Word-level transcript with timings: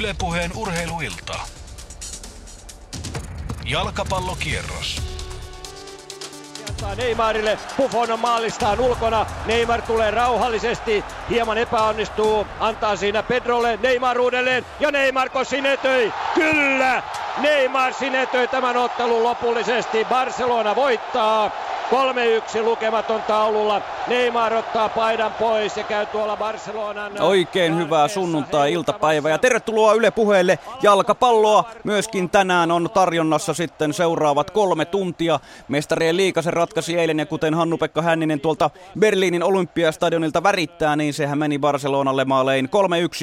Ylepuheen 0.00 0.50
urheiluilta. 0.56 1.34
Jalkapallokierros. 3.64 5.02
Neymarille, 6.96 7.58
Buffon 7.76 8.12
on 8.12 8.20
maalistaan 8.20 8.80
ulkona, 8.80 9.26
Neymar 9.46 9.82
tulee 9.82 10.10
rauhallisesti, 10.10 11.04
hieman 11.30 11.58
epäonnistuu, 11.58 12.46
antaa 12.60 12.96
siinä 12.96 13.22
Pedrolle, 13.22 13.78
Neymar 13.82 14.20
uudelleen. 14.20 14.66
Ja 14.80 14.90
Neymar 14.90 15.30
sinetöi, 15.44 16.12
kyllä! 16.34 17.02
Neymar 17.38 17.94
sinetöi 17.94 18.48
tämän 18.48 18.76
ottelun 18.76 19.24
lopullisesti, 19.24 20.04
Barcelona 20.04 20.76
voittaa, 20.76 21.50
3-1 21.90 22.62
lukematon 22.62 23.22
taululla. 23.22 23.82
Neymar 24.10 24.54
ottaa 24.54 24.88
paidan 24.88 25.32
pois 25.32 25.76
ja 25.76 25.84
käy 25.84 26.06
tuolla 26.06 26.36
Barcelonan... 26.36 27.22
Oikein 27.22 27.76
hyvää 27.76 28.08
sunnuntai-iltapäivää 28.08 29.30
ja 29.30 29.38
tervetuloa 29.38 29.92
Yle 29.92 30.10
puheelle 30.10 30.58
jalkapalloa. 30.82 31.64
Myöskin 31.84 32.30
tänään 32.30 32.70
on 32.70 32.90
tarjonnassa 32.94 33.54
sitten 33.54 33.92
seuraavat 33.92 34.50
kolme 34.50 34.84
tuntia. 34.84 35.40
Mestarien 35.68 36.16
liikasen 36.16 36.52
ratkaisi 36.52 36.98
eilen 36.98 37.18
ja 37.18 37.26
kuten 37.26 37.54
Hannu-Pekka 37.54 38.02
Hänninen 38.02 38.40
tuolta 38.40 38.70
Berliinin 38.98 39.42
olympiastadionilta 39.42 40.42
värittää, 40.42 40.96
niin 40.96 41.14
sehän 41.14 41.38
meni 41.38 41.58
Barcelonalle 41.58 42.24
maalein 42.24 42.68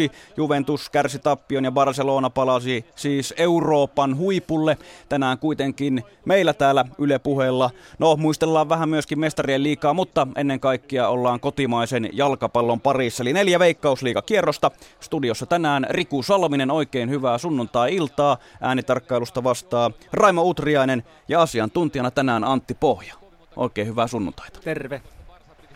3-1. 0.09 0.11
Juventus 0.37 0.89
kärsi 0.89 1.19
tappion 1.19 1.63
ja 1.63 1.71
Barcelona 1.71 2.29
palasi 2.29 2.85
siis 2.95 3.33
Euroopan 3.37 4.17
huipulle. 4.17 4.77
Tänään 5.09 5.37
kuitenkin 5.37 6.03
meillä 6.25 6.53
täällä 6.53 6.85
Yle 6.97 7.19
puheella. 7.19 7.69
No 7.99 8.15
muistellaan 8.15 8.69
vähän 8.69 8.89
myöskin 8.89 9.19
mestarien 9.19 9.63
liikaa, 9.63 9.93
mutta 9.93 10.27
ennen 10.35 10.59
kaikkea 10.59 10.76
ollaan 11.07 11.39
kotimaisen 11.39 12.09
jalkapallon 12.13 12.81
parissa. 12.81 13.23
Eli 13.23 13.33
neljä 13.33 13.59
veikkausliikakierrosta. 13.59 14.71
Studiossa 14.99 15.45
tänään 15.45 15.87
Riku 15.89 16.23
Salminen, 16.23 16.71
oikein 16.71 17.09
hyvää 17.09 17.37
sunnuntai-iltaa. 17.37 18.37
Äänitarkkailusta 18.61 19.43
vastaa 19.43 19.91
Raimo 20.13 20.43
Utriainen 20.43 21.03
ja 21.27 21.41
asiantuntijana 21.41 22.11
tänään 22.11 22.43
Antti 22.43 22.73
Pohja. 22.73 23.15
Oikein 23.55 23.87
hyvää 23.87 24.07
sunnuntaita. 24.07 24.59
Terve. 24.63 25.01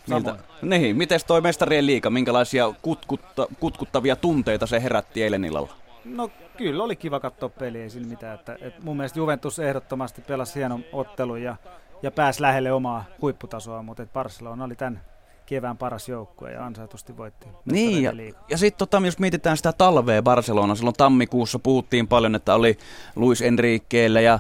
Miltä, 0.07 0.35
niin, 0.61 0.97
miten 0.97 1.19
toi 1.27 1.41
mestarien 1.41 1.85
liika, 1.85 2.09
minkälaisia 2.09 2.73
kutkutta, 2.81 3.47
kutkuttavia 3.59 4.15
tunteita 4.15 4.67
se 4.67 4.83
herätti 4.83 5.23
eilen 5.23 5.45
illalla? 5.45 5.73
No 6.05 6.29
kyllä 6.57 6.83
oli 6.83 6.95
kiva 6.95 7.19
katsoa 7.19 7.49
peliä, 7.49 7.83
ei 7.83 7.89
sillä 7.89 8.07
mitään. 8.07 8.35
Että, 8.35 8.57
että 8.61 8.81
mun 8.83 8.97
mielestä 8.97 9.19
Juventus 9.19 9.59
ehdottomasti 9.59 10.21
pelasi 10.21 10.59
hienon 10.59 10.83
ottelun 10.93 11.41
ja 11.41 11.55
ja 12.03 12.11
pääsi 12.11 12.41
lähelle 12.41 12.71
omaa 12.71 13.05
huipputasoa, 13.21 13.83
mutta 13.83 14.05
Barcelona 14.13 14.63
oli 14.63 14.75
tämän 14.75 15.01
kevään 15.45 15.77
paras 15.77 16.09
joukkue 16.09 16.51
ja 16.51 16.65
ansaitusti 16.65 17.17
voitti. 17.17 17.47
Niin, 17.65 18.03
ja, 18.03 18.11
ja 18.49 18.57
sitten 18.57 18.77
tota, 18.77 19.05
jos 19.05 19.19
mietitään 19.19 19.57
sitä 19.57 19.73
talvea 19.73 20.21
Barcelona, 20.21 20.75
silloin 20.75 20.95
tammikuussa 20.97 21.59
puhuttiin 21.59 22.07
paljon, 22.07 22.35
että 22.35 22.55
oli 22.55 22.77
Luis 23.15 23.41
Enriqueellä 23.41 24.21
ja 24.21 24.39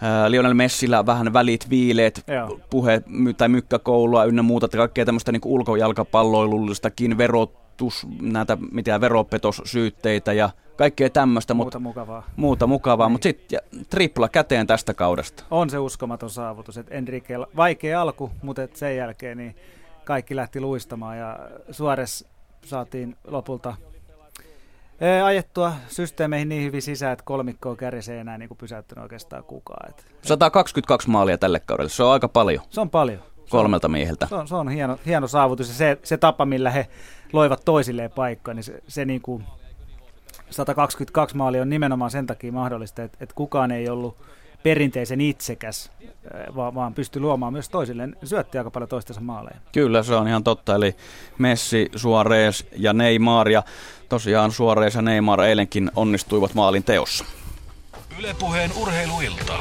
ää, 0.00 0.30
Lionel 0.30 0.54
Messillä 0.54 1.06
vähän 1.06 1.32
välit 1.32 1.70
viileet, 1.70 2.24
Joo. 2.26 2.60
puhe 2.70 3.02
tai 3.36 3.48
mykkäkoulua 3.48 4.24
ynnä 4.24 4.42
muuta, 4.42 4.66
että 4.66 4.78
kaikkea 4.78 5.04
tämmöistä 5.04 5.32
niin 5.32 5.40
ulkojalkapalloilullistakin 5.44 7.18
verotus, 7.18 8.06
näitä 8.20 8.58
mitä 8.72 9.00
veropetossyytteitä 9.00 10.32
ja 10.32 10.50
kaikkea 10.80 11.10
tämmöistä. 11.10 11.54
Muuta 11.54 11.78
mut, 11.78 11.88
mukavaa. 11.88 12.22
Muuta 12.36 12.66
mukavaa, 12.66 13.06
niin. 13.06 13.12
mutta 13.12 13.22
sitten 13.22 13.60
tripla 13.90 14.28
käteen 14.28 14.66
tästä 14.66 14.94
kaudesta. 14.94 15.44
On 15.50 15.70
se 15.70 15.78
uskomaton 15.78 16.30
saavutus, 16.30 16.78
että 16.78 16.94
Enrique, 16.94 17.36
vaikea 17.56 18.00
alku, 18.02 18.30
mutta 18.42 18.62
et 18.62 18.76
sen 18.76 18.96
jälkeen 18.96 19.38
niin 19.38 19.56
kaikki 20.04 20.36
lähti 20.36 20.60
luistamaan 20.60 21.18
ja 21.18 21.38
Suores 21.70 22.24
saatiin 22.64 23.16
lopulta 23.26 23.74
e, 25.00 25.20
ajettua 25.20 25.72
systeemeihin 25.88 26.48
niin 26.48 26.64
hyvin 26.64 26.82
sisään, 26.82 27.12
että 27.12 27.24
kolmikkoa 27.24 27.76
kärjessä 27.76 28.12
ei 28.12 28.18
enää 28.18 28.38
niin 28.38 28.50
pysäyttänyt 28.58 29.02
oikeastaan 29.02 29.44
kukaan. 29.44 29.90
Et, 29.90 30.04
122 30.22 31.10
maalia 31.10 31.38
tälle 31.38 31.60
kaudelle, 31.60 31.90
se 31.90 32.02
on 32.02 32.12
aika 32.12 32.28
paljon. 32.28 32.64
Se 32.70 32.80
on 32.80 32.90
paljon. 32.90 33.20
Kolmelta 33.50 33.88
mieheltä. 33.88 34.26
Se 34.26 34.34
on, 34.34 34.48
se 34.48 34.54
on 34.54 34.68
hieno, 34.68 34.98
hieno 35.06 35.28
saavutus 35.28 35.68
ja 35.68 35.74
se, 35.74 35.98
se 36.02 36.16
tapa, 36.16 36.46
millä 36.46 36.70
he 36.70 36.86
loivat 37.32 37.62
toisilleen 37.64 38.10
paikkaa, 38.10 38.54
niin 38.54 38.64
se, 38.64 38.82
se 38.88 39.04
niin 39.04 39.22
kuin 39.22 39.44
122 40.50 41.36
maali 41.36 41.60
on 41.60 41.68
nimenomaan 41.68 42.10
sen 42.10 42.26
takia 42.26 42.52
mahdollista, 42.52 43.02
että, 43.02 43.18
että 43.20 43.34
kukaan 43.34 43.70
ei 43.70 43.88
ollut 43.88 44.16
perinteisen 44.62 45.20
itsekäs, 45.20 45.90
vaan, 46.56 46.74
vaan 46.74 46.94
pystyi 46.94 47.22
luomaan 47.22 47.52
myös 47.52 47.68
toisilleen, 47.68 48.16
syötti 48.24 48.58
aika 48.58 48.70
paljon 48.70 48.88
toistensa 48.88 49.20
maaleja. 49.20 49.56
Kyllä, 49.72 50.02
se 50.02 50.14
on 50.14 50.28
ihan 50.28 50.44
totta, 50.44 50.74
eli 50.74 50.96
Messi, 51.38 51.90
Suarez 51.96 52.64
ja 52.76 52.92
Neymar, 52.92 53.48
ja 53.48 53.62
tosiaan 54.08 54.52
Suarez 54.52 54.94
ja 54.94 55.02
Neymar 55.02 55.40
eilenkin 55.40 55.90
onnistuivat 55.96 56.54
maalin 56.54 56.84
teossa. 56.84 57.24
Ylepuheen 58.18 58.70
urheiluilta. 58.76 59.58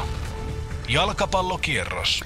Jalkapallokierros. 0.89 2.23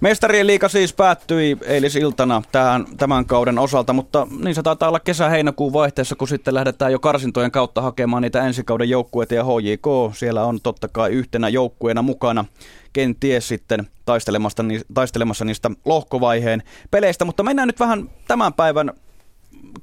Mestarien 0.00 0.46
liiga 0.46 0.68
siis 0.68 0.92
päättyi 0.92 1.56
eilisiltana 1.66 2.42
tähän, 2.52 2.86
tämän 2.96 3.26
kauden 3.26 3.58
osalta, 3.58 3.92
mutta 3.92 4.26
niin 4.44 4.54
se 4.54 4.62
taitaa 4.62 4.88
olla 4.88 5.00
kesä-heinäkuun 5.00 5.72
vaihteessa, 5.72 6.16
kun 6.16 6.28
sitten 6.28 6.54
lähdetään 6.54 6.92
jo 6.92 6.98
karsintojen 6.98 7.50
kautta 7.50 7.82
hakemaan 7.82 8.22
niitä 8.22 8.46
ensikauden 8.46 8.90
joukkueita 8.90 9.34
ja 9.34 9.44
HJK. 9.44 10.14
Siellä 10.14 10.44
on 10.44 10.60
totta 10.60 10.88
kai 10.88 11.10
yhtenä 11.10 11.48
joukkueena 11.48 12.02
mukana 12.02 12.44
kenties 12.92 13.48
sitten 13.48 13.86
taistelemassa, 14.06 14.64
taistelemassa 14.94 15.44
niistä 15.44 15.70
lohkovaiheen 15.84 16.62
peleistä, 16.90 17.24
mutta 17.24 17.42
mennään 17.42 17.68
nyt 17.68 17.80
vähän 17.80 18.10
tämän 18.28 18.52
päivän 18.52 18.92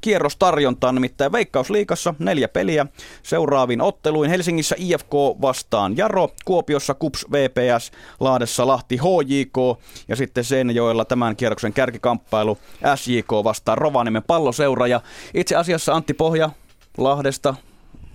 kierrostarjontaan, 0.02 0.96
nimittäin 0.96 1.32
Veikkausliikassa 1.32 2.14
neljä 2.20 2.48
peliä 2.48 2.86
seuraaviin 3.24 3.82
otteluin. 3.82 4.30
Helsingissä 4.30 4.76
IFK 4.80 5.14
vastaan 5.42 5.98
Jaro, 5.98 6.30
Kuopiossa 6.46 6.94
Kups 6.94 7.26
VPS, 7.32 7.92
Laadessa 8.20 8.68
Lahti 8.68 8.98
HJK 8.98 9.80
ja 10.08 10.16
sitten 10.16 10.44
Seinäjoella 10.44 11.06
tämän 11.06 11.36
kierroksen 11.36 11.74
kärkikamppailu 11.74 12.58
SJK 12.96 13.32
vastaan 13.44 13.78
Rovaniemen 13.78 14.24
palloseura. 14.24 14.88
Ja 14.88 15.02
itse 15.34 15.56
asiassa 15.56 15.94
Antti 15.94 16.14
Pohja 16.14 16.50
Lahdesta 16.98 17.56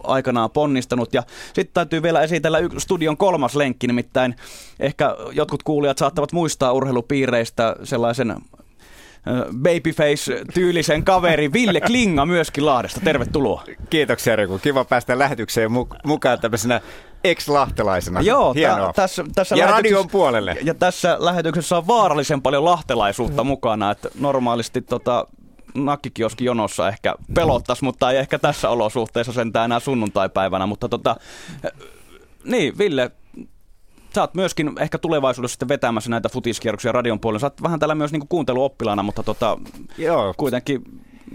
aikanaan 0.04 0.50
ponnistanut. 0.50 1.14
Ja 1.14 1.22
sitten 1.54 1.74
täytyy 1.74 2.02
vielä 2.02 2.22
esitellä 2.22 2.58
studion 2.78 3.16
kolmas 3.16 3.56
lenkki, 3.56 3.86
nimittäin 3.86 4.36
ehkä 4.80 5.16
jotkut 5.32 5.62
kuulijat 5.62 5.98
saattavat 5.98 6.32
muistaa 6.32 6.72
urheilupiireistä 6.72 7.76
sellaisen 7.84 8.36
babyface-tyylisen 9.62 11.04
kaveri 11.04 11.52
Ville 11.52 11.80
Klinga 11.80 12.26
myöskin 12.26 12.66
Lahdesta. 12.66 13.00
Tervetuloa. 13.00 13.64
Kiitoksia 13.90 14.36
Riku. 14.36 14.58
Kiva 14.58 14.84
päästä 14.84 15.18
lähetykseen 15.18 15.70
mukaan 16.04 16.40
tämmöisenä 16.40 16.80
ex-lahtelaisena. 17.24 18.20
Joo, 18.20 18.54
Hienoa. 18.54 18.92
T- 18.92 18.96
tässä, 18.96 19.24
tässä 19.34 19.56
ja 19.56 19.66
radion 19.66 20.08
puolelle. 20.08 20.56
Ja 20.62 20.74
tässä 20.74 21.16
lähetyksessä 21.20 21.76
on 21.76 21.86
vaarallisen 21.86 22.42
paljon 22.42 22.64
lahtelaisuutta 22.64 23.44
mm. 23.44 23.48
mukana, 23.48 23.90
että 23.90 24.08
normaalisti 24.20 24.82
tota, 24.82 25.26
nakkikioski 25.74 26.44
jonossa 26.44 26.88
ehkä 26.88 27.14
pelottaisi, 27.34 27.84
mutta 27.84 28.10
ei 28.10 28.18
ehkä 28.18 28.38
tässä 28.38 28.70
olosuhteessa 28.70 29.32
sentään 29.32 29.64
enää 29.64 29.80
sunnuntaipäivänä. 29.80 30.66
Mutta 30.66 30.88
tota, 30.88 31.16
niin, 32.44 32.78
Ville, 32.78 33.10
sä 34.16 34.20
oot 34.20 34.34
myöskin 34.34 34.72
ehkä 34.80 34.98
tulevaisuudessa 34.98 35.52
sitten 35.52 35.68
vetämässä 35.68 36.10
näitä 36.10 36.28
futiskierroksia 36.28 36.92
radion 36.92 37.20
puolella. 37.20 37.38
Sä 37.38 37.46
oot 37.46 37.62
vähän 37.62 37.78
täällä 37.78 37.94
myös 37.94 38.12
niinku 38.12 38.26
kuunteluoppilaana, 38.28 39.02
mutta 39.02 39.22
tota, 39.22 39.58
Joo. 39.98 40.34
kuitenkin 40.36 40.82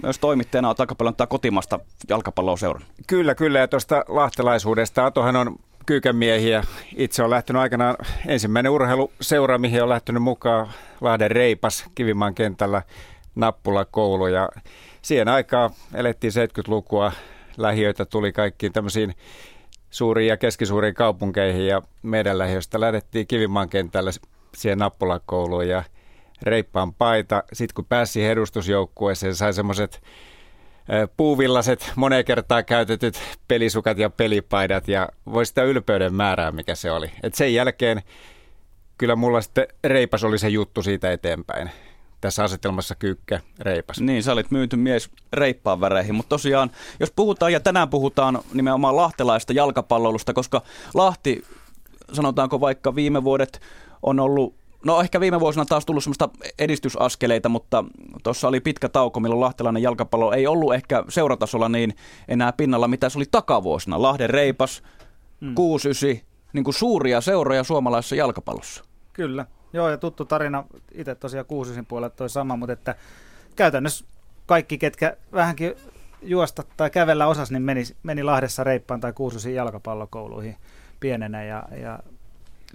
myös 0.03 0.19
toimittajana 0.19 0.67
oot 0.67 0.79
aika 0.79 0.95
paljon 0.95 1.15
kotimasta 1.29 1.79
jalkapalloa. 2.09 2.79
Kyllä, 3.07 3.35
kyllä. 3.35 3.59
Ja 3.59 3.67
tuosta 3.67 4.05
lahtelaisuudesta. 4.07 5.05
Atohan 5.05 5.35
on 5.35 5.55
kyykänmiehiä. 5.85 6.63
Itse 6.95 7.23
on 7.23 7.29
lähtenyt 7.29 7.61
aikanaan 7.61 7.95
ensimmäinen 8.27 8.71
urheiluseura, 8.71 9.57
mihin 9.57 9.83
on 9.83 9.89
lähtenyt 9.89 10.23
mukaan 10.23 10.67
Lahden 11.01 11.31
Reipas 11.31 11.85
Kivimaan 11.95 12.35
kentällä 12.35 12.81
nappulakoulu. 13.35 14.27
Ja 14.27 14.49
siihen 15.01 15.27
aikaan 15.27 15.69
elettiin 15.93 16.33
70-lukua. 16.33 17.11
Lähiöitä 17.57 18.05
tuli 18.05 18.31
kaikkiin 18.31 18.73
tämmöisiin 18.73 19.15
suuriin 19.91 20.27
ja 20.27 20.37
keskisuuriin 20.37 20.93
kaupunkeihin 20.93 21.67
ja 21.67 21.81
meidän 22.01 22.37
lähiöstä 22.37 22.79
lähdettiin 22.79 23.27
Kivimaan 23.27 23.69
kentälle 23.69 24.11
siihen 24.55 24.77
nappulakouluun 24.77 25.67
ja 25.67 25.83
reippaan 26.41 26.93
paita. 26.93 27.43
Sitten 27.53 27.75
kun 27.75 27.85
pääsi 27.85 28.25
edustusjoukkueeseen, 28.25 29.35
sai 29.35 29.53
semmoiset 29.53 30.01
puuvillaset, 31.17 31.91
moneen 31.95 32.25
kertaa 32.25 32.63
käytetyt 32.63 33.21
pelisukat 33.47 33.97
ja 33.97 34.09
pelipaidat 34.09 34.87
ja 34.87 35.09
voi 35.33 35.45
sitä 35.45 35.63
ylpeyden 35.63 36.13
määrää, 36.13 36.51
mikä 36.51 36.75
se 36.75 36.91
oli. 36.91 37.11
Et 37.23 37.33
sen 37.33 37.53
jälkeen 37.53 38.01
kyllä 38.97 39.15
mulla 39.15 39.41
sitten 39.41 39.67
reipas 39.83 40.23
oli 40.23 40.37
se 40.37 40.49
juttu 40.49 40.83
siitä 40.83 41.11
eteenpäin 41.11 41.71
tässä 42.21 42.43
asetelmassa 42.43 42.95
kyykkä 42.95 43.39
reipas. 43.59 43.99
Niin, 43.99 44.23
sä 44.23 44.31
olit 44.31 44.51
myyty 44.51 44.75
mies 44.75 45.09
reippaan 45.33 45.81
väreihin, 45.81 46.15
mutta 46.15 46.29
tosiaan, 46.29 46.71
jos 46.99 47.11
puhutaan, 47.15 47.53
ja 47.53 47.59
tänään 47.59 47.89
puhutaan 47.89 48.39
nimenomaan 48.53 48.95
lahtelaista 48.95 49.53
jalkapalloilusta, 49.53 50.33
koska 50.33 50.61
Lahti, 50.93 51.43
sanotaanko 52.13 52.59
vaikka 52.59 52.95
viime 52.95 53.23
vuodet, 53.23 53.61
on 54.03 54.19
ollut 54.19 54.61
No 54.85 55.01
ehkä 55.01 55.19
viime 55.19 55.39
vuosina 55.39 55.65
taas 55.65 55.85
tullut 55.85 56.03
semmoista 56.03 56.29
edistysaskeleita, 56.59 57.49
mutta 57.49 57.83
tuossa 58.23 58.47
oli 58.47 58.59
pitkä 58.59 58.89
tauko, 58.89 59.19
milloin 59.19 59.41
lahtelainen 59.41 59.83
jalkapallo 59.83 60.33
ei 60.33 60.47
ollut 60.47 60.73
ehkä 60.73 61.03
seuratasolla 61.09 61.69
niin 61.69 61.95
enää 62.27 62.53
pinnalla, 62.53 62.87
mitä 62.87 63.09
se 63.09 63.17
oli 63.17 63.25
takavuosina. 63.31 64.01
Lahden 64.01 64.29
reipas, 64.29 64.83
mm. 65.39 65.55
69, 65.55 66.27
niin 66.53 66.63
kuin 66.63 66.73
suuria 66.73 67.21
seuroja 67.21 67.63
suomalaisessa 67.63 68.15
jalkapallossa. 68.15 68.83
Kyllä, 69.13 69.45
joo 69.73 69.89
ja 69.89 69.97
tuttu 69.97 70.25
tarina, 70.25 70.63
itse 70.91 71.15
tosiaan 71.15 71.45
69 71.45 71.85
puolella 71.85 72.09
toi 72.09 72.29
sama, 72.29 72.55
mutta 72.55 72.73
että 72.73 72.95
käytännössä 73.55 74.05
kaikki, 74.45 74.77
ketkä 74.77 75.17
vähänkin 75.33 75.75
juosta 76.21 76.63
tai 76.77 76.89
kävellä 76.89 77.27
osas, 77.27 77.51
niin 77.51 77.63
meni, 77.63 77.83
meni 78.03 78.23
Lahdessa 78.23 78.63
reippaan 78.63 78.99
tai 78.99 79.13
kuususiin 79.13 79.55
jalkapallokouluihin 79.55 80.55
pienenä. 80.99 81.43
Ja, 81.43 81.63
ja 81.81 81.99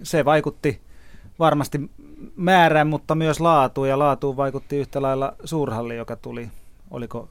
se 0.03 0.25
vaikutti 0.25 0.81
varmasti 1.39 1.91
määrään, 2.35 2.87
mutta 2.87 3.15
myös 3.15 3.39
laatuun. 3.39 3.89
Ja 3.89 3.99
laatuun 3.99 4.37
vaikutti 4.37 4.77
yhtä 4.77 5.01
lailla 5.01 5.35
suurhalli, 5.43 5.97
joka 5.97 6.15
tuli, 6.15 6.49
oliko 6.91 7.29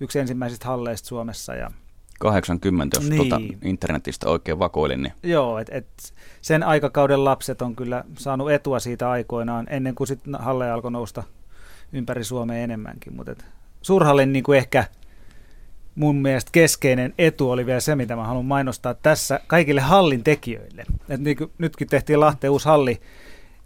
yksi 0.00 0.18
ensimmäisistä 0.18 0.68
halleista 0.68 1.08
Suomessa. 1.08 1.54
Ja 1.54 1.70
80, 2.18 2.96
jos 2.96 3.08
niin. 3.08 3.16
tuota 3.16 3.40
internetistä 3.64 4.28
oikein 4.28 4.58
vakoilin. 4.58 5.02
Niin. 5.02 5.12
Joo, 5.22 5.58
et, 5.58 5.68
et 5.72 5.86
sen 6.42 6.62
aikakauden 6.62 7.24
lapset 7.24 7.62
on 7.62 7.76
kyllä 7.76 8.04
saanut 8.18 8.50
etua 8.50 8.78
siitä 8.78 9.10
aikoinaan, 9.10 9.66
ennen 9.70 9.94
kuin 9.94 10.08
sitten 10.08 10.34
halle 10.34 10.70
alkoi 10.70 10.92
nousta 10.92 11.22
ympäri 11.92 12.24
Suomea 12.24 12.58
enemmänkin. 12.58 13.16
Mutta 13.16 13.34
suurhallin 13.82 14.32
niin 14.32 14.42
kuin 14.42 14.58
ehkä 14.58 14.84
mun 15.94 16.16
mielestä 16.16 16.50
keskeinen 16.52 17.14
etu 17.18 17.50
oli 17.50 17.66
vielä 17.66 17.80
se, 17.80 17.96
mitä 17.96 18.16
mä 18.16 18.26
haluan 18.26 18.44
mainostaa 18.44 18.94
tässä 18.94 19.40
kaikille 19.46 19.80
hallin 19.80 20.24
tekijöille. 20.24 20.84
Et 21.08 21.20
niin 21.20 21.36
kuin 21.36 21.52
nytkin 21.58 21.88
tehtiin 21.88 22.20
Lahteen 22.20 22.50
uusi 22.50 22.68
halli, 22.68 23.00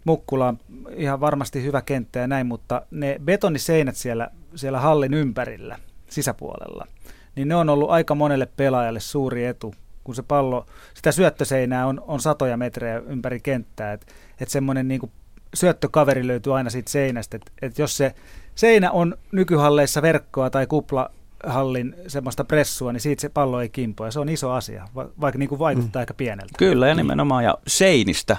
Mukkula 0.03 0.53
ihan 0.95 1.19
varmasti 1.19 1.63
hyvä 1.63 1.81
kenttä 1.81 2.19
ja 2.19 2.27
näin, 2.27 2.47
mutta 2.47 2.81
ne 2.91 3.19
betoniseinät 3.23 3.95
siellä, 3.95 4.29
siellä 4.55 4.79
hallin 4.79 5.13
ympärillä, 5.13 5.79
sisäpuolella, 6.09 6.87
niin 7.35 7.47
ne 7.47 7.55
on 7.55 7.69
ollut 7.69 7.89
aika 7.89 8.15
monelle 8.15 8.45
pelaajalle 8.45 8.99
suuri 8.99 9.45
etu, 9.45 9.75
kun 10.03 10.15
se 10.15 10.23
pallo, 10.23 10.65
sitä 10.93 11.11
syöttöseinää 11.11 11.87
on, 11.87 12.03
on 12.07 12.19
satoja 12.19 12.57
metrejä 12.57 12.97
ympäri 12.97 13.39
kenttää, 13.39 13.93
että 13.93 14.13
et 14.39 14.49
semmoinen 14.49 14.87
niin 14.87 15.11
syöttökaveri 15.53 16.27
löytyy 16.27 16.57
aina 16.57 16.69
siitä 16.69 16.91
seinästä, 16.91 17.37
että 17.37 17.51
et 17.61 17.79
jos 17.79 17.97
se 17.97 18.15
seinä 18.55 18.91
on 18.91 19.17
nykyhalleissa 19.31 20.01
verkkoa 20.01 20.49
tai 20.49 20.67
kupla 20.67 21.09
hallin 21.45 21.95
semmoista 22.07 22.43
pressua, 22.43 22.93
niin 22.93 23.01
siitä 23.01 23.21
se 23.21 23.29
pallo 23.29 23.61
ei 23.61 23.69
kimpoa. 23.69 24.07
Ja 24.07 24.11
se 24.11 24.19
on 24.19 24.29
iso 24.29 24.51
asia, 24.51 24.87
vaikka 24.95 25.39
niin 25.39 25.49
kuin 25.49 25.59
vaikuttaa 25.59 25.99
mm. 25.99 26.01
aika 26.01 26.13
pieneltä. 26.13 26.53
Kyllä, 26.57 26.87
ja 26.87 26.95
nimenomaan. 26.95 27.43
Ja 27.43 27.57
seinistä, 27.67 28.37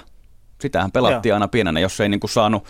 sitähän 0.63 0.91
pelattiin 0.91 1.29
Joo. 1.29 1.35
aina 1.35 1.47
pienenä, 1.47 1.79
jos 1.79 1.99
ei 1.99 2.09
niin 2.09 2.19
kuin 2.19 2.31
saanut 2.31 2.65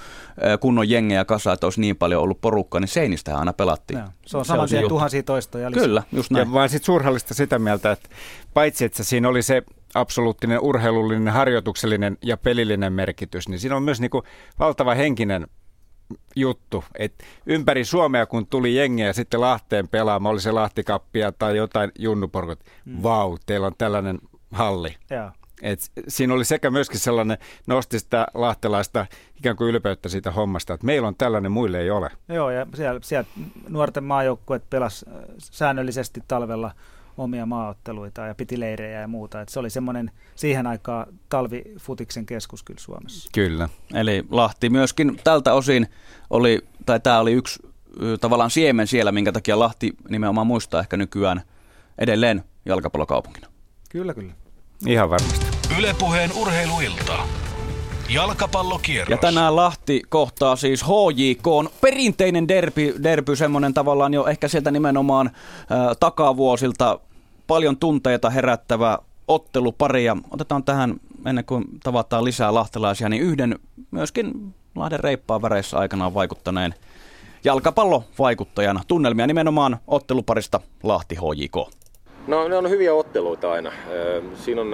kunnon 0.59 0.89
jengejä 0.89 1.25
kasaan, 1.25 1.53
että 1.53 1.65
olisi 1.65 1.81
niin 1.81 1.95
paljon 1.95 2.21
ollut 2.21 2.41
porukkaa, 2.41 2.79
niin 2.79 2.87
seinistä 2.87 3.37
aina 3.37 3.53
pelattiin. 3.53 3.99
Joo. 3.99 4.07
Se 4.25 4.37
on 4.37 4.45
saman 4.45 4.69
tien 4.69 4.87
tuhansia 4.87 5.23
toistoja 5.23 5.71
lisää. 5.71 5.83
Kyllä, 5.83 6.03
just 6.11 6.31
näin. 6.31 6.47
Ja 6.47 6.53
vaan 6.53 6.69
sitten 6.69 6.85
suurhallista 6.85 7.33
sitä 7.33 7.59
mieltä, 7.59 7.91
että 7.91 8.09
paitsi 8.53 8.85
että 8.85 9.03
siinä 9.03 9.29
oli 9.29 9.41
se 9.41 9.63
absoluuttinen 9.93 10.59
urheilullinen, 10.59 11.33
harjoituksellinen 11.33 12.17
ja 12.21 12.37
pelillinen 12.37 12.93
merkitys, 12.93 13.49
niin 13.49 13.59
siinä 13.59 13.75
on 13.75 13.83
myös 13.83 14.01
niin 14.01 14.11
kuin 14.11 14.23
valtava 14.59 14.93
henkinen 14.93 15.47
juttu, 16.35 16.83
että 16.97 17.23
ympäri 17.45 17.85
Suomea 17.85 18.25
kun 18.25 18.47
tuli 18.47 18.75
jengiä 18.75 19.13
sitten 19.13 19.41
Lahteen 19.41 19.87
pelaamaan, 19.87 20.33
oli 20.33 20.41
se 20.41 20.51
Lahtikappia 20.51 21.31
tai 21.31 21.57
jotain 21.57 21.91
junnuporkot, 21.99 22.59
mm. 22.85 23.03
vau, 23.03 23.37
teillä 23.45 23.67
on 23.67 23.73
tällainen 23.77 24.19
halli. 24.51 24.95
Ja. 25.09 25.31
Et 25.63 25.79
siinä 26.07 26.33
oli 26.33 26.45
sekä 26.45 26.71
myöskin 26.71 26.99
sellainen, 26.99 27.37
nosti 27.67 27.99
sitä 27.99 28.27
lahtelaista 28.33 29.05
ikään 29.37 29.55
kuin 29.55 29.69
ylpeyttä 29.69 30.09
siitä 30.09 30.31
hommasta, 30.31 30.73
että 30.73 30.85
meillä 30.85 31.07
on 31.07 31.15
tällainen, 31.15 31.51
muille 31.51 31.79
ei 31.79 31.89
ole. 31.89 32.09
Joo, 32.29 32.49
ja 32.49 32.67
siellä, 32.75 32.99
siellä 33.03 33.29
nuorten 33.69 34.03
maajoukkueet 34.03 34.69
pelas 34.69 35.05
äh, 35.07 35.23
säännöllisesti 35.37 36.23
talvella 36.27 36.71
omia 37.17 37.45
maaotteluita 37.45 38.21
ja 38.21 38.35
piti 38.35 38.59
leirejä 38.59 39.01
ja 39.01 39.07
muuta. 39.07 39.41
Et 39.41 39.49
se 39.49 39.59
oli 39.59 39.69
semmoinen 39.69 40.11
siihen 40.35 40.67
aikaan 40.67 41.07
talvifutiksen 41.29 42.25
keskus 42.25 42.63
kyllä 42.63 42.79
Suomessa. 42.79 43.29
Kyllä. 43.33 43.69
Eli 43.93 44.23
Lahti 44.29 44.69
myöskin 44.69 45.19
tältä 45.23 45.53
osin 45.53 45.87
oli, 46.29 46.61
tai 46.85 46.99
tämä 46.99 47.19
oli 47.19 47.33
yksi 47.33 47.59
tavallaan 48.21 48.51
siemen 48.51 48.87
siellä, 48.87 49.11
minkä 49.11 49.31
takia 49.31 49.59
Lahti 49.59 49.93
nimenomaan 50.09 50.47
muistaa 50.47 50.79
ehkä 50.79 50.97
nykyään 50.97 51.41
edelleen 51.97 52.43
jalkapallokaupunkina. 52.65 53.47
Kyllä, 53.89 54.13
kyllä. 54.13 54.33
Ihan 54.87 55.09
varmasti. 55.09 55.52
Ylepuheen 55.79 56.31
urheiluilta. 56.35 57.13
Jalkapallokierros. 58.09 59.11
Ja 59.11 59.17
tänään 59.17 59.55
Lahti 59.55 60.01
kohtaa 60.09 60.55
siis 60.55 60.83
HJK 60.83 61.47
on 61.47 61.69
perinteinen 61.81 62.47
derby, 62.47 62.93
derby 63.03 63.35
semmoinen 63.35 63.73
tavallaan 63.73 64.13
jo 64.13 64.25
ehkä 64.27 64.47
sieltä 64.47 64.71
nimenomaan 64.71 65.27
äh, 65.27 65.97
takavuosilta 65.99 66.99
paljon 67.47 67.77
tunteita 67.77 68.29
herättävä 68.29 68.99
ottelupari. 69.27 70.05
Ja 70.05 70.17
otetaan 70.31 70.63
tähän, 70.63 70.95
ennen 71.25 71.45
kuin 71.45 71.65
tavataan 71.83 72.23
lisää 72.23 72.53
lahtelaisia, 72.53 73.09
niin 73.09 73.21
yhden 73.21 73.59
myöskin 73.91 74.53
Lahden 74.75 74.99
reippaan 74.99 75.41
väreissä 75.41 75.77
aikanaan 75.77 76.13
vaikuttaneen 76.13 76.73
jalkapallovaikuttajana. 77.43 78.81
Tunnelmia 78.87 79.27
nimenomaan 79.27 79.77
otteluparista 79.87 80.59
Lahti 80.83 81.15
HJK. 81.15 81.55
No 82.27 82.47
ne 82.47 82.57
on 82.57 82.69
hyviä 82.69 82.93
otteluita 82.93 83.51
aina. 83.51 83.71
Siinä 84.35 84.61
on 84.61 84.73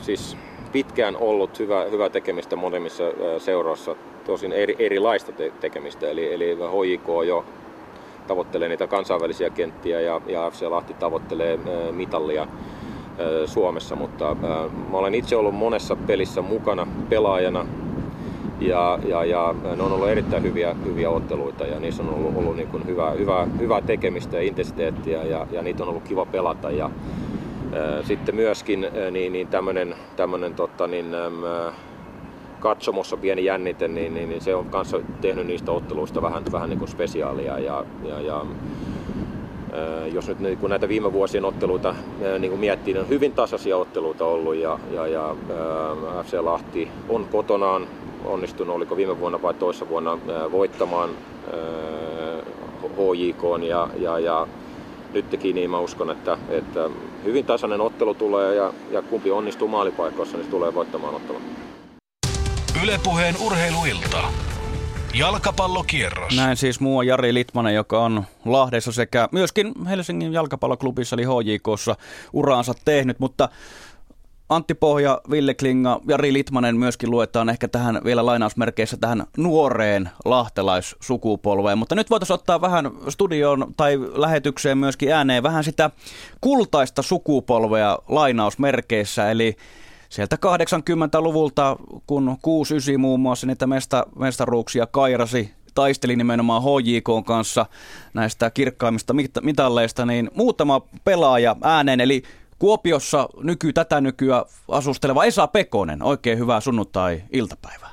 siis 0.00 0.36
pitkään 0.72 1.16
ollut 1.16 1.58
hyvä, 1.58 1.84
hyvä 1.90 2.10
tekemistä 2.10 2.56
molemmissa 2.56 3.04
seuroissa, 3.38 3.96
tosin 4.24 4.52
eri, 4.52 4.76
erilaista 4.78 5.32
te- 5.32 5.52
tekemistä. 5.60 6.08
Eli, 6.08 6.34
eli 6.34 6.56
HJK 6.56 7.08
jo 7.26 7.44
tavoittelee 8.26 8.68
niitä 8.68 8.86
kansainvälisiä 8.86 9.50
kenttiä 9.50 10.00
ja, 10.00 10.20
ja 10.26 10.50
FC 10.50 10.62
Lahti 10.62 10.94
tavoittelee 10.94 11.58
mitallia 11.92 12.48
Suomessa, 13.46 13.96
mutta 13.96 14.36
mä 14.90 14.98
olen 14.98 15.14
itse 15.14 15.36
ollut 15.36 15.54
monessa 15.54 15.96
pelissä 15.96 16.42
mukana 16.42 16.86
pelaajana 17.08 17.66
ja, 18.60 18.98
ja, 19.06 19.24
ja 19.24 19.54
ne 19.76 19.82
on 19.82 19.92
ollut 19.92 20.08
erittäin 20.08 20.42
hyviä, 20.42 20.74
hyviä 20.84 21.10
otteluita 21.10 21.64
ja 21.64 21.80
niissä 21.80 22.02
on 22.02 22.14
ollut, 22.14 22.36
ollut 22.36 22.56
niin 22.56 22.86
hyvää, 22.86 23.10
hyvää, 23.10 23.46
hyvää 23.58 23.80
tekemistä 23.80 24.36
ja 24.36 24.42
intensiteettiä 24.42 25.22
ja, 25.22 25.46
ja 25.50 25.62
niitä 25.62 25.82
on 25.82 25.88
ollut 25.88 26.02
kiva 26.02 26.26
pelata. 26.26 26.70
Ja, 26.70 26.90
sitten 28.02 28.34
myöskin 28.34 28.86
niin, 29.10 29.32
niin 29.32 29.48
tämmöinen, 29.48 29.94
tämmöinen 30.16 30.54
tota, 30.54 30.86
niin, 30.86 31.06
katsomossa 32.60 33.16
pieni 33.16 33.44
jännite, 33.44 33.88
niin, 33.88 34.14
niin, 34.14 34.28
niin 34.28 34.40
se 34.40 34.54
on 34.54 34.66
kanssa 34.66 35.00
tehnyt 35.20 35.46
niistä 35.46 35.72
otteluista 35.72 36.22
vähän, 36.22 36.42
vähän 36.52 36.70
niin 36.70 36.78
kuin 36.78 36.88
spesiaalia. 36.88 37.58
Ja, 37.58 37.84
ja, 38.04 38.20
ja, 38.20 38.46
jos 40.12 40.28
nyt 40.28 40.40
niin 40.40 40.58
kun 40.58 40.70
näitä 40.70 40.88
viime 40.88 41.12
vuosien 41.12 41.44
otteluita 41.44 41.94
niin 42.38 42.50
kuin 42.50 42.60
miettii, 42.60 42.94
niin 42.94 43.02
on 43.02 43.08
hyvin 43.08 43.32
tasaisia 43.32 43.76
otteluita 43.76 44.24
ollut 44.24 44.54
ja, 44.54 44.78
ja, 44.90 45.06
ja 45.06 45.36
FC 46.24 46.34
Lahti 46.40 46.88
on 47.08 47.24
kotonaan 47.32 47.86
onnistunut, 48.24 48.76
oliko 48.76 48.96
viime 48.96 49.20
vuonna 49.20 49.42
vai 49.42 49.54
toissa 49.54 49.88
vuonna 49.88 50.18
voittamaan 50.52 51.10
HJK 52.96 53.42
ja, 53.68 53.88
ja, 53.96 54.18
ja 54.18 54.46
nyt 55.14 55.30
teki 55.30 55.52
niin 55.52 55.70
mä 55.70 55.78
uskon, 55.78 56.10
että, 56.10 56.38
että 56.48 56.90
hyvin 57.24 57.44
tasainen 57.44 57.80
ottelu 57.80 58.14
tulee 58.14 58.54
ja, 58.54 58.72
ja 58.90 59.02
kumpi 59.02 59.30
onnistuu 59.30 59.68
maalipaikoissa, 59.68 60.36
niin 60.36 60.44
se 60.44 60.50
tulee 60.50 60.74
voittamaan 60.74 61.14
ottelun. 61.14 61.42
Ylepuheen 62.82 63.34
urheiluilta. 63.40 64.22
Jalkapallokierros. 65.14 66.36
Näin 66.36 66.56
siis 66.56 66.80
muu 66.80 66.98
on 66.98 67.06
Jari 67.06 67.34
Litmanen, 67.34 67.74
joka 67.74 68.00
on 68.04 68.24
Lahdessa 68.44 68.92
sekä 68.92 69.28
myöskin 69.32 69.72
Helsingin 69.88 70.32
jalkapalloklubissa 70.32 71.16
eli 71.16 71.24
HJKssa 71.24 71.96
uraansa 72.32 72.74
tehnyt, 72.84 73.20
mutta 73.20 73.48
Antti 74.54 74.74
Pohja, 74.74 75.20
Ville 75.30 75.54
Klinga, 75.54 76.00
Jari 76.08 76.32
Litmanen 76.32 76.76
myöskin 76.76 77.10
luetaan 77.10 77.48
ehkä 77.48 77.68
tähän 77.68 78.00
vielä 78.04 78.26
lainausmerkeissä 78.26 78.96
tähän 78.96 79.24
nuoreen 79.36 80.10
lahtelaissukupolveen. 80.24 81.78
Mutta 81.78 81.94
nyt 81.94 82.10
voitaisiin 82.10 82.34
ottaa 82.34 82.60
vähän 82.60 82.90
studioon 83.08 83.74
tai 83.76 83.98
lähetykseen 84.14 84.78
myöskin 84.78 85.12
ääneen 85.12 85.42
vähän 85.42 85.64
sitä 85.64 85.90
kultaista 86.40 87.02
sukupolvea 87.02 87.98
lainausmerkeissä. 88.08 89.30
Eli 89.30 89.56
sieltä 90.08 90.36
80-luvulta, 90.36 91.76
kun 92.06 92.36
69 92.42 93.00
muun 93.00 93.20
muassa 93.20 93.46
niitä 93.46 93.66
mesta, 93.66 94.06
mestaruuksia 94.18 94.86
kairasi, 94.86 95.50
taisteli 95.74 96.16
nimenomaan 96.16 96.62
HJK 96.62 97.26
kanssa 97.26 97.66
näistä 98.14 98.50
kirkkaimmista 98.50 99.14
mitalleista, 99.42 100.06
niin 100.06 100.30
muutama 100.34 100.80
pelaaja 101.04 101.56
ääneen, 101.62 102.00
eli 102.00 102.22
Kuopiossa 102.64 103.28
nyky, 103.42 103.72
tätä 103.72 104.00
nykyä 104.00 104.44
asusteleva 104.68 105.24
Esa 105.24 105.46
Pekonen. 105.46 106.02
Oikein 106.02 106.38
hyvää 106.38 106.60
sunnuntai-iltapäivää. 106.60 107.90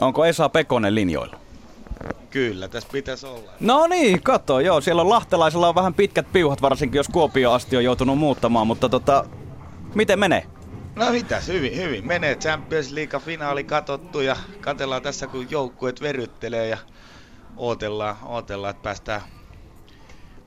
Onko 0.00 0.24
Esa 0.24 0.48
Pekonen 0.48 0.94
linjoilla? 0.94 1.38
Kyllä, 2.30 2.68
tässä 2.68 2.88
pitäisi 2.92 3.26
olla. 3.26 3.50
No 3.60 3.86
niin, 3.86 4.22
kato, 4.22 4.60
joo, 4.60 4.80
siellä 4.80 5.02
on 5.02 5.08
lahtelaisella 5.08 5.68
on 5.68 5.74
vähän 5.74 5.94
pitkät 5.94 6.32
piuhat, 6.32 6.62
varsinkin 6.62 6.98
jos 6.98 7.08
Kuopio 7.08 7.52
asti 7.52 7.76
on 7.76 7.84
joutunut 7.84 8.18
muuttamaan, 8.18 8.66
mutta 8.66 8.88
tota, 8.88 9.24
miten 9.94 10.18
menee? 10.18 10.46
No 10.96 11.10
mitäs, 11.10 11.48
hyvin, 11.48 11.76
hyvin. 11.76 12.06
Menee 12.06 12.34
Champions 12.34 12.92
League-finaali 12.92 13.64
katottu 13.64 14.20
ja 14.20 14.36
katellaan 14.60 15.02
tässä 15.02 15.26
kun 15.26 15.50
joukkueet 15.50 16.00
veryttelee 16.00 16.68
ja 16.68 16.78
ootellaan, 17.56 18.16
ootellaan 18.24 18.70
että 18.70 18.82
päästään 18.82 19.22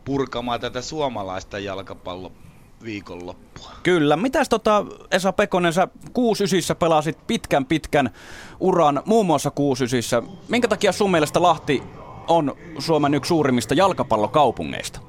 purkamaan 0.06 0.60
tätä 0.60 0.82
suomalaista 0.82 1.60
jalkapallo 1.60 2.32
viikonloppua. 2.84 3.72
Kyllä. 3.84 4.16
Mitäs 4.16 4.50
tota, 4.50 4.86
Esa 5.12 5.34
Pekonen, 5.34 5.74
sä 5.74 5.88
69 6.14 6.76
pelasit 6.76 7.28
pitkän 7.28 7.66
pitkän 7.66 8.10
uran, 8.60 9.02
muun 9.06 9.26
muassa 9.26 9.52
69. 9.52 10.30
Minkä 10.48 10.68
takia 10.68 10.92
sun 10.92 11.12
mielestä 11.12 11.42
Lahti 11.42 11.84
on 12.28 12.56
Suomen 12.80 13.14
yksi 13.14 13.30
suurimmista 13.30 13.74
jalkapallokaupungeista? 13.74 15.00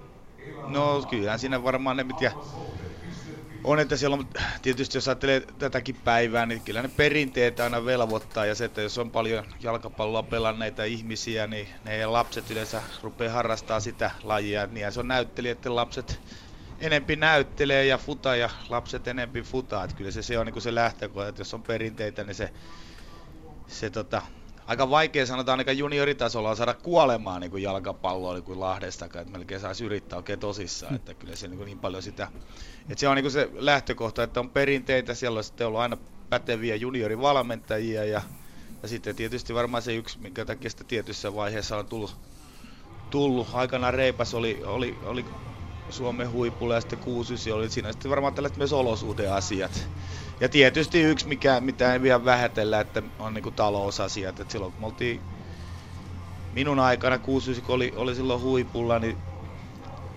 No 0.69 1.03
kyllähän 1.11 1.39
siinä 1.39 1.63
varmaan 1.63 1.97
ne, 1.97 2.05
mitä 2.05 2.33
on, 3.67 3.81
että 3.81 3.97
siellä 3.97 4.17
on, 4.17 4.29
tietysti 4.63 4.97
jos 4.97 5.09
ajattelee 5.09 5.41
tätäkin 5.59 5.97
päivää, 6.05 6.47
niin 6.47 6.61
kyllä 6.61 6.83
ne 6.83 6.91
perinteet 6.97 7.61
aina 7.61 7.85
velvoittaa 7.85 8.47
ja 8.47 8.55
se, 8.55 8.65
että 8.65 8.83
jos 8.83 8.99
on 8.99 9.11
paljon 9.11 9.45
jalkapalloa 9.63 10.23
pelanneita 10.23 10.85
ihmisiä, 10.85 11.47
niin 11.47 11.69
ne 11.85 12.07
lapset 12.07 12.51
yleensä 12.51 12.83
rupeaa 13.03 13.33
harrastaa 13.33 13.81
sitä 13.81 14.11
lajia. 14.23 14.67
Niin 14.67 14.93
se 14.93 15.01
on 15.01 15.09
näyttelijöiden 15.09 15.77
lapset 15.77 16.21
enempi 16.81 17.17
näyttelee 17.17 17.87
ja 17.87 17.99
futa 17.99 18.37
ja 18.37 18.51
lapset 18.69 19.09
enempi 19.09 19.43
futaa. 19.43 19.85
Että 19.85 19.97
kyllä 19.97 20.11
se, 20.11 20.23
se 20.23 20.39
on 20.39 20.47
niin 20.47 20.63
se 20.63 20.75
lähtökohta, 20.75 21.29
että 21.29 21.41
jos 21.41 21.55
on 21.55 21.63
perinteitä, 21.63 22.25
niin 22.25 22.35
se, 22.35 22.53
se 23.67 23.91
tota, 23.91 24.23
aika 24.67 24.91
vaikea 24.91 25.27
sanotaan 25.27 25.55
ainakaan 25.55 25.79
junioritasolla 25.79 26.55
saada 26.55 26.75
kuolemaan 26.75 27.41
niin 27.41 27.51
kuin 27.51 27.63
jalkapalloa 27.63 28.35
niin 28.35 28.45
kuin 28.45 28.61
Lahdestakaan, 28.61 29.23
että 29.23 29.39
melkein 29.39 29.61
saisi 29.61 29.85
yrittää 29.85 30.17
oikein 30.17 30.39
tosissaan, 30.39 30.95
että 30.95 31.15
kyllä 31.15 31.37
se 31.37 31.49
niin, 31.49 31.57
kuin 31.57 31.67
niin 31.67 31.79
paljon 31.79 32.03
sitä, 32.03 32.29
että 32.81 33.01
se 33.01 33.09
on 33.09 33.17
niin 33.17 33.25
kuin 33.25 33.33
se 33.33 33.51
lähtökohta, 33.53 34.23
että 34.23 34.41
on 34.41 34.51
perinteitä, 34.51 35.15
siellä 35.15 35.39
on 35.39 35.45
sitten 35.45 35.67
ollut 35.67 35.81
aina 35.81 35.97
päteviä 36.31 36.77
juniorivalmentajia 36.77 38.05
ja, 38.05 38.23
ja 38.83 38.89
sitten 38.89 39.17
tietysti 39.17 39.55
varmaan 39.55 39.83
se 39.83 39.95
yksi, 39.95 40.19
minkä 40.19 40.45
takia 40.45 40.71
sitä 40.71 40.85
tietyssä 40.85 41.35
vaiheessa 41.35 41.77
on 41.77 41.87
tullut, 41.87 42.17
tullut. 43.11 43.49
aikanaan 43.53 43.95
Reipas 43.95 44.35
oli, 44.35 44.63
oli, 44.65 44.99
oli 45.05 45.25
Suomen 45.91 46.33
huipulla 46.33 46.75
ja 46.75 46.81
sitten 46.81 46.99
69 46.99 47.53
oli 47.53 47.71
siinä 47.71 47.93
sitten 47.93 48.11
varmaan 48.11 48.35
tällaiset 48.35 48.59
myös 48.59 48.73
olosuhdeasiat. 48.73 49.89
Ja 50.41 50.49
tietysti 50.49 51.03
yksi, 51.03 51.29
mikä, 51.29 51.61
mitä 51.61 51.93
ei 51.93 52.03
vielä 52.03 52.25
vähätellä, 52.25 52.81
että 52.81 53.03
on 53.19 53.35
niinku 53.35 53.51
talousasiat. 53.51 54.41
Et 54.41 54.51
silloin 54.51 54.73
kun 54.73 54.81
me 54.81 54.87
oltiin 54.87 55.21
minun 56.55 56.79
aikana 56.79 57.19
69 57.19 57.75
oli, 57.75 57.93
oli 57.97 58.15
silloin 58.15 58.41
huipulla, 58.41 58.99
niin 58.99 59.17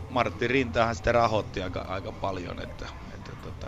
Martti 0.10 0.48
Rintahan 0.48 0.96
sitä 0.96 1.12
rahoitti 1.12 1.64
aika, 1.64 1.82
aika 1.82 2.12
paljon, 2.12 2.62
että, 2.62 2.86
että, 3.16 3.32
tota, 3.44 3.68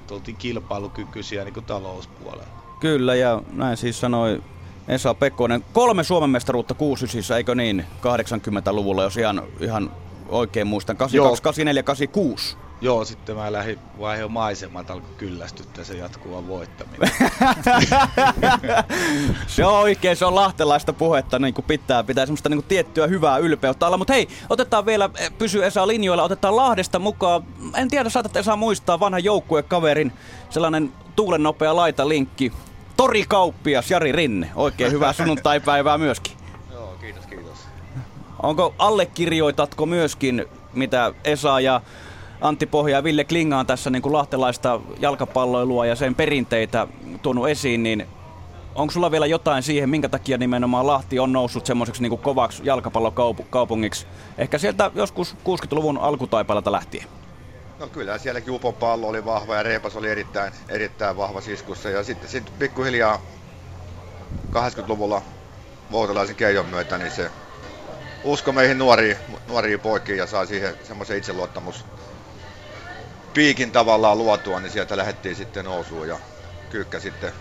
että 0.00 0.14
oltiin 0.14 0.36
kilpailukykyisiä 0.36 1.44
niin 1.44 1.64
talouspuolella. 1.66 2.60
Kyllä, 2.80 3.14
ja 3.14 3.42
näin 3.52 3.76
siis 3.76 4.00
sanoi 4.00 4.42
Esa 4.88 5.14
Pekkonen. 5.14 5.64
Kolme 5.72 6.04
Suomen 6.04 6.30
mestaruutta 6.30 6.74
69, 6.74 7.36
eikö 7.36 7.54
niin, 7.54 7.86
80-luvulla, 8.02 9.02
jos 9.02 9.16
ihan, 9.16 9.42
ihan 9.60 9.90
oikein 10.28 10.66
muistan. 10.66 10.96
82, 10.96 11.42
84, 11.42 11.82
86. 11.82 12.56
Joo, 12.82 13.04
sitten 13.04 13.36
mä 13.36 13.52
lähdin 13.52 13.78
vaihe 13.98 14.28
maisemat 14.28 14.90
alkoi 14.90 15.10
kyllästyttää 15.16 15.84
se 15.84 15.96
jatkuva 15.96 16.46
voittaminen. 16.46 17.10
se 19.46 19.66
on 19.66 19.74
oikein, 19.74 20.16
se 20.16 20.24
on 20.24 20.34
lahtelaista 20.34 20.92
puhetta, 20.92 21.38
niin 21.38 21.54
kuin 21.54 21.64
pitää, 21.64 22.04
pitää 22.04 22.26
semmoista 22.26 22.48
niin 22.48 22.58
kuin 22.58 22.68
tiettyä 22.68 23.06
hyvää 23.06 23.38
ylpeyttä 23.38 23.86
olla. 23.86 23.96
Mutta 23.96 24.12
hei, 24.12 24.28
otetaan 24.50 24.86
vielä, 24.86 25.10
eh, 25.18 25.32
pysy 25.38 25.64
Esa 25.64 25.86
linjoilla, 25.86 26.22
otetaan 26.22 26.56
Lahdesta 26.56 26.98
mukaan. 26.98 27.42
En 27.76 27.88
tiedä, 27.88 28.08
saatat 28.08 28.36
Esa 28.36 28.56
muistaa 28.56 29.00
vanhan 29.00 29.24
joukkuekaverin, 29.24 30.12
sellainen 30.50 30.92
tuulen 31.16 31.42
nopea 31.42 31.76
laita 31.76 32.08
linkki. 32.08 32.52
Torikauppias 32.96 33.90
Jari 33.90 34.12
Rinne, 34.12 34.50
oikein 34.54 34.92
hyvää 34.92 35.12
sunnuntaipäivää 35.12 35.98
myöskin. 35.98 36.32
Joo, 36.72 36.96
kiitos, 37.00 37.26
kiitos. 37.26 37.58
Onko, 38.42 38.74
allekirjoitatko 38.78 39.86
myöskin, 39.86 40.46
mitä 40.74 41.12
Esa 41.24 41.60
ja 41.60 41.80
Antti 42.40 42.66
Pohja 42.66 42.96
ja 42.96 43.04
Ville 43.04 43.24
Klinga 43.24 43.58
on 43.58 43.66
tässä 43.66 43.90
niin 43.90 44.02
kuin 44.02 44.12
lahtelaista 44.12 44.80
jalkapalloilua 45.00 45.86
ja 45.86 45.96
sen 45.96 46.14
perinteitä 46.14 46.86
tuonut 47.22 47.48
esiin, 47.48 47.82
niin 47.82 48.06
onko 48.74 48.92
sulla 48.92 49.10
vielä 49.10 49.26
jotain 49.26 49.62
siihen, 49.62 49.90
minkä 49.90 50.08
takia 50.08 50.38
nimenomaan 50.38 50.86
Lahti 50.86 51.18
on 51.18 51.32
noussut 51.32 51.66
semmoiseksi 51.66 52.02
niin 52.02 52.18
kovaksi 52.18 52.62
jalkapallokaupungiksi? 52.64 54.06
Ehkä 54.38 54.58
sieltä 54.58 54.90
joskus 54.94 55.36
60-luvun 55.44 55.98
alkutaipaleelta 55.98 56.72
lähtien. 56.72 57.06
No 57.78 57.86
kyllä 57.86 58.18
sielläkin 58.18 58.52
Upon 58.52 58.74
pallo 58.74 59.08
oli 59.08 59.24
vahva 59.24 59.56
ja 59.56 59.62
Reipas 59.62 59.96
oli 59.96 60.08
erittäin, 60.08 60.52
erittäin 60.68 61.16
vahva 61.16 61.40
siskussa. 61.40 61.90
Ja 61.90 62.04
sitten, 62.04 62.28
sitten 62.28 62.54
pikkuhiljaa 62.58 63.20
80-luvulla 64.52 65.22
Voutalaisen 65.92 66.36
keijon 66.36 66.66
myötä, 66.66 66.98
niin 66.98 67.10
se 67.10 67.30
usko 68.24 68.52
meihin 68.52 68.78
nuoriin, 68.78 69.16
nuoriin 69.48 69.80
poikiin 69.80 70.18
ja 70.18 70.26
saa 70.26 70.46
siihen 70.46 70.74
semmoisen 70.84 71.18
itseluottamus 71.18 71.84
piikin 73.34 73.72
tavallaan 73.72 74.18
luotua, 74.18 74.60
niin 74.60 74.72
sieltä 74.72 74.96
lähdettiin 74.96 75.36
sitten 75.36 75.64
nousuun 75.64 76.08
ja 76.08 76.18
kyykkä 76.70 77.00
sitten 77.00 77.32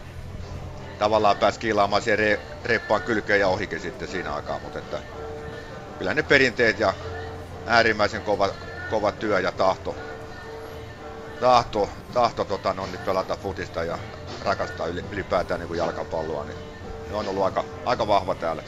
tavallaan 0.99 1.37
pääsi 1.37 1.59
kiilaamaan 1.59 2.01
siihen 2.01 2.19
re, 2.19 2.39
reppaan 2.65 3.01
kylkeen 3.01 3.39
ja 3.39 3.47
ohikin 3.47 3.79
sitten 3.79 4.07
siinä 4.07 4.33
aikaa, 4.33 4.59
mutta 4.59 4.79
että 4.79 4.97
kyllä 5.97 6.13
ne 6.13 6.23
perinteet 6.23 6.79
ja 6.79 6.93
äärimmäisen 7.67 8.21
kova, 8.21 8.49
kova 8.89 9.11
työ 9.11 9.39
ja 9.39 9.51
tahto, 9.51 9.95
tahto, 11.39 11.89
tahto 12.13 12.45
tota, 12.45 12.73
no, 12.73 12.85
niin 12.85 12.99
pelata 13.05 13.35
futista 13.35 13.83
ja 13.83 13.97
rakastaa 14.45 14.87
ylipäätään 14.87 15.59
niin 15.59 15.67
kuin 15.67 15.77
jalkapalloa, 15.77 16.43
niin 16.43 16.57
ne 17.09 17.15
on 17.15 17.27
ollut 17.27 17.43
aika, 17.43 17.63
aika 17.85 18.07
vahva 18.07 18.35
täällä. 18.35 18.63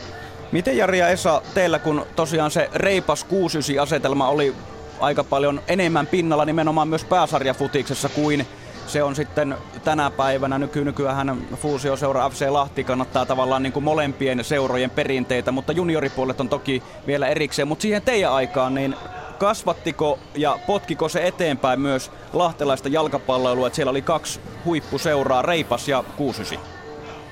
Miten 0.51 0.77
Jari 0.77 0.99
ja 0.99 1.07
Esa, 1.07 1.41
teillä 1.53 1.79
kun 1.79 2.05
tosiaan 2.15 2.51
se 2.51 2.69
reipas 2.73 3.23
69 3.23 3.83
asetelma 3.83 4.29
oli 4.29 4.55
aika 5.01 5.23
paljon 5.23 5.61
enemmän 5.67 6.07
pinnalla 6.07 6.45
nimenomaan 6.45 6.87
myös 6.87 7.03
pääsarjafutiksessa 7.03 8.09
kuin 8.09 8.47
se 8.87 9.03
on 9.03 9.15
sitten 9.15 9.57
tänä 9.83 10.09
päivänä. 10.09 10.59
Nyky, 10.59 10.85
nykyään 10.85 11.47
fuusioseura 11.55 12.29
FC 12.29 12.49
Lahti 12.49 12.83
kannattaa 12.83 13.25
tavallaan 13.25 13.63
niin 13.63 13.73
kuin 13.73 13.83
molempien 13.83 14.43
seurojen 14.43 14.89
perinteitä, 14.89 15.51
mutta 15.51 15.71
junioripuolet 15.71 16.39
on 16.39 16.49
toki 16.49 16.83
vielä 17.07 17.27
erikseen. 17.27 17.67
Mutta 17.67 17.81
siihen 17.81 18.01
teidän 18.01 18.31
aikaan, 18.31 18.73
niin 18.73 18.95
kasvattiko 19.39 20.19
ja 20.35 20.59
potkiko 20.67 21.09
se 21.09 21.27
eteenpäin 21.27 21.79
myös 21.79 22.11
lahtelaista 22.33 22.89
jalkapalloilua, 22.89 23.67
että 23.67 23.75
siellä 23.75 23.89
oli 23.89 24.01
kaksi 24.01 24.39
huippuseuraa, 24.65 25.41
Reipas 25.41 25.87
ja 25.87 26.03
Kuusysi? 26.17 26.59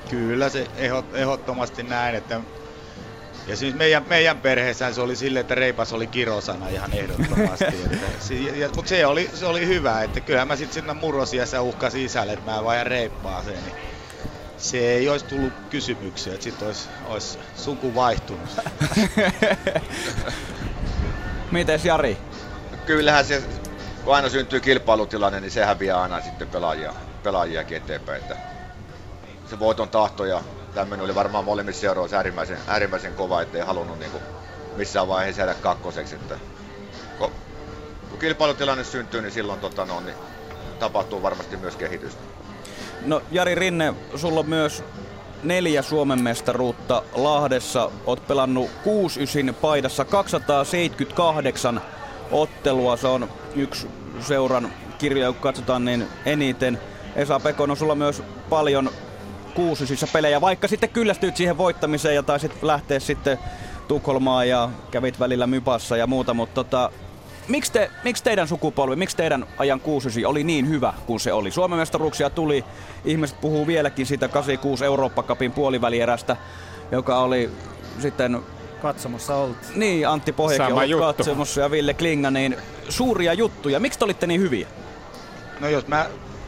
Kyllä 0.10 0.50
se 0.50 0.68
ehdottomasti 1.14 1.84
näin, 1.84 2.16
että 2.16 2.42
ja 3.50 3.56
siis 3.56 3.76
meidän, 3.76 4.06
meidän 4.10 4.38
perheessä 4.38 4.94
se 4.94 5.02
oli 5.02 5.16
silleen, 5.16 5.42
että 5.42 5.56
reipas 5.56 5.94
oli 5.94 6.08
kirosana 6.08 6.70
ihan 6.70 6.94
ehdottomasti. 6.94 7.66
Mutta 8.76 8.90
se 8.90 9.06
oli, 9.06 9.30
se 9.34 9.46
oli 9.46 9.68
hyvä, 9.68 10.04
että 10.04 10.20
kyllähän 10.20 10.48
mä 10.48 10.56
sitten 10.56 10.74
sinne 10.74 10.94
murrosiassa 10.94 11.62
uhkasin 11.62 12.06
isälle, 12.06 12.34
että 12.34 12.52
mä 12.52 12.64
vajan 12.64 12.88
reippaaseen. 12.88 13.64
Niin 13.64 13.76
se 14.58 14.78
ei 14.78 15.10
olisi 15.10 15.26
tullut 15.26 15.54
kysymyksiä, 15.70 16.34
että 16.34 16.44
sitten 16.44 16.68
olisi, 16.68 16.90
olisi 17.06 17.38
suku 17.56 17.96
vaihtunut. 17.96 18.50
Mites 21.52 21.86
Jari? 21.86 22.18
Kyllähän 22.86 23.26
se, 23.26 23.44
kun 24.04 24.16
aina 24.16 24.30
syntyy 24.30 24.60
kilpailutilanne, 24.60 25.40
niin 25.40 25.52
se 25.52 25.66
häviää 25.66 26.02
aina 26.02 26.22
sitten 26.22 26.48
pelaajia, 26.48 26.94
pelaajiakin 27.24 27.78
eteenpäin. 27.78 28.22
Että 28.22 28.38
se 29.50 29.60
voiton 29.60 29.90
tahto 29.90 30.26
ja 30.26 30.42
tämmöinen 30.74 31.04
oli 31.06 31.16
varmaan 31.16 31.46
molemmissa 31.46 31.82
seuroissa 31.82 32.18
äärimmäisen, 32.18 32.58
äärimmäisen 32.68 33.14
kova, 33.14 33.42
ettei 33.42 33.62
halunnut 33.62 34.00
niin 34.00 34.12
kuin 34.12 34.24
missään 34.76 35.08
vaiheessa 35.08 35.42
jäädä 35.42 35.54
kakkoseksi. 35.54 36.16
Että 36.16 36.40
kun, 37.18 37.32
kun 38.10 38.20
kilpailutilanne 38.20 38.84
syntyy, 38.84 39.22
niin 39.22 39.32
silloin 39.32 39.60
tota, 39.60 39.86
no, 39.86 40.00
niin 40.00 40.16
tapahtuu 40.80 41.22
varmasti 41.22 41.58
myös 41.58 41.76
kehitystä. 41.76 42.22
No 43.06 43.22
Jari 43.32 43.56
Rinne, 43.56 43.94
sulla 44.16 44.40
on 44.40 44.50
myös 44.50 44.84
neljä 45.44 45.82
Suomen 45.82 46.24
mestaruutta 46.24 47.04
Lahdessa. 47.16 47.92
Oot 48.06 48.28
pelannut 48.28 48.70
69 48.84 49.56
paidassa 49.62 50.06
278 50.06 51.82
ottelua. 52.32 52.98
Se 52.98 53.08
on 53.08 53.30
yksi 53.56 53.88
seuran 54.20 54.74
kirja, 54.98 55.32
kun 55.32 55.42
katsotaan 55.42 55.86
niin 55.86 56.08
eniten. 56.26 56.80
Esa 57.16 57.40
Pekonen, 57.40 57.78
sulla 57.78 57.96
myös 57.96 58.24
paljon 58.50 58.90
kuusisissa 59.60 60.08
pelejä, 60.14 60.42
vaikka 60.42 60.68
sitten 60.68 60.90
kyllästyit 60.90 61.38
siihen 61.38 61.58
voittamiseen 61.58 62.16
ja 62.16 62.24
taisit 62.24 62.64
lähteä 62.64 63.00
sitten 63.00 63.40
Tukholmaan 63.88 64.50
ja 64.50 64.70
kävit 64.92 65.20
välillä 65.20 65.48
Mypassa 65.48 65.98
ja 65.98 66.08
muuta, 66.08 66.34
mutta 66.34 66.64
tota, 66.64 66.92
miksi, 67.48 67.72
te, 67.72 67.92
miksi 68.04 68.24
teidän 68.24 68.48
sukupolvi, 68.48 68.96
miksi 68.96 69.18
teidän 69.18 69.46
ajan 69.58 69.80
69 69.80 70.30
oli 70.30 70.44
niin 70.44 70.70
hyvä 70.70 70.94
kuin 71.06 71.20
se 71.20 71.34
oli? 71.34 71.52
Suomen 71.52 71.80
mestaruuksia 71.80 72.30
tuli, 72.30 72.66
ihmiset 73.06 73.42
puhuu 73.42 73.68
vieläkin 73.68 74.06
siitä 74.06 74.28
86 74.28 74.86
Eurooppa-kapin 74.86 75.52
puolivälierästä, 75.52 76.38
joka 76.92 77.20
oli 77.20 77.50
sitten 78.00 78.40
Katsomossa 78.82 79.36
oltiin. 79.36 79.80
Niin, 79.80 80.08
Antti 80.08 80.32
Pohjakin 80.32 80.76
oli 80.76 81.00
katsomossa 81.00 81.62
ja 81.62 81.72
Ville 81.72 81.94
Klinga, 81.94 82.32
niin 82.32 82.58
suuria 82.90 83.34
juttuja. 83.34 83.80
Miksi 83.80 84.00
te 84.00 84.06
olitte 84.06 84.28
niin 84.28 84.42
hyviä? 84.42 84.68
No 85.60 85.70
jos 85.70 85.88
mä 85.88 86.06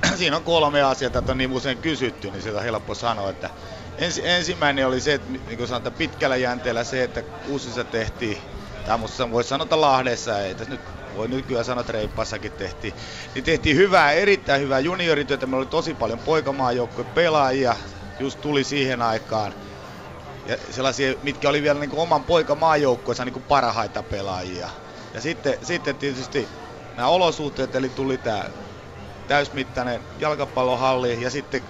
siinä 0.18 0.36
on 0.38 0.44
kolme 0.44 0.82
asiaa, 0.82 1.08
että 1.08 1.32
on 1.32 1.38
niin 1.38 1.52
usein 1.52 1.78
kysytty, 1.78 2.32
niin 2.32 2.42
sitä 2.42 2.58
on 2.58 2.64
helppo 2.64 2.96
sanoa, 2.96 3.30
että 3.30 3.50
ensi, 3.98 4.28
ensimmäinen 4.28 4.88
oli 4.88 5.02
se, 5.02 5.14
että 5.14 5.30
niin 5.30 5.58
kuin 5.58 5.68
sanotaan, 5.68 5.94
pitkällä 5.94 6.38
jänteellä 6.38 6.84
se, 6.84 7.04
että 7.04 7.24
Kuusissa 7.24 7.86
tehtiin, 7.86 8.38
tai 8.84 8.98
musta 8.98 9.32
voisi 9.32 9.48
sanoa 9.48 9.82
Lahdessa, 9.82 10.42
ei 10.42 10.56
tässä 10.56 10.74
nyt 10.74 10.82
voi 11.14 11.28
nykyään 11.28 11.66
sanoa, 11.66 11.82
että 11.82 11.94
Reippassakin 11.94 12.52
tehtiin, 12.52 12.96
niin 13.36 13.44
tehtiin 13.44 13.76
hyvää, 13.76 14.12
erittäin 14.12 14.62
hyvää 14.62 14.80
juniorityötä, 14.80 15.46
meillä 15.46 15.58
oli 15.58 15.66
tosi 15.66 15.94
paljon 15.94 16.20
poikamaajoukkoja 16.20 17.06
pelaajia, 17.06 17.76
just 18.20 18.42
tuli 18.42 18.64
siihen 18.64 19.02
aikaan, 19.02 19.54
ja 20.46 20.58
sellaisia, 20.72 21.16
mitkä 21.22 21.50
oli 21.50 21.62
vielä 21.62 21.80
niin 21.80 21.96
oman 21.96 22.26
poikamaajoukkoissa 22.26 23.26
niin 23.26 23.44
parhaita 23.44 24.04
pelaajia. 24.04 24.70
Ja 25.14 25.22
sitten, 25.22 25.58
sitten 25.64 25.98
tietysti 25.98 26.50
nämä 26.96 27.08
olosuhteet, 27.08 27.76
eli 27.76 27.90
tuli 27.90 28.18
tämä 28.18 28.50
täysmittainen 29.32 30.02
jalkapallohalli 30.20 31.22
ja 31.22 31.30
sitten 31.30 31.62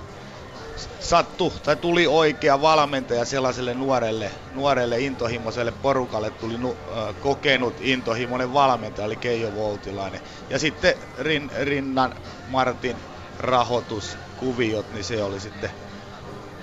sattu 0.99 1.53
tai 1.63 1.75
tuli 1.75 2.07
oikea 2.07 2.61
valmentaja 2.61 3.25
sellaiselle 3.25 3.73
nuorelle, 3.73 4.31
nuorelle 4.55 4.99
intohimoiselle 4.99 5.71
porukalle 5.71 6.29
tuli 6.29 6.57
nu, 6.57 6.77
äh, 6.97 7.15
kokenut 7.21 7.75
intohimoinen 7.81 8.53
valmentaja, 8.53 9.05
eli 9.05 9.15
Keijo 9.15 9.55
Voutilainen. 9.55 10.21
Ja 10.49 10.59
sitten 10.59 10.93
rin, 11.19 11.51
Rinnan 11.59 12.15
Martin 12.49 12.95
rahoituskuviot, 13.39 14.93
niin 14.93 15.03
se 15.03 15.23
oli 15.23 15.39
sitten, 15.39 15.69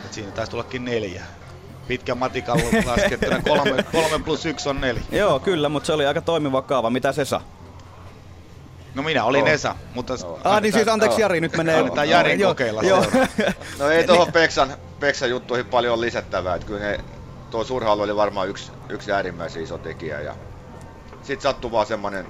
että 0.05 0.15
siinä 0.15 0.31
taisi 0.31 0.51
tullakin 0.51 0.85
neljä. 0.85 1.23
Pitkä 1.89 2.15
matikan 2.15 2.61
laskettuna 2.87 3.43
kolme, 3.43 3.83
kolme 3.93 4.25
plus 4.25 4.47
yksi 4.47 4.69
on 4.69 4.81
neljä. 4.81 5.03
Joo, 5.11 5.41
kyllä, 5.41 5.69
mutta 5.69 5.87
se 5.87 5.93
oli 5.93 6.07
aika 6.07 6.21
toimiva 6.21 6.63
kaava. 6.63 6.91
Mitä 6.91 7.13
se 7.13 7.25
saa? 7.25 7.43
No 8.99 9.03
minä 9.03 9.25
olin 9.25 9.43
oh. 9.43 9.49
Esa, 9.49 9.75
mutta... 9.95 10.15
Oh. 10.25 10.41
Ah, 10.45 10.63
niin 10.63 10.73
siis 10.73 10.89
anteeksi 10.89 11.21
Jari, 11.21 11.41
nyt 11.41 11.57
menee... 11.57 11.79
Annetaan 11.79 12.09
Jarin 12.09 12.41
joo, 12.41 12.51
kokeilla 12.51 12.83
joo. 12.83 13.05
No 13.79 13.91
ei 13.91 14.07
tuohon 14.07 14.33
Peksan, 14.33 14.75
Peksan 15.01 15.31
juttuihin 15.31 15.67
paljon 15.67 16.01
lisättävää, 16.01 16.55
että 16.55 16.67
kyllä 16.67 16.81
ne, 16.81 17.01
tuo 17.51 17.65
surhailu 17.65 18.03
oli 18.03 18.17
varmaan 18.17 18.49
yksi, 18.49 18.73
yksi 18.89 19.13
äärimmäisen 19.13 19.63
iso 19.63 19.79
tekijä 19.79 20.21
ja 20.21 20.35
sitten 21.23 21.41
sattui 21.41 21.71
vaan 21.71 21.87
semmonen 21.87 22.27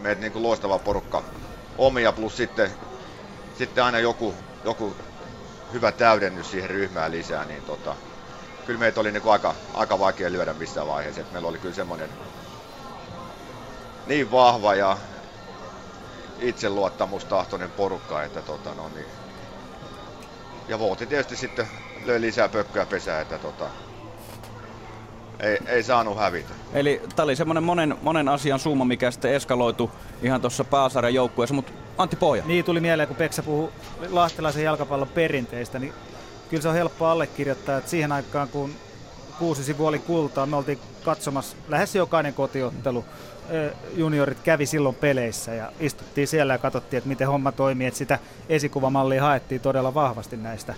meitä 0.00 0.20
niinku 0.20 0.42
loistava 0.42 0.78
porukka 0.78 1.22
omia 1.78 2.12
plus 2.12 2.36
sitten, 2.36 2.70
sitten 3.58 3.84
aina 3.84 3.98
joku, 3.98 4.34
joku 4.64 4.96
hyvä 5.72 5.92
täydennys 5.92 6.50
siihen 6.50 6.70
ryhmään 6.70 7.12
lisää, 7.12 7.44
niin 7.44 7.62
tota, 7.62 7.94
kyllä 8.66 8.78
meitä 8.80 9.00
oli 9.00 9.12
niinku 9.12 9.30
aika, 9.30 9.54
aika 9.74 9.98
vaikea 9.98 10.32
lyödä 10.32 10.52
missään 10.52 10.86
vaiheessa, 10.86 11.20
että 11.20 11.32
meillä 11.32 11.48
oli 11.48 11.58
kyllä 11.58 11.74
semmoinen 11.74 12.08
niin 14.06 14.30
vahva 14.30 14.74
ja 14.74 14.98
itseluottamustahtoinen 16.40 17.70
porukka, 17.70 18.22
että 18.22 18.42
tota, 18.42 18.74
no 18.74 18.90
niin. 18.94 19.06
Ja 20.68 20.78
Vooti 20.78 21.06
tietysti 21.06 21.36
sitten 21.36 21.68
löi 22.04 22.20
lisää 22.20 22.48
pökköä 22.48 22.86
pesää, 22.86 23.20
että 23.20 23.38
tota, 23.38 23.64
ei, 25.40 25.58
ei 25.66 25.82
saanut 25.82 26.18
hävitä. 26.18 26.54
Eli 26.72 27.02
tämä 27.16 27.24
oli 27.24 27.36
semmoinen 27.36 27.62
monen, 27.62 27.96
monen 28.02 28.28
asian 28.28 28.58
summa, 28.58 28.84
mikä 28.84 29.10
sitten 29.10 29.34
eskaloitu 29.34 29.90
ihan 30.22 30.40
tuossa 30.40 30.64
pääsarjan 30.64 31.14
joukkueessa, 31.14 31.54
mutta 31.54 31.72
Antti 31.98 32.16
Pohja. 32.16 32.42
Niin 32.46 32.64
tuli 32.64 32.80
mieleen, 32.80 33.08
kun 33.08 33.16
Peksa 33.16 33.42
puhui 33.42 33.68
lahtelaisen 34.08 34.64
jalkapallon 34.64 35.08
perinteistä, 35.08 35.78
niin 35.78 35.92
kyllä 36.50 36.62
se 36.62 36.68
on 36.68 36.74
helppo 36.74 37.06
allekirjoittaa, 37.06 37.78
että 37.78 37.90
siihen 37.90 38.12
aikaan 38.12 38.48
kun 38.48 38.70
kuusi 39.38 39.64
sivu 39.64 39.86
oli 39.86 39.98
kultaa, 39.98 40.46
me 40.46 40.56
oltiin 40.56 40.78
katsomassa 41.04 41.56
lähes 41.68 41.94
jokainen 41.94 42.34
kotiottelu 42.34 43.04
juniorit 43.94 44.38
kävi 44.44 44.66
silloin 44.66 44.94
peleissä 44.94 45.54
ja 45.54 45.72
istuttiin 45.80 46.28
siellä 46.28 46.54
ja 46.54 46.58
katsottiin, 46.58 46.98
että 46.98 47.08
miten 47.08 47.28
homma 47.28 47.52
toimii, 47.52 47.86
että 47.86 47.98
sitä 47.98 48.18
esikuvamallia 48.48 49.22
haettiin 49.22 49.60
todella 49.60 49.94
vahvasti 49.94 50.36
näistä 50.36 50.74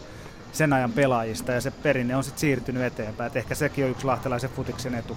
sen 0.53 0.73
ajan 0.73 0.93
pelaajista 0.93 1.53
ja 1.53 1.61
se 1.61 1.71
perinne 1.71 2.17
on 2.17 2.25
sitten 2.25 2.41
siirtynyt 2.41 2.83
eteenpäin. 2.83 3.27
Et 3.27 3.37
ehkä 3.37 3.55
sekin 3.55 3.85
on 3.85 3.91
yksi 3.91 4.07
lahtelaisen 4.07 4.51
futiksen 4.51 4.95
etu. 4.95 5.17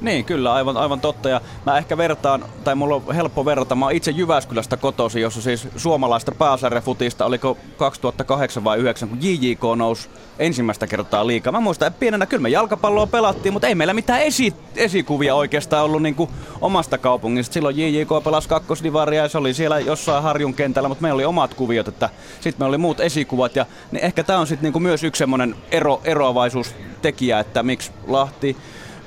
Niin, 0.00 0.24
kyllä, 0.24 0.52
aivan, 0.54 0.76
aivan 0.76 1.00
totta. 1.00 1.28
Ja 1.28 1.40
mä 1.66 1.78
ehkä 1.78 1.96
vertaan, 1.96 2.44
tai 2.64 2.74
mulla 2.74 2.94
on 2.94 3.14
helppo 3.14 3.44
verrata, 3.44 3.74
mä 3.74 3.84
oon 3.84 3.94
itse 3.94 4.10
Jyväskylästä 4.10 4.76
kotosi, 4.76 5.20
jossa 5.20 5.42
siis 5.42 5.68
suomalaista 5.76 6.32
pääsarjafutista, 6.32 7.24
oliko 7.24 7.56
2008 7.76 8.64
vai 8.64 8.78
2009, 8.78 9.08
kun 9.08 9.18
JJK 9.20 9.60
nousi 9.76 10.08
ensimmäistä 10.38 10.86
kertaa 10.86 11.26
liikaa. 11.26 11.52
Mä 11.52 11.60
muistan, 11.60 11.88
että 11.88 12.00
pienenä 12.00 12.26
kyllä 12.26 12.42
me 12.42 12.48
jalkapalloa 12.48 13.06
pelattiin, 13.06 13.52
mutta 13.52 13.66
ei 13.68 13.74
meillä 13.74 13.94
mitään 13.94 14.20
esi- 14.20 14.54
esikuvia 14.76 15.34
oikeastaan 15.34 15.84
ollut 15.84 16.02
niin 16.02 16.14
kuin 16.14 16.30
omasta 16.60 16.98
kaupungista. 16.98 17.52
Silloin 17.54 17.78
JJK 17.78 18.08
pelasi 18.24 18.48
kakkosdivaria 18.48 19.22
ja 19.22 19.28
se 19.28 19.38
oli 19.38 19.54
siellä 19.54 19.78
jossain 19.78 20.22
Harjun 20.22 20.54
kentällä, 20.54 20.88
mutta 20.88 21.02
meillä 21.02 21.16
oli 21.16 21.24
omat 21.24 21.54
kuviot, 21.54 21.88
että 21.88 22.10
sitten 22.40 22.54
meillä 22.58 22.70
oli 22.70 22.78
muut 22.78 23.00
esikuvat. 23.00 23.56
Ja 23.56 23.66
niin 23.92 24.04
ehkä 24.04 24.22
tämä 24.24 24.38
on 24.38 24.46
sitten 24.46 24.72
niin 24.72 24.82
myös 24.82 25.04
yksi 25.04 25.18
semmoinen 25.18 25.56
ero, 25.70 26.00
eroavaisuustekijä, 26.04 27.40
että 27.40 27.62
miksi 27.62 27.90
Lahti, 28.06 28.56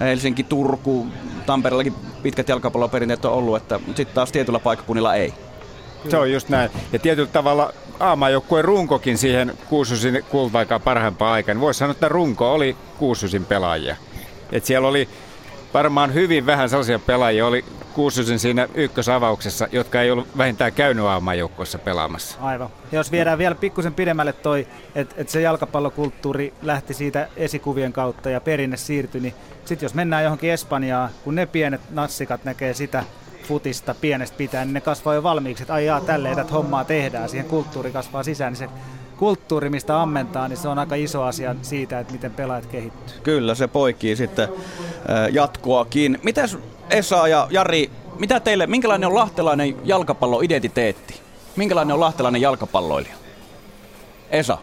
Helsinki, 0.02 0.44
Turku, 0.44 1.08
Tampereellakin 1.46 1.96
pitkät 2.24 2.50
jalkapalloperinteet 2.50 3.26
on 3.26 3.34
ollut, 3.34 3.58
että 3.58 3.80
sitten 3.86 4.16
taas 4.16 4.32
tietyllä 4.32 4.60
paikkakunnilla 4.60 5.16
ei. 5.16 5.34
Se 6.10 6.18
on 6.18 6.32
just 6.32 6.50
näin. 6.50 6.72
Ja 6.94 7.00
tietyllä 7.00 7.30
tavalla 7.34 7.74
aamajoukkueen 8.00 8.66
runkokin 8.66 9.18
siihen 9.18 9.54
Kuususin 9.70 10.26
kultaikaan 10.30 10.82
parhaimpaan 10.82 11.34
aikaan. 11.34 11.60
Voisi 11.60 11.78
sanoa, 11.78 11.92
että 11.92 12.10
runko 12.10 12.54
oli 12.54 12.76
Kuususin 12.98 13.46
pelaajia. 13.46 13.96
Et 14.52 14.66
siellä 14.66 14.88
oli 14.88 15.10
varmaan 15.74 16.14
hyvin 16.14 16.46
vähän 16.46 16.70
sellaisia 16.70 17.00
pelaajia, 17.00 17.48
oli 17.48 17.66
Kuususin 17.93 18.39
siinä 18.39 18.67
ykkösavauksessa, 18.73 19.67
jotka 19.71 20.01
ei 20.01 20.12
ollut 20.12 20.38
vähintään 20.38 20.73
käynyt 20.73 21.06
aamajoukkueessa 21.06 21.80
pelaamassa. 21.80 22.38
Aivan. 22.41 22.69
Ja 22.91 22.99
jos 22.99 23.12
viedään 23.12 23.38
vielä 23.38 23.56
pikkusen 23.56 23.93
pidemmälle 23.93 24.34
toi, 24.34 24.67
että 24.95 25.15
et 25.17 25.30
se 25.30 25.41
jalkapallokulttuuri 25.41 26.54
lähti 26.62 26.93
siitä 26.93 27.27
esikuvien 27.36 27.93
kautta 27.93 28.30
ja 28.30 28.41
perinne 28.41 28.77
siirtyi, 28.77 29.21
niin 29.21 29.34
sitten 29.65 29.86
jos 29.86 29.93
mennään 29.93 30.23
johonkin 30.23 30.51
Espanjaan, 30.51 31.10
kun 31.23 31.36
ne 31.36 31.45
pienet 31.45 31.82
natsikat 31.89 32.43
näkee 32.43 32.73
sitä 32.73 33.04
futista 33.43 33.95
pienestä 34.01 34.38
pitää, 34.38 34.65
niin 34.65 34.73
ne 34.73 34.82
kasvaa 34.82 35.13
jo 35.13 35.23
valmiiksi, 35.23 35.63
että 35.63 35.73
aijaa, 35.73 36.01
tälleen 36.01 36.36
tätä 36.36 36.54
hommaa 36.54 36.86
tehdään, 36.86 37.30
siihen 37.30 37.47
kulttuuri 37.47 37.91
kasvaa 37.91 38.23
sisään, 38.23 38.54
niin 38.54 38.58
se 38.58 38.69
kulttuuri, 39.17 39.69
mistä 39.69 40.01
ammentaa, 40.01 40.47
niin 40.47 40.58
se 40.58 40.67
on 40.67 40.80
aika 40.80 40.95
iso 40.95 41.23
asia 41.23 41.56
siitä, 41.62 41.99
että 41.99 42.13
miten 42.13 42.32
pelaajat 42.32 42.65
kehittyy. 42.65 43.19
Kyllä, 43.23 43.56
se 43.56 43.67
poikii 43.67 44.15
sitten 44.15 44.49
jatkoakin. 45.32 46.19
Mitäs 46.23 46.58
Esa 46.91 47.27
ja 47.27 47.47
Jari, 47.49 47.91
mitä 48.19 48.39
teille, 48.39 48.67
minkälainen 48.67 49.08
on 49.08 49.15
lahtelainen 49.15 49.75
jalkapalloidentiteetti? 49.84 51.21
Minkälainen 51.56 51.93
on 51.93 51.99
lahtelainen 51.99 52.41
jalkapalloilija? 52.41 53.15
Esa. 54.30 54.58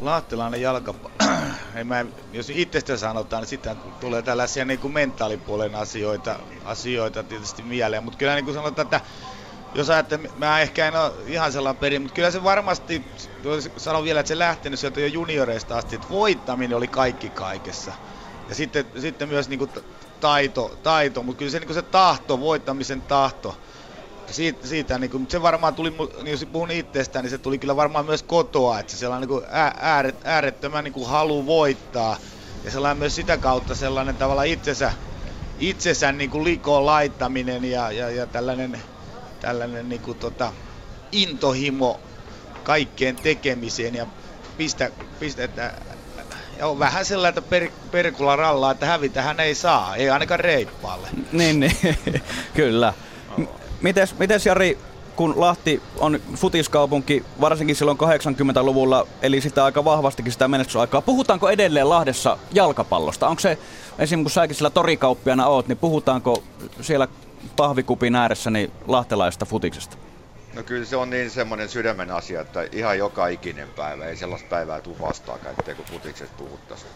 Lahtelainen 0.00 0.62
jalkapallo. 0.62 1.10
mä, 1.84 2.04
jos 2.32 2.50
itsestä 2.50 2.96
sanotaan, 2.96 3.42
niin 3.42 3.48
sitten 3.48 3.76
tulee 4.00 4.22
tällaisia 4.22 4.64
niin 4.64 4.78
kuin 4.78 4.92
mentaalipuolen 4.92 5.74
asioita, 5.74 6.36
asioita 6.64 7.22
tietysti 7.22 7.62
mieleen. 7.62 8.04
Mutta 8.04 8.18
kyllä 8.18 8.34
niin 8.34 8.44
kuin 8.44 8.54
sanotaan, 8.54 8.86
että 8.86 9.00
jos 9.74 9.90
ajattelee, 9.90 10.30
mä 10.36 10.60
ehkä 10.60 10.88
en 10.88 10.96
ole 10.96 11.12
ihan 11.26 11.52
sellainen 11.52 11.80
perin, 11.80 12.02
mutta 12.02 12.14
kyllä 12.14 12.30
se 12.30 12.44
varmasti, 12.44 13.04
sanon 13.76 14.04
vielä, 14.04 14.20
että 14.20 14.28
se 14.28 14.38
lähtenyt 14.38 14.80
sieltä 14.80 15.00
jo 15.00 15.06
junioreista 15.06 15.78
asti, 15.78 15.94
että 15.94 16.08
voittaminen 16.10 16.76
oli 16.76 16.88
kaikki 16.88 17.30
kaikessa. 17.30 17.92
Ja 18.48 18.54
sitten, 18.54 18.84
sitten 18.98 19.28
myös 19.28 19.48
niin 19.48 19.58
kuin 19.58 19.70
taito, 20.20 20.78
taito, 20.82 21.22
mutta 21.22 21.38
kyllä 21.38 21.50
se, 21.50 21.60
niin 21.60 21.74
se 21.74 21.82
tahto, 21.82 22.40
voittamisen 22.40 23.02
tahto, 23.02 23.56
siitä, 24.30 24.66
siitä 24.66 24.98
niin 24.98 25.10
kuin, 25.10 25.26
se 25.28 25.42
varmaan 25.42 25.74
tuli, 25.74 25.90
niin 25.90 26.30
jos 26.30 26.46
puhun 26.52 26.70
itsestään, 26.70 27.22
niin 27.22 27.30
se 27.30 27.38
tuli 27.38 27.58
kyllä 27.58 27.76
varmaan 27.76 28.06
myös 28.06 28.22
kotoa, 28.22 28.80
että 28.80 28.92
se 28.92 28.98
sellainen 28.98 29.28
niin 29.28 29.40
kuin 29.40 29.50
ääret, 29.80 30.16
äärettömän 30.24 30.84
niin 30.84 30.92
kuin 30.92 31.08
halu 31.08 31.46
voittaa 31.46 32.16
ja 32.64 32.70
sellainen 32.70 32.98
myös 32.98 33.14
sitä 33.14 33.36
kautta 33.36 33.74
sellainen 33.74 34.16
tavalla 34.16 34.42
itsensä, 34.42 34.92
itsensä 35.58 36.12
niin 36.12 36.30
kuin 36.30 36.44
likoon 36.44 36.86
laittaminen 36.86 37.64
ja, 37.64 37.90
ja, 37.90 38.10
ja 38.10 38.26
tällainen, 38.26 38.82
tällainen 39.40 39.88
niin 39.88 40.00
kuin 40.00 40.18
tota, 40.18 40.52
intohimo 41.12 42.00
kaikkeen 42.62 43.16
tekemiseen 43.16 43.94
ja 43.94 44.06
pistä, 44.56 44.90
pistä 45.20 45.44
että 45.44 45.72
ja 46.58 46.66
on 46.66 46.78
vähän 46.78 47.04
sellainen, 47.04 47.38
että 47.38 47.50
per, 47.50 47.68
perkula 47.90 48.36
rallaa, 48.36 48.70
että 48.70 48.86
hävitä 48.86 49.22
hän 49.22 49.40
ei 49.40 49.54
saa, 49.54 49.96
ei 49.96 50.10
ainakaan 50.10 50.40
reippaalle. 50.40 51.08
Niin, 51.32 51.60
niin. 51.60 51.76
kyllä. 52.54 52.92
Mites, 53.80 54.18
mites 54.18 54.46
Jari, 54.46 54.78
kun 55.16 55.40
Lahti 55.40 55.82
on 55.96 56.20
futiskaupunki, 56.34 57.24
varsinkin 57.40 57.76
silloin 57.76 57.98
80-luvulla, 57.98 59.06
eli 59.22 59.40
sitä 59.40 59.64
aika 59.64 59.84
vahvastikin 59.84 60.32
sitä 60.32 60.48
menestysaikaa, 60.48 61.02
puhutaanko 61.02 61.48
edelleen 61.48 61.88
Lahdessa 61.88 62.38
jalkapallosta? 62.52 63.28
Onko 63.28 63.40
se, 63.40 63.58
esimerkiksi 63.98 64.16
kun 64.16 64.30
säkin 64.30 64.56
sillä 64.56 64.70
torikauppiana 64.70 65.46
oot, 65.46 65.68
niin 65.68 65.78
puhutaanko 65.78 66.42
siellä 66.80 67.08
pahvikupin 67.56 68.14
ääressä 68.14 68.50
niin 68.50 68.72
lahtelaista 68.86 69.46
futiksesta? 69.46 69.96
No 70.58 70.64
kyllä 70.64 70.84
se 70.84 70.96
on 70.96 71.10
niin 71.10 71.30
semmoinen 71.30 71.68
sydämen 71.68 72.10
asia, 72.10 72.40
että 72.40 72.66
ihan 72.72 72.98
joka 72.98 73.26
ikinen 73.26 73.68
päivä, 73.68 74.04
ei 74.04 74.16
sellaista 74.16 74.48
päivää 74.48 74.80
tule 74.80 75.00
vastaan, 75.00 75.40
etteikö 75.46 75.82
futiksesta 75.82 76.34
puhuttaisi. 76.38 76.86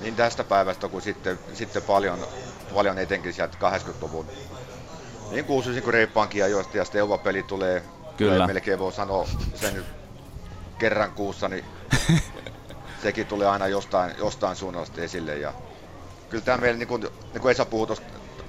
Niin 0.00 0.16
tästä 0.16 0.44
päivästä 0.44 0.88
kuin 0.88 1.02
sitten, 1.02 1.38
sitten 1.52 1.82
paljon, 1.82 2.26
paljon 2.74 2.98
etenkin 2.98 3.32
sieltä 3.32 3.56
80-luvun 3.60 4.26
niin 5.30 5.44
kuusisin 5.44 5.82
kuin 5.82 5.94
reippaankin 5.94 6.44
ajoista 6.44 6.76
ja 6.76 6.84
sitten 6.84 7.18
peli 7.22 7.42
tulee 7.42 7.82
Kyllä. 8.16 8.46
Melkein 8.46 8.78
voi 8.78 8.92
sanoa 8.92 9.28
sen 9.54 9.84
kerran 10.78 11.12
kuussa, 11.12 11.48
niin 11.48 11.64
sekin 13.02 13.26
tulee 13.26 13.48
aina 13.48 13.66
jostain, 13.66 14.14
jostain 14.18 14.56
suunnasta 14.56 15.00
esille. 15.00 15.38
Ja 15.38 15.52
kyllä 16.30 16.44
tämä 16.44 16.58
meillä, 16.58 16.78
niin 16.78 16.88
kuin, 16.88 17.02
niin 17.02 17.40
kuin 17.40 17.52
Esa 17.52 17.64
puhui 17.64 17.86
tuosta 17.86 18.06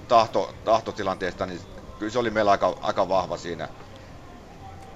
tahto, 0.07 0.55
tahtotilanteesta, 0.65 1.45
niin 1.45 1.61
kyllä 1.99 2.11
se 2.11 2.19
oli 2.19 2.29
meillä 2.29 2.51
aika, 2.51 2.77
aika 2.81 3.09
vahva 3.09 3.37
siinä. 3.37 3.67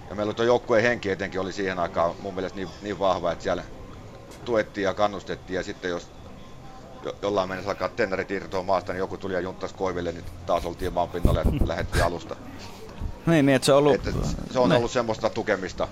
Ja 0.10 0.16
meillä 0.16 0.34
tuo 0.34 0.46
joukkueen 0.46 0.84
henki 0.84 1.12
etenkin 1.12 1.40
oli 1.40 1.54
siihen 1.54 1.80
aikaan 1.80 2.16
mun 2.22 2.34
mielestä 2.34 2.56
niin, 2.56 2.70
niin 2.82 3.00
vahva, 3.00 3.32
että 3.32 3.44
siellä 3.44 3.64
tuettiin 4.46 4.86
ja 4.86 4.94
kannustettiin 4.94 5.56
ja 5.56 5.64
sitten 5.64 5.92
jos 5.92 6.08
jo, 7.04 7.16
jollain 7.22 7.50
mennessä 7.50 7.72
alkaa 7.72 7.90
tennarit 7.90 8.32
irtoa 8.32 8.64
maasta, 8.64 8.94
niin 8.94 9.00
joku 9.00 9.18
tuli 9.18 9.34
ja 9.34 9.40
junttas 9.40 9.74
koiville, 9.74 10.12
niin 10.12 10.26
taas 10.46 10.66
oltiin 10.66 10.94
maan 10.94 11.10
pinnalle 11.10 11.40
ja 11.40 11.68
lähdettiin 11.68 12.04
alusta. 12.04 12.36
Niin, 13.26 13.46
niin 13.46 13.56
että 13.56 13.66
se 13.66 13.72
on 13.72 13.78
ollut... 13.78 13.96
Että 13.96 14.12
se 14.52 14.60
on 14.60 14.70
ne. 14.70 14.76
ollut 14.76 14.92
semmoista 14.92 15.30
tukemista, 15.30 15.88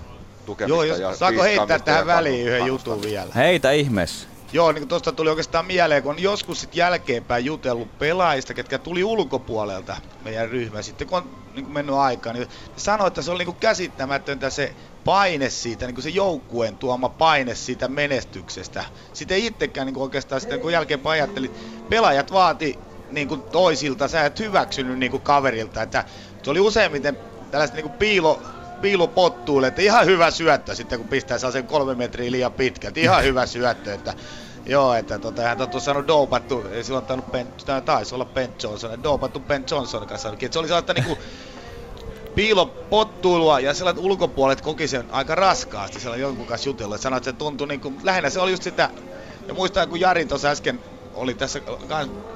tukemista 0.46 0.84
Joo, 0.84 0.96
ja 0.96 0.96
jos, 0.96 1.18
saako 1.18 1.42
heittää 1.42 1.78
tähän 1.78 2.00
ja 2.00 2.06
väliin 2.06 2.46
yhden 2.46 2.66
jutun 2.66 3.02
vielä? 3.02 3.32
Heitä 3.34 3.70
ihmeessä. 3.70 4.28
Joo, 4.52 4.72
niin 4.72 4.88
tuosta 4.88 5.12
tuli 5.12 5.28
oikeastaan 5.30 5.66
mieleen, 5.66 6.02
kun 6.02 6.10
on 6.12 6.22
joskus 6.22 6.60
sit 6.60 6.74
jälkeenpäin 6.74 7.44
jutellut 7.44 7.98
pelaajista, 7.98 8.54
ketkä 8.54 8.78
tuli 8.78 9.04
ulkopuolelta 9.04 9.96
meidän 10.20 10.48
ryhmään, 10.48 10.84
sitten 10.84 11.06
kun 11.06 11.18
on 11.18 11.30
niin 11.54 11.64
kuin 11.64 11.72
mennyt 11.72 11.94
aikaa, 11.96 12.32
niin 12.32 12.48
sanoi, 12.76 13.08
että 13.08 13.22
se 13.22 13.30
oli 13.30 13.38
niin 13.38 13.46
kuin 13.46 13.56
käsittämätöntä 13.60 14.50
se 14.50 14.76
paine 15.04 15.50
siitä, 15.50 15.86
niin 15.86 15.94
kuin 15.94 16.02
se 16.02 16.08
joukkueen 16.08 16.76
tuoma 16.76 17.08
paine 17.08 17.54
siitä 17.54 17.88
menestyksestä. 17.88 18.84
Sitten 19.12 19.34
ei 19.34 19.46
itsekään 19.46 19.86
niin 19.86 19.94
kuin 19.94 20.02
oikeastaan 20.02 20.40
sitten, 20.40 20.60
kun 20.60 20.72
jälkeenpäin 20.72 21.12
ajattelin, 21.12 21.54
pelaajat 21.88 22.32
vaati 22.32 22.80
niin 23.10 23.28
kuin 23.28 23.42
toisilta, 23.42 24.08
sä 24.08 24.26
et 24.26 24.38
hyväksynyt 24.38 24.98
niin 24.98 25.10
kuin 25.10 25.22
kaverilta, 25.22 25.82
että 25.82 26.04
se 26.42 26.50
oli 26.50 26.60
useimmiten 26.60 27.18
tällaista 27.50 27.76
niin 27.76 27.84
kuin 27.84 27.98
piilo, 27.98 28.42
piilopottuille, 28.80 29.66
että 29.66 29.82
ihan 29.82 30.06
hyvä 30.06 30.30
syöttö 30.30 30.74
sitten 30.74 30.98
kun 30.98 31.08
pistää 31.08 31.38
sen 31.38 31.66
kolme 31.66 31.94
metriä 31.94 32.30
liian 32.30 32.52
pitkältä, 32.52 33.00
ihan 33.00 33.24
hyvä 33.24 33.46
syöttö, 33.46 33.94
että 33.94 34.14
Joo, 34.66 34.94
että 34.94 35.18
tota, 35.18 35.42
hän 35.42 35.60
on 35.60 35.70
tuossa 35.70 36.06
doopattu, 36.06 36.64
silloin 36.82 37.06
tainnut 37.06 37.30
Ben, 37.30 37.52
taisi 37.84 38.14
olla 38.14 38.24
Ben 38.24 38.54
Johnson, 38.62 39.02
doopattu 39.02 39.40
Ben 39.40 39.64
Johnson 39.70 40.06
kanssa 40.06 40.28
että 40.28 40.48
se 40.52 40.58
oli 40.58 40.68
sellaista 40.68 40.94
niinku 40.94 41.18
piilopottuilua 42.34 43.60
ja 43.60 43.74
sellaiset 43.74 44.04
ulkopuolet 44.04 44.60
koki 44.60 44.88
sen 44.88 45.10
aika 45.10 45.34
raskaasti 45.34 46.00
siellä 46.00 46.16
jonkun 46.16 46.46
kanssa 46.46 46.68
jutella, 46.68 46.94
että 46.94 47.02
sanoi, 47.02 47.16
että 47.16 47.30
se 47.30 47.36
tuntui 47.36 47.68
niinku, 47.68 47.92
lähinnä 48.02 48.30
se 48.30 48.40
oli 48.40 48.50
just 48.50 48.62
sitä, 48.62 48.90
ja 49.48 49.54
muistan 49.54 49.88
kun 49.88 50.00
Jari 50.00 50.26
tuossa 50.26 50.48
äsken 50.48 50.80
oli 51.18 51.34
tässä, 51.34 51.60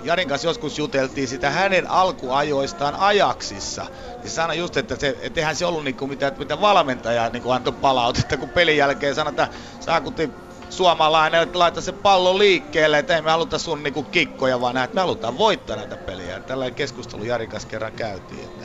Jarin 0.02 0.28
kanssa 0.28 0.48
joskus 0.48 0.78
juteltiin 0.78 1.28
sitä 1.28 1.50
hänen 1.50 1.90
alkuajoistaan 1.90 2.94
ajaksissa. 2.94 3.86
Niin 4.16 4.30
se 4.30 4.34
sanoi 4.34 4.58
just, 4.58 4.76
että, 4.76 4.96
se, 4.96 5.18
et 5.20 5.38
eihän 5.38 5.56
se 5.56 5.66
ollut 5.66 5.84
niinku 5.84 6.06
mitä, 6.06 6.32
mitä 6.38 6.60
valmentaja 6.60 7.28
niinku 7.28 7.50
antoi 7.50 7.72
palautetta, 7.72 8.36
kun 8.36 8.48
pelin 8.48 8.76
jälkeen 8.76 9.14
sanoi, 9.14 9.30
että 9.30 9.48
saakutti 9.80 10.30
suomalainen, 10.70 11.42
että 11.42 11.58
laita 11.58 11.80
se 11.80 11.92
pallo 11.92 12.38
liikkeelle, 12.38 12.98
että 12.98 13.16
ei 13.16 13.22
me 13.22 13.30
haluta 13.30 13.58
sun 13.58 13.82
niinku 13.82 14.02
kikkoja, 14.02 14.60
vaan 14.60 14.74
näet, 14.74 14.94
me 14.94 15.00
halutaan 15.00 15.38
voittaa 15.38 15.76
näitä 15.76 15.96
peliä. 15.96 16.40
Tällainen 16.40 16.74
keskustelu 16.74 17.24
Jarin 17.24 17.48
kanssa 17.48 17.68
kerran 17.68 17.92
käytiin. 17.92 18.44
Että, 18.44 18.64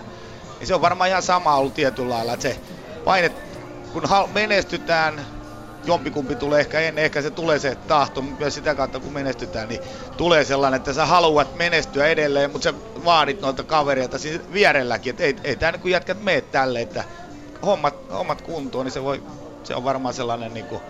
ja 0.60 0.68
se 0.68 0.76
on 0.76 0.82
varmaan 0.82 1.10
ihan 1.10 1.24
sama 1.24 1.56
ollut 1.56 1.74
tietyllä 1.74 2.14
lailla, 2.14 2.34
että 2.34 2.44
se 2.44 2.60
paine, 3.06 3.32
kun 3.94 4.04
hal- 4.04 4.28
menestytään, 4.34 5.37
jompikumpi 5.88 6.36
tulee. 6.36 6.60
Ehkä 6.60 6.80
ennen, 6.80 7.06
ehkä 7.06 7.22
se 7.22 7.32
tulee 7.32 7.60
se 7.60 7.76
tahto, 7.76 8.22
myös 8.22 8.56
sitä 8.56 8.76
kautta 8.76 9.00
kun 9.00 9.14
menestytään, 9.14 9.70
niin 9.70 9.82
tulee 10.18 10.44
sellainen, 10.44 10.78
että 10.78 10.94
sä 10.94 11.06
haluat 11.06 11.56
menestyä 11.56 12.08
edelleen, 12.08 12.52
mutta 12.52 12.64
sä 12.64 12.74
vaadit 13.06 13.42
noilta 13.42 13.64
kavereilta 13.64 14.18
siis 14.18 14.42
vierelläkin, 14.54 15.10
että 15.10 15.24
ei, 15.24 15.36
ei 15.44 15.56
tää 15.56 15.72
niin 15.72 15.82
kun 15.82 15.92
jätkät 15.92 16.24
mene 16.24 16.42
tälle, 16.42 16.82
että 16.82 17.04
hommat, 17.66 17.96
hommat 18.12 18.42
kuntoon, 18.42 18.86
niin 18.86 18.94
se, 18.94 19.04
voi, 19.04 19.24
se 19.64 19.76
on 19.76 19.84
varmaan 19.84 20.14
sellainen 20.14 20.54
niin 20.54 20.66
kuin 20.66 20.82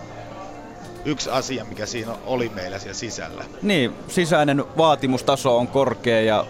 yksi 1.04 1.30
asia, 1.30 1.64
mikä 1.64 1.86
siinä 1.86 2.12
oli 2.26 2.48
meillä 2.48 2.78
siellä 2.78 2.94
sisällä. 2.94 3.44
Niin, 3.62 3.94
sisäinen 4.08 4.64
vaatimustaso 4.76 5.58
on 5.58 5.68
korkea 5.68 6.20
ja 6.20 6.46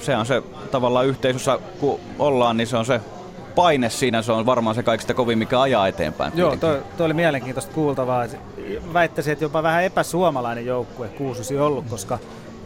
se 0.00 0.16
on 0.16 0.26
se 0.26 0.42
tavallaan 0.70 1.06
yhteisössä, 1.06 1.58
kun 1.80 2.00
ollaan, 2.18 2.56
niin 2.56 2.66
se 2.66 2.76
on 2.76 2.86
se 2.86 3.00
paine 3.58 3.90
siinä, 3.90 4.22
se 4.22 4.32
on 4.32 4.46
varmaan 4.46 4.74
se 4.74 4.82
kaikista 4.82 5.14
kovin, 5.14 5.38
mikä 5.38 5.60
ajaa 5.60 5.88
eteenpäin. 5.88 6.32
Joo, 6.34 6.56
toi, 6.56 6.82
toi 6.96 7.06
oli 7.06 7.14
mielenkiintoista 7.14 7.72
kuultavaa. 7.74 8.26
Väittäisin, 8.92 9.32
että 9.32 9.44
jopa 9.44 9.62
vähän 9.62 9.84
epäsuomalainen 9.84 10.66
joukkue 10.66 11.08
kuususi 11.08 11.58
ollut, 11.58 11.84
koska 11.90 12.18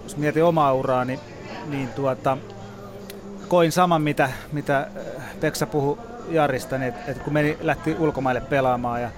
jos 0.02 0.16
mietin 0.16 0.44
omaa 0.44 0.72
uraa, 0.72 1.04
niin, 1.04 1.20
niin 1.68 1.88
tuota, 1.88 2.38
koin 3.48 3.72
saman, 3.72 4.02
mitä, 4.02 4.30
mitä 4.52 4.78
äh, 4.78 5.24
Peksa 5.40 5.66
puhui 5.66 5.98
Jarista, 6.28 6.78
niin 6.78 6.88
että, 6.88 7.10
että 7.10 7.24
kun 7.24 7.32
meni, 7.32 7.58
lähti 7.60 7.96
ulkomaille 7.98 8.40
pelaamaan 8.40 9.02
ja 9.02 9.10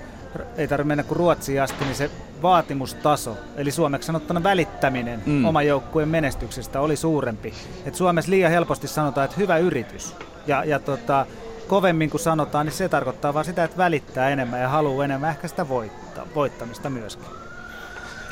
ei 0.56 0.68
tarvitse 0.68 0.88
mennä 0.88 1.02
kuin 1.02 1.16
Ruotsiin 1.16 1.62
asti, 1.62 1.84
niin 1.84 1.94
se 1.94 2.10
vaatimustaso, 2.42 3.36
eli 3.56 3.70
suomeksi 3.70 4.06
sanottuna 4.06 4.42
välittäminen 4.42 5.22
mm. 5.26 5.44
oman 5.44 5.66
joukkueen 5.66 6.08
menestyksestä 6.08 6.80
oli 6.80 6.96
suurempi. 6.96 7.54
Et 7.86 7.94
Suomessa 7.94 8.30
liian 8.30 8.50
helposti 8.50 8.88
sanotaan, 8.88 9.24
että 9.24 9.36
hyvä 9.36 9.58
yritys. 9.58 10.16
Ja, 10.46 10.64
ja 10.64 10.78
tota, 10.78 11.26
kovemmin 11.68 12.10
kuin 12.10 12.20
sanotaan, 12.20 12.66
niin 12.66 12.74
se 12.74 12.88
tarkoittaa 12.88 13.34
vaan 13.34 13.44
sitä, 13.44 13.64
että 13.64 13.76
välittää 13.76 14.30
enemmän 14.30 14.60
ja 14.60 14.68
haluaa 14.68 15.04
enemmän 15.04 15.30
ehkä 15.30 15.48
sitä 15.48 15.68
voittaa, 15.68 16.26
voittamista 16.34 16.90
myöskin. 16.90 17.26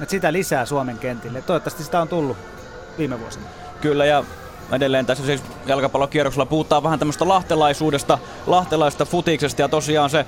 Et 0.02 0.10
sitä 0.10 0.32
lisää 0.32 0.66
Suomen 0.66 0.98
kentille. 0.98 1.42
Toivottavasti 1.42 1.84
sitä 1.84 2.00
on 2.00 2.08
tullut 2.08 2.36
viime 2.98 3.20
vuosina. 3.20 3.44
Kyllä 3.80 4.04
ja 4.04 4.24
edelleen 4.72 5.06
tässä 5.06 5.26
siis 5.26 5.42
jalkapallokierroksella 5.66 6.46
puhutaan 6.46 6.82
vähän 6.82 6.98
tämmöistä 6.98 7.28
lahtelaisuudesta, 7.28 8.18
lahtelaista 8.46 9.04
futiksesta 9.04 9.62
ja 9.62 9.68
tosiaan 9.68 10.10
se 10.10 10.26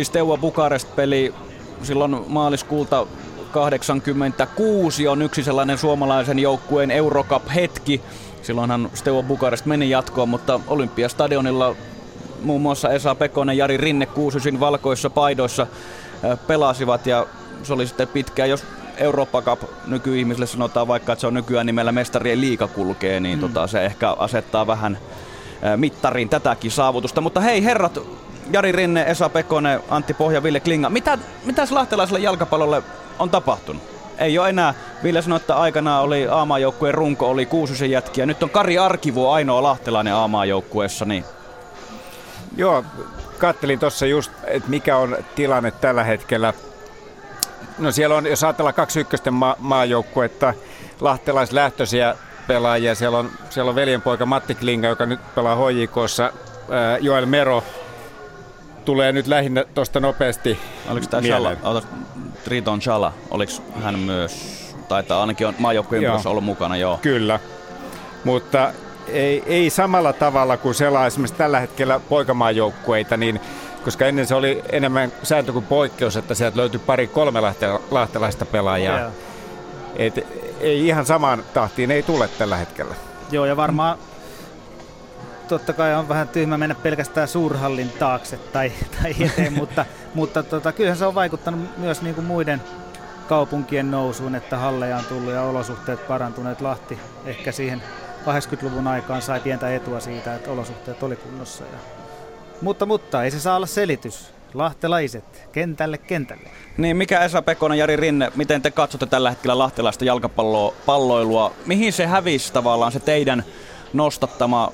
6-9 0.00 0.04
Steaua 0.04 0.36
Bukarest-peli 0.36 1.34
silloin 1.82 2.24
maaliskuulta 2.28 3.06
86 3.52 5.08
on 5.08 5.22
yksi 5.22 5.42
sellainen 5.42 5.78
suomalaisen 5.78 6.38
joukkueen 6.38 6.90
Eurocup-hetki. 6.90 8.00
Silloinhan 8.42 8.90
Steaua 8.94 9.22
Bukarest 9.22 9.66
meni 9.66 9.90
jatkoon, 9.90 10.28
mutta 10.28 10.60
Olympiastadionilla 10.66 11.76
muun 12.44 12.62
muassa 12.62 12.90
Esa 12.90 13.14
Pekonen, 13.14 13.58
Jari 13.58 13.76
Rinne 13.76 14.06
69 14.06 14.60
valkoissa 14.60 15.10
paidoissa 15.10 15.66
pelasivat 16.46 17.06
ja 17.06 17.26
se 17.62 17.72
oli 17.72 17.86
sitten 17.86 18.08
pitkään, 18.08 18.50
jos 18.50 18.64
Eurooppa 18.96 19.42
Cup 19.42 19.60
nykyihmisille 19.86 20.46
sanotaan 20.46 20.88
vaikka, 20.88 21.12
että 21.12 21.20
se 21.20 21.26
on 21.26 21.34
nykyään 21.34 21.66
nimellä 21.66 21.92
mestarien 21.92 22.40
liiga 22.40 22.68
kulkee, 22.68 23.20
niin 23.20 23.38
mm. 23.38 23.40
tota, 23.40 23.66
se 23.66 23.84
ehkä 23.84 24.10
asettaa 24.10 24.66
vähän 24.66 24.98
mittariin 25.76 26.28
tätäkin 26.28 26.70
saavutusta. 26.70 27.20
Mutta 27.20 27.40
hei 27.40 27.64
herrat, 27.64 27.98
Jari 28.52 28.72
Rinne, 28.72 29.02
Esa 29.02 29.28
Pekonen, 29.28 29.80
Antti 29.88 30.14
Pohja, 30.14 30.42
Ville 30.42 30.60
Klinga, 30.60 30.90
mitä, 30.90 31.18
mitä 31.44 31.66
lahtelaiselle 31.70 32.20
jalkapallolle 32.20 32.82
on 33.18 33.30
tapahtunut? 33.30 33.82
Ei 34.18 34.38
ole 34.38 34.48
enää. 34.48 34.74
Ville 35.02 35.22
sanoi, 35.22 35.36
että 35.36 35.56
aikanaan 35.56 36.02
oli 36.02 36.28
aamaajoukkueen 36.28 36.94
runko, 36.94 37.30
oli 37.30 37.46
kuususen 37.46 37.90
jätkiä. 37.90 38.26
Nyt 38.26 38.42
on 38.42 38.50
Kari 38.50 38.78
Arkivuo 38.78 39.30
ainoa 39.30 39.62
lahtelainen 39.62 40.14
aamaajoukkueessa, 40.14 41.04
niin 41.04 41.24
Joo, 42.56 42.84
kattelin 43.38 43.78
tuossa 43.78 44.06
just, 44.06 44.32
että 44.44 44.70
mikä 44.70 44.96
on 44.96 45.16
tilanne 45.34 45.70
tällä 45.70 46.04
hetkellä. 46.04 46.54
No 47.78 47.92
siellä 47.92 48.16
on, 48.16 48.26
jos 48.26 48.44
ajatellaan 48.44 48.74
kaksi 48.74 49.00
ykkösten 49.00 49.34
ma- 49.34 49.56
maajoukkuetta, 49.58 50.54
lahtelaislähtöisiä 51.00 52.16
pelaajia. 52.46 52.94
Siellä 52.94 53.18
on, 53.18 53.30
siellä 53.50 53.68
on 53.68 53.74
veljenpoika 53.74 54.26
Matti 54.26 54.54
Klinga, 54.54 54.88
joka 54.88 55.06
nyt 55.06 55.34
pelaa 55.34 55.56
HJKssa. 55.56 56.32
Ää, 56.70 56.98
Joel 56.98 57.26
Mero 57.26 57.64
tulee 58.84 59.12
nyt 59.12 59.26
lähinnä 59.26 59.64
tuosta 59.74 60.00
nopeasti 60.00 60.58
Oliko 60.88 61.06
tämä. 61.06 61.22
Shala? 61.22 61.52
Otas, 61.62 61.86
Triton 62.44 62.82
Shala, 62.82 63.12
oliko 63.30 63.52
hän 63.82 63.98
myös, 63.98 64.32
taitaa 64.88 65.20
ainakin 65.20 65.46
on 65.46 65.54
maajoukkueen 65.58 66.04
ollut 66.24 66.44
mukana, 66.44 66.76
joo. 66.76 66.98
Kyllä, 67.02 67.40
mutta 68.24 68.72
ei, 69.08 69.42
ei 69.46 69.70
samalla 69.70 70.12
tavalla 70.12 70.56
kuin 70.56 70.74
selaa 70.74 71.06
esimerkiksi 71.06 71.38
tällä 71.38 71.60
hetkellä 71.60 72.00
poikamaajoukkueita, 72.08 73.16
niin 73.16 73.40
koska 73.84 74.06
ennen 74.06 74.26
se 74.26 74.34
oli 74.34 74.62
enemmän 74.72 75.12
sääntö 75.22 75.52
kuin 75.52 75.64
poikkeus, 75.64 76.16
että 76.16 76.34
sieltä 76.34 76.56
löytyi 76.56 76.80
pari 76.86 77.06
kolme 77.06 77.40
lahte- 77.40 77.80
lahtelaista 77.90 78.44
pelaajaa. 78.44 79.10
Et 79.96 80.26
ei 80.60 80.86
ihan 80.86 81.06
samaan 81.06 81.44
tahtiin 81.54 81.90
ei 81.90 82.02
tule 82.02 82.28
tällä 82.28 82.56
hetkellä. 82.56 82.94
Joo, 83.30 83.46
ja 83.46 83.56
varmaan 83.56 83.98
totta 85.48 85.72
kai 85.72 85.94
on 85.94 86.08
vähän 86.08 86.28
tyhmä 86.28 86.58
mennä 86.58 86.74
pelkästään 86.74 87.28
suurhallin 87.28 87.90
taakse 87.98 88.36
tai, 88.36 88.72
tai 89.02 89.14
eteen, 89.20 89.52
mutta, 89.52 89.84
mutta 90.14 90.42
tota, 90.42 90.72
kyllähän 90.72 90.98
se 90.98 91.06
on 91.06 91.14
vaikuttanut 91.14 91.78
myös 91.78 92.02
niin 92.02 92.14
kuin 92.14 92.26
muiden 92.26 92.62
kaupunkien 93.28 93.90
nousuun, 93.90 94.34
että 94.34 94.56
halleja 94.56 94.96
on 94.96 95.04
tullut 95.04 95.32
ja 95.32 95.42
olosuhteet 95.42 96.08
parantuneet. 96.08 96.60
Lahti 96.60 96.98
ehkä 97.24 97.52
siihen 97.52 97.82
80-luvun 98.22 98.86
aikaan 98.86 99.22
sai 99.22 99.40
pientä 99.40 99.74
etua 99.74 100.00
siitä, 100.00 100.34
että 100.34 100.50
olosuhteet 100.50 101.02
oli 101.02 101.16
kunnossa. 101.16 101.64
Ja... 101.64 101.78
Mutta, 102.60 102.86
mutta 102.86 103.24
ei 103.24 103.30
se 103.30 103.40
saa 103.40 103.56
olla 103.56 103.66
selitys. 103.66 104.32
Lahtelaiset, 104.54 105.48
kentälle, 105.52 105.98
kentälle. 105.98 106.50
Niin, 106.76 106.96
mikä 106.96 107.20
Esa 107.20 107.42
Pekonen, 107.42 107.78
Jari 107.78 107.96
Rinne, 107.96 108.32
miten 108.34 108.62
te 108.62 108.70
katsotte 108.70 109.06
tällä 109.06 109.30
hetkellä 109.30 109.58
lahtelaista 109.58 110.04
jalkapalloilua? 110.04 111.54
Mihin 111.66 111.92
se 111.92 112.06
hävisi 112.06 112.52
tavallaan 112.52 112.92
se 112.92 113.00
teidän 113.00 113.44
nostattama 113.92 114.72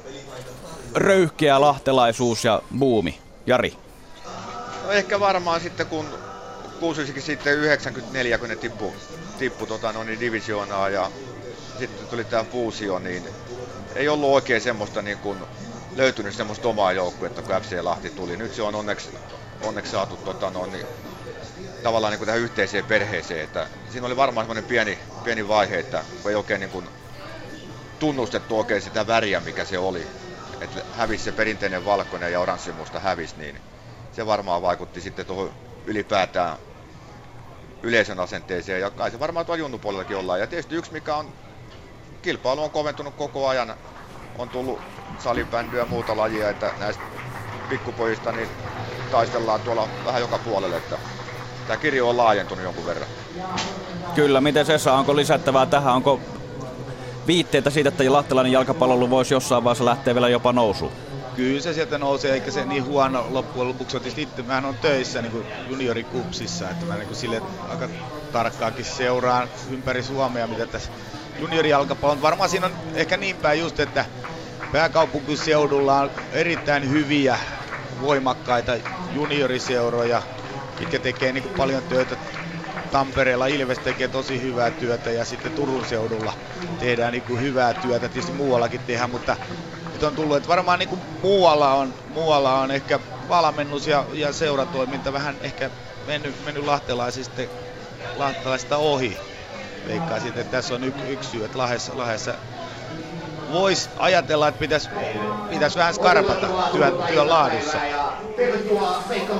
röyhkeä 0.95 1.61
lahtelaisuus 1.61 2.45
ja 2.45 2.63
buumi 2.79 3.19
Jari? 3.47 3.77
No 4.85 4.91
ehkä 4.91 5.21
varmaan 5.21 5.61
sitten 5.61 5.87
kun 5.87 6.07
kuusisikin 6.81 7.23
sitten 7.23 7.55
94, 7.55 8.39
kun 8.39 8.49
ne 8.49 8.57
tippu, 8.57 8.93
tippu 9.39 9.67
tota, 9.67 9.93
no, 9.93 10.05
niin 10.05 10.21
divisioonaa 10.21 10.89
ja 10.89 11.11
sitten 11.79 12.07
tuli 12.09 12.25
tämä 12.25 12.45
fuusio, 12.45 12.99
niin 12.99 13.29
ei 13.95 14.09
ollut 14.09 14.31
oikein 14.31 14.61
semmoista 14.61 15.03
niin 15.03 15.19
kuin, 15.19 15.47
löytynyt 15.91 16.35
semmoista 16.35 16.69
omaa 16.69 16.93
joukkuetta, 16.93 17.43
kun 17.43 17.55
FC 17.55 17.79
Lahti 17.81 18.11
tuli. 18.11 18.37
Nyt 18.37 18.53
se 18.53 18.63
on 18.63 18.75
onneksi, 18.75 19.11
onneksi 19.61 19.91
saatu 19.91 20.17
tota, 20.17 20.51
no, 20.51 20.67
niin, 20.67 20.87
tavallaan 21.83 22.11
niin 22.11 22.19
kuin 22.19 22.27
tähän 22.27 22.41
yhteiseen 22.41 22.85
perheeseen. 22.85 23.45
Että 23.45 23.71
siinä 23.89 24.07
oli 24.07 24.17
varmaan 24.17 24.45
semmoinen 24.45 24.65
pieni, 24.65 24.99
pieni 25.25 25.49
vaihe, 25.49 25.79
että 25.79 26.05
ei 26.29 26.35
oikein 26.35 26.61
niin 26.61 26.71
kuin, 26.71 26.89
tunnustettu 27.99 28.59
oikein 28.59 28.83
sitä 28.83 29.07
väriä, 29.07 29.41
mikä 29.41 29.65
se 29.65 29.79
oli. 29.79 30.07
Että 30.61 30.83
hävisi 30.91 31.25
se 31.25 31.33
perinteinen 31.33 31.85
valkoinen 31.85 32.33
ja 32.33 32.41
oranssimusta 32.41 33.01
hävisi, 33.01 33.35
niin 33.39 33.61
se 34.13 34.27
varmaan 34.27 34.63
vaikutti 34.63 35.01
sitten 35.01 35.27
tuohon 35.27 35.53
ylipäätään 35.87 36.59
yleisön 37.83 38.21
asenteeseen. 38.21 38.81
Ja 38.81 38.91
kai 38.91 39.11
se 39.11 39.19
varmaan 39.19 39.47
tuolla 39.47 39.61
junnupuolellakin 39.61 40.17
ollaan. 40.17 40.41
Ja 40.41 40.47
tietysti 40.47 40.75
yksi, 40.75 40.93
mikä 40.93 41.17
on, 41.17 41.35
kilpailu 42.23 42.63
on 42.63 42.71
koventunut 42.71 43.15
koko 43.15 43.49
ajan. 43.49 43.75
On 44.39 44.49
tullut 44.49 44.79
salibändyä 45.19 45.81
ja 45.81 45.87
muuta 45.87 46.17
lajia, 46.17 46.51
että 46.51 46.71
näistä 46.79 47.03
pikkupojista 47.69 48.33
niin 48.33 48.49
taistellaan 49.11 49.61
tuolla 49.61 49.89
vähän 50.05 50.21
joka 50.21 50.39
puolelle. 50.39 50.77
Että 50.77 50.99
tämä 51.67 51.77
kirjo 51.77 52.09
on 52.09 52.17
laajentunut 52.17 52.65
jonkun 52.65 52.87
verran. 52.87 53.09
Kyllä, 54.15 54.41
miten 54.41 54.71
Esa, 54.71 54.93
onko 54.93 55.17
lisättävää 55.17 55.67
tähän? 55.67 55.95
Onko 55.95 56.21
viitteitä 57.27 57.71
siitä, 57.71 57.89
että 57.89 58.13
lahtelainen 58.13 58.53
jalkapallo 58.53 59.11
voisi 59.11 59.35
jossain 59.35 59.65
vaiheessa 59.65 59.85
lähteä 59.85 60.15
vielä 60.15 60.29
jopa 60.29 60.53
nousuun? 60.53 60.93
Kyllä 61.37 61.61
se 61.61 61.75
sieltä 61.75 61.99
nousee, 61.99 62.33
eikä 62.33 62.51
se 62.51 62.65
niin 62.65 62.85
huono 62.85 63.27
loppujen 63.31 63.69
lopuksi 63.69 63.97
on 63.97 64.03
itse. 64.17 64.43
Mähän 64.43 64.65
on 64.65 64.75
töissä 64.75 65.23
niin 65.23 65.47
juniorikupsissa, 65.69 66.71
että 66.71 66.87
mä 66.87 66.97
niin 66.97 67.15
sille 67.15 67.43
aika 67.69 67.89
tarkkaakin 68.33 68.85
seuraan 68.85 69.49
ympäri 69.71 70.03
Suomea, 70.03 70.47
mitä 70.47 70.67
tässä 70.67 70.91
juniorijalkapallon. 71.39 72.23
Varmaan 72.23 72.51
siinä 72.51 72.67
on 72.67 72.77
ehkä 72.95 73.17
niin 73.17 73.37
päin 73.37 73.61
just, 73.61 73.81
että 73.81 74.07
pääkaupunkiseudulla 74.71 76.01
on 76.01 76.11
erittäin 76.33 76.91
hyviä, 76.91 77.39
voimakkaita 78.01 78.73
junioriseuroja, 79.11 80.23
mitkä 80.79 80.99
tekee 80.99 81.33
niin 81.33 81.51
paljon 81.57 81.83
työtä 81.83 82.17
Tampereella 82.91 83.47
Ilves 83.47 83.81
tekee 83.81 84.09
tosi 84.09 84.43
hyvää 84.43 84.71
työtä 84.71 85.11
ja 85.11 85.25
sitten 85.25 85.53
Turun 85.53 85.85
seudulla 85.85 86.33
tehdään 86.79 87.13
niin 87.13 87.41
hyvää 87.41 87.75
työtä. 87.75 88.09
Tietysti 88.09 88.33
muuallakin 88.33 88.81
tehdään, 88.81 89.11
mutta 89.11 89.37
nyt 89.93 90.03
on 90.03 90.15
tullut, 90.15 90.37
että 90.37 90.49
varmaan 90.49 90.79
niin 90.79 91.03
muualla, 91.23 91.75
on, 91.75 91.95
muualla 92.09 92.61
on 92.61 92.71
ehkä 92.71 93.01
valmennus 93.29 93.87
ja, 93.87 94.07
ja 94.13 94.33
seuratoiminta 94.33 95.13
vähän 95.13 95.39
ehkä 95.41 95.71
mennyt, 96.07 96.45
mennyt 96.45 96.65
lahtelaisista, 96.65 97.43
lahtelaisista 98.15 98.77
ohi. 98.77 99.38
Veikkaisin, 99.89 100.29
että 100.29 100.45
tässä 100.45 100.75
on 100.75 100.85
y, 100.85 100.93
yksi 101.09 101.31
syy, 101.31 101.45
että 101.45 101.59
Lahdessa, 101.59 101.93
Lahdessa 101.97 102.35
voisi 103.53 103.89
ajatella, 103.99 104.49
että 104.49 104.59
pitäisi, 104.59 104.89
pitäisi 105.51 105.79
vähän 105.79 105.95
skarpata 105.95 106.47
työn, 106.73 106.93
työn 107.09 107.29
laadussa. 107.29 107.79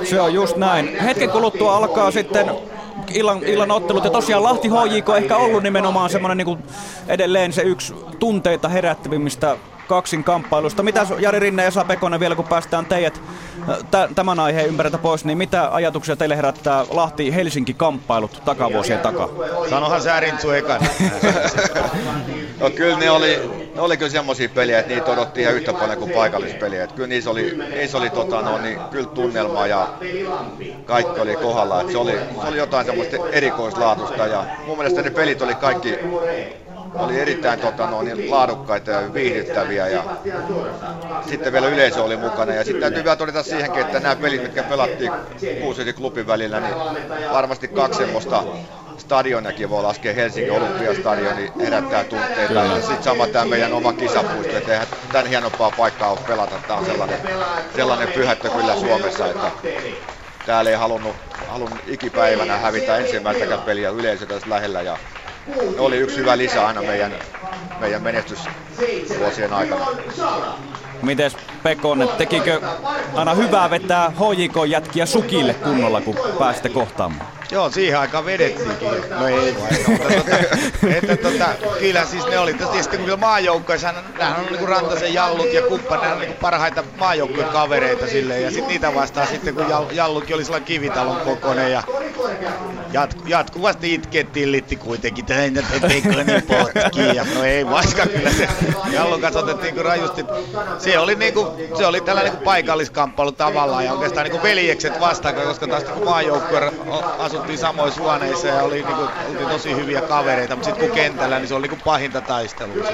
Se 0.03 0.21
on 0.21 0.33
just 0.33 0.57
näin. 0.57 0.99
Hetken 1.01 1.29
kuluttua 1.29 1.75
alkaa 1.75 2.11
sitten 2.11 2.51
illan, 3.13 3.43
illan 3.43 3.71
ottelut. 3.71 4.03
Ja 4.03 4.09
tosiaan 4.09 4.43
Lahti 4.43 4.67
HJK 4.67 5.09
ehkä 5.17 5.37
ollut 5.37 5.63
nimenomaan 5.63 6.09
semmoinen 6.09 6.37
niin 6.37 6.63
edelleen 7.07 7.53
se 7.53 7.61
yksi 7.61 7.93
tunteita 8.19 8.69
herättävimmistä 8.69 9.57
kaksin 9.89 10.23
kamppailusta. 10.23 10.83
Mitä 10.83 11.07
Jari 11.19 11.39
Rinne 11.39 11.63
ja 11.63 11.67
Esa 11.67 11.85
Pekonen 11.85 12.19
vielä, 12.19 12.35
kun 12.35 12.47
päästään 12.47 12.85
teidät 12.85 13.21
tämän 14.15 14.39
aiheen 14.39 14.67
ympäriltä 14.67 14.97
pois, 14.97 15.25
niin 15.25 15.37
mitä 15.37 15.69
ajatuksia 15.73 16.15
teille 16.15 16.35
herättää 16.37 16.85
Lahti-Helsinki-kamppailut 16.89 18.41
takavuosien 18.45 18.99
takaa? 18.99 19.29
Sanohan 19.69 20.01
sä 20.01 20.19
Rintsu 20.19 20.51
ekan. 20.51 20.81
no 22.59 22.69
kyllä 22.69 22.97
ne 22.97 23.11
oli, 23.11 23.49
ne 23.75 23.81
oli 23.81 23.97
kyllä 23.97 24.11
semmoisia 24.11 24.49
pelejä, 24.49 24.79
että 24.79 24.93
niitä 24.93 25.11
odotti 25.11 25.41
ihan 25.41 25.55
yhtä 25.55 25.73
paljon 25.73 25.97
kuin 25.97 26.11
paikallispeliä. 26.11 26.83
Että 26.83 26.95
kyllä 26.95 27.07
niissä 27.07 27.29
oli, 27.29 27.57
niissä 27.75 27.97
oli 27.97 28.09
tota, 28.09 28.41
no, 28.41 28.57
niin, 28.57 28.79
kyllä 28.91 29.09
tunnelma 29.09 29.67
ja 29.67 29.87
kaikki 30.85 31.19
oli 31.19 31.35
kohdalla. 31.35 31.81
Että 31.81 31.91
se, 31.91 31.97
oli, 31.97 32.11
se 32.41 32.47
oli 32.47 32.57
jotain 32.57 32.85
semmoista 32.85 33.17
erikoislaatusta 33.31 34.27
ja 34.27 34.45
mun 34.67 34.77
mielestä 34.77 35.01
ne 35.01 35.09
pelit 35.09 35.41
oli 35.41 35.55
kaikki 35.55 35.99
oli 36.95 37.19
erittäin 37.19 37.59
tota, 37.59 37.89
no, 37.89 38.01
niin 38.01 38.31
laadukkaita 38.31 38.91
ja 38.91 39.13
viihdyttäviä 39.13 39.87
ja 39.87 40.03
sitten 41.29 41.53
vielä 41.53 41.67
yleisö 41.67 42.03
oli 42.03 42.17
mukana. 42.17 42.53
Ja 42.53 42.63
sitten 42.63 42.81
täytyy 42.81 43.03
vielä 43.03 43.15
todeta 43.15 43.43
siihenkin, 43.43 43.81
että 43.81 43.99
nämä 43.99 44.15
pelit, 44.15 44.41
mitkä 44.43 44.63
pelattiin 44.63 45.11
kuusi 45.61 45.93
klubin 45.93 46.27
välillä, 46.27 46.59
niin 46.59 46.75
varmasti 47.31 47.67
kaksi 47.67 47.97
semmoista 47.97 48.43
stadionakin 48.97 49.69
voi 49.69 49.83
laskea 49.83 50.13
Helsingin 50.13 50.51
Olympiastadioni 50.51 51.41
niin 51.41 51.59
herättää 51.59 52.03
tunteita. 52.03 52.53
Ja 52.53 52.75
sitten 52.81 53.03
sama 53.03 53.27
tämä 53.27 53.45
meidän 53.45 53.73
oma 53.73 53.93
kisapuisto, 53.93 54.57
että 54.57 54.71
eihän 54.71 54.87
tämän 55.11 55.27
hienompaa 55.27 55.71
paikkaa 55.77 56.11
ole 56.11 56.19
pelata. 56.27 56.55
Tämä 56.67 56.79
on 56.79 56.85
sellainen, 56.85 57.19
sellainen 57.75 58.07
pyhättö 58.07 58.49
kyllä 58.49 58.75
Suomessa, 58.75 59.27
että 59.27 59.51
täällä 60.45 60.69
ei 60.69 60.75
halunnut, 60.75 61.15
halunnut 61.47 61.79
ikipäivänä 61.87 62.57
hävitä 62.57 62.97
ensimmäistäkään 62.97 63.61
peliä 63.61 63.89
yleisö 63.89 64.25
tässä 64.25 64.49
lähellä. 64.49 64.81
Ja 64.81 64.97
oli 65.77 65.97
yksi 65.97 66.17
hyvä 66.17 66.37
lisä 66.37 66.67
aina 66.67 66.81
meidän, 66.81 67.11
meidän 67.79 68.03
menestysvuosien 68.03 69.53
aikana. 69.53 69.85
Mites 71.01 71.37
Pekonen, 71.63 72.07
tekikö 72.07 72.61
aina 73.13 73.33
hyvää 73.33 73.69
vetää 73.69 74.09
HJK-jätkiä 74.09 75.05
sukille 75.05 75.53
kunnolla, 75.53 76.01
kun 76.01 76.17
pääsitte 76.39 76.69
kohtaamaan? 76.69 77.27
Joo, 77.51 77.69
siihen 77.69 77.99
aikaan 77.99 78.25
vedettiinkin. 78.25 78.89
No 79.09 79.27
ei 79.27 79.55
mutta 79.57 79.75
tota, 79.85 80.37
että 80.97 81.17
tota, 81.17 81.45
kyllä 81.79 82.05
siis 82.05 82.27
ne 82.27 82.39
oli. 82.39 82.53
Tietysti 82.53 82.97
kun 82.97 83.05
vielä 83.05 83.17
maajoukkoissa, 83.17 83.93
nehän 84.17 84.39
on 84.39 84.45
niinku 84.45 84.65
Rantasen 84.65 85.13
Jallut 85.13 85.53
ja 85.53 85.61
kumppanit, 85.61 86.05
ne 86.05 86.11
on 86.13 86.19
niinku 86.19 86.37
parhaita 86.41 86.83
maajoukkojen 86.99 87.49
kavereita 87.49 88.07
sille. 88.07 88.39
Ja 88.39 88.51
sitten 88.51 88.67
niitä 88.67 88.95
vastaan 88.95 89.27
sitten, 89.27 89.55
kun 89.55 89.65
Jallutkin 89.91 90.35
oli 90.35 90.43
sellainen 90.43 90.67
kivitalon 90.67 91.17
kokoinen 91.17 91.71
ja 91.71 91.83
jatku, 92.93 93.23
jatkuvasti 93.27 93.93
itkettiin 93.93 94.51
litti 94.51 94.75
kuitenkin, 94.75 95.23
että 95.23 95.43
ei 95.43 95.51
näitä 95.51 96.23
niin 96.23 96.41
potki. 96.41 97.15
Ja 97.15 97.25
no 97.35 97.43
ei 97.43 97.65
vaikka 97.65 98.05
kyllä 98.05 98.29
se 98.29 98.47
Jallun 98.91 99.21
kanssa 99.21 99.39
otettiin 99.39 99.73
kuin 99.73 99.85
rajusti. 99.85 100.25
Se 100.77 100.99
oli, 100.99 101.15
niinku, 101.15 101.53
se 101.77 101.85
oli 101.85 102.01
tällainen 102.01 102.31
niinku 102.31 102.45
paikalliskamppailu 102.45 103.31
tavallaan 103.31 103.85
ja 103.85 103.93
oikeastaan 103.93 104.23
niinku 104.23 104.43
veljekset 104.43 104.99
vastaan, 104.99 105.35
koska 105.35 105.67
taas 105.67 105.83
niinku 105.83 106.05
maajoukkojen 106.05 106.71
asuttiin 107.19 107.57
samoissa 107.57 108.01
huoneissa 108.01 108.47
ja 108.47 108.63
oli, 108.63 108.75
niinku, 108.75 109.07
oltiin 109.29 109.49
tosi 109.49 109.75
hyviä 109.75 110.01
kavereita, 110.01 110.55
mutta 110.55 110.69
sitten 110.69 110.87
kun 110.87 110.95
kentällä, 110.95 111.39
niin 111.39 111.47
se 111.47 111.53
oli 111.53 111.67
niinku 111.67 111.83
pahinta 111.85 112.21
taistelua. 112.21 112.85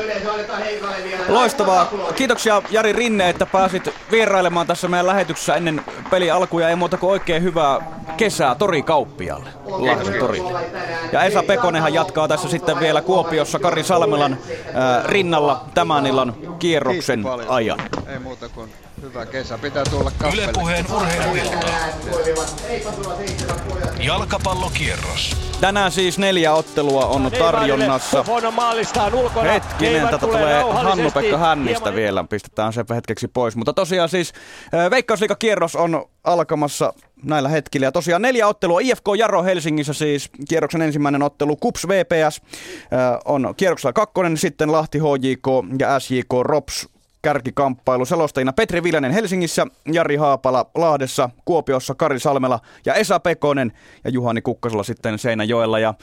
Loistavaa. 1.27 1.91
Kiitoksia 2.15 2.61
Jari 2.69 2.93
Rinne, 2.93 3.29
että 3.29 3.45
pääsit 3.45 3.89
vierailemaan 4.11 4.67
tässä 4.67 4.87
meidän 4.87 5.07
lähetyksessä 5.07 5.55
ennen 5.55 5.81
peli 6.09 6.31
alkuja. 6.31 6.69
Ei 6.69 6.75
muuta 6.75 6.97
kuin 6.97 7.11
oikein 7.11 7.43
hyvää 7.43 7.79
kesää 8.17 8.55
torikauppialle. 8.55 9.49
Lahden 9.65 10.19
torille. 10.19 10.59
Ja 11.11 11.23
Esa 11.23 11.43
Pekonenhan 11.43 11.93
jatkaa 11.93 12.27
tässä 12.27 12.49
sitten 12.49 12.79
vielä 12.79 13.01
Kuopiossa 13.01 13.59
Kari 13.59 13.83
Salmelan 13.83 14.33
äh, 14.33 15.05
rinnalla 15.05 15.65
tämän 15.73 16.05
illan 16.05 16.35
kierroksen 16.59 17.23
ajan. 17.49 17.79
Ei 18.07 18.19
muuta 18.19 18.49
kuin 18.49 18.73
hyvä 19.01 19.25
kesä. 19.25 19.57
Pitää 19.57 19.83
tulla 19.89 20.11
kappelle. 20.17 20.43
Ylepuheen 20.43 20.85
urheiluilta. 20.95 21.67
Jalkapallokierros. 23.99 25.37
Tänään 25.61 25.91
siis 25.91 26.19
neljä 26.19 26.53
ottelua 26.53 27.05
on 27.05 27.31
tarjonnassa. 27.39 28.25
Hetkinen, 29.43 30.01
tätä 30.07 30.17
tulee 30.17 30.63
Hannu-Pekka 30.63 31.37
Hännistä 31.37 31.95
vielä. 31.95 32.23
Pistetään 32.29 32.73
se 32.73 32.85
hetkeksi 32.95 33.27
pois. 33.27 33.55
Mutta 33.55 33.73
tosiaan 33.73 34.09
siis 34.09 34.33
Veikkausliikakierros 34.91 35.75
on 35.75 36.05
alkamassa 36.23 36.93
näillä 37.25 37.49
hetkillä. 37.49 37.85
Ja 37.85 37.91
tosiaan 37.91 38.21
neljä 38.21 38.47
ottelua. 38.47 38.79
IFK 38.79 39.05
Jaro 39.17 39.43
Helsingissä 39.43 39.93
siis 39.93 40.29
kierroksen 40.49 40.81
ensimmäinen 40.81 41.23
ottelu. 41.23 41.55
Kups 41.55 41.87
VPS 41.87 42.41
on 43.25 43.53
kierroksella 43.57 43.93
kakkonen. 43.93 44.37
Sitten 44.37 44.71
Lahti 44.71 44.99
HJK 44.99 45.47
ja 45.79 45.99
SJK 45.99 46.33
Rops 46.41 46.89
kärkikamppailu. 47.21 48.05
Selostajina 48.05 48.53
Petri 48.53 48.83
Viljanen 48.83 49.11
Helsingissä, 49.11 49.67
Jari 49.91 50.15
Haapala 50.15 50.65
Lahdessa, 50.75 51.29
Kuopiossa 51.45 51.95
Kari 51.95 52.19
Salmela 52.19 52.59
ja 52.85 52.93
Esa 52.93 53.19
Pekonen 53.19 53.71
ja 54.03 54.09
Juhani 54.09 54.41
Kukkasella 54.41 54.83
sitten 54.83 55.19
Seinäjoella. 55.19 55.79
Ja 55.79 55.93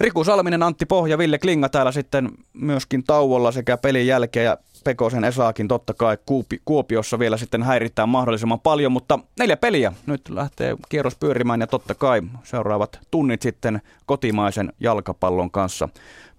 Riku 0.00 0.24
Salminen, 0.24 0.62
Antti 0.62 0.86
Pohja, 0.86 1.18
Ville 1.18 1.38
Klinga 1.38 1.68
täällä 1.68 1.92
sitten 1.92 2.28
myöskin 2.52 3.04
tauolla 3.04 3.52
sekä 3.52 3.76
pelin 3.76 4.06
jälkeen 4.06 4.44
ja 4.44 4.56
Pekosen 4.84 5.24
Esaakin 5.24 5.68
totta 5.68 5.94
kai 5.94 6.18
Kuopiossa 6.64 7.18
vielä 7.18 7.36
sitten 7.36 7.62
häiritään 7.62 8.08
mahdollisimman 8.08 8.60
paljon, 8.60 8.92
mutta 8.92 9.18
neljä 9.38 9.56
peliä 9.56 9.92
nyt 10.06 10.28
lähtee 10.28 10.76
kierros 10.88 11.16
pyörimään 11.16 11.60
ja 11.60 11.66
totta 11.66 11.94
kai 11.94 12.22
seuraavat 12.42 12.98
tunnit 13.10 13.42
sitten 13.42 13.82
kotimaisen 14.06 14.72
jalkapallon 14.80 15.50
kanssa 15.50 15.88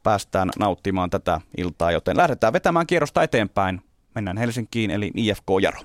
päästään 0.03 0.49
nauttimaan 0.59 1.09
tätä 1.09 1.41
iltaa, 1.57 1.91
joten 1.91 2.17
lähdetään 2.17 2.53
vetämään 2.53 2.87
kierrosta 2.87 3.23
eteenpäin. 3.23 3.81
Mennään 4.15 4.37
Helsinkiin 4.37 4.91
eli 4.91 5.11
IFK 5.15 5.45
Jaro. 5.61 5.79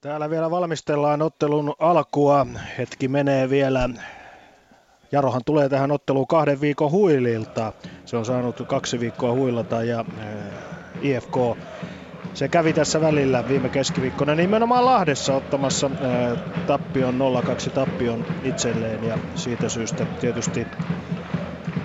Täällä 0.00 0.30
vielä 0.30 0.50
valmistellaan 0.50 1.22
ottelun 1.22 1.74
alkua. 1.78 2.46
Hetki 2.78 3.08
menee 3.08 3.50
vielä. 3.50 3.88
Jarohan 5.12 5.42
tulee 5.46 5.68
tähän 5.68 5.90
otteluun 5.90 6.26
kahden 6.26 6.60
viikon 6.60 6.90
huililta. 6.90 7.72
Se 8.04 8.16
on 8.16 8.24
saanut 8.24 8.62
kaksi 8.66 9.00
viikkoa 9.00 9.32
huilata 9.32 9.84
ja 9.84 10.00
äh, 10.00 10.79
IFK 11.00 11.34
se 12.32 12.48
kävi 12.48 12.72
tässä 12.72 13.00
välillä 13.00 13.48
viime 13.48 13.70
keskiviikkona 13.70 14.34
nimenomaan 14.34 14.84
Lahdessa 14.84 15.34
ottamassa 15.34 15.90
ää, 16.00 16.36
tappion 16.66 17.20
0-2 17.68 17.70
tappion 17.72 18.26
itselleen 18.42 19.04
ja 19.04 19.18
siitä 19.34 19.68
syystä 19.68 20.06
tietysti 20.18 20.68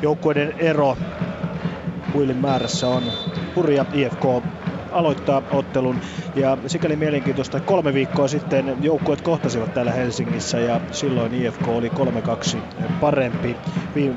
joukkueiden 0.02 0.54
ero 0.58 0.98
huilin 2.14 2.38
määrässä 2.38 2.90
on. 2.90 3.14
Hurja 3.56 3.86
IFK 3.92 4.26
aloittaa 4.96 5.44
ottelun. 5.50 6.00
Ja 6.36 6.58
sikäli 6.68 6.96
mielenkiintoista, 6.96 7.62
kolme 7.62 7.94
viikkoa 7.94 8.28
sitten 8.28 8.78
joukkueet 8.80 9.22
kohtasivat 9.22 9.74
täällä 9.74 9.92
Helsingissä 9.92 10.60
ja 10.60 10.82
silloin 10.92 11.34
IFK 11.34 11.68
oli 11.68 11.90
3-2 11.90 12.62
parempi. 13.00 13.58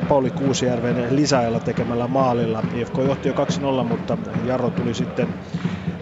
Pauli 0.09 0.31
Kuusijärven 0.31 1.17
lisäajalla 1.17 1.61
tekemällä 1.61 2.09
maalilla. 2.09 2.63
IFK 2.75 2.95
johti 3.05 3.29
jo 3.29 3.35
2-0, 3.83 3.85
mutta 3.85 4.19
Jaro 4.45 4.71
tuli 4.71 4.95
sitten 4.95 5.35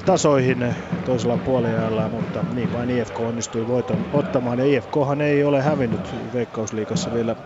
tasoihin 0.04 0.74
toisella 1.04 1.38
puolella, 1.38 2.08
mutta 2.08 2.44
niin 2.54 2.72
vain 2.72 2.90
IFK 2.90 3.20
onnistui 3.20 3.66
voiton 3.66 4.06
ottamaan. 4.12 4.58
Ja 4.58 4.64
IFKhan 4.64 5.20
ei 5.20 5.44
ole 5.44 5.62
hävinnyt 5.62 6.32
Veikkausliikassa 6.32 7.12
vielä 7.12 7.36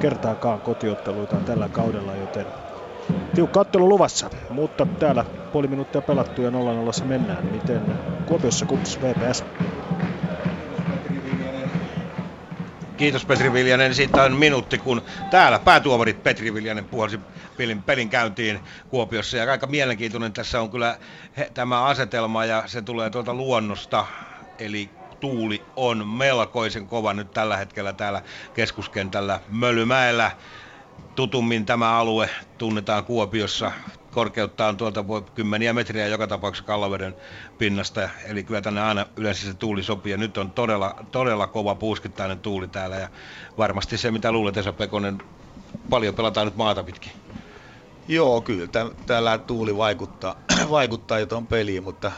kertaakaan 0.00 0.60
kotiotteluita 0.60 1.40
tällä 1.40 1.68
kaudella, 1.68 2.16
joten 2.16 2.46
tiukka 3.34 3.60
ottelu 3.60 3.88
luvassa. 3.88 4.30
Mutta 4.48 4.86
täällä 4.86 5.24
puoli 5.52 5.68
minuuttia 5.68 6.02
pelattu 6.02 6.42
ja 6.42 6.50
0-0 6.50 7.04
mennään. 7.04 7.46
Miten 7.46 7.82
Kuopiossa 8.26 8.66
KUPS 8.66 8.98
VPS? 9.00 9.44
Kiitos 12.96 13.26
Petri 13.26 13.52
Viljanen. 13.52 13.94
Siitä 13.94 14.22
on 14.22 14.36
minuutti, 14.36 14.78
kun 14.78 15.02
täällä 15.30 15.58
päätuomarit 15.58 16.22
Petri 16.22 16.54
Viljanen 16.54 16.84
puhalsi 16.84 17.20
pelin, 17.56 17.82
pelin 17.82 18.10
käyntiin 18.10 18.60
Kuopiossa. 18.88 19.36
Ja 19.36 19.50
aika 19.50 19.66
mielenkiintoinen 19.66 20.32
tässä 20.32 20.60
on 20.60 20.70
kyllä 20.70 20.98
he, 21.36 21.50
tämä 21.54 21.84
asetelma 21.84 22.44
ja 22.44 22.62
se 22.66 22.82
tulee 22.82 23.10
tuolta 23.10 23.34
luonnosta. 23.34 24.06
Eli 24.58 24.90
tuuli 25.20 25.66
on 25.76 26.08
melkoisen 26.08 26.86
kova 26.86 27.14
nyt 27.14 27.30
tällä 27.30 27.56
hetkellä 27.56 27.92
täällä 27.92 28.22
keskuskentällä 28.54 29.40
Mölymäellä. 29.48 30.30
Tutummin 31.14 31.66
tämä 31.66 31.98
alue 31.98 32.30
tunnetaan 32.58 33.04
Kuopiossa. 33.04 33.72
Korkeuttaan 34.10 34.76
tuolta 34.76 35.04
kymmeniä 35.34 35.72
metriä 35.72 36.06
joka 36.06 36.26
tapauksessa 36.26 36.66
Kallaveden 36.66 37.16
pinnasta, 37.58 38.08
eli 38.24 38.44
kyllä 38.44 38.60
tänne 38.60 38.80
aina 38.80 39.06
yleensä 39.16 39.46
se 39.46 39.54
tuuli 39.54 39.82
sopii, 39.82 40.12
ja 40.12 40.16
nyt 40.18 40.38
on 40.38 40.50
todella, 40.50 40.94
todella 41.12 41.46
kova 41.46 41.74
puuskittainen 41.74 42.38
tuuli 42.38 42.68
täällä, 42.68 42.96
ja 42.96 43.08
varmasti 43.58 43.98
se, 43.98 44.10
mitä 44.10 44.32
luulet, 44.32 44.56
Esa 44.56 44.72
Pekonen, 44.72 45.18
paljon 45.90 46.14
pelataan 46.14 46.46
nyt 46.46 46.56
maata 46.56 46.82
pitkin. 46.82 47.12
Joo, 48.08 48.40
kyllä. 48.40 48.68
Täällä 49.06 49.38
tuuli 49.38 49.76
vaikuttaa, 49.76 50.36
vaikuttaa 50.70 51.18
jo 51.18 51.26
tuon 51.26 51.46
peliin, 51.46 51.82
mutta, 51.82 52.12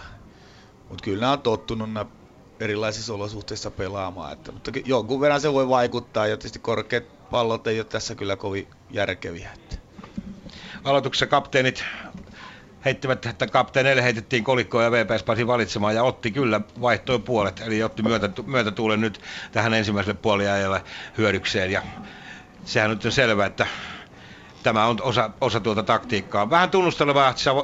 mutta 0.89 1.05
kyllä 1.05 1.21
nämä 1.21 1.33
on 1.33 1.41
tottunut. 1.41 1.93
Nämä 1.93 2.07
erilaisissa 2.63 3.15
olosuhteissa 3.15 3.71
pelaamaan. 3.71 4.33
Että, 4.33 4.53
mutta 4.53 4.71
jonkun 4.85 5.21
verran 5.21 5.41
se 5.41 5.53
voi 5.53 5.69
vaikuttaa, 5.69 6.27
ja 6.27 6.37
tietysti 6.37 6.59
korkeat 6.59 7.31
pallot 7.31 7.67
ei 7.67 7.79
ole 7.79 7.85
tässä 7.85 8.15
kyllä 8.15 8.37
kovin 8.37 8.69
järkeviä. 8.91 9.51
Että 9.55 9.77
aloituksessa 10.85 11.27
kapteenit 11.27 11.85
heittivät, 12.85 13.27
että 13.27 13.47
kapteeneille 13.47 14.03
heitettiin 14.03 14.45
kolikkoa 14.45 14.83
ja 14.83 14.91
VPS 14.91 15.23
pääsi 15.23 15.47
valitsemaan 15.47 15.95
ja 15.95 16.03
otti 16.03 16.31
kyllä 16.31 16.61
vaihtoi 16.81 17.19
puolet, 17.19 17.61
eli 17.61 17.83
otti 17.83 18.03
myötä, 18.03 18.31
myötätuulen 18.47 19.01
nyt 19.01 19.21
tähän 19.53 19.75
ensimmäiselle 19.75 20.19
puoliajalle 20.23 20.83
hyödykseen 21.19 21.71
ja 21.73 21.83
sehän 22.65 22.91
nyt 22.91 23.05
on 23.05 23.13
selvää, 23.13 23.47
että 23.47 23.67
tämä 24.63 24.87
on 24.87 24.97
osa, 25.03 25.31
osa 25.41 25.61
tuota 25.61 25.83
taktiikkaa. 25.83 26.51
Vähän 26.51 26.71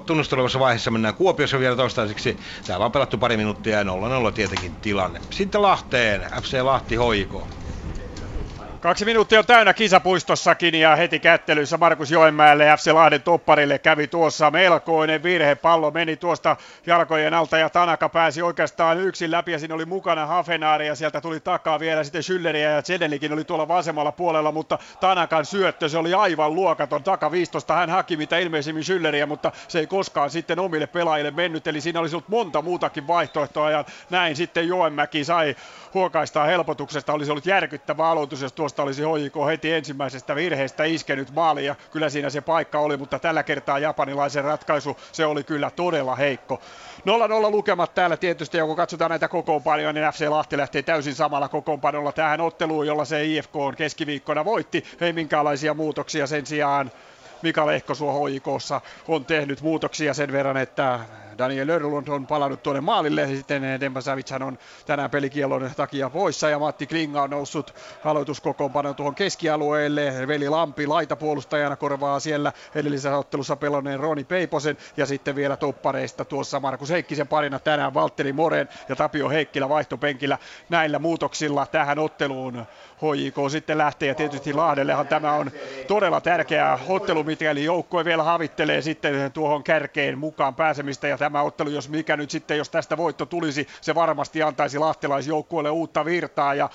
tunnustelevassa 0.07 0.59
vaiheessa 0.59 0.91
mennään 0.91 1.15
Kuopiossa 1.15 1.59
vielä 1.59 1.77
toistaiseksi. 1.77 2.39
Täällä 2.67 2.87
on 2.87 2.93
pelattu 2.93 3.19
pari 3.19 3.37
minuuttia 3.37 3.79
ja 3.79 3.85
0-0 3.85 4.33
tietenkin 4.35 4.77
tilanne. 4.81 5.21
Sitten 5.33 5.63
Lahteen, 5.63 6.27
FC 6.43 6.61
Lahti 6.63 6.97
hoiko. 6.97 7.49
Kaksi 8.81 9.05
minuuttia 9.05 9.39
on 9.39 9.47
täynnä 9.47 9.75
kisapuistossakin 9.75 10.75
ja 10.75 10.97
heti 10.97 11.19
kättelyssä 11.19 11.77
Markus 11.77 12.11
Joenmäelle 12.11 12.77
FC 12.77 12.93
Lahden 12.93 13.23
topparille 13.23 13.79
kävi 13.79 14.07
tuossa 14.07 14.51
melkoinen 14.51 15.23
virhe. 15.23 15.55
Pallo 15.55 15.91
meni 15.91 16.17
tuosta 16.17 16.57
jalkojen 16.87 17.35
alta 17.35 17.59
ja 17.59 17.71
Tanaka 17.71 18.09
pääsi 18.09 18.43
oikeastaan 18.43 19.01
yksin 19.01 19.31
läpi 19.31 19.53
ja 19.53 19.59
siinä 19.59 19.75
oli 19.75 19.85
mukana 19.85 20.27
Hafenaari 20.27 20.87
ja 20.87 20.95
sieltä 20.95 21.21
tuli 21.21 21.41
takaa 21.41 21.81
vielä 21.81 22.05
sitten 22.05 22.23
Schülleriä 22.23 22.75
ja 22.75 22.83
Zedelikin 22.83 23.33
oli 23.33 23.45
tuolla 23.45 23.69
vasemmalla 23.69 24.13
puolella, 24.13 24.53
mutta 24.53 24.79
Tanakan 25.01 25.45
syöttö 25.47 25.89
se 25.89 25.99
oli 25.99 26.15
aivan 26.15 26.55
luokaton. 26.55 27.03
Taka 27.03 27.31
15 27.31 27.75
hän 27.75 27.91
haki 27.91 28.17
mitä 28.17 28.39
ilmeisimmin 28.39 28.85
Schülleriä, 28.85 29.27
mutta 29.27 29.53
se 29.69 29.79
ei 29.79 29.87
koskaan 29.87 30.31
sitten 30.31 30.59
omille 30.59 30.87
pelaajille 30.87 31.31
mennyt, 31.31 31.67
eli 31.67 31.81
siinä 31.81 32.01
olisi 32.01 32.17
ollut 32.17 32.29
monta 32.29 32.63
muutakin 32.63 33.07
vaihtoehtoa 33.07 33.71
ja 33.71 33.85
näin 34.11 34.37
sitten 34.37 34.69
Joenmäki 34.69 35.25
sai 35.25 35.57
huokaistaa 35.95 36.47
helpotuksesta. 36.47 37.13
Olisi 37.13 37.31
ollut 37.31 37.47
järkyttävä 37.47 38.11
aloitus, 38.11 38.43
jos 38.43 38.53
tuosta 38.53 38.83
olisi 38.83 39.03
HJK 39.03 39.35
heti 39.47 39.73
ensimmäisestä 39.73 40.35
virheestä 40.35 40.85
iskenyt 40.85 41.35
maali 41.35 41.65
ja 41.65 41.75
kyllä 41.91 42.09
siinä 42.09 42.31
se 42.31 42.41
paikka 42.41 42.79
oli, 42.79 42.97
mutta 42.97 43.19
tällä 43.19 43.43
kertaa 43.43 43.79
japanilaisen 43.79 44.45
ratkaisu 44.45 44.97
se 45.13 45.27
oli 45.27 45.45
kyllä 45.45 45.71
todella 45.71 46.17
heikko. 46.17 46.61
0-0 47.01 47.51
lukemat 47.51 47.95
täällä 47.95 48.17
tietysti, 48.17 48.59
ja 48.59 48.67
kun 48.67 48.77
katsotaan 48.77 49.11
näitä 49.11 49.29
kokoonpanoja, 49.29 49.93
niin 49.93 50.13
FC 50.13 50.29
Lahti 50.29 50.57
lähtee 50.57 50.83
täysin 50.83 51.15
samalla 51.15 51.49
kokoonpanolla 51.49 52.13
tähän 52.13 52.41
otteluun, 52.41 52.87
jolla 52.87 53.05
se 53.05 53.25
IFK 53.25 53.57
on 53.57 53.77
keskiviikkona 53.77 54.45
voitti. 54.45 54.85
Ei 55.01 55.13
minkäänlaisia 55.13 55.75
muutoksia 55.75 56.27
sen 56.27 56.47
sijaan 56.47 56.91
Mika 57.43 57.67
Lehkosuo 57.67 58.29
HJKssa 58.29 58.81
on 59.09 59.25
tehnyt 59.25 59.63
muutoksia 59.63 60.15
sen 60.15 60.33
verran, 60.33 60.57
että 60.57 61.01
Daniel 61.39 61.69
Örlund 61.69 62.09
on 62.09 62.27
palannut 62.27 62.63
tuonne 62.63 62.81
maalille. 62.81 63.27
Sitten 63.27 63.81
Demba 63.81 64.01
Savichan 64.01 64.43
on 64.43 64.59
tänään 64.87 65.11
pelikielon 65.11 65.71
takia 65.77 66.11
poissa 66.11 66.51
ja 66.51 66.59
Matti 66.59 66.87
Klinga 66.87 67.23
on 67.23 67.31
noussut 67.31 67.75
aloituskokoonpanon 68.05 68.95
tuohon 68.95 69.15
keskialueelle. 69.15 70.29
Veli 70.29 70.49
Lampi 70.49 70.87
laitapuolustajana 70.87 71.77
korvaa 71.77 72.21
siellä 72.21 72.53
edellisessä 72.75 73.17
ottelussa 73.17 73.57
pelonneen 73.57 74.01
Roni 74.01 74.25
Peiposen 74.25 74.77
ja 74.97 75.07
sitten 75.07 75.37
vielä 75.37 75.57
toppareista 75.57 76.25
tuossa 76.25 76.61
Markus 76.61 76.91
Heikkisen 76.91 77.29
parina 77.29 77.59
tänään 77.59 77.95
Valtteri 77.95 78.33
Moren 78.33 78.69
ja 78.89 78.97
Tapio 78.97 79.29
Heikkilä 79.29 79.69
vaihtopenkillä 79.69 80.39
näillä 80.69 80.99
muutoksilla 80.99 81.67
tähän 81.67 81.99
otteluun. 81.99 82.67
HJK 83.03 83.51
sitten 83.51 83.79
lähtee. 83.79 84.09
Ja 84.09 84.15
tietysti 84.15 84.53
Lahdellehan 84.53 85.09
tämä 85.09 85.33
on 85.33 85.51
todella 85.89 86.21
tärkeä 86.21 86.79
ottelu, 86.89 87.25
mikäli 87.25 87.65
joukkue 87.65 88.05
vielä 88.05 88.23
havittelee 88.23 88.83
sitten 88.83 89.33
tuohon 89.33 89.65
kärkeen 89.65 90.19
mukaan 90.19 90.55
pääsemistä. 90.55 91.09
Ja 91.09 91.19
tämä 91.19 91.43
ottelu, 91.43 91.71
jos 91.71 91.89
mikä 91.89 92.17
nyt 92.17 92.31
sitten, 92.31 92.59
jos 92.59 92.71
tästä 92.71 92.97
voitto 92.97 93.27
tulisi, 93.27 93.69
se 93.81 93.95
varmasti 93.95 94.43
antaisi 94.43 94.79
lahtelaisjoukkueelle 94.79 95.71
uutta 95.71 96.05
virtaa. 96.05 96.55
Ja 96.55 96.71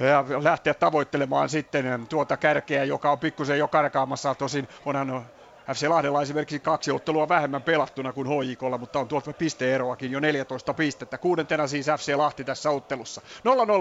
ja 0.00 0.24
lähteä 0.42 0.74
tavoittelemaan 0.74 1.48
sitten 1.48 2.06
tuota 2.08 2.36
kärkeä, 2.36 2.84
joka 2.84 3.12
on 3.12 3.18
pikkusen 3.18 3.58
jo 3.58 3.68
karkaamassa. 3.68 4.34
Tosin 4.34 4.68
onhan 4.84 5.26
FC 5.74 5.88
Lahdella 5.88 6.22
esimerkiksi 6.22 6.60
kaksi 6.60 6.90
ottelua 6.90 7.28
vähemmän 7.28 7.62
pelattuna 7.62 8.12
kuin 8.12 8.28
HJKlla, 8.28 8.78
mutta 8.78 8.98
on 8.98 9.08
tuolta 9.08 9.32
pisteeroakin 9.32 10.12
jo 10.12 10.20
14 10.20 10.74
pistettä. 10.74 11.18
Kuudentena 11.18 11.66
siis 11.66 11.86
FC 11.86 12.14
Lahti 12.16 12.44
tässä 12.44 12.70
ottelussa. 12.70 13.20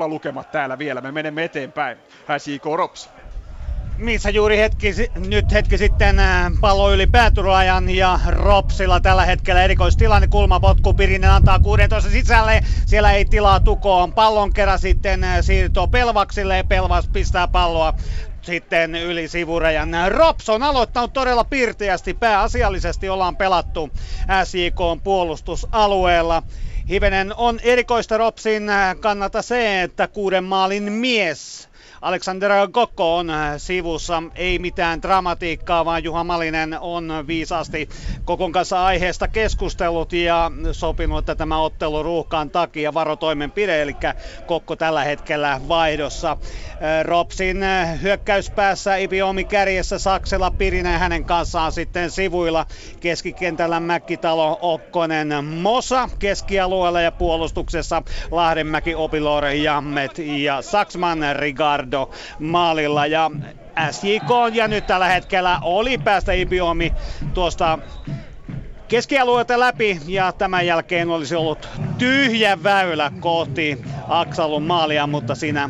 0-0 0.05 0.09
lukemat 0.09 0.51
täällä 0.51 0.77
vielä, 0.77 1.01
me 1.01 1.11
menemme 1.11 1.43
eteenpäin. 1.43 1.97
SJK 2.37 2.65
Rops 2.75 3.09
missä 3.97 4.29
juuri 4.29 4.57
hetki, 4.57 4.93
nyt 5.27 5.51
hetki 5.51 5.77
sitten 5.77 6.21
pallo 6.61 6.93
yli 6.93 7.07
pääturajan 7.07 7.89
ja 7.89 8.19
Ropsilla 8.27 8.99
tällä 8.99 9.25
hetkellä 9.25 9.63
erikoistilanne, 9.63 10.27
kulmapotku, 10.27 10.93
Pirinen 10.93 11.31
antaa 11.31 11.59
16 11.59 12.09
sisälle, 12.09 12.61
siellä 12.85 13.11
ei 13.11 13.25
tilaa 13.25 13.59
tukoon, 13.59 14.13
pallon 14.13 14.53
kerran 14.53 14.79
sitten 14.79 15.25
siirtoo 15.41 15.87
Pelvaksille 15.87 16.63
Pelvas 16.69 17.07
pistää 17.07 17.47
palloa 17.47 17.93
sitten 18.45 18.95
yli 18.95 19.27
sivurajan. 19.27 19.89
Rops 20.09 20.49
on 20.49 20.63
aloittanut 20.63 21.13
todella 21.13 21.43
pirteästi, 21.43 22.13
pääasiallisesti 22.13 23.09
ollaan 23.09 23.37
pelattu 23.37 23.89
SJK 24.43 25.03
puolustusalueella. 25.03 26.43
Hivenen 26.89 27.33
on 27.37 27.59
erikoista 27.63 28.17
Ropsin 28.17 28.71
kannalta 28.99 29.41
se, 29.41 29.81
että 29.81 30.07
kuuden 30.07 30.43
maalin 30.43 30.91
mies 30.91 31.70
Alexander 32.01 32.51
Kokko 32.71 33.17
on 33.17 33.31
sivussa. 33.57 34.23
Ei 34.35 34.59
mitään 34.59 35.01
dramatiikkaa, 35.01 35.85
vaan 35.85 36.03
Juha 36.03 36.23
Malinen 36.23 36.77
on 36.79 37.23
viisaasti 37.27 37.89
Kokon 38.25 38.51
kanssa 38.51 38.85
aiheesta 38.85 39.27
keskustellut 39.27 40.13
ja 40.13 40.51
sopinut, 40.71 41.19
että 41.19 41.35
tämä 41.35 41.61
ottelu 41.61 42.03
ruuhkaan 42.03 42.49
takia 42.49 42.93
varotoimenpide, 42.93 43.81
eli 43.81 43.95
Kokko 44.45 44.75
tällä 44.75 45.03
hetkellä 45.03 45.61
vaihdossa. 45.67 46.37
Ropsin 47.03 47.57
hyökkäyspäässä 48.01 48.95
Ibiomi 48.95 49.43
kärjessä 49.43 49.99
Saksela 49.99 50.51
Pirinen 50.51 50.99
hänen 50.99 51.25
kanssaan 51.25 51.71
sitten 51.71 52.11
sivuilla. 52.11 52.65
Keskikentällä 52.99 53.79
Mäkkitalo 53.79 54.59
Okkonen 54.61 55.45
Mosa 55.45 56.09
keskialueella 56.19 57.01
ja 57.01 57.11
puolustuksessa 57.11 58.03
Lahdenmäki 58.31 58.95
Opilor 58.95 59.45
Jammet 59.45 60.17
ja 60.17 60.61
Saksman 60.61 61.19
Rigardo 61.91 62.09
maalilla. 62.39 63.05
Ja 63.05 63.31
SJK 63.91 64.31
on 64.31 64.55
ja 64.55 64.67
nyt 64.67 64.85
tällä 64.87 65.07
hetkellä 65.07 65.59
oli 65.61 65.97
päästä 65.97 66.31
Ibiomi 66.33 66.93
tuosta 67.33 67.79
keskialueelta 68.87 69.59
läpi 69.59 69.99
ja 70.07 70.31
tämän 70.31 70.65
jälkeen 70.65 71.09
olisi 71.09 71.35
ollut 71.35 71.69
tyhjä 71.97 72.63
väylä 72.63 73.11
kohti 73.19 73.77
Aksalun 74.07 74.63
maalia, 74.63 75.07
mutta 75.07 75.35
siinä 75.35 75.69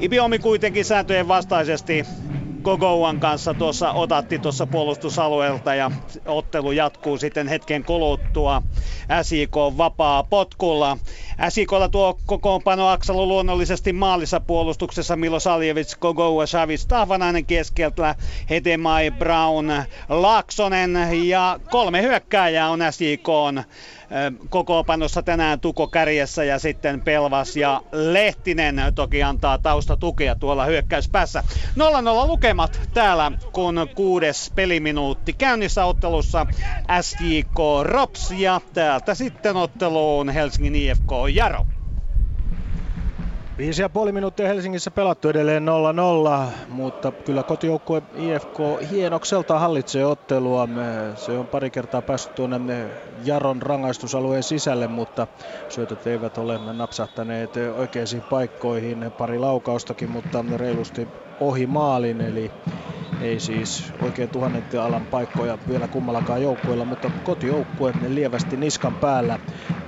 Ibiomi 0.00 0.38
kuitenkin 0.38 0.84
sääntöjen 0.84 1.28
vastaisesti 1.28 2.06
Gogouan 2.64 3.20
kanssa 3.20 3.54
tuossa 3.54 3.92
otatti 3.92 4.38
tuossa 4.38 4.66
puolustusalueelta 4.66 5.74
ja 5.74 5.90
ottelu 6.26 6.72
jatkuu 6.72 7.18
sitten 7.18 7.48
hetken 7.48 7.84
kuluttua. 7.84 8.62
SIK 9.22 9.56
vapaa 9.56 10.22
potkulla. 10.22 10.98
SIKlla 11.48 11.88
tuo 11.88 12.18
kokoonpano 12.26 12.88
Aksalu 12.88 13.26
luonnollisesti 13.28 13.92
maalissa 13.92 14.40
puolustuksessa. 14.40 15.16
Milo 15.16 15.40
Saljevic, 15.40 15.98
Gogoua, 16.00 16.46
Shavis, 16.46 16.86
Tahvanainen 16.86 17.46
keskeltä, 17.46 18.14
Hetemai, 18.50 19.10
Brown, 19.10 19.66
Laksonen 20.08 20.98
ja 21.28 21.60
kolme 21.70 22.02
hyökkääjää 22.02 22.70
on 22.70 22.80
SIK 22.90 23.28
kokoopanossa 24.50 25.22
tänään 25.22 25.60
Tuko 25.60 25.88
kärjessä 25.88 26.44
ja 26.44 26.58
sitten 26.58 27.00
Pelvas 27.00 27.56
ja 27.56 27.82
Lehtinen 27.92 28.76
toki 28.94 29.22
antaa 29.22 29.58
taustatukea 29.58 30.34
tuolla 30.34 30.64
hyökkäyspäässä. 30.64 31.42
0-0 32.24 32.26
lukemat 32.26 32.80
täällä, 32.94 33.32
kun 33.52 33.86
kuudes 33.94 34.52
peliminuutti 34.54 35.32
käynnissä 35.32 35.84
ottelussa 35.84 36.46
SJK 37.00 37.58
Rops 37.82 38.30
ja 38.30 38.60
täältä 38.74 39.14
sitten 39.14 39.56
otteluun 39.56 40.28
Helsingin 40.28 40.74
IFK 40.74 41.10
Jaro. 41.34 41.66
Viisi 43.58 43.82
ja 43.82 43.88
puoli 43.90 44.12
minuuttia 44.12 44.46
Helsingissä 44.48 44.90
pelattu 44.90 45.28
edelleen 45.28 45.66
0-0, 45.66 46.52
mutta 46.68 47.12
kyllä 47.24 47.44
kotijoukkue 47.44 48.02
IFK 48.14 48.58
hienokselta 48.90 49.58
hallitsee 49.58 50.06
ottelua. 50.06 50.68
Se 51.14 51.38
on 51.38 51.48
pari 51.48 51.70
kertaa 51.70 52.02
päässyt 52.02 52.34
tuonne 52.34 52.60
Jaron 53.24 53.62
rangaistusalueen 53.62 54.42
sisälle, 54.42 54.88
mutta 54.88 55.26
syötöt 55.68 56.06
eivät 56.06 56.38
ole 56.38 56.58
napsahtaneet 56.58 57.52
oikeisiin 57.74 58.24
paikkoihin. 58.24 59.12
Pari 59.16 59.38
laukaustakin, 59.38 60.10
mutta 60.10 60.44
reilusti 60.56 61.08
ohi 61.40 61.66
maalin, 61.66 62.20
eli 62.20 62.52
ei 63.20 63.40
siis 63.40 63.92
oikein 63.98 64.30
tuhannet 64.30 64.74
alan 64.74 65.06
paikkoja 65.06 65.58
vielä 65.68 65.88
kummallakaan 65.88 66.42
joukkueella, 66.42 66.84
mutta 66.84 67.10
kotijoukkue 67.22 67.94
lievästi 68.06 68.56
niskan 68.56 68.96
päällä. 68.96 69.38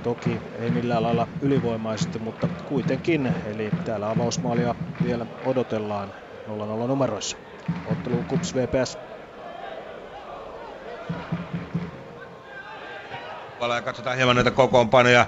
Toki 0.03 0.41
ei 0.57 0.71
millään 0.71 1.03
lailla 1.03 1.27
ylivoimaisesti, 1.41 2.19
mutta 2.19 2.49
kuitenkin. 2.65 3.33
Eli 3.45 3.71
täällä 3.83 4.09
avausmaalia 4.09 4.75
vielä 5.01 5.25
odotellaan 5.39 6.13
0-0 6.83 6.87
numeroissa. 6.87 7.37
Ottelu 7.85 8.23
Kups 8.23 8.55
VPS. 8.55 8.99
Ja 13.75 13.81
katsotaan 13.81 14.17
hieman 14.17 14.35
noita 14.35 14.51
kokoonpanoja 14.51 15.25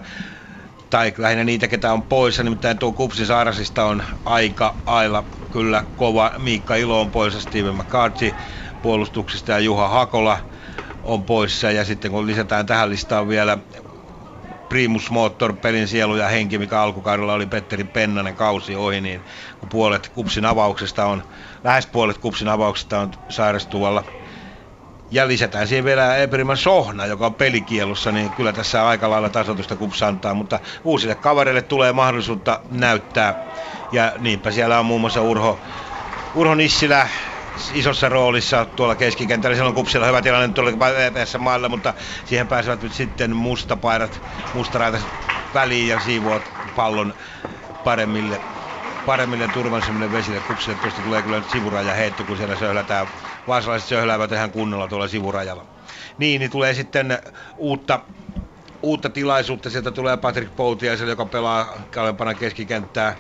tai 0.94 1.14
lähinnä 1.18 1.44
niitä, 1.44 1.68
ketä 1.68 1.94
on 1.94 2.04
poissa. 2.04 2.44
Nimittäin 2.44 2.78
tuo 2.80 2.94
Kupsin 2.94 3.26
Saarasista 3.26 3.86
on 3.86 4.04
aika 4.26 4.82
ailla 4.86 5.24
kyllä 5.52 5.84
kova. 5.96 6.32
Miikka 6.38 6.76
Ilo 6.76 7.02
on 7.02 7.12
poissa, 7.12 7.42
Steven 7.42 7.76
McCarthy 7.76 8.36
puolustuksista 8.82 9.52
ja 9.52 9.60
Juha 9.60 9.88
Hakola 9.88 10.38
on 11.04 11.26
poissa. 11.26 11.72
Ja 11.72 11.86
sitten 11.86 12.12
kun 12.12 12.28
lisätään 12.28 12.66
tähän 12.66 12.90
listaan 12.90 13.28
vielä 13.28 13.58
Primus 14.70 15.10
Motor, 15.12 15.54
pelin 15.58 15.88
sielu 15.88 16.16
ja 16.16 16.28
henki, 16.28 16.58
mikä 16.58 16.82
alkukaudella 16.82 17.34
oli 17.34 17.46
Petteri 17.46 17.84
Pennanen 17.84 18.36
kausi 18.36 18.76
ohi, 18.76 19.02
niin 19.02 19.26
kun 19.60 19.70
puolet 19.70 20.10
kupsin 20.14 20.46
avauksesta 20.46 21.06
on, 21.06 21.24
lähes 21.64 21.88
puolet 21.88 22.18
kupsin 22.18 22.48
avauksesta 22.48 23.00
on 23.00 23.12
sairastuvalla 23.30 24.04
ja 25.14 25.28
lisätään 25.28 25.68
siihen 25.68 25.86
vielä 25.86 26.18
Eberiman 26.18 26.58
Sohna, 26.58 27.06
joka 27.06 27.26
on 27.26 27.36
pelikielussa, 27.36 28.12
niin 28.12 28.34
kyllä 28.34 28.54
tässä 28.54 28.88
aika 28.88 29.10
lailla 29.10 29.30
tasoitusta 29.30 29.76
kups 29.76 30.04
antaa, 30.04 30.34
mutta 30.34 30.60
uusille 30.84 31.16
kavereille 31.16 31.62
tulee 31.62 31.94
mahdollisuutta 31.94 32.60
näyttää. 32.70 33.36
Ja 33.92 34.14
niinpä 34.20 34.52
siellä 34.52 34.80
on 34.80 34.86
muun 34.86 35.02
muassa 35.02 35.22
Urho, 35.22 35.62
Urho 36.34 36.56
Nissilä 36.56 37.08
isossa 37.74 38.10
roolissa 38.10 38.66
tuolla 38.66 38.96
keskikentällä. 38.96 39.56
Silloin 39.56 39.76
kupsilla 39.76 40.06
hyvä 40.06 40.22
tilanne 40.22 40.54
tuolla 40.54 40.72
VPS 40.80 41.38
maalla, 41.40 41.70
mutta 41.70 41.94
siihen 42.26 42.48
pääsevät 42.48 42.82
nyt 42.82 42.94
sitten 42.94 43.36
mustapaidat, 43.36 44.22
mustaraitat 44.54 45.08
väliin 45.54 45.88
ja 45.88 46.00
siivoat 46.00 46.52
pallon 46.76 47.14
paremmille 47.84 48.42
paremmille 49.06 49.48
turvallisemmille 49.48 50.12
vesille. 50.12 50.42
Kupsille 50.42 50.76
tuosta 50.76 51.02
tulee 51.02 51.24
kyllä 51.24 51.38
nyt 51.38 51.50
sivuraja 51.50 51.94
heitto, 51.94 52.26
kun 52.26 52.38
siellä 52.38 52.56
söhlätään 52.56 53.08
vaasalaiset 53.48 53.90
söhläävät 53.90 54.32
ihan 54.32 54.52
kunnolla 54.52 54.88
tuolla 54.88 55.08
sivurajalla. 55.08 55.66
Niin, 56.18 56.40
niin 56.40 56.52
tulee 56.52 56.74
sitten 56.74 57.20
uutta 57.58 58.00
uutta 58.84 59.10
tilaisuutta. 59.10 59.70
Sieltä 59.70 59.92
tulee 59.92 60.18
Patrick 60.18 60.56
Poutiaiselle, 60.56 61.12
joka 61.12 61.26
pelaa 61.26 61.78
kalempana 61.92 62.34
keskikenttää 62.34 63.16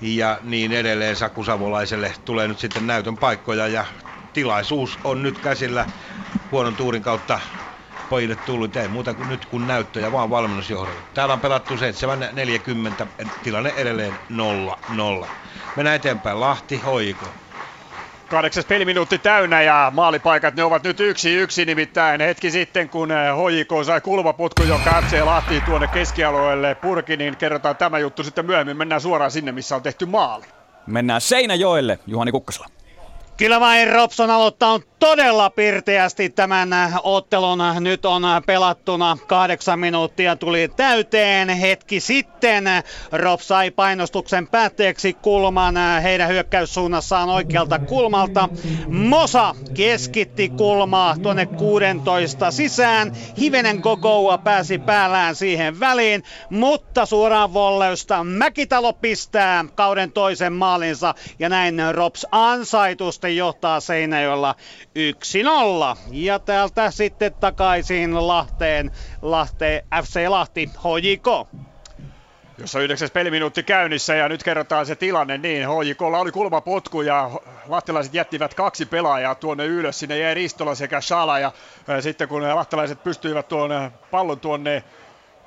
ja 0.00 0.38
niin 0.42 0.72
edelleen. 0.72 1.16
Saku 1.16 1.44
Savolaiselle 1.44 2.12
tulee 2.24 2.48
nyt 2.48 2.58
sitten 2.58 2.86
näytön 2.86 3.16
paikkoja 3.16 3.68
ja 3.68 3.84
tilaisuus 4.32 4.98
on 5.04 5.22
nyt 5.22 5.38
käsillä 5.38 5.86
huonon 6.50 6.76
tuurin 6.76 7.02
kautta 7.02 7.40
pojille 8.08 8.36
tullut. 8.36 8.76
Ei 8.76 8.88
muuta 8.88 9.14
kuin 9.14 9.28
nyt 9.28 9.46
kun 9.46 9.66
näyttöjä 9.66 10.12
vaan 10.12 10.30
valmennusjohdolle. 10.30 11.02
Täällä 11.14 11.34
on 11.34 11.40
pelattu 11.40 11.74
7.40, 11.74 13.06
tilanne 13.42 13.72
edelleen 13.76 14.18
0-0. 15.24 15.26
Mennään 15.76 15.96
eteenpäin. 15.96 16.40
Lahti, 16.40 16.78
Hoiko. 16.78 17.34
Kahdeksas 18.28 18.64
peliminuutti 18.64 19.18
täynnä 19.18 19.62
ja 19.62 19.92
maalipaikat 19.94 20.54
ne 20.54 20.64
ovat 20.64 20.82
nyt 20.82 21.00
yksi 21.00 21.34
yksi 21.34 21.64
nimittäin 21.64 22.20
hetki 22.20 22.50
sitten 22.50 22.88
kun 22.88 23.08
HJK 23.10 23.72
eh, 23.72 23.86
sai 23.86 24.00
kulmaputku, 24.00 24.62
joka 24.62 25.02
FC 25.02 25.24
Lahti 25.24 25.60
tuonne 25.60 25.86
keskialueelle 25.86 26.74
purki, 26.74 27.16
niin 27.16 27.36
kerrotaan 27.36 27.76
tämä 27.76 27.98
juttu 27.98 28.24
sitten 28.24 28.46
myöhemmin. 28.46 28.76
Mennään 28.76 29.00
suoraan 29.00 29.30
sinne, 29.30 29.52
missä 29.52 29.76
on 29.76 29.82
tehty 29.82 30.06
maali. 30.06 30.44
Mennään 30.86 31.20
Seinäjoelle, 31.20 31.98
Juhani 32.06 32.32
Kukkasella. 32.32 32.68
Kyllä 33.36 33.60
vain 33.60 33.92
Robson 33.92 34.30
aloittaa 34.30 34.80
todella 34.98 35.50
pirteästi 35.50 36.30
tämän 36.30 36.68
ottelun. 37.02 37.58
Nyt 37.80 38.04
on 38.04 38.22
pelattuna 38.46 39.18
kahdeksan 39.26 39.78
minuuttia 39.78 40.36
tuli 40.36 40.68
täyteen 40.76 41.48
hetki 41.48 42.00
sitten. 42.00 42.64
Rob 43.12 43.40
sai 43.40 43.70
painostuksen 43.70 44.48
päätteeksi 44.48 45.12
kulman 45.12 45.76
heidän 46.02 46.28
hyökkäyssuunnassaan 46.28 47.28
oikealta 47.28 47.78
kulmalta. 47.78 48.48
Mosa 48.88 49.54
keskitti 49.74 50.48
kulmaa 50.48 51.16
tuonne 51.22 51.46
16 51.46 52.50
sisään. 52.50 53.12
Hivenen 53.40 53.78
Gogoua 53.82 54.38
pääsi 54.38 54.78
päällään 54.78 55.34
siihen 55.34 55.80
väliin, 55.80 56.22
mutta 56.50 57.06
suoraan 57.06 57.52
volleusta 57.54 58.24
Mäkitalo 58.24 58.92
pistää 58.92 59.64
kauden 59.74 60.12
toisen 60.12 60.52
maalinsa 60.52 61.14
ja 61.38 61.48
näin 61.48 61.76
Rops 61.92 62.26
ansaitusti 62.32 63.25
johtaa 63.28 63.80
Seinäjoella 63.80 64.54
1-0. 65.94 65.98
Ja 66.10 66.38
täältä 66.38 66.90
sitten 66.90 67.34
takaisin 67.40 68.26
Lahteen, 68.26 68.90
Lahteen 69.22 69.82
FC 70.02 70.28
Lahti, 70.28 70.66
HJK. 70.66 71.48
Jossa 72.58 72.80
yhdeksäs 72.80 73.10
peliminuutti 73.10 73.62
käynnissä 73.62 74.14
ja 74.14 74.28
nyt 74.28 74.42
kerrotaan 74.42 74.86
se 74.86 74.96
tilanne 74.96 75.38
niin. 75.38 75.66
HJKlla 75.68 76.18
oli 76.18 76.32
kulmapotku 76.32 77.02
ja 77.02 77.30
lahtelaiset 77.68 78.14
jättivät 78.14 78.54
kaksi 78.54 78.86
pelaajaa 78.86 79.34
tuonne 79.34 79.66
ylös. 79.66 79.98
Sinne 79.98 80.18
jäi 80.18 80.34
Ristola 80.34 80.74
sekä 80.74 81.00
Shala 81.00 81.38
ja 81.38 81.52
sitten 82.00 82.28
kun 82.28 82.42
lahtelaiset 82.42 83.02
pystyivät 83.02 83.48
tuon 83.48 83.70
pallon 84.10 84.40
tuonne 84.40 84.82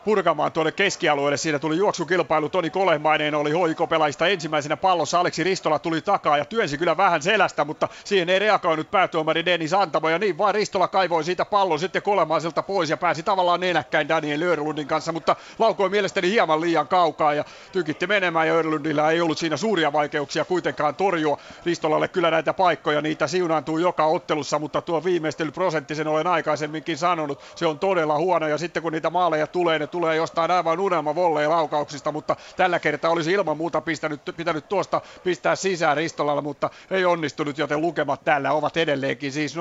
purkamaan 0.09 0.51
tuonne 0.51 0.71
keskialueelle. 0.71 1.37
Siinä 1.37 1.59
tuli 1.59 1.77
juoksukilpailu, 1.77 2.49
Toni 2.49 2.69
Kolehmainen 2.69 3.35
oli 3.35 3.51
hoikopelaista 3.51 4.27
ensimmäisenä 4.27 4.77
pallossa, 4.77 5.19
Aleksi 5.19 5.43
Ristola 5.43 5.79
tuli 5.79 6.01
takaa 6.01 6.37
ja 6.37 6.45
työnsi 6.45 6.77
kyllä 6.77 6.97
vähän 6.97 7.21
selästä, 7.21 7.65
mutta 7.65 7.87
siihen 8.03 8.29
ei 8.29 8.39
reagoinut 8.39 8.91
päätuomari 8.91 9.45
Dennis 9.45 9.73
Antamo. 9.73 10.09
Ja 10.09 10.19
niin 10.19 10.37
vaan 10.37 10.55
Ristola 10.55 10.87
kaivoi 10.87 11.23
siitä 11.23 11.45
pallon 11.45 11.79
sitten 11.79 12.01
Kolemaiselta 12.01 12.63
pois 12.63 12.89
ja 12.89 12.97
pääsi 12.97 13.23
tavallaan 13.23 13.59
nenäkkäin 13.59 14.07
Daniel 14.07 14.41
Örlundin 14.41 14.87
kanssa, 14.87 15.11
mutta 15.11 15.35
laukoi 15.59 15.89
mielestäni 15.89 16.31
hieman 16.31 16.61
liian 16.61 16.87
kaukaa 16.87 17.33
ja 17.33 17.45
tykitti 17.71 18.07
menemään 18.07 18.47
ja 18.47 18.53
Örlundilla 18.53 19.11
ei 19.11 19.21
ollut 19.21 19.37
siinä 19.37 19.57
suuria 19.57 19.93
vaikeuksia 19.93 20.45
kuitenkaan 20.45 20.95
torjua 20.95 21.37
Ristolalle 21.65 22.07
kyllä 22.07 22.31
näitä 22.31 22.53
paikkoja, 22.53 23.01
niitä 23.01 23.27
siunaantuu 23.27 23.77
joka 23.77 24.05
ottelussa, 24.05 24.59
mutta 24.59 24.81
tuo 24.81 25.03
viimeistelyprosentti, 25.03 25.95
sen 25.95 26.07
olen 26.07 26.27
aikaisemminkin 26.27 26.97
sanonut, 26.97 27.39
se 27.55 27.67
on 27.67 27.79
todella 27.79 28.17
huono 28.17 28.47
ja 28.47 28.57
sitten 28.57 28.83
kun 28.83 28.91
niitä 28.91 29.09
maaleja 29.09 29.47
tulee, 29.47 29.79
ne 29.79 29.87
tulee 29.87 29.98
jostain 30.07 30.51
aivan 30.51 30.79
unelma 30.79 31.15
volleen 31.15 31.49
laukauksista, 31.49 32.11
mutta 32.11 32.35
tällä 32.57 32.79
kertaa 32.79 33.11
olisi 33.11 33.31
ilman 33.31 33.57
muuta 33.57 33.81
pistänyt, 33.81 34.21
pitänyt 34.37 34.69
tuosta 34.69 35.01
pistää 35.23 35.55
sisään 35.55 35.97
Ristolalla, 35.97 36.41
mutta 36.41 36.69
ei 36.91 37.05
onnistunut, 37.05 37.57
joten 37.57 37.81
lukemat 37.81 38.23
tällä 38.23 38.51
ovat 38.51 38.77
edelleenkin 38.77 39.31
siis 39.31 39.55
0-0 39.55 39.59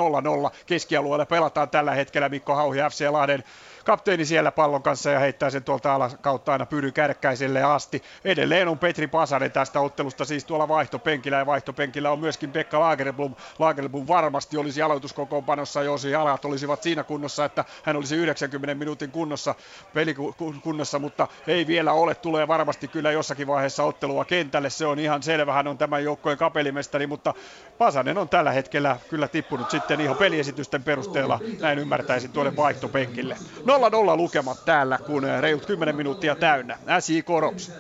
keskialueella 0.66 1.26
pelataan 1.26 1.70
tällä 1.70 1.94
hetkellä 1.94 2.28
Mikko 2.28 2.54
Hauhi 2.54 2.78
FC 2.90 3.06
Lahden 3.10 3.44
kapteeni 3.88 4.24
siellä 4.24 4.52
pallon 4.52 4.82
kanssa 4.82 5.10
ja 5.10 5.18
heittää 5.18 5.50
sen 5.50 5.64
tuolta 5.64 5.94
alas 5.94 6.16
kautta 6.20 6.52
aina 6.52 6.66
Pyry 6.66 6.92
Kärkkäiselle 6.92 7.62
asti. 7.62 8.02
Edelleen 8.24 8.68
on 8.68 8.78
Petri 8.78 9.06
Pasanen 9.06 9.52
tästä 9.52 9.80
ottelusta 9.80 10.24
siis 10.24 10.44
tuolla 10.44 10.68
vaihtopenkillä 10.68 11.36
ja 11.36 11.46
vaihtopenkillä 11.46 12.10
on 12.10 12.20
myöskin 12.20 12.50
Pekka 12.50 12.80
Lagerblom. 12.80 13.34
Lagerblom 13.58 14.08
varmasti 14.08 14.56
olisi 14.56 14.82
aloituskokoonpanossa, 14.82 15.82
jos 15.82 16.04
jalat 16.04 16.44
olisivat 16.44 16.82
siinä 16.82 17.04
kunnossa, 17.04 17.44
että 17.44 17.64
hän 17.82 17.96
olisi 17.96 18.16
90 18.16 18.74
minuutin 18.74 19.10
kunnossa, 19.10 19.54
pelikunnossa, 19.94 20.98
mutta 20.98 21.28
ei 21.46 21.66
vielä 21.66 21.92
ole. 21.92 22.14
Tulee 22.14 22.48
varmasti 22.48 22.88
kyllä 22.88 23.12
jossakin 23.12 23.46
vaiheessa 23.46 23.84
ottelua 23.84 24.24
kentälle, 24.24 24.70
se 24.70 24.86
on 24.86 24.98
ihan 24.98 25.22
selvä. 25.22 25.52
Hän 25.52 25.68
on 25.68 25.78
tämän 25.78 26.04
joukkojen 26.04 26.38
kapelimestari, 26.38 27.06
mutta 27.06 27.34
Pasanen 27.78 28.18
on 28.18 28.28
tällä 28.28 28.52
hetkellä 28.52 28.96
kyllä 29.10 29.28
tippunut 29.28 29.70
sitten 29.70 30.00
ihan 30.00 30.16
peliesitysten 30.16 30.82
perusteella, 30.82 31.40
näin 31.60 31.78
ymmärtäisin, 31.78 32.32
tuonne 32.32 32.56
vaihtopenkille. 32.56 33.36
0-0 33.78 34.16
lukemat 34.16 34.64
täällä, 34.64 34.98
kun 35.06 35.22
reilut 35.40 35.66
10 35.66 35.96
minuuttia 35.96 36.34
täynnä. 36.34 36.78
SJ 37.00 37.20
Korops. 37.22 37.72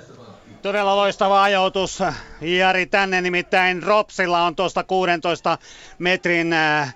Todella 0.62 0.96
loistava 0.96 1.42
ajoitus 1.42 2.02
Jari 2.40 2.86
tänne, 2.86 3.20
nimittäin 3.20 3.82
Ropsilla 3.82 4.42
on 4.42 4.56
tuosta 4.56 4.84
16 4.84 5.58
metrin 5.98 6.52
äh, 6.52 6.94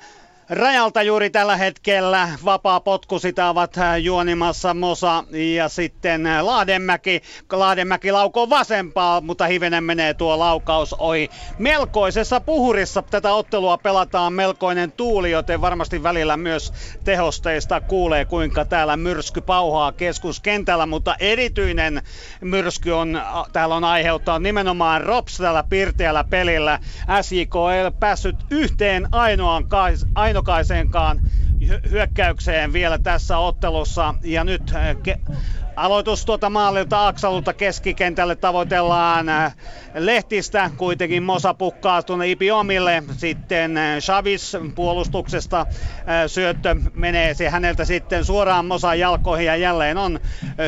rajalta 0.53 1.03
juuri 1.03 1.31
tällä 1.31 1.57
hetkellä. 1.57 2.29
Vapaa 2.45 2.81
potku 2.81 3.19
sitä 3.19 3.49
ovat 3.49 3.79
äh, 3.79 3.97
juonimassa 3.97 4.75
Mosa 4.75 5.25
ja 5.55 5.69
sitten 5.69 6.27
äh, 6.27 6.45
Laadenmäki. 6.45 7.23
Laadenmäki 7.53 8.13
laukoo 8.13 8.51
vasempaa, 8.51 9.21
mutta 9.21 9.47
hivenen 9.47 9.85
menee 9.85 10.15
tuo 10.15 10.39
laukaus 10.39 10.95
ohi. 10.95 11.31
Melkoisessa 11.59 12.41
puhurissa 12.41 13.03
tätä 13.03 13.33
ottelua 13.33 13.79
pelataan 13.79 14.33
melkoinen 14.33 14.93
tuuli, 14.93 15.31
joten 15.31 15.61
varmasti 15.61 16.03
välillä 16.03 16.37
myös 16.37 16.73
tehosteista 17.05 17.81
kuulee, 17.81 18.25
kuinka 18.25 18.65
täällä 18.65 18.97
myrsky 18.97 19.41
pauhaa 19.41 19.93
keskuskentällä, 19.93 20.87
mutta 20.87 21.15
erityinen 21.21 22.03
myrsky 22.41 22.91
on, 22.91 23.17
äh, 23.17 23.25
täällä 23.53 23.75
on 23.75 23.85
aiheuttanut 23.85 24.43
nimenomaan 24.43 25.01
Rops 25.01 25.37
tällä 25.37 25.65
pirteällä 25.69 26.25
pelillä. 26.25 26.79
SJK 27.23 27.55
ei 27.75 27.83
ole 27.83 27.91
päässyt 28.01 28.37
yhteen 28.51 29.09
ainoaan, 29.13 29.65
ainoaan 30.15 30.42
ainokaiseenkaan 30.43 31.21
hyökkäykseen 31.91 32.73
vielä 32.73 32.99
tässä 32.99 33.39
ottelussa. 33.39 34.15
Ja 34.23 34.45
nyt 34.45 34.63
äh, 34.73 34.97
ke- 35.09 35.33
aloitus 35.77 36.25
tuota 36.25 36.51
maalilta 36.51 37.07
Aksalulta 37.07 37.53
keskikentälle 37.53 38.37
tavoitellaan 38.37 39.29
äh, 39.29 39.57
Lehtistä. 39.95 40.71
Kuitenkin 40.77 41.23
Mosa 41.23 41.55
pukkaa 41.55 42.03
tuonne 42.03 42.31
Ipiomille. 42.31 43.03
Sitten 43.17 43.79
Chavis 44.01 44.55
äh, 44.55 44.61
puolustuksesta 44.75 45.67
syöttö 46.27 46.77
menee 46.95 47.35
se 47.35 47.49
häneltä 47.49 47.85
sitten 47.85 48.25
suoraan 48.25 48.67
Mosan 48.67 48.99
jalkoihin 48.99 49.47
ja 49.47 49.57
jälleen 49.57 49.99
on 49.99 50.21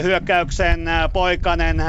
hyökkäyksen 0.03 0.91
poikanen 1.13 1.83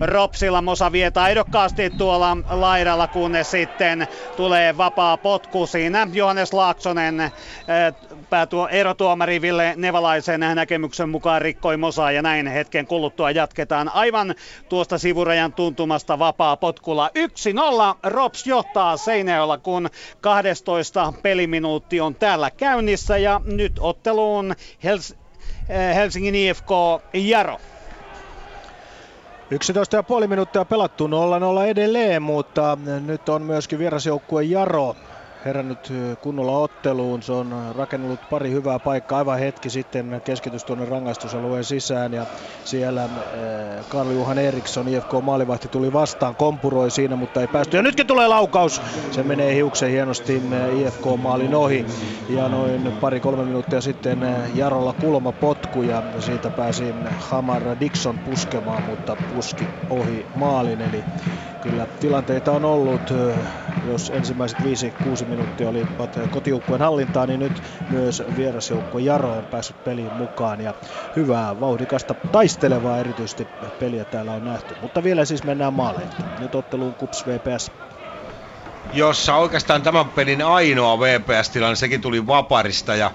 Ropsilla. 0.00 0.62
Mosa 0.62 0.92
vie 0.92 1.10
taidokkaasti 1.10 1.90
tuolla 1.90 2.36
laidalla, 2.50 3.08
kunnes 3.08 3.50
sitten 3.50 4.08
tulee 4.36 4.76
vapaa 4.76 5.16
potku 5.16 5.66
siinä. 5.66 6.08
Johannes 6.12 6.52
Laaksonen 6.52 7.32
päätuo, 8.34 8.68
erotuomari 8.68 9.42
Ville 9.42 9.74
Nevalaisen 9.76 10.40
näkemyksen 10.40 11.08
mukaan 11.08 11.42
rikkoi 11.42 11.76
Mosaa 11.76 12.12
ja 12.12 12.22
näin 12.22 12.46
hetken 12.46 12.86
kuluttua 12.86 13.30
jatketaan 13.30 13.88
aivan 13.88 14.34
tuosta 14.68 14.98
sivurajan 14.98 15.52
tuntumasta 15.52 16.18
vapaa 16.18 16.56
potkulla. 16.56 17.10
1-0 17.94 17.98
Rops 18.02 18.46
johtaa 18.46 18.96
Seinäjoella, 18.96 19.58
kun 19.58 19.90
12 20.20 21.12
peliminuutti 21.22 22.00
on 22.00 22.14
täällä 22.14 22.50
käynnissä 22.50 23.18
ja 23.18 23.40
nyt 23.44 23.72
otteluun 23.80 24.54
Hels- 24.84 25.16
eh, 25.68 25.94
Helsingin 25.94 26.34
IFK 26.34 26.70
Jaro. 27.12 27.60
11,5 30.20 30.26
minuuttia 30.26 30.64
pelattu 30.64 31.06
0-0 31.06 31.10
edelleen, 31.66 32.22
mutta 32.22 32.78
nyt 33.06 33.28
on 33.28 33.42
myöskin 33.42 33.78
vierasjoukkue 33.78 34.42
Jaro 34.42 34.96
herännyt 35.44 35.92
kunnolla 36.20 36.58
otteluun. 36.58 37.22
Se 37.22 37.32
on 37.32 37.54
rakennellut 37.76 38.20
pari 38.30 38.50
hyvää 38.50 38.78
paikkaa 38.78 39.18
aivan 39.18 39.38
hetki 39.38 39.70
sitten 39.70 40.20
keskitys 40.24 40.64
tuonne 40.64 40.84
rangaistusalueen 40.84 41.64
sisään 41.64 42.12
ja 42.12 42.26
siellä 42.64 43.08
Karl 43.88 44.10
Juhan 44.10 44.38
Eriksson, 44.38 44.88
IFK 44.88 45.12
maalivahti 45.22 45.68
tuli 45.68 45.92
vastaan, 45.92 46.36
kompuroi 46.36 46.90
siinä, 46.90 47.16
mutta 47.16 47.40
ei 47.40 47.48
päästy. 47.48 47.76
Ja 47.76 47.82
nytkin 47.82 48.06
tulee 48.06 48.28
laukaus. 48.28 48.82
Se 49.10 49.22
menee 49.22 49.54
hiuksen 49.54 49.90
hienosti 49.90 50.42
IFK 50.72 51.04
maalin 51.18 51.54
ohi 51.54 51.86
ja 52.28 52.48
noin 52.48 52.92
pari-kolme 53.00 53.44
minuuttia 53.44 53.80
sitten 53.80 54.20
Jarolla 54.54 54.94
kulma 54.94 55.32
potku 55.32 55.82
ja 55.82 56.02
siitä 56.18 56.50
pääsi 56.50 56.94
Hamar 57.16 57.62
Dixon 57.80 58.18
puskemaan, 58.18 58.82
mutta 58.82 59.16
puski 59.16 59.70
ohi 59.90 60.26
maalin. 60.34 60.80
Eli 60.80 61.04
kyllä 61.60 61.86
tilanteita 62.00 62.52
on 62.52 62.64
ollut, 62.64 63.10
jos 63.82 64.10
ensimmäiset 64.14 64.58
5-6 64.62 64.64
minuuttia 64.64 65.33
oli 65.40 65.86
kotijoukkueen 66.30 66.82
hallintaa, 66.82 67.26
niin 67.26 67.40
nyt 67.40 67.62
myös 67.88 68.22
vierasjoukko 68.36 68.98
Jaro 68.98 69.36
on 69.36 69.46
päässyt 69.46 69.84
peliin 69.84 70.12
mukaan 70.12 70.60
ja 70.60 70.74
hyvää, 71.16 71.60
vauhdikasta, 71.60 72.14
taistelevaa 72.32 72.98
erityisesti 72.98 73.48
peliä 73.78 74.04
täällä 74.04 74.32
on 74.32 74.44
nähty. 74.44 74.76
Mutta 74.80 75.02
vielä 75.02 75.24
siis 75.24 75.44
mennään 75.44 75.74
maaleihin. 75.74 76.12
Nyt 76.40 76.54
otteluun 76.54 76.94
Kups 76.96 77.26
VPS 77.26 77.72
jossa 78.92 79.36
oikeastaan 79.36 79.82
tämän 79.82 80.08
pelin 80.08 80.42
ainoa 80.42 81.00
VPS-tilanne, 81.00 81.76
sekin 81.76 82.00
tuli 82.00 82.26
Vaparista 82.26 82.96
ja 82.96 83.10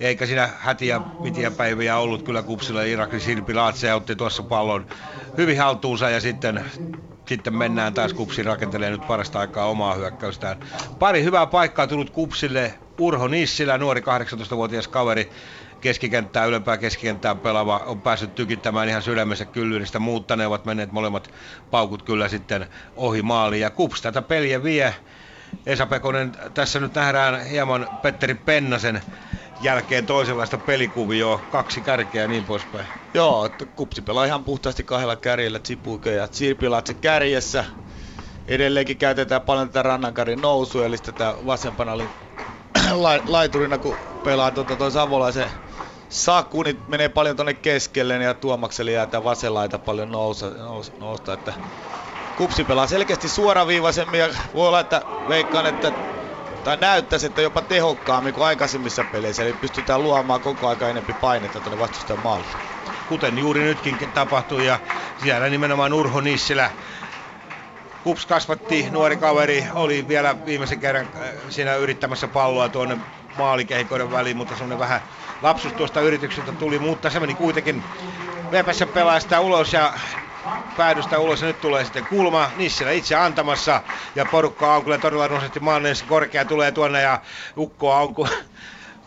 eikä 0.00 0.26
siinä 0.26 0.48
hätiä 0.58 1.00
pitiä 1.22 1.50
päiviä 1.50 1.98
ollut 1.98 2.22
kyllä 2.22 2.42
Kupsilla. 2.42 2.82
Irakli 2.82 3.20
Sirpi 3.20 3.54
Laatse 3.54 3.94
otti 3.94 4.16
tuossa 4.16 4.42
pallon 4.42 4.86
hyvin 5.38 5.58
haltuunsa 5.58 6.10
ja 6.10 6.20
sitten 6.20 6.64
sitten 7.32 7.56
mennään 7.56 7.94
taas 7.94 8.12
Kupsi 8.12 8.42
rakentelee 8.42 8.90
nyt 8.90 9.06
parasta 9.06 9.40
aikaa 9.40 9.66
omaa 9.66 9.94
hyökkäystään. 9.94 10.56
Pari 10.98 11.24
hyvää 11.24 11.46
paikkaa 11.46 11.86
tullut 11.86 12.10
Kupsille. 12.10 12.74
Urho 13.00 13.28
Nissilä, 13.28 13.78
nuori 13.78 14.00
18-vuotias 14.00 14.88
kaveri, 14.88 15.30
keskikenttää, 15.80 16.44
ylempää 16.44 16.78
keskikenttää 16.78 17.34
pelaava, 17.34 17.78
on 17.86 18.02
päässyt 18.02 18.34
tykittämään 18.34 18.88
ihan 18.88 19.02
sydämensä 19.02 19.44
kyllyristä. 19.44 19.98
Mutta 19.98 20.36
ne 20.36 20.46
ovat 20.46 20.64
menneet 20.64 20.92
molemmat 20.92 21.30
paukut 21.70 22.02
kyllä 22.02 22.28
sitten 22.28 22.66
ohi 22.96 23.22
maaliin. 23.22 23.60
Ja 23.60 23.70
Kups 23.70 24.02
tätä 24.02 24.22
peliä 24.22 24.62
vie. 24.62 24.94
Esa 25.66 25.86
Pekonen, 25.86 26.32
tässä 26.54 26.80
nyt 26.80 26.94
nähdään 26.94 27.46
hieman 27.46 27.88
Petteri 28.02 28.34
Pennasen 28.34 29.02
jälkeen 29.62 30.06
toisenlaista 30.06 30.58
pelikuvioa, 30.58 31.46
kaksi 31.48 31.82
kärkeä 31.82 32.22
ja 32.22 32.28
niin 32.28 32.44
poispäin. 32.44 32.86
Joo, 33.14 33.50
kupsi 33.74 34.02
pelaa 34.02 34.24
ihan 34.24 34.44
puhtaasti 34.44 34.84
kahdella 34.84 35.16
kärjellä, 35.16 35.58
Tsipuike 35.58 36.12
ja 36.12 36.28
Tsirpilatse 36.28 36.94
kärjessä. 36.94 37.64
Edelleenkin 38.48 38.96
käytetään 38.96 39.42
paljon 39.42 39.68
tätä 39.68 39.82
rannankarin 39.82 40.40
nousua, 40.40 40.86
eli 40.86 40.98
tätä 40.98 41.34
vasempana 41.46 41.92
oli 41.92 42.10
laiturina, 43.26 43.78
kun 43.78 44.00
pelaa 44.22 44.50
tuota, 44.50 44.76
toi 44.76 44.92
Savolaisen 44.92 45.50
Saku, 46.08 46.62
niin 46.62 46.84
menee 46.86 47.08
paljon 47.08 47.36
tonne 47.36 47.54
keskelle 47.54 48.14
ja 48.14 48.34
Tuomakselle 48.34 48.90
jää 48.92 49.06
tämä 49.06 49.24
vasen 49.24 49.54
laita 49.54 49.78
paljon 49.78 50.12
nousa, 50.12 50.50
nousta, 50.50 50.96
nousta, 50.98 51.32
että 51.32 51.54
Kupsi 52.34 52.64
pelaa 52.64 52.86
selkeästi 52.86 53.28
suoraviivaisemmin 53.28 54.20
ja 54.20 54.28
voi 54.54 54.68
olla, 54.68 54.80
että 54.80 55.06
veikkaan, 55.28 55.66
että 55.66 55.92
tai 56.64 56.76
näyttäisi, 56.76 57.26
että 57.26 57.42
jopa 57.42 57.62
tehokkaammin 57.62 58.34
kuin 58.34 58.44
aikaisemmissa 58.46 59.04
peleissä, 59.04 59.42
eli 59.42 59.54
pystytään 59.54 60.02
luomaan 60.02 60.40
koko 60.40 60.68
aika 60.68 60.88
enempi 60.88 61.12
painetta 61.12 61.60
tuonne 61.60 61.78
vastustajan 61.78 62.20
maalle. 62.20 62.46
Kuten 63.06 63.38
juuri 63.38 63.62
nytkin 63.62 64.12
tapahtui, 64.12 64.66
ja 64.66 64.78
siellä 65.16 65.48
nimenomaan 65.48 65.92
Urho 65.92 66.20
Nissilä 66.20 66.70
Kups 68.02 68.26
kasvatti, 68.26 68.90
nuori 68.90 69.16
kaveri, 69.16 69.66
oli 69.74 70.08
vielä 70.08 70.44
viimeisen 70.46 70.80
kerran 70.80 71.08
äh, 71.16 71.32
siinä 71.48 71.74
yrittämässä 71.76 72.28
palloa 72.28 72.68
tuonne 72.68 72.98
maalikehikoiden 73.36 74.10
väliin, 74.10 74.36
mutta 74.36 74.54
semmoinen 74.56 74.78
vähän 74.78 75.00
lapsus 75.42 75.72
tuosta 75.72 76.00
yrityksestä 76.00 76.52
tuli, 76.52 76.78
mutta 76.78 77.10
se 77.10 77.20
meni 77.20 77.34
kuitenkin 77.34 77.84
VPS 78.50 78.84
pelaa 78.94 79.20
sitä 79.20 79.40
ulos 79.40 79.72
ja 79.72 79.94
päädystä 80.76 81.18
ulos 81.18 81.40
ja 81.40 81.46
nyt 81.46 81.60
tulee 81.60 81.84
sitten 81.84 82.06
kulma 82.06 82.50
Nissilä 82.56 82.90
itse 82.90 83.14
antamassa 83.14 83.82
ja 84.14 84.26
porukka 84.26 84.74
on 84.76 84.84
kyllä 84.84 84.98
todella 84.98 85.28
noisesti 85.28 85.60
maan 85.60 85.82
korkea 86.06 86.44
tulee 86.44 86.72
tuonne 86.72 87.02
ja 87.02 87.20
ukkoa 87.56 87.98
on 87.98 88.14
kun 88.14 88.28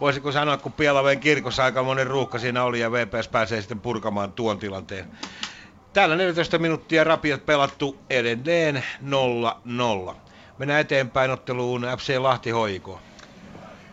voisiko 0.02 0.32
sanoa, 0.32 0.58
kun 0.58 0.74
Pielaven 0.74 1.20
kirkossa 1.20 1.64
aika 1.64 1.84
monen 1.84 2.08
ruuhka 2.08 2.40
siinä 2.40 2.64
oli 2.64 2.80
ja 2.80 2.92
VPS 2.92 3.28
pääsee 3.28 3.62
sitten 3.62 3.82
purkamaan 3.82 4.34
tuon 4.34 4.60
tilanteen. 4.60 5.12
Täällä 5.94 6.16
14 6.16 6.58
minuuttia 6.58 7.04
rapiot 7.04 7.46
pelattu 7.46 7.98
edelleen 8.10 8.84
0-0. 10.12 10.16
Mennään 10.58 10.82
eteenpäin 10.82 11.32
otteluun 11.32 11.88
FC 11.98 12.18
Lahti 12.18 12.50
Hoiko. 12.50 13.02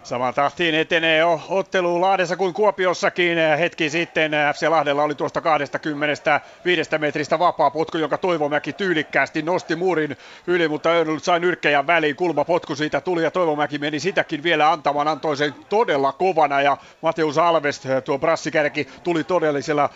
Samaan 0.03 0.35
tahtiin 0.35 0.75
etenee 0.75 1.25
ottelu 1.49 2.01
Lahdessa 2.01 2.37
kuin 2.37 2.55
Kuopiossakin. 2.55 3.39
Hetki 3.59 3.91
sitten 3.91 4.33
FC 4.55 4.69
Lahdella 4.69 5.03
oli 5.03 5.15
tuosta 5.15 5.41
25 5.41 6.99
metristä 6.99 7.39
vapaa 7.39 7.71
potku, 7.71 7.99
jonka 7.99 8.19
Toivomäki 8.19 8.73
tyylikkäästi 8.73 9.43
nosti 9.43 9.77
muurin 9.77 10.17
yli, 10.47 10.69
mutta 10.69 10.91
Örnulf 10.91 11.23
sai 11.23 11.41
nyrkkejä 11.41 11.87
väliin. 11.87 12.17
potku 12.47 12.77
siitä 12.77 13.01
tuli 13.01 13.23
ja 13.23 13.31
Toivomäki 13.31 13.79
meni 13.79 14.01
sitäkin 14.01 14.43
vielä 14.43 14.73
antamaan, 14.73 15.09
antoi 15.09 15.37
sen 15.37 15.55
todella 15.69 16.13
kovana 16.13 16.63
ja 16.63 16.77
Mateus 17.03 17.39
Alves, 17.39 17.83
tuo 18.05 18.19
brassikärki, 18.19 18.89
tuli 19.05 19.25
todellisella 19.25 19.91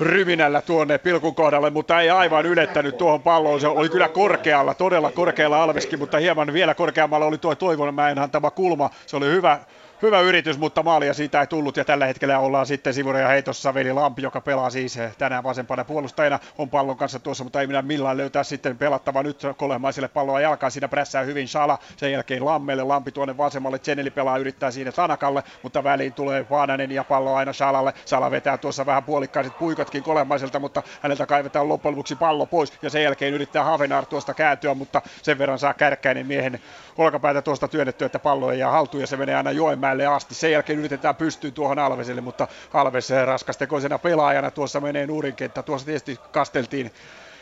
ryminällä 0.00 0.62
tuonne 0.62 0.98
pilkun 0.98 1.34
kohdalle, 1.34 1.70
mutta 1.70 2.00
ei 2.00 2.10
aivan 2.10 2.46
ylettänyt 2.46 2.98
tuohon 2.98 3.22
palloon. 3.22 3.60
Se 3.60 3.66
oli 3.68 3.88
kyllä 3.88 4.08
korkealla, 4.08 4.74
todella 4.74 5.10
korkealla 5.10 5.62
Alveskin, 5.62 5.98
mutta 5.98 6.18
hieman 6.18 6.52
vielä 6.52 6.74
korkeammalla 6.74 7.26
oli 7.26 7.38
tuo 7.38 7.54
Toivonmäen 7.54 8.18
antama 8.18 8.50
kulma. 8.50 8.90
Se 9.06 9.16
oli 9.16 9.26
hyvä, 9.26 9.58
hyvä 10.02 10.20
yritys, 10.20 10.58
mutta 10.58 10.82
maalia 10.82 11.14
siitä 11.14 11.40
ei 11.40 11.46
tullut. 11.46 11.76
Ja 11.76 11.84
tällä 11.84 12.06
hetkellä 12.06 12.38
ollaan 12.38 12.66
sitten 12.66 12.94
sivureja 12.94 13.28
heitossa. 13.28 13.74
Veli 13.74 13.92
Lampi, 13.92 14.22
joka 14.22 14.40
pelaa 14.40 14.70
siis 14.70 14.98
tänään 15.18 15.44
vasempana 15.44 15.84
puolustajana, 15.84 16.38
on 16.58 16.70
pallon 16.70 16.96
kanssa 16.96 17.18
tuossa, 17.18 17.44
mutta 17.44 17.60
ei 17.60 17.66
minä 17.66 17.82
millään 17.82 18.16
löytää 18.16 18.42
sitten 18.42 18.78
pelattava 18.78 19.22
nyt 19.22 19.42
kolemaiselle 19.56 20.08
palloa 20.08 20.40
jalkaan, 20.40 20.72
siinä 20.72 20.88
prässää 20.88 21.22
hyvin 21.22 21.48
Sala, 21.48 21.78
sen 21.96 22.12
jälkeen 22.12 22.44
Lammelle, 22.44 22.82
Lampi 22.82 23.12
tuonne 23.12 23.36
vasemmalle, 23.36 23.78
Zeneli 23.78 24.10
pelaa, 24.10 24.38
yrittää 24.38 24.70
siinä 24.70 24.92
Tanakalle, 24.92 25.42
mutta 25.62 25.84
väliin 25.84 26.12
tulee 26.12 26.46
Vaananen 26.50 26.92
ja 26.92 27.04
pallo 27.04 27.34
aina 27.34 27.52
Salalle, 27.52 27.94
Sala 28.04 28.30
vetää 28.30 28.58
tuossa 28.58 28.86
vähän 28.86 29.04
puolikkaiset 29.04 29.58
puikotkin 29.58 30.02
kolemaiselta, 30.02 30.58
mutta 30.58 30.82
häneltä 31.02 31.26
kaivetaan 31.26 31.68
loppujen 31.68 31.92
lopuksi 31.92 32.16
pallo 32.16 32.46
pois. 32.46 32.72
Ja 32.82 32.90
sen 32.90 33.02
jälkeen 33.02 33.34
yrittää 33.34 33.64
Havenar 33.64 34.06
tuosta 34.06 34.34
kääntyä, 34.34 34.74
mutta 34.74 35.02
sen 35.22 35.38
verran 35.38 35.58
saa 35.58 35.74
kärkkäinen 35.74 36.26
miehen 36.26 36.60
olkapäätä 36.98 37.42
tuosta 37.42 37.68
työnnettyä, 37.68 38.06
että 38.06 38.18
pallo 38.18 38.52
ei 38.52 38.58
jää 38.58 38.70
haltuun 38.70 39.00
ja 39.00 39.06
se 39.06 39.16
menee 39.16 39.34
aina 39.34 39.50
Joenmäelle 39.86 40.16
asti. 40.16 40.34
Sen 40.34 40.52
jälkeen 40.52 40.78
yritetään 40.78 41.16
pystyä 41.16 41.50
tuohon 41.50 41.78
Alveselle, 41.78 42.20
mutta 42.20 42.48
Alves 42.72 43.10
raskastekoisena 43.24 43.98
pelaajana 43.98 44.50
tuossa 44.50 44.80
menee 44.80 45.06
nuurinkenttä. 45.06 45.62
Tuossa 45.62 45.86
tietysti 45.86 46.18
kasteltiin 46.32 46.90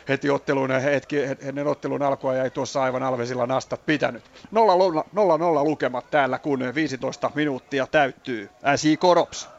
heti 0.09 0.29
ottelun, 0.29 0.71
hetki, 0.71 1.17
ennen 1.41 1.67
ottelun 1.67 2.01
alkua 2.01 2.35
ja 2.35 2.43
ei 2.43 2.49
tuossa 2.49 2.83
aivan 2.83 3.03
Alvesilla 3.03 3.47
nastat 3.47 3.85
pitänyt. 3.85 4.23
0-0 4.23 5.63
lukemat 5.63 6.11
täällä, 6.11 6.39
kun 6.39 6.71
15 6.75 7.31
minuuttia 7.35 7.87
täyttyy. 7.87 8.49
SJ 8.75 8.95
Korops 8.95 9.49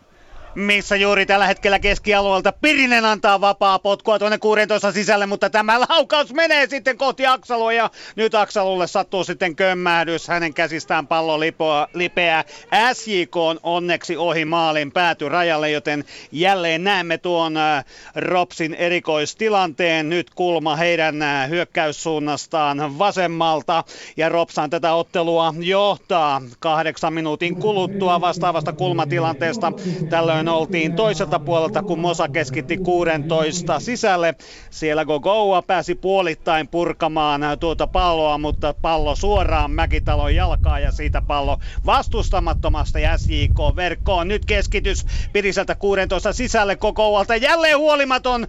missä 0.57 0.97
juuri 0.97 1.27
tällä 1.27 1.47
hetkellä 1.47 1.79
keskialueelta 1.79 2.53
Pirinen 2.53 3.05
antaa 3.05 3.41
vapaa 3.41 3.79
potkua 3.79 4.19
tuonne 4.19 4.39
16 4.39 4.93
sisälle, 4.93 5.27
mutta 5.27 5.51
tämä 5.51 5.81
laukaus 5.81 6.35
menee 6.35 6.67
sitten 6.67 6.99
kohti 6.99 7.27
Aksalua 7.27 7.73
ja 7.73 7.91
nyt 8.17 8.35
Aksalulle 8.35 8.87
sattuu 8.87 9.25
sitten 9.25 9.57
kömmähdys. 9.57 10.29
Hänen 10.29 10.55
käsistään 10.55 11.07
pallo 11.07 11.41
lipoa, 11.41 11.89
lipeää. 11.95 12.45
SJK 12.93 13.37
on 13.37 13.61
onneksi 13.63 14.17
ohi 14.17 14.45
maalin 14.45 14.93
pääty 14.93 15.29
rajalle, 15.29 15.71
joten 15.71 16.05
jälleen 16.33 16.85
näemme 16.85 17.19
tuon 17.19 17.57
äh, 17.57 17.85
Ropsin 18.15 18.75
erikoistilanteen. 18.75 20.09
Nyt 20.09 20.31
kulma 20.35 20.77
heidän 20.77 21.23
äh, 21.23 21.49
hyökkäyssuunnastaan 21.49 22.99
vasemmalta 22.99 23.85
ja 24.17 24.29
Ropsan 24.29 24.71
tätä 24.71 24.95
ottelua 24.95 25.55
johtaa 25.59 26.43
kahdeksan 26.59 27.13
minuutin 27.13 27.57
kuluttua 27.57 28.21
vastaavasta 28.21 28.73
kulmatilanteesta. 28.73 29.73
Tällöin 30.11 30.46
Silloin 30.47 30.63
oltiin 30.63 30.97
toiselta 30.97 31.39
puolelta, 31.39 31.83
kun 31.83 31.99
Mosa 31.99 32.29
keskitti 32.29 32.77
16 32.77 33.81
sisälle. 33.81 34.35
Siellä 34.71 35.05
Gogoa 35.05 35.63
pääsi 35.63 35.95
puolittain 35.95 36.69
purkamaan 36.69 37.41
tuota 37.61 37.87
palloa, 37.87 38.39
mutta 38.39 38.75
pallo 38.83 39.15
suoraan 39.17 39.71
Mäkitalon 39.71 40.35
jalkaa 40.35 40.79
ja 40.79 40.93
siitä 40.93 41.23
pallo 41.27 41.59
vastustamattomasti 41.87 42.99
SJK 43.17 43.77
verkkoon. 43.77 44.29
Nyt 44.29 44.45
keskitys 44.45 45.07
Piriseltä 45.33 45.75
16 45.75 46.33
sisälle 46.33 46.77
Gogoalta. 46.77 47.37
Jälleen 47.37 47.79
huolimaton 47.79 48.47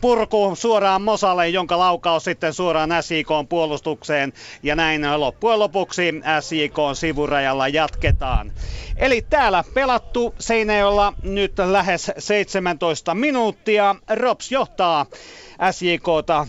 purku 0.00 0.50
suoraan 0.54 1.02
Mosalle, 1.02 1.48
jonka 1.48 1.78
laukaus 1.78 2.24
sitten 2.24 2.54
suoraan 2.54 2.90
SJK 3.00 3.28
puolustukseen. 3.48 4.32
Ja 4.62 4.76
näin 4.76 5.20
loppujen 5.20 5.58
lopuksi 5.58 6.14
SJK 6.40 6.76
sivurajalla 6.94 7.68
jatketaan. 7.68 8.52
Eli 8.96 9.22
täällä 9.30 9.64
pelattu 9.74 10.34
Seinäjolla 10.38 11.12
nyt 11.22 11.52
lähes 11.58 12.12
17 12.18 13.14
minuuttia. 13.14 13.96
Rops 14.10 14.52
johtaa 14.52 15.06
SJKta 15.70 16.46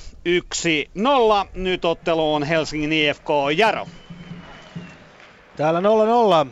1-0. 1.46 1.50
Nyt 1.56 1.86
ottelu 1.86 2.34
on 2.34 2.44
Helsingin 2.44 2.94
IFK 2.94 3.28
Jaro. 3.58 3.88
Täällä 5.60 5.80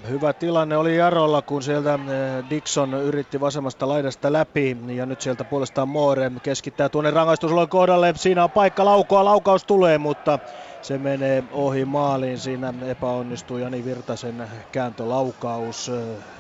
0-0. 0.04 0.08
Hyvä 0.10 0.34
tilanne 0.34 0.78
oli 0.78 0.98
Jarolla, 0.98 1.42
kun 1.42 1.64
sieltä 1.64 1.94
eh, 1.94 2.50
Dixon 2.50 2.94
yritti 2.94 3.40
vasemmasta 3.40 3.88
laidasta 3.88 4.34
läpi. 4.34 4.78
Ja 4.88 5.06
nyt 5.06 5.22
sieltä 5.22 5.44
puolestaan 5.44 5.90
Moore 5.90 6.32
keskittää 6.44 6.90
tuonne 6.90 7.12
rangaistusolon 7.12 7.70
kohdalle. 7.70 8.14
Siinä 8.16 8.44
on 8.44 8.52
paikka 8.52 8.86
laukoa, 8.86 9.26
laukaus 9.26 9.64
tulee, 9.64 9.98
mutta 9.98 10.40
se 10.82 10.98
menee 10.98 11.44
ohi 11.50 11.86
maaliin. 11.86 12.40
Siinä 12.40 12.74
epäonnistuu 12.88 13.58
Jani 13.58 13.84
Virtasen 13.84 14.48
kääntölaukaus. 14.72 15.92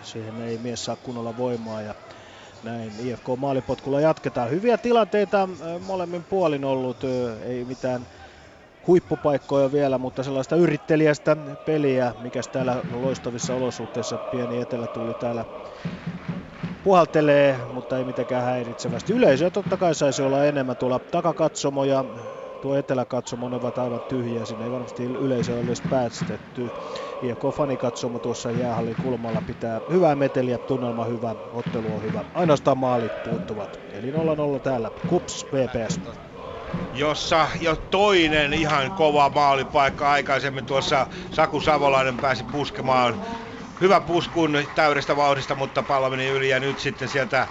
Siihen 0.01 0.39
ei 0.39 0.57
mies 0.57 0.85
saa 0.85 0.97
kunnolla 1.03 1.37
voimaa 1.37 1.81
ja 1.81 1.95
näin 2.63 2.99
IFK 2.99 3.25
maalipotkulla 3.37 4.01
jatketaan. 4.01 4.49
Hyviä 4.49 4.77
tilanteita 4.77 5.49
molemmin 5.79 6.25
puolin 6.25 6.65
ollut, 6.65 7.03
ei 7.41 7.65
mitään 7.65 8.07
huippupaikkoja 8.87 9.71
vielä, 9.71 9.97
mutta 9.97 10.23
sellaista 10.23 10.55
yrittelijästä 10.55 11.37
peliä, 11.65 12.15
mikä 12.17 12.41
täällä 12.51 12.83
loistavissa 12.87 13.53
olosuhteissa 13.55 14.19
pieni 14.29 14.59
etelä 14.59 14.87
tuli 14.87 15.13
täällä 15.15 15.45
puhaltelee, 16.83 17.59
mutta 17.67 17.97
ei 17.97 18.05
mitenkään 18.05 18.43
häiritsevästi. 18.45 19.13
Yleisöä 19.13 19.51
totta 19.51 19.77
kai 19.77 19.95
saisi 19.95 20.21
olla 20.21 20.45
enemmän 20.45 20.77
tuolla 20.77 20.99
takakatsomoja 21.11 22.05
tuo 22.61 22.75
eteläkatsomo, 22.75 23.45
ovat 23.45 23.77
aivan 23.77 24.01
tyhjiä, 24.07 24.45
sinne 24.45 24.65
ei 24.65 24.71
varmasti 24.71 25.03
yleisö 25.03 25.53
ole 25.53 25.61
edes 25.61 25.81
päästetty. 25.81 26.71
IFK-fanikatsomo 27.21 28.19
tuossa 28.19 28.51
jäähallin 28.51 28.97
kulmalla 28.97 29.41
pitää 29.41 29.81
hyvää 29.89 30.15
meteliä, 30.15 30.57
tunnelma 30.59 31.05
hyvä, 31.05 31.35
ottelu 31.51 31.95
on 31.95 32.03
hyvä. 32.03 32.23
Ainoastaan 32.33 32.77
maalit 32.77 33.13
puuttuvat. 33.23 33.79
Eli 33.93 34.11
0-0 34.11 34.13
täällä. 34.63 34.91
Kups 35.05 35.45
VPS 35.53 35.99
jossa 36.91 37.47
jo 37.59 37.75
toinen 37.75 38.53
ihan 38.53 38.91
kova 38.91 39.29
maalipaikka 39.29 40.11
aikaisemmin 40.11 40.65
tuossa 40.65 41.07
Saku 41.31 41.61
Savolainen 41.61 42.19
pääsi 42.19 42.43
puskemaan 42.43 43.21
hyvä 43.81 44.01
puskun 44.01 44.57
täydestä 44.75 45.15
vauhdista, 45.15 45.55
mutta 45.55 45.83
pallo 45.83 46.09
meni 46.09 46.27
yli 46.27 46.49
ja 46.49 46.59
nyt 46.59 46.79
sitten 46.79 47.09
sieltä 47.09 47.47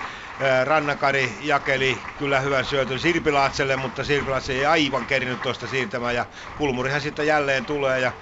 Rannakari 0.64 1.36
jakeli 1.40 2.02
kyllä 2.16 2.40
hyvän 2.40 2.64
syötön 2.64 2.98
Sirpilaatselle, 3.00 3.76
mutta 3.76 4.04
Sirpilaatse 4.04 4.52
ei 4.52 4.64
aivan 4.64 5.06
kerinyt 5.06 5.42
tuosta 5.42 5.66
siirtämään 5.66 6.14
ja 6.14 6.26
Kulmurihan 6.54 7.00
sitten 7.00 7.26
jälleen 7.26 7.66
tulee 7.66 8.00
ja 8.00 8.12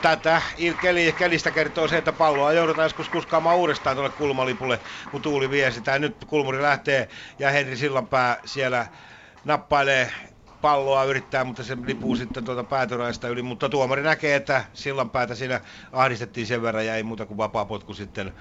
tätä 0.00 0.42
keli, 0.80 1.12
kelistä 1.12 1.50
kertoo 1.50 1.88
se, 1.88 1.96
että 1.98 2.12
palloa 2.12 2.52
joudutaan 2.52 2.84
joskus 2.84 3.08
kuskaamaan 3.08 3.56
uudestaan 3.56 3.96
tuolle 3.96 4.10
kulmalipulle, 4.10 4.80
kun 5.08 5.22
tuuli 5.22 5.50
vie 5.50 5.70
sitä. 5.70 5.98
Nyt 5.98 6.16
Kulmuri 6.26 6.62
lähtee 6.62 7.08
ja 7.38 7.50
Henri 7.50 7.76
Sillanpää 7.76 8.40
siellä 8.44 8.86
nappailee 9.44 10.12
palloa 10.60 11.04
yrittää, 11.04 11.44
mutta 11.44 11.62
se 11.64 11.76
lipuu 11.86 12.16
sitten 12.16 12.44
tuota 12.44 12.64
päätyraista 12.64 13.28
yli. 13.28 13.42
Mutta 13.42 13.68
tuomari 13.68 14.02
näkee, 14.02 14.34
että 14.36 14.64
sillanpäätä 14.72 15.34
siinä 15.34 15.60
ahdistettiin 15.92 16.46
sen 16.46 16.62
verran 16.62 16.86
ja 16.86 16.96
ei 16.96 17.02
muuta 17.02 17.26
kuin 17.26 17.38
vapaa 17.38 17.64
potku 17.64 17.94
sitten 17.94 18.32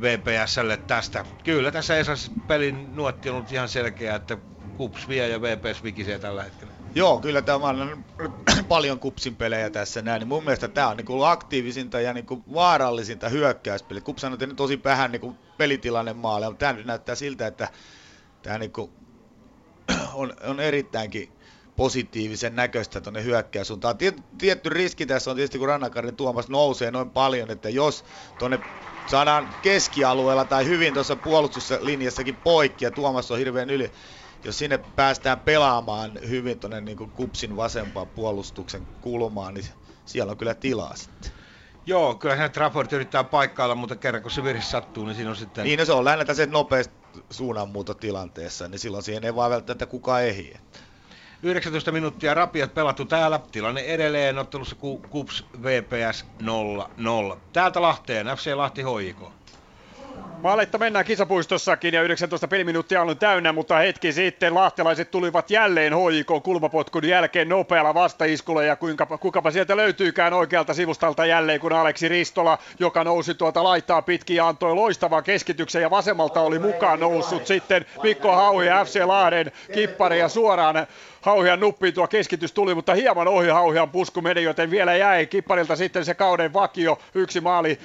VPSlle 0.00 0.76
tästä. 0.76 1.24
Kyllä 1.44 1.72
tässä 1.72 1.98
Esas 1.98 2.30
pelin 2.46 2.96
nuotti 2.96 3.28
on 3.28 3.36
ollut 3.36 3.52
ihan 3.52 3.68
selkeä, 3.68 4.14
että 4.14 4.38
Kups 4.76 5.08
vie 5.08 5.28
ja 5.28 5.40
VPS 5.42 5.82
vikisee 5.82 6.18
tällä 6.18 6.42
hetkellä. 6.42 6.72
Joo, 6.94 7.20
kyllä 7.20 7.42
tämä 7.42 7.68
on 7.68 8.04
paljon 8.68 8.98
kupsin 8.98 9.36
pelejä 9.36 9.70
tässä 9.70 10.02
näin. 10.02 10.20
Niin 10.20 10.28
mun 10.28 10.44
mielestä 10.44 10.68
tämä 10.68 10.88
on 10.88 10.96
niin 10.96 11.06
kuin 11.06 11.28
aktiivisinta 11.28 12.00
ja 12.00 12.12
niin 12.12 12.26
kuin 12.26 12.44
vaarallisinta 12.54 13.28
hyökkäyspeli. 13.28 14.00
Kups 14.00 14.24
on 14.24 14.38
tehnyt 14.38 14.56
tosi 14.56 14.80
vähän 14.84 15.12
niin 15.12 15.38
pelitilanne 15.56 16.12
maalle, 16.12 16.46
mutta 16.46 16.66
tämä 16.66 16.78
näyttää 16.84 17.14
siltä, 17.14 17.46
että 17.46 17.68
tämä 18.42 18.58
niin 18.58 18.72
kuin 18.72 18.92
on, 20.14 20.34
on 20.46 20.60
erittäinkin 20.60 21.32
positiivisen 21.76 22.56
näköistä 22.56 23.00
tuonne 23.00 23.24
hyökkäysuuntaan. 23.24 23.98
Tiet, 23.98 24.16
tietty 24.38 24.68
riski 24.68 25.06
tässä 25.06 25.30
on 25.30 25.36
tietysti, 25.36 25.58
kun 25.58 25.68
Rannakarin 25.68 26.16
Tuomas 26.16 26.48
nousee 26.48 26.90
noin 26.90 27.10
paljon, 27.10 27.50
että 27.50 27.68
jos 27.68 28.04
tuonne 28.38 28.58
saadaan 29.06 29.54
keskialueella 29.62 30.44
tai 30.44 30.66
hyvin 30.66 30.94
tuossa 30.94 31.16
puolustuslinjassakin 31.16 32.36
poikki 32.36 32.84
ja 32.84 32.90
Tuomas 32.90 33.30
on 33.30 33.38
hirveän 33.38 33.70
yli, 33.70 33.92
jos 34.44 34.58
sinne 34.58 34.78
päästään 34.78 35.40
pelaamaan 35.40 36.18
hyvin 36.28 36.60
tuonne 36.60 36.80
niin 36.80 36.96
kupsin 37.12 37.56
vasempaan 37.56 38.08
puolustuksen 38.08 38.88
kulmaan, 39.00 39.54
niin 39.54 39.66
siellä 40.04 40.30
on 40.30 40.36
kyllä 40.36 40.54
tilaa 40.54 40.96
sitten. 40.96 41.32
Joo, 41.86 42.14
kyllä 42.14 42.36
hän 42.36 42.52
Trafford 42.52 42.92
yrittää 42.92 43.24
paikkailla, 43.24 43.74
mutta 43.74 43.96
kerran 43.96 44.22
kun 44.22 44.30
se 44.30 44.44
virhe 44.44 44.62
sattuu, 44.62 45.04
niin 45.06 45.16
siinä 45.16 45.30
on 45.30 45.36
sitten... 45.36 45.64
Niin, 45.64 45.78
no 45.78 45.84
se 45.84 45.92
on 45.92 46.04
lähinnä 46.04 46.24
tässä 46.24 46.46
nopeasti 46.46 46.94
suunnanmuutotilanteessa, 47.30 48.68
niin 48.68 48.78
silloin 48.78 49.02
siihen 49.02 49.24
ei 49.24 49.34
vaan 49.34 49.50
välttämättä 49.50 49.86
kukaan 49.86 50.24
ehdi. 50.24 50.52
19 51.44 51.92
minuuttia 51.92 52.34
rapiat 52.34 52.74
pelattu 52.74 53.04
täällä. 53.04 53.40
Tilanne 53.52 53.80
edelleen 53.80 54.38
ottelussa 54.38 54.76
KUPS 55.10 55.44
VPS 55.62 56.24
0-0. 56.42 57.38
Täältä 57.52 57.82
Lahteen, 57.82 58.26
FC 58.26 58.52
Lahti 58.54 58.82
hoiko. 58.82 59.32
Maaletta 60.44 60.78
mennään 60.78 61.04
kisapuistossakin 61.04 61.94
ja 61.94 62.02
19 62.02 62.48
peliminuuttia 62.48 63.02
on 63.02 63.18
täynnä, 63.18 63.52
mutta 63.52 63.78
hetki 63.78 64.12
sitten 64.12 64.54
lahtelaiset 64.54 65.10
tulivat 65.10 65.50
jälleen 65.50 65.92
HJK 65.92 66.42
kulmapotkun 66.42 67.08
jälkeen 67.08 67.48
nopealla 67.48 67.94
vastaiskulla 67.94 68.62
ja 68.62 68.76
kuinka, 68.76 69.06
kukapa 69.06 69.50
sieltä 69.50 69.76
löytyykään 69.76 70.32
oikealta 70.32 70.74
sivustalta 70.74 71.26
jälleen, 71.26 71.60
kun 71.60 71.72
Aleksi 71.72 72.08
Ristola, 72.08 72.58
joka 72.78 73.04
nousi 73.04 73.34
tuota 73.34 73.64
laittaa 73.64 74.02
pitkin 74.02 74.36
ja 74.36 74.48
antoi 74.48 74.74
loistavan 74.74 75.24
keskityksen 75.24 75.82
ja 75.82 75.90
vasemmalta 75.90 76.40
oli 76.40 76.58
mukaan 76.58 77.00
noussut 77.00 77.46
sitten 77.46 77.86
Mikko 78.02 78.32
Hauhi 78.32 78.66
FC 78.84 79.04
Lahden 79.04 79.52
kippari 79.74 80.18
ja 80.18 80.28
suoraan 80.28 80.86
Hauhian 81.24 81.60
nuppiin 81.60 81.94
tuo 81.94 82.06
keskitys 82.06 82.52
tuli, 82.52 82.74
mutta 82.74 82.94
hieman 82.94 83.28
ohi 83.28 83.48
Hauhian 83.48 83.90
pusku 83.90 84.22
meni, 84.22 84.42
joten 84.42 84.70
vielä 84.70 84.96
jäi 84.96 85.26
Kipparilta 85.26 85.76
sitten 85.76 86.04
se 86.04 86.14
kauden 86.14 86.52
vakio, 86.52 86.98
yksi 87.14 87.40
maali, 87.40 87.78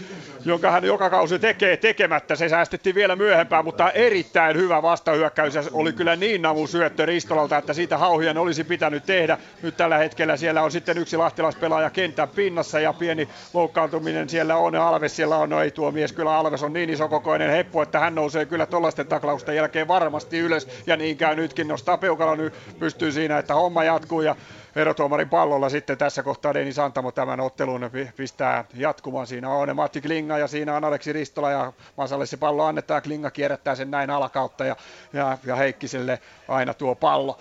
jonka 0.45 0.71
hän 0.71 0.83
joka 0.83 1.09
kausi 1.09 1.39
tekee 1.39 1.77
tekemättä. 1.77 2.35
Se 2.35 2.48
säästettiin 2.49 2.95
vielä 2.95 3.15
myöhempään, 3.15 3.65
mutta 3.65 3.91
erittäin 3.91 4.57
hyvä 4.57 4.81
vastahyökkäys 4.81 5.55
ja 5.55 5.63
oli 5.71 5.93
kyllä 5.93 6.15
niin 6.15 6.41
navu 6.41 6.67
syöttö 6.67 7.05
Ristolalta, 7.05 7.57
että 7.57 7.73
siitä 7.73 7.97
Hauhian 7.97 8.37
olisi 8.37 8.63
pitänyt 8.63 9.05
tehdä. 9.05 9.37
Nyt 9.61 9.77
tällä 9.77 9.97
hetkellä 9.97 10.37
siellä 10.37 10.61
on 10.61 10.71
sitten 10.71 10.97
yksi 10.97 11.17
lahtilaispelaaja 11.17 11.89
kentän 11.89 12.29
pinnassa 12.29 12.79
ja 12.79 12.93
pieni 12.93 13.29
loukkaantuminen 13.53 14.29
siellä 14.29 14.55
on. 14.55 14.75
Alves 14.75 15.15
siellä 15.15 15.37
on, 15.37 15.49
no 15.49 15.61
ei 15.61 15.71
tuo 15.71 15.91
mies, 15.91 16.13
kyllä 16.13 16.37
Alves 16.37 16.63
on 16.63 16.73
niin 16.73 16.89
isokokoinen 16.89 17.51
heppu, 17.51 17.81
että 17.81 17.99
hän 17.99 18.15
nousee 18.15 18.45
kyllä 18.45 18.65
tuollaisten 18.65 19.07
taklausten 19.07 19.55
jälkeen 19.55 19.87
varmasti 19.87 20.39
ylös 20.39 20.67
ja 20.87 20.97
niin 20.97 21.17
käy 21.17 21.35
nytkin, 21.35 21.67
nostaa 21.67 21.97
peukalo 21.97 22.35
nyt 22.35 22.53
pystyy 22.79 23.11
siinä, 23.11 23.37
että 23.37 23.53
homma 23.53 23.83
jatkuu 23.83 24.21
ja 24.21 24.35
erotuomarin 24.75 25.29
pallolla 25.29 25.69
sitten 25.69 25.97
tässä 25.97 26.23
kohtaa 26.23 26.53
Denis 26.53 26.75
Santamo 26.75 27.11
tämän 27.11 27.39
ottelun 27.39 27.89
pistää 28.15 28.65
jatkumaan. 28.73 29.27
Siinä 29.27 29.49
on 29.49 29.75
Matti 29.75 30.01
Klinga 30.01 30.37
ja 30.37 30.47
siinä 30.47 30.75
on 30.75 30.83
Aleksi 30.83 31.13
Ristola 31.13 31.51
ja 31.51 31.73
Masalle 31.97 32.25
se 32.25 32.37
pallo 32.37 32.65
annetaan. 32.65 33.01
Klinga 33.01 33.31
kierrättää 33.31 33.75
sen 33.75 33.91
näin 33.91 34.09
alakautta 34.09 34.65
ja, 34.65 34.75
ja, 35.13 35.37
ja 35.45 35.55
Heikkiselle 35.55 36.19
aina 36.47 36.73
tuo 36.73 36.95
pallo. 36.95 37.37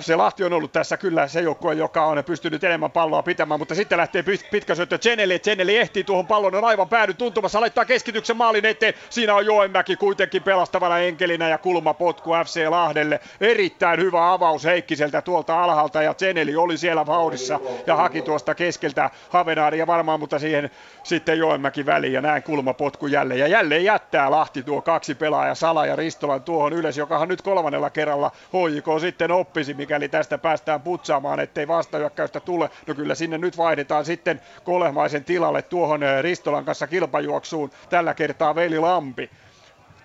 FC 0.00 0.14
Lahti 0.16 0.44
on 0.44 0.52
ollut 0.52 0.72
tässä 0.72 0.96
kyllä 0.96 1.28
se 1.28 1.40
joukkue, 1.40 1.74
joka 1.74 2.06
on 2.06 2.24
pystynyt 2.24 2.64
enemmän 2.64 2.90
palloa 2.90 3.22
pitämään, 3.22 3.60
mutta 3.60 3.74
sitten 3.74 3.98
lähtee 3.98 4.24
pitkä 4.50 4.74
syöttö 4.74 4.98
Cheneli. 4.98 5.38
Cheneli 5.38 5.76
ehtii 5.76 6.04
tuohon 6.04 6.26
pallon, 6.26 6.54
on 6.54 6.64
aivan 6.64 6.88
päädy 6.88 7.14
tuntumassa, 7.14 7.60
laittaa 7.60 7.84
keskityksen 7.84 8.36
maalin 8.36 8.66
eteen. 8.66 8.94
Siinä 9.10 9.34
on 9.34 9.46
Joenmäki 9.46 9.96
kuitenkin 9.96 10.42
pelastavana 10.42 10.98
enkelinä 10.98 11.48
ja 11.48 11.58
kulmapotku 11.58 12.30
FC 12.44 12.68
Lahdelle. 12.68 13.20
Erittäin 13.40 14.00
hyvä 14.00 14.32
avaus 14.32 14.64
Heikkiseltä 14.64 15.22
tuolta 15.22 15.64
alhaalta 15.64 16.02
ja 16.02 16.14
Cheneli 16.14 16.56
oli 16.56 16.78
siellä 16.78 17.06
vauhdissa 17.06 17.60
ja 17.86 17.96
haki 17.96 18.22
tuosta 18.22 18.54
keskeltä 18.54 19.10
Havenaaria 19.30 19.86
varmaan, 19.86 20.20
mutta 20.20 20.38
siihen 20.38 20.70
sitten 21.02 21.38
Joenmäki 21.38 21.86
väliin 21.86 22.12
ja 22.12 22.20
näin 22.20 22.42
kulmapotku 22.42 23.06
jälleen. 23.06 23.40
Ja 23.40 23.46
jälleen 23.46 23.84
jättää 23.84 24.30
Lahti 24.30 24.62
tuo 24.62 24.82
kaksi 24.82 25.14
pelaajaa, 25.14 25.54
Sala 25.54 25.86
ja 25.86 25.96
Ristolan 25.96 26.42
tuohon 26.42 26.72
ylös, 26.72 26.96
jokahan 26.96 27.28
nyt 27.28 27.42
kolmannella 27.42 27.90
kerralla 27.90 28.30
HJK 28.52 29.00
sitten 29.00 29.30
oppisi, 29.30 29.74
mikäli 29.82 30.08
tästä 30.08 30.38
päästään 30.38 30.80
putsaamaan, 30.80 31.40
ettei 31.40 31.68
vastahyökkäystä 31.68 32.40
tule. 32.40 32.70
No 32.86 32.94
kyllä 32.94 33.14
sinne 33.14 33.38
nyt 33.38 33.56
vaihdetaan 33.56 34.04
sitten 34.04 34.40
Kolehmaisen 34.64 35.24
tilalle 35.24 35.62
tuohon 35.62 36.02
eh, 36.02 36.22
Ristolan 36.22 36.64
kanssa 36.64 36.86
kilpajuoksuun. 36.86 37.70
Tällä 37.90 38.14
kertaa 38.14 38.54
Veli 38.54 38.78
Lampi. 38.78 39.30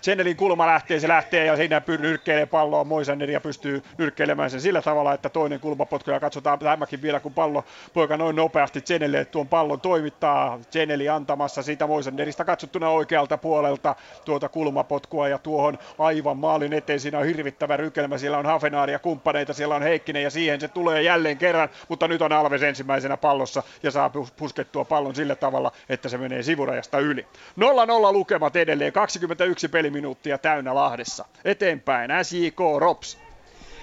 Chennelin 0.04 0.38
kulma 0.38 0.68
lähtee, 0.68 1.00
se 1.00 1.08
lähtee 1.08 1.46
ja 1.46 1.56
siinä 1.56 1.82
nyrkkeilee 2.00 2.46
palloa 2.46 2.84
Moisander 2.84 3.32
ja 3.32 3.42
pystyy 3.42 3.84
nyrkkeilemään 3.98 4.50
sen 4.50 4.62
sillä 4.62 4.82
tavalla, 4.82 5.14
että 5.14 5.30
toinen 5.30 5.60
kulmapotku 5.60 6.12
ja 6.12 6.20
katsotaan 6.20 6.60
tämäkin 6.60 7.02
vielä, 7.02 7.20
kun 7.20 7.34
pallo 7.34 7.64
poika 7.94 8.18
noin 8.18 8.36
nopeasti 8.36 8.82
Chennelle 8.82 9.26
tuon 9.26 9.48
pallon 9.48 9.82
toimittaa. 9.82 10.60
Chenneli 10.72 11.10
antamassa 11.10 11.64
siitä 11.64 11.88
Moisanderista 11.88 12.46
katsottuna 12.46 12.90
oikealta 12.90 13.38
puolelta 13.38 13.96
tuota 14.26 14.50
kulmapotkua 14.50 15.28
ja 15.28 15.38
tuohon 15.38 15.78
aivan 16.00 16.38
maalin 16.38 16.74
eteen. 16.74 17.00
Siinä 17.00 17.20
on 17.20 17.26
hirvittävä 17.26 17.78
rykelmä, 17.78 18.18
siellä 18.18 18.38
on 18.38 18.46
Hafenaari 18.46 18.92
ja 18.92 19.00
kumppaneita, 19.00 19.54
siellä 19.54 19.76
on 19.76 19.82
Heikkinen 19.82 20.24
ja 20.24 20.30
siihen 20.30 20.62
se 20.62 20.68
tulee 20.68 21.02
jälleen 21.02 21.38
kerran, 21.38 21.70
mutta 21.90 22.08
nyt 22.08 22.22
on 22.22 22.32
Alves 22.32 22.64
ensimmäisenä 22.64 23.18
pallossa 23.18 23.64
ja 23.84 23.92
saa 23.92 24.12
puskettua 24.38 24.86
pallon 24.86 25.16
sillä 25.16 25.36
tavalla, 25.36 25.72
että 25.90 26.10
se 26.10 26.18
menee 26.18 26.44
sivurajasta 26.44 27.00
yli. 27.00 27.26
0-0 27.60 28.14
lukemat 28.14 28.56
edelleen, 28.56 28.94
21 28.94 29.68
peli 29.68 29.87
minuuttia 29.90 30.38
täynnä 30.38 30.76
Lahdessa. 30.76 31.26
Eteenpäin 31.46 32.12
SJK 32.24 32.60
Rops 32.80 33.18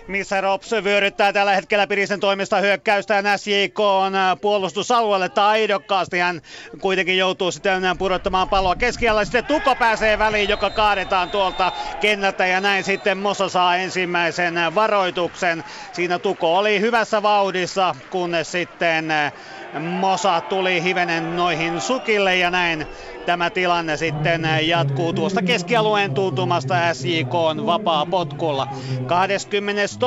missä 0.09 0.41
Rops 0.41 0.73
vyöryttää 0.85 1.33
tällä 1.33 1.55
hetkellä 1.55 1.87
Pirisen 1.87 2.21
toimesta 2.21 2.61
hyökkäystään 2.61 3.39
SJK 3.39 3.81
on 3.81 4.15
äh, 4.15 4.41
puolustusalueelle 4.41 5.29
taidokkaasti. 5.29 6.19
Hän 6.19 6.43
kuitenkin 6.81 7.19
joutuu 7.19 7.51
sitten 7.51 7.83
pudottamaan 7.99 8.49
palloa 8.49 8.77
keskialla. 8.77 9.25
Sitten 9.25 9.45
Tukko 9.45 9.75
pääsee 9.75 10.19
väliin, 10.19 10.49
joka 10.49 10.71
kaadetaan 10.71 11.31
tuolta 11.31 11.73
kennältä 12.01 12.47
ja 12.47 12.61
näin 12.61 12.85
sitten 12.85 13.19
Mosa 13.19 13.49
saa 13.49 13.77
ensimmäisen 13.77 14.55
varoituksen. 14.75 15.65
Siinä 15.93 16.19
Tukko 16.19 16.59
oli 16.59 16.81
hyvässä 16.81 17.23
vauhdissa, 17.23 17.95
kunnes 18.11 18.53
sitten 18.53 19.11
äh, 19.11 19.33
Mosa 19.81 20.41
tuli 20.41 20.83
hivenen 20.83 21.37
noihin 21.37 21.81
sukille 21.81 22.37
ja 22.37 22.51
näin 22.51 22.87
tämä 23.27 23.51
tilanne 23.51 23.97
sitten 23.97 24.49
jatkuu 24.63 25.13
tuosta 25.13 25.43
keskialueen 25.43 26.15
tuntumasta 26.15 26.95
SJK 26.95 27.35
on 27.35 27.67
vapaa 27.67 28.07
potkulla. 28.07 28.69
22. 29.07 29.99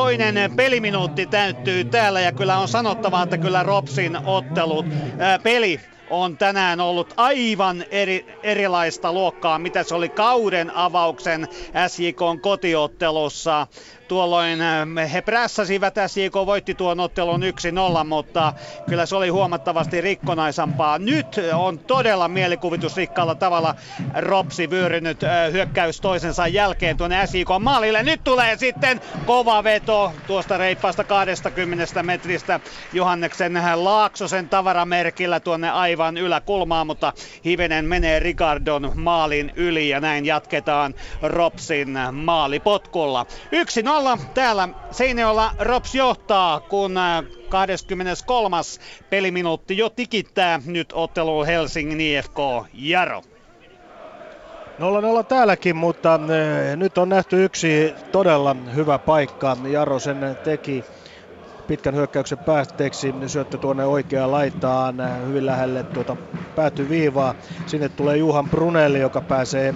peliminuutti 0.55 1.25
täyttyy 1.25 1.85
täällä 1.85 2.21
ja 2.21 2.31
kyllä 2.31 2.57
on 2.57 2.67
sanottava, 2.67 3.23
että 3.23 3.37
kyllä 3.37 3.63
Ropsin 3.63 4.17
ottelut, 4.25 4.85
ää, 5.19 5.39
peli 5.39 5.79
on 6.09 6.37
tänään 6.37 6.79
ollut 6.79 7.13
aivan 7.17 7.85
eri, 7.91 8.25
erilaista 8.43 9.13
luokkaa, 9.13 9.59
mitä 9.59 9.83
se 9.83 9.95
oli 9.95 10.09
kauden 10.09 10.75
avauksen 10.75 11.47
SJK 11.87 12.41
kotiottelussa. 12.41 13.67
Tuolloin 14.07 14.61
äh, 14.61 15.11
he 15.13 15.21
prässäsivät, 15.21 15.95
SJK 16.07 16.33
voitti 16.33 16.75
tuon 16.75 16.99
ottelun 16.99 17.41
1-0, 18.01 18.03
mutta 18.03 18.53
kyllä 18.89 19.05
se 19.05 19.15
oli 19.15 19.29
huomattavasti 19.29 20.01
rikkonaisampaa. 20.01 20.99
Nyt 20.99 21.39
on 21.53 21.79
todella 21.79 22.27
mielikuvitusrikkaalla 22.27 23.35
tavalla 23.35 23.75
Ropsi 24.15 24.69
vyörynyt 24.69 25.23
äh, 25.23 25.51
hyökkäys 25.51 26.01
toisensa 26.01 26.47
jälkeen 26.47 26.97
tuonne 26.97 27.27
SJK 27.27 27.47
maalille. 27.59 28.03
Nyt 28.03 28.23
tulee 28.23 28.57
sitten 28.57 29.01
kova 29.25 29.63
veto 29.63 30.13
tuosta 30.27 30.57
reippaasta 30.57 31.03
20 31.03 32.03
metristä 32.03 32.59
Johanneksen 32.93 33.61
Laaksosen 33.75 34.49
tavaramerkillä 34.49 35.39
tuonne 35.39 35.69
aivan 35.69 36.17
yläkulmaan, 36.17 36.87
mutta 36.87 37.13
hivenen 37.45 37.85
menee 37.85 38.19
Ricardon 38.19 38.91
maalin 38.95 39.51
yli 39.55 39.89
ja 39.89 39.99
näin 39.99 40.25
jatketaan 40.25 40.95
Ropsin 41.21 41.97
maalipotkulla. 42.11 43.25
1-0 43.96 43.96
alla 43.97 44.17
täällä 44.33 44.69
Seinäjoella 44.91 45.51
Rops 45.59 45.95
johtaa, 45.95 46.59
kun 46.59 46.95
23. 47.49 48.57
Äh, 48.57 48.63
peliminuutti 49.09 49.77
jo 49.77 49.89
tikittää 49.89 50.61
nyt 50.65 50.93
ottelu 50.93 51.45
Helsingin 51.45 52.01
IFK 52.01 52.37
Jaro. 52.73 53.21
0-0 55.21 55.23
täälläkin, 55.27 55.75
mutta 55.75 56.13
äh, 56.13 56.75
nyt 56.75 56.97
on 56.97 57.09
nähty 57.09 57.43
yksi 57.43 57.93
todella 58.11 58.55
hyvä 58.75 58.97
paikka. 58.99 59.57
Jaro 59.71 59.99
sen 59.99 60.37
teki 60.43 60.83
pitkän 61.67 61.95
hyökkäyksen 61.95 62.39
päätteeksi 62.39 63.15
syöttö 63.27 63.57
tuonne 63.57 63.85
oikeaan 63.85 64.31
laitaan 64.31 64.95
hyvin 65.25 65.45
lähelle 65.45 65.83
tuota 65.83 66.17
päätyviivaa. 66.55 67.35
Sinne 67.65 67.89
tulee 67.89 68.17
Juhan 68.17 68.49
Brunelli, 68.49 68.99
joka 68.99 69.21
pääsee 69.21 69.73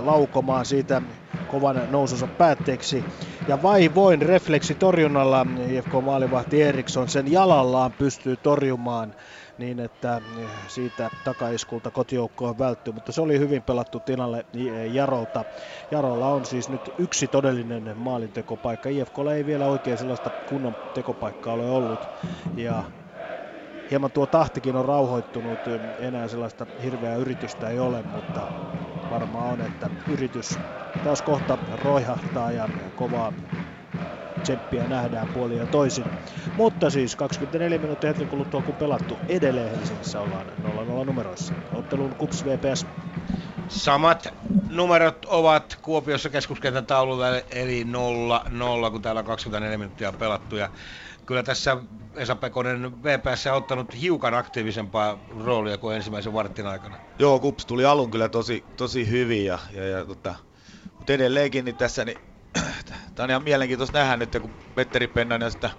laukomaan 0.00 0.66
siitä 0.66 1.02
kovan 1.46 1.76
nousunsa 1.86 2.28
päätteeksi. 2.28 3.06
Ja 3.46 3.62
vaivoin 3.62 4.22
refleksi 4.22 4.74
torjunnalla 4.74 5.46
IFK 5.68 5.92
maalivahti 6.02 6.62
Eriksson 6.62 7.08
sen 7.08 7.30
jalallaan 7.30 7.92
pystyy 7.92 8.36
torjumaan 8.36 9.14
niin 9.58 9.80
että 9.80 10.22
eh, 10.36 10.50
siitä 10.66 11.10
takaiskulta 11.24 11.90
kotijoukkoon 11.90 12.58
välttyy, 12.58 12.92
mutta 12.92 13.12
se 13.12 13.20
oli 13.20 13.38
hyvin 13.38 13.62
pelattu 13.62 14.00
tilalle 14.00 14.46
Jarolta. 14.90 15.44
Jarolla 15.90 16.28
on 16.28 16.44
siis 16.44 16.68
nyt 16.68 16.90
yksi 16.98 17.28
todellinen 17.28 17.98
maalintekopaikka. 17.98 18.88
IFKlla 18.88 19.34
ei 19.34 19.46
vielä 19.46 19.66
oikein 19.66 19.98
sellaista 19.98 20.30
kunnon 20.46 20.76
tekopaikkaa 20.94 21.52
ole 21.54 21.68
ollut 21.68 22.10
ja 22.56 22.84
hieman 23.90 24.12
tuo 24.12 24.26
tahtikin 24.26 24.76
on 24.76 24.84
rauhoittunut, 24.84 25.60
enää 25.98 26.28
sellaista 26.28 26.66
hirveää 26.82 27.16
yritystä 27.16 27.68
ei 27.68 27.78
ole, 27.78 28.02
mutta 28.02 28.52
varmaan 29.10 29.46
on, 29.52 29.60
että 29.60 29.90
yritys 30.06 30.60
taas 31.02 31.22
kohta 31.22 31.58
roihahtaa 31.72 32.52
ja 32.52 32.68
kovaa 32.94 33.32
tsemppiä 34.44 34.86
nähdään 34.86 35.28
puolin 35.28 35.58
ja 35.58 35.66
toisin. 35.66 36.04
Mutta 36.56 36.90
siis 36.90 37.16
24 37.16 37.78
minuuttia 37.78 38.08
hetken 38.08 38.28
kuluttua 38.28 38.62
kun 38.62 38.74
pelattu 38.74 39.18
edelleen 39.28 39.70
Helsingissä 39.70 40.20
ollaan 40.20 40.46
0-0 41.02 41.04
numeroissa. 41.04 41.54
Ottelun 41.72 42.16
KUPS 42.16 42.44
VPS. 42.44 42.86
Samat 43.68 44.28
numerot 44.70 45.24
ovat 45.24 45.78
Kuopiossa 45.82 46.28
keskuskentän 46.28 46.86
taululla 46.86 47.28
eli 47.50 47.86
0-0 48.86 48.90
kun 48.90 49.02
täällä 49.02 49.18
on 49.18 49.24
24 49.24 49.78
minuuttia 49.78 50.12
pelattu 50.12 50.56
ja 50.56 50.70
kyllä 51.26 51.42
tässä 51.42 51.76
Esa 52.14 52.36
Pekonen 52.36 53.02
VPS 53.02 53.46
on 53.46 53.52
ottanut 53.52 54.00
hiukan 54.00 54.34
aktiivisempaa 54.34 55.18
roolia 55.44 55.78
kuin 55.78 55.96
ensimmäisen 55.96 56.32
vartin 56.32 56.66
aikana. 56.66 56.96
Joo, 57.18 57.38
Kups 57.38 57.66
tuli 57.66 57.84
alun 57.84 58.10
kyllä 58.10 58.28
tosi, 58.28 58.64
tosi 58.76 59.10
hyvin 59.10 59.44
ja, 59.44 59.58
ja, 59.72 59.88
ja 59.88 60.04
tota, 60.04 60.34
mutta 60.98 61.12
edelleenkin 61.12 61.64
niin 61.64 61.76
tässä 61.76 62.04
niin, 62.04 62.18
tämä 63.14 63.24
on 63.24 63.30
ihan 63.30 63.42
mielenkiintoista 63.42 63.98
nähdä 63.98 64.16
nyt, 64.16 64.36
kun 64.40 64.54
Petteri 64.74 65.08
Pennanen 65.08 65.50
sitä 65.50 65.70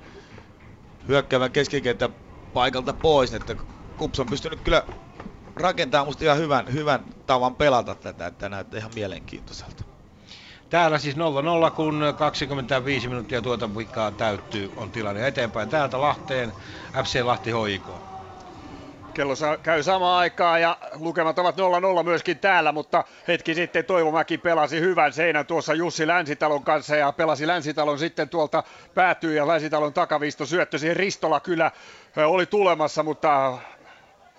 hyökkäävän 1.07 1.51
keskikenttä 1.51 2.09
paikalta 2.53 2.93
pois, 2.93 3.33
että 3.33 3.55
Kups 3.97 4.19
on 4.19 4.29
pystynyt 4.29 4.61
kyllä 4.61 4.87
rakentamaan 5.59 6.07
musta 6.07 6.25
ihan 6.25 6.37
hyvän, 6.37 6.73
hyvän 6.73 7.05
tavan 7.25 7.55
pelata 7.55 7.95
tätä, 7.95 8.27
että 8.27 8.49
näyttää 8.49 8.79
ihan 8.79 8.91
mielenkiintoiselta. 8.95 9.83
Täällä 10.69 10.99
siis 10.99 11.15
0-0, 11.15 11.19
kun 11.75 12.03
25 12.17 13.07
minuuttia 13.07 13.41
tuota 13.41 13.69
pikaa 13.77 14.11
täyttyy, 14.11 14.71
on 14.75 14.91
tilanne 14.91 15.27
eteenpäin. 15.27 15.69
Täältä 15.69 16.01
Lahteen, 16.01 16.53
FC 17.03 17.21
Lahti 17.23 17.51
HIK. 17.51 17.89
Kello 19.15 19.33
käy 19.63 19.83
samaan 19.83 20.19
aikaan 20.19 20.61
ja 20.61 20.77
lukemat 20.99 21.39
ovat 21.39 21.55
0-0 21.99 22.03
myöskin 22.03 22.39
täällä, 22.39 22.71
mutta 22.71 23.03
hetki 23.27 23.53
sitten 23.55 23.85
Toivomäki 23.85 24.37
pelasi 24.37 24.79
hyvän 24.79 25.13
seinän 25.13 25.45
tuossa 25.45 25.73
Jussi 25.73 26.07
Länsitalon 26.07 26.63
kanssa 26.63 26.95
ja 26.95 27.11
pelasi 27.11 27.47
Länsitalon 27.47 27.99
sitten 27.99 28.29
tuolta 28.29 28.63
päätyy 28.93 29.35
ja 29.35 29.47
Länsitalon 29.47 29.93
takaviisto 29.93 30.45
syöttö 30.45 30.77
siihen 30.77 30.97
Ristola 30.97 31.39
kyllä 31.39 31.71
oli 32.25 32.45
tulemassa, 32.45 33.03
mutta 33.03 33.57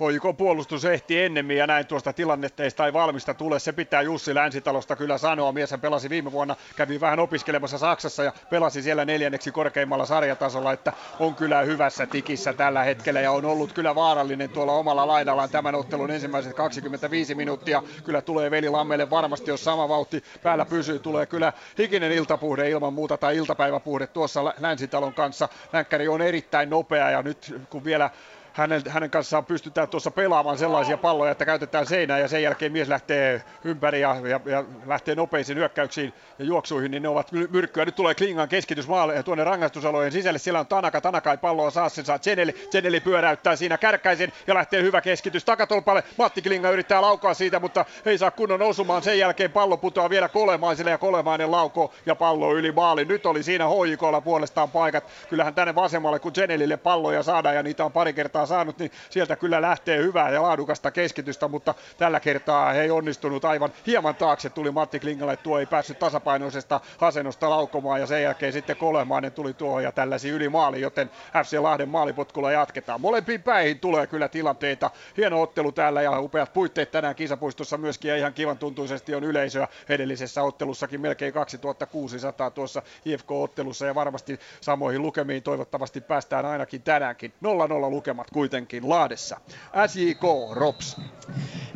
Hoiko 0.00 0.32
puolustus 0.32 0.84
ehti 0.84 1.20
ennemmin 1.20 1.56
ja 1.56 1.66
näin 1.66 1.86
tuosta 1.86 2.12
tilannetta 2.12 2.86
ei 2.86 2.92
valmista 2.92 3.34
tule. 3.34 3.58
Se 3.58 3.72
pitää 3.72 4.02
Jussi 4.02 4.34
Länsitalosta 4.34 4.96
kyllä 4.96 5.18
sanoa. 5.18 5.52
Mies 5.52 5.74
pelasi 5.80 6.10
viime 6.10 6.32
vuonna, 6.32 6.56
kävi 6.76 7.00
vähän 7.00 7.18
opiskelemassa 7.18 7.78
Saksassa 7.78 8.24
ja 8.24 8.32
pelasi 8.50 8.82
siellä 8.82 9.04
neljänneksi 9.04 9.52
korkeimmalla 9.52 10.06
sarjatasolla, 10.06 10.72
että 10.72 10.92
on 11.20 11.34
kyllä 11.34 11.60
hyvässä 11.60 12.06
tikissä 12.06 12.52
tällä 12.52 12.82
hetkellä 12.82 13.20
ja 13.20 13.32
on 13.32 13.44
ollut 13.44 13.72
kyllä 13.72 13.94
vaarallinen 13.94 14.50
tuolla 14.50 14.72
omalla 14.72 15.06
laidallaan 15.06 15.50
tämän 15.50 15.74
ottelun 15.74 16.10
ensimmäiset 16.10 16.54
25 16.54 17.34
minuuttia. 17.34 17.82
Kyllä 18.04 18.22
tulee 18.22 18.50
Veli 18.50 18.68
Lammelle 18.68 19.10
varmasti, 19.10 19.50
jos 19.50 19.64
sama 19.64 19.88
vauhti 19.88 20.24
päällä 20.42 20.64
pysyy, 20.64 20.98
tulee 20.98 21.26
kyllä 21.26 21.52
hikinen 21.78 22.12
iltapuhde 22.12 22.70
ilman 22.70 22.92
muuta 22.92 23.16
tai 23.16 23.36
iltapäiväpuhde 23.36 24.06
tuossa 24.06 24.44
Länsitalon 24.58 25.14
kanssa. 25.14 25.48
Länkkäri 25.72 26.08
on 26.08 26.22
erittäin 26.22 26.70
nopea 26.70 27.10
ja 27.10 27.22
nyt 27.22 27.54
kun 27.70 27.84
vielä 27.84 28.10
hänen, 28.56 28.82
hänen 28.88 29.10
kanssaan 29.10 29.44
pystytään 29.44 29.88
tuossa 29.88 30.10
pelaamaan 30.10 30.58
sellaisia 30.58 30.96
palloja, 30.96 31.32
että 31.32 31.44
käytetään 31.44 31.86
seinää 31.86 32.18
ja 32.18 32.28
sen 32.28 32.42
jälkeen 32.42 32.72
mies 32.72 32.88
lähtee 32.88 33.42
ympäri 33.64 34.00
ja, 34.00 34.16
ja, 34.28 34.40
ja 34.44 34.64
lähtee 34.86 35.14
nopeisiin 35.14 35.58
hyökkäyksiin 35.58 36.12
ja 36.38 36.44
juoksuihin, 36.44 36.90
niin 36.90 37.02
ne 37.02 37.08
ovat 37.08 37.32
myrkkyä. 37.32 37.84
Nyt 37.84 37.94
tulee 37.94 38.14
Klingan 38.14 38.48
keskitys 38.48 38.88
maalle, 38.88 39.22
tuonne 39.22 39.44
rangaistusalojen 39.44 40.12
sisälle. 40.12 40.38
Siellä 40.38 40.60
on 40.60 40.66
Tanaka, 40.66 41.00
Tanaka 41.00 41.30
ei 41.30 41.36
palloa 41.36 41.70
saa, 41.70 41.88
sen 41.88 42.04
saa 42.04 42.18
Zeneli. 42.18 42.52
Zeneli 42.70 43.00
pyöräyttää 43.00 43.56
siinä 43.56 43.78
kärkäisen 43.78 44.32
ja 44.46 44.54
lähtee 44.54 44.82
hyvä 44.82 45.00
keskitys 45.00 45.44
takatolpalle. 45.44 46.02
Matti 46.18 46.42
Klinga 46.42 46.70
yrittää 46.70 47.02
laukaa 47.02 47.34
siitä, 47.34 47.60
mutta 47.60 47.84
ei 48.04 48.18
saa 48.18 48.30
kunnon 48.30 48.62
osumaan. 48.62 49.02
Sen 49.02 49.18
jälkeen 49.18 49.52
pallo 49.52 49.76
putoaa 49.76 50.10
vielä 50.10 50.28
Kolemaiselle 50.28 50.90
ja 50.90 50.98
Kolemainen 50.98 51.50
lauko 51.50 51.92
ja 52.06 52.14
pallo 52.14 52.54
yli 52.54 52.72
maali. 52.72 53.04
Nyt 53.04 53.26
oli 53.26 53.42
siinä 53.42 53.66
hoikolla 53.66 54.20
puolestaan 54.20 54.70
paikat. 54.70 55.04
Kyllähän 55.28 55.54
tänne 55.54 55.74
vasemmalle, 55.74 56.18
kun 56.18 56.34
Zenelille 56.34 56.76
palloja 56.76 57.22
saadaan 57.22 57.54
ja 57.54 57.62
niitä 57.62 57.84
on 57.84 57.92
pari 57.92 58.12
kertaa 58.12 58.45
saanut, 58.46 58.78
niin 58.78 58.90
sieltä 59.10 59.36
kyllä 59.36 59.62
lähtee 59.62 59.98
hyvää 60.02 60.30
ja 60.30 60.42
laadukasta 60.42 60.90
keskitystä, 60.90 61.48
mutta 61.48 61.74
tällä 61.98 62.20
kertaa 62.20 62.72
he 62.72 62.82
ei 62.82 62.90
onnistunut 62.90 63.44
aivan 63.44 63.72
hieman 63.86 64.14
taakse. 64.14 64.50
Tuli 64.50 64.70
Matti 64.70 65.00
Klingalle, 65.00 65.36
tuo 65.36 65.58
ei 65.58 65.66
päässyt 65.66 65.98
tasapainoisesta 65.98 66.80
asennosta 67.00 67.50
laukomaan 67.50 68.00
ja 68.00 68.06
sen 68.06 68.22
jälkeen 68.22 68.52
sitten 68.52 68.76
Kolemainen 68.76 69.32
tuli 69.32 69.54
tuohon 69.54 69.82
ja 69.82 69.92
tällaisi 69.92 70.28
yli 70.28 70.48
maali, 70.48 70.80
joten 70.80 71.10
FC 71.44 71.58
Lahden 71.58 71.88
maalipotkulla 71.88 72.52
jatketaan. 72.52 73.00
Molempiin 73.00 73.42
päihin 73.42 73.80
tulee 73.80 74.06
kyllä 74.06 74.28
tilanteita. 74.28 74.90
Hieno 75.16 75.42
ottelu 75.42 75.72
täällä 75.72 76.02
ja 76.02 76.20
upeat 76.20 76.52
puitteet 76.52 76.90
tänään 76.90 77.14
kisapuistossa 77.14 77.78
myöskin 77.78 78.08
ja 78.08 78.16
ihan 78.16 78.34
kivan 78.34 78.58
tuntuisesti 78.58 79.14
on 79.14 79.24
yleisöä 79.24 79.68
edellisessä 79.88 80.42
ottelussakin 80.42 81.00
melkein 81.00 81.32
2600 81.32 82.50
tuossa 82.50 82.82
IFK-ottelussa 83.04 83.86
ja 83.86 83.94
varmasti 83.94 84.38
samoihin 84.60 85.02
lukemiin 85.02 85.42
toivottavasti 85.42 86.00
päästään 86.00 86.46
ainakin 86.46 86.82
tänäänkin. 86.82 87.32
0-0 87.44 87.90
lukemat 87.90 88.30
kuitenkin 88.36 88.88
Laadessa. 88.88 89.40
SJK 89.86 90.22
Rops. 90.52 90.96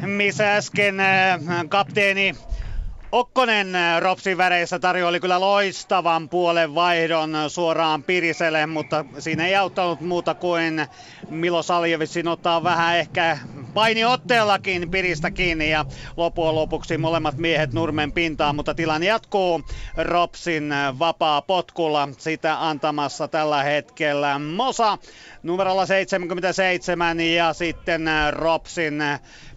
Missä 0.07 0.57
äsken 0.57 1.01
äh, 1.01 1.41
kapteeni 1.69 2.35
Okkonen 3.13 3.75
äh, 3.75 4.01
Ropsin 4.01 4.39
väreissä 4.39 4.79
tarjoili 4.79 5.21
kyllä 5.21 5.41
loistavan 5.41 6.29
puolen 6.29 6.75
vaihdon 6.75 7.35
suoraan 7.49 8.03
Piriselle, 8.03 8.67
mutta 8.67 9.05
siinä 9.19 9.47
ei 9.47 9.57
auttanut 9.57 10.01
muuta 10.01 10.35
kuin 10.35 10.87
Milo 11.31 11.63
Saljevitsin 11.63 12.29
ottaa 12.29 12.63
vähän 12.63 12.97
ehkä 12.97 13.39
painiotteellakin 13.75 14.91
Piristä 14.91 15.31
kiinni 15.31 15.71
ja 15.71 15.85
loppujen 16.17 16.55
lopuksi 16.55 16.99
molemmat 16.99 17.37
miehet 17.37 17.73
nurmen 17.73 18.13
pintaan, 18.13 18.57
mutta 18.57 18.75
tilanne 18.75 19.07
jatkuu. 19.07 19.61
Ropsin 19.97 20.75
vapaa 20.99 21.43
potkulla 21.43 22.09
sitä 22.19 22.69
antamassa 22.69 23.29
tällä 23.29 23.63
hetkellä 23.63 24.39
Mosa 24.39 24.99
numerolla 25.43 25.87
77 25.87 27.21
ja 27.21 27.53
sitten 27.53 28.03
Ropsin 28.31 29.03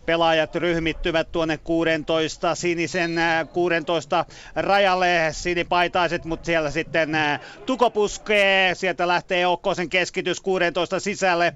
pelaajat 0.06 0.56
ryhmittyvät 0.56 1.32
tuonne 1.32 1.58
16 1.58 2.56
sinisen 2.56 3.16
16 3.54 4.20
äh, 4.20 4.26
rajalle 4.56 5.28
sinipaitaiset, 5.32 6.26
mutta 6.26 6.46
siellä 6.46 6.72
sitten 6.72 7.16
äh, 7.16 7.40
Tuko 7.66 7.90
puskee, 7.90 8.76
sieltä 8.76 9.08
lähtee 9.08 9.48
Okkosen 9.48 9.90
keskitys 9.90 10.42
16 10.42 11.00
sisälle. 11.00 11.54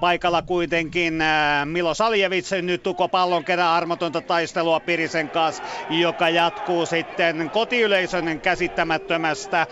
Paikalla 0.00 0.42
kuitenkin 0.42 1.20
äh, 1.20 1.66
Milo 1.66 1.94
Saljevits, 1.94 2.52
nyt 2.62 2.82
Tuko 2.82 3.08
pallon 3.08 3.44
kerran 3.44 3.68
armotonta 3.68 4.20
taistelua 4.20 4.80
Pirisen 4.80 5.30
kanssa, 5.30 5.62
joka 5.90 6.28
jatkuu 6.28 6.86
sitten 6.86 7.50
kotiyleisön 7.50 8.40
käsittämättömästä 8.40 9.66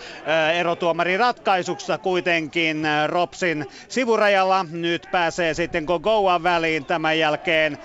erotuomarin 0.55 1.19
ratkaisuksesta 1.19 1.97
kuitenkin 1.97 2.83
Ropsin 3.07 3.65
sivurajalla. 3.89 4.65
Nyt 4.71 5.07
pääsee 5.11 5.53
sitten 5.53 5.83
Gogoa 5.83 6.43
väliin 6.43 6.85
tämän 6.85 7.19
jälkeen 7.19 7.77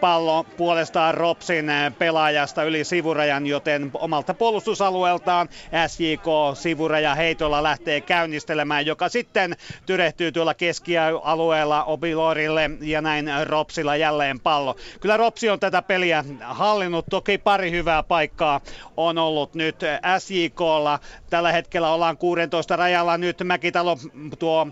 pallo 0.00 0.44
puolestaan 0.56 1.14
Ropsin 1.14 1.66
pelaajasta 1.98 2.62
yli 2.62 2.84
sivurajan, 2.84 3.46
joten 3.46 3.90
omalta 3.94 4.34
puolustusalueeltaan 4.34 5.48
SJK 5.86 6.26
sivuraja 6.54 7.14
heitolla 7.14 7.62
lähtee 7.62 8.00
käynnistelemään, 8.00 8.86
joka 8.86 9.08
sitten 9.08 9.56
tyrehtyy 9.86 10.32
tuolla 10.32 10.54
keskialueella 10.54 11.84
Obilorille 11.84 12.70
ja 12.80 13.00
näin 13.00 13.26
Ropsilla 13.44 13.96
jälleen 13.96 14.40
pallo. 14.40 14.76
Kyllä 15.00 15.16
Ropsi 15.16 15.50
on 15.50 15.60
tätä 15.60 15.82
peliä 15.82 16.24
hallinnut, 16.40 17.06
toki 17.10 17.38
pari 17.38 17.70
hyvää 17.70 18.02
paikkaa 18.02 18.60
on 18.96 19.18
ollut 19.18 19.54
nyt 19.54 19.76
SJKlla. 20.18 20.98
Tällä 21.30 21.52
hetkellä 21.52 21.90
ollaan 21.92 22.16
16 22.16 22.76
rajalla 22.76 23.18
nyt 23.18 23.36
Mäkitalo 23.44 23.98
tuo 24.38 24.66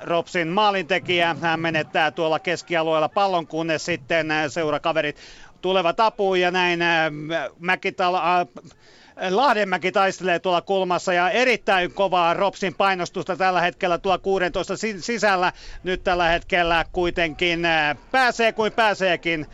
Ropsin 0.00 0.48
maalintekijä. 0.48 1.36
Hän 1.40 1.60
menettää 1.60 2.10
tuolla 2.10 2.38
keskialueella 2.38 3.08
pallon, 3.08 3.46
kunnes 3.46 3.84
sitten 3.84 4.28
seurakaverit 4.48 5.16
tulevat 5.62 6.00
apuun 6.00 6.40
ja 6.40 6.50
näin 6.50 6.80
Mäkitalo, 7.58 8.18
Lahdenmäki 9.30 9.92
taistelee 9.92 10.38
tuolla 10.38 10.60
kulmassa 10.60 11.12
ja 11.12 11.30
erittäin 11.30 11.92
kovaa 11.92 12.34
Ropsin 12.34 12.74
painostusta 12.74 13.36
tällä 13.36 13.60
hetkellä 13.60 13.98
tuolla 13.98 14.18
16 14.18 14.74
sisällä. 15.00 15.52
Nyt 15.82 16.04
tällä 16.04 16.28
hetkellä 16.28 16.84
kuitenkin 16.92 17.60
pääsee 18.10 18.52
kuin 18.52 18.72
pääseekin 18.72 19.46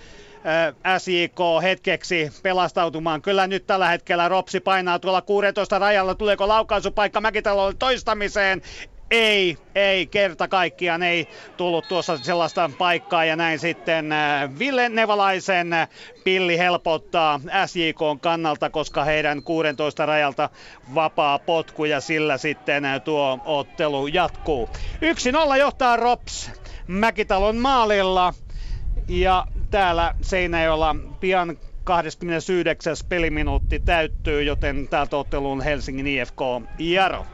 SJK 0.99 1.39
hetkeksi 1.62 2.31
pelastautumaan. 2.43 3.23
Kyllä 3.23 3.47
nyt 3.47 3.67
tällä 3.67 3.89
hetkellä 3.89 4.29
Ropsi 4.29 4.61
painaa 4.61 4.99
tuolla 4.99 5.23
16 5.23 5.79
rajalla. 5.79 6.15
Tuleeko 6.15 6.49
laukaisupaikka 6.49 7.21
Mäkitalolle 7.21 7.75
toistamiseen? 7.79 8.62
Ei, 9.11 9.57
ei 9.75 10.07
kerta 10.07 10.49
kaikkiaan 10.49 11.03
ei 11.03 11.29
tullut 11.57 11.89
tuossa 11.89 12.19
sellaista 12.19 12.71
paikkaa 12.79 13.25
ja 13.25 13.37
näin 13.37 13.59
sitten 13.59 14.13
äh, 14.13 14.59
Ville 14.59 14.89
Nevalaisen 14.89 15.71
pilli 16.25 16.59
helpottaa 16.59 17.41
SJK 17.67 18.21
kannalta, 18.21 18.71
koska 18.71 19.05
heidän 19.05 19.43
16 19.43 20.07
rajalta 20.07 20.51
vapaa 20.95 21.39
potku 21.39 21.85
ja 21.85 22.01
sillä 22.01 22.39
sitten 22.39 22.85
äh, 22.85 23.01
tuo 23.03 23.39
ottelu 23.45 24.07
jatkuu. 24.07 24.69
1-0 25.53 25.57
johtaa 25.57 25.97
Rops 25.97 26.51
Mäkitalon 26.87 27.57
maalilla 27.57 28.35
ja 29.09 29.47
täällä 29.71 30.15
Seinäjoella 30.23 30.97
pian 31.21 31.59
29. 31.85 32.97
peliminuutti 33.09 33.81
täyttyy, 33.81 34.43
joten 34.43 34.89
täältä 34.89 35.17
otteluun 35.17 35.61
Helsingin 35.63 36.07
IFK 36.07 36.41
Jaro. 36.79 37.27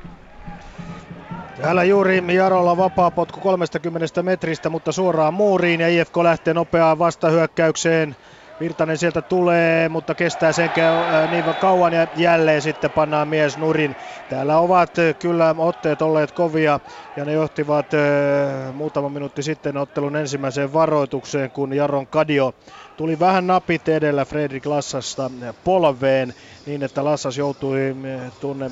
Täällä 1.63 1.85
juuri 1.85 2.35
Jarolla 2.35 2.77
vapaa 2.77 3.11
potku 3.11 3.41
30 3.41 4.23
metristä, 4.23 4.71
mutta 4.71 4.93
suoraan 4.93 5.35
muuriin 5.35 5.81
ja 5.81 5.89
IFK 5.89 6.17
lähtee 6.17 6.55
nopeaan 6.55 6.99
vastahyökkäykseen. 6.99 8.17
Virtanen 8.61 8.99
sieltä 8.99 9.23
tulee, 9.23 9.89
mutta 9.89 10.15
kestää 10.15 10.53
sen 10.53 10.71
äh, 10.79 11.31
niin 11.31 11.45
kauan 11.59 11.93
ja 11.93 12.07
jälleen 12.17 12.63
sitten 12.63 12.91
pannaan 12.91 13.29
mies 13.29 13.59
nurin. 13.59 13.97
Täällä 14.29 14.59
ovat 14.59 14.99
äh, 14.99 15.15
kyllä 15.19 15.55
otteet 15.59 16.03
olleet 16.03 16.33
kovia 16.33 16.81
ja 17.17 17.25
ne 17.25 17.33
johtivat 17.33 17.95
äh, 17.95 18.75
muutama 18.75 19.09
minuutti 19.09 19.43
sitten 19.43 19.77
ottelun 19.77 20.17
ensimmäiseen 20.17 20.73
varoitukseen, 20.73 21.51
kun 21.51 21.73
Jaron 21.73 22.07
Kadio 22.07 22.55
tuli 22.97 23.19
vähän 23.19 23.47
napit 23.47 23.89
edellä 23.89 24.25
Fredrik 24.25 24.67
Lassasta 24.67 25.31
polveen 25.65 26.35
niin, 26.67 26.83
että 26.83 27.05
Lassas 27.05 27.39
joutui 27.39 27.97
tuonne 28.41 28.71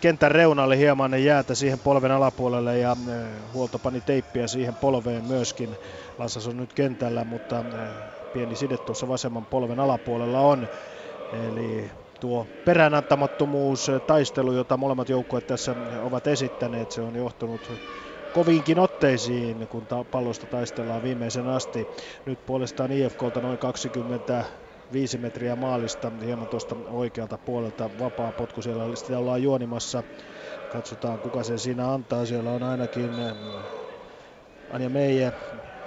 kentän 0.00 0.30
reunalle 0.30 0.78
hieman 0.78 1.24
jäätä 1.24 1.54
siihen 1.54 1.80
polven 1.80 2.10
alapuolelle 2.10 2.78
ja 2.78 2.96
huolto 3.52 3.78
pani 3.78 4.00
teippiä 4.00 4.46
siihen 4.48 4.76
polveen 4.76 5.24
myöskin. 5.24 5.76
Lassas 6.18 6.46
on 6.46 6.56
nyt 6.56 6.72
kentällä, 6.72 7.24
mutta 7.24 7.64
pieni 8.32 8.56
side 8.56 8.78
tuossa 8.78 9.08
vasemman 9.08 9.46
polven 9.46 9.80
alapuolella 9.80 10.40
on. 10.40 10.68
Eli 11.32 11.90
tuo 12.20 12.48
peräänantamattomuus, 12.64 13.90
taistelu, 14.06 14.52
jota 14.52 14.76
molemmat 14.76 15.08
joukkueet 15.08 15.46
tässä 15.46 15.76
ovat 16.00 16.26
esittäneet, 16.26 16.90
se 16.90 17.02
on 17.02 17.14
johtunut 17.16 17.82
koviinkin 18.32 18.78
otteisiin, 18.78 19.66
kun 19.68 19.86
ta- 19.86 20.04
pallosta 20.04 20.46
taistellaan 20.46 21.02
viimeisen 21.02 21.46
asti. 21.46 21.88
Nyt 22.24 22.40
puolestaan 22.46 22.92
IFKlta 22.92 23.40
noin 23.40 23.58
20 23.58 24.44
viisi 24.92 25.18
metriä 25.18 25.56
maalista, 25.56 26.12
hieman 26.24 26.48
tuosta 26.48 26.76
oikealta 26.88 27.38
puolelta 27.38 27.90
vapaa 27.98 28.32
potku, 28.32 28.62
siellä 28.62 28.84
sitä 28.96 29.18
ollaan 29.18 29.42
juonimassa. 29.42 30.04
Katsotaan 30.68 31.20
kuka 31.20 31.44
sen 31.44 31.58
siinä 31.58 31.92
antaa, 31.92 32.26
siellä 32.26 32.50
on 32.52 32.62
ainakin 32.62 33.12
Anja 34.70 34.90
Meije, 34.90 35.32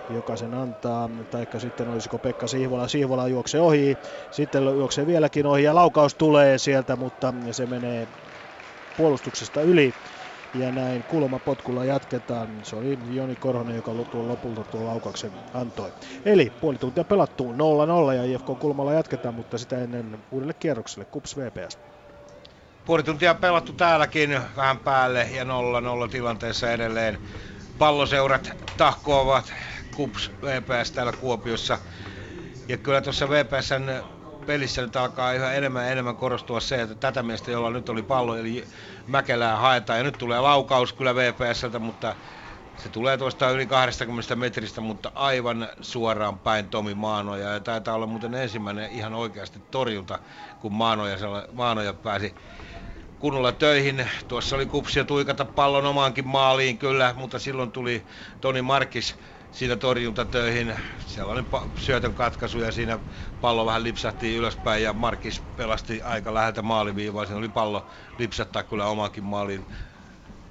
joka 0.09 0.37
sen 0.37 0.53
antaa, 0.53 1.09
taikka 1.29 1.59
sitten 1.59 1.87
olisiko 1.87 2.19
Pekka 2.19 2.47
Sihvola. 2.47 2.87
Sihvola 2.87 3.27
juoksee 3.27 3.61
ohi, 3.61 3.99
sitten 4.31 4.63
juoksee 4.63 5.05
vieläkin 5.05 5.45
ohi 5.45 5.63
ja 5.63 5.75
laukaus 5.75 6.15
tulee 6.15 6.57
sieltä, 6.57 6.95
mutta 6.95 7.33
se 7.51 7.65
menee 7.65 8.07
puolustuksesta 8.97 9.61
yli. 9.61 9.93
Ja 10.53 10.71
näin 10.71 11.03
kulmapotkulla 11.03 11.85
jatketaan. 11.85 12.59
Se 12.63 12.75
oli 12.75 12.99
Joni 13.09 13.35
Korhonen, 13.35 13.75
joka 13.75 13.91
tuon 14.11 14.27
lopulta 14.27 14.63
tuon 14.63 14.85
laukauksen 14.85 15.31
antoi. 15.53 15.91
Eli 16.25 16.53
puoli 16.61 16.77
tuntia 16.77 17.03
pelattu 17.03 17.53
0-0 18.11 18.13
ja 18.15 18.23
IFK 18.23 18.45
kulmalla 18.59 18.93
jatketaan, 18.93 19.35
mutta 19.35 19.57
sitä 19.57 19.77
ennen 19.77 20.17
uudelle 20.31 20.53
kierrokselle. 20.53 21.05
Kups 21.05 21.37
VPS. 21.37 21.79
Puoli 22.85 23.03
tuntia 23.03 23.35
pelattu 23.35 23.73
täälläkin 23.73 24.39
vähän 24.55 24.77
päälle 24.77 25.29
ja 25.35 25.43
0-0 25.43 25.47
tilanteessa 26.11 26.71
edelleen. 26.71 27.17
Palloseurat 27.77 28.51
tahkoavat 28.77 29.53
Kups 29.95 30.31
VPS 30.41 30.91
täällä 30.91 31.13
Kuopiossa. 31.21 31.79
Ja 32.67 32.77
kyllä 32.77 33.01
tuossa 33.01 33.29
VPSn 33.29 34.03
pelissä 34.45 34.81
nyt 34.81 34.95
alkaa 34.95 35.33
yhä 35.33 35.53
enemmän 35.53 35.85
ja 35.85 35.91
enemmän 35.91 36.15
korostua 36.15 36.59
se, 36.59 36.81
että 36.81 36.95
tätä 36.95 37.23
miestä, 37.23 37.51
jolla 37.51 37.69
nyt 37.69 37.89
oli 37.89 38.03
pallo, 38.03 38.35
eli 38.35 38.67
Mäkelää 39.07 39.55
haetaan. 39.55 39.99
Ja 39.99 40.03
nyt 40.03 40.17
tulee 40.17 40.39
laukaus 40.39 40.93
kyllä 40.93 41.15
VPSltä, 41.15 41.79
mutta 41.79 42.15
se 42.77 42.89
tulee 42.89 43.17
tuosta 43.17 43.49
yli 43.49 43.65
20 43.65 44.35
metristä, 44.35 44.81
mutta 44.81 45.11
aivan 45.15 45.69
suoraan 45.81 46.39
päin 46.39 46.69
Tomi 46.69 46.93
Maanoja. 46.93 47.49
Ja 47.49 47.59
taitaa 47.59 47.95
olla 47.95 48.05
muuten 48.05 48.33
ensimmäinen 48.33 48.91
ihan 48.91 49.13
oikeasti 49.13 49.59
torjunta, 49.71 50.19
kun 50.59 50.73
Maanoja, 50.73 51.17
Maanoja 51.53 51.93
pääsi 51.93 52.35
kunnolla 53.19 53.51
töihin. 53.51 54.09
Tuossa 54.27 54.55
oli 54.55 54.65
kupsia 54.65 55.03
tuikata 55.05 55.45
pallon 55.45 55.85
omaankin 55.85 56.27
maaliin 56.27 56.77
kyllä, 56.77 57.13
mutta 57.17 57.39
silloin 57.39 57.71
tuli 57.71 58.05
Toni 58.41 58.61
Markis 58.61 59.15
siinä 59.51 59.75
torjuntatöihin. 59.75 60.75
Sellainen 60.99 61.47
syötön 61.75 62.13
katkaisu 62.13 62.59
ja 62.59 62.71
siinä 62.71 62.99
pallo 63.41 63.65
vähän 63.65 63.83
lipsahti 63.83 64.35
ylöspäin 64.35 64.83
ja 64.83 64.93
Markis 64.93 65.41
pelasti 65.55 66.01
aika 66.01 66.33
läheltä 66.33 66.61
maaliviivaa. 66.61 67.25
Siinä 67.25 67.39
oli 67.39 67.49
pallo 67.49 67.87
lipsattaa 68.17 68.63
kyllä 68.63 68.87
omakin 68.87 69.23
maaliin. 69.23 69.65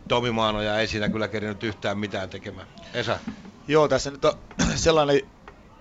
Tomi 0.08 0.30
Maanoja 0.30 0.80
ei 0.80 0.86
siinä 0.86 1.08
kyllä 1.08 1.28
kerinyt 1.28 1.62
yhtään 1.62 1.98
mitään 1.98 2.30
tekemään. 2.30 2.66
Esa. 2.94 3.18
Joo, 3.68 3.88
tässä 3.88 4.10
nyt 4.10 4.24
on 4.24 4.32
sellainen 4.74 5.20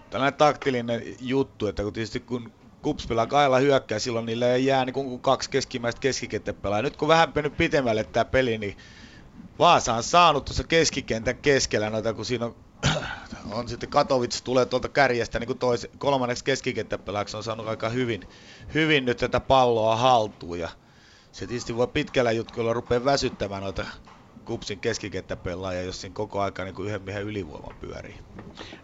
tällainen 0.09 0.38
taktillinen 0.38 1.01
juttu, 1.20 1.68
että 1.68 1.84
kun 1.84 1.93
tietysti 1.93 2.20
kun 2.20 2.51
Kups 2.82 3.07
pelaa 3.07 3.28
kailla 3.28 3.59
hyökkää, 3.59 3.99
silloin 3.99 4.26
niille 4.26 4.53
ei 4.53 4.65
jää 4.65 4.86
niin 4.86 4.93
kuin 4.93 5.20
kaksi 5.20 5.49
keskimmäistä 5.49 5.99
keskikenttä 5.99 6.53
Nyt 6.82 6.97
kun 6.97 7.07
vähän 7.07 7.32
mennyt 7.36 7.57
pitemmälle 7.57 8.03
tämä 8.03 8.26
peli, 8.26 8.57
niin 8.57 8.78
Vaasa 9.59 9.93
on 9.93 10.03
saanut 10.03 10.45
tuossa 10.45 10.63
keskikentän 10.63 11.38
keskellä 11.38 11.89
noita, 11.89 12.13
kun 12.13 12.26
siinä 12.26 12.45
on 12.45 12.55
on 13.51 13.69
sitten 13.69 13.89
Katowic 13.89 14.41
tulee 14.43 14.65
tuolta 14.65 14.89
kärjestä 14.89 15.39
niin 15.39 15.47
kuin 15.47 15.59
tois, 15.59 15.88
kolmanneksi 15.97 16.43
keskikenttäpelaajaksi 16.43 17.38
on 17.38 17.43
saanut 17.43 17.67
aika 17.67 17.89
hyvin, 17.89 18.30
hyvin 18.73 19.05
nyt 19.05 19.17
tätä 19.17 19.39
palloa 19.39 19.95
haltuun 19.95 20.59
ja 20.59 20.69
se 21.32 21.47
tietysti 21.47 21.75
voi 21.75 21.88
pitkällä 21.88 22.32
jutkuilla 22.32 22.73
rupea 22.73 23.05
väsyttämään 23.05 23.63
noita 23.63 23.86
kupsin 24.45 24.80
keskikenttäpelaajia, 24.80 25.84
jos 25.84 26.01
siinä 26.01 26.13
koko 26.13 26.41
aika 26.41 26.63
niin 26.63 26.75
kuin 26.75 26.88
yhden 26.88 27.01
miehen 27.01 27.23
ylivoima 27.23 27.73
pyörii. 27.80 28.15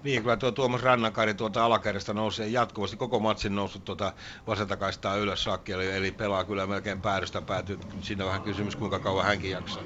Niin, 0.03 0.21
kyllä 0.21 0.37
tuo 0.37 0.51
Tuomas 0.51 0.81
Rannakari 0.81 1.33
tuota 1.33 1.65
alakädestä 1.65 2.13
nousee 2.13 2.47
jatkuvasti 2.47 2.97
koko 2.97 3.19
matsin 3.19 3.55
noussut 3.55 3.85
tuota 3.85 4.13
vasentakaistaa 4.47 5.15
ylös 5.15 5.43
saakki, 5.43 5.71
eli, 5.71 5.91
eli 5.91 6.11
pelaa 6.11 6.43
kyllä 6.43 6.67
melkein 6.67 7.01
päädystä 7.01 7.41
päätyy. 7.41 7.79
Siinä 8.01 8.25
vähän 8.25 8.41
kysymys, 8.41 8.75
kuinka 8.75 8.99
kauan 8.99 9.25
hänkin 9.25 9.51
jaksaa. 9.51 9.83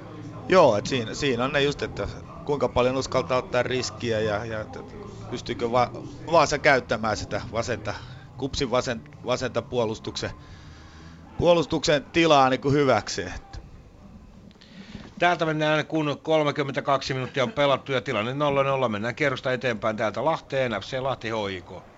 Joo, 0.50 0.78
että 0.78 0.90
siinä, 0.90 1.14
siinä 1.14 1.44
on 1.44 1.54
ne 1.54 1.62
just, 1.62 1.82
että 1.82 2.08
kuinka 2.48 2.70
paljon 2.70 2.96
uskaltaa 2.96 3.38
ottaa 3.38 3.64
riskiä 3.64 4.20
ja, 4.20 4.46
ja 4.46 4.66
pystyykö 5.30 5.72
va, 5.72 5.92
Vaasa 6.32 6.60
käyttämään 6.60 7.18
sitä 7.18 7.42
vasenta, 7.52 7.94
kupsin 8.38 8.72
vasen, 8.72 9.04
vasenta 9.26 9.62
puolustuksen, 9.62 10.30
puolustuksen 11.38 12.06
tilaa 12.14 12.50
niin 12.50 12.62
kuin 12.62 12.74
hyväksi. 12.74 13.26
Täältä 15.20 15.46
mennään, 15.46 15.86
kun 15.86 16.20
32 16.24 17.14
minuuttia 17.14 17.44
on 17.44 17.52
pelattu 17.52 17.92
ja 17.92 18.02
tilanne 18.02 18.32
0-0. 18.86 18.90
Mennään 18.90 19.16
kierrosta 19.16 19.54
eteenpäin 19.54 19.98
täältä 19.98 20.26
Lahteen, 20.26 20.72
FC 20.72 21.00
Lahti 21.00 21.30
HIK 21.30 21.97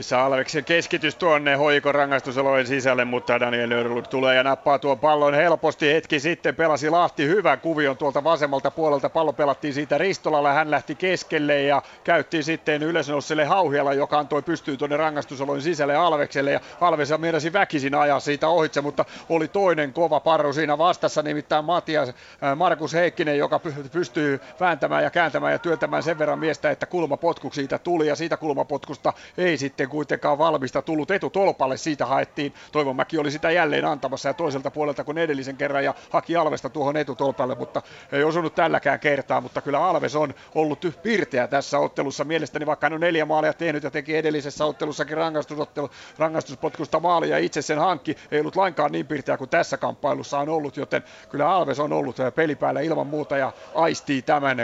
missä 0.00 0.24
Alveksen 0.24 0.64
keskitys 0.64 1.14
tuonne 1.14 1.54
hoikon 1.54 1.94
rangaistusolojen 1.94 2.66
sisälle, 2.66 3.04
mutta 3.04 3.40
Daniel 3.40 3.68
Nörlund 3.68 4.06
tulee 4.06 4.36
ja 4.36 4.42
nappaa 4.42 4.78
tuon 4.78 4.98
pallon 4.98 5.34
helposti. 5.34 5.92
Hetki 5.92 6.20
sitten 6.20 6.56
pelasi 6.56 6.90
Lahti 6.90 7.26
hyvän 7.26 7.60
kuvion 7.60 7.96
tuolta 7.96 8.24
vasemmalta 8.24 8.70
puolelta. 8.70 9.10
Pallo 9.10 9.32
pelattiin 9.32 9.74
siitä 9.74 9.98
Ristolalla, 9.98 10.52
hän 10.52 10.70
lähti 10.70 10.94
keskelle 10.94 11.62
ja 11.62 11.82
käytti 12.04 12.42
sitten 12.42 12.82
ylösnouselle 12.82 13.44
Hauhiala, 13.44 13.94
joka 13.94 14.18
antoi 14.18 14.42
pystyyn 14.42 14.78
tuonne 14.78 14.96
rangaistusolojen 14.96 15.62
sisälle 15.62 15.96
Alvekselle. 15.96 16.52
Ja 16.52 16.60
Alves 16.80 17.12
meinasi 17.18 17.52
väkisin 17.52 17.94
ajaa 17.94 18.20
siitä 18.20 18.48
ohitse, 18.48 18.80
mutta 18.80 19.04
oli 19.28 19.48
toinen 19.48 19.92
kova 19.92 20.20
parru 20.20 20.52
siinä 20.52 20.78
vastassa, 20.78 21.22
nimittäin 21.22 21.64
Matias 21.64 22.08
äh, 22.08 22.56
Markus 22.56 22.94
Heikkinen, 22.94 23.38
joka 23.38 23.60
pystyy 23.92 24.40
vääntämään 24.60 25.04
ja 25.04 25.10
kääntämään 25.10 25.52
ja 25.52 25.58
työntämään 25.58 26.02
sen 26.02 26.18
verran 26.18 26.38
miestä, 26.38 26.70
että 26.70 26.86
kulmapotku 26.86 27.50
siitä 27.52 27.78
tuli 27.78 28.06
ja 28.06 28.16
siitä 28.16 28.36
kulmapotkusta 28.36 29.12
ei 29.38 29.56
sitten 29.56 29.89
kuitenkaan 29.90 30.38
valmista 30.38 30.82
tullut 30.82 31.10
etutolpalle. 31.10 31.76
Siitä 31.76 32.06
haettiin. 32.06 32.54
Toivon 32.72 32.96
Mäki 32.96 33.18
oli 33.18 33.30
sitä 33.30 33.50
jälleen 33.50 33.84
antamassa 33.84 34.28
ja 34.28 34.34
toiselta 34.34 34.70
puolelta 34.70 35.04
kuin 35.04 35.18
edellisen 35.18 35.56
kerran 35.56 35.84
ja 35.84 35.94
haki 36.10 36.36
Alvesta 36.36 36.68
tuohon 36.68 36.96
etutolpalle, 36.96 37.54
mutta 37.54 37.82
ei 38.12 38.24
osunut 38.24 38.54
tälläkään 38.54 39.00
kertaa. 39.00 39.40
Mutta 39.40 39.60
kyllä 39.60 39.84
Alves 39.84 40.16
on 40.16 40.34
ollut 40.54 40.86
pirteä 41.02 41.46
tässä 41.48 41.78
ottelussa. 41.78 42.24
Mielestäni 42.24 42.66
vaikka 42.66 42.84
hän 42.84 42.92
on 42.92 43.00
neljä 43.00 43.24
maalia 43.24 43.52
tehnyt 43.52 43.82
ja 43.82 43.90
teki 43.90 44.16
edellisessä 44.16 44.64
ottelussakin 44.64 45.16
rangaistusottelu, 45.16 45.90
rangaistuspotkusta 46.18 47.00
maalia 47.00 47.30
ja 47.30 47.38
itse 47.38 47.62
sen 47.62 47.78
hankki, 47.78 48.16
ei 48.30 48.40
ollut 48.40 48.56
lainkaan 48.56 48.92
niin 48.92 49.06
pirteä 49.06 49.36
kuin 49.36 49.50
tässä 49.50 49.76
kamppailussa 49.76 50.38
on 50.38 50.48
ollut, 50.48 50.76
joten 50.76 51.04
kyllä 51.28 51.50
Alves 51.50 51.80
on 51.80 51.92
ollut 51.92 52.16
pelipäällä 52.34 52.80
ilman 52.80 53.06
muuta 53.06 53.36
ja 53.36 53.52
aistii 53.74 54.22
tämän, 54.22 54.58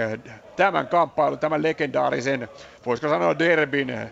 tämän 0.56 0.88
kamppailun, 0.88 1.38
tämän 1.38 1.62
legendaarisen, 1.62 2.48
voisiko 2.86 3.08
sanoa 3.08 3.38
derbin 3.38 4.10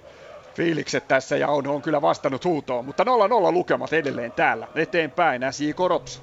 fiilikset 0.55 1.09
tässä 1.09 1.37
ja 1.37 1.49
on, 1.49 1.67
on 1.67 1.83
kyllä 1.83 2.03
vastannut 2.03 2.45
huutoon. 2.45 2.85
Mutta 2.85 3.05
0-0 3.05 3.07
lukemat 3.53 3.93
edelleen 3.93 4.33
täällä 4.33 4.69
eteenpäin. 4.75 5.43
SJ 5.51 5.73
Korops. 5.73 6.23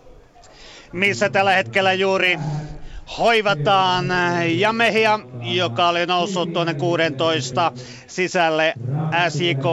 missä 0.91 1.29
tällä 1.29 1.51
hetkellä 1.51 1.93
juuri 1.93 2.39
hoivataan 3.17 4.05
Jamehia, 4.57 5.19
joka 5.41 5.89
oli 5.89 6.05
noussut 6.05 6.53
tuonne 6.53 6.73
16 6.73 7.71
sisälle 8.07 8.73
SJK 9.29 9.63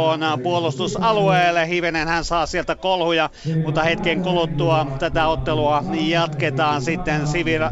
puolustusalueelle. 0.42 1.68
Hivenen 1.68 2.08
hän 2.08 2.24
saa 2.24 2.46
sieltä 2.46 2.74
kolhuja, 2.76 3.30
mutta 3.64 3.82
hetken 3.82 4.22
kuluttua 4.22 4.86
tätä 4.98 5.28
ottelua 5.28 5.84
jatketaan 5.92 6.82
sitten 6.82 7.20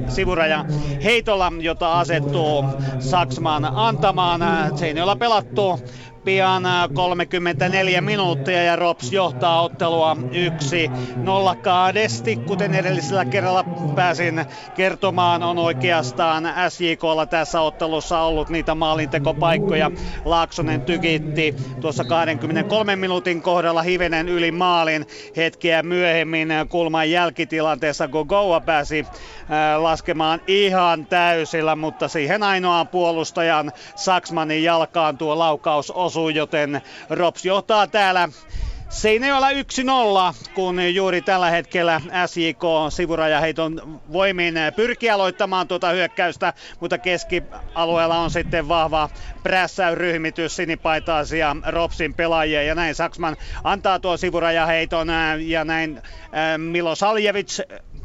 sivuraja 0.09 0.64
heitolla, 1.05 1.53
jota 1.61 1.93
asettuu 1.93 2.64
Saksman 2.99 3.64
antamaan. 3.64 4.41
Seinäjoella 4.78 5.16
pelattu 5.16 5.80
pian 6.27 6.62
34 6.95 8.01
minuuttia 8.01 8.62
ja 8.62 8.77
Rops 8.77 9.12
johtaa 9.12 9.62
ottelua 9.62 10.16
1-0 11.55 11.57
kaadesti. 11.62 12.37
Kuten 12.37 12.74
edellisellä 12.74 13.24
kerralla 13.24 13.64
pääsin 13.95 14.45
kertomaan, 14.74 15.43
on 15.43 15.59
oikeastaan 15.59 16.45
SJKlla 16.68 17.27
tässä 17.27 17.61
ottelussa 17.61 18.20
ollut 18.20 18.49
niitä 18.49 18.74
maalintekopaikkoja. 18.74 19.91
Laaksonen 20.24 20.83
tykitti 20.83 21.55
tuossa 21.81 22.05
23 22.05 22.97
minuutin 22.97 23.43
kohdalla 23.43 23.83
hivenen 23.83 24.29
yli 24.29 24.51
maalin 24.51 25.07
hetkeä 25.37 25.83
myöhemmin 25.83 26.49
kulman 26.68 27.11
jälkitilanteessa 27.11 28.09
Gogoa 28.09 28.61
pääsi 28.61 29.07
laskemaan 29.77 30.41
ihan 30.47 31.07
täysillä, 31.07 31.77
mutta 31.77 32.09
siihen 32.09 32.43
ainoaan 32.43 32.89
puolustajan 32.89 33.72
Saksmanin 33.97 34.64
jalkaan 34.64 35.18
tuo 35.18 35.39
laukaus 35.39 35.91
osui, 35.91 36.16
joten 36.35 36.81
Rops 37.11 37.45
johtaa 37.45 37.87
täällä. 37.87 38.29
Seinäjoella 38.89 39.51
1-0, 39.51 39.55
kun 40.55 40.95
juuri 40.95 41.23
tällä 41.23 41.51
hetkellä 41.51 42.01
SJK 42.27 42.62
sivurajaheiton 42.89 44.01
voimin 44.12 44.55
pyrkii 44.77 45.11
aloittamaan 45.11 45.69
tuota 45.69 45.89
hyökkäystä, 45.91 46.53
mutta 46.81 46.99
keskialueella 46.99 48.19
on 48.19 48.31
sitten 48.31 48.69
vahva 48.69 49.09
prässäyryhmitys 49.43 50.57
sinipaitaisia 50.57 51.57
Ropsin 51.67 52.14
pelaajia 52.14 52.62
ja 52.62 52.75
näin 52.75 52.95
Saksman 52.95 53.37
antaa 53.64 53.99
tuo 53.99 54.17
sivurajaheiton 54.17 55.09
ja 55.47 55.64
näin 55.64 56.03
Milo 56.59 56.95
Saljevic 56.95 57.59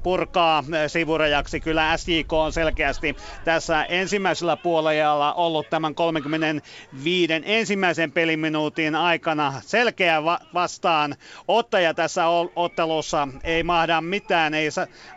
purkaa 0.04 0.64
sivurajaksi. 0.88 1.60
Kyllä 1.60 1.98
SJK 1.98 2.34
on 2.34 2.54
selkeästi 2.54 3.16
tässä 3.44 3.84
ensimmäisellä 3.84 4.58
puolella 4.58 5.34
ollut 5.34 5.70
tämän 5.70 5.96
35 5.96 7.34
ensimmäisen 7.46 8.12
peliminuutin 8.12 8.96
aikana 8.96 9.54
selkeä 9.66 10.24
vastaan 10.54 11.16
ottaja 11.48 11.94
tässä 11.94 12.26
ottelussa. 12.56 13.28
Ei 13.44 13.64
mahda 13.64 14.02
mitään, 14.02 14.54
ei 14.54 14.70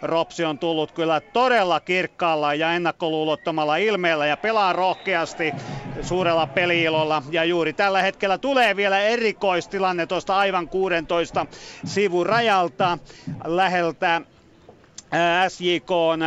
Ropsi 0.03 0.45
on 0.45 0.59
tullut 0.59 0.93
kyllä 0.93 1.21
todella 1.21 1.81
kirkkaalla 1.81 2.55
ja 2.55 2.73
ennakkoluulottomalla 2.73 3.77
ilmeellä 3.77 4.27
ja 4.27 4.37
pelaa 4.37 4.73
rohkeasti 4.73 5.53
suurella 6.03 6.47
peliilolla 6.47 7.23
ja 7.31 7.45
juuri 7.45 7.73
tällä 7.73 8.03
hetkellä 8.03 8.39
tulee 8.39 8.77
vielä 8.77 9.01
erikoistilanne 9.01 10.07
tuosta 10.07 10.37
aivan 10.37 10.69
16 10.69 11.47
sivurajalta 11.85 12.99
läheltä 13.45 14.21
SJK 15.49 15.91
on 15.91 16.21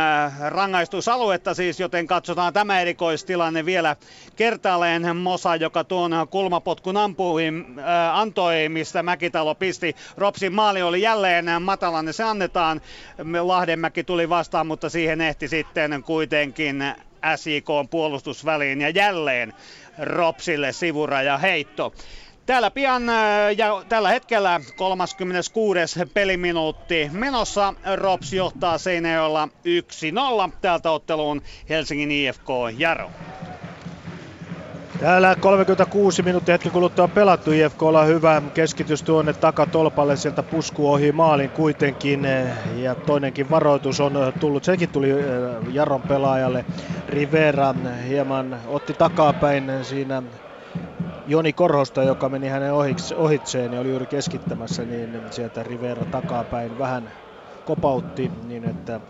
rangaistusaluetta 0.48 1.54
siis, 1.54 1.80
joten 1.80 2.06
katsotaan 2.06 2.52
tämä 2.52 2.80
erikoistilanne 2.80 3.64
vielä 3.64 3.96
kertaalleen. 4.36 5.16
Mosa, 5.16 5.56
joka 5.56 5.84
tuon 5.84 6.12
kulmapotkun 6.30 6.96
ampui, 6.96 7.44
antoi, 8.12 8.68
mistä 8.68 9.02
Mäkitalo 9.02 9.54
pisti. 9.54 9.96
Ropsin 10.16 10.54
maali 10.54 10.82
oli 10.82 11.02
jälleen 11.02 11.46
matalanne, 11.60 12.12
se 12.12 12.24
annetaan. 12.24 12.80
Lahdenmäki 13.40 14.04
tuli 14.04 14.28
vastaan, 14.28 14.66
mutta 14.66 14.88
siihen 14.88 15.20
ehti 15.20 15.48
sitten 15.48 16.02
kuitenkin 16.06 16.84
SJK 17.36 17.90
puolustusväliin 17.90 18.80
ja 18.80 18.88
jälleen 18.88 19.52
Ropsille 19.98 20.72
sivuraja 20.72 21.38
heitto. 21.38 21.92
Täällä 22.48 22.70
pian 22.70 23.08
äh, 23.08 23.16
ja 23.56 23.82
tällä 23.88 24.08
hetkellä 24.08 24.60
36. 24.76 25.78
peliminuutti 26.14 27.10
menossa. 27.12 27.74
Rops 27.94 28.32
johtaa 28.32 28.78
Seinäjoella 28.78 29.48
1-0 30.48 30.52
täältä 30.60 30.90
otteluun 30.90 31.42
Helsingin 31.68 32.10
IFK 32.10 32.48
Jaro. 32.78 33.10
Täällä 35.00 35.36
36 35.40 36.22
minuuttia 36.22 36.54
hetken 36.54 36.72
kuluttua 36.72 37.08
pelattu. 37.08 37.52
IFK 37.52 37.82
on 37.82 38.06
hyvä 38.06 38.42
keskitys 38.54 39.02
tuonne 39.02 39.32
takatolpalle, 39.32 40.16
sieltä 40.16 40.42
pusku 40.42 40.92
ohi 40.92 41.12
maalin 41.12 41.50
kuitenkin. 41.50 42.24
Ja 42.76 42.94
toinenkin 42.94 43.50
varoitus 43.50 44.00
on 44.00 44.12
tullut, 44.40 44.64
sekin 44.64 44.88
tuli 44.88 45.12
äh, 45.12 45.18
Jaron 45.72 46.02
pelaajalle. 46.02 46.64
Rivera 47.08 47.74
hieman 48.08 48.60
otti 48.66 48.94
takapäin 48.94 49.70
siinä 49.82 50.22
Joni 51.28 51.52
Korhosta, 51.52 52.02
joka 52.02 52.28
meni 52.28 52.48
hänen 52.48 52.72
ohitseen 53.16 53.72
ja 53.72 53.80
oli 53.80 53.88
juuri 53.90 54.06
keskittämässä, 54.06 54.84
niin 54.84 55.22
sieltä 55.30 55.62
Rivera 55.62 56.04
takapäin 56.10 56.78
vähän 56.78 57.12
kopautti 57.64 58.32
niin, 58.44 58.64
että 58.64 59.00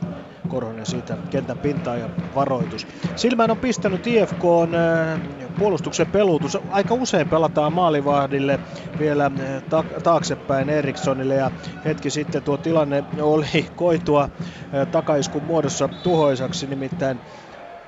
Korhonen 0.48 0.86
siitä 0.86 1.18
kentän 1.30 1.58
pintaa 1.58 1.96
ja 1.96 2.10
varoitus. 2.34 2.86
Silmään 3.14 3.50
on 3.50 3.58
pistänyt 3.58 4.06
IFK 4.06 4.44
on 4.44 4.74
äh, 4.74 5.50
puolustuksen 5.58 6.06
pelutus. 6.12 6.58
Aika 6.68 6.94
usein 6.94 7.28
pelataan 7.28 7.72
maalivahdille 7.72 8.58
vielä 8.98 9.24
äh, 9.24 9.62
taaksepäin 10.02 10.68
Erikssonille 10.68 11.34
ja 11.34 11.50
hetki 11.84 12.10
sitten 12.10 12.42
tuo 12.42 12.58
tilanne 12.58 13.04
oli 13.20 13.66
koitua 13.76 14.22
äh, 14.22 14.86
takaiskun 14.90 15.44
muodossa 15.44 15.88
tuhoisaksi, 16.02 16.66
nimittäin 16.66 17.20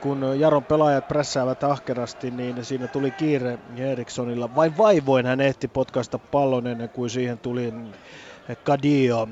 kun 0.01 0.41
Jaron 0.41 0.65
pelaajat 0.65 1.09
prässäävät 1.09 1.65
ahkerasti, 1.65 2.31
niin 2.31 2.65
siinä 2.65 2.89
tuli 2.89 3.11
kiire 3.11 3.59
Erikssonilla. 3.77 4.55
Vai 4.57 4.73
vaivoin 4.79 5.27
hän 5.27 5.41
ehti 5.41 5.69
potkaista 5.69 6.19
pallon 6.19 6.67
ennen 6.67 6.89
kuin 6.89 7.11
siihen 7.11 7.39
tuli 7.39 7.75
Kadio 8.65 9.29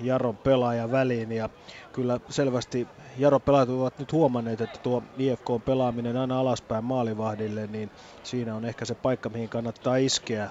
Jaron 0.00 0.36
pelaaja 0.36 0.90
väliin. 0.90 1.32
Ja 1.32 1.48
kyllä 1.92 2.20
selvästi 2.28 2.88
Jaron 3.18 3.42
pelaajat 3.42 3.68
ovat 3.68 3.98
nyt 3.98 4.12
huomanneet, 4.12 4.60
että 4.60 4.78
tuo 4.78 5.02
IFK 5.18 5.46
pelaaminen 5.64 6.16
aina 6.16 6.40
alaspäin 6.40 6.84
maalivahdille, 6.84 7.66
niin 7.66 7.90
siinä 8.22 8.54
on 8.54 8.64
ehkä 8.64 8.84
se 8.84 8.94
paikka, 8.94 9.28
mihin 9.28 9.48
kannattaa 9.48 9.96
iskeä. 9.96 10.50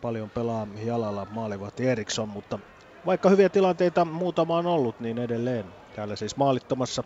Paljon 0.00 0.30
pelaa 0.30 0.66
jalalla 0.84 1.26
maalivahti 1.30 1.88
Eriksson, 1.88 2.28
mutta 2.28 2.58
vaikka 3.06 3.28
hyviä 3.28 3.48
tilanteita 3.48 4.04
muutama 4.04 4.56
on 4.56 4.66
ollut, 4.66 5.00
niin 5.00 5.18
edelleen 5.18 5.64
täällä 5.96 6.16
siis 6.16 6.36
maalittomassa 6.36 7.04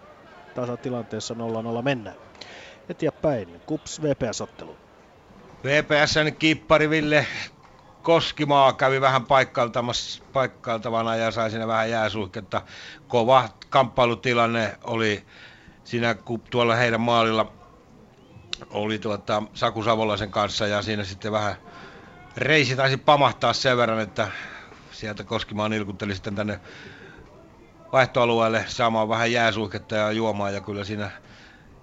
tasatilanteessa 0.54 1.34
0-0 1.78 1.82
mennään. 1.82 2.16
Eteenpäin, 2.88 3.60
Kups 3.66 4.02
VPS-ottelu. 4.02 4.76
VPSn 5.64 6.36
kippari 6.38 6.90
Ville 6.90 7.26
Koskimaa 8.02 8.72
kävi 8.72 9.00
vähän 9.00 9.26
paikkailtavana 10.32 11.16
ja 11.16 11.30
sai 11.30 11.50
siinä 11.50 11.66
vähän 11.66 11.90
jääsuhketta. 11.90 12.62
Kova 13.08 13.48
kamppailutilanne 13.70 14.78
oli 14.84 15.24
siinä, 15.84 16.14
kun 16.14 16.40
tuolla 16.40 16.74
heidän 16.74 17.00
maalilla 17.00 17.52
oli 18.70 18.98
tuota 18.98 19.42
Saku 19.54 19.82
Savolaisen 19.82 20.30
kanssa 20.30 20.66
ja 20.66 20.82
siinä 20.82 21.04
sitten 21.04 21.32
vähän 21.32 21.54
reisi 22.36 22.76
taisi 22.76 22.96
pamahtaa 22.96 23.52
sen 23.52 23.76
verran, 23.76 24.00
että 24.00 24.28
sieltä 24.92 25.24
Koskimaa 25.24 25.68
nilkutteli 25.68 26.14
sitten 26.14 26.34
tänne 26.34 26.60
vaihtoalueelle 27.92 28.64
saamaan 28.68 29.08
vähän 29.08 29.32
jääsuihketta 29.32 29.94
ja 29.96 30.12
juomaa 30.12 30.50
ja 30.50 30.60
kyllä 30.60 30.84
siinä 30.84 31.10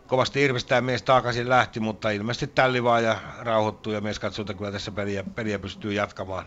kovasti 0.08 0.42
irvistää 0.42 0.82
mies 0.82 1.04
takaisin 1.04 1.50
lähti, 1.50 1.80
mutta 1.80 2.10
ilmeisesti 2.10 2.48
tälli 2.48 2.84
vaan 2.84 3.04
ja 3.04 3.18
rauhoittui 3.40 3.94
ja 3.94 4.02
mies 4.02 4.20
katsoi, 4.20 4.44
että 4.44 4.54
kyllä 4.54 4.72
tässä 4.72 4.92
peliä, 4.92 5.24
peliä 5.36 5.60
pystyy 5.60 5.94
jatkamaan. 5.94 6.46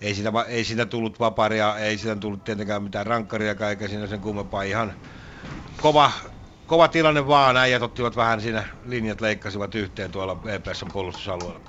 Ei 0.00 0.14
siitä, 0.14 0.32
ei 0.48 0.64
siitä 0.64 0.86
tullut 0.86 1.20
vaparia, 1.20 1.78
ei 1.78 1.98
siitä 1.98 2.16
tullut 2.16 2.44
tietenkään 2.44 2.82
mitään 2.82 3.06
rankkaria, 3.06 3.54
eikä 3.68 3.88
siinä 3.88 4.06
sen 4.06 4.20
kummempaa. 4.20 4.62
Ihan 4.62 4.92
kova, 5.80 6.10
kova 6.66 6.88
tilanne 6.88 7.26
vaan, 7.26 7.56
äijät 7.56 7.82
ottivat 7.82 8.16
vähän 8.16 8.40
siinä 8.40 8.64
linjat 8.86 9.20
leikkasivat 9.20 9.74
yhteen 9.74 10.10
tuolla 10.10 10.44
VPS 10.44 10.84
puolustusalueella. 10.92 11.60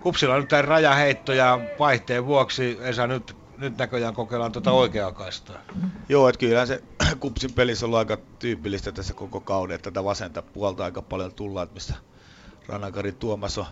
Kupsilla 0.00 0.34
on 0.34 0.40
nyt 0.40 0.48
tämä 0.48 0.62
rajaheitto 0.62 1.32
ja 1.32 1.60
vaihteen 1.78 2.26
vuoksi 2.26 2.78
Esa 2.80 3.06
nyt 3.06 3.45
nyt 3.58 3.78
näköjään 3.78 4.14
kokeillaan 4.14 4.52
tuota 4.52 4.72
oikeaa 4.72 5.12
kaistaa. 5.12 5.56
Joo, 6.08 6.28
että 6.28 6.38
kyllä 6.38 6.66
se 6.66 6.82
kupsin 7.20 7.52
pelissä 7.52 7.86
on 7.86 7.94
aika 7.94 8.18
tyypillistä 8.38 8.92
tässä 8.92 9.14
koko 9.14 9.40
kauden, 9.40 9.74
että 9.74 9.90
tätä 9.90 10.04
vasenta 10.04 10.42
puolta 10.42 10.84
aika 10.84 11.02
paljon 11.02 11.34
tullaan, 11.34 11.64
että 11.64 11.74
mistä 11.74 11.94
Ranakari 12.68 13.12
Tuomas 13.12 13.58
on, 13.58 13.66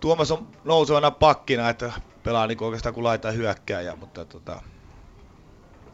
Tuomas 0.00 0.30
on 0.30 0.48
nousevana 0.64 1.10
pakkina, 1.10 1.68
että 1.68 1.92
pelaa 2.22 2.46
niin 2.46 2.62
oikeastaan 2.62 2.94
kuin 2.94 3.04
laita 3.04 3.30
hyökkääjä, 3.30 3.96
mutta 3.96 4.24
tota, 4.24 4.62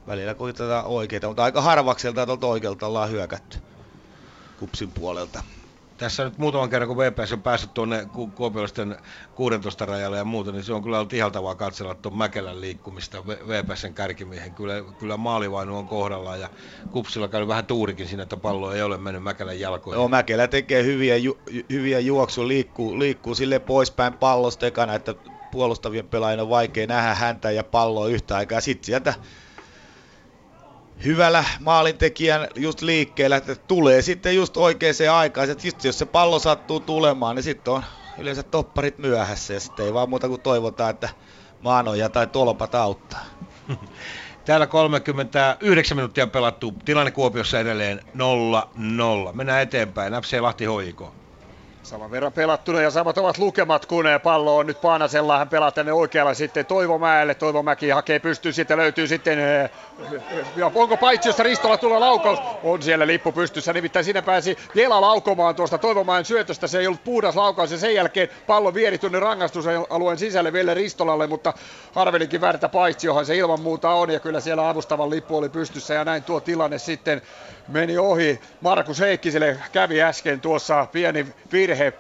välillä 0.07 0.34
koitetaan 0.34 0.84
oikeita, 0.84 1.29
mutta 1.29 1.45
aika 1.45 1.62
harvakselta 1.62 2.26
tuolta 2.26 2.46
oikealta 2.46 2.87
ollaan 2.87 3.11
hyökätty 3.11 3.58
kupsin 4.58 4.91
puolelta. 4.91 5.42
Tässä 5.96 6.24
nyt 6.24 6.38
muutaman 6.38 6.70
kerran, 6.70 6.88
kun 6.88 6.96
VPS 6.96 7.32
on 7.32 7.42
päässyt 7.42 7.74
tuonne 7.74 8.08
kuopiolaisten 8.34 8.96
16 9.34 9.86
rajalle 9.86 10.16
ja 10.18 10.24
muuta, 10.24 10.52
niin 10.52 10.64
se 10.64 10.72
on 10.72 10.82
kyllä 10.82 10.98
ollut 10.98 11.12
ihaltavaa 11.12 11.54
katsella 11.54 11.94
tuon 11.94 12.18
Mäkelän 12.18 12.60
liikkumista 12.60 13.26
VPSn 13.26 13.94
kärkimiehen. 13.94 14.54
Kyllä, 14.54 14.74
kyllä 14.98 15.16
maalivainu 15.16 15.78
on 15.78 15.86
kohdallaan 15.86 16.40
ja 16.40 16.50
Kupsilla 16.90 17.28
käy 17.28 17.48
vähän 17.48 17.66
tuurikin 17.66 18.08
siinä, 18.08 18.22
että 18.22 18.36
pallo 18.36 18.72
ei 18.72 18.82
ole 18.82 18.98
mennyt 18.98 19.22
Mäkelän 19.22 19.60
jalkoihin. 19.60 19.98
Joo, 19.98 20.08
Mäkelä 20.08 20.48
tekee 20.48 20.84
hyviä, 20.84 21.16
ju, 21.16 21.38
hyviä 21.70 22.00
juoksuja, 22.00 22.48
liikkuu, 22.48 22.98
liikkuu 22.98 23.34
sille 23.34 23.58
poispäin 23.58 24.12
pallosta 24.12 24.66
ekana, 24.66 24.94
että 24.94 25.14
puolustavien 25.50 26.08
pelaajien 26.08 26.40
on 26.40 26.48
vaikea 26.48 26.86
nähdä 26.86 27.14
häntä 27.14 27.50
ja 27.50 27.64
palloa 27.64 28.08
yhtä 28.08 28.36
aikaa. 28.36 28.60
Sitten 28.60 28.86
sieltä 28.86 29.14
hyvällä 31.04 31.44
maalintekijän 31.60 32.48
just 32.54 32.82
liikkeellä, 32.82 33.36
että 33.36 33.54
tulee 33.54 34.02
sitten 34.02 34.36
just 34.36 34.56
oikeaan 34.56 34.94
aikaan. 35.12 35.50
Että 35.50 35.66
just 35.66 35.84
jos 35.84 35.98
se 35.98 36.06
pallo 36.06 36.38
sattuu 36.38 36.80
tulemaan, 36.80 37.36
niin 37.36 37.42
sitten 37.44 37.74
on 37.74 37.84
yleensä 38.18 38.42
topparit 38.42 38.98
myöhässä 38.98 39.54
ja 39.54 39.60
sitten 39.60 39.86
ei 39.86 39.94
vaan 39.94 40.08
muuta 40.08 40.28
kuin 40.28 40.40
toivotaan, 40.40 40.90
että 40.90 41.08
maanoja 41.60 42.08
tai 42.08 42.26
tolpat 42.26 42.74
auttaa. 42.74 43.24
Täällä 44.44 44.66
39 44.66 45.96
minuuttia 45.96 46.26
pelattu. 46.26 46.74
Tilanne 46.84 47.10
Kuopiossa 47.10 47.60
edelleen 47.60 48.00
0-0. 49.28 49.32
Mennään 49.32 49.62
eteenpäin. 49.62 50.12
FC 50.12 50.40
Lahti 50.40 50.64
hoiko. 50.64 51.14
Saman 51.87 52.11
verran 52.11 52.33
pelattuna 52.33 52.80
ja 52.80 52.91
samat 52.91 53.18
ovat 53.18 53.38
lukemat, 53.38 53.87
kun 53.87 54.04
pallo 54.22 54.57
on 54.57 54.67
nyt 54.67 54.80
Paanasella. 54.80 55.38
Hän 55.38 55.49
pelaa 55.49 55.71
tänne 55.71 55.92
oikealla 55.92 56.34
sitten 56.34 56.67
Toivomäelle. 56.67 57.34
Toivomäki 57.34 57.91
hakee 57.91 58.18
pystyyn, 58.18 58.54
sitten 58.54 58.79
löytyy 58.79 59.07
sitten... 59.07 59.38
Eh, 59.38 59.71
ja 60.57 60.71
onko 60.75 60.96
paitsi, 60.96 61.29
josta 61.29 61.42
Ristola 61.42 61.76
tulee 61.76 61.99
laukaus? 61.99 62.38
On 62.63 62.83
siellä 62.83 63.07
lippu 63.07 63.33
pystyssä, 63.33 63.72
nimittäin 63.72 64.04
siinä 64.04 64.22
pääsi 64.22 64.58
Jela 64.75 65.00
laukomaan 65.00 65.54
tuosta 65.54 65.79
Toivomäen 65.79 66.25
syötöstä. 66.25 66.67
Se 66.67 66.79
ei 66.79 66.87
ollut 66.87 67.04
puhdas 67.04 67.37
laukaus 67.37 67.71
ja 67.71 67.79
sen 67.79 67.95
jälkeen 67.95 68.29
pallo 68.46 68.75
vieri 68.75 68.99
tuonne 68.99 69.21
rangaistusalueen 69.21 70.18
sisälle 70.18 70.53
vielä 70.53 70.75
Ristolalle, 70.75 71.26
mutta 71.26 71.53
arvelinkin 71.95 72.41
väärtä 72.41 72.68
paitsi, 72.68 73.07
johon 73.07 73.26
se 73.26 73.37
ilman 73.37 73.61
muuta 73.61 73.91
on. 73.91 74.11
Ja 74.11 74.21
kyllä 74.21 74.41
siellä 74.41 74.68
avustavan 74.68 75.11
lippu 75.11 75.37
oli 75.37 75.49
pystyssä 75.49 75.95
ja 75.95 76.04
näin 76.04 76.22
tuo 76.22 76.41
tilanne 76.41 76.79
sitten 76.79 77.22
meni 77.68 77.99
ohi. 77.99 78.41
Markus 78.61 79.01
Heikkiselle 79.01 79.57
kävi 79.72 80.03
äsken 80.03 80.41
tuossa 80.41 80.87
pieni 80.93 81.26
virhe. 81.53 81.93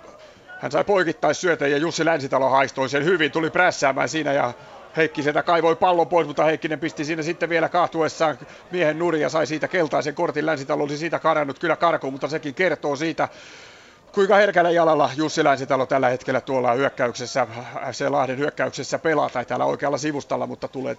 Hän 0.58 0.72
sai 0.72 0.84
poikittaisyötä 0.84 1.66
ja 1.66 1.76
Jussi 1.76 2.04
Länsitalo 2.04 2.48
haistoi 2.48 2.88
sen 2.88 3.04
hyvin, 3.04 3.32
tuli 3.32 3.50
prässäämään 3.50 4.08
siinä 4.08 4.32
ja 4.32 4.52
Heikkisellä 4.96 5.42
kaivoi 5.42 5.76
pallon 5.76 6.06
pois, 6.06 6.26
mutta 6.26 6.44
Heikkinen 6.44 6.80
pisti 6.80 7.04
siinä 7.04 7.22
sitten 7.22 7.48
vielä 7.48 7.68
kahtuessaan 7.68 8.38
miehen 8.70 8.98
nurin 8.98 9.22
ja 9.22 9.28
sai 9.28 9.46
siitä 9.46 9.68
keltaisen 9.68 10.14
kortin. 10.14 10.46
Länsitalo 10.46 10.82
olisi 10.82 10.98
siitä 10.98 11.18
karannut 11.18 11.58
kyllä 11.58 11.76
karkuun, 11.76 12.12
mutta 12.12 12.28
sekin 12.28 12.54
kertoo 12.54 12.96
siitä, 12.96 13.28
kuinka 14.16 14.36
herkällä 14.36 14.70
jalalla 14.70 15.10
Jussi 15.16 15.44
Länsitalo 15.44 15.86
tällä 15.86 16.08
hetkellä 16.08 16.40
tuolla 16.40 16.72
hyökkäyksessä, 16.72 17.46
FC 17.92 18.06
Lahden 18.08 18.38
hyökkäyksessä 18.38 18.98
pelaa, 18.98 19.30
tai 19.30 19.44
täällä 19.44 19.64
oikealla 19.64 19.98
sivustalla, 19.98 20.46
mutta 20.46 20.68
tulee 20.68 20.96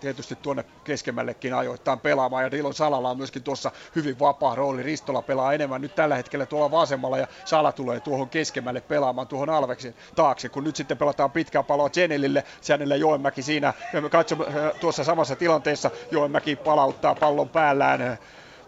tietysti 0.00 0.38
tuonne 0.42 0.64
keskemmällekin 0.84 1.54
ajoittain 1.54 2.00
pelaamaan, 2.00 2.44
ja 2.44 2.50
Dilon 2.50 2.74
Salalla 2.74 3.10
on 3.10 3.16
myöskin 3.16 3.42
tuossa 3.42 3.70
hyvin 3.96 4.18
vapaa 4.18 4.54
rooli, 4.54 4.82
Ristola 4.82 5.22
pelaa 5.22 5.52
enemmän 5.52 5.80
nyt 5.80 5.94
tällä 5.94 6.16
hetkellä 6.16 6.46
tuolla 6.46 6.70
vasemmalla, 6.70 7.18
ja 7.18 7.26
Sala 7.44 7.72
tulee 7.72 8.00
tuohon 8.00 8.28
keskemmälle 8.28 8.80
pelaamaan 8.80 9.26
tuohon 9.28 9.50
Alveksin 9.50 9.94
taakse, 10.14 10.48
kun 10.48 10.64
nyt 10.64 10.76
sitten 10.76 10.98
pelataan 10.98 11.30
pitkää 11.30 11.62
paloa 11.62 11.90
Jenelille, 11.96 12.44
Jenelle 12.68 12.96
Joenmäki 12.96 13.42
siinä, 13.42 13.72
katsomme 14.10 14.44
tuossa 14.80 15.04
samassa 15.04 15.36
tilanteessa, 15.36 15.90
Joenmäki 16.10 16.56
palauttaa 16.56 17.14
pallon 17.14 17.48
päällään, 17.48 18.18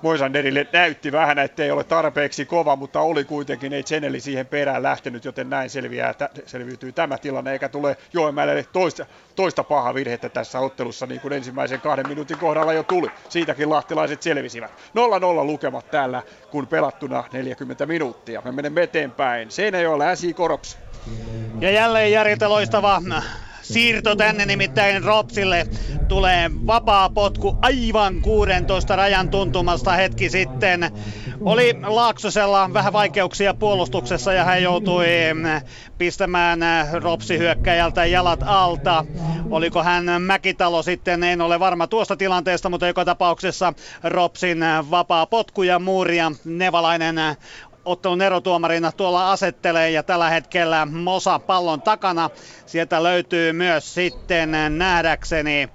Moisanderille 0.02 0.66
näytti 0.72 1.12
vähän, 1.12 1.38
että 1.38 1.62
ei 1.62 1.70
ole 1.70 1.84
tarpeeksi 1.84 2.44
kova, 2.44 2.76
mutta 2.76 3.00
oli 3.00 3.24
kuitenkin, 3.24 3.72
ei 3.72 3.82
Cheneli 3.82 4.20
siihen 4.20 4.46
perään 4.46 4.82
lähtenyt, 4.82 5.24
joten 5.24 5.50
näin 5.50 5.70
selviää, 5.70 6.14
selviytyy 6.46 6.92
tämä 6.92 7.18
tilanne, 7.18 7.52
eikä 7.52 7.68
tule 7.68 7.96
Joenmäelle 8.12 8.66
toista, 8.72 9.06
toista 9.36 9.64
paha 9.64 9.94
virhettä 9.94 10.28
tässä 10.28 10.60
ottelussa, 10.60 11.06
niin 11.06 11.20
kuin 11.20 11.32
ensimmäisen 11.32 11.80
kahden 11.80 12.08
minuutin 12.08 12.38
kohdalla 12.38 12.72
jo 12.72 12.82
tuli. 12.82 13.10
Siitäkin 13.28 13.70
lahtilaiset 13.70 14.22
selvisivät. 14.22 14.70
0-0 14.70 15.44
lukemat 15.44 15.90
täällä, 15.90 16.22
kun 16.50 16.66
pelattuna 16.66 17.24
40 17.32 17.86
minuuttia. 17.86 18.42
Me 18.44 18.52
menemme 18.52 18.82
eteenpäin. 18.82 19.50
Seinäjoella 19.50 20.14
SI 20.14 20.34
Korops. 20.34 20.78
Ja 21.60 21.70
jälleen 21.70 22.12
Jarilta 22.12 22.48
loistava 22.48 23.02
siirto 23.72 24.16
tänne 24.16 24.46
nimittäin 24.46 25.04
Ropsille. 25.04 25.66
Tulee 26.08 26.50
vapaa 26.66 27.10
potku 27.10 27.58
aivan 27.62 28.20
16 28.20 28.96
rajan 28.96 29.28
tuntumasta 29.30 29.92
hetki 29.92 30.30
sitten. 30.30 30.90
Oli 31.40 31.76
Laaksosella 31.86 32.70
vähän 32.72 32.92
vaikeuksia 32.92 33.54
puolustuksessa 33.54 34.32
ja 34.32 34.44
hän 34.44 34.62
joutui 34.62 35.06
mm, 35.34 35.42
pistämään 35.98 36.62
äh, 36.62 36.92
Ropsi 36.92 37.38
hyökkäjältä 37.38 38.04
jalat 38.04 38.40
alta. 38.46 39.04
Oliko 39.50 39.82
hän 39.82 40.22
Mäkitalo 40.22 40.82
sitten, 40.82 41.24
en 41.24 41.40
ole 41.40 41.60
varma 41.60 41.86
tuosta 41.86 42.16
tilanteesta, 42.16 42.68
mutta 42.68 42.86
joka 42.86 43.04
tapauksessa 43.04 43.72
Ropsin 44.02 44.62
äh, 44.62 44.90
vapaa 44.90 45.26
potku 45.26 45.62
ja 45.62 45.78
Muuria 45.78 46.32
Nevalainen 46.44 47.18
äh, 47.18 47.36
ottelun 47.88 48.22
erotuomarina 48.22 48.92
tuolla 48.92 49.32
asettelee 49.32 49.90
ja 49.90 50.02
tällä 50.02 50.30
hetkellä 50.30 50.86
Mosa 50.86 51.38
pallon 51.38 51.82
takana. 51.82 52.30
Sieltä 52.66 53.02
löytyy 53.02 53.52
myös 53.52 53.94
sitten 53.94 54.50
nähdäkseni 54.78 55.68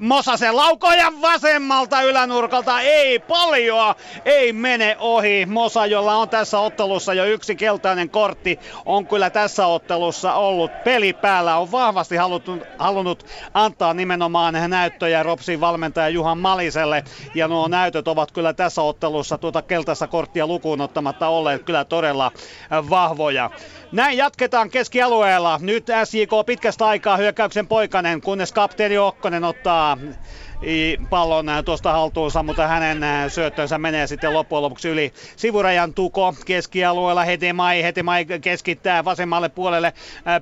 Mosasen 0.00 0.56
laukoja 0.56 1.12
vasemmalta 1.22 2.02
ylänurkalta, 2.02 2.80
ei 2.80 3.18
paljon, 3.18 3.94
ei 4.24 4.52
mene 4.52 4.96
ohi. 4.98 5.46
Mosa, 5.46 5.86
jolla 5.86 6.14
on 6.14 6.28
tässä 6.28 6.58
ottelussa 6.58 7.14
jo 7.14 7.24
yksi 7.24 7.56
keltainen 7.56 8.10
kortti, 8.10 8.58
on 8.84 9.06
kyllä 9.06 9.30
tässä 9.30 9.66
ottelussa 9.66 10.34
ollut 10.34 10.70
peli 10.84 11.12
päällä. 11.12 11.56
On 11.56 11.72
vahvasti 11.72 12.16
halunnut, 12.16 12.62
halunnut 12.78 13.26
antaa 13.54 13.94
nimenomaan 13.94 14.54
näyttöjä 14.68 15.22
Ropsin 15.22 15.60
valmentaja 15.60 16.08
Juhan 16.08 16.38
Maliselle. 16.38 17.04
Ja 17.34 17.48
nuo 17.48 17.68
näytöt 17.68 18.08
ovat 18.08 18.32
kyllä 18.32 18.52
tässä 18.52 18.82
ottelussa 18.82 19.38
tuota 19.38 19.62
keltaista 19.62 20.06
korttia 20.06 20.46
lukuun 20.46 20.80
ottamatta 20.80 21.28
olleet 21.28 21.62
kyllä 21.62 21.84
todella 21.84 22.32
vahvoja. 22.90 23.50
Näin 23.92 24.18
jatketaan 24.18 24.70
keskialueella. 24.70 25.58
Nyt 25.62 25.86
SJK 26.04 26.30
pitkästä 26.46 26.86
aikaa 26.86 27.16
hyökkäyksen 27.16 27.66
poikanen, 27.66 28.20
kunnes 28.20 28.52
kapteeni 28.52 28.98
Okkonen 28.98 29.44
ottaa 29.44 29.85
um, 29.92 30.14
pallon 31.10 31.46
tuosta 31.64 31.92
haltuunsa, 31.92 32.42
mutta 32.42 32.66
hänen 32.66 33.30
syöttönsä 33.30 33.78
menee 33.78 34.06
sitten 34.06 34.32
loppujen 34.32 34.62
lopuksi 34.62 34.88
yli 34.88 35.12
sivurajan 35.36 35.94
tuko 35.94 36.34
keskialueella. 36.46 37.24
Hetemai, 37.24 37.82
Hetemai 37.82 38.24
keskittää 38.24 39.04
vasemmalle 39.04 39.48
puolelle 39.48 39.92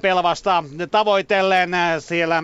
pelvasta 0.02 0.64
tavoitellen. 0.90 1.70
Siellä 1.98 2.42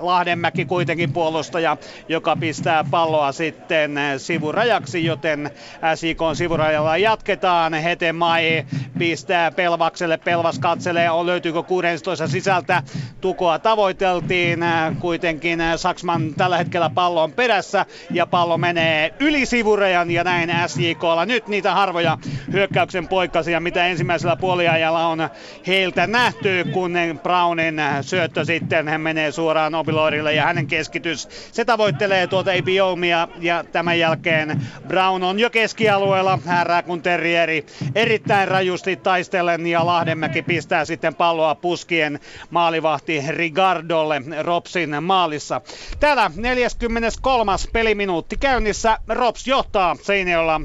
Lahdenmäki 0.00 0.64
kuitenkin 0.64 1.12
puolustaja, 1.12 1.76
joka 2.08 2.36
pistää 2.36 2.84
palloa 2.90 3.32
sitten 3.32 3.98
sivurajaksi, 4.16 5.04
joten 5.04 5.50
SIK 5.94 6.18
sivurajalla 6.34 6.96
jatketaan. 6.96 7.74
Hetemai 7.74 8.64
pistää 8.98 9.50
pelvakselle, 9.50 10.16
pelvas 10.16 10.58
katselee, 10.58 11.10
on 11.10 11.26
löytyykö 11.26 11.62
16 11.62 12.28
sisältä. 12.28 12.82
Tukoa 13.20 13.58
tavoiteltiin, 13.58 14.60
kuitenkin 15.00 15.58
Saksman 15.76 16.34
tällä 16.34 16.58
hetkellä 16.58 16.90
pallo 16.90 17.19
pallo 17.20 17.24
on 17.24 17.32
perässä 17.32 17.86
ja 18.10 18.26
pallo 18.26 18.58
menee 18.58 19.14
yli 19.20 19.46
sivurejan 19.46 20.10
ja 20.10 20.24
näin 20.24 20.50
SJKlla. 20.66 21.26
Nyt 21.26 21.48
niitä 21.48 21.74
harvoja 21.74 22.18
hyökkäyksen 22.52 23.08
poikkasia, 23.08 23.60
mitä 23.60 23.86
ensimmäisellä 23.86 24.36
puoliajalla 24.36 25.06
on 25.06 25.28
heiltä 25.66 26.06
nähty, 26.06 26.64
kun 26.72 26.94
Brownin 27.22 27.80
syöttö 28.00 28.44
sitten 28.44 28.88
hän 28.88 29.00
menee 29.00 29.32
suoraan 29.32 29.74
Obiloirille 29.74 30.34
ja 30.34 30.44
hänen 30.44 30.66
keskitys, 30.66 31.28
se 31.52 31.64
tavoittelee 31.64 32.26
tuota 32.26 32.52
Ebiomia 32.52 33.28
ja 33.40 33.64
tämän 33.72 33.98
jälkeen 33.98 34.60
Brown 34.88 35.22
on 35.22 35.38
jo 35.38 35.50
keskialueella, 35.50 36.38
härää 36.46 36.82
kun 36.82 37.02
Terrieri 37.02 37.66
erittäin 37.94 38.48
rajusti 38.48 38.96
taistellen 38.96 39.66
ja 39.66 39.86
Lahdenmäki 39.86 40.42
pistää 40.42 40.84
sitten 40.84 41.14
palloa 41.14 41.54
puskien 41.54 42.20
maalivahti 42.50 43.24
Rigardolle 43.28 44.22
Ropsin 44.40 45.02
maalissa. 45.02 45.60
Täällä 46.00 46.30
40 46.36 46.99
23. 47.00 47.52
peliminuutti 47.72 48.36
käynnissä. 48.36 48.98
Rops 49.08 49.46
johtaa 49.46 49.96
Seinäjoella 50.02 50.60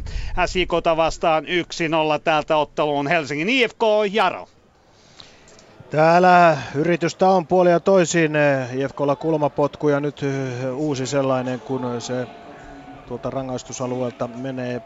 SIKota 0.46 0.98
vastaan 0.98 1.46
1-0 1.46 1.48
täältä 2.24 2.58
otteluun 2.58 3.08
Helsingin 3.08 3.50
IFK 3.50 3.82
Jaro. 4.12 4.48
Täällä 5.90 6.58
yritystä 6.76 7.30
on 7.30 7.48
puolia 7.48 7.80
toisin. 7.80 8.32
IFKlla 8.74 9.16
kulmapotku 9.16 9.90
ja 9.90 10.00
nyt 10.00 10.22
uusi 10.76 11.08
sellainen, 11.08 11.60
kun 11.60 12.02
se 12.02 12.28
tuolta 13.08 13.30
rangaistusalueelta 13.30 14.28
menee 14.28 14.82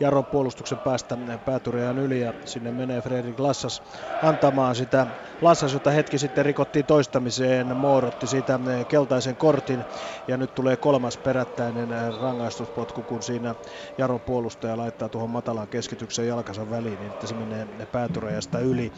Jaro 0.00 0.22
puolustuksen 0.22 0.80
päästä 0.80 1.18
pääturijan 1.44 1.98
yli 1.98 2.20
ja 2.20 2.34
sinne 2.44 2.72
menee 2.72 3.02
Fredrik 3.02 3.40
Lassas 3.40 3.82
antamaan 4.20 4.74
sitä. 4.76 5.06
Lassas, 5.40 5.72
jota 5.72 5.90
hetki 5.90 6.18
sitten 6.18 6.44
rikottiin 6.44 6.86
toistamiseen, 6.86 7.76
Moorotti 7.76 8.26
siitä 8.26 8.60
keltaisen 8.88 9.36
kortin 9.36 9.84
ja 10.26 10.36
nyt 10.36 10.54
tulee 10.54 10.76
kolmas 10.76 11.18
perättäinen 11.18 11.88
rangaistuspotku, 12.20 13.02
kun 13.02 13.22
siinä 13.22 13.54
Jaron 13.98 14.20
puolustaja 14.20 14.76
laittaa 14.76 15.08
tuohon 15.08 15.30
matalaan 15.30 15.68
keskityksen 15.68 16.26
jalkansa 16.26 16.70
väliin, 16.70 17.00
niin 17.00 17.10
että 17.10 17.26
se 17.26 17.34
menee 17.34 17.66
pääturajasta 17.92 18.58
yli. 18.58 18.92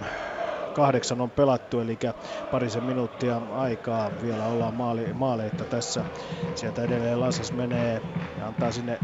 43-0 0.00 0.04
kahdeksan 0.74 1.20
on 1.20 1.30
pelattu, 1.30 1.80
eli 1.80 1.98
parisen 2.50 2.84
minuuttia 2.84 3.40
aikaa 3.50 4.10
vielä 4.22 4.46
ollaan 4.46 4.74
maali, 4.74 5.12
maaleita 5.14 5.64
tässä. 5.64 6.04
Sieltä 6.54 6.82
edelleen 6.84 7.20
Lassas 7.20 7.52
menee 7.52 8.02
ja 8.36 8.46
antaa 8.46 8.72
sinne 8.72 8.98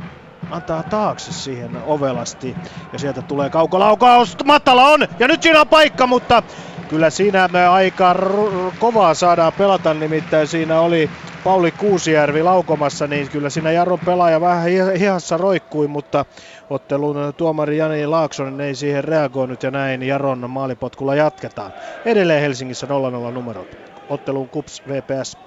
antaa 0.50 0.82
taakse 0.82 1.32
siihen 1.32 1.76
ovelasti. 1.76 2.56
Ja 2.92 2.98
sieltä 2.98 3.22
tulee 3.22 3.50
kaukolaukaus. 3.50 4.36
Mattala 4.44 4.86
on! 4.88 5.08
Ja 5.18 5.28
nyt 5.28 5.42
siinä 5.42 5.60
on 5.60 5.68
paikka, 5.68 6.06
mutta 6.06 6.42
kyllä 6.88 7.10
siinä 7.10 7.48
me 7.52 7.66
aika 7.66 8.12
r- 8.12 8.72
kovaa 8.78 9.14
saadaan 9.14 9.52
pelata. 9.52 9.94
Nimittäin 9.94 10.48
siinä 10.48 10.80
oli 10.80 11.10
Pauli 11.44 11.72
Kuusijärvi 11.72 12.42
laukomassa, 12.42 13.06
niin 13.06 13.30
kyllä 13.30 13.50
siinä 13.50 13.72
Jarro 13.72 13.98
pelaaja 13.98 14.40
vähän 14.40 14.64
hihassa 14.98 15.36
roikkui, 15.36 15.86
mutta 15.86 16.24
ottelun 16.70 17.16
tuomari 17.36 17.76
Jani 17.76 18.06
Laaksonen 18.06 18.60
ei 18.60 18.74
siihen 18.74 19.04
reagoinut 19.04 19.62
ja 19.62 19.70
näin 19.70 20.02
Jaron 20.02 20.50
maalipotkulla 20.50 21.14
jatketaan. 21.14 21.72
Edelleen 22.04 22.40
Helsingissä 22.40 22.86
0-0 23.30 23.32
numerot. 23.32 23.68
Ottelun 24.08 24.50
KUPS 24.50 24.82
VPS 24.88 25.38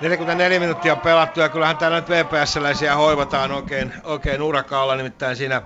44 0.00 0.60
minuuttia 0.60 0.96
pelattu 0.96 1.40
ja 1.40 1.48
kyllähän 1.48 1.76
täällä 1.78 2.00
nyt 2.00 2.08
VPS-läisiä 2.10 2.96
hoivataan 2.96 3.52
oikein, 3.52 3.92
oikein 4.04 4.42
urakaalla, 4.42 4.96
nimittäin 4.96 5.36
siinä 5.36 5.62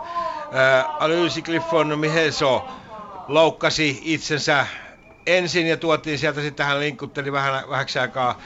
ää, 0.53 0.85
Alysi 0.99 1.43
Cliffon 1.43 1.99
Miheso 1.99 2.69
loukkasi 3.29 4.01
itsensä 4.05 4.66
ensin 5.27 5.66
ja 5.66 5.77
tuotiin 5.77 6.19
sieltä 6.19 6.41
sitten 6.41 6.66
hän 6.66 6.81
linkkutteli 6.81 7.33
vähän 7.33 7.62
vähäksi 7.70 7.99
aikaa 7.99 8.39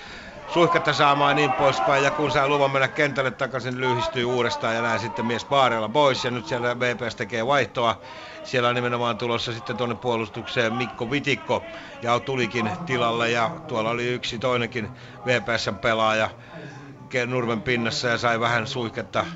suihkatta 0.46 0.92
saamaan 0.92 1.36
niin 1.36 1.52
poispäin. 1.52 2.04
Ja 2.04 2.10
kun 2.10 2.30
saa 2.30 2.48
luvan 2.48 2.70
mennä 2.70 2.88
kentälle 2.88 3.30
takaisin, 3.30 3.80
lyhistyy 3.80 4.24
uudestaan 4.24 4.74
ja 4.74 4.82
näin 4.82 5.00
sitten 5.00 5.26
mies 5.26 5.44
Baarella 5.44 5.88
pois. 5.88 6.24
Ja 6.24 6.30
nyt 6.30 6.46
siellä 6.46 6.80
VPS 6.80 7.16
tekee 7.16 7.46
vaihtoa. 7.46 8.00
Siellä 8.42 8.68
on 8.68 8.74
nimenomaan 8.74 9.18
tulossa 9.18 9.52
sitten 9.52 9.76
tuonne 9.76 9.94
puolustukseen 9.94 10.74
Mikko 10.74 11.10
Vitikko 11.10 11.66
ja 12.02 12.20
tulikin 12.20 12.70
tilalle. 12.86 13.30
Ja 13.30 13.50
tuolla 13.66 13.90
oli 13.90 14.08
yksi 14.08 14.38
toinenkin 14.38 14.88
VPSn 15.26 15.76
pelaaja 15.76 16.30
nurmen 17.26 17.62
pinnassa 17.62 18.08
ja 18.08 18.18
sai 18.18 18.40
vähän 18.40 18.66
suihketta 18.66 19.26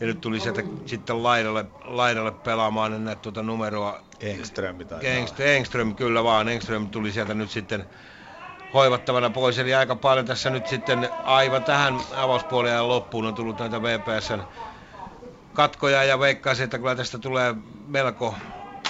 ja 0.00 0.06
nyt 0.06 0.20
tuli 0.20 0.40
sieltä 0.40 0.62
sitten 0.86 1.22
laidalle, 1.22 1.64
laidalle 1.84 2.32
pelaamaan, 2.32 2.92
en 2.92 3.04
näe 3.04 3.16
tuota 3.16 3.42
numeroa. 3.42 4.00
Engström 4.20 4.80
Engström, 5.02 5.48
Engström, 5.48 5.94
kyllä 5.94 6.24
vaan. 6.24 6.48
Engström 6.48 6.88
tuli 6.88 7.12
sieltä 7.12 7.34
nyt 7.34 7.50
sitten 7.50 7.84
hoivattavana 8.74 9.30
pois. 9.30 9.58
Eli 9.58 9.74
aika 9.74 9.96
paljon 9.96 10.26
tässä 10.26 10.50
nyt 10.50 10.66
sitten 10.66 11.10
aivan 11.22 11.64
tähän 11.64 11.98
avauspuoleen 12.16 12.88
loppuun 12.88 13.26
on 13.26 13.34
tullut 13.34 13.58
näitä 13.58 13.82
VPSn 13.82 14.42
katkoja 15.52 16.04
ja 16.04 16.18
veikkaisin, 16.18 16.64
että 16.64 16.78
kyllä 16.78 16.96
tästä 16.96 17.18
tulee 17.18 17.54
melko 17.86 18.34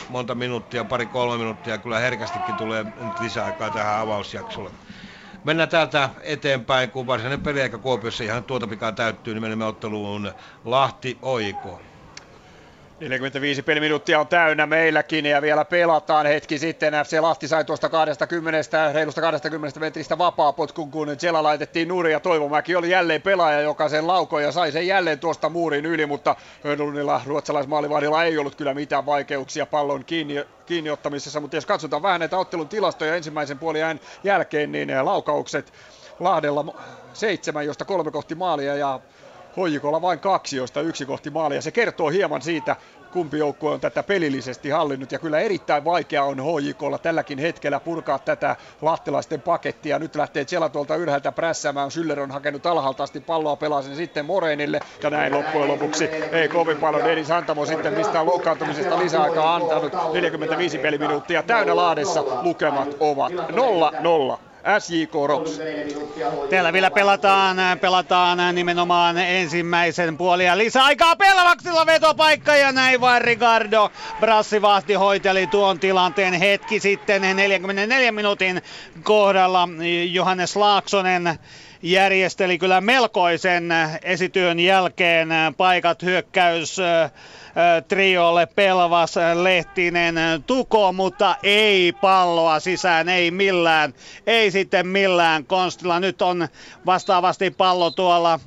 monta 0.08 0.34
minuuttia, 0.34 0.84
pari-kolme 0.84 1.38
minuuttia, 1.38 1.78
kyllä 1.78 1.98
herkästikin 1.98 2.56
tulee 2.56 2.86
nyt 2.96 3.20
lisäaikaa 3.20 3.70
tähän 3.70 4.00
avausjaksolle. 4.00 4.70
Mennään 5.44 5.68
täältä 5.68 6.10
eteenpäin, 6.22 6.90
kun 6.90 7.06
varsinainen 7.06 7.40
peliaika 7.40 7.78
Kuopiossa 7.78 8.24
ihan 8.24 8.44
tuota 8.44 8.66
pikaa 8.66 8.92
täyttyy, 8.92 9.34
niin 9.34 9.42
menemme 9.42 9.64
otteluun 9.64 10.32
Lahti 10.64 11.18
Oiko. 11.22 11.80
45 13.00 13.62
peliminuuttia 13.62 14.20
on 14.20 14.26
täynnä 14.26 14.66
meilläkin 14.66 15.26
ja 15.26 15.42
vielä 15.42 15.64
pelataan 15.64 16.26
hetki 16.26 16.58
sitten. 16.58 16.94
FC 17.04 17.20
Lahti 17.20 17.48
sai 17.48 17.64
tuosta 17.64 17.88
20, 17.88 18.92
reilusta 18.92 19.20
20 19.20 19.80
metristä 19.80 20.18
vapaa 20.18 20.52
potkun, 20.52 20.90
kun 20.90 21.16
Jela 21.22 21.42
laitettiin 21.42 21.88
nurin 21.88 22.12
ja 22.12 22.20
Toivomäki 22.20 22.76
oli 22.76 22.90
jälleen 22.90 23.22
pelaaja, 23.22 23.60
joka 23.60 23.88
sen 23.88 24.06
laukoi 24.06 24.42
ja 24.42 24.52
sai 24.52 24.72
sen 24.72 24.86
jälleen 24.86 25.18
tuosta 25.18 25.48
muurin 25.48 25.86
yli, 25.86 26.06
mutta 26.06 26.36
Hönlundilla 26.64 27.20
ruotsalaismaalivahdilla 27.26 28.24
ei 28.24 28.38
ollut 28.38 28.54
kyllä 28.54 28.74
mitään 28.74 29.06
vaikeuksia 29.06 29.66
pallon 29.66 30.04
kiinni, 30.04 30.44
kiinni 30.66 30.90
ottamisessa, 30.90 31.40
mutta 31.40 31.56
jos 31.56 31.66
katsotaan 31.66 32.02
vähän 32.02 32.20
näitä 32.20 32.38
ottelun 32.38 32.68
tilastoja 32.68 33.16
ensimmäisen 33.16 33.58
puolen 33.58 34.00
jälkeen, 34.24 34.72
niin 34.72 34.90
laukaukset 35.02 35.72
Lahdella 36.20 36.74
seitsemän, 37.12 37.66
josta 37.66 37.84
kolme 37.84 38.10
kohti 38.10 38.34
maalia 38.34 38.74
ja 38.74 39.00
Hoijikolla 39.58 40.02
vain 40.02 40.18
kaksi, 40.18 40.56
joista 40.56 40.80
yksi 40.80 41.06
kohti 41.06 41.30
maalia. 41.30 41.62
Se 41.62 41.70
kertoo 41.70 42.08
hieman 42.08 42.42
siitä, 42.42 42.76
kumpi 43.12 43.38
joukkue 43.38 43.70
on 43.70 43.80
tätä 43.80 44.02
pelillisesti 44.02 44.70
hallinnut. 44.70 45.12
Ja 45.12 45.18
kyllä 45.18 45.40
erittäin 45.40 45.84
vaikea 45.84 46.24
on 46.24 46.36
HJKlla 46.40 46.98
tälläkin 46.98 47.38
hetkellä 47.38 47.80
purkaa 47.80 48.18
tätä 48.18 48.56
lahtelaisten 48.82 49.40
pakettia. 49.40 49.98
Nyt 49.98 50.16
lähtee 50.16 50.44
Tsela 50.44 50.68
tuolta 50.68 50.96
ylhäältä 50.96 51.32
prässäämään. 51.32 51.90
Syller 51.90 52.20
on 52.20 52.30
hakenut 52.30 52.66
alhaalta 52.66 53.02
asti 53.02 53.20
palloa, 53.20 53.56
pelaa 53.56 53.82
sen 53.82 53.96
sitten 53.96 54.24
Morenille. 54.24 54.80
Ja 55.02 55.10
näin 55.10 55.34
loppujen 55.34 55.68
lopuksi 55.68 56.04
ei 56.32 56.48
kovin 56.48 56.76
paljon. 56.76 57.04
Denis 57.04 57.30
Antamo 57.30 57.66
sitten 57.66 57.92
mistään 57.94 58.26
loukkaantumisesta 58.26 58.98
lisäaikaa 58.98 59.54
antanut. 59.54 59.92
45 60.12 60.78
peliminuuttia 60.78 61.42
täynnä 61.42 61.76
laadessa. 61.76 62.24
Lukemat 62.42 62.96
ovat 63.00 63.32
0-0. 63.32 64.47
SJK 64.78 65.14
Rops. 65.26 65.60
Täällä 66.50 66.72
vielä 66.72 66.90
pelataan, 66.90 67.56
pelataan 67.80 68.54
nimenomaan 68.54 69.18
ensimmäisen 69.18 70.16
puoli 70.16 70.44
ja 70.44 70.58
lisäaikaa 70.58 71.16
Pelvaksilla 71.16 71.86
vetopaikka 71.86 72.56
ja 72.56 72.72
näin 72.72 73.00
vain 73.00 73.22
Ricardo 73.22 73.90
Brassivahti 74.20 74.94
hoiteli 74.94 75.46
tuon 75.46 75.80
tilanteen 75.80 76.34
hetki 76.34 76.80
sitten 76.80 77.36
44 77.36 78.12
minuutin 78.12 78.62
kohdalla 79.02 79.68
Johannes 80.10 80.56
Laaksonen 80.56 81.38
järjesteli 81.82 82.58
kyllä 82.58 82.80
melkoisen 82.80 83.68
esityön 84.02 84.60
jälkeen 84.60 85.28
paikat 85.56 86.02
hyökkäys 86.02 86.76
triolle 87.88 88.46
Pelvas, 88.46 89.14
Lehtinen, 89.42 90.14
Tuko, 90.46 90.92
mutta 90.92 91.36
ei 91.42 91.92
palloa 91.92 92.60
sisään, 92.60 93.08
ei 93.08 93.30
millään, 93.30 93.94
ei 94.26 94.50
sitten 94.50 94.86
millään 94.86 95.44
konstilla. 95.44 96.00
Nyt 96.00 96.22
on 96.22 96.48
vastaavasti 96.86 97.50
pallo 97.50 97.90
tuolla 97.90 98.40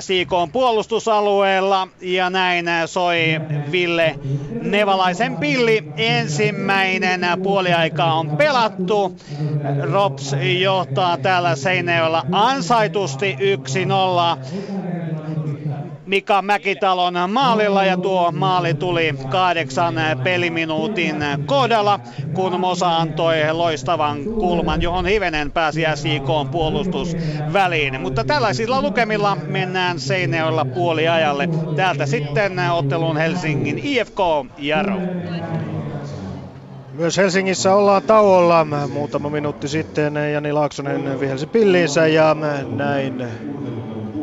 SIK 0.00 0.30
puolustusalueella 0.52 1.88
ja 2.00 2.30
näin 2.30 2.66
soi 2.86 3.40
Ville 3.72 4.14
Nevalaisen 4.62 5.36
pilli. 5.36 5.84
Ensimmäinen 5.96 7.20
puoliaika 7.42 8.04
on 8.04 8.36
pelattu. 8.36 9.16
Rops 9.92 10.36
johtaa 10.60 11.16
täällä 11.18 11.56
Seinäjoella 11.56 12.26
ansaitusti 12.32 13.36
1-0. 14.36 15.55
Mika 16.06 16.42
Mäkitalon 16.42 17.14
maalilla 17.28 17.84
ja 17.84 17.96
tuo 17.96 18.32
maali 18.32 18.74
tuli 18.74 19.14
kahdeksan 19.30 19.94
peliminuutin 20.24 21.16
kohdalla, 21.46 22.00
kun 22.34 22.60
Mosa 22.60 22.96
antoi 22.96 23.36
loistavan 23.52 24.24
kulman, 24.24 24.82
johon 24.82 25.06
hivenen 25.06 25.52
pääsi 25.52 25.82
SJK 25.94 26.50
puolustusväliin. 26.50 28.00
Mutta 28.00 28.24
tällaisilla 28.24 28.82
lukemilla 28.82 29.36
mennään 29.46 30.00
Seinäjoella 30.00 30.64
puoliajalle. 30.64 31.48
Täältä 31.76 32.06
sitten 32.06 32.58
ottelun 32.70 33.16
Helsingin 33.16 33.80
IFK 33.84 34.18
Jaro. 34.58 34.98
Myös 36.92 37.16
Helsingissä 37.16 37.74
ollaan 37.74 38.02
tauolla. 38.02 38.66
Muutama 38.92 39.30
minuutti 39.30 39.68
sitten 39.68 40.14
Jani 40.32 40.52
Laaksonen 40.52 41.20
vihelsi 41.20 41.46
pilliinsä 41.46 42.06
ja 42.06 42.36
näin 42.76 43.24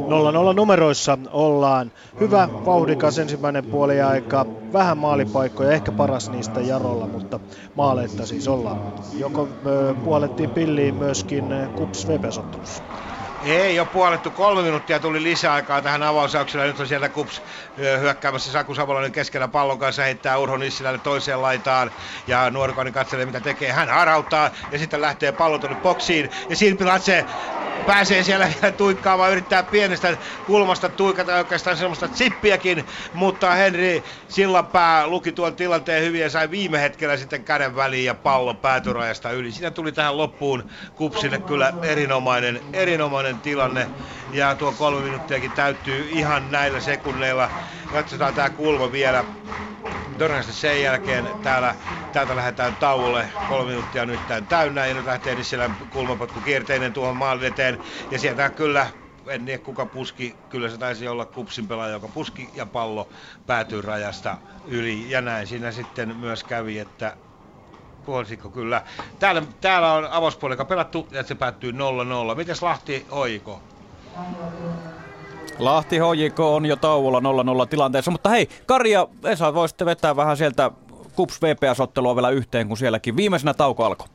0-0 0.08 0.54
numeroissa 0.54 1.18
ollaan. 1.32 1.92
Hyvä, 2.20 2.50
vauhdikas 2.66 3.20
ensimmäinen 3.20 3.66
puoli 3.66 4.02
aika. 4.02 4.46
Vähän 4.74 4.98
maalipaikkoja, 4.98 5.72
ehkä 5.72 5.92
paras 5.92 6.30
niistä 6.30 6.62
Jarolla, 6.62 7.08
mutta 7.08 7.40
maaleita 7.76 8.26
siis 8.26 8.48
ollaan. 8.48 8.94
Joko 9.18 9.48
puolettiin 10.04 10.50
pilliin 10.50 10.96
myöskin 10.96 11.46
Kups 11.76 12.08
Vepesottelussa. 12.08 12.84
Ei 13.46 13.80
ole 13.80 13.88
puolettu. 13.94 14.32
Kolme 14.32 14.62
minuuttia 14.62 15.00
tuli 15.00 15.24
lisäaikaa 15.24 15.82
tähän 15.82 16.04
avausaukselle. 16.04 16.68
Nyt 16.68 16.80
on 16.80 16.88
sieltä 16.88 17.10
Kups 17.10 17.42
hyökkäämässä 17.78 18.52
Saku 18.52 18.76
Savolainen 18.76 19.12
keskellä 19.12 19.48
pallon 19.48 19.80
kanssa 19.80 20.04
heittää 20.04 20.38
Urho 20.38 20.58
Nissilälle 20.58 21.00
toiseen 21.00 21.42
laitaan. 21.42 21.92
Ja 22.28 22.50
Nuorikainen 22.50 22.94
katselee 22.94 23.26
mitä 23.26 23.42
tekee. 23.42 23.72
Hän 23.72 23.90
harauttaa 23.90 24.52
ja 24.72 24.80
sitten 24.80 25.02
lähtee 25.02 25.32
pallo 25.32 25.60
tuonne 25.60 25.76
boksiin. 25.76 26.30
Ja 26.50 26.56
Silpilatse 26.56 27.26
pääsee 27.86 28.24
siellä 28.24 28.50
tuikkaamaan, 28.78 29.32
yrittää 29.32 29.64
pienestä 29.64 30.18
kulmasta 30.46 30.90
tuikata 30.90 31.36
oikeastaan 31.36 31.78
semmoista 31.78 32.08
chippiäkin, 32.08 32.88
mutta 33.14 33.52
Henri 33.52 34.04
Sillanpää 34.28 35.08
luki 35.08 35.32
tuon 35.32 35.56
tilanteen 35.56 36.04
hyvin 36.04 36.22
ja 36.22 36.30
sai 36.30 36.52
viime 36.52 36.82
hetkellä 36.82 37.18
sitten 37.18 37.46
käden 37.46 37.76
väliin 37.76 38.06
ja 38.06 38.16
pallo 38.16 38.54
päätyrajasta 38.54 39.32
yli. 39.32 39.52
Siinä 39.52 39.72
tuli 39.72 39.92
tähän 39.92 40.18
loppuun 40.18 40.70
Kupsille 40.96 41.40
kyllä 41.40 41.74
erinomainen, 41.82 42.62
erinomainen 42.74 43.42
tilanne 43.42 43.90
ja 44.32 44.56
tuo 44.56 44.74
kolme 44.74 45.02
minuuttiakin 45.02 45.54
täyttyy 45.54 46.08
ihan 46.10 46.52
näillä 46.52 46.80
sekunneilla. 46.80 47.52
Katsotaan 47.92 48.34
tämä 48.34 48.50
kulma 48.50 48.92
vielä 48.92 49.26
todennäköisesti 50.18 50.62
sen 50.62 50.82
jälkeen 50.82 51.36
täällä, 51.42 51.76
täältä 52.12 52.36
lähdetään 52.36 52.76
tauolle. 52.76 53.30
Kolme 53.46 53.68
minuuttia 53.70 54.06
nyt 54.06 54.24
täynnä 54.48 54.86
ja 54.88 54.94
nyt 54.94 55.06
lähtee 55.06 55.44
siellä 55.44 55.70
kulmapotku 55.90 56.42
kierteinen 56.42 56.94
tuohon 56.94 57.16
maalin 57.16 57.48
eteen. 57.48 57.80
Ja 58.12 58.20
sieltä 58.20 58.50
kyllä 58.50 58.88
en 59.28 59.46
tiedä 59.46 59.64
kuka 59.64 59.86
puski, 59.86 60.38
kyllä 60.50 60.70
se 60.70 60.78
taisi 60.78 61.08
olla 61.08 61.26
kupsin 61.26 61.68
pelaaja, 61.68 61.94
joka 61.94 62.08
puski 62.08 62.50
ja 62.54 62.66
pallo 62.66 63.10
päätyy 63.46 63.82
rajasta 63.82 64.38
yli. 64.64 65.10
Ja 65.10 65.22
näin 65.22 65.48
siinä 65.48 65.72
sitten 65.72 66.18
myös 66.18 66.44
kävi, 66.44 66.80
että 66.80 67.18
puolisikko 68.06 68.50
kyllä. 68.50 68.82
Täällä, 69.20 69.44
täällä 69.62 69.94
on 69.94 70.08
avospuolella 70.12 70.66
pelattu 70.66 71.08
ja 71.12 71.24
se 71.24 71.36
päättyy 71.36 71.72
0-0. 71.72 71.76
Mites 72.36 72.62
Lahti 72.62 73.06
Oiko? 73.10 73.64
Lahti 75.60 75.98
HJK 75.98 76.40
on 76.40 76.66
jo 76.66 76.76
tauolla 76.76 77.20
0-0 77.64 77.68
tilanteessa, 77.68 78.12
mutta 78.12 78.30
hei, 78.30 78.50
Kari 78.66 78.92
ja 78.92 79.08
Esa, 79.24 79.54
voisitte 79.54 79.86
vetää 79.86 80.16
vähän 80.16 80.38
sieltä 80.38 80.72
KUPS 81.16 81.42
VPS-ottelua 81.42 82.16
vielä 82.16 82.30
yhteen, 82.30 82.68
kun 82.68 82.78
sielläkin 82.78 83.16
viimeisenä 83.16 83.54
tauko 83.54 83.86
alkoi. 83.86 84.08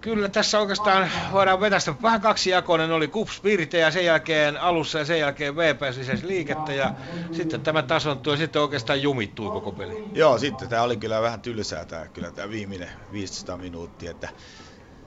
Kyllä 0.00 0.28
tässä 0.28 0.60
oikeastaan 0.60 1.10
voidaan 1.32 1.60
vetästä 1.60 1.94
vähän 2.02 2.20
kaksi 2.20 2.50
jakoinen 2.50 2.92
oli 2.92 3.08
KUPS 3.08 3.44
Virte 3.44 3.78
ja 3.78 3.90
sen 3.90 4.04
jälkeen 4.04 4.60
alussa 4.60 4.98
ja 4.98 5.04
sen 5.04 5.18
jälkeen 5.18 5.56
VPS 5.56 5.96
lisäsi 5.96 6.26
liikettä 6.26 6.72
ja 6.72 6.94
sitten 7.32 7.60
tämä 7.60 7.82
tasontui 7.82 8.32
ja 8.32 8.36
sitten 8.36 8.62
oikeastaan 8.62 9.02
jumittui 9.02 9.50
koko 9.50 9.72
peli. 9.72 10.04
Joo, 10.14 10.38
sitten 10.38 10.68
tämä 10.68 10.82
oli 10.82 10.96
kyllä 10.96 11.22
vähän 11.22 11.40
tylsää 11.40 11.84
tämä, 11.84 12.06
kyllä 12.06 12.30
tämä 12.30 12.50
viimeinen 12.50 12.88
500 13.12 13.56
minuuttia, 13.56 14.10
että 14.10 14.28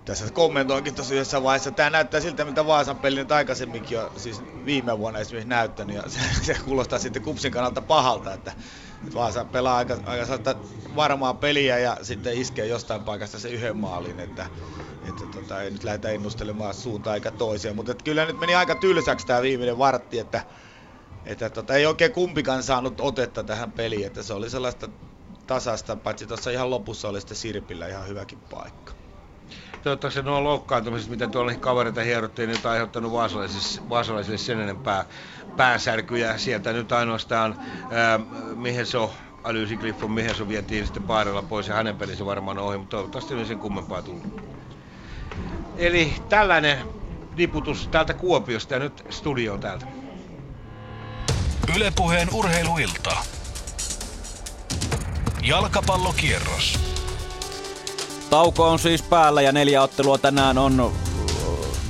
tässä 0.05 0.31
kommentoinkin 0.31 0.95
tuossa 0.95 1.13
yhdessä 1.13 1.43
vaiheessa. 1.43 1.71
Tämä 1.71 1.89
näyttää 1.89 2.21
siltä, 2.21 2.45
mitä 2.45 2.67
Vaasan 2.67 2.97
peli 2.97 3.15
nyt 3.15 3.31
aikaisemminkin 3.31 3.99
on, 3.99 4.11
siis 4.17 4.41
viime 4.65 4.97
vuonna 4.97 5.19
esimerkiksi 5.19 5.49
näyttänyt, 5.49 5.95
ja 5.95 6.03
se, 6.07 6.19
se 6.53 6.57
kuulostaa 6.65 6.99
sitten 6.99 7.21
Kupsin 7.21 7.51
kannalta 7.51 7.81
pahalta, 7.81 8.33
että, 8.33 8.51
että 9.03 9.13
Vaasa 9.13 9.45
pelaa 9.45 9.77
aika, 9.77 9.97
aika 10.05 10.55
varmaa 10.95 11.33
peliä 11.33 11.79
ja 11.79 11.97
sitten 12.01 12.33
iskee 12.33 12.67
jostain 12.67 13.03
paikasta 13.03 13.39
se 13.39 13.49
yhden 13.49 13.77
maalin, 13.77 14.19
että, 14.19 14.45
että 15.09 15.39
tota, 15.39 15.61
ei 15.61 15.71
nyt 15.71 15.83
lähdetä 15.83 16.09
ennustelemaan 16.09 16.73
suuntaan 16.73 17.15
eikä 17.15 17.31
toiseen, 17.31 17.75
mutta 17.75 17.93
kyllä 18.03 18.25
nyt 18.25 18.39
meni 18.39 18.55
aika 18.55 18.75
tylsäksi 18.75 19.27
tämä 19.27 19.41
viimeinen 19.41 19.77
vartti, 19.77 20.19
että, 20.19 20.45
että 21.25 21.49
tota, 21.49 21.73
ei 21.73 21.85
oikein 21.85 22.11
kumpikaan 22.11 22.63
saanut 22.63 23.01
otetta 23.01 23.43
tähän 23.43 23.71
peliin, 23.71 24.07
että 24.07 24.23
se 24.23 24.33
oli 24.33 24.49
sellaista 24.49 24.89
tasasta, 25.47 25.95
paitsi 25.95 26.27
tuossa 26.27 26.51
ihan 26.51 26.69
lopussa 26.69 27.09
oli 27.09 27.21
sitten 27.21 27.37
Sirpillä 27.37 27.87
ihan 27.87 28.07
hyväkin 28.07 28.39
paikka 28.49 29.02
toivottavasti 29.83 30.21
nuo 30.21 30.43
loukkaantumiset, 30.43 31.09
mitä 31.09 31.27
tuolla 31.27 31.53
kavereita 31.53 32.01
hierottiin, 32.01 32.49
nyt 32.49 32.65
on 32.65 32.71
aiheuttanut 32.71 33.11
vaasalaisille, 33.11 33.89
vaasalaisille 33.89 34.37
sen 34.37 34.59
enempää 34.59 35.05
pääsärkyjä. 35.57 36.37
Sieltä 36.37 36.73
nyt 36.73 36.91
ainoastaan 36.91 37.59
ää, 37.91 38.19
Miheso, 38.55 39.13
Alysi 39.43 39.77
Cliffon 39.77 40.11
Miheso 40.11 40.47
vietiin 40.47 40.85
sitten 40.85 41.03
paarella 41.03 41.41
pois 41.41 41.67
ja 41.67 41.75
hänen 41.75 41.95
pelinsä 41.95 42.25
varmaan 42.25 42.57
ohi, 42.57 42.77
mutta 42.77 42.97
toivottavasti 42.97 43.33
ei 43.33 43.45
sen 43.45 43.59
kummempaa 43.59 44.01
tullut. 44.01 44.41
Eli 45.77 46.13
tällainen 46.29 46.77
niputus 47.35 47.87
täältä 47.87 48.13
Kuopiosta 48.13 48.73
ja 48.73 48.79
nyt 48.79 49.03
studio 49.09 49.57
täältä. 49.57 49.85
Ylepuheen 51.75 52.27
urheiluilta. 52.33 53.17
Jalkapallokierros. 55.41 56.92
Tauko 58.33 58.69
on 58.69 58.79
siis 58.79 59.01
päällä 59.01 59.41
ja 59.41 59.51
neljä 59.51 59.81
ottelua 59.81 60.17
tänään 60.17 60.57
on 60.57 60.93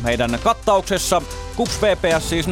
meidän 0.01 0.39
kattauksessa. 0.43 1.21
Kups 1.55 1.81
VPS 1.81 2.29
siis 2.29 2.47
0-0, 2.47 2.51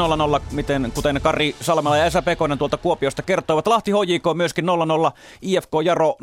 miten, 0.51 0.91
kuten 0.95 1.19
Kari 1.23 1.55
Salmela 1.61 1.97
ja 1.97 2.05
Esa 2.05 2.21
Pekonen 2.21 2.57
tuolta 2.57 2.77
Kuopiosta 2.77 3.21
kertoivat. 3.21 3.67
Lahti 3.67 3.91
HJK 3.91 4.23
myöskin 4.33 4.65
0-0, 4.65 4.67
IFK 5.41 5.71
Jaro 5.83 6.17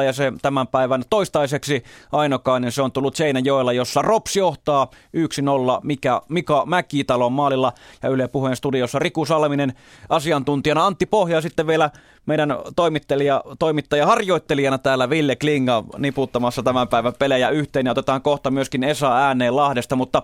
0-0 0.00 0.02
ja 0.02 0.12
se 0.12 0.32
tämän 0.42 0.66
päivän 0.66 1.02
toistaiseksi 1.10 1.82
ainokainen 2.12 2.72
se 2.72 2.82
on 2.82 2.92
tullut 2.92 3.16
Seinäjoella, 3.16 3.72
jossa 3.72 4.02
Rops 4.02 4.36
johtaa 4.36 4.90
1-0 5.16 5.80
Mika, 5.82 6.22
Mika 6.28 6.66
Mäkitalon 6.66 7.32
maalilla 7.32 7.72
ja 8.02 8.08
Yle 8.08 8.28
Puheen 8.28 8.56
studiossa 8.56 8.98
Riku 8.98 9.24
Salminen 9.24 9.72
asiantuntijana. 10.08 10.86
Antti 10.86 11.06
Pohja 11.06 11.40
sitten 11.40 11.66
vielä 11.66 11.90
meidän 12.26 12.56
toimittaja, 12.76 13.42
toimittaja 13.58 14.06
harjoittelijana 14.06 14.78
täällä 14.78 15.10
Ville 15.10 15.36
Klinga 15.36 15.84
niputtamassa 15.98 16.62
tämän 16.62 16.88
päivän 16.88 17.14
pelejä 17.18 17.50
yhteen 17.50 17.86
ja 17.86 17.92
otetaan 17.92 18.22
kohta 18.22 18.50
myöskin 18.50 18.84
Esa 18.84 19.16
ääneen 19.16 19.56
Lahdesta, 19.56 19.96
mutta 19.96 20.22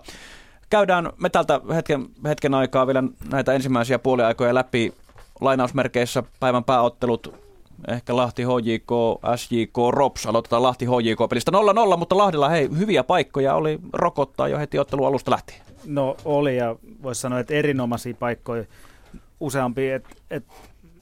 käydään 0.72 1.12
me 1.16 1.30
tältä 1.30 1.60
hetken, 1.74 2.06
hetken 2.24 2.54
aikaa 2.54 2.86
vielä 2.86 3.02
näitä 3.30 3.52
ensimmäisiä 3.52 3.98
puoliaikoja 3.98 4.54
läpi 4.54 4.94
lainausmerkeissä 5.40 6.22
päivän 6.40 6.64
pääottelut 6.64 7.34
ehkä 7.88 8.16
Lahti 8.16 8.42
HJK, 8.42 8.90
SJK, 9.36 9.76
ROPS. 9.90 10.26
Aloitetaan 10.26 10.62
Lahti 10.62 10.86
HJK-pelistä 10.86 11.52
0-0, 11.94 11.96
mutta 11.96 12.16
Lahdella 12.16 12.48
hei, 12.48 12.68
hyviä 12.78 13.04
paikkoja 13.04 13.54
oli 13.54 13.78
rokottaa 13.92 14.48
jo 14.48 14.58
heti 14.58 14.78
ottelun 14.78 15.06
alusta 15.06 15.30
lähtien. 15.30 15.60
No 15.86 16.16
oli 16.24 16.56
ja 16.56 16.76
voisi 17.02 17.20
sanoa, 17.20 17.38
että 17.38 17.54
erinomaisia 17.54 18.14
paikkoja 18.14 18.64
useampi. 19.40 19.90
Et, 19.90 20.04
et 20.30 20.44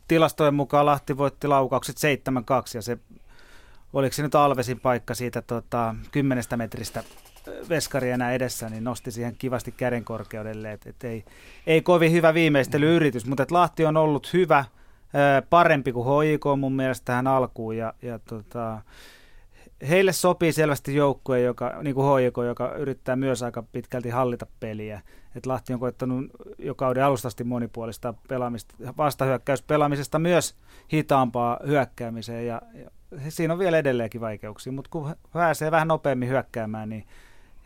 tilastojen 0.09 0.55
mukaan 0.55 0.87
Lahti 0.87 1.19
voitti 1.19 1.49
laukaukset 1.49 1.97
7-2 1.97 2.01
ja 2.75 2.83
se, 2.83 2.99
oliko 3.93 4.15
se 4.15 4.23
nyt 4.23 4.35
Alvesin 4.35 4.81
paikka 4.81 5.15
siitä 5.15 5.43
tota, 5.43 5.95
10 6.11 6.45
metristä 6.57 7.05
veskari 7.69 8.11
enää 8.11 8.33
edessä, 8.33 8.69
niin 8.69 8.85
nosti 8.85 9.11
siihen 9.11 9.37
kivasti 9.39 9.73
käden 9.73 10.05
korkeudelle. 10.05 10.73
Et, 10.73 10.87
et 10.87 11.05
ei, 11.05 11.25
ei 11.67 11.83
kovin 11.83 12.13
hyvä 12.13 12.35
viimeistelyyritys, 12.35 13.27
mutta 13.27 13.43
et 13.43 13.51
Lahti 13.51 13.85
on 13.85 13.97
ollut 13.97 14.33
hyvä, 14.33 14.65
parempi 15.51 15.93
kuin 15.93 16.25
HIK 16.25 16.45
mun 16.57 16.73
mielestä 16.73 17.05
tähän 17.05 17.27
alkuun. 17.27 17.77
Ja, 17.77 17.95
ja 18.03 18.19
tota, 18.19 18.83
heille 19.89 20.13
sopii 20.13 20.53
selvästi 20.53 20.95
joukkue, 20.95 21.41
joka, 21.41 21.75
niin 21.83 21.95
kuin 21.95 22.23
HIK, 22.23 22.37
joka 22.47 22.75
yrittää 22.75 23.17
myös 23.17 23.43
aika 23.43 23.63
pitkälti 23.63 24.09
hallita 24.09 24.47
peliä. 24.61 25.01
Et 25.37 25.47
Lahti 25.47 25.73
on 25.73 25.81
koettanut 25.81 26.25
jo 26.59 26.75
kauden 26.75 27.05
alustasti 27.05 27.45
monipuolista 27.45 28.15
pelaamista, 28.29 28.75
vastahyökkäyspelaamisesta 28.97 30.19
myös 30.19 30.55
hitaampaa 30.93 31.61
hyökkäämiseen. 31.67 32.47
Ja, 32.47 32.63
ja 32.75 32.91
siinä 33.29 33.53
on 33.53 33.59
vielä 33.59 33.79
edelleenkin 33.79 34.21
vaikeuksia, 34.21 34.73
mutta 34.73 34.91
kun 34.91 35.15
pääsee 35.33 35.71
vähän 35.71 35.89
nopeammin 35.89 36.29
hyökkäämään, 36.29 36.89
niin 36.89 37.07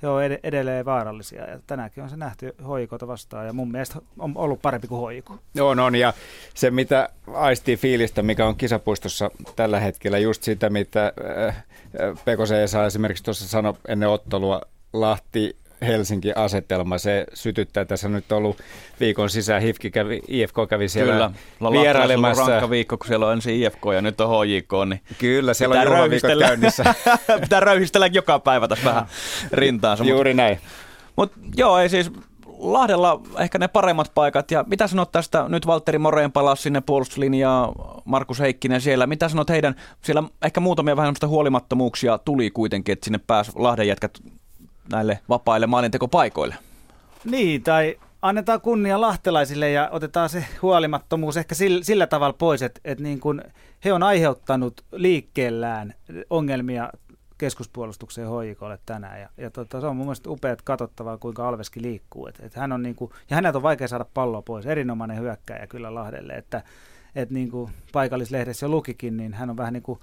on 0.08 0.24
ed- 0.24 0.40
edelleen 0.42 0.84
vaarallisia. 0.84 1.50
Ja 1.50 1.58
tänäänkin 1.66 2.02
on 2.02 2.10
se 2.10 2.16
nähty 2.16 2.54
hoikota 2.66 3.06
vastaan 3.06 3.46
ja 3.46 3.52
mun 3.52 3.70
mielestä 3.70 3.98
on 4.18 4.32
ollut 4.34 4.62
parempi 4.62 4.88
kuin 4.88 5.00
hoiko. 5.00 5.38
On, 5.60 5.80
on. 5.80 5.94
Ja 5.94 6.12
se, 6.54 6.70
mitä 6.70 7.08
aistii 7.34 7.76
fiilistä, 7.76 8.22
mikä 8.22 8.46
on 8.46 8.56
kisapuistossa 8.56 9.30
tällä 9.56 9.80
hetkellä, 9.80 10.18
just 10.18 10.42
sitä, 10.42 10.70
mitä 10.70 11.12
äh, 11.46 11.56
äh 12.00 12.24
Pekosen 12.24 12.60
Esa 12.60 12.86
esimerkiksi 12.86 13.24
tuossa 13.24 13.48
sanoi 13.48 13.74
ennen 13.88 14.08
ottelua, 14.08 14.60
Lahti 14.92 15.56
Helsinki-asetelma, 15.84 16.98
se 16.98 17.26
sytyttää. 17.34 17.84
Tässä 17.84 18.06
on 18.06 18.12
nyt 18.12 18.32
ollut 18.32 18.58
viikon 19.00 19.30
sisään, 19.30 19.62
HIFK 19.62 19.82
kävi, 19.92 20.20
IFK 20.28 20.56
kävi 20.68 20.88
siellä 20.88 21.12
Kyllä. 21.12 21.72
vierailemassa. 21.72 22.42
Kyllä, 22.42 22.54
rankka 22.54 22.70
viikko, 22.70 22.98
kun 22.98 23.06
siellä 23.06 23.26
on 23.26 23.32
ensin 23.32 23.54
IFK 23.62 23.82
ja 23.94 24.02
nyt 24.02 24.20
on 24.20 24.28
HJK. 24.28 24.72
Niin 24.88 25.00
Kyllä, 25.18 25.54
siellä 25.54 25.80
on 25.80 25.86
juhlaviikot 25.86 26.38
käynnissä. 26.38 26.94
pitää 27.40 27.60
röyhistellä 27.60 28.06
joka 28.06 28.38
päivä 28.38 28.68
tässä 28.68 28.84
vähän 28.84 29.06
rintaansa. 29.52 30.04
Juuri 30.04 30.30
mut, 30.30 30.36
näin. 30.36 30.58
Mutta 31.16 31.38
joo, 31.56 31.78
ei 31.78 31.88
siis 31.88 32.10
Lahdella 32.58 33.20
ehkä 33.38 33.58
ne 33.58 33.68
paremmat 33.68 34.12
paikat. 34.14 34.50
Ja 34.50 34.64
mitä 34.68 34.86
sanot 34.86 35.12
tästä, 35.12 35.48
nyt 35.48 35.66
Valtteri 35.66 35.98
Moreen 35.98 36.32
palasi 36.32 36.62
sinne 36.62 36.80
puolustuslinjaa, 36.80 37.72
Markus 38.04 38.40
Heikkinen 38.40 38.80
siellä. 38.80 39.06
Mitä 39.06 39.28
sanot 39.28 39.48
heidän, 39.48 39.74
siellä 40.02 40.22
ehkä 40.42 40.60
muutamia 40.60 40.96
vähän 40.96 41.14
huolimattomuuksia 41.26 42.18
tuli 42.18 42.50
kuitenkin, 42.50 42.92
että 42.92 43.04
sinne 43.04 43.20
pääsi 43.26 43.52
Lahden 43.54 43.88
jätkät 43.88 44.18
näille 44.92 45.18
vapaille 45.28 45.66
maalintekopaikoille. 45.66 46.54
Niin, 47.24 47.62
tai 47.62 47.96
annetaan 48.22 48.60
kunnia 48.60 49.00
lahtelaisille 49.00 49.70
ja 49.70 49.88
otetaan 49.92 50.28
se 50.28 50.44
huolimattomuus 50.62 51.36
ehkä 51.36 51.54
sillä, 51.54 51.84
sillä 51.84 52.06
tavalla 52.06 52.36
pois, 52.38 52.62
että, 52.62 52.80
että 52.84 53.04
niin 53.04 53.20
kuin 53.20 53.42
he 53.84 53.92
on 53.92 54.02
aiheuttanut 54.02 54.84
liikkeellään 54.92 55.94
ongelmia 56.30 56.90
keskuspuolustukseen 57.38 58.28
hoikolle 58.28 58.78
tänään. 58.86 59.20
Ja, 59.20 59.28
ja 59.36 59.50
tota, 59.50 59.80
se 59.80 59.86
on 59.86 59.96
mun 59.96 60.06
mielestä 60.06 60.30
upeat 60.30 60.62
katsottavaa, 60.62 61.18
kuinka 61.18 61.48
Alveski 61.48 61.82
liikkuu. 61.82 62.26
Et, 62.26 62.40
et 62.40 62.54
hän 62.54 62.72
on 62.72 62.82
niin 62.82 62.94
kuin, 62.94 63.10
ja 63.30 63.36
häneltä 63.36 63.58
on 63.58 63.62
vaikea 63.62 63.88
saada 63.88 64.06
palloa 64.14 64.42
pois. 64.42 64.66
Erinomainen 64.66 65.20
hyökkäjä 65.20 65.66
kyllä 65.66 65.94
Lahdelle. 65.94 66.32
Että, 66.32 66.62
et 67.14 67.30
niin 67.30 67.50
kuin 67.50 67.70
paikallislehdessä 67.92 68.66
jo 68.66 68.70
lukikin, 68.70 69.16
niin 69.16 69.34
hän 69.34 69.50
on 69.50 69.56
vähän 69.56 69.72
niin 69.72 69.82
kuin 69.82 70.00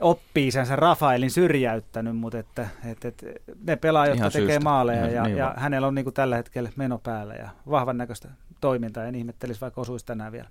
oppii 0.00 0.50
sen 0.50 0.78
Rafaelin 0.78 1.30
syrjäyttänyt, 1.30 2.16
mutta 2.16 2.38
että, 2.38 2.68
että, 2.90 3.08
että 3.08 3.26
ne 3.66 3.76
pelaajat, 3.76 4.08
jotka 4.10 4.22
Ihan 4.22 4.32
tekee 4.32 4.46
syystä. 4.46 4.64
maaleja 4.64 4.98
Ihan- 5.00 5.12
ja, 5.12 5.22
niin 5.22 5.36
ja 5.36 5.44
vaan. 5.44 5.58
hänellä 5.58 5.86
on 5.86 5.94
niin 5.94 6.04
kuin 6.04 6.14
tällä 6.14 6.36
hetkellä 6.36 6.70
meno 6.76 6.98
päällä 6.98 7.34
ja 7.34 7.48
vahvan 7.70 7.98
näköistä 7.98 8.28
toimintaa. 8.60 9.04
En 9.04 9.14
ihmettelisi, 9.14 9.60
vaikka 9.60 9.80
osuisi 9.80 10.06
tänään 10.06 10.32
vielä. 10.32 10.48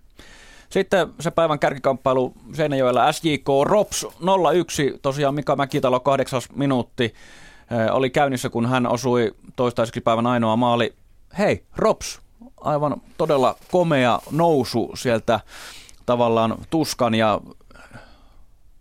Sitten 0.70 1.08
se 1.20 1.32
päivän 1.32 1.60
kärkikamppailu 1.60 2.34
Seinäjoella 2.54 3.12
SJK 3.12 3.48
Rops 3.64 4.06
0-1, 4.06 4.08
tosiaan 5.02 5.36
Mika 5.36 5.56
Mäkitalo 5.56 6.00
kahdeksas 6.00 6.50
minuutti 6.56 7.04
eh, 7.04 7.96
oli 7.96 8.10
käynnissä, 8.10 8.50
kun 8.50 8.66
hän 8.66 8.88
osui 8.88 9.36
toistaiseksi 9.56 10.02
päivän 10.02 10.28
ainoa 10.28 10.56
maali. 10.56 10.94
Hei, 11.38 11.64
Rops, 11.78 12.20
aivan 12.62 13.02
todella 13.18 13.56
komea 13.72 14.20
nousu 14.32 14.92
sieltä 14.96 15.40
tavallaan 16.06 16.56
tuskan 16.70 17.16
ja 17.16 17.42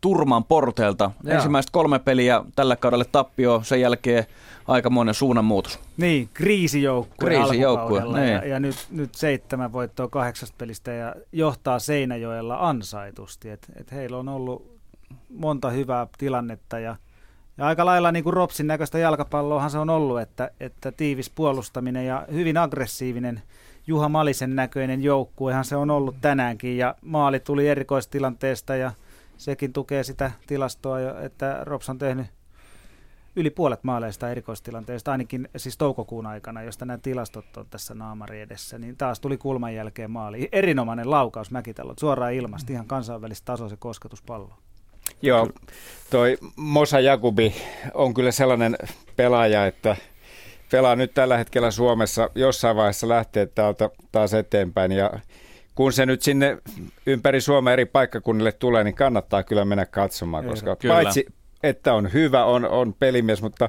turman. 0.01 0.44
Joo. 0.89 1.12
Ensimmäiset 1.27 1.70
kolme 1.70 1.98
peliä 1.98 2.44
tällä 2.56 2.77
kaudelle 2.77 3.05
tappio, 3.05 3.60
sen 3.64 3.81
jälkeen 3.81 4.27
aikamoinen 4.68 5.14
suunnanmuutos. 5.14 5.78
Niin, 5.97 6.28
kriisijoukkue, 6.35 7.28
Kriisijoukkue, 7.28 8.05
niin. 8.05 8.32
ja, 8.32 8.47
ja 8.47 8.60
nyt, 8.60 8.77
nyt 8.90 9.14
seitsemän 9.14 9.72
voittoa 9.72 10.09
kahdeksasta 10.09 10.55
pelistä 10.59 10.93
ja 10.93 11.14
johtaa 11.32 11.78
Seinäjoella 11.78 12.68
ansaitusti. 12.68 13.51
Et, 13.51 13.66
et 13.77 13.93
heillä 13.93 14.16
on 14.16 14.28
ollut 14.28 14.81
monta 15.28 15.70
hyvää 15.70 16.06
tilannetta 16.18 16.78
ja, 16.78 16.97
ja 17.59 17.66
aika 17.66 17.85
lailla 17.85 18.12
niin 18.12 18.24
kuin 18.24 18.35
Ropsin 18.35 18.66
näköistä 18.66 18.98
jalkapalloahan 18.98 19.70
se 19.70 19.78
on 19.78 19.90
ollut, 19.90 20.20
että, 20.20 20.51
että 20.60 20.93
tiivis 20.93 21.31
puolustaminen 21.31 22.06
ja 22.06 22.27
hyvin 22.32 22.56
aggressiivinen 22.56 23.43
Juha 23.86 24.09
Malisen 24.09 24.56
näköinen 24.56 25.02
joukkuehan 25.02 25.64
se 25.64 25.77
on 25.77 25.90
ollut 25.90 26.16
tänäänkin 26.20 26.77
ja 26.77 26.94
maali 27.02 27.40
tuli 27.40 27.68
erikoistilanteesta 27.68 28.77
ja 28.77 28.93
sekin 29.41 29.73
tukee 29.73 30.03
sitä 30.03 30.31
tilastoa, 30.47 31.21
että 31.21 31.59
Rops 31.62 31.89
on 31.89 31.99
tehnyt 31.99 32.27
yli 33.37 33.51
puolet 33.51 33.85
maaleista 33.85 34.31
erikoistilanteista, 34.31 35.12
ainakin 35.12 35.49
siis 35.57 35.77
toukokuun 35.77 36.27
aikana, 36.27 36.62
josta 36.62 36.85
nämä 36.85 36.99
tilastot 36.99 37.57
on 37.57 37.67
tässä 37.71 37.95
naamari 37.95 38.41
edessä, 38.41 38.79
niin 38.79 38.97
taas 38.97 39.21
tuli 39.21 39.37
kulman 39.37 39.75
jälkeen 39.75 40.11
maali. 40.11 40.49
Erinomainen 40.53 41.11
laukaus 41.11 41.51
Mäkitallot, 41.51 41.99
suoraan 41.99 42.33
ilmasta, 42.33 42.73
ihan 42.73 42.87
kansainvälistä 42.87 43.45
tasoa 43.45 43.69
se 43.69 43.77
kosketuspallo. 43.77 44.55
Joo, 45.23 45.49
toi 46.11 46.39
Mosa 46.57 47.01
Jakubi 47.01 47.55
on 47.95 48.15
kyllä 48.15 48.31
sellainen 48.31 48.77
pelaaja, 49.17 49.67
että 49.67 49.97
pelaa 50.71 50.97
nyt 50.97 51.15
tällä 51.15 51.37
hetkellä 51.37 51.71
Suomessa. 51.71 52.31
Jossain 52.35 52.77
vaiheessa 52.77 53.09
lähtee 53.09 53.47
täältä 53.47 53.91
taas 54.12 54.35
eteenpäin 54.35 54.93
ja 54.93 55.11
kun 55.81 55.93
se 55.93 56.07
nyt 56.07 56.23
sinne 56.23 56.59
ympäri 57.07 57.40
Suomen 57.40 57.73
eri 57.73 57.86
paikkakunnille 57.86 58.52
tulee, 58.52 58.85
niin 58.85 58.94
kannattaa 58.94 59.43
kyllä 59.43 59.65
mennä 59.65 59.86
katsomaan, 59.86 60.44
koska 60.44 60.77
Kyllä. 60.77 60.94
paitsi 60.94 61.27
että 61.62 61.94
on 61.94 62.12
hyvä, 62.12 62.44
on, 62.44 62.65
on 62.65 62.94
pelimies, 62.94 63.43
mutta 63.43 63.69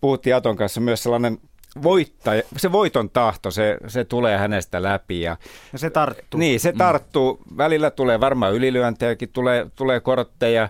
puhuttiin 0.00 0.36
Aton 0.36 0.56
kanssa 0.56 0.80
myös 0.80 1.02
sellainen 1.02 1.38
voittaja, 1.82 2.42
se 2.56 2.72
voiton 2.72 3.10
tahto, 3.10 3.50
se, 3.50 3.78
se 3.86 4.04
tulee 4.04 4.38
hänestä 4.38 4.82
läpi 4.82 5.20
ja 5.20 5.36
Ja 5.72 5.78
se 5.78 5.90
tarttuu. 5.90 6.40
niin, 6.40 6.60
se 6.60 6.72
tarttuu. 6.72 7.38
Välillä 7.56 7.90
tulee 7.90 8.20
varmaan 8.20 8.54
ylilyöntejäkin, 8.54 9.28
tulee, 9.32 9.66
tulee 9.76 10.00
kortteja, 10.00 10.68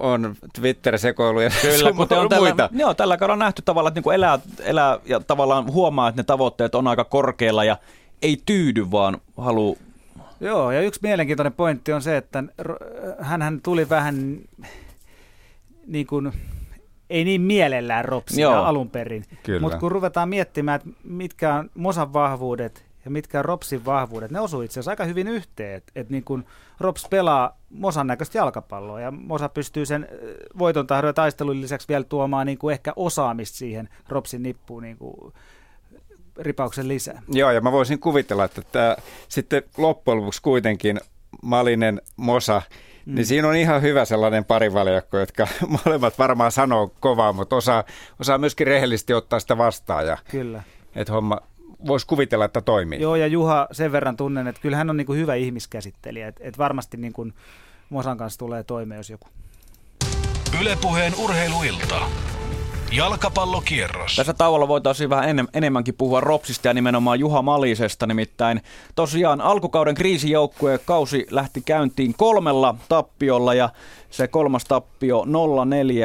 on 0.00 0.36
Twitter-sekoiluja 0.60 1.50
Kyllä, 1.62 1.78
sun 1.88 1.96
kuten 1.96 2.18
on 2.18 2.28
muita. 2.36 2.56
tällä, 2.56 2.82
joo, 2.82 2.94
tällä 2.94 3.16
kaudella 3.16 3.32
on 3.32 3.38
nähty 3.38 3.62
tavallaan, 3.62 3.90
että 3.98 4.10
niin 4.10 4.14
elää, 4.14 4.38
elää 4.64 4.98
ja 5.04 5.20
tavallaan 5.20 5.72
huomaa, 5.72 6.08
että 6.08 6.20
ne 6.22 6.24
tavoitteet 6.24 6.74
on 6.74 6.86
aika 6.86 7.04
korkealla 7.04 7.64
ja 7.64 7.76
ei 8.24 8.42
tyydy, 8.46 8.90
vaan 8.90 9.18
haluaa 9.36 9.76
Joo, 10.40 10.72
ja 10.72 10.80
yksi 10.80 11.00
mielenkiintoinen 11.02 11.52
pointti 11.52 11.92
on 11.92 12.02
se, 12.02 12.16
että 12.16 12.44
hän 13.20 13.42
hän 13.42 13.60
tuli 13.62 13.88
vähän 13.88 14.38
niin 15.86 16.06
kuin, 16.06 16.32
ei 17.10 17.24
niin 17.24 17.40
mielellään 17.40 18.04
ropsia 18.04 18.42
Joo. 18.42 18.64
alun 18.64 18.90
perin. 18.90 19.24
Mutta 19.60 19.78
kun 19.78 19.92
ruvetaan 19.92 20.28
miettimään, 20.28 20.76
että 20.76 21.00
mitkä 21.04 21.54
on 21.54 21.70
Mosan 21.74 22.12
vahvuudet 22.12 22.84
ja 23.04 23.10
mitkä 23.10 23.38
on 23.38 23.44
Ropsin 23.44 23.84
vahvuudet, 23.84 24.30
ne 24.30 24.40
osuu 24.40 24.62
itse 24.62 24.74
asiassa 24.74 24.90
aika 24.90 25.04
hyvin 25.04 25.28
yhteen. 25.28 25.76
Että 25.76 25.92
et 25.94 26.10
niin 26.10 26.24
kun 26.24 26.44
Rops 26.80 27.06
pelaa 27.10 27.58
Mosan 27.70 28.06
näköistä 28.06 28.38
jalkapalloa 28.38 29.00
ja 29.00 29.10
Mosa 29.10 29.48
pystyy 29.48 29.86
sen 29.86 30.02
äh, 30.02 30.18
voiton 30.58 30.86
tahdon 30.86 31.08
ja 31.08 31.12
taistelun 31.12 31.60
lisäksi 31.60 31.88
vielä 31.88 32.04
tuomaan 32.04 32.46
niin 32.46 32.58
kuin 32.58 32.72
ehkä 32.72 32.92
osaamista 32.96 33.58
siihen 33.58 33.88
Ropsin 34.08 34.42
nippuun 34.42 34.82
niin 34.82 34.96
kuin 34.96 35.32
ripauksen 36.38 36.88
lisää. 36.88 37.22
Joo, 37.28 37.50
ja 37.50 37.60
mä 37.60 37.72
voisin 37.72 37.98
kuvitella, 37.98 38.44
että 38.44 38.62
tämä 38.72 38.96
sitten 39.28 39.62
loppujen 39.76 40.18
lopuksi 40.18 40.42
kuitenkin 40.42 41.00
Malinen, 41.42 42.00
Mosa, 42.16 42.62
mm. 43.06 43.14
niin 43.14 43.26
siinä 43.26 43.48
on 43.48 43.56
ihan 43.56 43.82
hyvä 43.82 44.04
sellainen 44.04 44.44
parivaljakko, 44.44 45.18
jotka 45.18 45.46
molemmat 45.84 46.18
varmaan 46.18 46.52
sanoo 46.52 46.92
kovaa, 47.00 47.32
mutta 47.32 47.56
osaa, 47.56 47.84
osaa 48.20 48.38
myöskin 48.38 48.66
rehellisesti 48.66 49.14
ottaa 49.14 49.40
sitä 49.40 49.58
vastaan 49.58 50.06
ja 50.06 50.18
Kyllä. 50.30 50.62
että 50.96 51.12
homma 51.12 51.40
voisi 51.86 52.06
kuvitella, 52.06 52.44
että 52.44 52.60
toimii. 52.60 53.00
Joo, 53.00 53.16
ja 53.16 53.26
Juha 53.26 53.68
sen 53.72 53.92
verran 53.92 54.16
tunnen, 54.16 54.46
että 54.46 54.60
kyllä 54.60 54.76
hän 54.76 54.90
on 54.90 54.96
niin 54.96 55.06
kuin 55.06 55.18
hyvä 55.18 55.34
ihmiskäsittelijä, 55.34 56.28
että 56.28 56.44
et 56.44 56.58
varmasti 56.58 56.96
niin 56.96 57.12
kuin 57.12 57.34
Mosan 57.90 58.18
kanssa 58.18 58.38
tulee 58.38 58.64
toimeen, 58.64 58.96
jos 58.96 59.10
joku. 59.10 59.28
Ylepuheen 60.60 61.12
urheiluilta. 61.18 62.00
Jalkapallokierros. 62.96 64.16
Tässä 64.16 64.34
tauolla 64.34 64.68
voitaisiin 64.68 65.10
vähän 65.10 65.28
enem, 65.28 65.46
enemmänkin 65.54 65.94
puhua 65.94 66.20
Ropsista 66.20 66.68
ja 66.68 66.74
nimenomaan 66.74 67.20
Juha 67.20 67.42
Malisesta. 67.42 68.06
Nimittäin 68.06 68.60
tosiaan 68.94 69.40
alkukauden 69.40 69.94
kriisijoukkue 69.94 70.78
kausi 70.78 71.26
lähti 71.30 71.60
käyntiin 71.60 72.14
kolmella 72.14 72.74
tappiolla 72.88 73.54
ja 73.54 73.68
se 74.10 74.28
kolmas 74.28 74.64
tappio 74.64 75.24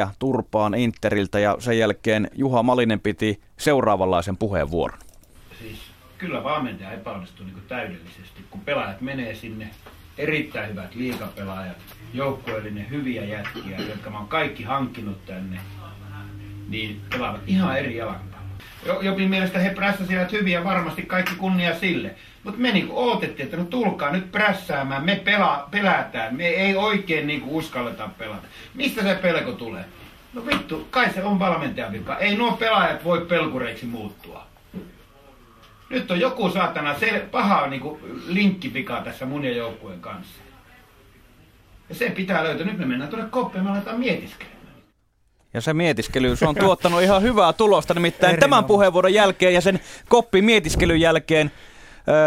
0-4 0.06 0.08
turpaan 0.18 0.74
Interiltä 0.74 1.38
ja 1.38 1.56
sen 1.58 1.78
jälkeen 1.78 2.30
Juha 2.34 2.62
Malinen 2.62 3.00
piti 3.00 3.40
seuraavanlaisen 3.56 4.36
puheenvuoron. 4.36 4.98
Siis 5.58 5.78
kyllä 6.18 6.44
valmentaja 6.44 6.92
epäonnistui 6.92 7.46
niin 7.46 7.62
täydellisesti, 7.68 8.44
kun 8.50 8.60
pelaajat 8.60 9.00
menee 9.00 9.34
sinne, 9.34 9.70
erittäin 10.18 10.70
hyvät 10.70 10.94
liikapelaajat, 10.94 11.76
joukkueellinen 12.14 12.90
hyviä 12.90 13.24
jätkiä, 13.24 13.78
jotka 13.88 14.10
mä 14.10 14.18
oon 14.18 14.28
kaikki 14.28 14.62
hankkinut 14.62 15.26
tänne, 15.26 15.60
niin 16.70 17.00
pelaavat 17.10 17.40
ihan 17.46 17.78
eri 17.78 17.96
jalkapalloa. 17.96 18.30
Jo- 18.86 19.00
Jopin 19.00 19.30
mielestä 19.30 19.58
he 19.58 19.70
prässäsivät 19.70 20.32
hyviä, 20.32 20.64
varmasti 20.64 21.02
kaikki 21.02 21.34
kunnia 21.34 21.78
sille. 21.78 22.14
Mutta 22.44 22.60
me 22.60 22.72
niinku 22.72 22.98
odotettiin, 23.08 23.44
että 23.44 23.56
no 23.56 23.64
tulkaa 23.64 24.10
nyt 24.12 24.32
prässäämään, 24.32 25.04
me 25.04 25.16
pela, 25.16 25.68
pelätään, 25.70 26.36
me 26.36 26.46
ei 26.48 26.76
oikein 26.76 27.26
niinku 27.26 27.56
uskalleta 27.58 28.08
pelata. 28.18 28.46
Mistä 28.74 29.02
se 29.02 29.14
pelko 29.14 29.52
tulee? 29.52 29.84
No 30.34 30.46
vittu, 30.46 30.88
kai 30.90 31.12
se 31.12 31.22
on 31.24 31.38
valmentajan 31.38 31.92
vika. 31.92 32.18
Ei 32.18 32.36
nuo 32.36 32.52
pelaajat 32.52 33.04
voi 33.04 33.20
pelkureiksi 33.20 33.86
muuttua. 33.86 34.46
Nyt 35.90 36.10
on 36.10 36.20
joku 36.20 36.50
saatana 36.50 36.94
sel- 36.94 37.26
paha 37.30 37.66
niinku 37.66 38.00
linkkipika 38.26 39.00
tässä 39.00 39.26
mun 39.26 39.44
ja 39.44 39.52
joukkueen 39.56 40.00
kanssa. 40.00 40.40
Ja 41.88 41.94
se 41.94 42.10
pitää 42.10 42.44
löytää. 42.44 42.66
Nyt 42.66 42.78
me 42.78 42.86
mennään 42.86 43.10
tuonne 43.10 43.28
koppiin, 43.30 43.64
me 43.64 43.70
aletaan 43.70 43.98
mietiskelemään. 44.00 44.49
Ja 45.54 45.60
se 45.60 45.74
mietiskely, 45.74 46.36
se 46.36 46.48
on 46.48 46.54
tuottanut 46.54 47.02
ihan 47.02 47.22
hyvää 47.22 47.52
tulosta, 47.52 47.94
nimittäin 47.94 48.20
tämän 48.20 48.34
Erinomainen. 48.38 48.66
puheenvuoron 48.66 49.14
jälkeen 49.14 49.54
ja 49.54 49.60
sen 49.60 49.80
koppi 50.08 50.42
mietiskelyn 50.42 51.00
jälkeen 51.00 51.50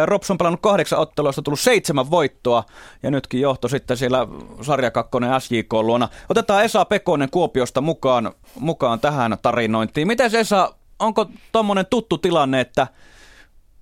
Rops 0.06 0.32
on 0.32 0.38
pelannut 0.38 0.62
kahdeksan 0.62 1.00
on 1.00 1.44
tullut 1.44 1.60
seitsemän 1.60 2.12
voittoa 2.12 2.64
ja 3.04 3.12
nytkin 3.12 3.41
johto 3.41 3.68
sitten 3.68 3.98
siellä 3.98 4.28
sarja 4.62 4.91
kakkonen 4.91 5.41
SJK 5.41 5.74
luona. 5.74 6.10
Otetaan 6.30 6.64
Esa 6.64 6.86
Pekonen 6.86 7.30
Kuopiosta 7.32 7.82
mukaan, 7.82 8.32
mukaan 8.60 9.00
tähän 9.00 9.38
tarinointiin. 9.41 10.08
Miten 10.08 10.36
Esa, 10.36 10.76
onko 11.00 11.26
tuommoinen 11.52 11.86
tuttu 11.86 12.18
tilanne, 12.18 12.62
että 12.62 12.88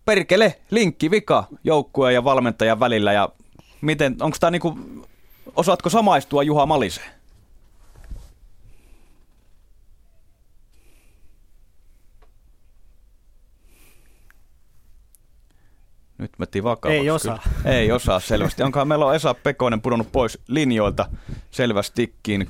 perkele, 0.05 0.59
linkki, 0.71 1.11
vika 1.11 1.43
joukkueen 1.63 2.13
ja 2.13 2.23
valmentajan 2.23 2.79
välillä 2.79 3.13
ja 3.13 3.29
miten, 3.81 4.15
onko 4.21 4.37
tämä 4.39 4.51
niinku, 4.51 4.79
osaatko 5.55 5.89
samaistua 5.89 6.43
Juha 6.43 6.65
Maliseen? 6.65 7.20
Nyt 16.21 16.31
metti 16.37 16.63
vakavaksi. 16.63 16.99
Ei 16.99 17.09
osaa. 17.09 17.39
Kyllä. 17.43 17.75
Ei 17.75 17.91
osaa 17.91 18.19
selvästi. 18.19 18.63
Onkohan 18.63 18.87
meillä 18.87 19.05
on 19.05 19.15
Esa 19.15 19.33
Pekonen 19.33 19.81
pudonnut 19.81 20.11
pois 20.11 20.39
linjoilta 20.47 21.05
selvästikin. 21.51 22.47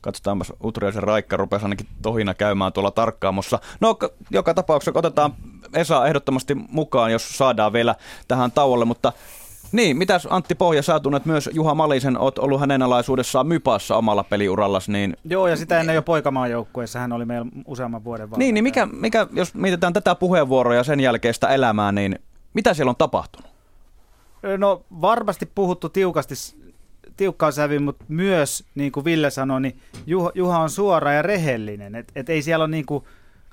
Katsotaanpas 0.00 0.52
Utriaisen 0.64 1.02
Raikka 1.02 1.36
rupesi 1.36 1.64
ainakin 1.64 1.86
tohina 2.02 2.34
käymään 2.34 2.72
tuolla 2.72 2.90
tarkkaamossa. 2.90 3.58
No 3.80 3.98
joka 4.30 4.54
tapauksessa 4.54 4.98
otetaan 4.98 5.34
Esa 5.74 6.06
ehdottomasti 6.06 6.54
mukaan, 6.54 7.12
jos 7.12 7.38
saadaan 7.38 7.72
vielä 7.72 7.94
tähän 8.28 8.52
tauolle, 8.52 8.84
mutta 8.84 9.12
niin, 9.72 9.96
mitäs 9.96 10.28
Antti 10.30 10.54
Pohja, 10.54 10.82
sä 10.82 11.00
tunnet 11.00 11.26
myös 11.26 11.50
Juha 11.52 11.74
Malisen, 11.74 12.18
oot 12.18 12.38
ollut 12.38 12.60
hänen 12.60 12.82
alaisuudessaan 12.82 13.46
Mypassa 13.46 13.96
omalla 13.96 14.24
peliurallas, 14.24 14.88
niin 14.88 15.16
Joo, 15.24 15.48
ja 15.48 15.56
sitä 15.56 15.80
ennen 15.80 15.94
jo 15.94 16.02
poikamaan 16.02 16.50
joukkueessa 16.50 16.98
hän 16.98 17.12
oli 17.12 17.24
meillä 17.24 17.46
useamman 17.66 18.04
vuoden 18.04 18.28
niin, 18.36 18.54
niin 18.54 18.64
mikä, 18.64 18.86
mikä, 18.86 19.26
jos 19.32 19.54
mietitään 19.54 19.92
tätä 19.92 20.14
puheenvuoroa 20.14 20.74
ja 20.74 20.84
sen 20.84 21.00
jälkeistä 21.00 21.48
elämää, 21.48 21.92
niin 21.92 22.18
mitä 22.54 22.74
siellä 22.74 22.90
on 22.90 22.96
tapahtunut? 22.96 23.50
No 24.58 24.82
varmasti 25.00 25.46
puhuttu 25.54 25.88
tiukasti, 25.88 26.34
tiukkaan 27.16 27.52
sävy, 27.52 27.78
mutta 27.78 28.04
myös, 28.08 28.64
niin 28.74 28.92
kuin 28.92 29.04
Ville 29.04 29.30
sanoi, 29.30 29.60
niin 29.60 29.80
Juha, 30.06 30.30
Juha 30.34 30.58
on 30.58 30.70
suora 30.70 31.12
ja 31.12 31.22
rehellinen. 31.22 31.94
Et, 31.94 32.12
et 32.14 32.28
ei 32.28 32.42
siellä 32.42 32.62
ole 32.62 32.70
niin 32.70 32.86
kuin 32.86 33.04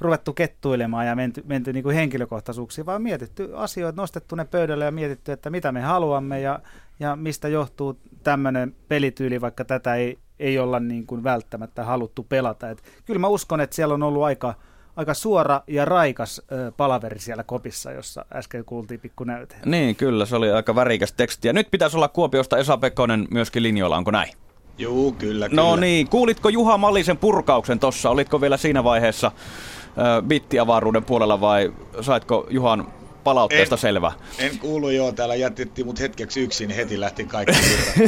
ruvettu 0.01 0.33
kettuilemaan 0.33 1.07
ja 1.07 1.15
menty, 1.15 1.43
menty 1.47 1.73
niin 1.73 1.83
kuin 1.83 1.95
henkilökohtaisuuksiin, 1.95 2.85
vaan 2.85 3.01
mietitty 3.01 3.49
asioita, 3.55 4.01
nostettu 4.01 4.35
ne 4.35 4.45
pöydälle 4.45 4.85
ja 4.85 4.91
mietitty, 4.91 5.31
että 5.31 5.49
mitä 5.49 5.71
me 5.71 5.81
haluamme 5.81 6.41
ja, 6.41 6.59
ja 6.99 7.15
mistä 7.15 7.47
johtuu 7.47 7.99
tämmöinen 8.23 8.75
pelityyli, 8.87 9.41
vaikka 9.41 9.65
tätä 9.65 9.95
ei, 9.95 10.17
ei 10.39 10.59
olla 10.59 10.79
niin 10.79 11.07
kuin 11.07 11.23
välttämättä 11.23 11.83
haluttu 11.83 12.23
pelata. 12.23 12.69
Et 12.69 12.83
kyllä 13.05 13.19
mä 13.19 13.27
uskon, 13.27 13.61
että 13.61 13.75
siellä 13.75 13.93
on 13.93 14.03
ollut 14.03 14.23
aika, 14.23 14.53
aika 14.97 15.13
suora 15.13 15.61
ja 15.67 15.85
raikas 15.85 16.41
ö, 16.51 16.71
palaveri 16.77 17.19
siellä 17.19 17.43
kopissa, 17.43 17.91
jossa 17.91 18.25
äsken 18.33 18.65
kuultiin 18.65 18.99
pikku 18.99 19.23
näyte. 19.23 19.55
Niin, 19.65 19.95
kyllä, 19.95 20.25
se 20.25 20.35
oli 20.35 20.51
aika 20.51 20.75
värikäs 20.75 21.13
teksti. 21.13 21.47
Ja 21.47 21.53
nyt 21.53 21.71
pitäisi 21.71 21.97
olla 21.97 22.07
Kuopiosta 22.07 22.57
Esa 22.57 22.77
Pekkonen 22.77 23.27
myöskin 23.31 23.63
linjoilla, 23.63 23.97
onko 23.97 24.11
näin? 24.11 24.33
Joo, 24.77 25.11
kyllä, 25.11 25.49
kyllä. 25.49 25.61
No 25.61 25.75
niin, 25.75 26.07
kuulitko 26.09 26.49
Juha 26.49 26.77
Mallisen 26.77 27.17
purkauksen 27.17 27.79
tossa? 27.79 28.09
Olitko 28.09 28.41
vielä 28.41 28.57
siinä 28.57 28.83
vaiheessa 28.83 29.31
ö, 29.87 30.21
bittiavaruuden 30.21 31.03
puolella 31.03 31.41
vai 31.41 31.73
saitko 32.01 32.47
Juhan 32.49 32.87
palautteesta 33.27 33.75
En- 33.75 33.79
selvä? 33.79 34.11
En 34.39 34.59
kuulu 34.59 34.89
joo, 34.89 35.11
täällä 35.11 35.35
jätettiin 35.35 35.87
mut 35.87 35.99
hetkeksi 35.99 36.41
yksin, 36.41 36.69
heti 36.69 36.99
lähti 36.99 37.25
kaikki 37.25 37.57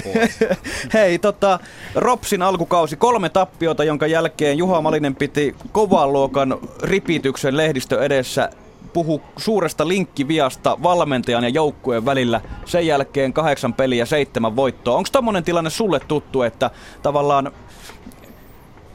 pois. 0.03 0.39
Hei, 0.93 1.19
tota, 1.19 1.59
Ropsin 1.95 2.41
alkukausi 2.41 2.95
kolme 2.95 3.29
tappiota, 3.29 3.83
jonka 3.83 4.07
jälkeen 4.07 4.57
Juha 4.57 4.81
Malinen 4.81 5.15
piti 5.15 5.55
kovan 5.71 6.13
luokan 6.13 6.57
ripityksen 6.83 7.57
lehdistö 7.57 8.03
edessä 8.05 8.49
puhu 8.93 9.21
suuresta 9.37 9.87
linkkiviasta 9.87 10.77
valmentajan 10.83 11.43
ja 11.43 11.49
joukkueen 11.49 12.05
välillä. 12.05 12.41
Sen 12.65 12.87
jälkeen 12.87 13.33
kahdeksan 13.33 13.73
peliä, 13.73 14.05
seitsemän 14.05 14.55
voittoa. 14.55 14.97
Onko 14.97 15.09
tommonen 15.11 15.43
tilanne 15.43 15.69
sulle 15.69 15.99
tuttu, 15.99 16.41
että 16.41 16.71
tavallaan 17.01 17.51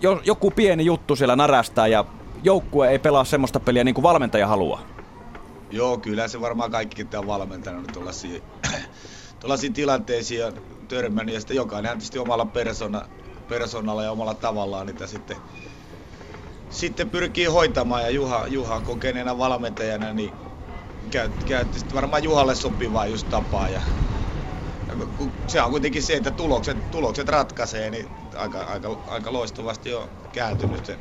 jo- 0.02 0.20
joku 0.24 0.51
pieni 0.51 0.84
juttu 0.84 1.16
siellä 1.16 1.36
närästää 1.36 1.86
ja 1.86 2.05
joukkue 2.44 2.88
ei 2.88 2.98
pelaa 2.98 3.24
semmoista 3.24 3.60
peliä 3.60 3.84
niin 3.84 3.94
kuin 3.94 4.02
valmentaja 4.02 4.46
haluaa? 4.46 4.93
Joo, 5.70 5.99
kyllä 5.99 6.28
se 6.28 6.41
varmaan 6.41 6.70
kaikki 6.70 7.05
tämä 7.05 7.20
on 7.20 7.27
valmentanut 7.27 7.93
tuollaisiin 9.41 9.73
tilanteisiin 9.74 10.41
ja 10.41 10.53
törmännyt. 10.89 11.35
Ja 11.35 11.41
sitten 11.41 11.57
jokainen 11.57 11.99
tietysti 11.99 12.19
omalla 12.19 12.47
persona, 12.47 13.09
persoonalla 13.47 14.03
ja 14.05 14.12
omalla 14.12 14.35
tavallaan 14.35 14.86
niitä 14.86 15.07
sitten, 15.07 15.36
sitten 16.69 17.11
pyrkii 17.11 17.45
hoitamaan. 17.45 18.03
Ja 18.03 18.11
Juha, 18.11 18.47
Juha 18.47 18.81
kokeneena 18.81 19.39
valmentajana, 19.39 20.12
niin 20.12 20.36
käytti, 21.47 21.78
sitten 21.78 21.97
varmaan 21.97 22.24
Juhalle 22.24 22.55
sopivaa 22.55 23.07
just 23.07 23.28
tapaa. 23.28 23.69
Ja, 23.69 23.82
ja 24.89 24.97
kun 25.16 25.35
se 25.47 25.62
on 25.62 25.70
kuitenkin 25.70 26.03
se, 26.03 26.15
että 26.16 26.31
tulokset, 26.31 26.91
tulokset 26.91 27.28
ratkaisee, 27.28 27.91
niin 27.91 28.11
aika, 28.35 28.62
aika, 28.62 28.89
aika 29.07 29.32
loistavasti 29.32 29.95
on 29.95 30.09
kääntynyt 30.32 30.86
sen. 30.86 30.99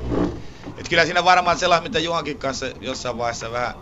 Et 0.78 0.90
kyllä 0.90 1.06
siinä 1.06 1.24
varmaan 1.24 1.60
sellainen, 1.60 1.84
mitä 1.84 2.00
Juhankin 2.00 2.40
kanssa 2.40 2.66
jossain 2.82 3.18
vaiheessa 3.18 3.52
vähän 3.52 3.74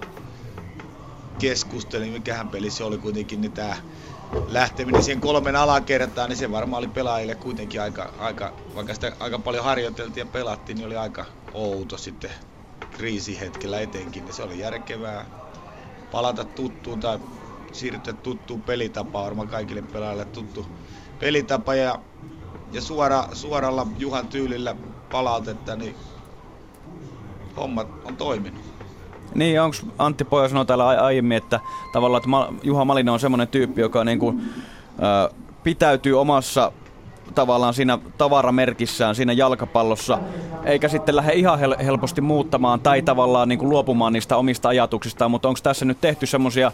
keskustelin, 1.38 2.12
mikähän 2.12 2.50
peli 2.50 2.72
se 2.72 2.84
oli 2.84 2.98
kuitenkin, 2.98 3.42
niin 3.42 3.54
tämä 3.54 3.78
lähteminen 4.48 5.04
siihen 5.04 5.22
kolmen 5.22 5.56
alakertaan, 5.56 6.30
niin 6.30 6.38
se 6.38 6.52
varmaan 6.52 6.80
oli 6.80 6.88
pelaajille 6.88 7.36
kuitenkin 7.36 7.82
aika, 7.82 8.14
aika 8.18 8.54
vaikka 8.76 8.94
sitä 8.94 9.16
aika 9.20 9.40
paljon 9.40 9.64
harjoiteltiin 9.66 10.22
ja 10.22 10.32
pelattiin, 10.32 10.78
niin 10.78 10.86
oli 10.86 10.96
aika 10.96 11.26
outo 11.52 11.98
sitten 11.98 12.32
kriisihetkellä 12.92 13.82
etenkin, 13.82 14.26
niin 14.26 14.34
se 14.34 14.44
oli 14.44 14.60
järkevää 14.60 15.26
palata 16.12 16.46
tuttuun 16.46 17.00
tai 17.00 17.20
siirtyä 17.72 18.14
tuttuun 18.14 18.64
pelitapaan, 18.64 19.26
varmaan 19.26 19.48
kaikille 19.48 19.82
pelaajille 19.82 20.26
tuttu 20.26 20.68
pelitapa 21.20 21.76
ja, 21.76 22.00
ja 22.72 22.82
suora, 22.82 23.28
suoralla 23.34 23.88
Juhan 23.98 24.28
tyylillä 24.30 24.76
palautetta, 25.12 25.76
niin 25.76 25.98
hommat 27.58 27.88
on 28.04 28.18
toiminut. 28.18 28.71
Niin, 29.36 29.62
onko 29.62 29.78
Antti 29.98 30.24
Poja 30.24 30.50
sanoi 30.50 30.66
täällä 30.66 30.88
ai- 30.88 30.98
aiemmin, 30.98 31.38
että 31.38 31.60
tavallaan 31.92 32.24
että 32.24 32.66
Juha 32.68 32.86
Malinen 32.86 33.14
on 33.14 33.20
semmoinen 33.20 33.48
tyyppi, 33.48 33.82
joka 33.82 34.04
niin 34.04 34.20
kuin, 34.20 34.42
pitäytyy 35.64 36.20
omassa 36.20 36.72
tavallaan 37.36 37.74
siinä 37.74 38.00
tavaramerkissään 38.18 39.16
siinä 39.16 39.34
jalkapallossa, 39.34 40.20
eikä 40.64 40.88
sitten 40.88 41.16
lähde 41.16 41.34
ihan 41.34 41.60
hel- 41.60 41.84
helposti 41.86 42.22
muuttamaan 42.22 42.80
tai 42.80 43.02
tavallaan 43.02 43.50
niin 43.50 43.60
kuin 43.60 43.70
luopumaan 43.70 44.14
niistä 44.14 44.38
omista 44.38 44.70
ajatuksistaan, 44.70 45.32
mutta 45.32 45.48
onko 45.48 45.60
tässä 45.64 45.86
nyt 45.86 46.02
tehty 46.02 46.26
semmoisia 46.26 46.72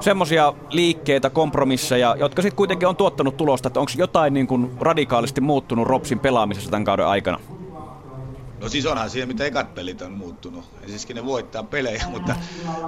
semmosia 0.00 0.52
liikkeitä, 0.70 1.30
kompromisseja, 1.30 2.16
jotka 2.18 2.42
sitten 2.42 2.56
kuitenkin 2.56 2.88
on 2.88 2.96
tuottanut 2.96 3.36
tulosta, 3.36 3.66
että 3.66 3.80
onko 3.80 3.92
jotain 3.96 4.34
niin 4.34 4.46
kuin 4.46 4.70
radikaalisti 4.80 5.40
muuttunut 5.40 5.86
Ropsin 5.86 6.18
pelaamisessa 6.18 6.70
tämän 6.70 6.84
kauden 6.84 7.06
aikana? 7.06 7.40
No 8.64 8.70
siis 8.70 8.86
onhan 8.86 9.10
siinä, 9.10 9.26
mitä 9.26 9.44
ekat 9.44 9.74
pelit 9.74 10.02
on 10.02 10.12
muuttunut. 10.12 10.64
Ja 10.82 10.88
siis 10.88 11.08
ne 11.08 11.24
voittaa 11.24 11.62
pelejä, 11.62 12.04
mutta, 12.10 12.36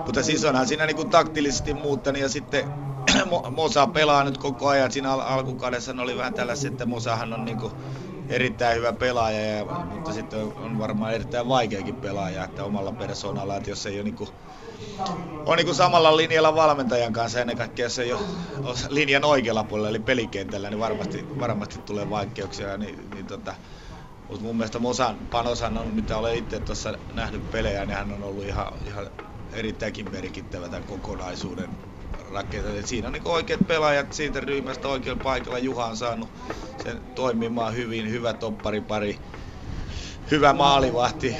mutta 0.07 0.23
siis 0.23 0.45
onhan 0.45 0.69
siinä 0.69 0.87
niin 0.87 0.97
kuin 0.97 1.11
taktillisesti 1.11 1.75
muuttanut 1.75 2.21
ja 2.21 2.29
sitten 2.29 2.65
Mo- 3.33 3.51
Mosa 3.51 3.87
pelaa 3.87 4.25
nyt 4.25 4.39
koko 4.39 4.69
ajan. 4.69 4.93
Siinä 4.93 5.13
al- 5.13 5.21
alkukaudessa 5.21 5.95
oli 5.99 6.17
vähän 6.17 6.35
tällaisia, 6.35 6.71
että 6.71 6.87
Mosahan 6.87 7.33
on 7.33 7.45
niin 7.45 7.59
kuin 7.59 7.73
erittäin 8.29 8.77
hyvä 8.77 8.93
pelaaja, 8.93 9.57
ja, 9.57 9.65
mutta 9.65 10.13
sitten 10.13 10.39
on, 10.39 10.57
on 10.57 10.79
varmaan 10.79 11.15
erittäin 11.15 11.49
vaikeakin 11.49 11.97
pelaaja, 11.97 12.45
että 12.45 12.65
omalla 12.65 12.93
persoonalla, 12.93 13.57
että 13.57 13.71
jos 13.71 13.87
ei 13.87 13.97
ole 13.97 14.05
niin 14.05 14.17
kuin, 14.17 14.31
on 15.47 15.57
niin 15.57 15.67
kuin 15.67 15.77
samalla 15.77 16.17
linjalla 16.17 16.55
valmentajan 16.55 17.13
kanssa, 17.13 17.41
ennen 17.41 17.57
kaikkea 17.57 17.87
jos 17.87 17.99
ei 17.99 18.13
ole, 18.13 18.23
ole 18.65 18.77
linjan 18.89 19.25
oikealla 19.25 19.65
puolella, 19.65 19.89
eli 19.89 19.99
pelikentällä, 19.99 20.71
niin 20.71 20.81
varmasti, 20.81 21.27
varmasti 21.41 21.79
tulee 21.79 22.11
vaikeuksia. 22.11 22.77
Niin, 22.77 23.11
niin 23.15 23.27
tota, 23.27 23.55
mutta 24.29 24.45
mun 24.45 24.57
mielestä 24.57 24.79
Mosan 24.79 25.27
panoshan 25.31 25.79
on, 25.79 25.95
mitä 25.95 26.19
olen 26.19 26.37
itse 26.37 26.61
tuossa 26.61 26.99
nähnyt 27.13 27.51
pelejä, 27.51 27.87
niin 27.87 27.97
hän 27.97 28.13
on 28.13 28.23
ollut 28.23 28.45
ihan, 28.45 28.73
ihan 28.87 29.11
erittäinkin 29.53 30.11
merkittävä 30.11 30.69
tämän 30.69 30.85
kokonaisuuden 30.85 31.79
rakentaminen. 32.31 32.81
Et 32.81 32.87
Siinä 32.87 33.07
on 33.07 33.13
niin 33.13 33.23
oikeat 33.29 33.67
pelaajat 33.67 34.13
siitä 34.13 34.41
ryhmästä 34.41 34.89
oikealla 34.89 35.23
paikalla. 35.23 35.59
Juha 35.59 35.87
on 35.87 35.97
saanut 35.97 36.29
sen 36.77 37.03
toimimaan 37.15 37.75
hyvin, 37.75 38.11
hyvä 38.11 38.35
topparipari, 38.35 39.21
hyvä 40.31 40.53
maalivahti. 40.53 41.37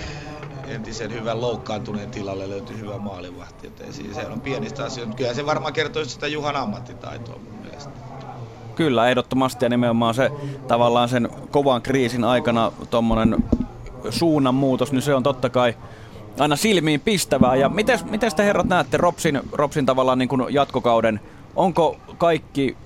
Entisen 0.67 1.13
hyvän 1.13 1.41
loukkaantuneen 1.41 2.11
tilalle 2.11 2.49
löytyi 2.49 2.79
hyvä 2.79 2.99
maalivahti. 2.99 3.73
Siinä- 3.91 4.15
se 4.15 4.27
on 4.27 4.41
pienistä 4.41 4.85
asioista, 4.85 5.17
kyllä 5.17 5.35
se 5.35 5.47
varmaan 5.47 5.73
kertoo 5.73 6.05
sitä 6.05 6.27
Juhan 6.27 6.57
ammattitaitoa. 6.57 7.41
Kyllä, 8.77 9.09
ehdottomasti 9.09 9.65
ja 9.65 9.69
nimenomaan 9.69 10.15
se 10.15 10.31
tavallaan 10.69 11.09
sen 11.09 11.29
kovan 11.51 11.83
kriisin 11.83 12.25
aikana 12.25 12.73
tuommoinen 12.91 13.37
suunnanmuutos, 14.11 14.93
niin 14.93 15.03
se 15.03 15.15
on 15.15 15.23
totta 15.23 15.51
kai 15.51 15.75
aina 16.39 16.57
silmiin 16.57 17.01
pistävää. 17.01 17.57
Ja 17.57 17.69
miten, 17.69 17.99
miten 18.11 18.37
te 18.37 18.45
herrat 18.45 18.67
näette 18.67 18.97
Ropsin, 18.97 19.41
Ropsin 19.53 19.87
tavallaan 19.87 20.19
niin 20.19 20.29
kuin 20.29 20.55
jatkokauden? 20.55 21.21
Onko 21.57 21.97
kaikki 22.19 22.77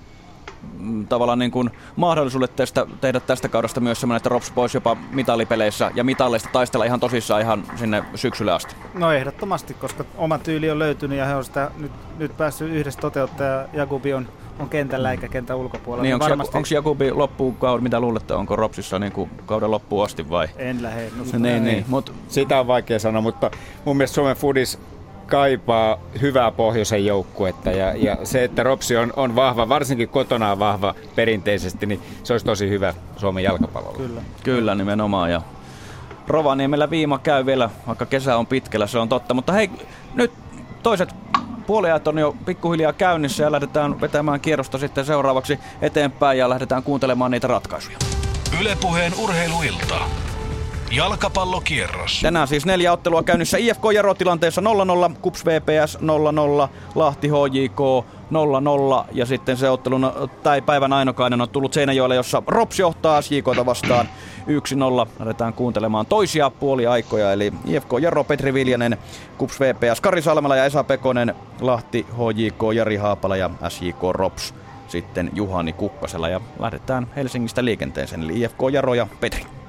mm, 0.78 1.06
tavallaan 1.06 1.38
niin 1.38 1.50
kuin 1.50 1.70
mahdollisuudet 1.96 2.56
tästä, 2.56 2.86
tehdä 3.00 3.20
tästä 3.20 3.48
kaudesta 3.48 3.80
myös 3.80 4.00
semmoinen, 4.00 4.16
että 4.16 4.28
Rops 4.28 4.50
pois 4.50 4.74
jopa 4.74 4.96
mitalipeleissä 5.10 5.90
ja 5.94 6.04
mitalleista 6.04 6.48
taistella 6.52 6.84
ihan 6.84 7.00
tosissaan 7.00 7.40
ihan 7.40 7.64
sinne 7.76 8.04
syksylle 8.14 8.52
asti? 8.52 8.74
No 8.94 9.12
ehdottomasti, 9.12 9.74
koska 9.74 10.04
oma 10.16 10.38
tyyli 10.38 10.70
on 10.70 10.78
löytynyt 10.78 11.18
ja 11.18 11.26
he 11.26 11.34
on 11.34 11.44
sitä 11.44 11.70
nyt, 11.76 11.92
nyt 12.18 12.36
päässyt 12.36 12.70
yhdessä 12.72 13.00
toteuttaa 13.00 13.46
ja 13.46 13.68
Jakubi 13.72 14.12
on, 14.14 14.28
on 14.60 14.68
kentällä 14.68 15.10
eikä 15.10 15.28
kentän 15.28 15.56
ulkopuolella. 15.56 16.02
Niin, 16.02 16.14
onko, 16.14 16.28
varmasti... 16.28 16.56
onko 16.56 16.68
Jakubi 16.74 17.12
loppuun 17.12 17.56
kauden, 17.56 17.82
mitä 17.82 18.00
luulette, 18.00 18.34
onko 18.34 18.56
Ropsissa 18.56 18.98
niin 18.98 19.12
kuin 19.12 19.30
kauden 19.46 19.70
loppuun 19.70 20.04
asti 20.04 20.30
vai? 20.30 20.48
En 20.56 20.82
lähde. 20.82 21.10
No, 21.16 21.24
Niin, 21.38 21.64
niin. 21.64 21.84
Mut, 21.88 22.12
Sitä 22.28 22.60
on 22.60 22.66
vaikea 22.66 22.98
sanoa, 22.98 23.22
mutta 23.22 23.50
mun 23.84 23.96
mielestä 23.96 24.14
Suomen 24.14 24.36
Fudis 24.36 24.78
kaipaa 25.26 25.98
hyvää 26.20 26.50
pohjoisen 26.50 27.06
joukkuetta 27.06 27.70
ja, 27.70 27.94
ja 27.96 28.16
se, 28.24 28.44
että 28.44 28.62
Ropsi 28.62 28.96
on, 28.96 29.12
on 29.16 29.36
vahva, 29.36 29.68
varsinkin 29.68 30.08
kotona 30.08 30.52
on 30.52 30.58
vahva 30.58 30.94
perinteisesti, 31.14 31.86
niin 31.86 32.00
se 32.22 32.34
olisi 32.34 32.46
tosi 32.46 32.68
hyvä 32.68 32.94
Suomen 33.16 33.44
jalkapallolle. 33.44 33.96
Kyllä. 33.98 34.20
Kyllä, 34.42 34.74
nimenomaan. 34.74 35.30
Ja 35.30 35.42
Rovaniemellä 36.28 36.90
viima 36.90 37.18
käy 37.18 37.46
vielä, 37.46 37.70
vaikka 37.86 38.06
kesä 38.06 38.36
on 38.36 38.46
pitkällä, 38.46 38.86
se 38.86 38.98
on 38.98 39.08
totta. 39.08 39.34
Mutta 39.34 39.52
hei, 39.52 39.70
nyt 40.14 40.32
toiset 40.82 41.15
puoliajat 41.66 42.09
on 42.09 42.19
jo 42.19 42.36
pikkuhiljaa 42.47 42.93
käynnissä 42.93 43.43
ja 43.43 43.52
lähdetään 43.52 44.01
vetämään 44.01 44.40
kierrosta 44.40 44.78
sitten 44.78 45.05
seuraavaksi 45.05 45.59
eteenpäin 45.82 46.39
ja 46.39 46.48
lähdetään 46.48 46.82
kuuntelemaan 46.82 47.31
niitä 47.31 47.47
ratkaisuja. 47.47 47.98
Ylepuheen 48.61 49.12
urheiluilta. 49.19 50.01
Jalkapallokierros. 50.90 52.20
Tänään 52.23 52.48
siis 52.48 52.66
neljä 52.66 52.93
ottelua 52.93 53.23
käynnissä 53.23 53.59
IFK 53.59 53.82
Jaro 53.94 54.15
tilanteessa 54.15 54.61
0-0, 55.11 55.15
KUPS 55.20 55.44
VPS 55.47 55.98
0-0, 56.66 56.69
Lahti 56.94 57.28
HJK 57.28 57.81
0-0 59.05 59.09
ja 59.12 59.27
sitten 59.27 59.57
se 59.57 59.70
ottelun 59.70 60.12
tai 60.43 60.62
päivän 60.62 60.93
ainokainen 60.93 61.40
on 61.40 61.48
tullut 61.48 61.73
Seinäjoelle, 61.73 62.15
jossa 62.15 62.43
Rops 62.47 62.78
johtaa 62.78 63.23
SJKta 63.23 63.66
vastaan 63.66 64.09
1-0. 64.51 65.09
Lähdetään 65.18 65.52
kuuntelemaan 65.52 66.06
toisia 66.06 66.51
puoliaikoja, 66.51 67.32
eli 67.32 67.52
IFK 67.64 67.89
Jaro, 68.01 68.24
Petri 68.24 68.55
Viljanen, 68.55 68.98
KUPS 69.39 69.60
VPS, 69.60 70.01
Kari 70.01 70.22
Salmela 70.22 70.56
ja 70.56 70.64
Esa 70.64 70.85
Pekonen, 70.85 71.35
Lahti 71.60 72.06
HJK, 72.12 72.62
Jari 72.74 72.97
Haapala 72.97 73.36
ja 73.36 73.51
SJK 73.68 74.02
Rops. 74.12 74.55
sitten 74.89 75.31
Juhani 75.35 75.72
Kukkasella 75.72 76.28
ja 76.28 76.40
lähdetään 76.59 77.06
Helsingistä 77.16 77.64
liikenteeseen, 77.64 78.22
eli 78.22 78.40
IFK 78.40 78.59
Jaro 78.72 78.94
ja 78.94 79.06
Petri. 79.20 79.59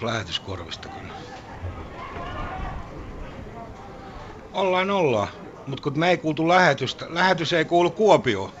Putos 0.00 0.12
lähetyskorvista 0.12 0.88
kyllä. 0.88 1.12
Ollaan 4.52 4.90
ollaan. 4.90 5.28
Mutta 5.66 5.82
kun 5.82 5.98
me 5.98 6.10
ei 6.10 6.18
kuultu 6.18 6.48
lähetystä, 6.48 7.06
lähetys 7.08 7.52
ei 7.52 7.64
kuulu 7.64 7.90
Kuopioon. 7.90 8.52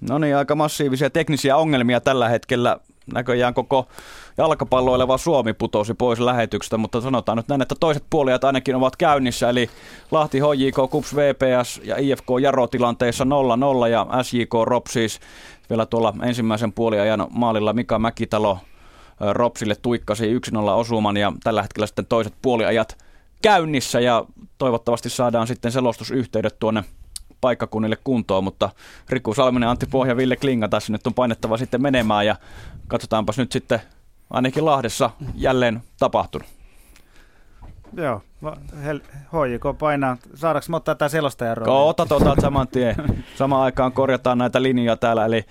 No 0.00 0.18
niin, 0.18 0.36
aika 0.36 0.54
massiivisia 0.54 1.10
teknisiä 1.10 1.56
ongelmia 1.56 2.00
tällä 2.00 2.28
hetkellä. 2.28 2.78
Näköjään 3.14 3.54
koko 3.54 3.88
jalkapalloileva 4.38 5.18
Suomi 5.18 5.52
putosi 5.52 5.94
pois 5.94 6.20
lähetyksestä, 6.20 6.76
mutta 6.76 7.00
sanotaan 7.00 7.38
nyt 7.38 7.48
näin, 7.48 7.62
että 7.62 7.74
toiset 7.80 8.04
puolijat 8.10 8.44
ainakin 8.44 8.76
ovat 8.76 8.96
käynnissä, 8.96 9.48
eli 9.48 9.70
Lahti 10.10 10.38
HJK, 10.38 10.90
KUPS 10.90 11.16
VPS 11.16 11.80
ja 11.84 11.96
IFK 11.98 12.26
Jaro 12.40 12.66
tilanteessa 12.66 13.24
0-0 13.84 13.88
ja 13.88 14.06
SJK 14.22 14.54
Rob 14.64 14.86
siis 14.86 15.20
vielä 15.70 15.86
tuolla 15.86 16.14
ensimmäisen 16.22 16.72
puoliajan 16.72 17.26
maalilla 17.30 17.72
Mika 17.72 17.98
Mäkitalo 17.98 18.58
Ropsille 19.20 19.76
tuikkasi 19.82 20.34
1-0 20.34 20.38
osuman 20.70 21.16
ja 21.16 21.32
tällä 21.42 21.62
hetkellä 21.62 21.86
sitten 21.86 22.06
toiset 22.06 22.34
puoliajat 22.42 22.98
käynnissä 23.42 24.00
ja 24.00 24.24
toivottavasti 24.58 25.10
saadaan 25.10 25.46
sitten 25.46 25.72
selostusyhteydet 25.72 26.56
tuonne 26.58 26.84
paikkakunnille 27.40 27.96
kuntoon, 28.04 28.44
mutta 28.44 28.70
Riku 29.08 29.34
Salminen, 29.34 29.68
Antti 29.68 29.86
Pohja, 29.86 30.16
Ville 30.16 30.36
Klinga 30.36 30.68
tässä 30.68 30.92
nyt 30.92 31.06
on 31.06 31.14
painettava 31.14 31.56
sitten 31.56 31.82
menemään 31.82 32.26
ja 32.26 32.36
katsotaanpas 32.88 33.38
nyt 33.38 33.52
sitten 33.52 33.80
ainakin 34.30 34.64
Lahdessa 34.64 35.10
jälleen 35.34 35.82
tapahtunut. 35.98 36.48
Joo, 37.96 38.22
HJK 39.32 39.78
painaa. 39.78 40.16
Saadaanko 40.34 40.66
me 40.68 40.76
ottaa 40.76 40.94
tämä 40.94 41.08
selostajan 41.08 41.56
rooli? 41.56 41.88
Otat, 41.88 42.12
otat 42.12 42.40
saman 42.40 42.68
tien. 42.68 42.96
Samaan 43.38 43.62
aikaan 43.62 43.92
korjataan 43.92 44.38
näitä 44.38 44.62
linjoja 44.62 44.96
täällä, 44.96 45.24
eli 45.26 45.44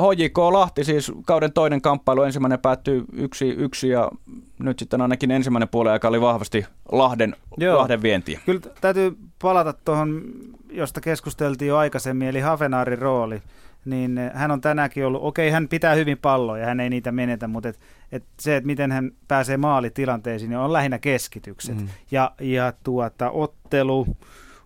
HJK 0.00 0.38
Lahti 0.38 0.84
siis 0.84 1.12
kauden 1.26 1.52
toinen 1.52 1.82
kamppailu, 1.82 2.22
ensimmäinen 2.22 2.58
päättyy 2.58 3.04
yksi, 3.12 3.48
yksi 3.48 3.88
ja 3.88 4.10
nyt 4.58 4.78
sitten 4.78 5.00
ainakin 5.00 5.30
ensimmäinen 5.30 5.68
puoli 5.68 5.90
aika 5.90 6.08
oli 6.08 6.20
vahvasti 6.20 6.66
Lahden, 6.92 7.36
Joo. 7.56 7.78
Lahden 7.78 8.02
vientiä. 8.02 8.40
Kyllä 8.46 8.60
täytyy 8.80 9.16
palata 9.42 9.72
tuohon, 9.72 10.22
josta 10.70 11.00
keskusteltiin 11.00 11.68
jo 11.68 11.76
aikaisemmin, 11.76 12.28
eli 12.28 12.40
Hafenaarin 12.40 12.98
rooli. 12.98 13.42
Niin 13.84 14.20
hän 14.34 14.50
on 14.50 14.60
tänäänkin 14.60 15.06
ollut, 15.06 15.22
okei 15.22 15.50
hän 15.50 15.68
pitää 15.68 15.94
hyvin 15.94 16.18
palloa 16.18 16.58
ja 16.58 16.66
hän 16.66 16.80
ei 16.80 16.90
niitä 16.90 17.12
menetä, 17.12 17.48
mutta 17.48 17.68
et, 17.68 17.80
et 18.12 18.24
se, 18.40 18.56
että 18.56 18.66
miten 18.66 18.92
hän 18.92 19.10
pääsee 19.28 19.56
maalitilanteisiin, 19.56 20.48
niin 20.48 20.58
on 20.58 20.72
lähinnä 20.72 20.98
keskitykset. 20.98 21.76
Mm. 21.76 21.88
Ja, 22.10 22.32
ja 22.40 22.72
tuota, 22.84 23.30
ottelu, 23.30 24.06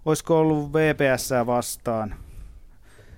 olisiko 0.04 0.40
ollut 0.40 0.72
VPS 0.72 1.30
vastaan, 1.46 2.14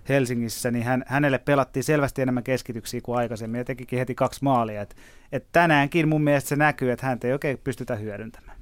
Helsingissä, 0.08 0.70
niin 0.70 0.84
hän, 0.84 1.04
hänelle 1.06 1.38
pelattiin 1.38 1.84
selvästi 1.84 2.22
enemmän 2.22 2.42
keskityksiä 2.42 3.00
kuin 3.00 3.18
aikaisemmin 3.18 3.58
ja 3.58 3.64
tekikin 3.64 3.98
heti 3.98 4.14
kaksi 4.14 4.40
maalia. 4.42 4.82
Et, 4.82 4.96
et 5.32 5.46
tänäänkin 5.52 6.08
mun 6.08 6.22
mielestä 6.22 6.48
se 6.48 6.56
näkyy, 6.56 6.92
että 6.92 7.06
häntä 7.06 7.26
ei 7.26 7.32
oikein 7.32 7.58
pystytä 7.64 7.96
hyödyntämään. 7.96 8.58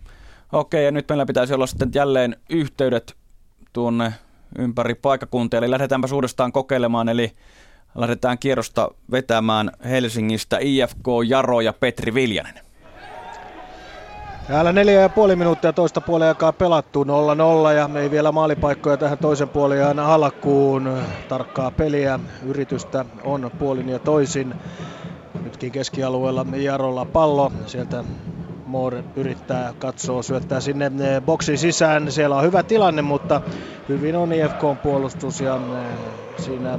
Okei, 0.53 0.85
ja 0.85 0.91
nyt 0.91 1.09
meillä 1.09 1.27
pitäisi 1.27 1.55
olla 1.55 1.67
sitten 1.67 1.91
jälleen 1.95 2.37
yhteydet 2.51 3.17
tuonne 3.73 4.13
ympäri 4.59 4.95
paikkakuntia, 4.95 5.59
eli 5.59 5.71
lähdetäänpä 5.71 6.09
uudestaan 6.15 6.53
kokeilemaan, 6.53 7.09
eli 7.09 7.33
lähdetään 7.95 8.39
kierrosta 8.39 8.91
vetämään 9.11 9.71
Helsingistä 9.85 10.59
IFK 10.61 11.07
Jaro 11.29 11.61
ja 11.61 11.73
Petri 11.73 12.15
Viljanen. 12.15 12.70
Täällä 14.51 14.73
neljä 14.73 15.01
ja 15.01 15.09
puoli 15.09 15.37
minuuttia 15.37 15.73
toista 15.73 16.01
puolen 16.01 16.29
aikaa 16.29 16.53
pelattu 16.53 17.05
0-0 17.05 17.07
ja 17.77 17.91
ei 18.01 18.11
vielä 18.11 18.33
maalipaikkoja 18.33 18.97
tähän 18.97 19.19
toisen 19.19 19.49
puolen 19.49 19.99
alkuun. 19.99 20.99
Tarkkaa 21.29 21.71
peliä, 21.71 22.21
yritystä 22.47 23.05
on 23.25 23.51
puolin 23.59 23.89
ja 23.89 23.99
toisin. 23.99 24.55
Nytkin 25.45 25.73
keskialueella 25.73 26.47
Jarolla 26.57 27.05
pallo. 27.05 27.53
Sieltä 27.67 28.05
Moore 28.67 29.05
yrittää 29.17 29.75
katsoa, 29.79 30.23
syöttää 30.23 30.61
sinne 30.61 30.87
eh, 30.87 31.23
boksi 31.23 31.57
sisään. 31.57 32.13
Siellä 32.13 32.37
on 32.37 32.45
hyvä 32.45 32.63
tilanne, 32.63 33.03
mutta 33.03 33.41
hyvin 33.89 34.17
on 34.17 34.33
IFK-puolustus 34.33 35.41
ja 35.41 35.55
eh, 35.55 35.97
siinä 36.37 36.79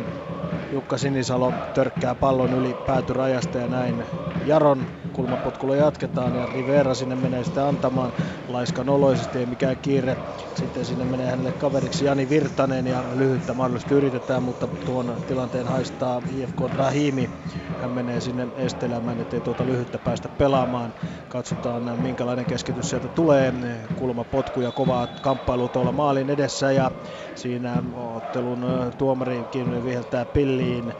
Jukka 0.71 0.97
Sinisalo 0.97 1.53
törkkää 1.73 2.15
pallon 2.15 2.53
yli 2.53 2.73
päätyrajasta 2.85 3.57
ja 3.57 3.67
näin 3.67 4.03
Jaron 4.45 4.85
kulmapotkulla 5.13 5.75
jatketaan 5.75 6.35
ja 6.35 6.45
Rivera 6.45 6.95
sinne 6.95 7.15
menee 7.15 7.43
sitä 7.43 7.67
antamaan 7.67 8.13
laiskan 8.47 8.89
oloisesti, 8.89 9.39
ei 9.39 9.45
mikään 9.45 9.77
kiire. 9.81 10.17
Sitten 10.53 10.85
sinne 10.85 11.05
menee 11.05 11.29
hänelle 11.29 11.51
kaveriksi 11.51 12.05
Jani 12.05 12.29
Virtanen 12.29 12.87
ja 12.87 13.05
lyhyttä 13.13 13.53
mahdollisesti 13.53 13.93
yritetään, 13.93 14.43
mutta 14.43 14.67
tuon 14.85 15.23
tilanteen 15.25 15.67
haistaa 15.67 16.21
IFK 16.27 16.55
Rahimi. 16.73 17.29
Hän 17.75 17.91
menee 17.91 18.21
sinne 18.21 18.47
estelemään, 18.55 19.19
ettei 19.19 19.41
tuota 19.41 19.65
lyhyttä 19.65 19.99
päästä 19.99 20.29
pelaamaan. 20.29 20.93
Katsotaan 21.27 21.83
minkälainen 21.99 22.45
keskitys 22.45 22.89
sieltä 22.89 23.09
tulee. 23.09 23.53
Kulmapotku 23.95 24.61
ja 24.61 24.71
kova 24.71 25.07
kamppailu 25.21 25.69
tuolla 25.69 25.91
maalin 25.91 26.29
edessä 26.29 26.71
ja 26.71 26.91
siinä 27.35 27.83
ottelun 27.93 28.65
tuomariinkin 28.97 29.83
viheltää 29.83 30.25
pilliin 30.25 30.93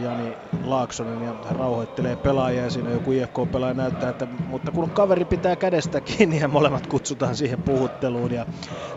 Jani 0.00 0.38
Laaksonen 0.62 1.22
ja 1.22 1.34
rauhoittelee 1.50 2.16
pelaajia 2.16 2.70
siinä 2.70 2.90
joku 2.90 3.12
IFK-pelaaja 3.12 3.74
näyttää, 3.74 4.08
että 4.08 4.26
mutta 4.26 4.72
kun 4.72 4.92
kaveri 4.92 5.24
pitää 5.24 5.56
kädestä 5.56 6.00
kiinni 6.00 6.38
ja 6.40 6.48
molemmat 6.48 6.86
kutsutaan 6.86 7.36
siihen 7.36 7.62
puhutteluun 7.64 8.32
ja 8.32 8.46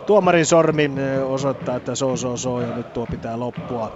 tuomarin 0.06 0.46
sormi 0.46 0.90
osoittaa, 1.24 1.76
että 1.76 1.94
so 1.94 2.16
so 2.16 2.36
so 2.36 2.60
ja 2.60 2.72
nyt 2.72 2.92
tuo 2.92 3.06
pitää 3.06 3.40
loppua. 3.40 3.90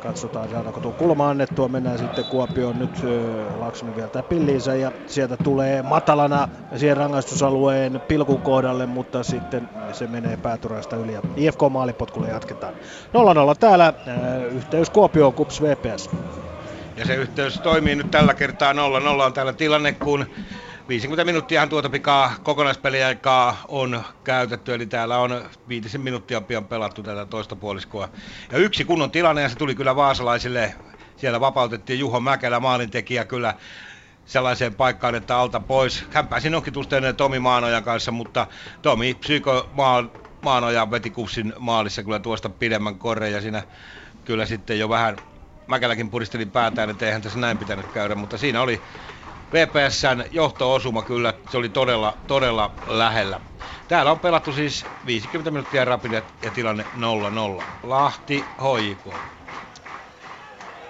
Katsotaan 0.00 0.48
saadaanko 0.48 0.80
tuo 0.80 0.92
kulma 0.92 1.30
annettua. 1.30 1.68
Mennään 1.68 1.98
sitten 1.98 2.26
Kuopioon 2.26 2.78
nyt 2.78 3.02
Laaksonen 3.54 3.94
vielä 3.94 4.22
pilliinsä 4.28 4.74
ja 4.74 4.92
sieltä 5.06 5.36
tulee 5.36 5.82
matalana 5.82 6.48
siihen 6.76 6.96
rangaistusalueen 6.96 8.02
pilkun 8.08 8.42
kohdalle, 8.42 8.86
mutta 8.86 9.22
sitten 9.24 9.68
se 9.92 10.06
menee 10.06 10.36
pääturaista 10.36 10.96
yli 10.96 11.12
ja 11.12 11.22
IFK 11.36 11.60
maalipotkulle 11.70 12.28
jatketaan. 12.28 12.74
0-0 12.74 12.78
täällä, 13.60 13.94
yhteys 14.50 14.90
Kuopioon, 14.90 15.34
Kups 15.34 15.62
VPS. 15.62 16.10
Ja 16.96 17.06
se 17.06 17.14
yhteys 17.14 17.60
toimii 17.60 17.96
nyt 17.96 18.10
tällä 18.10 18.34
kertaa 18.34 18.72
0-0 18.72 18.76
on 19.22 19.32
täällä 19.32 19.52
tilanne, 19.52 19.92
kun 19.92 20.26
50 20.90 21.24
minuuttia 21.24 21.66
tuota 21.66 21.90
pikaa 21.90 22.34
kokonaispeliaikaa 22.42 23.64
on 23.68 24.02
käytetty, 24.24 24.74
eli 24.74 24.86
täällä 24.86 25.18
on 25.18 25.44
viitisen 25.68 26.00
minuuttia 26.00 26.40
pian 26.40 26.64
pelattu 26.64 27.02
tätä 27.02 27.26
toista 27.26 27.56
puoliskoa. 27.56 28.08
Ja 28.52 28.58
yksi 28.58 28.84
kunnon 28.84 29.10
tilanne, 29.10 29.42
ja 29.42 29.48
se 29.48 29.56
tuli 29.56 29.74
kyllä 29.74 29.96
vaasalaisille, 29.96 30.74
siellä 31.16 31.40
vapautettiin 31.40 31.98
Juho 31.98 32.20
Mäkelä, 32.20 32.60
maalintekijä 32.60 33.24
kyllä 33.24 33.54
sellaiseen 34.24 34.74
paikkaan, 34.74 35.14
että 35.14 35.36
alta 35.36 35.60
pois. 35.60 36.04
Hän 36.10 36.28
pääsi 36.28 36.50
nokitusteen 36.50 37.16
Tomi 37.16 37.38
Maanojan 37.38 37.84
kanssa, 37.84 38.10
mutta 38.10 38.46
Tomi 38.82 39.14
Psyko 39.14 39.70
Maanoja 40.42 40.90
veti 40.90 41.10
kupsin 41.10 41.52
maalissa 41.58 42.02
kyllä 42.02 42.18
tuosta 42.18 42.48
pidemmän 42.48 42.98
korre 42.98 43.30
ja 43.30 43.40
siinä 43.40 43.62
kyllä 44.24 44.46
sitten 44.46 44.78
jo 44.78 44.88
vähän 44.88 45.18
Mäkeläkin 45.66 46.10
puristeli 46.10 46.46
päätään, 46.46 46.90
että 46.90 47.06
eihän 47.06 47.22
tässä 47.22 47.38
näin 47.38 47.58
pitänyt 47.58 47.86
käydä, 47.86 48.14
mutta 48.14 48.38
siinä 48.38 48.62
oli 48.62 48.82
VPSn 49.52 50.24
johto-osuma 50.30 51.02
kyllä, 51.02 51.34
se 51.50 51.56
oli 51.56 51.68
todella, 51.68 52.16
todella 52.26 52.70
lähellä. 52.86 53.40
Täällä 53.88 54.10
on 54.10 54.20
pelattu 54.20 54.52
siis 54.52 54.84
50 55.06 55.50
minuuttia 55.50 55.84
rapidet 55.84 56.24
ja 56.42 56.50
tilanne 56.50 56.84
0-0. 57.60 57.62
Lahti, 57.82 58.44
HJK. 58.60 59.14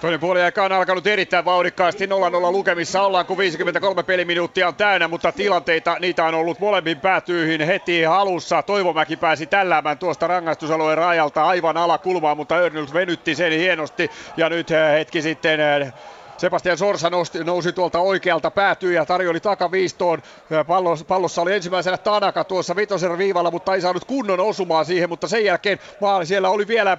Toinen 0.01 0.21
puoli 0.21 0.43
aika 0.43 0.65
on 0.65 0.73
alkanut 0.73 1.07
erittäin 1.07 1.45
vauhdikkaasti 1.45 2.07
0-0 2.07 2.09
lukemissa 2.53 3.03
ollaan, 3.03 3.27
kun 3.27 3.39
53 3.39 4.03
peliminuuttia 4.03 4.69
on 4.69 4.75
täynnä, 4.75 5.09
mutta 5.09 5.33
tilanteita 5.33 5.97
niitä 6.01 6.25
on 6.25 6.35
ollut 6.35 6.61
molemmin 6.61 7.01
päätyyhin 7.01 7.61
heti 7.61 8.07
alussa. 8.07 8.63
Toivomäki 8.63 9.17
pääsi 9.17 9.47
tälläämään 9.47 9.99
tuosta 9.99 10.27
rangaistusalueen 10.27 10.99
rajalta 10.99 11.45
aivan 11.45 11.77
alakulmaan, 11.77 12.37
mutta 12.37 12.57
Örnylf 12.57 12.93
venytti 12.93 13.35
sen 13.35 13.53
hienosti 13.53 14.11
ja 14.37 14.49
nyt 14.49 14.71
eh, 14.71 14.93
hetki 14.93 15.23
sitten 15.23 15.61
eh, 15.61 15.93
Sebastian 16.41 16.79
Sorsa 16.79 17.11
nosti, 17.11 17.45
nousi 17.45 17.73
tuolta 17.73 17.99
oikealta 17.99 18.51
päätyy 18.51 18.93
ja 18.93 19.07
tarjoli 19.07 19.41
takaviistoon. 19.41 20.23
Pallossa, 20.67 21.05
pallossa 21.05 21.43
oli 21.43 21.55
ensimmäisenä 21.55 21.97
Tanaka 21.99 22.45
tuossa 22.45 22.77
vitosen 22.77 23.19
viivalla, 23.19 23.51
mutta 23.51 23.75
ei 23.75 23.81
saanut 23.81 24.05
kunnon 24.05 24.41
osumaa 24.41 24.85
siihen, 24.85 25.09
mutta 25.09 25.29
sen 25.29 25.45
jälkeen 25.45 25.79
maali 26.01 26.27
siellä 26.27 26.51
oli 26.51 26.69
vielä 26.69 26.99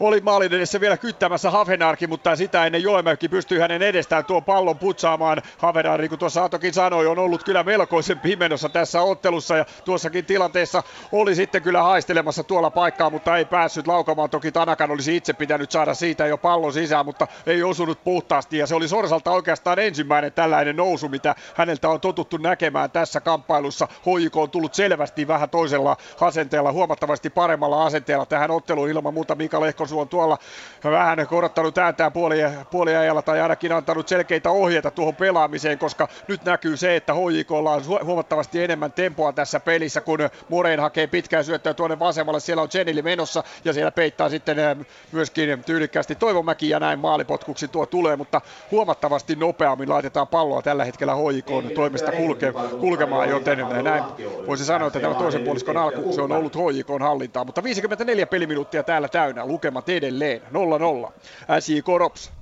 oli 0.00 0.20
maalin 0.20 0.54
edessä 0.54 0.80
vielä 0.80 0.96
kyttämässä 0.96 1.50
Hafenarki, 1.50 2.06
mutta 2.06 2.36
sitä 2.36 2.66
ennen 2.66 2.82
Joemäki 2.82 3.28
pystyy 3.28 3.58
hänen 3.58 3.82
edestään 3.82 4.24
tuon 4.24 4.44
pallon 4.44 4.78
putsaamaan. 4.78 5.42
Hafenarki, 5.58 6.02
niin 6.02 6.08
kuin 6.08 6.18
tuossa 6.18 6.44
Atokin 6.44 6.74
sanoi, 6.74 7.06
on 7.06 7.18
ollut 7.18 7.44
kyllä 7.44 7.62
melkoisen 7.62 8.18
pimenossa 8.18 8.68
tässä 8.68 9.02
ottelussa 9.02 9.56
ja 9.56 9.64
tuossakin 9.84 10.24
tilanteessa 10.24 10.82
oli 11.12 11.34
sitten 11.34 11.62
kyllä 11.62 11.82
haistelemassa 11.82 12.44
tuolla 12.44 12.70
paikkaa, 12.70 13.10
mutta 13.10 13.36
ei 13.36 13.44
päässyt 13.44 13.86
laukamaan. 13.86 14.30
Toki 14.30 14.52
Tanakan 14.52 14.90
olisi 14.90 15.16
itse 15.16 15.32
pitänyt 15.32 15.70
saada 15.70 15.94
siitä 15.94 16.26
jo 16.26 16.38
pallon 16.38 16.72
sisään, 16.72 17.06
mutta 17.06 17.26
ei 17.46 17.62
osunut 17.62 18.04
puhtaasti 18.04 18.58
ja 18.58 18.66
se 18.66 18.74
oli 18.74 18.88
Sorsalta 18.88 19.30
oikeastaan 19.30 19.78
ensimmäinen 19.78 20.32
tällainen 20.32 20.76
nousu, 20.76 21.08
mitä 21.08 21.34
häneltä 21.54 21.88
on 21.88 22.00
totuttu 22.00 22.36
näkemään 22.36 22.90
tässä 22.90 23.20
kamppailussa. 23.20 23.88
HJK 24.06 24.36
on 24.36 24.50
tullut 24.50 24.74
selvästi 24.74 25.28
vähän 25.28 25.50
toisella 25.50 25.96
asenteella, 26.20 26.72
huomattavasti 26.72 27.30
paremmalla 27.30 27.86
asenteella 27.86 28.26
tähän 28.26 28.50
otteluun 28.50 28.88
ilman 28.88 29.14
muuta 29.14 29.34
Mika 29.34 29.60
Lehko 29.60 29.87
Norsu 29.88 30.00
on 30.00 30.08
tuolla 30.08 30.38
vähän 30.84 31.26
korottanut 31.26 31.78
ääntään 31.78 32.12
puoli, 32.12 32.38
puoliajalla 32.70 33.22
tai 33.22 33.40
ainakin 33.40 33.72
antanut 33.72 34.08
selkeitä 34.08 34.50
ohjeita 34.50 34.90
tuohon 34.90 35.16
pelaamiseen, 35.16 35.78
koska 35.78 36.08
nyt 36.28 36.44
näkyy 36.44 36.76
se, 36.76 36.96
että 36.96 37.14
HJK 37.14 37.50
on 37.50 38.04
huomattavasti 38.04 38.64
enemmän 38.64 38.92
tempoa 38.92 39.32
tässä 39.32 39.60
pelissä, 39.60 40.00
kun 40.00 40.18
Moreen 40.48 40.80
hakee 40.80 41.06
pitkään 41.06 41.44
syöttöä 41.44 41.74
tuonne 41.74 41.98
vasemmalle. 41.98 42.40
Siellä 42.40 42.62
on 42.62 42.68
Jenili 42.74 43.02
menossa 43.02 43.44
ja 43.64 43.72
siellä 43.72 43.90
peittää 43.90 44.28
sitten 44.28 44.58
eh, 44.58 44.76
myöskin 45.12 45.64
tyylikkäästi 45.64 46.14
Toivomäki 46.14 46.68
ja 46.68 46.80
näin 46.80 46.98
maalipotkuksi 46.98 47.68
tuo 47.68 47.86
tulee, 47.86 48.16
mutta 48.16 48.40
huomattavasti 48.70 49.36
nopeammin 49.36 49.88
laitetaan 49.88 50.28
palloa 50.28 50.62
tällä 50.62 50.84
hetkellä 50.84 51.14
HJK 51.14 51.74
toimesta 51.74 52.12
kulke, 52.12 52.52
kulkemaan, 52.80 53.28
joten 53.28 53.58
näin 53.82 54.04
voisi 54.46 54.64
sanoa, 54.64 54.86
että 54.86 55.00
tämä 55.00 55.14
toisen 55.14 55.44
puoliskon 55.44 55.76
alku 55.76 56.12
se 56.12 56.22
on 56.22 56.32
ollut 56.32 56.56
HJK 56.56 56.88
hallintaa, 57.00 57.44
mutta 57.44 57.62
54 57.62 58.26
peliminuuttia 58.26 58.82
täällä 58.82 59.08
täynnä, 59.08 59.46
lukema 59.46 59.77
lukemat 59.78 59.88
edelleen 59.88 60.40
0-0. 60.52 61.12
SJK 61.60 61.88
Rops 61.98 62.32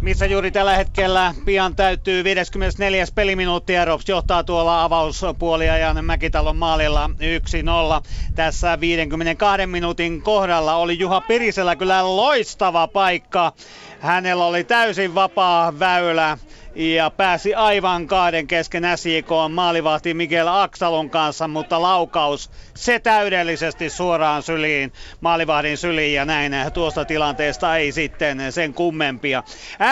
missä 0.00 0.26
juuri 0.26 0.50
tällä 0.50 0.76
hetkellä 0.76 1.34
pian 1.44 1.76
täytyy 1.76 2.24
54. 2.24 3.04
peliminuutti 3.14 3.72
ja 3.72 3.84
Rops 3.84 4.08
johtaa 4.08 4.44
tuolla 4.44 4.84
avauspuoliajan 4.84 6.04
Mäkitalon 6.04 6.56
maalilla 6.56 7.10
1-0. 7.10 8.32
Tässä 8.34 8.80
52 8.80 9.66
minuutin 9.66 10.22
kohdalla 10.22 10.74
oli 10.74 10.98
Juha 10.98 11.20
Pirisellä 11.20 11.76
kyllä 11.76 12.16
loistava 12.16 12.88
paikka. 12.88 13.52
Hänellä 14.00 14.44
oli 14.44 14.64
täysin 14.64 15.14
vapaa 15.14 15.78
väylä 15.78 16.38
ja 16.74 17.10
pääsi 17.10 17.54
aivan 17.54 18.06
kahden 18.06 18.46
kesken 18.46 18.82
SJK 18.96 19.28
maalivahti 19.50 20.14
Miguel 20.14 20.48
Aksalon 20.48 21.10
kanssa, 21.10 21.48
mutta 21.48 21.82
laukaus 21.82 22.50
se 22.76 22.98
täydellisesti 22.98 23.90
suoraan 23.90 24.42
syliin, 24.42 24.92
maalivahdin 25.20 25.76
syliin 25.76 26.14
ja 26.14 26.24
näin 26.24 26.52
tuosta 26.74 27.04
tilanteesta 27.04 27.76
ei 27.76 27.92
sitten 27.92 28.52
sen 28.52 28.74
kummempia. 28.74 29.42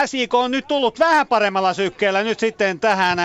SJK 0.05 0.33
on 0.33 0.51
nyt 0.51 0.67
tullut 0.67 0.99
vähän 0.99 1.27
paremmalla 1.27 1.73
sykkeellä 1.73 2.23
nyt 2.23 2.39
sitten 2.39 2.79
tähän 2.79 3.17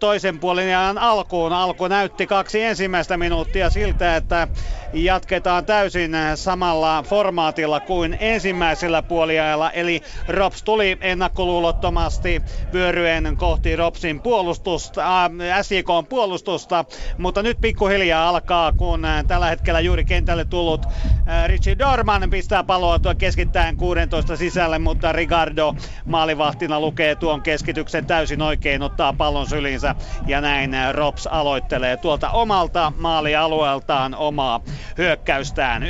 toisen 0.00 0.38
puolen 0.38 0.98
alkuun. 0.98 1.52
Alku 1.52 1.88
näytti 1.88 2.26
kaksi 2.26 2.62
ensimmäistä 2.62 3.16
minuuttia 3.16 3.70
siltä, 3.70 4.16
että 4.16 4.48
jatketaan 4.92 5.66
täysin 5.66 6.12
samalla 6.34 7.04
formaatilla 7.08 7.80
kuin 7.80 8.16
ensimmäisellä 8.20 9.02
puoliajalla, 9.02 9.70
eli 9.70 10.02
Rops 10.28 10.62
tuli 10.62 10.98
ennakkoluulottomasti 11.00 12.42
vyöryen 12.72 13.36
kohti 13.36 13.76
Ropsin 13.76 14.20
puolustusta, 14.20 15.24
äh, 15.24 15.30
SJK 15.62 16.08
puolustusta, 16.08 16.84
mutta 17.18 17.42
nyt 17.42 17.58
pikkuhiljaa 17.60 18.28
alkaa, 18.28 18.72
kun 18.72 19.04
äh, 19.04 19.24
tällä 19.24 19.46
hetkellä 19.46 19.80
juuri 19.80 20.04
kentälle 20.04 20.44
tullut 20.44 20.86
äh, 20.86 21.46
Richie 21.46 21.78
Dorman 21.78 22.30
pistää 22.30 22.64
palloa 22.64 22.98
tuo 22.98 23.14
keskittäen 23.14 23.76
16 23.76 24.36
sisälle, 24.36 24.78
mutta 24.78 25.12
Ricardo 25.12 25.74
maalivahtina 26.04 26.80
lukee 26.80 27.14
tuon 27.14 27.42
keskityksen 27.42 28.06
täysin 28.06 28.42
oikein, 28.42 28.82
ottaa 28.82 29.12
pallon 29.12 29.46
sylinsä 29.46 29.94
ja 30.26 30.40
näin 30.40 30.74
äh, 30.74 30.94
Rops 30.94 31.26
aloittelee 31.26 31.96
tuolta 31.96 32.30
omalta 32.30 32.92
maalialueeltaan 32.98 34.14
omaa 34.14 34.60
hyökkäystään. 34.98 35.82
1-0 35.82 35.86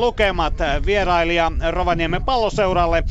lukemat 0.00 0.60
äh, 0.60 0.86
vierailija 0.86 1.52
Rovaniemen 1.70 2.24
palloseuralle 2.24 3.04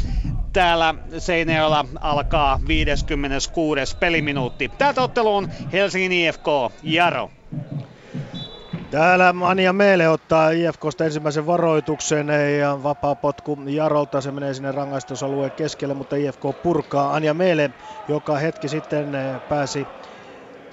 täällä 0.54 0.96
Seinäjoella 1.18 1.86
alkaa 2.02 2.60
56. 2.68 3.98
peliminuutti. 3.98 4.72
Täältä 4.78 5.02
otteluun 5.02 5.50
Helsingin 5.74 6.12
IFK, 6.12 6.48
Jaro. 6.84 7.32
Täällä 8.92 9.34
Anja 9.42 9.74
Meele 9.74 10.10
ottaa 10.10 10.50
IFKsta 10.50 11.06
ensimmäisen 11.06 11.46
varoituksen 11.46 12.28
ja 12.60 12.84
vapaa 12.84 13.16
potku 13.16 13.58
Jarolta. 13.66 14.22
Se 14.22 14.32
menee 14.32 14.54
sinne 14.54 14.72
rangaistusalueen 14.72 15.52
keskelle, 15.52 15.94
mutta 15.94 16.16
IFK 16.16 16.42
purkaa. 16.64 17.14
Anja 17.14 17.34
Meele, 17.34 17.72
joka 18.08 18.38
hetki 18.38 18.70
sitten 18.70 19.16
eh, 19.16 19.42
pääsi 19.50 19.88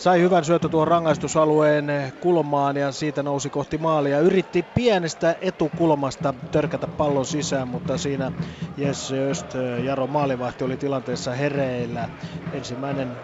sai 0.01 0.21
hyvän 0.21 0.45
syöttö 0.45 0.69
tuohon 0.69 0.89
rangaistusalueen 0.89 1.87
kulmaan 2.21 2.77
ja 2.77 2.93
siitä 2.93 3.23
nousi 3.23 3.51
kohti 3.51 3.79
maalia. 3.79 4.21
Yritti 4.21 4.63
pienestä 4.63 5.37
etukulmasta 5.41 6.35
törkätä 6.51 6.89
pallon 6.89 7.27
sisään, 7.27 7.69
mutta 7.69 7.99
siinä 7.99 8.33
Jesse 8.77 9.29
Öst, 9.31 9.55
Jaro 9.85 10.07
maalivahti 10.07 10.65
oli 10.65 10.77
tilanteessa 10.77 11.33
hereillä. 11.35 12.09
Ensimmäinen 12.53 13.21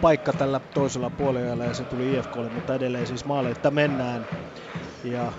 paikka 0.00 0.32
tällä 0.32 0.60
toisella 0.74 1.10
puolella 1.10 1.64
ja 1.64 1.74
se 1.74 1.84
tuli 1.84 2.14
IFKlle, 2.14 2.48
mutta 2.48 2.74
edelleen 2.74 3.06
siis 3.06 3.24
että 3.50 3.70
mennään. 3.70 4.28
Ja 5.04 5.32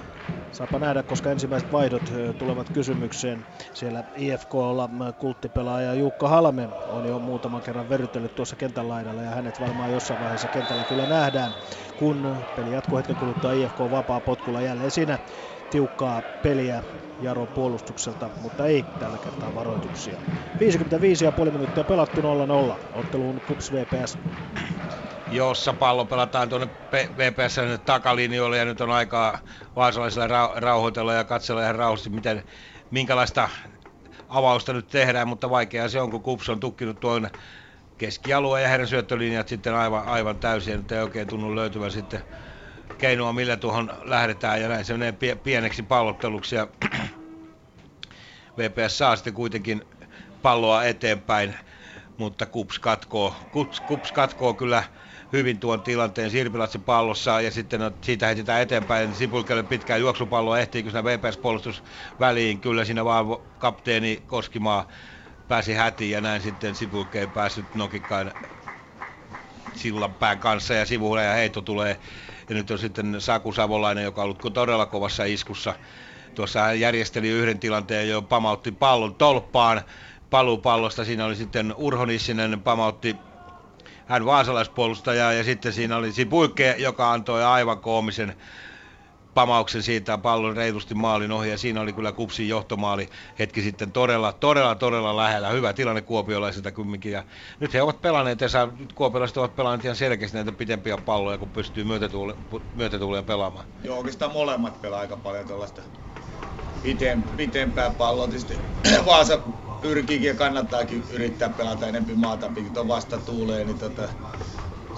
Saapa 0.52 0.80
nähdä, 0.80 1.04
koska 1.04 1.32
ensimmäiset 1.32 1.72
vaihdot 1.72 2.10
tulevat 2.38 2.70
kysymykseen. 2.70 3.46
Siellä 3.74 4.04
IFKlla 4.16 4.90
kulttipelaaja 5.18 5.94
Jukka 5.94 6.30
Halme 6.30 6.70
on 6.86 7.06
jo 7.06 7.20
muutaman 7.20 7.64
kerran 7.64 7.90
verrytellyt 7.90 8.36
tuossa 8.36 8.56
kentän 8.56 8.88
laidalla 8.88 9.22
ja 9.22 9.30
hänet 9.30 9.60
varmaan 9.60 9.92
jossain 9.92 10.20
vaiheessa 10.20 10.48
kentällä 10.50 10.86
kyllä 10.86 11.06
nähdään, 11.06 11.56
kun 11.96 12.46
peli 12.56 12.72
jatkuu 12.72 12.98
hetken 12.98 13.18
kuluttua 13.18 13.54
IFK 13.54 13.80
vapaa 13.80 14.22
potkulla 14.22 14.62
jälleen 14.62 14.92
siinä 14.92 15.20
tiukkaa 15.70 16.24
peliä 16.42 16.84
Jaro 17.20 17.48
puolustukselta, 17.48 18.32
mutta 18.40 18.66
ei 18.66 18.84
tällä 19.00 19.20
kertaa 19.20 19.54
varoituksia. 19.54 20.22
55,5 21.46 21.52
minuuttia 21.52 21.86
pelattu 21.86 22.22
0-0. 22.22 22.80
Otteluun 22.92 23.42
KUPS 23.46 23.72
VPS 23.72 24.20
jossa 25.30 25.74
pallo 25.74 26.06
pelataan 26.06 26.50
tuonne 26.50 26.68
VPS 26.92 27.56
takalinjoille 27.86 28.58
ja 28.58 28.66
nyt 28.66 28.82
on 28.82 28.92
aikaa 28.92 29.40
vaasalaisilla 29.76 30.28
ra- 30.28 30.60
rauhoitella 30.60 31.14
ja 31.14 31.24
katsella 31.24 31.62
ihan 31.62 31.76
rauhallisesti, 31.76 32.10
miten, 32.10 32.44
minkälaista 32.90 33.50
avausta 34.30 34.74
nyt 34.74 34.88
tehdään, 34.88 35.28
mutta 35.28 35.50
vaikeaa 35.50 35.90
se 35.90 36.02
on, 36.02 36.12
kun 36.12 36.24
Kups 36.24 36.50
on 36.50 36.60
tukkinut 36.60 37.00
tuon 37.00 37.30
keskialueen 37.98 38.64
ja 38.64 38.70
heidän 38.70 38.88
syöttölinjat 38.88 39.48
sitten 39.48 39.76
aivan, 39.76 40.06
aivan 40.06 40.40
täysin, 40.40 40.78
nyt 40.78 40.92
ei 40.92 41.02
oikein 41.02 41.28
tunnu 41.28 41.56
löytyvän 41.56 41.92
sitten 41.92 42.22
keinoa, 42.98 43.34
millä 43.34 43.58
tuohon 43.58 43.94
lähdetään, 44.04 44.62
ja 44.62 44.68
näin 44.68 44.86
se 44.86 44.94
menee 44.94 45.18
pieneksi 45.44 45.84
pallotteluksi, 45.84 46.56
ja 46.56 46.68
VPS 48.58 48.98
saa 48.98 49.16
sitten 49.16 49.34
kuitenkin 49.34 49.82
palloa 50.42 50.84
eteenpäin, 50.84 51.56
mutta 52.18 52.46
Kups 52.46 52.80
katkoo, 52.80 53.36
Kups, 53.52 53.82
Kups 53.82 54.12
katkoo 54.12 54.54
kyllä 54.54 54.84
hyvin 55.34 55.60
tuon 55.60 55.82
tilanteen 55.82 56.32
Sirpilatsen 56.32 56.84
pallossa 56.84 57.42
ja 57.42 57.52
sitten 57.52 57.80
no, 57.80 57.92
siitä 58.04 58.26
heitetään 58.26 58.62
eteenpäin 58.62 59.16
Sipulkelle 59.16 59.64
pitkään 59.64 60.00
juoksupalloa, 60.00 60.60
ehtiikö 60.60 60.90
siinä 60.90 61.04
VPS-puolustus 61.04 61.84
väliin, 62.20 62.62
kyllä 62.62 62.86
siinä 62.86 63.06
vaan 63.06 63.26
kapteeni 63.58 64.24
Koskimaa 64.28 64.88
pääsi 65.48 65.74
hätiin 65.74 66.12
ja 66.12 66.22
näin 66.22 66.42
sitten 66.42 66.76
Sipulke 66.76 67.20
ei 67.20 67.28
päässyt 67.28 67.76
nokikkaan 67.76 68.32
sillanpään 69.76 70.40
kanssa 70.40 70.74
ja 70.74 70.86
sivuille 70.86 71.24
ja 71.24 71.34
heitto 71.34 71.62
tulee. 71.62 72.00
Ja 72.50 72.56
nyt 72.56 72.72
on 72.72 72.80
sitten 72.80 73.16
Saku 73.22 73.52
Savolainen, 73.52 74.04
joka 74.04 74.22
on 74.22 74.24
ollut 74.24 74.54
todella 74.54 74.86
kovassa 74.86 75.24
iskussa. 75.24 75.76
Tuossa 76.36 76.62
hän 76.62 76.80
järjesteli 76.80 77.30
yhden 77.30 77.60
tilanteen 77.60 78.10
jo 78.10 78.22
pamautti 78.22 78.72
pallon 78.72 79.16
tolppaan 79.16 79.82
paluupallosta. 80.30 81.06
Siinä 81.06 81.26
oli 81.26 81.36
sitten 81.36 81.74
Urho 81.78 82.06
Nissinen 82.06 82.62
pamautti 82.62 83.29
hän 84.10 84.26
vaasalaispuolustaja 84.26 85.34
ja 85.34 85.44
sitten 85.44 85.74
siinä 85.74 85.98
oli 85.98 86.12
Sipuikke, 86.12 86.76
joka 86.78 87.12
antoi 87.12 87.44
aivan 87.44 87.80
koomisen 87.80 88.36
pamauksen 89.34 89.84
siitä 89.84 90.18
pallon 90.18 90.56
reilusti 90.56 90.96
maalin 90.96 91.32
ohi 91.32 91.50
ja 91.50 91.58
siinä 91.58 91.82
oli 91.82 91.94
kyllä 91.94 92.12
kupsin 92.12 92.50
johtomaali 92.50 93.10
hetki 93.40 93.62
sitten 93.62 93.92
todella, 93.92 94.34
todella, 94.34 94.76
todella 94.76 95.18
lähellä. 95.18 95.50
Hyvä 95.50 95.74
tilanne 95.74 96.02
kuopiolaisilta 96.02 96.72
kumminkin 96.72 97.12
ja 97.12 97.24
nyt 97.60 97.74
he 97.74 97.82
ovat 97.82 98.02
pelanneet 98.02 98.42
ja 98.42 98.48
nyt 98.80 98.94
kuopiolaiset 98.94 99.38
ovat 99.38 99.56
pelanneet 99.56 99.86
ihan 99.86 99.96
selkeästi 99.96 100.38
näitä 100.38 100.52
pitempiä 100.52 100.98
palloja, 100.98 101.38
kun 101.38 101.50
pystyy 101.50 101.84
myötätuuleen 102.76 103.26
pelaamaan. 103.26 103.66
Joo, 103.84 103.98
oikeastaan 103.98 104.32
molemmat 104.32 104.82
pelaa 104.82 105.00
aika 105.00 105.18
paljon 105.18 105.48
tuollaista 105.48 105.82
pitempää 107.38 107.90
palloa. 107.90 108.28
Tietysti 108.28 108.58
Vaasa 109.06 109.40
pyrkiikin 109.82 110.28
ja 110.28 110.36
kannattaakin 110.36 111.04
yrittää 111.12 111.50
pelata 111.50 111.88
enempi 111.88 112.16
maata, 112.16 112.52
kun 112.74 112.88
vasta 112.88 113.18
tuulee, 113.18 113.66
niin 113.66 113.80
tota, 113.80 114.02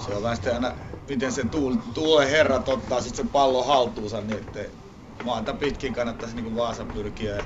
se 0.06 0.14
on 0.14 0.22
vähän 0.22 0.38
aina, 0.54 0.72
miten 1.08 1.32
se 1.32 1.44
tuul, 1.44 1.74
tuulen 1.94 2.28
herrat 2.28 2.68
ottaa 2.68 3.00
sitten 3.00 3.16
sen 3.16 3.28
pallon 3.28 3.66
haltuunsa, 3.66 4.20
niin 4.20 4.38
että 4.38 4.60
maata 5.24 5.54
pitkin 5.54 5.94
kannattaisi 5.94 6.36
niin 6.36 6.56
Vaasa 6.56 6.84
pyrkiä. 6.84 7.36
Ja 7.36 7.44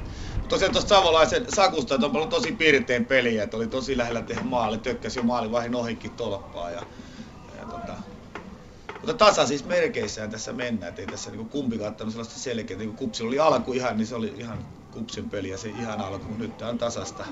tosiaan 0.49 0.73
tuosta 0.73 0.89
Savolaisen 0.89 1.47
Sakusta, 1.53 1.95
on 1.95 2.17
ollut 2.17 2.29
tosi 2.29 2.53
pirtein 2.53 3.05
peliä, 3.05 3.43
että 3.43 3.57
oli 3.57 3.67
tosi 3.67 3.97
lähellä 3.97 4.23
tehdä 4.23 4.43
maali, 4.43 4.79
tökkäsi 4.79 5.19
jo 5.19 5.23
maali 5.23 5.53
vahin 5.53 5.75
ohikin 5.75 6.11
tolppaa. 6.11 6.71
Ja, 6.71 6.83
ja 7.59 7.65
tota, 7.71 7.93
mutta 8.91 9.15
tasa 9.15 9.47
siis 9.47 9.65
merkeissään 9.65 10.31
tässä 10.31 10.53
mennään, 10.53 10.89
että 10.89 11.03
ei 11.03 11.07
tässä 11.07 11.31
niin 11.31 11.49
kumpikaan 11.49 11.91
ottanut 11.91 12.13
sellaista 12.13 12.39
selkeää. 12.39 12.79
Niin 12.79 12.97
kupsilla 12.97 13.29
oli 13.29 13.39
alku 13.39 13.73
ihan, 13.73 13.97
niin 13.97 14.07
se 14.07 14.15
oli 14.15 14.35
ihan 14.39 14.59
kupsin 14.97 15.31
peli 15.31 15.49
ja 15.49 15.59
se 15.59 15.69
ihan 15.69 16.01
alku, 16.01 16.35
nyt 16.39 16.63
on 16.63 16.79
tasasta. 16.79 17.25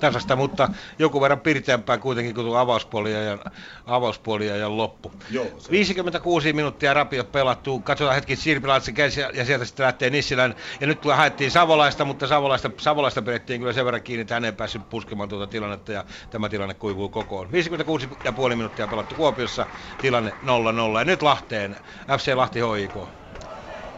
Tasasta, 0.00 0.36
mutta 0.36 0.68
joku 0.98 1.20
verran 1.20 1.40
pirteämpää 1.40 1.98
kuitenkin 1.98 2.34
kuin 2.34 2.56
avauspuoli 2.56 3.12
ja, 3.12 3.38
avauspuoli 3.86 4.46
ja 4.46 4.76
loppu. 4.76 5.12
Joo, 5.30 5.46
56 5.70 6.52
minuuttia 6.52 6.94
rapiot 6.94 7.32
pelattu. 7.32 7.80
Katsotaan 7.80 8.14
hetki 8.14 8.36
Sirpilaitsen 8.36 8.94
käsi 8.94 9.20
ja 9.20 9.44
sieltä 9.44 9.64
sitten 9.64 9.84
lähtee 9.84 10.10
Nissilän. 10.10 10.54
Ja 10.80 10.86
nyt 10.86 11.00
kyllä 11.00 11.16
haettiin 11.16 11.50
Savolaista, 11.50 12.04
mutta 12.04 12.26
Savolaista, 12.26 12.70
Savolaista 12.76 13.22
pidettiin 13.22 13.60
kyllä 13.60 13.72
sen 13.72 13.84
verran 13.84 14.02
kiinni, 14.02 14.22
että 14.22 14.34
hän 14.34 14.44
ei 14.44 14.52
päässyt 14.52 14.88
puskemaan 14.90 15.28
tuota 15.28 15.46
tilannetta 15.46 15.92
ja 15.92 16.04
tämä 16.30 16.48
tilanne 16.48 16.74
kuivuu 16.74 17.08
kokoon. 17.08 17.52
56 17.52 18.08
ja 18.24 18.32
puoli 18.32 18.56
minuuttia 18.56 18.88
pelattu 18.88 19.14
Kuopiossa, 19.14 19.66
tilanne 20.00 20.30
0-0. 20.30 20.98
Ja 20.98 21.04
nyt 21.04 21.22
Lahteen, 21.22 21.76
FC 22.18 22.34
Lahti 22.34 22.60
HIK. 22.60 23.19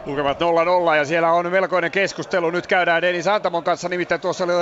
Lukevat 0.05 0.37
0-0 0.93 0.95
ja 0.95 1.05
siellä 1.05 1.31
on 1.31 1.51
melkoinen 1.51 1.91
keskustelu. 1.91 2.51
Nyt 2.51 2.67
käydään 2.67 3.01
Denis 3.01 3.27
Antamon 3.27 3.63
kanssa, 3.63 3.89
nimittäin 3.89 4.21
tuossa 4.21 4.43
oli 4.43 4.53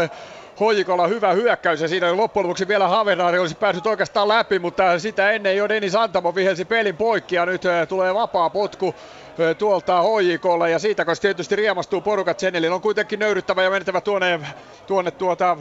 Hoijikolla 0.59 1.07
hyvä 1.07 1.33
hyökkäys 1.33 1.81
ja 1.81 1.87
siinä 1.87 2.17
loppujen 2.17 2.47
lopuksi 2.47 2.67
vielä 2.67 2.87
Havenaari 2.87 3.39
olisi 3.39 3.55
päässyt 3.55 3.87
oikeastaan 3.87 4.27
läpi, 4.27 4.59
mutta 4.59 4.99
sitä 4.99 5.31
ennen 5.31 5.57
jo 5.57 5.69
Denis 5.69 5.95
Antamo 5.95 6.35
vihelsi 6.35 6.65
pelin 6.65 6.97
poikki 6.97 7.35
ja 7.35 7.45
nyt 7.45 7.65
eh, 7.65 7.87
tulee 7.87 8.13
vapaa 8.13 8.49
potku 8.49 8.95
eh, 9.39 9.55
tuolta 9.57 10.01
HJKlla 10.01 10.67
ja 10.67 10.79
siitä 10.79 11.05
koska 11.05 11.21
tietysti 11.21 11.55
riemastuu 11.55 12.01
porukat 12.01 12.39
Senelin 12.39 12.71
on 12.71 12.81
kuitenkin 12.81 13.19
nöyryttävä 13.19 13.63
ja 13.63 13.69
menettävä 13.69 14.01
tuonne, 14.01 14.39
tuonne 14.87 15.11
tuota 15.11 15.57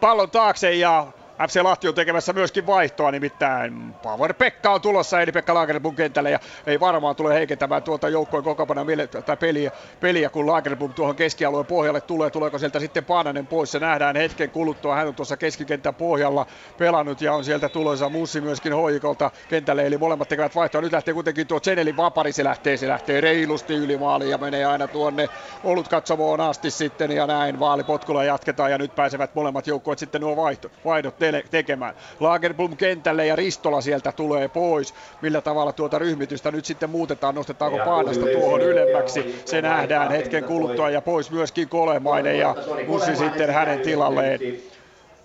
pallon 0.00 0.30
taakse 0.30 0.74
ja 0.74 1.06
FC 1.48 1.60
Lahti 1.62 1.88
on 1.88 1.94
tekemässä 1.94 2.32
myöskin 2.32 2.66
vaihtoa, 2.66 3.10
nimittäin 3.10 3.94
Power 4.02 4.34
Pekka 4.34 4.70
on 4.70 4.80
tulossa, 4.80 5.20
eli 5.20 5.32
Pekka 5.32 5.54
Lagerblom 5.54 5.96
kentälle, 5.96 6.30
ja 6.30 6.38
ei 6.66 6.80
varmaan 6.80 7.16
tule 7.16 7.34
heikentämään 7.34 7.82
tuota 7.82 8.08
joukkojen 8.08 8.44
kokopana 8.44 8.86
tai 9.26 9.36
peliä, 9.36 9.70
peliä, 10.00 10.30
kun 10.30 10.46
Lagerblom 10.46 10.92
tuohon 10.92 11.16
keskialueen 11.16 11.66
pohjalle 11.66 12.00
tulee, 12.00 12.30
tuleeko 12.30 12.58
sieltä 12.58 12.80
sitten 12.80 13.04
Paananen 13.04 13.46
pois, 13.46 13.72
se 13.72 13.78
nähdään 13.78 14.16
hetken 14.16 14.50
kuluttua, 14.50 14.94
hän 14.94 15.08
on 15.08 15.14
tuossa 15.14 15.36
keskikentän 15.36 15.94
pohjalla 15.94 16.46
pelannut, 16.78 17.20
ja 17.20 17.34
on 17.34 17.44
sieltä 17.44 17.68
tulossa. 17.68 18.08
Mussi 18.08 18.40
myöskin 18.40 18.72
hoikolta 18.72 19.30
kentälle, 19.48 19.86
eli 19.86 19.98
molemmat 19.98 20.28
tekevät 20.28 20.54
vaihtoa, 20.54 20.80
nyt 20.80 20.92
lähtee 20.92 21.14
kuitenkin 21.14 21.46
tuo 21.46 21.60
Zenelin 21.60 21.96
vapari, 21.96 22.32
se 22.32 22.44
lähtee, 22.44 22.76
se 22.76 22.88
lähtee 22.88 23.20
reilusti 23.20 23.74
yli 23.74 23.96
maaliin, 23.96 24.30
ja 24.30 24.38
menee 24.38 24.64
aina 24.64 24.88
tuonne 24.88 25.28
olut 25.64 25.88
katsomoon 25.88 26.40
asti 26.40 26.70
sitten, 26.70 27.10
ja 27.10 27.26
näin 27.26 27.60
vaalipotkulla 27.60 28.24
jatketaan, 28.24 28.70
ja 28.70 28.78
nyt 28.78 28.94
pääsevät 28.94 29.34
molemmat 29.34 29.66
joukkueet 29.66 29.98
sitten 29.98 30.20
nuo 30.20 30.36
vaihto, 30.36 30.70
vaihdot 30.84 31.18
tekemään. 31.50 31.94
Lagerblom 32.20 32.76
kentälle 32.76 33.26
ja 33.26 33.36
Ristola 33.36 33.80
sieltä 33.80 34.12
tulee 34.12 34.48
pois. 34.48 34.94
Millä 35.22 35.40
tavalla 35.40 35.72
tuota 35.72 35.98
ryhmitystä 35.98 36.50
nyt 36.50 36.64
sitten 36.64 36.90
muutetaan, 36.90 37.34
nostetaanko 37.34 37.78
Paanasta 37.84 38.26
tuohon 38.32 38.60
ylemmäksi. 38.60 39.42
Se 39.44 39.62
nähdään 39.62 40.10
hetken 40.10 40.44
kuluttua 40.44 40.90
ja 40.90 41.00
pois 41.00 41.30
myöskin 41.30 41.68
Kolemainen 41.68 42.38
ja 42.38 42.54
Mussi 42.86 43.16
sitten 43.16 43.50
hänen 43.50 43.80
tilalleen. 43.80 44.40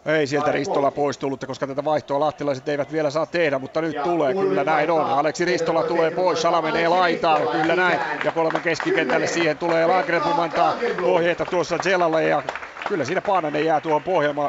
Ei 0.06 0.27
sieltä 0.27 0.52
Ristola 0.52 0.91
pois 0.91 1.18
tullut, 1.18 1.45
koska 1.45 1.68
tätä 1.68 1.86
vaihtoa 1.86 2.19
lahtilaiset 2.19 2.69
eivät 2.69 2.91
vielä 2.91 3.10
saa 3.10 3.26
tehdä, 3.26 3.60
mutta 3.60 3.82
nyt 3.82 4.03
tulee, 4.03 4.34
kyllä 4.34 4.64
näin 4.64 4.91
on. 4.91 5.02
Aleksi 5.02 5.45
Ristola 5.45 5.84
tulee 5.84 6.11
pois, 6.11 6.41
Sala 6.41 6.61
menee 6.61 6.88
laitaan, 6.88 7.41
kyllä 7.48 7.76
näin. 7.76 7.99
Ja 8.23 8.32
kolme 8.32 8.60
keskikentälle 8.60 9.27
siihen 9.27 9.57
tulee 9.57 9.86
Lagerblom 9.86 10.40
antaa 10.40 10.73
ohjeita 11.03 11.45
tuossa 11.45 11.77
Zelalle 11.77 12.23
ja 12.23 12.44
kyllä 12.88 13.06
siinä 13.06 13.22
Paananen 13.22 13.66
jää 13.66 13.82
tuohon 13.82 14.03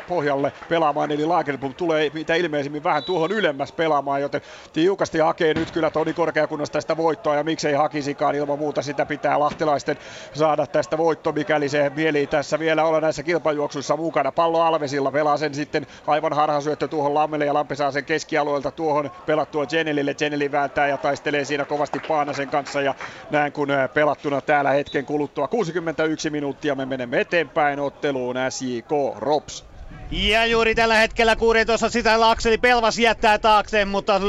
pohjalle 0.06 0.52
pelaamaan, 0.68 1.10
eli 1.10 1.24
Lagerblom 1.24 1.74
tulee 1.74 2.10
mitä 2.14 2.34
ilmeisimmin 2.34 2.84
vähän 2.84 3.04
tuohon 3.04 3.32
ylemmäs 3.32 3.72
pelaamaan, 3.72 4.20
joten 4.20 4.40
tiukasti 4.72 5.18
hakee 5.18 5.54
nyt 5.54 5.70
kyllä 5.70 5.90
Toni 5.90 6.14
Korkeakunnasta 6.14 6.80
sitä 6.80 6.96
voittoa, 6.96 7.36
ja 7.36 7.44
miksei 7.44 7.72
hakisikaan 7.74 8.34
ilman 8.34 8.58
muuta 8.58 8.82
sitä 8.82 9.06
pitää 9.06 9.40
lahtilaisten 9.40 9.96
saada 10.34 10.66
tästä 10.66 10.98
voitto, 10.98 11.32
mikäli 11.32 11.68
se 11.68 11.90
mieli 11.96 12.26
tässä 12.26 12.58
vielä 12.58 12.84
olla 12.84 13.00
näissä 13.00 13.22
kilpajuoksuissa 13.22 13.96
mukana. 13.96 14.32
Pallo 14.32 14.60
Alvesilla 14.60 15.10
pelaa 15.10 15.36
sen 15.36 15.54
sitten 15.54 15.86
aivan 16.06 16.32
harhasyöttö 16.32 16.88
tuohon 16.88 17.14
Lammelle, 17.14 17.44
ja 17.44 17.54
Lampe 17.54 17.74
saa 17.74 17.90
sen 17.90 18.04
keskialueelta 18.04 18.70
tuohon 18.70 19.10
pelattua 19.26 19.66
Jenelille. 19.72 20.14
Jeneli 20.20 20.52
vääntää 20.52 20.88
ja 20.88 20.98
taistelee 20.98 21.44
siinä 21.44 21.64
kovasti 21.64 22.00
Paanasen 22.00 22.50
kanssa, 22.50 22.82
ja 22.82 22.94
näin 23.30 23.52
kun 23.52 23.68
pelattuna 23.94 24.40
täällä 24.40 24.70
hetken 24.70 25.06
kuluttua 25.06 25.48
61 25.48 26.30
minuuttia 26.30 26.74
me 26.74 26.86
menemme 26.86 27.20
eteenpäin 27.20 27.80
otteluun 27.80 28.25
otteluun 28.26 28.52
SJK 28.52 29.18
Rops. 29.18 29.64
Ja 30.10 30.46
juuri 30.46 30.74
tällä 30.74 30.94
hetkellä 30.94 31.36
16 31.36 31.90
sisällä 31.90 32.30
Akseli 32.30 32.58
Pelvas 32.58 32.98
jättää 32.98 33.38
taakseen, 33.38 33.88
mutta 33.88 34.20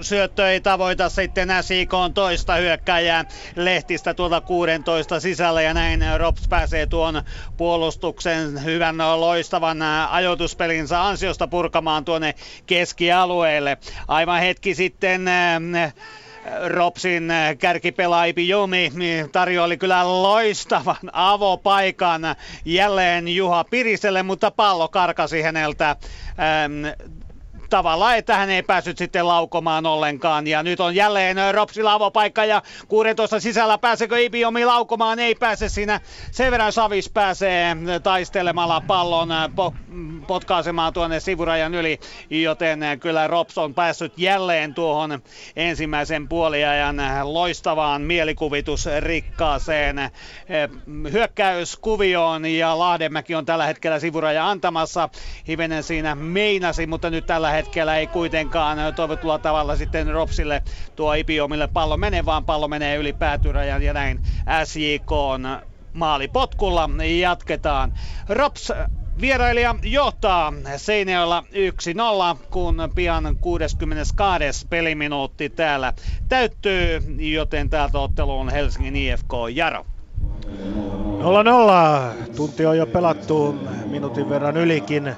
syöttö 0.00 0.50
ei 0.50 0.60
tavoita 0.60 1.08
sitten 1.08 1.48
SIK 1.60 1.94
on 1.94 2.14
toista 2.14 2.54
hyökkäjää 2.54 3.24
Lehtistä 3.56 4.14
tuolta 4.14 4.40
16 4.40 5.20
sisällä 5.20 5.62
ja 5.62 5.74
näin 5.74 6.00
Rops 6.16 6.48
pääsee 6.48 6.86
tuon 6.86 7.22
puolustuksen 7.56 8.64
hyvän 8.64 8.98
loistavan 8.98 9.82
ajoituspelinsä 10.10 11.06
ansiosta 11.06 11.48
purkamaan 11.48 12.04
tuonne 12.04 12.34
keskialueelle. 12.66 13.78
Aivan 14.08 14.40
hetki 14.40 14.74
sitten 14.74 15.28
äh, 15.28 15.94
Ropsin 16.66 17.32
kärkipelaaja 17.58 18.32
Jomi 18.36 18.92
tarjoili 19.32 19.76
kyllä 19.76 20.22
loistavan 20.22 20.96
avopaikan 21.12 22.22
jälleen 22.64 23.28
Juha 23.28 23.64
Piriselle, 23.64 24.22
mutta 24.22 24.50
pallo 24.50 24.88
karkasi 24.88 25.42
häneltä 25.42 25.96
tavallaan, 27.70 28.16
että 28.16 28.36
hän 28.36 28.50
ei 28.50 28.62
päässyt 28.62 28.98
sitten 28.98 29.26
laukomaan 29.26 29.86
ollenkaan. 29.86 30.46
Ja 30.46 30.62
nyt 30.62 30.80
on 30.80 30.94
jälleen 30.94 31.36
Ropsilla 31.54 31.92
avopaikka 31.92 32.44
ja 32.44 32.62
16 32.88 33.40
sisällä 33.40 33.78
pääsekö 33.78 34.20
Ibiomi 34.20 34.64
laukomaan? 34.64 35.18
Ei 35.18 35.34
pääse 35.34 35.68
siinä. 35.68 36.00
Sen 36.30 36.50
verran 36.50 36.72
Savis 36.72 37.10
pääsee 37.10 37.76
taistelemalla 38.02 38.80
pallon 38.80 39.28
po- 39.28 39.74
potkaisemaan 40.26 40.92
tuonne 40.92 41.20
sivurajan 41.20 41.74
yli, 41.74 42.00
joten 42.30 42.80
kyllä 43.00 43.26
Rops 43.26 43.58
on 43.58 43.74
päässyt 43.74 44.12
jälleen 44.16 44.74
tuohon 44.74 45.22
ensimmäisen 45.56 46.28
puoliajan 46.28 46.96
loistavaan 47.22 48.02
mielikuvitusrikkaaseen 48.02 50.10
hyökkäyskuvioon 51.12 52.46
ja 52.46 52.78
Lahdenmäki 52.78 53.34
on 53.34 53.46
tällä 53.46 53.66
hetkellä 53.66 54.00
sivuraja 54.00 54.50
antamassa. 54.50 55.08
Hivenen 55.48 55.82
siinä 55.82 56.14
meinasi, 56.14 56.86
mutta 56.86 57.10
nyt 57.10 57.26
tällä 57.26 57.50
hetkellä 57.50 57.57
ei 57.96 58.06
kuitenkaan 58.06 58.94
toivotulla 58.94 59.38
tavalla 59.38 59.76
sitten 59.76 60.08
Ropsille 60.12 60.62
tuo 60.96 61.12
Ipiomille 61.12 61.66
pallo 61.66 61.96
menee, 61.96 62.24
vaan 62.24 62.44
pallo 62.44 62.68
menee 62.68 62.96
yli 62.96 63.12
päätyrajan 63.12 63.82
ja 63.82 63.92
näin 63.92 64.20
SJK 64.64 65.12
on 65.12 65.48
maalipotkulla 65.92 66.90
jatketaan. 67.20 67.92
Rops 68.28 68.72
Vierailija 69.20 69.74
johtaa 69.82 70.52
Seinäjoella 70.76 71.44
1-0, 72.34 72.38
kun 72.50 72.92
pian 72.94 73.36
62. 73.40 74.66
peliminuutti 74.70 75.50
täällä 75.50 75.92
täyttyy, 76.28 77.02
joten 77.18 77.70
täältä 77.70 77.98
ottelu 77.98 78.38
on 78.38 78.48
Helsingin 78.48 78.96
IFK 78.96 79.32
Jaro. 79.54 79.86
0-0. 81.18 82.34
Tunti 82.36 82.66
on 82.66 82.78
jo 82.78 82.86
pelattu 82.86 83.56
minuutin 83.86 84.28
verran 84.28 84.56
ylikin. 84.56 85.14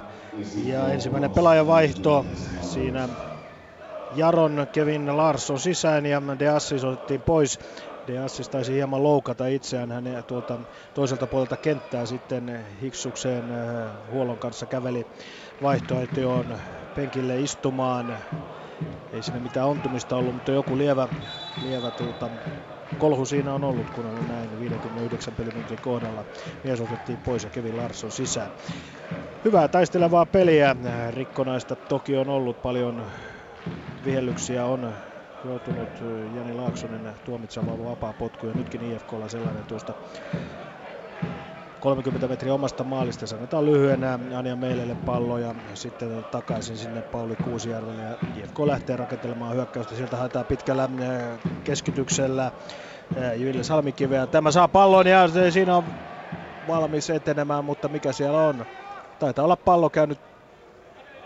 Ja 0.65 0.89
ensimmäinen 0.89 1.31
pelaajavaihto 1.31 2.27
siinä 2.61 3.09
Jaron 4.11 4.66
Kevin 4.73 5.16
Larsson 5.16 5.61
sisään 5.61 6.07
ja 6.07 6.23
De 6.39 6.48
Assis 6.48 6.85
otettiin 6.85 7.23
pois. 7.23 7.59
De 8.07 8.19
Assis 8.19 8.48
taisi 8.48 8.73
hieman 8.73 9.02
loukata 9.02 9.47
itseään. 9.47 9.93
Hän 9.93 10.05
tuolta 10.27 10.61
toiselta 10.94 11.27
puolelta 11.27 11.57
kenttää 11.57 12.07
sitten 12.07 12.66
Hiksukseen 12.81 13.51
äh, 13.51 13.93
huollon 14.07 14.39
kanssa 14.39 14.66
käveli 14.66 15.07
vaihtoehtoon 15.62 16.59
penkille 16.94 17.40
istumaan. 17.40 18.19
Ei 19.12 19.23
siinä 19.23 19.40
mitään 19.40 19.69
ontumista 19.69 20.16
ollut, 20.16 20.35
mutta 20.35 20.52
joku 20.52 20.78
lievä, 20.78 21.09
lievä 21.62 21.90
tuota, 21.90 22.31
kolhu 22.99 23.27
siinä 23.27 23.55
on 23.55 23.65
ollut, 23.65 23.91
kun 23.91 24.07
on 24.07 24.27
näin 24.27 24.59
59 24.59 25.37
peliminuutin 25.37 25.81
kohdalla. 25.81 26.25
Mies 26.62 26.81
otettiin 26.81 27.21
pois 27.23 27.45
ja 27.45 27.51
Kevin 27.51 27.77
Larsson 27.77 28.12
sisään. 28.12 28.51
Hyvää 29.45 29.69
taistelevaa 29.69 30.27
peliä. 30.27 30.77
Rikkonaista 31.11 31.77
toki 31.77 32.17
on 32.17 32.29
ollut 32.29 32.62
paljon 32.62 33.07
vihellyksiä 34.05 34.67
on 34.67 34.95
joutunut 35.45 36.01
Jani 36.33 36.53
Laaksonen 36.53 37.15
tuomitsemaan 37.25 37.85
vapaa 37.85 38.15
potku 38.15 38.47
ja 38.47 38.55
nytkin 38.55 38.83
IFKlla 38.83 39.29
sellainen 39.29 39.67
tuosta 39.67 39.95
30 41.81 42.28
metriä 42.28 42.55
omasta 42.55 42.85
maalista. 42.85 43.27
Sanotaan 43.27 43.66
lyhyenä 43.66 44.19
Anja 44.36 44.57
Meilelle 44.57 44.94
pallo 44.94 45.39
ja 45.39 45.55
sitten 45.74 46.24
takaisin 46.31 46.77
sinne 46.77 47.02
Pauli 47.02 47.36
Kuusijärvelle. 47.36 48.02
Ja 48.02 48.19
IFK 48.35 48.59
lähtee 48.59 48.97
rakentelemaan 48.97 49.55
hyökkäystä. 49.55 49.94
Sieltä 49.94 50.16
haetaan 50.16 50.47
pitkällä 50.47 50.89
keskityksellä 51.65 52.52
Ville 53.44 53.65
Salmikiveä. 53.65 54.27
Tämä 54.27 54.51
saa 54.51 54.69
pallon 54.69 55.07
ja 55.07 55.51
siinä 55.51 55.77
on 55.77 55.85
valmis 56.66 57.11
etenemään, 57.11 57.65
mutta 57.65 57.89
mikä 57.89 58.12
siellä 58.12 58.40
on? 58.40 58.66
Taitaa 59.19 59.44
olla 59.44 59.57
pallo 59.57 59.90
käynyt 59.90 60.20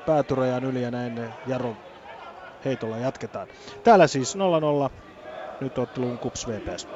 päätyrajan 0.05 0.65
yli 0.65 0.83
ja 0.83 0.91
näin 0.91 1.35
Jaro 1.47 1.77
heitolla 2.65 2.99
jatketaan. 2.99 3.49
Täällä 3.83 4.07
siis 4.07 4.37
0-0. 4.37 4.91
Nyt 5.61 5.79
otteluun 5.79 6.19
Kups 6.19 6.47
VPS. 6.47 6.89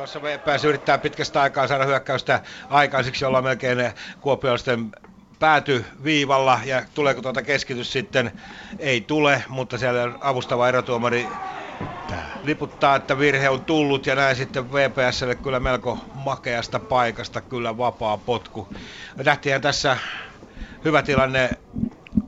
Jossa 0.00 0.22
VPS 0.22 0.64
yrittää 0.64 0.98
pitkästä 0.98 1.40
aikaa 1.42 1.68
saada 1.68 1.84
hyökkäystä 1.84 2.40
aikaiseksi, 2.70 3.24
olla 3.24 3.42
melkein 3.42 3.78
kuopiolaisten 4.20 4.90
pääty 5.38 5.84
viivalla 6.04 6.60
ja 6.64 6.82
tuleeko 6.94 7.22
tuota 7.22 7.42
keskitys 7.42 7.92
sitten, 7.92 8.32
ei 8.78 9.00
tule, 9.00 9.44
mutta 9.48 9.78
siellä 9.78 10.12
avustava 10.20 10.68
erotuomari 10.68 11.36
liputtaa, 12.42 12.96
että 12.96 13.18
virhe 13.18 13.48
on 13.48 13.64
tullut 13.64 14.06
ja 14.06 14.14
näin 14.14 14.36
sitten 14.36 14.72
VPSlle 14.72 15.34
kyllä 15.34 15.60
melko 15.60 15.98
makeasta 16.14 16.80
paikasta 16.80 17.40
kyllä 17.40 17.78
vapaa 17.78 18.18
potku. 18.18 18.68
Tähtihän 19.24 19.60
tässä 19.60 19.96
hyvä 20.84 21.02
tilanne 21.02 21.58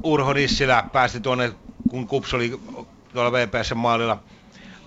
Urho 0.02 0.32
Nissilä 0.32 0.84
päästi 0.92 1.20
tuonne, 1.20 1.52
kun 1.88 2.06
Kups 2.06 2.34
oli 2.34 2.60
tuolla 3.12 3.32
VPS 3.32 3.74
maalilla. 3.74 4.22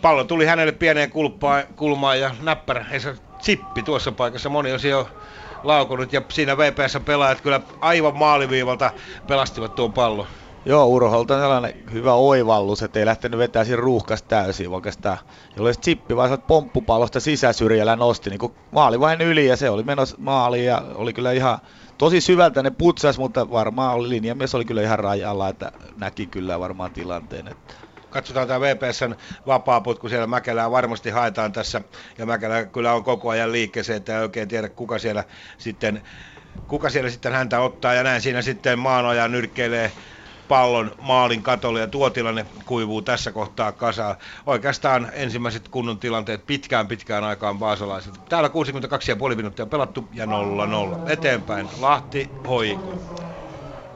Pallo 0.01 0.23
tuli 0.23 0.45
hänelle 0.45 0.71
pieneen 0.71 1.11
kulpaan, 1.11 1.63
kulmaan 1.75 2.19
ja 2.19 2.35
näppärä, 2.41 2.85
ei 2.91 2.99
se 2.99 3.15
chippi 3.41 3.83
tuossa 3.83 4.11
paikassa. 4.11 4.49
Moni 4.49 4.73
on 4.73 4.79
jo 4.89 5.09
laukunut 5.63 6.13
ja 6.13 6.21
siinä 6.31 6.57
VPS 6.57 6.97
pelaajat 7.05 7.41
kyllä 7.41 7.61
aivan 7.81 8.17
maaliviivalta 8.17 8.91
pelastivat 9.27 9.75
tuon 9.75 9.93
pallon. 9.93 10.27
Joo, 10.65 10.85
Urholta 10.85 11.35
on 11.35 11.41
sellainen 11.41 11.73
hyvä 11.93 12.13
oivallus, 12.13 12.83
että 12.83 12.99
ei 12.99 13.05
lähtenyt 13.05 13.37
vetää 13.37 13.63
siinä 13.63 13.81
ruuhkasta 13.81 14.27
täysin 14.27 14.69
oikeastaan. 14.69 15.17
Jolle 15.55 15.73
chippi 15.73 16.15
vaan 16.15 16.41
pomppupallosta 16.47 17.19
sisäsyrjällä 17.19 17.95
nosti 17.95 18.29
niin 18.29 18.39
kuin 18.39 18.53
maali 18.71 18.99
vain 18.99 19.21
yli 19.21 19.47
ja 19.47 19.57
se 19.57 19.69
oli 19.69 19.83
menossa 19.83 20.15
maaliin 20.19 20.65
ja 20.65 20.81
oli 20.95 21.13
kyllä 21.13 21.31
ihan 21.31 21.59
tosi 21.97 22.21
syvältä 22.21 22.63
ne 22.63 22.71
putsas, 22.71 23.19
mutta 23.19 23.51
varmaan 23.51 23.95
oli 23.95 24.09
linjamies 24.09 24.55
oli 24.55 24.65
kyllä 24.65 24.81
ihan 24.81 24.99
rajalla, 24.99 25.49
että 25.49 25.71
näki 25.97 26.27
kyllä 26.27 26.59
varmaan 26.59 26.91
tilanteen. 26.91 27.47
Että 27.47 27.73
katsotaan 28.11 28.47
tämä 28.47 28.61
VPSn 28.61 29.15
vapaaputku, 29.45 30.09
siellä 30.09 30.27
Mäkelää 30.27 30.71
varmasti 30.71 31.09
haetaan 31.09 31.51
tässä, 31.51 31.81
ja 32.17 32.25
Mäkelä 32.25 32.65
kyllä 32.65 32.93
on 32.93 33.03
koko 33.03 33.29
ajan 33.29 33.51
liikkeeseen, 33.51 33.97
että 33.97 34.17
ei 34.17 34.21
oikein 34.23 34.47
tiedä 34.47 34.69
kuka 34.69 34.99
siellä 34.99 35.23
sitten 35.57 36.01
kuka 36.67 36.89
siellä 36.89 37.09
sitten 37.09 37.33
häntä 37.33 37.59
ottaa, 37.59 37.93
ja 37.93 38.03
näin 38.03 38.21
siinä 38.21 38.41
sitten 38.41 38.79
maanoja 38.79 39.27
nyrkkeilee 39.27 39.91
pallon 40.47 40.91
maalin 40.99 41.43
katolle 41.43 41.79
ja 41.79 41.87
tuo 41.87 42.09
tilanne 42.09 42.45
kuivuu 42.65 43.01
tässä 43.01 43.31
kohtaa 43.31 43.71
kasaan. 43.71 44.15
Oikeastaan 44.45 45.11
ensimmäiset 45.13 45.69
kunnon 45.69 45.99
tilanteet 45.99 46.45
pitkään 46.45 46.87
pitkään 46.87 47.23
aikaan 47.23 47.59
vaasalaiset. 47.59 48.13
Täällä 48.29 48.49
62,5 49.29 49.35
minuuttia 49.35 49.65
pelattu 49.65 50.09
ja 50.13 50.25
0-0. 50.25 50.29
Eteenpäin 51.05 51.69
Lahti 51.79 52.31
Hoiko. 52.47 52.93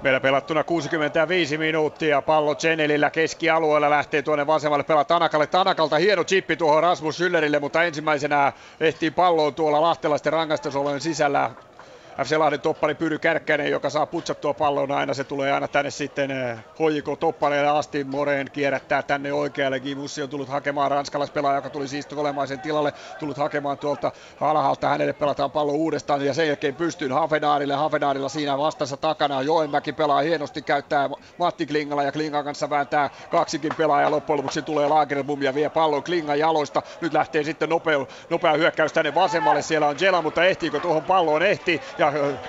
Meillä 0.06 0.20
pelattuna 0.20 0.64
65 0.64 1.58
minuuttia. 1.58 2.22
Pallo 2.22 2.56
Chenelillä 2.56 3.10
keskialueella 3.10 3.90
lähtee 3.90 4.22
tuonne 4.22 4.48
vasemmalle 4.48 4.84
pelaa 4.84 5.04
Tanakalle. 5.06 5.48
Tanakalta 5.48 5.96
hieno 5.98 6.24
chippi 6.24 6.56
tuohon 6.56 6.84
Rasmus 6.84 7.20
Schüllerille, 7.20 7.60
mutta 7.60 7.84
ensimmäisenä 7.84 8.54
ehtii 8.80 9.12
palloon 9.12 9.56
tuolla 9.56 9.82
lahtelaisten 9.82 10.34
rangaistusolojen 10.34 11.02
sisällä. 11.02 11.52
FC 12.24 12.38
Lahden 12.38 12.62
toppari 12.62 12.96
Pyry 12.96 13.20
Kärkkäinen, 13.20 13.72
joka 13.72 13.90
saa 13.90 14.06
putsattua 14.06 14.54
pallon 14.54 14.92
aina. 14.92 15.14
Se 15.14 15.24
tulee 15.24 15.52
aina 15.52 15.68
tänne 15.68 15.92
sitten 15.92 16.32
HJK 16.80 17.08
eh, 17.08 17.18
toppareille 17.20 17.70
asti. 17.70 18.04
Moreen 18.04 18.52
kierrättää 18.52 19.04
tänne 19.04 19.34
oikealle. 19.34 19.80
Gimussi 19.80 20.24
on 20.24 20.30
tullut 20.30 20.50
hakemaan 20.50 20.92
ranskalaispelaaja, 20.92 21.58
joka 21.58 21.70
tuli 21.70 21.88
siis 21.88 22.08
olemaisen 22.14 22.60
tilalle. 22.60 22.94
Tullut 23.20 23.38
hakemaan 23.38 23.78
tuolta 23.78 24.12
alhaalta. 24.42 24.88
Hänelle 24.88 25.14
pelataan 25.14 25.52
pallo 25.52 25.72
uudestaan 25.72 26.26
ja 26.26 26.34
sen 26.34 26.48
jälkeen 26.48 26.76
pystyyn 26.76 27.12
Hafenaarille. 27.12 27.74
Hafenaarilla 27.74 28.30
siinä 28.30 28.58
vastassa 28.58 28.98
takana. 28.98 29.42
Joenmäki 29.42 29.94
pelaa 29.94 30.22
hienosti, 30.22 30.62
käyttää 30.62 31.10
Matti 31.38 31.66
Klingala 31.66 32.04
ja 32.04 32.12
Klingan 32.12 32.44
kanssa 32.44 32.70
vääntää 32.70 33.10
kaksikin 33.32 33.72
pelaajaa. 33.78 34.12
Loppujen 34.12 34.38
lopuksi 34.38 34.62
tulee 34.62 34.88
Lagerbum 34.88 35.42
ja 35.42 35.56
vie 35.56 35.70
pallon 35.70 36.04
Klingan 36.04 36.40
jaloista. 36.40 36.82
Nyt 37.02 37.14
lähtee 37.14 37.44
sitten 37.44 37.70
nopea, 37.70 38.06
nopea 38.30 38.54
hyökkäys 38.54 38.94
tänne 38.94 39.16
vasemmalle. 39.16 39.62
Siellä 39.62 39.88
on 39.88 39.96
Jela, 40.00 40.22
mutta 40.22 40.44
ehtiikö 40.44 40.80
tuohon 40.80 41.04
palloon? 41.04 41.44
Ehti. 41.44 41.82
Ja 41.98 42.05
paikka. 42.12 42.48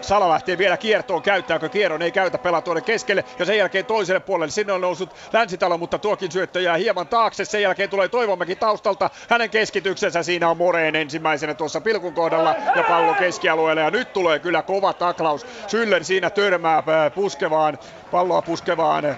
Sala 0.00 0.28
lähtee 0.28 0.58
vielä 0.58 0.76
kiertoon, 0.76 1.22
käyttääkö 1.22 1.68
kierron, 1.68 2.02
ei 2.02 2.12
käytä, 2.12 2.38
pelaa 2.38 2.62
tuonne 2.62 2.82
keskelle 2.82 3.24
ja 3.38 3.44
sen 3.44 3.58
jälkeen 3.58 3.86
toiselle 3.86 4.20
puolelle. 4.20 4.50
Sinne 4.50 4.72
on 4.72 4.80
noussut 4.80 5.14
Länsitalo, 5.32 5.78
mutta 5.78 5.98
tuokin 5.98 6.32
syöttö 6.32 6.60
jää 6.60 6.76
hieman 6.76 7.08
taakse. 7.08 7.44
Sen 7.44 7.62
jälkeen 7.62 7.90
tulee 7.90 8.08
Toivomäki 8.08 8.56
taustalta. 8.56 9.10
Hänen 9.28 9.50
keskityksensä 9.50 10.22
siinä 10.22 10.48
on 10.48 10.56
Moreen 10.56 10.96
ensimmäisenä 10.96 11.54
tuossa 11.54 11.80
pilkun 11.80 12.14
kohdalla 12.14 12.54
ja 12.76 12.82
pallo 12.82 13.14
keskialueelle. 13.14 13.80
Ja 13.80 13.90
nyt 13.90 14.12
tulee 14.12 14.38
kyllä 14.38 14.62
kova 14.62 14.92
taklaus. 14.92 15.46
Syller 15.66 16.04
siinä 16.04 16.30
törmää 16.30 16.82
puskevaan, 17.14 17.78
palloa 18.10 18.42
puskevaan 18.42 19.16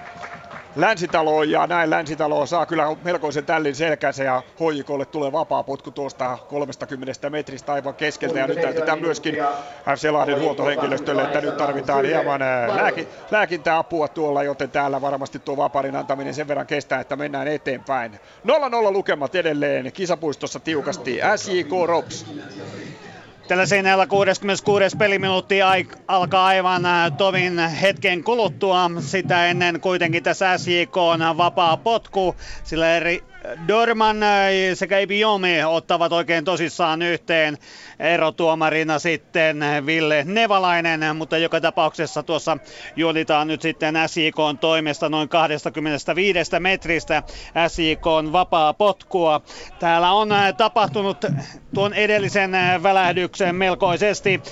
Länsitaloon 0.79 1.51
ja 1.51 1.67
näin 1.67 1.91
Länsitalo 1.91 2.47
saa 2.47 2.67
kyllä 2.67 2.97
melkoisen 3.05 3.45
tällin 3.45 3.75
selkänsä 3.75 4.25
ja 4.25 4.43
Hoijikolle 4.61 5.07
tulee 5.07 5.33
vapaa 5.33 5.63
potku 5.63 5.91
tuosta 5.91 6.39
30 6.49 7.31
metristä 7.31 7.73
aivan 7.73 7.95
keskeltä 7.95 8.39
ja 8.39 8.47
nyt 8.47 8.63
näytetään 8.63 9.01
myöskin 9.01 9.37
FC 9.97 10.11
Lahden 10.11 10.41
huoltohenkilöstölle, 10.41 11.23
että 11.23 11.41
nyt 11.41 11.57
tarvitaan 11.57 12.05
hieman 12.05 12.41
lääki, 12.77 13.09
lääkintäapua 13.31 14.09
tuolla, 14.09 14.43
joten 14.43 14.71
täällä 14.71 15.01
varmasti 15.01 15.39
tuo 15.39 15.57
vaparin 15.57 15.97
antaminen 15.97 16.35
sen 16.35 16.49
verran 16.49 16.67
kestää, 16.67 17.01
että 17.01 17.17
mennään 17.17 17.49
eteenpäin. 17.49 18.13
0-0 18.47 18.93
lukemat 18.93 19.35
edelleen 19.35 19.93
kisapuistossa 19.93 20.61
tiukasti 20.61 21.21
SJK 21.37 21.71
Rops. 21.87 22.27
Tällä 23.49 23.67
seinällä 23.67 24.07
66. 24.07 24.97
peliminuutti 24.97 25.59
alkaa 26.09 26.47
aivan 26.47 26.83
tovin 27.19 27.59
hetken 27.59 28.25
kuluttua. 28.25 28.91
Sitä 29.01 29.47
ennen 29.47 29.81
kuitenkin 29.81 30.23
tässä 30.23 30.59
SJK 30.59 30.97
on 30.97 31.21
vapaa 31.37 31.77
potku, 31.77 32.37
sillä 32.65 32.97
eri 32.97 33.25
Dorman 33.69 34.17
sekä 34.75 34.99
Ibiomi 34.99 35.65
ottavat 35.65 36.13
oikein 36.13 36.45
tosissaan 36.45 37.03
yhteen 37.03 37.59
erotuomarina 37.99 38.99
sitten 38.99 39.61
Ville 39.87 40.25
Nevalainen, 40.25 41.17
mutta 41.17 41.39
joka 41.39 41.61
tapauksessa 41.61 42.23
tuossa 42.23 42.59
juonitaan 42.97 43.49
nyt 43.49 43.63
sitten 43.63 43.95
SJK 44.07 44.37
toimesta 44.61 45.09
noin 45.09 45.29
25 45.29 46.51
metristä 46.59 47.23
SJK 47.69 48.07
on 48.07 48.33
vapaa 48.33 48.75
potkua. 48.75 49.41
Täällä 49.79 50.13
on 50.13 50.29
tapahtunut 50.57 51.25
tuon 51.75 51.95
edellisen 51.95 52.53
välähdyksen 52.83 53.55
melkoisesti. 53.55 54.43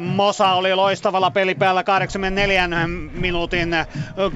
Mosa 0.00 0.52
oli 0.52 0.74
loistavalla 0.74 1.30
pelipäällä 1.30 1.84
84 1.84 2.68
minuutin 3.12 3.76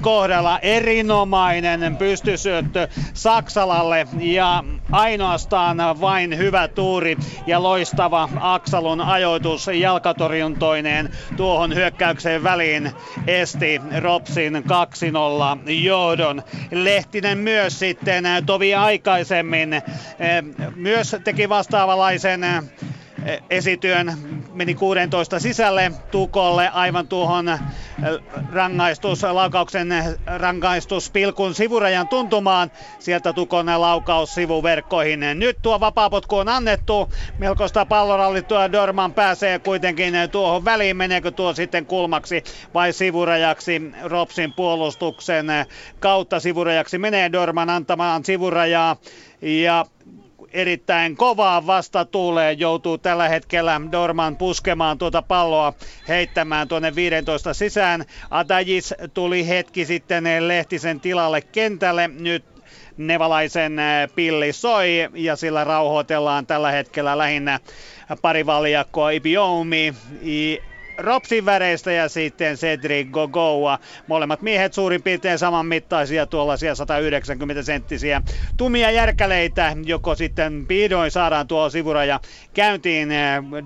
kohdalla. 0.01 0.59
Erinomainen 0.59 1.97
pystysyöttö 1.97 2.87
Saksalalle 3.13 4.02
ja 4.19 4.63
ainoastaan 4.91 5.77
vain 6.01 6.37
hyvä 6.37 6.67
tuuri 6.67 7.17
ja 7.47 7.63
loistava 7.63 8.29
Aksalon 8.39 9.01
ajoitus 9.01 9.67
jalkatorjuntoineen 9.73 11.09
tuohon 11.37 11.75
hyökkäykseen 11.75 12.43
väliin 12.43 12.91
esti 13.27 13.81
Ropsin 13.99 14.55
2-0 14.55 14.61
johdon. 15.71 16.43
Lehtinen 16.71 17.37
myös 17.37 17.79
sitten 17.79 18.23
tovi 18.45 18.75
aikaisemmin 18.75 19.73
eh, 19.73 19.83
myös 20.75 21.15
teki 21.23 21.49
vastaavanlaisen 21.49 22.41
esityön 23.49 24.13
meni 24.53 24.75
16 24.75 25.39
sisälle 25.39 25.91
Tukolle 26.11 26.69
aivan 26.69 27.07
tuohon 27.07 27.49
äh, 27.49 27.61
rangaistus, 28.51 29.23
laukauksen 29.23 29.89
rangaistus 30.25 31.11
pilkun 31.11 31.55
sivurajan 31.55 32.07
tuntumaan. 32.07 32.71
Sieltä 32.99 33.33
Tukon 33.33 33.65
laukaus 33.65 34.35
sivuverkkoihin. 34.35 35.19
Nyt 35.33 35.57
tuo 35.61 35.79
vapaapotku 35.79 36.37
on 36.37 36.49
annettu. 36.49 37.09
Melkoista 37.39 37.85
pallorallittua 37.85 38.71
Dorman 38.71 39.13
pääsee 39.13 39.59
kuitenkin 39.59 40.13
tuohon 40.31 40.65
väliin. 40.65 40.97
Meneekö 40.97 41.31
tuo 41.31 41.53
sitten 41.53 41.85
kulmaksi 41.85 42.43
vai 42.73 42.93
sivurajaksi 42.93 43.81
Ropsin 44.03 44.53
puolustuksen 44.53 45.47
kautta 45.99 46.39
sivurajaksi 46.39 46.97
menee 46.97 47.31
Dorman 47.31 47.69
antamaan 47.69 48.25
sivurajaa. 48.25 48.95
Ja 49.41 49.85
erittäin 50.53 51.15
kovaa 51.17 51.67
vastatuuleen 51.67 52.59
joutuu 52.59 52.97
tällä 52.97 53.29
hetkellä 53.29 53.81
Dorman 53.91 54.37
puskemaan 54.37 54.97
tuota 54.97 55.21
palloa 55.21 55.73
heittämään 56.07 56.67
tuonne 56.67 56.95
15 56.95 57.53
sisään. 57.53 58.05
Atajis 58.29 58.93
tuli 59.13 59.47
hetki 59.47 59.85
sitten 59.85 60.23
Lehtisen 60.47 61.01
tilalle 61.01 61.41
kentälle. 61.41 62.07
Nyt 62.07 62.45
Nevalaisen 62.97 63.77
pilli 64.15 64.53
soi 64.53 65.09
ja 65.13 65.35
sillä 65.35 65.63
rauhoitellaan 65.63 66.47
tällä 66.47 66.71
hetkellä 66.71 67.17
lähinnä 67.17 67.59
parivaljakkoa 68.21 69.09
Ibiomi 69.09 69.93
Ropsin 70.97 71.45
väreistä 71.45 71.91
ja 71.91 72.09
sitten 72.09 72.55
Cedric 72.55 73.09
Gogoa. 73.11 73.79
Molemmat 74.07 74.41
miehet 74.41 74.73
suurin 74.73 75.03
piirtein 75.03 75.39
saman 75.39 75.65
mittaisia, 75.65 76.25
tuollaisia 76.25 76.75
190 76.75 77.63
senttisiä 77.63 78.21
tumia 78.57 78.91
järkäleitä, 78.91 79.75
joko 79.85 80.15
sitten 80.15 80.65
pidoin 80.67 81.11
saadaan 81.11 81.47
tuo 81.47 81.69
sivuraja 81.69 82.19
käyntiin. 82.53 83.09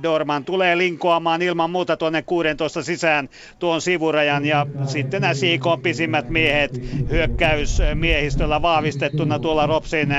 Dorman 0.03 0.45
tulee 0.45 0.77
linkoamaan 0.77 1.41
ilman 1.41 1.69
muuta 1.71 1.97
tuonne 1.97 2.21
16 2.21 2.83
sisään 2.83 3.29
tuon 3.59 3.81
sivurajan 3.81 4.45
ja 4.45 4.67
sitten 4.85 5.21
nämä 5.21 5.33
SIK 5.33 5.63
pisimmät 5.83 6.29
miehet 6.29 6.81
hyökkäysmiehistöllä 7.09 8.61
vahvistettuna 8.61 9.39
tuolla 9.39 9.65
Ropsin 9.65 10.09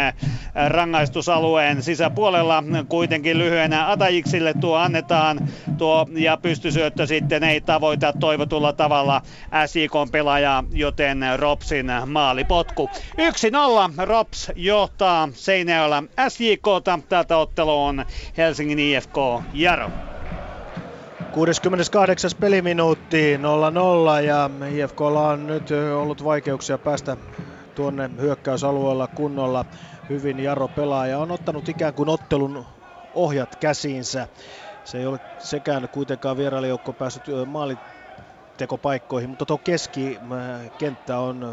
rangaistusalueen 0.68 1.82
sisäpuolella. 1.82 2.64
Kuitenkin 2.88 3.38
lyhyenä 3.38 3.90
Atajiksille 3.90 4.54
tuo 4.60 4.76
annetaan 4.76 5.48
tuo 5.78 6.06
ja 6.14 6.36
pystysyöt 6.36 6.97
mutta 6.98 7.06
sitten 7.08 7.44
ei 7.44 7.60
tavoita 7.60 8.12
toivotulla 8.20 8.72
tavalla 8.72 9.22
SIK 9.66 9.92
pelaajaa, 10.12 10.64
joten 10.70 11.20
Ropsin 11.36 11.86
maalipotku. 12.06 12.90
1-0 14.00 14.04
Rops 14.04 14.52
johtaa 14.56 15.28
Seinäjoella 15.32 16.02
SJKta. 16.28 16.98
Tältä 17.08 17.36
ottelu 17.36 17.84
on 17.84 18.04
Helsingin 18.36 18.78
IFK 18.78 19.16
Jaro. 19.52 19.90
68. 21.32 22.30
peliminuutti 22.40 23.36
0-0 23.36 24.22
ja 24.22 24.50
IFKlla 24.70 25.28
on 25.28 25.46
nyt 25.46 25.70
ollut 25.96 26.24
vaikeuksia 26.24 26.78
päästä 26.78 27.16
tuonne 27.74 28.10
hyökkäysalueella 28.20 29.06
kunnolla. 29.06 29.64
Hyvin 30.08 30.40
Jaro 30.40 30.68
pelaaja 30.68 31.18
on 31.18 31.30
ottanut 31.30 31.68
ikään 31.68 31.94
kuin 31.94 32.08
ottelun 32.08 32.64
ohjat 33.14 33.56
käsiinsä. 33.56 34.28
Se 34.88 34.98
ei 34.98 35.06
ole 35.06 35.20
sekään 35.38 35.88
kuitenkaan 35.92 36.36
vierailijoukko 36.36 36.92
päässyt 36.92 37.24
maalitekopaikkoihin, 37.46 39.30
mutta 39.30 39.46
tuo 39.46 39.58
keskikenttä 39.58 41.18
on 41.18 41.44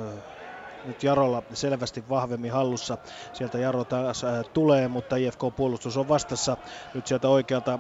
nyt 0.84 1.04
Jarolla 1.04 1.44
selvästi 1.54 2.10
vahvemmin 2.10 2.52
hallussa. 2.52 2.98
Sieltä 3.34 3.60
Jaro 3.60 3.86
taas 3.86 4.22
tulee, 4.54 4.88
mutta 4.88 5.16
IFK-puolustus 5.16 5.98
on 5.98 6.08
vastassa. 6.08 6.58
Nyt 6.94 7.08
sieltä 7.08 7.30
oikealta 7.30 7.80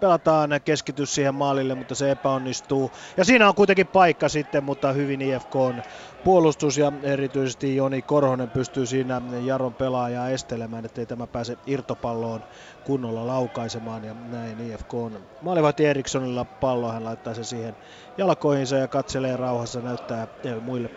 pelataan 0.00 0.50
keskitys 0.64 1.14
siihen 1.14 1.34
maalille, 1.34 1.74
mutta 1.74 1.94
se 1.94 2.10
epäonnistuu. 2.10 2.90
Ja 3.16 3.24
siinä 3.24 3.48
on 3.48 3.54
kuitenkin 3.54 3.88
paikka 3.88 4.28
sitten, 4.28 4.64
mutta 4.64 4.92
hyvin 4.92 5.20
IFK 5.20 5.56
on 5.56 5.82
puolustus 6.24 6.76
ja 6.78 6.92
erityisesti 7.02 7.76
Joni 7.76 8.02
Korhonen 8.02 8.50
pystyy 8.50 8.86
siinä 8.86 9.22
Jaron 9.42 9.74
pelaajaa 9.74 10.28
estelemään, 10.30 10.84
ettei 10.84 11.06
tämä 11.06 11.26
pääse 11.26 11.56
irtopalloon 11.66 12.44
kunnolla 12.84 13.26
laukaisemaan. 13.26 14.04
Ja 14.04 14.14
näin 14.14 14.60
IFK 14.60 14.94
on 14.94 15.28
maalivahti 15.40 15.84
Erikssonilla 15.86 16.44
pallo, 16.44 16.92
hän 16.92 17.04
laittaa 17.04 17.34
se 17.34 17.44
siihen 17.44 17.76
jalkoihinsa 18.16 18.76
ja 18.76 18.88
katselee 18.88 19.36
rauhassa, 19.36 19.80
näyttää 19.82 20.28
muille 20.60 20.90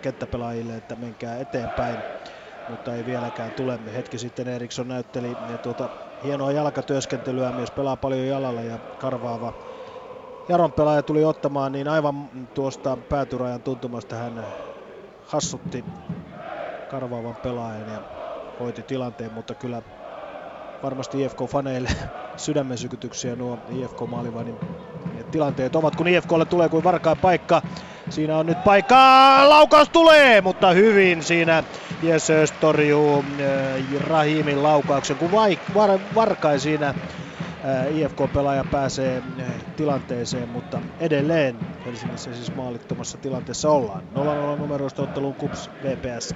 kenttäpelaajille, 0.00 0.76
että 0.76 0.96
menkää 0.96 1.38
eteenpäin. 1.38 2.04
Mutta 2.66 2.94
ei 2.94 3.04
vieläkään 3.04 3.52
tule. 3.54 3.78
Hetki 3.94 4.18
sitten 4.18 4.48
Eriksson 4.48 4.88
näytteli 4.88 5.36
tuota 5.62 5.90
hienoa 6.22 6.52
jalkatyöskentelyä, 6.52 7.52
myös 7.52 7.70
pelaa 7.70 7.96
paljon 7.96 8.26
jalalla 8.26 8.62
ja 8.62 8.78
karvaava 8.98 9.52
Jaron 10.48 10.72
pelaaja 10.72 11.02
tuli 11.02 11.24
ottamaan, 11.24 11.72
niin 11.72 11.88
aivan 11.88 12.28
tuosta 12.54 12.96
päätyrajan 12.96 13.62
tuntumasta 13.62 14.16
hän 14.16 14.44
hassutti 15.26 15.84
karvaavan 16.90 17.36
pelaajan 17.36 17.92
ja 17.92 18.00
hoiti 18.60 18.82
tilanteen, 18.82 19.32
mutta 19.32 19.54
kyllä 19.54 19.82
varmasti 20.82 21.26
IFK-faneille 21.26 21.90
sydämen 22.36 22.78
sykytyksiä 22.78 23.36
nuo 23.36 23.58
IFK-maalivahdin 23.70 24.58
tilanteet 25.30 25.76
ovat, 25.76 25.96
kun 25.96 26.08
IFKlle 26.08 26.44
tulee 26.44 26.68
kuin 26.68 26.84
varkaa 26.84 27.16
paikka. 27.16 27.62
Siinä 28.10 28.38
on 28.38 28.46
nyt 28.46 28.64
paikka, 28.64 28.96
laukaus 29.48 29.88
tulee, 29.88 30.40
mutta 30.40 30.70
hyvin 30.70 31.22
siinä 31.22 31.64
Jesös 32.02 32.52
torjuu 32.52 33.24
äh, 33.40 34.02
Rahimin 34.06 34.62
laukauksen, 34.62 35.16
kun 35.16 35.32
vaik, 35.32 35.60
var, 35.74 35.98
Varkai 36.14 36.60
siinä 36.60 36.94
IFK-pelaaja 37.90 38.64
pääsee 38.64 39.22
tilanteeseen, 39.76 40.48
mutta 40.48 40.82
edelleen 40.98 41.66
Helsingissä 41.84 42.34
siis 42.34 42.54
maalittomassa 42.54 43.18
tilanteessa 43.18 43.70
ollaan. 43.70 44.04
0-0 44.56 44.58
numeroista 44.58 45.02
otteluun 45.02 45.36
KUPS 45.36 45.70
VPS. 45.82 46.34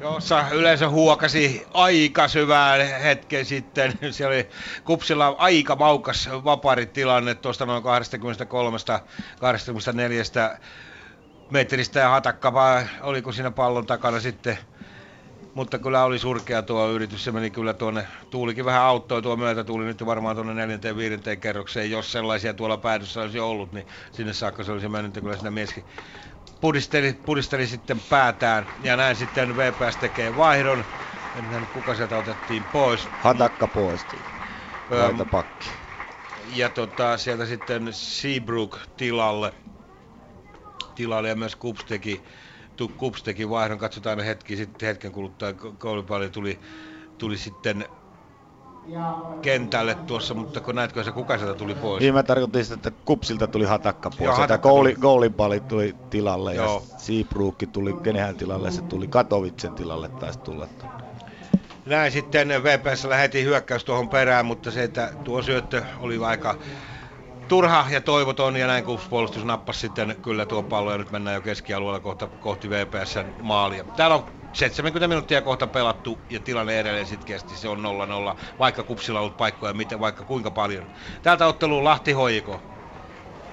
jossa 0.00 0.44
yleensä 0.52 0.88
huokasi 0.88 1.66
aika 1.74 2.28
syvään 2.28 2.80
hetken 3.02 3.44
sitten. 3.44 3.92
Se 4.10 4.26
oli 4.26 4.48
Kupsilla 4.84 5.34
aika 5.38 5.76
maukas 5.76 6.28
vaparitilanne 6.44 7.34
tuosta 7.34 7.66
noin 7.66 7.84
23-24 7.84 7.86
metristä 11.50 12.00
ja 12.00 12.08
hatakka 12.08 12.52
vai 12.52 12.84
oliko 13.00 13.32
siinä 13.32 13.50
pallon 13.50 13.86
takana 13.86 14.20
sitten 14.20 14.58
mutta 15.54 15.78
kyllä 15.78 16.04
oli 16.04 16.18
surkea 16.18 16.62
tuo 16.62 16.90
yritys, 16.90 17.24
se 17.24 17.32
meni 17.32 17.50
kyllä 17.50 17.74
tuonne, 17.74 18.06
tuulikin 18.30 18.64
vähän 18.64 18.82
auttoi 18.82 19.22
tuo 19.22 19.36
myötä, 19.36 19.64
tuuli 19.64 19.84
nyt 19.84 20.06
varmaan 20.06 20.36
tuonne 20.36 20.54
neljänteen 20.54 20.96
viidenteen 20.96 21.40
kerrokseen, 21.40 21.90
jos 21.90 22.12
sellaisia 22.12 22.54
tuolla 22.54 22.76
päädyssä 22.76 23.20
olisi 23.22 23.38
ollut, 23.38 23.72
niin 23.72 23.86
sinne 24.12 24.32
saakka 24.32 24.64
se 24.64 24.72
olisi 24.72 24.88
mennyt, 24.88 25.14
kyllä 25.14 25.36
siinä 25.36 25.50
mieskin 25.50 25.84
pudisteli, 26.60 27.12
pudisteli 27.12 27.66
sitten 27.66 28.00
päätään, 28.08 28.66
ja 28.82 28.96
näin 28.96 29.16
sitten 29.16 29.56
VPS 29.56 29.96
tekee 29.96 30.36
vaihdon, 30.36 30.84
en 31.34 31.50
nähnyt 31.50 31.70
kuka 31.70 31.94
sieltä 31.94 32.16
otettiin 32.18 32.64
pois. 32.64 33.10
Hatakka 33.18 33.68
poisti, 33.68 34.24
laita 34.90 35.26
pakki. 35.26 35.70
Ja 36.46 36.68
tota, 36.68 37.18
sieltä 37.18 37.46
sitten 37.46 37.88
Seabrook 37.90 38.78
tilalle, 38.96 39.52
tilalle 40.94 41.28
ja 41.28 41.36
myös 41.36 41.56
Kups 41.56 41.84
teki 41.84 42.24
Kups 42.96 43.22
teki 43.22 43.50
vaihdon, 43.50 43.78
katsotaan 43.78 44.20
hetki 44.20 44.56
sitten 44.56 44.86
hetken 44.86 45.12
kuluttua, 45.12 45.52
koulupalli 45.52 46.30
tuli, 46.30 46.58
tuli 47.18 47.38
sitten 47.38 47.84
kentälle 49.42 49.94
tuossa, 49.94 50.34
mutta 50.34 50.60
kun 50.60 50.74
näetkö 50.74 51.04
se, 51.04 51.12
kuka 51.12 51.38
sieltä 51.38 51.54
tuli 51.54 51.74
pois? 51.74 52.00
Niin 52.00 52.14
mä 52.14 52.22
tarkoitin 52.22 52.64
sitä, 52.64 52.74
että 52.74 53.02
Kupsilta 53.04 53.46
tuli 53.46 53.64
hatakka 53.64 54.10
pois, 54.10 54.20
Joo, 54.20 54.34
hatakka 54.34 54.68
goali, 54.68 54.94
goalipalli 54.94 55.60
tuli 55.60 55.96
tilalle 56.10 56.54
Joo. 56.54 56.82
ja 56.90 56.98
Seabrook 56.98 57.56
tuli 57.72 57.92
kenehen 57.92 58.36
tilalle 58.36 58.70
se 58.70 58.82
tuli 58.82 59.06
Katovitsen 59.08 59.72
tilalle 59.72 60.08
taisi 60.08 60.38
tulla. 60.38 60.68
Näin 61.86 62.12
sitten 62.12 62.48
VPS 62.48 63.04
lähetti 63.04 63.44
hyökkäys 63.44 63.84
tuohon 63.84 64.08
perään, 64.08 64.46
mutta 64.46 64.70
se, 64.70 64.82
että 64.82 65.12
tuo 65.24 65.42
syöttö 65.42 65.82
oli 66.00 66.24
aika 66.24 66.58
turha 67.48 67.86
ja 67.90 68.00
toivoton 68.00 68.56
ja 68.56 68.66
näin 68.66 68.84
kun 68.84 69.00
puolustus 69.10 69.44
nappasi 69.44 69.80
sitten 69.80 70.16
kyllä 70.22 70.46
tuo 70.46 70.62
pallo 70.62 70.92
ja 70.92 70.98
nyt 70.98 71.10
mennään 71.10 71.34
jo 71.34 71.40
keskialueella 71.40 72.00
kohta, 72.00 72.28
kohti 72.28 72.70
VPSn 72.70 73.32
maalia. 73.42 73.84
Täällä 73.96 74.16
on 74.16 74.24
70 74.52 75.08
minuuttia 75.08 75.42
kohta 75.42 75.66
pelattu 75.66 76.20
ja 76.30 76.40
tilanne 76.40 76.80
edelleen 76.80 77.06
sitten 77.06 77.26
kesti, 77.26 77.56
se 77.56 77.68
on 77.68 77.84
0-0, 78.34 78.38
vaikka 78.58 78.82
kupsilla 78.82 79.18
on 79.18 79.24
ollut 79.24 79.36
paikkoja 79.36 79.74
miten, 79.74 80.00
vaikka 80.00 80.24
kuinka 80.24 80.50
paljon. 80.50 80.88
Täältä 81.22 81.46
otteluun 81.46 81.84
Lahti 81.84 82.12
Hoiko. 82.12 82.73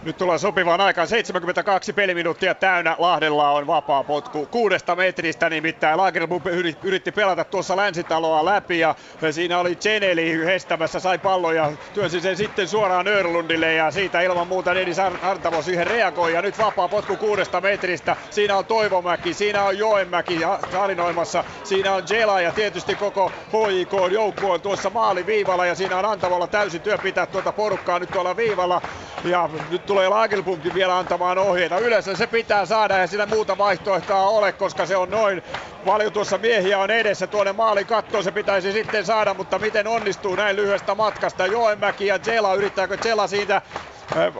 Nyt 0.03 0.18
tullaan 0.18 0.40
sopivaan 0.40 0.82
aikaan. 0.82 1.07
72 1.07 1.94
peliminuuttia 1.94 2.56
täynnä. 2.56 2.95
Lahdella 2.99 3.52
on 3.52 3.68
vapaa 3.68 4.03
potku 4.03 4.48
kuudesta 4.48 4.95
metristä, 4.95 5.49
nimittäin 5.49 5.98
Lagerblom 5.98 6.41
yritti 6.84 7.11
pelata 7.11 7.44
tuossa 7.45 7.76
länsitaloa 7.78 8.45
läpi 8.45 8.80
ja 8.80 8.95
siinä 9.32 9.60
oli 9.60 9.76
Cheneli 9.76 10.45
hestämässä, 10.45 10.99
sai 10.99 11.18
pallon 11.19 11.56
ja 11.56 11.72
työnsi 11.94 12.22
sen 12.22 12.38
sitten 12.38 12.68
suoraan 12.68 13.07
Örlundille 13.07 13.73
ja 13.73 13.91
siitä 13.91 14.22
ilman 14.22 14.48
muuta 14.48 14.76
Dennis 14.76 14.98
Artamo 15.22 15.61
siihen 15.61 15.88
reagoi 15.88 16.34
ja 16.34 16.41
nyt 16.41 16.57
vapaa 16.57 16.90
potku 16.90 17.18
kuudesta 17.18 17.61
metristä. 17.61 18.18
Siinä 18.30 18.57
on 18.57 18.65
Toivomäki, 18.65 19.34
siinä 19.34 19.64
on 19.64 19.78
Joenmäki 19.78 20.41
halinoimassa, 20.73 21.44
siinä 21.64 21.94
on 21.94 22.03
Jela 22.10 22.41
ja 22.41 22.52
tietysti 22.52 22.95
koko 22.95 23.30
HJK 23.30 23.91
joukko 24.11 24.52
on 24.52 24.61
tuossa 24.61 24.90
maaliviivalla 24.90 25.65
ja 25.65 25.76
siinä 25.76 25.98
on 25.98 26.06
Antavolla 26.06 26.48
täysi 26.48 26.80
työ 26.80 26.98
pitää 26.99 27.28
tuota 27.28 27.53
porukkaa 27.53 27.99
nyt 27.99 28.11
tuolla 28.11 28.36
viivalla 28.36 28.82
ja 29.23 29.49
nyt 29.69 29.85
tulee 29.85 30.10
Lagelpunkin 30.10 30.73
vielä 30.73 30.98
antamaan 30.98 31.38
ohjeita. 31.38 31.77
Yleensä 31.77 32.15
se 32.15 32.27
pitää 32.27 32.65
saada 32.65 32.98
ja 32.98 33.07
sillä 33.07 33.26
muuta 33.26 33.57
vaihtoehtoa 33.57 34.27
ole, 34.30 34.53
koska 34.53 34.85
se 34.85 34.95
on 34.98 35.10
noin 35.10 35.41
paljon 35.84 36.14
tuossa 36.14 36.38
miehiä 36.38 36.80
on 36.80 36.91
edessä 36.91 37.27
tuonne 37.27 37.53
maalin 37.53 37.88
kattoon 37.88 38.23
se 38.23 38.31
pitäisi 38.31 38.72
sitten 38.72 39.06
saada, 39.06 39.34
mutta 39.34 39.60
miten 39.60 39.88
onnistuu 39.88 40.35
näin 40.35 40.56
lyhyestä 40.56 40.95
matkasta. 40.95 41.48
Joenmäki 41.48 42.06
ja 42.06 42.19
Jela, 42.26 42.53
yrittääkö 42.53 42.98
Jela 43.06 43.27
siitä 43.27 43.61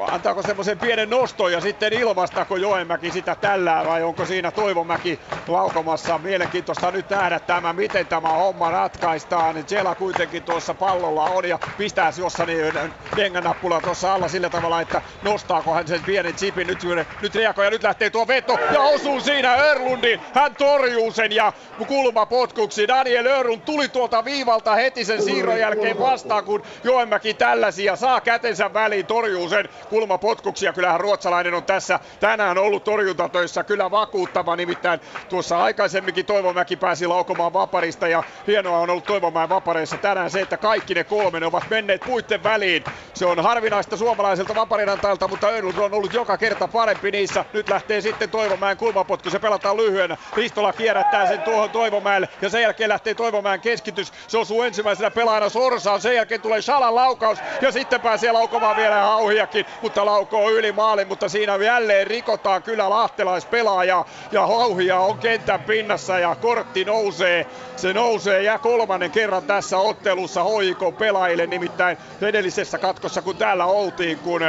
antaako 0.10 0.44
semmoisen 0.44 0.80
pienen 0.80 1.10
noston 1.10 1.52
ja 1.52 1.62
sitten 1.62 1.94
ilmastako 1.94 2.58
Joenmäki 2.58 3.12
sitä 3.12 3.36
tällä 3.36 3.86
vai 3.86 4.04
onko 4.04 4.26
siinä 4.26 4.52
Toivomäki 4.52 5.20
laukomassa. 5.48 6.18
Mielenkiintoista 6.18 6.92
nyt 6.92 7.10
nähdä 7.10 7.40
tämä, 7.40 7.74
miten 7.74 8.08
tämä 8.08 8.30
homma 8.30 8.72
ratkaistaan. 8.72 9.56
Jela 9.72 9.96
kuitenkin 9.96 10.44
tuossa 10.44 10.74
pallolla 10.74 11.28
on 11.28 11.50
ja 11.50 11.60
pistää 11.78 12.12
jossa 12.20 12.46
niin 12.46 12.74
denganappula 13.16 13.82
tuossa 13.82 14.14
alla 14.14 14.28
sillä 14.28 14.50
tavalla, 14.50 14.82
että 14.82 15.02
nostaako 15.22 15.74
hän 15.74 15.88
sen 15.88 16.04
pienen 16.04 16.36
chipin. 16.36 16.68
Nyt, 16.68 16.80
nyt 17.22 17.36
reagoi 17.36 17.66
ja 17.66 17.72
nyt 17.72 17.84
lähtee 17.84 18.10
tuo 18.10 18.28
veto 18.28 18.58
ja 18.74 18.82
osuu 18.82 19.20
siinä 19.20 19.56
Örlundin. 19.56 20.22
Hän 20.34 20.56
torjuu 20.56 21.12
sen 21.12 21.32
ja 21.32 21.54
kulmapotkuksi. 21.88 22.88
Daniel 22.88 23.26
Örlund 23.26 23.62
tuli 23.62 23.90
tuolta 23.90 24.26
viivalta 24.26 24.76
heti 24.76 25.06
sen 25.06 25.22
siirron 25.24 25.60
jälkeen 25.60 26.00
vastaan, 26.00 26.44
kun 26.44 26.64
Joenmäki 26.84 27.34
tällaisia 27.34 27.96
saa 27.96 28.22
kätensä 28.22 28.74
väliin, 28.74 29.06
torjuu 29.06 29.50
sen 29.50 29.61
sitten 29.64 29.90
kulmapotkuksia. 29.90 30.74
Kyllähän 30.74 31.00
ruotsalainen 31.00 31.54
on 31.54 31.64
tässä 31.64 32.00
tänään 32.20 32.58
ollut 32.58 32.84
torjuntatöissä 32.84 33.64
kyllä 33.64 33.92
vakuuttava. 33.92 34.56
Nimittäin 34.56 35.00
tuossa 35.30 35.64
aikaisemminkin 35.64 36.26
Toivomäki 36.26 36.76
pääsi 36.76 37.08
laukomaan 37.08 37.54
vaparista 37.54 38.08
ja 38.08 38.24
hienoa 38.48 38.80
on 38.80 38.90
ollut 38.90 39.06
Toivomäen 39.06 39.50
vapareissa 39.50 39.98
tänään 39.98 40.30
se, 40.30 40.42
että 40.42 40.58
kaikki 40.58 40.94
ne 40.94 41.04
kolme 41.04 41.40
ne 41.40 41.46
ovat 41.46 41.70
menneet 41.70 42.04
puitten 42.04 42.44
väliin. 42.44 42.84
Se 43.14 43.26
on 43.26 43.44
harvinaista 43.44 43.98
suomalaiselta 43.98 44.56
vaparinantajalta, 44.56 45.28
mutta 45.28 45.48
Öylund 45.48 45.78
on 45.78 45.94
ollut 45.94 46.14
joka 46.14 46.38
kerta 46.38 46.68
parempi 46.68 47.12
niissä. 47.12 47.46
Nyt 47.54 47.70
lähtee 47.70 48.02
sitten 48.02 48.30
Toivomäen 48.30 48.78
kulmapotku, 48.78 49.30
se 49.30 49.40
pelataan 49.40 49.78
lyhyenä. 49.78 50.18
Ristola 50.36 50.74
kierrättää 50.74 51.28
sen 51.28 51.42
tuohon 51.42 51.70
Toivomäelle 51.70 52.30
ja 52.42 52.50
sen 52.50 52.62
jälkeen 52.62 52.90
lähtee 52.90 53.14
Toivomäen 53.14 53.62
keskitys. 53.62 54.14
Se 54.28 54.38
osuu 54.38 54.64
ensimmäisenä 54.64 55.12
pelaajana 55.12 55.50
Sorsaan, 55.50 56.02
sen 56.02 56.16
jälkeen 56.16 56.42
tulee 56.42 56.62
Shalan 56.62 56.96
laukaus 56.96 57.40
ja 57.62 57.72
sitten 57.72 58.02
pääsee 58.02 58.32
laukomaan 58.32 58.76
vielä 58.76 58.96
Hauhia 59.02 59.48
Lahtelakin, 59.54 59.80
mutta 59.82 60.06
laukoo 60.06 60.52
yli 60.52 60.72
maalin, 60.72 61.08
mutta 61.08 61.30
siinä 61.30 61.56
jälleen 61.56 62.08
rikotaan 62.08 62.64
kyllä 62.64 62.90
lahtelaispelaaja 62.90 64.06
ja 64.32 64.48
hauhia 64.48 65.00
on 65.00 65.18
kentän 65.18 65.62
pinnassa 65.62 66.20
ja 66.20 66.36
kortti 66.36 66.86
nousee. 66.86 67.46
Se 67.76 67.94
nousee 67.94 68.42
ja 68.44 68.60
kolmannen 68.60 69.12
kerran 69.12 69.44
tässä 69.44 69.78
ottelussa 69.78 70.44
hoiko 70.44 70.92
pelaajille, 70.92 71.48
nimittäin 71.48 71.98
edellisessä 72.22 72.80
katkossa 72.80 73.22
kun 73.22 73.38
täällä 73.38 73.66
oltiin, 73.66 74.20
kun 74.20 74.42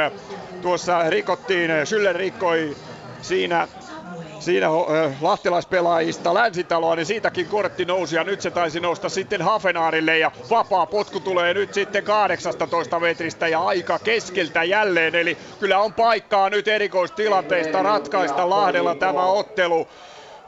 tuossa 0.61 1.09
rikottiin, 1.09 1.69
Schüller 1.71 2.15
rikkoi 2.17 2.77
siinä 3.21 3.67
siinä 4.43 4.67
lahtelaispelaajista 5.21 6.33
länsitaloa, 6.33 6.95
niin 6.95 7.05
siitäkin 7.05 7.47
kortti 7.47 7.85
nousi 7.85 8.15
ja 8.15 8.23
nyt 8.23 8.41
se 8.41 8.51
taisi 8.51 8.79
nousta 8.79 9.09
sitten 9.09 9.41
Hafenaarille 9.41 10.17
ja 10.17 10.31
vapaa 10.49 10.85
potku 10.85 11.19
tulee 11.19 11.53
nyt 11.53 11.73
sitten 11.73 12.03
18 12.03 12.99
metristä 12.99 13.47
ja 13.47 13.59
aika 13.65 13.99
keskeltä 13.99 14.63
jälleen, 14.63 15.15
eli 15.15 15.37
kyllä 15.59 15.79
on 15.79 15.93
paikkaa 15.93 16.49
nyt 16.49 16.67
erikoistilanteesta 16.67 17.83
ratkaista 17.83 18.49
Lahdella 18.49 18.95
tämä 18.95 19.25
ottelu. 19.25 19.87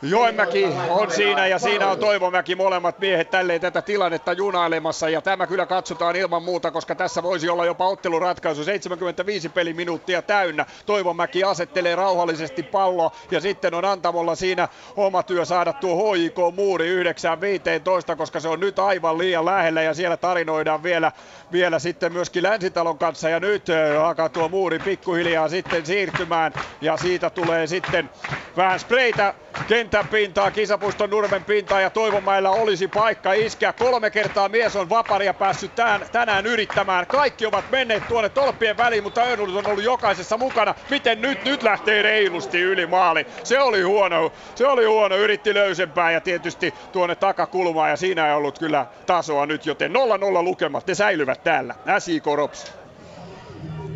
Joenmäki 0.02 0.66
on 0.90 1.12
siinä 1.12 1.48
ja 1.48 1.60
siinä 1.60 1.88
on 1.88 2.00
Toivomäki 2.00 2.56
molemmat 2.56 3.00
miehet 3.00 3.30
tälleen 3.30 3.62
tätä 3.62 3.82
tilannetta 3.82 4.34
junailemassa 4.34 5.10
ja 5.10 5.22
tämä 5.22 5.48
kyllä 5.48 5.66
katsotaan 5.66 6.16
ilman 6.16 6.44
muuta, 6.44 6.72
koska 6.72 6.96
tässä 6.96 7.24
voisi 7.24 7.50
olla 7.50 7.66
jopa 7.66 7.88
otteluratkaisu. 7.88 8.64
75 8.64 9.50
peliminuuttia 9.50 10.22
täynnä. 10.22 10.66
Toivomäki 10.86 11.44
asettelee 11.44 11.96
rauhallisesti 11.96 12.64
pallo 12.64 13.12
ja 13.32 13.42
sitten 13.42 13.74
on 13.74 13.86
Antamolla 13.86 14.36
siinä 14.36 14.68
oma 14.96 15.24
työ 15.24 15.46
saada 15.46 15.74
tuo 15.74 16.16
HJK 16.16 16.56
muuri 16.56 17.04
9-15, 17.04 18.16
koska 18.18 18.40
se 18.40 18.48
on 18.48 18.60
nyt 18.60 18.80
aivan 18.80 19.18
liian 19.18 19.46
lähellä 19.46 19.82
ja 19.82 19.94
siellä 19.94 20.18
tarinoidaan 20.18 20.84
vielä, 20.84 21.12
vielä 21.52 21.80
sitten 21.80 22.14
myöskin 22.14 22.44
Länsitalon 22.44 22.98
kanssa 22.98 23.30
ja 23.30 23.40
nyt 23.40 23.68
alkaa 24.04 24.30
tuo 24.30 24.50
muuri 24.50 24.80
pikkuhiljaa 24.80 25.50
sitten 25.50 25.86
siirtymään 25.86 26.54
ja 26.82 26.98
siitä 26.98 27.30
tulee 27.30 27.68
sitten 27.68 28.10
vähän 28.58 28.80
spreitä 28.80 29.34
kentän 29.68 30.08
pintaa, 30.08 30.52
kisapuiston 30.52 31.10
nurmen 31.10 31.44
pintaa 31.44 31.82
ja 31.82 31.90
Toivomäellä 31.90 32.52
olisi 32.52 32.88
paikka 32.88 33.34
iskeä. 33.34 33.74
Kolme 33.74 34.12
kertaa 34.12 34.50
mies 34.50 34.76
on 34.76 34.90
vaparia 34.90 35.34
päässyt 35.34 35.76
tän, 35.76 36.06
tänään 36.12 36.46
yrittämään. 36.46 37.08
Kaikki 37.08 37.46
ovat 37.46 37.70
menneet 37.70 38.08
tuonne 38.08 38.30
tolppien 38.30 38.78
väliin, 38.78 39.04
mutta 39.04 39.22
Önnulus 39.22 39.56
on 39.56 39.68
ollut 39.68 39.84
jokaisessa 39.84 40.38
mukana. 40.38 40.76
Miten 40.90 41.22
nyt? 41.22 41.44
Nyt 41.44 41.64
lähtee 41.64 42.02
reilusti 42.02 42.62
yli 42.62 42.86
maali. 42.86 43.26
Se 43.44 43.60
oli 43.60 43.82
huono, 43.82 44.32
se 44.56 44.68
oli 44.68 44.86
huono. 44.86 45.18
Yritti 45.18 45.54
löysempää 45.54 46.12
ja 46.12 46.22
tietysti 46.22 46.76
tuonne 46.92 47.16
takakulmaan 47.16 47.90
ja 47.90 47.98
siinä 47.98 48.28
ei 48.28 48.34
ollut 48.34 48.60
kyllä 48.60 48.86
tasoa 49.06 49.46
nyt, 49.46 49.66
joten 49.66 49.92
0-0 49.92 49.96
lukemat. 50.44 50.88
Ne 50.88 50.96
säilyvät 50.96 51.35
täällä. 51.44 51.76
SIK 52.00 52.26
Rops. 52.26 52.74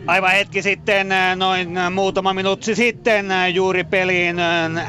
Aivan 0.07 0.31
hetki 0.31 0.61
sitten, 0.61 1.09
noin 1.35 1.69
muutama 1.93 2.33
minuutti 2.33 2.75
sitten 2.75 3.25
juuri 3.53 3.83
peliin 3.83 4.35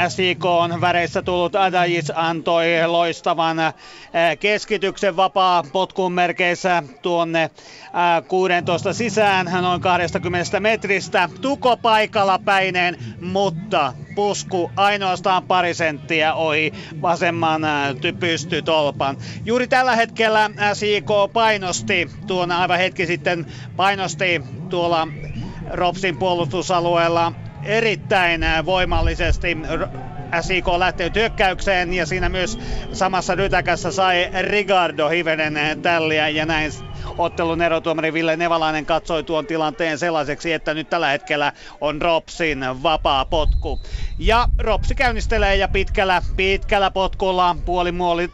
SIK 0.09 0.45
on 0.45 0.81
väreissä 0.81 1.23
tullut 1.23 1.57
Adajis 1.57 2.13
antoi 2.15 2.67
loistavan 2.87 3.57
keskityksen 4.41 5.17
vapaa 5.17 5.65
potkun 5.73 6.13
merkeissä 6.13 6.83
tuonne 7.03 7.51
16 8.29 8.93
sisään 8.93 9.47
noin 9.61 9.81
20 9.81 10.61
metristä. 10.61 11.29
Tuko 11.41 11.77
paikalla 11.77 12.39
päineen, 12.39 12.99
mutta 13.21 13.93
pusku 14.21 14.73
ainoastaan 14.77 15.45
pari 15.45 15.75
senttiä 15.75 16.35
ohi 16.35 16.73
vasemman 17.03 17.63
pystytolpan. 18.19 19.19
Juuri 19.45 19.69
tällä 19.69 19.97
hetkellä 19.97 20.51
SIK 20.75 21.09
painosti 21.33 22.11
tuon 22.27 22.53
aivan 22.53 22.79
hetki 22.79 23.07
sitten 23.07 23.47
painosti 23.77 24.41
tuolla 24.69 25.09
Ropsin 25.71 26.19
puolustusalueella 26.19 27.33
erittäin 27.63 28.41
voimallisesti 28.67 29.57
SIK 30.41 30.69
lähtee 30.79 31.11
hyökkäykseen 31.15 31.93
ja 31.93 32.07
siinä 32.07 32.29
myös 32.29 32.59
samassa 32.93 33.35
rytäkässä 33.35 33.93
sai 33.93 34.29
Rigardo 34.43 35.09
hivenen 35.09 35.55
tälliä 35.83 36.29
ja 36.29 36.47
näin 36.47 36.71
ottelun 37.19 37.63
erotuomari 37.63 38.13
Ville 38.13 38.37
Nevalainen 38.37 38.87
katsoi 38.87 39.25
tuon 39.25 39.47
tilanteen 39.47 39.99
sellaiseksi, 39.99 40.53
että 40.53 40.75
nyt 40.75 40.89
tällä 40.91 41.09
hetkellä 41.09 41.53
on 41.81 42.03
Ropsin 42.03 42.65
vapaa 42.83 43.25
potku. 43.25 43.81
Ja 44.19 44.49
Ropsi 44.59 44.95
käynnistelee 44.95 45.57
ja 45.57 45.69
pitkällä, 45.69 46.23
pitkällä 46.37 46.91
potkulla 46.91 47.57
puolimuoli 47.65 48.29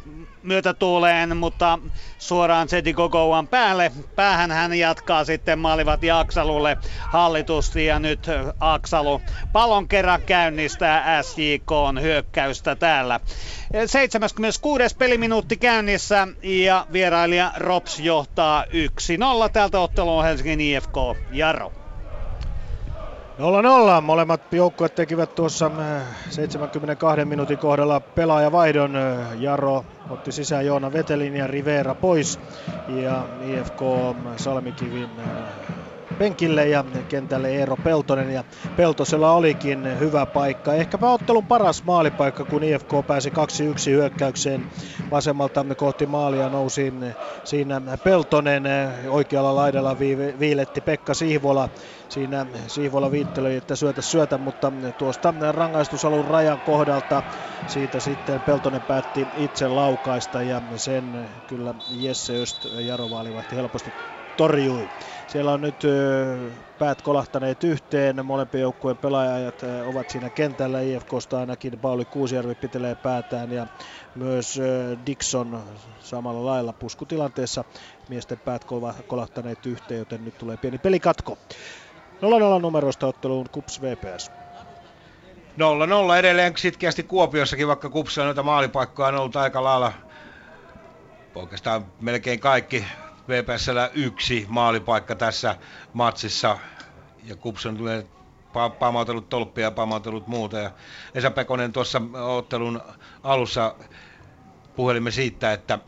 myötätuuleen, 0.46 1.36
mutta 1.36 1.78
suoraan 2.18 2.68
Zedi 2.68 2.92
Gogouan 2.92 3.48
päälle. 3.48 3.92
Päähän 4.16 4.50
hän 4.50 4.74
jatkaa 4.78 5.24
sitten 5.24 5.58
maalivat 5.58 6.00
Aksalulle 6.14 6.76
hallitusti 7.10 7.86
ja 7.86 7.98
nyt 7.98 8.26
Aksalu 8.60 9.22
pallon 9.52 9.88
kerran 9.88 10.22
käynnistää 10.26 11.22
SJK 11.22 11.70
hyökkäystä 12.02 12.76
täällä. 12.76 13.20
76. 13.86 14.96
peliminuutti 14.98 15.56
käynnissä 15.56 16.28
ja 16.42 16.86
vierailija 16.92 17.52
Rops 17.56 17.98
johtaa 18.00 18.64
1-0 18.64 18.68
tältä 19.52 19.80
ottelua 19.80 20.22
Helsingin 20.22 20.60
IFK 20.60 20.94
Jaro. 21.30 21.85
0-0. 23.38 24.00
Molemmat 24.00 24.52
joukkueet 24.52 24.94
tekivät 24.94 25.34
tuossa 25.34 25.70
72 26.30 27.20
äh, 27.20 27.26
minuutin 27.26 27.58
kohdalla 27.58 28.00
pelaajavaihdon. 28.00 28.96
Äh, 28.96 29.40
Jaro 29.40 29.84
otti 30.10 30.32
sisään 30.32 30.66
Joona 30.66 30.92
Vetelin 30.92 31.36
ja 31.36 31.46
Rivera 31.46 31.94
pois. 31.94 32.40
Ja 32.88 33.24
IFK 33.46 33.80
Salmikivin 34.36 35.10
äh, 35.18 35.75
penkille 36.18 36.68
ja 36.68 36.84
kentälle 37.08 37.50
Eero 37.50 37.76
Peltonen 37.76 38.30
ja 38.30 38.44
Peltosella 38.76 39.32
olikin 39.32 39.98
hyvä 39.98 40.26
paikka. 40.26 40.74
Ehkäpä 40.74 41.10
ottelun 41.10 41.46
paras 41.46 41.84
maalipaikka, 41.84 42.44
kun 42.44 42.62
IFK 42.62 42.90
pääsi 43.06 43.30
2-1 43.30 43.32
hyökkäykseen 43.90 44.66
vasemmalta 45.10 45.66
kohti 45.76 46.06
maalia 46.06 46.48
nousi 46.48 46.92
siinä 47.44 47.80
Peltonen 48.02 48.64
oikealla 49.08 49.54
laidalla 49.54 49.98
viiletti 50.38 50.80
Pekka 50.80 51.14
Sihvola. 51.14 51.68
Siinä 52.08 52.46
Sihvola 52.66 53.10
viitteli, 53.10 53.56
että 53.56 53.76
syötä 53.76 54.02
syötä, 54.02 54.38
mutta 54.38 54.72
tuosta 54.98 55.34
rangaistusalun 55.52 56.24
rajan 56.24 56.62
kohdalta 56.62 57.22
siitä 57.66 58.00
sitten 58.00 58.42
Peltonen 58.42 58.82
päätti 58.84 59.28
itse 59.34 59.68
laukaista 59.68 60.42
ja 60.42 60.62
sen 60.76 61.30
kyllä 61.46 61.74
Jesse 61.88 62.42
Öst 62.42 62.66
Jaro 62.80 63.08
helposti 63.52 63.90
torjui. 64.36 64.88
Siellä 65.26 65.52
on 65.52 65.60
nyt 65.60 65.82
päät 66.78 67.02
kolahtaneet 67.02 67.64
yhteen, 67.64 68.26
molempien 68.26 68.62
joukkueen 68.62 68.96
pelaajat 68.98 69.54
ovat 69.84 70.10
siinä 70.10 70.30
kentällä, 70.30 70.80
IFKsta 70.80 71.38
ainakin 71.38 71.80
Pauli 71.80 72.04
Kuusijärvi 72.04 72.54
pitelee 72.54 72.94
päätään 72.94 73.52
ja 73.52 73.66
myös 74.14 74.58
Dixon 75.06 75.62
samalla 75.98 76.44
lailla 76.44 76.72
puskutilanteessa 76.72 77.64
miesten 78.08 78.38
päät 78.40 78.62
kolahtaneet 79.06 79.66
yhteen, 79.66 79.98
joten 79.98 80.24
nyt 80.24 80.34
tulee 80.38 80.56
pieni 80.56 80.78
pelikatko. 80.78 81.38
0-0 82.58 82.60
numerosta 82.60 83.06
otteluun 83.06 83.46
Kups 83.52 83.80
VPS. 83.82 84.30
0-0 86.12 86.16
edelleen 86.18 86.52
sitkeästi 86.56 87.02
Kuopiossakin, 87.02 87.68
vaikka 87.68 87.90
Kupsilla 87.90 88.24
noita 88.26 88.42
maalipaikkoja 88.42 89.08
on 89.08 89.14
ollut 89.14 89.36
aika 89.36 89.64
lailla 89.64 89.92
oikeastaan 91.34 91.86
melkein 92.00 92.40
kaikki 92.40 92.84
VPSllä 93.28 93.90
yksi 93.94 94.46
maalipaikka 94.48 95.14
tässä 95.14 95.56
matsissa 95.92 96.58
ja 97.24 97.36
Kupson 97.36 97.76
tulee 97.76 98.06
pamautellut 98.78 99.28
tolppia 99.28 99.64
ja 99.64 99.70
pamautellut 99.70 100.26
muuta. 100.26 100.58
Ja 100.58 100.70
Esa 101.14 101.30
Pekonen 101.30 101.72
tuossa 101.72 102.02
ottelun 102.36 102.80
alussa 103.22 103.74
puhelimme 104.76 105.10
siitä, 105.10 105.52
että 105.52 105.78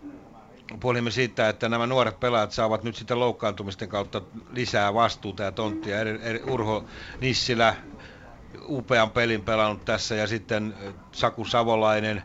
puolimme 0.81 1.11
siitä, 1.11 1.49
että 1.49 1.69
nämä 1.69 1.87
nuoret 1.87 2.21
pelaajat 2.21 2.53
saavat 2.53 2.83
nyt 2.83 2.97
sitten 2.97 3.21
loukkaantumisten 3.21 3.89
kautta 3.89 4.23
lisää 4.53 4.95
vastuuta 4.95 5.43
ja 5.43 5.53
tonttia. 5.53 6.01
Eri, 6.01 6.19
eri, 6.23 6.43
Urho 6.43 6.85
Nissilä, 7.21 7.75
upean 8.69 9.11
pelin 9.11 9.43
pelannut 9.43 9.85
tässä 9.85 10.15
ja 10.15 10.27
sitten 10.27 10.75
Saku 11.13 11.45
Savolainen 11.45 12.23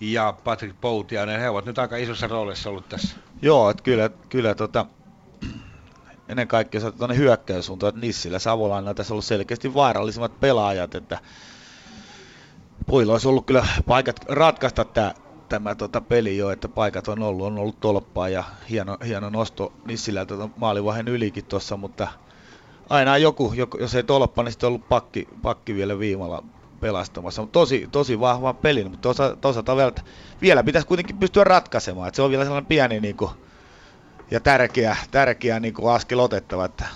ja 0.00 0.34
Patrick 0.44 0.80
Poutiainen, 0.80 1.40
he 1.40 1.48
ovat 1.48 1.64
nyt 1.64 1.78
aika 1.78 1.96
isossa 1.96 2.26
roolissa 2.26 2.70
ollut 2.70 2.88
tässä. 2.88 3.16
Joo, 3.42 3.70
että 3.70 3.82
kyllä, 3.82 4.10
kyllä 4.28 4.54
tota, 4.54 4.86
ennen 6.28 6.48
kaikkea 6.48 6.80
se 6.80 6.92
tuonne 6.92 7.16
hyökkäyssuuntaan, 7.16 7.88
että 7.88 8.00
Nissillä 8.00 8.38
Savolainen 8.38 8.94
tässä 8.94 9.14
ollut 9.14 9.24
selkeästi 9.24 9.74
vaarallisimmat 9.74 10.40
pelaajat, 10.40 10.94
että 10.94 11.18
Puilla 12.86 13.12
olisi 13.12 13.28
ollut 13.28 13.46
kyllä 13.46 13.66
paikat 13.86 14.20
ratkaista 14.28 14.84
tämä, 14.84 15.14
tämä 15.48 15.74
tota 15.74 16.00
peli 16.00 16.36
jo, 16.36 16.50
että 16.50 16.68
paikat 16.68 17.08
on 17.08 17.22
ollut, 17.22 17.46
on 17.46 17.58
ollut 17.58 17.80
tolppaa 17.80 18.28
ja 18.28 18.44
hieno, 18.70 18.96
hieno 19.06 19.30
nosto 19.30 19.72
Nissilä 19.84 20.26
tota 20.26 20.48
maalivahen 20.56 21.08
ylikin 21.08 21.44
tuossa, 21.44 21.76
mutta 21.76 22.08
aina 22.88 23.18
joku, 23.18 23.52
jos 23.80 23.94
ei 23.94 24.02
tolppa, 24.02 24.42
niin 24.42 24.52
sitten 24.52 24.66
on 24.66 24.72
ollut 24.72 24.88
pakki, 24.88 25.28
pakki 25.42 25.74
vielä 25.74 25.98
viimalla 25.98 26.42
pelastamassa. 26.80 27.42
Mutta 27.42 27.52
tosi, 27.52 27.88
tosi 27.92 28.20
vahva 28.20 28.54
peli, 28.54 28.84
mutta 28.88 29.08
toisaalta 29.40 29.76
vielä, 29.76 29.92
vielä 30.40 30.62
pitäisi 30.62 30.88
kuitenkin 30.88 31.18
pystyä 31.18 31.44
ratkaisemaan. 31.44 32.08
Että 32.08 32.16
se 32.16 32.22
on 32.22 32.30
vielä 32.30 32.44
sellainen 32.44 32.66
pieni 32.66 33.00
niin 33.00 33.16
kuin, 33.16 33.30
ja 34.30 34.40
tärkeä, 34.40 34.96
tärkeä 35.10 35.60
niin 35.60 35.74
kuin 35.74 35.94
askel 35.94 36.18
otettava, 36.18 36.64
että 36.64 36.86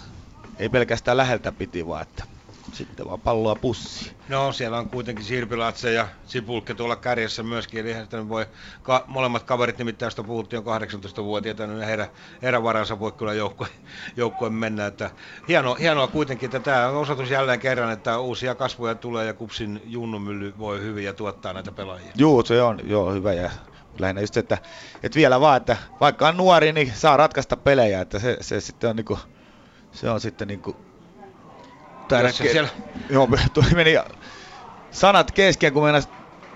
ei 0.59 0.69
pelkästään 0.69 1.17
läheltä 1.17 1.53
piti, 1.53 1.87
vaan 1.87 2.03
että 2.03 2.25
sitten 2.73 3.07
vaan 3.07 3.21
palloa 3.21 3.55
pussi. 3.55 4.13
No 4.29 4.53
siellä 4.53 4.79
on 4.79 4.89
kuitenkin 4.89 5.25
Sirpilatse 5.25 5.93
ja 5.93 6.09
Sipulkke 6.27 6.75
tuolla 6.75 6.97
kärjessä 6.97 7.43
myöskin, 7.43 7.87
eli 7.87 8.29
voi 8.29 8.47
ka- 8.83 9.05
molemmat 9.07 9.43
kaverit 9.43 9.79
nimittäin, 9.79 10.07
joista 10.07 10.23
puhuttiin 10.23 10.63
on 10.67 10.81
18-vuotiaita, 10.81 11.67
niin 11.67 11.81
heidän, 11.81 12.07
heidän 12.43 12.63
varansa 12.63 13.01
voi 13.01 13.13
kyllä 13.13 13.35
joukkue, 13.35 13.67
joukkoon 14.17 14.55
mennä. 14.55 14.87
Että 14.87 15.11
hienoa, 15.49 15.75
hienoa 15.75 16.07
kuitenkin, 16.07 16.47
että 16.47 16.61
tämä 16.61 16.89
on 16.89 16.97
osoitus 16.97 17.31
jälleen 17.31 17.61
kerran, 17.61 17.93
että 17.93 18.19
uusia 18.19 18.55
kasvoja 18.55 18.95
tulee 18.95 19.27
ja 19.27 19.35
Kupsin 19.35 19.83
junnumylly 19.85 20.55
voi 20.59 20.81
hyvin 20.81 21.05
ja 21.05 21.13
tuottaa 21.13 21.53
näitä 21.53 21.73
pelaajia. 21.73 22.13
Joo, 22.15 22.45
se 22.45 22.63
on 22.63 22.81
joo, 22.85 23.13
hyvä 23.13 23.33
ja 23.33 23.51
lähinnä 23.99 24.21
just, 24.21 24.37
että, 24.37 24.59
että 25.03 25.17
vielä 25.17 25.41
vaan, 25.41 25.57
että 25.57 25.77
vaikka 26.01 26.29
on 26.29 26.37
nuori, 26.37 26.73
niin 26.73 26.93
saa 26.95 27.17
ratkaista 27.17 27.57
pelejä, 27.57 28.01
että 28.01 28.19
se, 28.19 28.37
se 28.41 28.61
sitten 28.61 28.91
on 28.91 28.97
niinku, 28.97 29.19
se 29.93 30.11
on 30.11 30.21
sitten 30.21 30.49
niinku 30.49 30.92
tärkeä. 32.17 32.53
Siellä... 32.53 32.69
Joo, 33.11 33.29
tuli 33.53 33.71
meni 33.75 33.95
sanat 34.91 35.31
kesken, 35.31 35.73
kun 35.73 35.85
mennä 35.85 36.03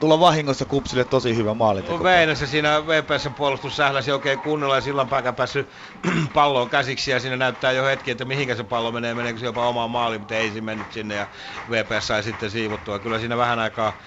tulla 0.01 0.21
vahingossa 0.21 0.65
kupsille 0.65 1.05
tosi 1.05 1.37
hyvä 1.37 1.55
maali. 1.55 1.83
No 1.83 2.03
Väinössä 2.03 2.47
siinä 2.47 2.87
VPSn 2.87 3.35
puolustus 3.35 3.77
sähläsi 3.77 4.13
oikein 4.13 4.41
kunnolla 4.41 4.75
ja 4.75 4.81
silloin 4.81 5.09
päivän 5.09 5.35
päässyt 5.35 5.69
palloon 6.33 6.71
käsiksi 6.71 7.11
ja 7.11 7.21
siinä 7.21 7.37
näyttää 7.37 7.73
jo 7.73 7.85
hetki, 7.85 8.11
että 8.11 8.25
mihinkä 8.25 8.55
se 8.55 8.65
pallo 8.65 8.93
menee, 8.93 9.15
meneekö 9.15 9.39
se 9.39 9.47
jopa 9.47 9.69
omaan 9.69 9.91
maaliin, 9.91 10.21
mutta 10.21 10.35
ei 10.35 10.51
se 10.51 10.61
mennyt 10.61 10.93
sinne 10.93 11.15
ja 11.15 11.27
VPS 11.71 12.07
sai 12.07 12.23
sitten 12.23 12.51
siivottua. 12.51 12.99
Kyllä 12.99 13.19
siinä 13.19 13.37
vähän 13.37 13.59
aikaa 13.59 13.99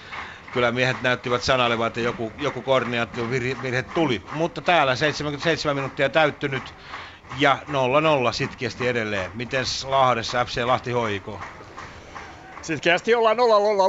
kyllä 0.50 0.72
miehet 0.72 1.02
näyttivät 1.02 1.42
sanailevan, 1.42 1.86
että 1.86 2.00
joku, 2.00 2.32
joku 2.38 2.62
koordinaatio 2.62 3.30
virhe 3.30 3.82
tuli. 3.82 4.26
Mutta 4.30 4.62
täällä 4.62 4.96
77 4.96 5.76
minuuttia 5.76 6.08
täyttynyt 6.08 6.74
ja 7.38 7.58
0-0 8.30 8.32
sitkeästi 8.32 8.88
edelleen. 8.88 9.30
Miten 9.34 9.64
Lahdessa 9.84 10.44
FC 10.44 10.64
Lahti 10.64 10.90
hoiko? 10.90 11.40
Sitkeästi 12.62 13.14
ollaan 13.14 13.36
0-0 13.36 13.40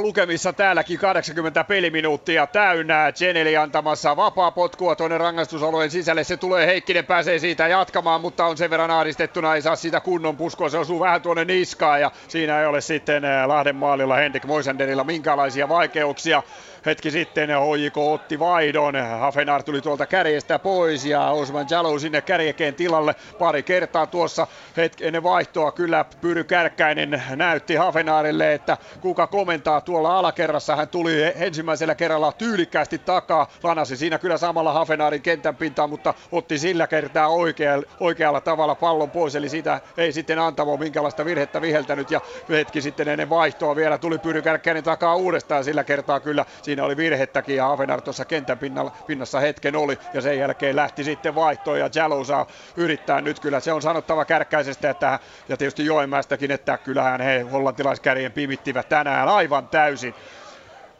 lukemissa 0.02 0.52
täälläkin 0.52 0.98
80 0.98 1.64
peliminuuttia 1.64 2.46
täynnä. 2.46 3.12
Geneli 3.18 3.56
antamassa 3.56 4.16
vapaa 4.16 4.50
potkua 4.50 4.96
tuonne 4.96 5.18
rangaistusalueen 5.18 5.90
sisälle. 5.90 6.24
Se 6.24 6.36
tulee 6.36 6.66
Heikkinen 6.66 7.06
pääsee 7.06 7.38
siitä 7.38 7.68
jatkamaan, 7.68 8.20
mutta 8.20 8.46
on 8.46 8.56
sen 8.56 8.70
verran 8.70 8.90
aaristettuna. 8.90 9.54
Ei 9.54 9.62
saa 9.62 9.76
sitä 9.76 10.00
kunnon 10.00 10.36
puskua. 10.36 10.68
Se 10.68 10.78
osuu 10.78 11.00
vähän 11.00 11.22
tuonne 11.22 11.44
niskaan 11.44 12.00
ja 12.00 12.10
siinä 12.28 12.60
ei 12.60 12.66
ole 12.66 12.80
sitten 12.80 13.24
eh, 13.24 13.46
Lahden 13.46 13.76
maalilla 13.76 14.16
Henrik 14.16 14.44
Moisanderilla 14.44 15.04
minkälaisia 15.04 15.68
vaikeuksia. 15.68 16.42
Hetki 16.86 17.10
sitten 17.10 17.48
HJK 17.48 17.98
otti 17.98 18.38
vaihdon. 18.38 18.94
Hafenar 19.20 19.62
tuli 19.62 19.80
tuolta 19.80 20.06
kärjestä 20.06 20.58
pois 20.58 21.04
ja 21.04 21.30
Osman 21.30 21.66
Jalou 21.70 21.98
sinne 21.98 22.20
kärjekeen 22.20 22.74
tilalle 22.74 23.14
pari 23.38 23.62
kertaa 23.62 24.06
tuossa 24.06 24.46
hetki 24.76 25.06
ennen 25.06 25.22
vaihtoa. 25.22 25.72
Kyllä 25.72 26.04
Pyry 26.20 26.44
Kärkkäinen 26.44 27.22
näytti 27.36 27.74
Hafenarille, 27.74 28.54
että 28.54 28.76
kuka 29.00 29.26
komentaa 29.26 29.80
tuolla 29.80 30.18
alakerrassa. 30.18 30.76
Hän 30.76 30.88
tuli 30.88 31.32
ensimmäisellä 31.36 31.94
kerralla 31.94 32.32
tyylikkäästi 32.32 32.98
takaa, 32.98 33.48
lanasi 33.62 33.96
siinä 33.96 34.18
kyllä 34.18 34.36
samalla 34.36 34.72
Hafenaarin 34.72 35.22
kentän 35.22 35.56
pintaan, 35.56 35.90
mutta 35.90 36.14
otti 36.32 36.58
sillä 36.58 36.86
kertaa 36.86 37.28
oikealla, 37.28 37.86
oikealla 38.00 38.40
tavalla 38.40 38.74
pallon 38.74 39.10
pois, 39.10 39.34
eli 39.34 39.48
siitä 39.48 39.80
ei 39.96 40.12
sitten 40.12 40.38
Antamo 40.38 40.76
minkälaista 40.76 41.24
virhettä 41.24 41.60
viheltänyt 41.60 42.10
ja 42.10 42.20
hetki 42.48 42.80
sitten 42.80 43.08
ennen 43.08 43.30
vaihtoa 43.30 43.76
vielä 43.76 43.98
tuli 43.98 44.18
Pyry 44.18 44.42
Kärkkäinen 44.42 44.84
takaa 44.84 45.16
uudestaan 45.16 45.64
sillä 45.64 45.84
kertaa 45.84 46.20
kyllä 46.20 46.44
oli 46.80 46.96
virhettäkin 46.96 47.56
ja 47.56 47.66
Hafenar 47.68 48.02
tuossa 48.02 48.24
kentän 48.24 48.58
pinnalla, 48.58 48.92
pinnassa 49.06 49.40
hetken 49.40 49.76
oli 49.76 49.98
ja 50.12 50.20
sen 50.20 50.38
jälkeen 50.38 50.76
lähti 50.76 51.04
sitten 51.04 51.34
vaihtoon 51.34 51.78
ja 51.78 51.90
Jalo 51.94 52.24
saa 52.24 52.46
yrittää 52.76 53.20
nyt 53.20 53.40
kyllä, 53.40 53.60
se 53.60 53.72
on 53.72 53.82
sanottava 53.82 54.24
Kärkkäisestä 54.24 54.90
että, 54.90 55.18
ja 55.48 55.56
tietysti 55.56 55.84
Joenmäestäkin, 55.84 56.50
että 56.50 56.78
kyllähän 56.78 57.20
he 57.20 57.40
hollantilaiskärjen 57.40 58.32
pimittivät 58.32 58.88
tänään 58.88 59.28
aivan 59.28 59.68
täysin. 59.68 60.14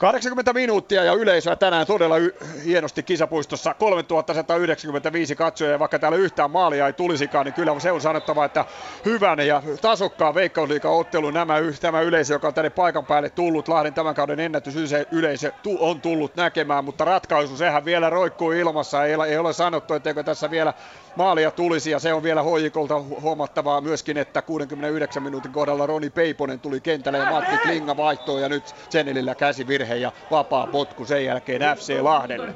80 0.02 0.52
minuuttia 0.52 1.04
ja 1.04 1.12
yleisöä 1.12 1.56
tänään 1.56 1.86
todella 1.86 2.16
y- 2.18 2.34
hienosti 2.64 3.02
kisapuistossa. 3.02 3.74
3195 3.74 5.36
katsojaa 5.36 5.72
ja 5.72 5.78
vaikka 5.78 5.98
täällä 5.98 6.18
yhtään 6.18 6.50
maalia 6.50 6.86
ei 6.86 6.92
tulisikaan, 6.92 7.46
niin 7.46 7.54
kyllä 7.54 7.80
se 7.80 7.92
on 7.92 8.00
sanottava, 8.00 8.44
että 8.44 8.64
hyvän 9.04 9.46
ja 9.46 9.62
tasokkaan 9.80 10.34
veikkausliikan 10.34 10.92
ottelu 10.92 11.30
nämä, 11.30 11.54
tämä 11.80 12.00
yleisö, 12.00 12.34
joka 12.34 12.48
on 12.48 12.54
tänne 12.54 12.70
paikan 12.70 13.06
päälle 13.06 13.30
tullut, 13.30 13.68
Lahden 13.68 13.94
tämän 13.94 14.14
kauden 14.14 14.40
ennätys 14.40 14.74
yleisö 15.10 15.52
on 15.78 16.00
tullut 16.00 16.36
näkemään, 16.36 16.84
mutta 16.84 17.04
ratkaisu 17.04 17.56
sehän 17.56 17.84
vielä 17.84 18.10
roikkuu 18.10 18.52
ilmassa. 18.52 19.04
Ei, 19.04 19.14
ei 19.28 19.38
ole 19.38 19.52
sanottu, 19.52 19.94
etteikö 19.94 20.22
tässä 20.22 20.50
vielä 20.50 20.74
maalia 21.16 21.50
tulisi 21.50 21.90
ja 21.90 21.98
se 21.98 22.14
on 22.14 22.22
vielä 22.22 22.42
hoikolta 22.42 23.00
huomattavaa 23.00 23.80
myöskin, 23.80 24.18
että 24.18 24.42
69 24.42 25.22
minuutin 25.22 25.52
kohdalla 25.52 25.86
Roni 25.86 26.10
Peiponen 26.10 26.60
tuli 26.60 26.80
kentälle 26.80 27.18
ja 27.18 27.30
Matti 27.30 27.56
Klinga 27.58 27.96
vaihtoo 27.96 28.38
ja 28.38 28.48
nyt 28.48 28.74
Zenelillä 28.90 29.34
käsivirhe 29.34 29.94
ja 29.94 30.12
vapaa 30.30 30.66
potku 30.66 31.04
sen 31.04 31.24
jälkeen 31.24 31.76
FC 31.76 32.00
Lahdelle. 32.00 32.54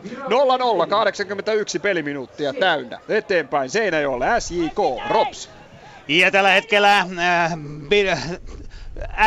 0-0, 0.84 0.86
81 0.88 1.78
peliminuuttia 1.78 2.52
täynnä. 2.52 2.98
Eteenpäin 3.08 3.70
Seinäjoelle 3.70 4.26
SJK, 4.40 4.78
Rops. 5.10 5.50
Ja 6.08 6.30
tällä 6.30 6.50
hetkellä 6.50 6.98
äh, 6.98 7.52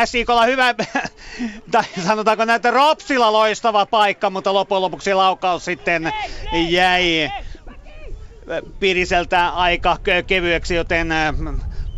SIKlla 0.06 0.45
hyvä, 0.45 0.76
tai 1.72 1.84
sanotaanko 2.06 2.45
näitä 2.45 2.72
Ropsilla 2.72 3.34
loistava 3.34 3.85
paikka, 3.85 4.30
mutta 4.30 4.53
loppujen 4.53 4.81
lopuksi 4.81 5.14
laukaus 5.14 5.65
sitten 5.65 6.14
jäi 6.69 7.31
Piriseltä 8.80 9.50
aika 9.50 9.98
kevyeksi, 10.28 10.76
joten 10.76 11.12
äh, 11.12 11.34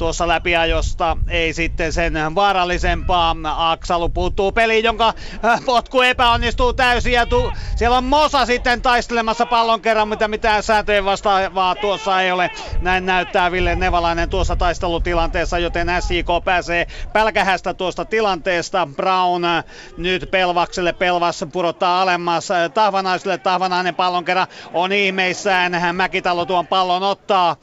tuossa 0.01 0.27
läpiajosta 0.27 1.17
ei 1.27 1.53
sitten 1.53 1.93
sen 1.93 2.13
vaarallisempaa. 2.35 3.35
Aksalu 3.71 4.09
puuttuu 4.09 4.51
peliin, 4.51 4.83
jonka 4.83 5.13
äh, 5.45 5.61
potku 5.65 6.01
epäonnistuu 6.01 6.73
täysin 6.73 7.13
ja 7.13 7.25
tu- 7.25 7.51
siellä 7.75 7.97
on 7.97 8.03
Mosa 8.03 8.45
sitten 8.45 8.81
taistelemassa 8.81 9.45
pallon 9.45 9.81
kerran, 9.81 10.07
mitä 10.07 10.27
mitään 10.27 10.63
sääntöjen 10.63 11.05
vastaavaa 11.05 11.75
tuossa 11.75 12.21
ei 12.21 12.31
ole. 12.31 12.51
Näin 12.81 13.05
näyttää 13.05 13.51
Ville 13.51 13.75
Nevalainen 13.75 14.29
tuossa 14.29 14.55
taistelutilanteessa, 14.55 15.59
joten 15.59 15.87
SIK 15.99 16.27
pääsee 16.45 16.87
pälkähästä 17.13 17.73
tuosta 17.73 18.05
tilanteesta. 18.05 18.87
Brown 18.95 19.45
äh, 19.45 19.63
nyt 19.97 20.31
Pelvakselle, 20.31 20.93
Pelvas 20.93 21.45
purottaa 21.53 22.01
alemmas 22.01 22.49
Tahvanaiselle, 22.73 23.37
Tahvanainen 23.37 23.95
pallon 23.95 24.25
kerran 24.25 24.47
on 24.73 24.91
ihmeissään. 24.91 25.95
Mäkitalo 25.95 26.45
tuon 26.45 26.67
pallon 26.67 27.03
ottaa. 27.03 27.55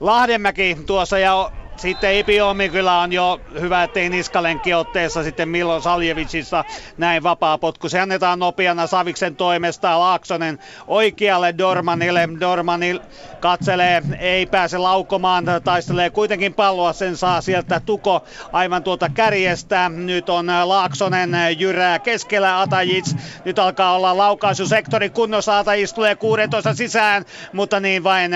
Lahdenmäki 0.00 0.76
tuossa 0.86 1.18
ja 1.18 1.50
sitten 1.76 2.14
Ipiomi 2.14 2.68
kyllä 2.68 2.98
on 2.98 3.12
jo 3.12 3.40
hyvä, 3.60 3.82
ettei 3.82 4.08
niskalenkki 4.08 4.74
otteessa 4.74 5.22
sitten 5.22 5.48
Milo 5.48 5.80
Saljevicista 5.80 6.64
näin 6.98 7.22
vapaa 7.22 7.58
potku. 7.58 7.88
Se 7.88 8.00
annetaan 8.00 8.38
nopeana 8.38 8.86
Saviksen 8.86 9.36
toimesta. 9.36 10.00
Laaksonen 10.00 10.58
oikealle 10.86 11.54
Dormanille. 11.58 12.28
Dormanil 12.40 13.00
katselee, 13.40 14.02
ei 14.18 14.46
pääse 14.46 14.78
laukomaan, 14.78 15.44
taistelee 15.64 16.10
kuitenkin 16.10 16.54
palloa, 16.54 16.92
sen 16.92 17.16
saa 17.16 17.40
sieltä 17.40 17.80
Tuko 17.80 18.24
aivan 18.52 18.82
tuota 18.82 19.08
kärjestä. 19.08 19.88
Nyt 19.88 20.28
on 20.28 20.46
Laaksonen 20.64 21.30
jyrää 21.58 21.98
keskellä 21.98 22.60
Atajits. 22.60 23.16
Nyt 23.44 23.58
alkaa 23.58 23.94
olla 23.96 24.16
laukaisusektori 24.16 25.10
kunnossa. 25.10 25.58
Atajits 25.58 25.92
tulee 25.92 26.14
16 26.14 26.74
sisään, 26.74 27.24
mutta 27.52 27.80
niin 27.80 28.04
vain 28.04 28.32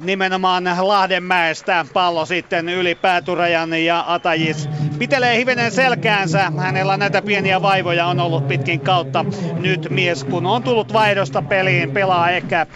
nimenomaan 0.00 0.64
Lahdenmäestä 0.80 1.86
pallo 1.92 2.26
sitten 2.26 2.68
yli 2.68 2.94
pääturajan 2.94 3.84
ja 3.84 4.04
Atajis 4.06 4.68
pitelee 4.98 5.36
hivenen 5.38 5.72
selkäänsä. 5.72 6.52
Hänellä 6.58 6.96
näitä 6.96 7.22
pieniä 7.22 7.62
vaivoja 7.62 8.06
on 8.06 8.20
ollut 8.20 8.48
pitkin 8.48 8.80
kautta. 8.80 9.24
Nyt 9.58 9.90
mies 9.90 10.24
kun 10.24 10.46
on 10.46 10.62
tullut 10.62 10.92
vaihdosta 10.92 11.42
peliin, 11.42 11.90
pelaa 11.90 12.30
ehkä 12.30 12.66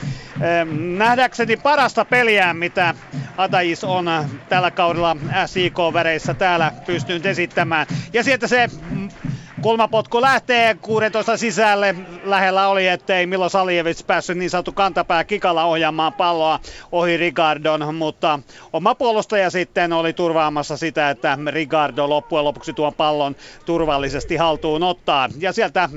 nähdäkseni 0.96 1.56
parasta 1.56 2.04
peliä, 2.04 2.54
mitä 2.54 2.94
Atajis 3.36 3.84
on 3.84 4.06
tällä 4.48 4.70
kaudella 4.70 5.16
SIK-väreissä 5.46 6.34
täällä 6.34 6.72
pystynyt 6.86 7.26
esittämään. 7.26 7.86
Ja 8.12 8.24
sieltä 8.24 8.46
se 8.46 8.68
Kulmapotku 9.62 10.20
lähtee 10.22 10.74
16 10.74 11.36
sisälle. 11.36 11.94
Lähellä 12.24 12.68
oli, 12.68 12.88
ettei 12.88 13.26
Milo 13.26 13.48
Saljevits 13.48 14.04
päässyt 14.04 14.38
niin 14.38 14.50
sanottu 14.50 14.72
kantapää 14.72 15.24
kikalla 15.24 15.64
ohjaamaan 15.64 16.12
palloa 16.12 16.60
ohi 16.92 17.16
Rigardon, 17.16 17.94
mutta 17.94 18.38
oma 18.72 18.94
puolustaja 18.94 19.50
sitten 19.50 19.92
oli 19.92 20.12
turvaamassa 20.12 20.76
sitä, 20.76 21.10
että 21.10 21.38
Rigardo 21.50 22.08
loppujen 22.08 22.44
lopuksi 22.44 22.72
tuon 22.72 22.94
pallon 22.94 23.36
turvallisesti 23.66 24.36
haltuun 24.36 24.82
ottaa. 24.82 25.28
Ja 25.38 25.52
sieltä 25.52 25.82
äh, 25.82 25.90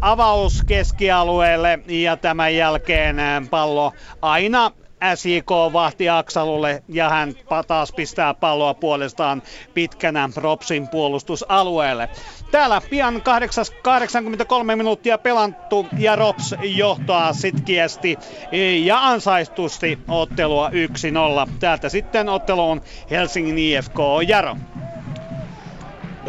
avaus 0.00 0.62
keskialueelle 0.66 1.78
ja 1.86 2.16
tämän 2.16 2.54
jälkeen 2.56 3.18
äh, 3.18 3.42
pallo 3.50 3.92
aina 4.22 4.70
SJK 5.14 5.50
vahti 5.72 6.08
Aksalulle 6.08 6.82
ja 6.88 7.08
hän 7.08 7.34
taas 7.66 7.92
pistää 7.92 8.34
palloa 8.34 8.74
puolestaan 8.74 9.42
pitkänä 9.74 10.28
Ropsin 10.36 10.88
puolustusalueelle. 10.88 12.08
Täällä 12.52 12.82
pian 12.90 13.22
83 13.82 14.76
minuuttia 14.76 15.18
pelanttu 15.18 15.86
ja 15.98 16.16
Rops 16.16 16.54
johtaa 16.62 17.32
sitkiästi 17.32 18.18
ja 18.84 19.08
ansaistusti 19.08 19.98
ottelua 20.08 20.68
1-0. 20.68 20.72
Täältä 21.60 21.88
sitten 21.88 22.28
otteluun 22.28 22.82
Helsingin 23.10 23.58
IFK 23.58 23.98
Jaro. 24.28 24.56
0-0. 26.26 26.28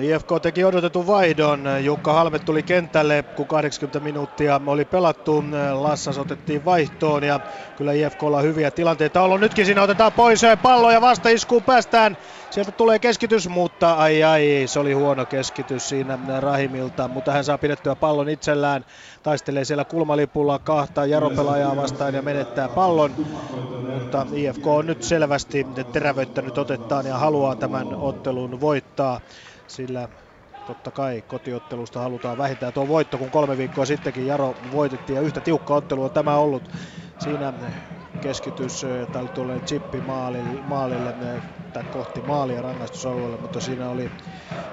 IFK 0.00 0.28
teki 0.42 0.64
odotetun 0.64 1.06
vaihdon. 1.06 1.64
Jukka 1.80 2.12
Halmet 2.12 2.44
tuli 2.44 2.62
kentälle, 2.62 3.24
kun 3.36 3.46
80 3.46 4.00
minuuttia 4.00 4.60
oli 4.66 4.84
pelattu. 4.84 5.44
Lassas 5.72 6.18
otettiin 6.18 6.64
vaihtoon 6.64 7.24
ja 7.24 7.40
kyllä 7.76 7.92
IFKlla 7.92 8.40
hyviä 8.40 8.70
tilanteita 8.70 9.20
on 9.20 9.24
ollut. 9.24 9.40
Nytkin 9.40 9.66
siinä 9.66 9.82
otetaan 9.82 10.12
pois 10.12 10.42
pallo 10.62 10.90
ja 10.90 11.00
vastaiskuun 11.00 11.62
päästään. 11.62 12.16
Sieltä 12.54 12.72
tulee 12.72 12.98
keskitys, 12.98 13.48
mutta 13.48 13.94
ai 13.94 14.22
ai, 14.22 14.62
se 14.66 14.78
oli 14.78 14.92
huono 14.92 15.26
keskitys 15.26 15.88
siinä 15.88 16.18
Rahimilta, 16.40 17.08
mutta 17.08 17.32
hän 17.32 17.44
saa 17.44 17.58
pidettyä 17.58 17.96
pallon 17.96 18.28
itsellään. 18.28 18.84
Taistelee 19.22 19.64
siellä 19.64 19.84
kulmalipulla 19.84 20.58
kahta 20.58 21.06
jaropelaajaa 21.06 21.76
vastaan 21.76 22.14
ja 22.14 22.22
menettää 22.22 22.68
pallon. 22.68 23.16
Mutta 23.88 24.26
IFK 24.32 24.66
on 24.66 24.86
nyt 24.86 25.02
selvästi 25.02 25.64
terävöittänyt 25.92 26.58
otettaan 26.58 27.06
ja 27.06 27.18
haluaa 27.18 27.56
tämän 27.56 27.94
ottelun 27.96 28.60
voittaa, 28.60 29.20
sillä 29.66 30.08
totta 30.64 30.90
kai 30.92 31.22
kotiottelusta 31.26 32.00
halutaan 32.00 32.38
vähintään 32.38 32.72
tuo 32.72 32.88
voitto, 32.88 33.18
kun 33.18 33.30
kolme 33.30 33.56
viikkoa 33.56 33.86
sittenkin 33.86 34.26
Jaro 34.26 34.56
voitettiin 34.70 35.14
ja 35.14 35.22
yhtä 35.22 35.40
tiukka 35.40 35.74
ottelu 35.74 36.02
on 36.02 36.12
tämä 36.12 36.36
ollut. 36.36 36.68
Siinä 37.18 37.52
keskitys 38.20 38.86
tai 39.12 39.28
tulee 39.34 39.60
chippi 39.60 40.00
maalille, 40.00 40.62
maalille 40.62 41.14
tai 41.74 41.84
kohti 41.90 42.20
maalia 42.20 42.62
rangaistusalueelle, 42.62 43.36
mutta 43.36 43.60
siinä 43.60 43.88
oli 43.90 44.12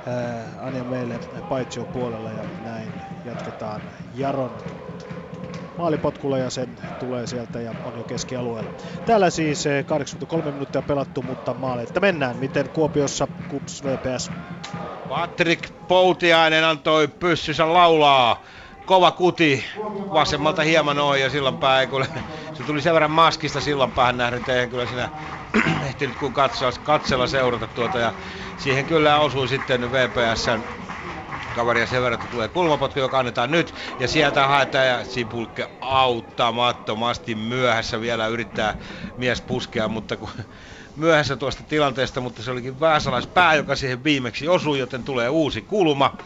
ää, 0.06 0.54
Anja 0.58 0.84
meille 0.84 1.20
paitsio 1.48 1.86
puolella 1.86 2.32
ja 2.32 2.48
näin 2.60 3.02
jatketaan 3.24 3.90
Jaron 4.14 4.58
maalipotkulla 5.78 6.38
ja 6.38 6.50
sen 6.50 6.82
tulee 7.00 7.28
sieltä 7.28 7.62
ja 7.62 7.76
on 7.84 7.96
jo 7.96 8.06
keskialueella. 8.06 8.72
Täällä 9.06 9.30
siis 9.30 9.64
83 9.86 10.52
minuuttia 10.52 10.82
pelattu, 10.82 11.22
mutta 11.24 11.54
maaleita 11.54 12.00
mennään. 12.00 12.38
Miten 12.38 12.70
Kuopiossa 12.70 13.28
KUPS 13.48 13.84
VPS? 13.84 14.32
Patrick 15.08 15.70
Poutiainen 15.88 16.64
antoi 16.66 17.08
pyssynsä 17.08 17.74
laulaa 17.74 18.44
kova 18.92 19.12
kuti 19.12 19.66
vasemmalta 20.14 20.62
hieman 20.62 20.96
noin 20.96 21.22
ja 21.22 21.30
silloin 21.30 21.58
päin, 21.58 21.90
kun 21.90 22.06
se 22.54 22.64
tuli 22.64 22.82
sen 22.82 22.94
verran 22.94 23.12
maskista 23.12 23.62
silloin 23.62 23.92
päähän 23.92 24.18
nähden, 24.18 24.40
että 24.40 24.68
kyllä 24.68 24.86
siinä 24.86 25.10
ehtinyt 25.88 26.16
kun 26.16 26.34
katsoa, 26.34 26.72
katsella 26.84 27.28
seurata 27.28 27.68
tuota 27.68 28.00
ja 28.00 28.14
siihen 28.58 28.86
kyllä 28.86 29.20
osui 29.20 29.48
sitten 29.48 29.92
VPSn 29.92 30.64
kaveria 31.54 31.88
sen 31.88 32.02
verran, 32.02 32.14
että 32.16 32.28
tulee 32.28 32.48
kulmapotku, 32.48 33.00
joka 33.00 33.20
annetaan 33.20 33.52
nyt. 33.52 33.74
Ja 34.00 34.08
sieltä 34.08 34.48
haetaan 34.48 34.88
ja 34.88 35.04
Sipulke 35.04 35.68
auttamattomasti 35.82 37.36
myöhässä 37.36 38.02
vielä 38.02 38.28
yrittää 38.28 38.76
mies 39.18 39.42
puskea, 39.42 39.88
mutta 39.88 40.18
kun 40.18 40.30
myöhässä 40.96 41.36
tuosta 41.36 41.64
tilanteesta, 41.64 42.22
mutta 42.22 42.44
se 42.44 42.52
olikin 42.52 42.76
pää, 43.34 43.56
joka 43.56 43.76
siihen 43.76 44.04
viimeksi 44.04 44.48
osui, 44.48 44.80
joten 44.80 45.04
tulee 45.04 45.30
uusi 45.30 45.62
kulma. 45.62 46.18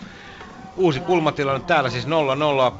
Uusi 0.75 0.99
kulmatilanne 1.01 1.65
täällä 1.65 1.89
siis 1.89 2.05
0-0 2.07 2.09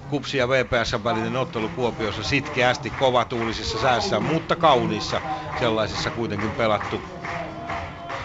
Kupsi 0.07 0.37
ja 0.37 0.49
VPS 0.49 1.03
välinen 1.03 1.35
ottelu 1.35 1.69
Kuopiossa 1.69 2.23
sitkeästi 2.23 2.91
kovatuulisessa 2.91 3.79
säässä, 3.79 4.19
mutta 4.19 4.55
kauniissa 4.55 5.21
sellaisessa 5.55 6.11
kuitenkin 6.11 6.53
pelattu. 6.53 7.03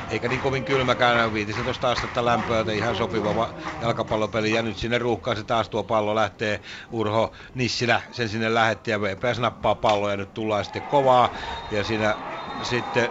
Eikä 0.09 0.29
niin 0.29 0.41
kovin 0.41 0.65
kylmäkään, 0.65 1.33
15 1.33 1.91
astetta 1.91 2.25
lämpöä, 2.25 2.59
joten 2.59 2.77
ihan 2.77 2.97
sopiva 2.97 3.55
jalkapallopeli. 3.81 4.53
Ja 4.53 4.63
nyt 4.63 4.77
sinne 4.77 4.99
ruuhkaan 4.99 5.37
se 5.37 5.45
taas 5.45 5.69
tuo 5.69 5.83
pallo 5.85 6.15
lähtee. 6.15 6.61
Urho 6.91 7.33
Nissilä 7.55 8.01
sen 8.11 8.29
sinne 8.29 8.55
lähetti 8.55 8.91
ja 8.91 9.01
VPS 9.01 9.39
nappaa 9.39 9.75
palloa 9.75 10.11
ja 10.11 10.17
nyt 10.17 10.35
tullaan 10.35 10.65
sitten 10.65 10.83
kovaa. 10.83 11.31
Ja 11.71 11.85
siinä 11.85 12.17
sitten 12.63 13.09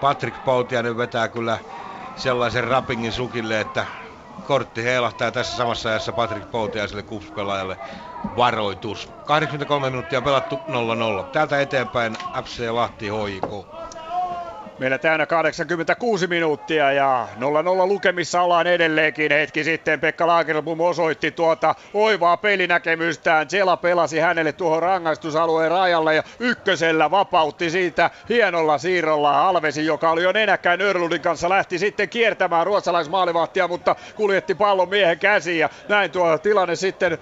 Patrick 0.00 0.44
Poutianen 0.44 0.96
vetää 0.96 1.28
kyllä 1.28 1.58
sellaisen 2.14 2.64
rapingin 2.64 3.12
sukille, 3.12 3.60
että 3.60 3.86
kortti 4.46 4.84
heilahtaa 4.84 5.32
tässä 5.32 5.56
samassa 5.56 5.88
ajassa 5.88 6.12
Patrick 6.12 6.50
Poutiaiselle 6.50 7.02
kupspelaajalle 7.02 7.78
varoitus. 8.36 9.08
83 9.24 9.90
minuuttia 9.90 10.22
pelattu 10.22 10.62
0-0. 11.24 11.26
Täältä 11.32 11.60
eteenpäin 11.60 12.16
FC 12.44 12.70
Lahti 12.70 13.06
HJK. 13.08 13.68
Meillä 14.78 14.98
täynnä 14.98 15.26
86 15.26 16.26
minuuttia 16.26 16.92
ja 16.92 17.28
0-0 17.36 17.38
lukemissa 17.86 18.42
ollaan 18.42 18.66
edelleenkin. 18.66 19.32
Hetki 19.32 19.64
sitten 19.64 20.00
Pekka 20.00 20.26
Lagerblom 20.26 20.80
osoitti 20.80 21.30
tuota 21.30 21.74
oivaa 21.94 22.36
pelinäkemystään. 22.36 23.48
Zela 23.50 23.76
pelasi 23.76 24.18
hänelle 24.18 24.52
tuohon 24.52 24.82
rangaistusalueen 24.82 25.70
rajalle 25.70 26.14
ja 26.14 26.22
ykkösellä 26.38 27.10
vapautti 27.10 27.70
siitä 27.70 28.10
hienolla 28.28 28.78
siirrolla 28.78 29.48
Alvesi, 29.48 29.86
joka 29.86 30.10
oli 30.10 30.22
jo 30.22 30.32
nenäkkäin 30.32 30.82
Örlundin 30.82 31.20
kanssa, 31.20 31.48
lähti 31.48 31.78
sitten 31.78 32.08
kiertämään 32.08 32.66
ruotsalaismaalivahtia, 32.66 33.68
mutta 33.68 33.96
kuljetti 34.14 34.54
pallon 34.54 34.88
miehen 34.88 35.18
käsiin 35.18 35.58
ja 35.58 35.68
näin 35.88 36.10
tuo 36.10 36.38
tilanne 36.38 36.76
sitten 36.76 37.18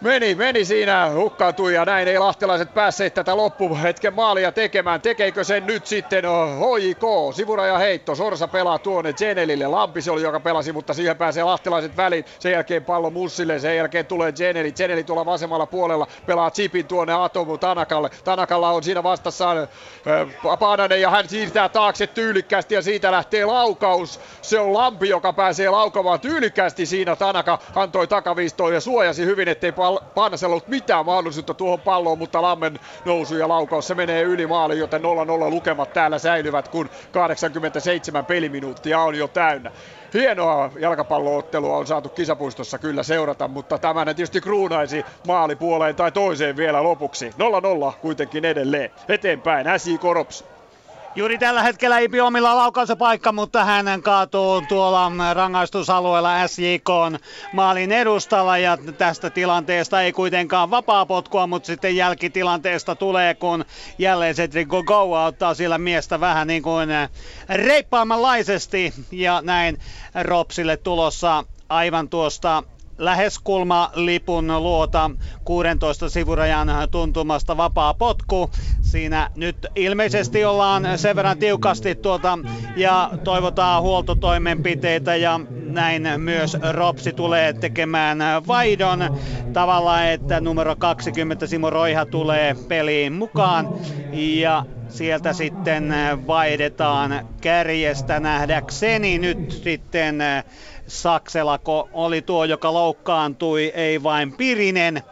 Meni, 0.00 0.34
meni 0.34 0.64
siinä, 0.64 1.10
hukkaantui 1.14 1.74
ja 1.74 1.84
näin 1.84 2.08
ei 2.08 2.18
lahtelaiset 2.18 2.74
päässeet 2.74 3.14
tätä 3.14 3.36
loppuhetken 3.36 4.14
maalia 4.14 4.52
tekemään. 4.52 5.00
Tekeekö 5.00 5.44
sen 5.44 5.66
nyt 5.66 5.86
sitten 5.86 6.24
HJK? 6.24 7.34
Sivuraja 7.34 7.78
heitto, 7.78 8.14
Sorsa 8.14 8.48
pelaa 8.48 8.78
tuonne 8.78 9.12
Genelille. 9.12 9.66
Lampis 9.66 10.08
oli, 10.08 10.22
joka 10.22 10.40
pelasi, 10.40 10.72
mutta 10.72 10.94
siihen 10.94 11.16
pääsee 11.16 11.44
lahtelaiset 11.44 11.96
väliin. 11.96 12.24
Sen 12.38 12.52
jälkeen 12.52 12.84
pallo 12.84 13.10
Mussille, 13.10 13.58
sen 13.58 13.76
jälkeen 13.76 14.06
tulee 14.06 14.32
Geneli. 14.32 14.72
Geneli 14.72 15.04
tuolla 15.04 15.26
vasemmalla 15.26 15.66
puolella 15.66 16.06
pelaa 16.26 16.50
chipin 16.50 16.86
tuonne 16.86 17.12
Atomu 17.12 17.58
Tanakalle. 17.58 18.10
Tanakalla 18.24 18.70
on 18.70 18.82
siinä 18.82 19.02
vastassaan 19.02 19.58
äh, 19.58 20.58
Paananen 20.58 21.00
ja 21.00 21.10
hän 21.10 21.28
siirtää 21.28 21.68
taakse 21.68 22.06
tyylikkästi 22.06 22.74
ja 22.74 22.82
siitä 22.82 23.12
lähtee 23.12 23.44
laukaus. 23.44 24.20
Se 24.42 24.58
on 24.58 24.74
Lampi, 24.74 25.08
joka 25.08 25.32
pääsee 25.32 25.70
laukamaan 25.70 26.20
tyylikkästi 26.20 26.86
siinä. 26.86 27.16
Tanaka 27.16 27.58
antoi 27.74 28.06
takaviistoon 28.06 28.74
ja 28.74 28.80
suojasi 28.80 29.24
hyvin, 29.24 29.48
ettei 29.48 29.72
Paanasella 30.14 30.52
ollut 30.54 30.68
mitään 30.68 31.06
mahdollisuutta 31.06 31.54
tuohon 31.54 31.80
palloon, 31.80 32.18
mutta 32.18 32.42
Lammen 32.42 32.78
nousu 33.04 33.36
ja 33.36 33.48
laukaus 33.48 33.86
se 33.86 33.94
menee 33.94 34.22
yli 34.22 34.46
maali, 34.46 34.78
joten 34.78 35.02
0-0 35.02 35.04
lukemat 35.50 35.92
täällä 35.92 36.18
säilyvät, 36.18 36.68
kun 36.68 36.90
87 37.12 38.26
peliminuuttia 38.26 39.00
on 39.00 39.14
jo 39.14 39.28
täynnä. 39.28 39.70
Hienoa 40.14 40.70
jalkapalloottelua 40.78 41.76
on 41.76 41.86
saatu 41.86 42.08
kisapuistossa 42.08 42.78
kyllä 42.78 43.02
seurata, 43.02 43.48
mutta 43.48 43.78
tämä 43.78 44.04
tietysti 44.04 44.40
kruunaisi 44.40 45.04
maalipuoleen 45.26 45.96
tai 45.96 46.12
toiseen 46.12 46.56
vielä 46.56 46.82
lopuksi. 46.82 47.30
0-0 47.90 47.92
kuitenkin 48.00 48.44
edelleen. 48.44 48.90
Eteenpäin, 49.08 49.66
SJ 49.78 49.96
Korops 49.98 50.55
Juuri 51.16 51.38
tällä 51.38 51.62
hetkellä 51.62 51.98
Ipi 51.98 52.20
omilla 52.20 52.56
laukaisupaikka, 52.56 53.32
mutta 53.32 53.64
hän 53.64 54.02
kaatuu 54.02 54.62
tuolla 54.62 55.12
rangaistusalueella 55.34 56.48
SJK 56.48 56.88
maalin 57.52 57.92
edustalla 57.92 58.58
ja 58.58 58.78
tästä 58.98 59.30
tilanteesta 59.30 60.02
ei 60.02 60.12
kuitenkaan 60.12 60.70
vapaa 60.70 61.06
potkua, 61.06 61.46
mutta 61.46 61.66
sitten 61.66 61.96
jälkitilanteesta 61.96 62.94
tulee, 62.94 63.34
kun 63.34 63.64
jälleen 63.98 64.34
Cedric 64.34 64.68
Gogoa 64.68 65.24
ottaa 65.24 65.54
siellä 65.54 65.78
miestä 65.78 66.20
vähän 66.20 66.46
niin 66.46 66.62
kuin 66.62 66.88
reippaamanlaisesti 67.48 68.94
ja 69.12 69.40
näin 69.44 69.78
Ropsille 70.22 70.76
tulossa 70.76 71.44
aivan 71.68 72.08
tuosta 72.08 72.62
lähes 72.98 73.38
kulma 73.38 73.90
lipun 73.94 74.46
luota 74.62 75.10
16 75.44 76.08
sivurajan 76.08 76.68
tuntumasta 76.90 77.56
vapaa 77.56 77.94
potku. 77.94 78.50
Siinä 78.82 79.30
nyt 79.34 79.66
ilmeisesti 79.76 80.44
ollaan 80.44 80.82
sen 80.96 81.16
verran 81.16 81.38
tiukasti 81.38 81.94
tuota 81.94 82.38
ja 82.76 83.10
toivotaan 83.24 83.82
huoltotoimenpiteitä 83.82 85.16
ja 85.16 85.40
näin 85.66 86.02
myös 86.18 86.56
Ropsi 86.72 87.12
tulee 87.12 87.52
tekemään 87.52 88.18
vaihdon 88.46 88.98
tavalla, 89.52 90.04
että 90.06 90.40
numero 90.40 90.76
20 90.76 91.46
Simo 91.46 91.70
Roiha 91.70 92.06
tulee 92.06 92.56
peliin 92.68 93.12
mukaan 93.12 93.68
ja 94.12 94.64
sieltä 94.88 95.32
sitten 95.32 95.92
vaihdetaan 96.26 97.20
kärjestä 97.40 98.20
nähdäkseni 98.20 99.18
nyt 99.18 99.50
sitten 99.50 100.18
Sakselako 100.86 101.88
oli 101.92 102.22
tuo, 102.22 102.44
joka 102.44 102.72
loukkaantui, 102.72 103.72
ei 103.74 104.02
vain 104.02 104.32
Pirinen. 104.32 105.02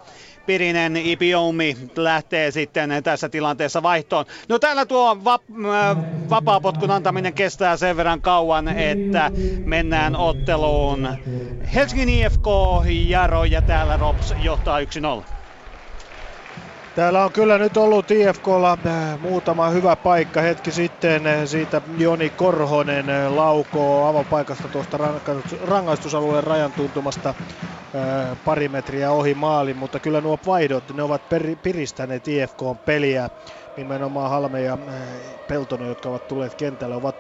Pirinen 0.46 0.96
Ibiomi 0.96 1.76
lähtee 1.96 2.50
sitten 2.50 2.90
tässä 3.04 3.28
tilanteessa 3.28 3.82
vaihtoon. 3.82 4.24
No 4.48 4.58
täällä 4.58 4.86
tuo 4.86 5.14
vap- 5.14 5.66
äh, 5.66 5.96
vapaapotkun 6.30 6.90
antaminen 6.90 7.32
kestää 7.32 7.76
sen 7.76 7.96
verran 7.96 8.20
kauan, 8.20 8.68
että 8.68 9.30
mennään 9.64 10.16
otteluun. 10.16 11.08
Helsingin 11.74 12.08
IFK 12.08 12.46
Jaro 13.06 13.44
ja 13.44 13.62
täällä 13.62 13.96
Rops 13.96 14.34
johtaa 14.42 14.80
1-0. 14.80 14.84
Täällä 16.94 17.24
on 17.24 17.32
kyllä 17.32 17.58
nyt 17.58 17.76
ollut 17.76 18.10
IFKlla 18.10 18.78
äh, 18.86 19.18
muutama 19.18 19.68
hyvä 19.70 19.96
paikka. 19.96 20.40
Hetki 20.40 20.72
sitten 20.72 21.26
äh, 21.26 21.40
siitä 21.44 21.82
Joni 21.96 22.30
Korhonen 22.30 23.08
äh, 23.08 23.32
laukoo 23.32 24.06
avopaikasta 24.06 24.68
tuosta 24.68 24.98
rangaistusalueen 25.60 26.44
rajan 26.44 26.74
tuntumasta 26.74 27.34
pari 28.44 28.68
metriä 28.68 29.12
ohi 29.12 29.34
maalin, 29.34 29.76
mutta 29.76 30.00
kyllä 30.00 30.20
nuo 30.20 30.38
vaihdot, 30.46 30.84
ne 30.92 31.02
ovat 31.02 31.22
piristäneet 31.62 32.28
IFKn 32.28 32.78
peliä. 32.84 33.30
Nimenomaan 33.76 34.30
Halme 34.30 34.62
ja 34.62 34.78
Peltonen, 35.46 35.88
jotka 35.88 36.08
ovat 36.08 36.26
tulleet 36.26 36.54
kentälle, 36.54 36.96
ovat 36.96 37.16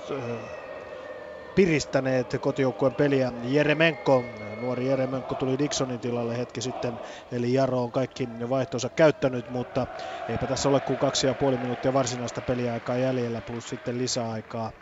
piristäneet 1.54 2.36
kotijoukkueen 2.40 2.94
peliä. 2.94 3.32
Jeremenko, 3.42 4.24
nuori 4.56 4.86
Jeremenko 4.86 5.34
tuli 5.34 5.58
Dixonin 5.58 6.00
tilalle 6.00 6.38
hetki 6.38 6.60
sitten, 6.62 7.00
eli 7.30 7.52
Jaro 7.52 7.82
on 7.82 7.92
kaikki 7.92 8.28
vaihtonsa 8.48 8.90
käyttänyt, 8.96 9.48
mutta 9.48 9.86
eipä 10.28 10.46
tässä 10.46 10.68
ole 10.68 10.80
kuin 10.80 10.98
kaksi 10.98 11.26
ja 11.26 11.34
puoli 11.34 11.58
minuuttia 11.58 11.92
varsinaista 11.92 12.42
peliaikaa 12.42 12.96
jäljellä, 12.98 13.42
plus 13.42 13.68
sitten 13.68 13.98
lisäaikaa 13.98 14.72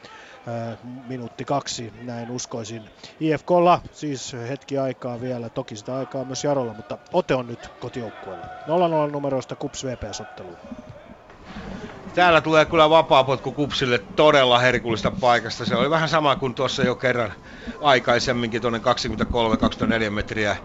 minuutti 0.82 1.44
kaksi, 1.44 1.93
näin 2.01 2.31
uskoisin. 2.31 2.90
IFKlla 3.20 3.81
siis 3.93 4.32
hetki 4.32 4.78
aikaa 4.78 5.20
vielä, 5.20 5.51
toki 5.51 5.77
sitä 5.77 5.94
aikaa 5.97 6.24
myös 6.24 6.44
Jarolla, 6.44 6.74
mutta 6.74 6.99
ote 7.12 7.35
on 7.35 7.47
nyt 7.47 7.69
kotijoukkueella. 7.78 8.47
0-0 9.09 9.12
numeroista 9.12 9.57
Kups 9.57 9.85
VPS-otteluun. 9.85 10.59
Täällä 12.14 12.40
tulee 12.40 12.64
kyllä 12.64 12.90
vapaapotku 12.90 13.52
kupsille 13.52 13.98
todella 13.98 14.59
herkullista 14.59 15.10
paikasta. 15.10 15.66
Se 15.66 15.76
oli 15.76 15.90
vähän 15.90 16.09
sama 16.09 16.36
kuin 16.36 16.55
tuossa 16.55 16.82
jo 16.84 16.94
kerran 16.94 17.32
aikaisemminkin 17.80 18.60
tuonne 18.62 18.80
23-24 20.06 20.10
metriä 20.10 20.56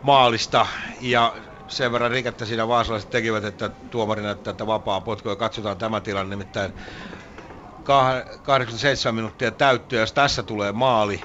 maalista. 0.00 0.66
Ja 1.00 1.34
sen 1.68 1.92
verran 1.92 2.10
rikettä 2.10 2.46
siinä 2.46 2.68
vaasalaiset 2.68 3.10
tekivät, 3.10 3.44
että 3.44 3.70
tuomari 3.90 4.22
näyttää, 4.22 4.50
että 4.50 4.66
vapaa 4.66 5.00
potku 5.00 5.28
ja 5.28 5.36
katsotaan 5.36 5.78
tämä 5.78 6.00
tilanne. 6.00 6.36
Nimittäin 6.36 6.72
87 8.42 9.14
minuuttia 9.14 9.52
täyttyy, 9.52 9.98
jos 10.00 10.12
tässä 10.12 10.42
tulee 10.42 10.72
maali, 10.72 11.22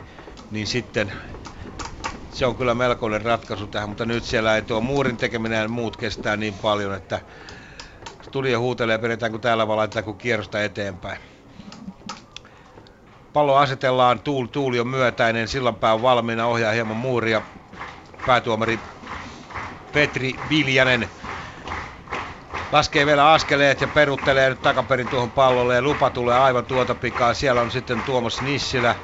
niin 0.49 0.67
sitten 0.67 1.13
se 2.29 2.45
on 2.45 2.55
kyllä 2.55 2.73
melkoinen 2.73 3.21
ratkaisu 3.21 3.67
tähän, 3.67 3.89
mutta 3.89 4.05
nyt 4.05 4.23
siellä 4.23 4.55
ei 4.55 4.61
tuo 4.61 4.81
muurin 4.81 5.17
tekeminen 5.17 5.61
ja 5.61 5.67
muut 5.67 5.97
kestää 5.97 6.37
niin 6.37 6.53
paljon, 6.61 6.93
että 6.93 7.21
huutelee 8.59 8.93
ja 8.93 8.99
pidetään 8.99 9.31
kun 9.31 9.41
täällä 9.41 9.67
vaan 9.67 9.89
kun 10.05 10.17
kierrosta 10.17 10.63
eteenpäin. 10.63 11.17
Pallo 13.33 13.55
asetellaan, 13.55 14.19
tuul, 14.19 14.45
tuuli 14.45 14.79
on 14.79 14.87
myötäinen, 14.87 15.47
sillanpää 15.47 15.93
on 15.93 16.01
valmiina, 16.01 16.47
ohjaa 16.47 16.71
hieman 16.71 16.97
muuria. 16.97 17.41
Päätuomari 18.25 18.79
Petri 19.91 20.39
Viljanen 20.49 21.09
laskee 22.71 23.05
vielä 23.05 23.31
askeleet 23.33 23.81
ja 23.81 23.87
peruttelee 23.87 24.49
nyt 24.49 24.61
takaperin 24.61 25.09
tuohon 25.09 25.31
pallolle 25.31 25.75
ja 25.75 25.81
lupa 25.81 26.09
tulee 26.09 26.37
aivan 26.37 26.65
tuota 26.65 26.95
pikaa. 26.95 27.33
Siellä 27.33 27.61
on 27.61 27.71
sitten 27.71 28.03
Tuomas 28.03 28.41
Nissilä 28.41 28.95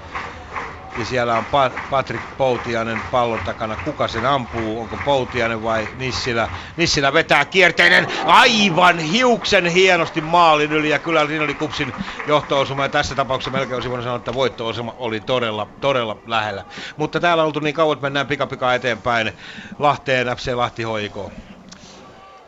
ja 0.96 1.06
siellä 1.06 1.38
on 1.38 1.46
pa- 1.46 1.80
Patrick 1.90 2.26
Poutianen 2.38 3.04
pallon 3.12 3.44
takana. 3.44 3.78
Kuka 3.78 4.08
sen 4.08 4.26
ampuu? 4.26 4.82
Onko 4.82 4.98
Poutianen 4.98 5.64
vai 5.64 5.90
Nissilä? 5.96 6.50
Nissilä 6.76 7.14
vetää 7.14 7.46
kierteinen 7.46 8.08
aivan 8.26 9.00
hiuksen 9.00 9.66
hienosti 9.66 10.22
maalin 10.22 10.72
yli 10.72 10.90
ja 10.90 11.00
kyllä 11.00 11.28
siinä 11.28 11.44
oli 11.44 11.56
Kupsin 11.56 11.94
johto 12.26 12.66
ja 12.82 12.90
tässä 12.90 13.16
tapauksessa 13.16 13.52
melkein 13.52 13.76
olisi 13.76 13.90
voinut 13.90 14.04
sanoa, 14.04 14.18
että 14.18 14.34
voitto 14.34 14.72
oli 14.98 15.20
todella, 15.20 15.68
todella 15.82 16.18
lähellä. 16.26 16.64
Mutta 16.98 17.20
täällä 17.20 17.44
on 17.44 17.48
oltu 17.48 17.60
niin 17.60 17.76
kauan, 17.76 17.94
että 17.94 18.06
mennään 18.06 18.28
pikapikaa 18.28 18.76
eteenpäin 18.76 19.34
Lahteen 19.80 20.28
FC 20.28 20.54
Lahti 20.54 20.84
hoikoon. 20.84 21.32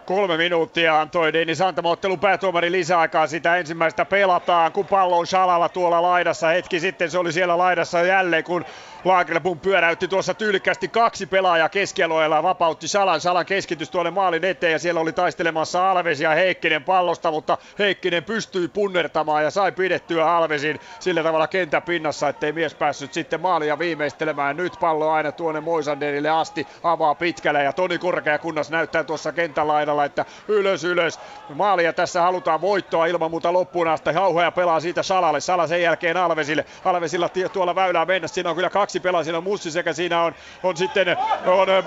Kolme 0.07 0.37
minuuttia 0.37 1.01
antoi 1.01 1.33
Dennis 1.33 1.61
Antamo 1.61 1.91
ottelun 1.91 2.19
päätuomari 2.19 2.71
lisäaikaa. 2.71 3.27
Sitä 3.27 3.57
ensimmäistä 3.57 4.05
pelataan, 4.05 4.71
kun 4.71 4.87
pallo 4.87 5.17
on 5.17 5.27
Shalalla 5.27 5.69
tuolla 5.69 6.01
laidassa. 6.01 6.47
Hetki 6.47 6.79
sitten 6.79 7.11
se 7.11 7.17
oli 7.17 7.33
siellä 7.33 7.57
laidassa 7.57 8.01
jälleen, 8.01 8.43
kun 8.43 8.65
Lagerlöf 9.05 9.43
pyöräytti 9.61 10.07
tuossa 10.07 10.33
tyylikkästi 10.33 10.87
kaksi 10.87 11.25
pelaajaa 11.25 11.69
keskialueella 11.69 12.43
vapautti 12.43 12.87
Salan. 12.87 13.21
Salan 13.21 13.45
keskitys 13.45 13.89
tuonne 13.89 14.11
maalin 14.11 14.45
eteen 14.45 14.71
ja 14.71 14.79
siellä 14.79 15.01
oli 15.01 15.13
taistelemassa 15.13 15.91
Alves 15.91 16.21
ja 16.21 16.29
Heikkinen 16.29 16.83
pallosta, 16.83 17.31
mutta 17.31 17.57
Heikkinen 17.79 18.23
pystyi 18.23 18.67
punnertamaan 18.67 19.43
ja 19.43 19.51
sai 19.51 19.71
pidettyä 19.71 20.35
Alvesin 20.35 20.79
sillä 20.99 21.23
tavalla 21.23 21.47
kentän 21.47 21.81
pinnassa, 21.81 22.29
ettei 22.29 22.51
mies 22.51 22.75
päässyt 22.75 23.13
sitten 23.13 23.41
maalia 23.41 23.79
viimeistelemään. 23.79 24.57
Nyt 24.57 24.73
pallo 24.79 25.11
aina 25.11 25.31
tuonne 25.31 25.61
Moisanderille 25.61 26.29
asti 26.29 26.67
avaa 26.83 27.15
pitkälle 27.15 27.63
ja 27.63 27.73
Toni 27.73 27.97
Korkea 27.97 28.39
kunnas 28.39 28.69
näyttää 28.69 29.03
tuossa 29.03 29.31
kentän 29.31 29.67
laidalla, 29.67 30.05
että 30.05 30.25
ylös 30.47 30.83
ylös. 30.83 31.19
Maalia 31.49 31.93
tässä 31.93 32.21
halutaan 32.21 32.61
voittoa 32.61 33.05
ilman 33.05 33.31
muuta 33.31 33.53
loppuun 33.53 33.87
asti. 33.87 34.13
Hauhoja 34.13 34.51
pelaa 34.51 34.79
siitä 34.79 35.03
Salalle. 35.03 35.39
Sala 35.39 35.67
sen 35.67 35.81
jälkeen 35.81 36.17
Alvesille. 36.17 36.65
Alvesilla 36.85 37.29
tuolla 37.53 37.75
väylää 37.75 38.05
mennä. 38.05 38.27
Siinä 38.27 38.49
on 38.49 38.55
kyllä 38.55 38.69
kaksi 38.69 38.86
kaksi 38.87 38.99
pelaa, 38.99 39.23
siinä 39.23 39.37
on 39.37 39.43
Mussi 39.43 39.71
sekä 39.71 39.93
siinä 39.93 40.23
on, 40.23 40.35
on 40.63 40.77
sitten 40.77 41.17
on, 41.45 41.69
äh, 41.69 41.85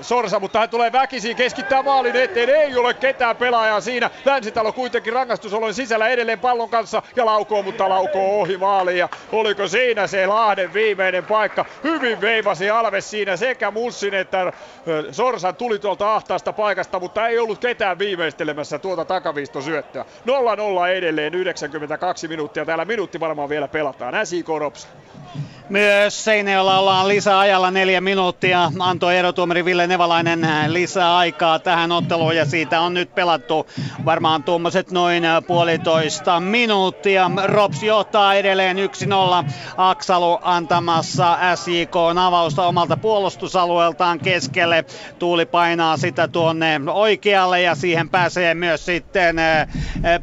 Sorsa, 0.00 0.40
mutta 0.40 0.58
hän 0.58 0.70
tulee 0.70 0.92
väkisin, 0.92 1.36
keskittää 1.36 1.82
maalin 1.82 2.16
eteen, 2.16 2.48
ei 2.48 2.76
ole 2.76 2.94
ketään 2.94 3.36
pelaajaa 3.36 3.80
siinä. 3.80 4.10
Länsitalo 4.24 4.72
kuitenkin 4.72 5.12
rangaistusolojen 5.12 5.74
sisällä 5.74 6.08
edelleen 6.08 6.38
pallon 6.40 6.68
kanssa 6.68 7.02
ja 7.16 7.26
laukoo, 7.26 7.62
mutta 7.62 7.88
laukoo 7.88 8.40
ohi 8.40 8.56
maaliin. 8.56 8.98
Ja 8.98 9.08
oliko 9.32 9.68
siinä 9.68 10.06
se 10.06 10.26
Lahden 10.26 10.74
viimeinen 10.74 11.24
paikka? 11.24 11.64
Hyvin 11.84 12.20
veivasi 12.20 12.70
Alves 12.70 13.10
siinä 13.10 13.36
sekä 13.36 13.70
Mussin 13.70 14.14
että 14.14 14.52
Sorsan 15.10 15.56
tuli 15.56 15.78
tuolta 15.78 16.14
ahtaasta 16.14 16.52
paikasta, 16.52 17.00
mutta 17.00 17.28
ei 17.28 17.38
ollut 17.38 17.58
ketään 17.58 17.98
viimeistelemässä 17.98 18.78
tuota 18.78 19.04
takaviistosyöttöä. 19.04 20.04
0-0 20.84 20.88
edelleen 20.88 21.34
92 21.34 22.28
minuuttia. 22.28 22.64
Täällä 22.64 22.84
minuutti 22.84 23.20
varmaan 23.20 23.48
vielä 23.48 23.68
pelataan. 23.68 24.26
SIK 24.26 24.48
Rops. 24.48 24.88
Myös 25.68 26.24
Seinäjoella 26.24 26.78
ollaan 26.78 27.08
lisäajalla 27.08 27.70
neljä 27.70 28.00
minuuttia. 28.00 28.72
Antoi 28.78 29.16
erotuomari 29.16 29.64
Ville 29.64 29.86
Nevalainen 29.90 30.46
lisää 30.66 31.16
aikaa 31.16 31.58
tähän 31.58 31.92
otteluun 31.92 32.36
ja 32.36 32.44
siitä 32.44 32.80
on 32.80 32.94
nyt 32.94 33.14
pelattu 33.14 33.66
varmaan 34.04 34.42
tuommoiset 34.42 34.90
noin 34.90 35.22
puolitoista 35.46 36.40
minuuttia. 36.40 37.30
Rops 37.44 37.82
johtaa 37.82 38.34
edelleen 38.34 38.76
1-0. 38.76 38.80
Aksalu 39.76 40.38
antamassa 40.42 41.38
SJK 41.54 41.96
avausta 42.20 42.66
omalta 42.66 42.96
puolustusalueeltaan 42.96 44.18
keskelle. 44.18 44.84
Tuuli 45.18 45.46
painaa 45.46 45.96
sitä 45.96 46.28
tuonne 46.28 46.80
oikealle 46.92 47.62
ja 47.62 47.74
siihen 47.74 48.08
pääsee 48.08 48.54
myös 48.54 48.86
sitten 48.86 49.38
eh, 49.38 49.66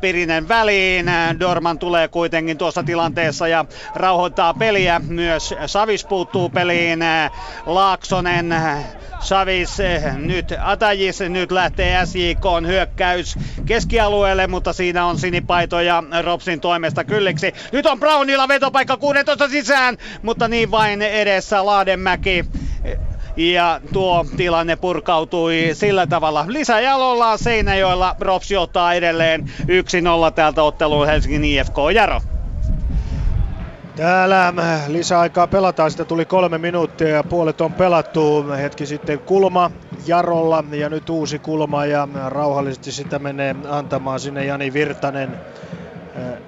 Pirinen 0.02 0.48
väliin. 0.48 1.06
Dorman 1.40 1.80
tulee 1.80 2.08
kuitenkin 2.08 2.58
tuossa 2.58 2.84
tilanteessa 2.84 3.48
ja 3.48 3.66
rauhoittaa 3.96 4.54
peliä 4.54 5.02
myös 5.08 5.54
Savis 5.66 6.06
puuttuu 6.06 6.50
peliin. 6.50 7.00
Laaksonen, 7.66 8.54
Savis, 9.20 9.78
nyt 10.18 10.54
Atajis, 10.62 11.20
nyt 11.20 11.52
lähtee 11.52 12.06
SJK 12.06 12.46
hyökkäys 12.68 13.36
keskialueelle, 13.66 14.48
mutta 14.48 14.74
siinä 14.74 15.06
on 15.06 15.20
sinipaitoja 15.20 16.04
Ropsin 16.24 16.62
toimesta 16.62 17.04
kylliksi. 17.04 17.54
Nyt 17.72 17.86
on 17.86 18.00
Brownilla 18.00 18.48
vetopaikka 18.48 18.98
16 18.98 19.50
sisään, 19.50 19.98
mutta 20.22 20.48
niin 20.48 20.72
vain 20.72 21.02
edessä 21.02 21.66
Laadenmäki 21.66 22.46
ja 23.38 23.82
tuo 23.94 24.26
tilanne 24.38 24.76
purkautui 24.76 25.70
sillä 25.74 26.08
tavalla. 26.08 26.46
Lisäjalolla 26.48 27.38
Seinäjoella 27.38 28.16
Rops 28.20 28.52
ottaa 28.52 28.94
edelleen 28.94 29.52
1-0 29.62 30.32
täältä 30.36 30.64
otteluun 30.64 31.08
Helsingin 31.08 31.44
IFK 31.44 31.76
Jaro. 31.94 32.22
Täällä 33.98 34.48
äh, 34.48 34.90
lisäaikaa 34.90 35.48
pelataan, 35.48 35.92
sitä 35.92 36.06
tuli 36.06 36.26
kolme 36.26 36.58
minuuttia 36.58 37.08
ja 37.08 37.24
puolet 37.24 37.61
on 37.61 37.74
pelattu. 37.74 38.45
Hetki 38.58 38.85
sitten 38.85 39.19
kulma 39.19 39.72
Jarolla 40.08 40.64
ja 40.72 40.90
nyt 40.90 41.09
uusi 41.09 41.40
kulma 41.40 41.85
ja 41.85 42.08
rauhallisesti 42.27 42.92
sitä 42.92 43.19
menee 43.19 43.56
antamaan 43.69 44.19
sinne 44.19 44.45
Jani 44.45 44.74
Virtanen. 44.74 45.30
Äh, 46.17 46.40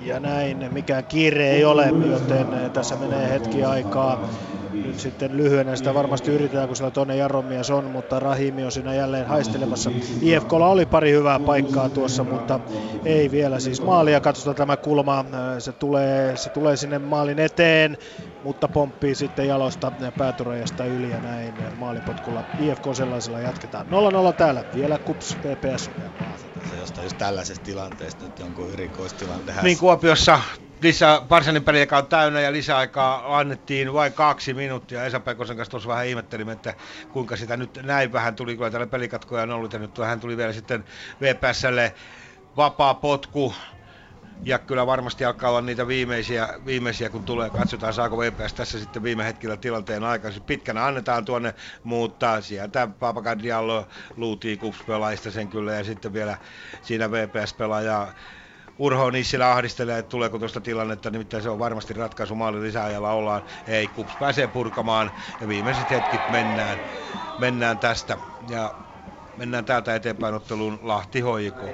ja 0.00 0.20
näin, 0.20 0.68
mikään 0.72 1.04
kiire 1.04 1.50
ei 1.50 1.64
ole, 1.64 1.86
joten 2.10 2.54
äh, 2.54 2.70
tässä 2.70 2.96
menee 2.96 3.30
hetki 3.30 3.64
aikaa 3.64 4.28
nyt 4.72 5.00
sitten 5.00 5.36
lyhyenä 5.36 5.76
sitä 5.76 5.94
varmasti 5.94 6.30
yritetään, 6.30 6.66
kun 6.68 6.76
siellä 6.76 6.90
toinen 6.90 7.18
jarromies 7.18 7.70
on, 7.70 7.90
mutta 7.90 8.20
Rahimi 8.20 8.64
on 8.64 8.72
siinä 8.72 8.94
jälleen 8.94 9.26
haistelemassa. 9.26 9.90
IFKlla 10.20 10.68
oli 10.68 10.86
pari 10.86 11.10
hyvää 11.12 11.40
paikkaa 11.40 11.88
tuossa, 11.88 12.24
mutta 12.24 12.60
ei 13.04 13.30
vielä 13.30 13.60
siis 13.60 13.82
maalia. 13.82 14.20
Katsotaan 14.20 14.56
tämä 14.56 14.76
kulma, 14.76 15.24
se 15.58 15.72
tulee, 15.72 16.36
se 16.36 16.50
tulee 16.50 16.76
sinne 16.76 16.98
maalin 16.98 17.38
eteen, 17.38 17.96
mutta 18.44 18.68
pomppii 18.68 19.14
sitten 19.14 19.48
jalosta 19.48 19.92
päätyrajasta 20.18 20.84
yli 20.84 21.10
ja 21.10 21.20
näin 21.20 21.54
maalipotkulla 21.76 22.44
IFK 22.58 22.84
sellaisella 22.92 23.40
jatketaan. 23.40 23.86
0-0 23.86 23.90
täällä, 24.36 24.64
vielä 24.74 24.98
KUPS 24.98 25.36
PPS. 25.36 25.90
Se 26.70 26.76
jostain 26.76 27.04
just 27.04 27.18
tällaisesta 27.18 27.64
tilanteesta 27.64 28.24
nyt 28.24 28.38
jonkun 28.38 28.72
erikoistilanteen. 28.72 29.58
Niin 29.62 29.78
Kuopiossa 29.78 30.40
lisää, 30.82 31.20
Parsanin 31.28 31.64
peli, 31.64 31.80
joka 31.80 31.98
on 31.98 32.06
täynnä 32.06 32.40
ja 32.40 32.52
lisäaikaa 32.52 33.38
annettiin 33.38 33.92
vain 33.92 34.12
kaksi 34.12 34.54
minuuttia. 34.54 35.04
Esa 35.04 35.20
Pekosen 35.20 35.56
kanssa 35.56 35.70
tuossa 35.70 35.88
vähän 35.88 36.06
ihmettelimme, 36.06 36.52
että 36.52 36.74
kuinka 37.12 37.36
sitä 37.36 37.56
nyt 37.56 37.78
näin 37.82 38.12
vähän 38.12 38.34
tuli, 38.34 38.56
kun 38.56 38.70
täällä 38.70 38.86
pelikatkoja 38.86 39.42
on 39.42 39.50
ollut 39.50 39.72
ja 39.72 39.78
nyt 39.78 39.98
hän 39.98 40.20
tuli 40.20 40.36
vielä 40.36 40.52
sitten 40.52 40.84
VPSlle 41.20 41.94
vapaa 42.56 42.94
potku. 42.94 43.54
Ja 44.44 44.58
kyllä 44.58 44.86
varmasti 44.86 45.24
alkaa 45.24 45.50
olla 45.50 45.60
niitä 45.60 45.86
viimeisiä, 45.86 46.48
viimeisiä 46.66 47.10
kun 47.10 47.24
tulee. 47.24 47.50
Katsotaan 47.50 47.94
saako 47.94 48.18
VPS 48.18 48.54
tässä 48.54 48.78
sitten 48.78 49.02
viime 49.02 49.24
hetkellä 49.24 49.56
tilanteen 49.56 50.04
aikaisin. 50.04 50.42
Pitkänä 50.42 50.86
annetaan 50.86 51.24
tuonne, 51.24 51.54
mutta 51.84 52.40
sieltä 52.40 52.88
Papakadiallo 52.98 53.88
luutii 54.16 54.56
kupspelaista 54.56 55.30
sen 55.30 55.48
kyllä. 55.48 55.72
Ja 55.72 55.84
sitten 55.84 56.12
vielä 56.12 56.36
siinä 56.82 57.10
VPS-pelaaja 57.10 58.08
Urho 58.78 59.10
Nissilä 59.10 59.50
ahdistelee, 59.52 59.98
että 59.98 60.08
tuleeko 60.10 60.38
tuosta 60.38 60.60
tilannetta, 60.60 61.10
nimittäin 61.10 61.42
se 61.42 61.50
on 61.50 61.58
varmasti 61.58 61.94
ratkaisu 61.94 62.34
maali 62.34 62.60
lisäajalla 62.62 63.12
ollaan. 63.12 63.42
Ei, 63.66 63.88
Kups 63.88 64.16
pääsee 64.16 64.46
purkamaan 64.46 65.12
ja 65.40 65.48
viimeiset 65.48 65.90
hetkit 65.90 66.28
mennään, 66.28 66.80
mennään 67.36 67.78
tästä. 67.78 68.18
Ja 68.48 68.74
Mennään 69.36 69.64
täältä 69.64 69.94
eteenpäin 69.94 70.34
otteluun 70.34 70.78
Lahti 70.82 71.20
Hoiko. 71.20 71.66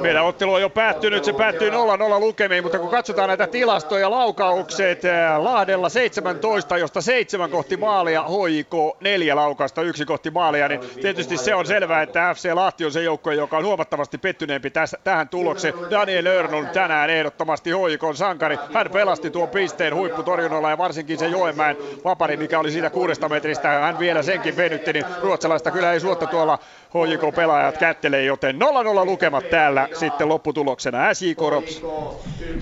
Meidän 0.00 0.24
ottelu 0.24 0.54
on 0.54 0.60
jo 0.60 0.70
päättynyt, 0.70 1.24
se 1.24 1.32
päättyy 1.32 1.70
0-0 1.70 1.74
lukemiin, 2.20 2.62
mutta 2.62 2.78
kun 2.78 2.90
katsotaan 2.90 3.28
näitä 3.28 3.46
tilastoja, 3.46 4.10
laukaukset 4.10 5.04
eh, 5.04 5.12
Lahdella 5.38 5.88
17, 5.88 6.78
josta 6.78 7.00
7 7.00 7.50
kohti 7.50 7.76
maalia, 7.76 8.22
HJK 8.22 9.00
4 9.00 9.36
laukasta, 9.36 9.82
yksi 9.82 10.04
kohti 10.04 10.30
maalia, 10.30 10.68
niin 10.68 10.80
tietysti 11.00 11.36
se 11.36 11.54
on 11.54 11.66
selvää, 11.66 12.02
että 12.02 12.34
FC 12.34 12.52
Lahti 12.54 12.84
on 12.84 12.92
se 12.92 13.02
joukko, 13.02 13.32
joka 13.32 13.56
on 13.56 13.64
huomattavasti 13.64 14.18
pettyneempi 14.18 14.70
tässä, 14.70 14.98
tähän 15.04 15.28
tulokseen. 15.28 15.74
Daniel 15.90 16.26
Örnun 16.26 16.66
tänään 16.66 17.10
ehdottomasti 17.10 17.70
HJK 17.70 18.02
sankari. 18.16 18.58
Hän 18.74 18.90
pelasti 18.92 19.30
tuon 19.30 19.48
pisteen 19.48 19.94
huipputorjunnalla 19.94 20.70
ja 20.70 20.78
varsinkin 20.78 21.18
se 21.18 21.26
Joenmäen 21.26 21.76
vapari, 22.04 22.36
mikä 22.36 22.58
oli 22.58 22.70
siitä 22.70 22.90
kuudesta 22.90 23.28
metristä, 23.28 23.68
hän 23.68 23.98
vielä 23.98 24.22
senkin 24.22 24.56
venytti, 24.56 24.92
niin 24.92 25.04
ruotsalaista 25.22 25.70
kyllä 25.70 25.92
ei 25.92 26.00
suotta 26.00 26.26
tuolla 26.26 26.47
ciała. 26.48 26.58
HJK-pelaajat 26.88 27.78
kättelee, 27.78 28.24
joten 28.24 28.56
0-0 28.56 28.58
lukemat 29.04 29.50
täällä 29.50 29.88
sitten 29.92 30.28
lopputuloksena 30.28 31.14
SJK 31.14 31.40
Rops. 31.50 31.82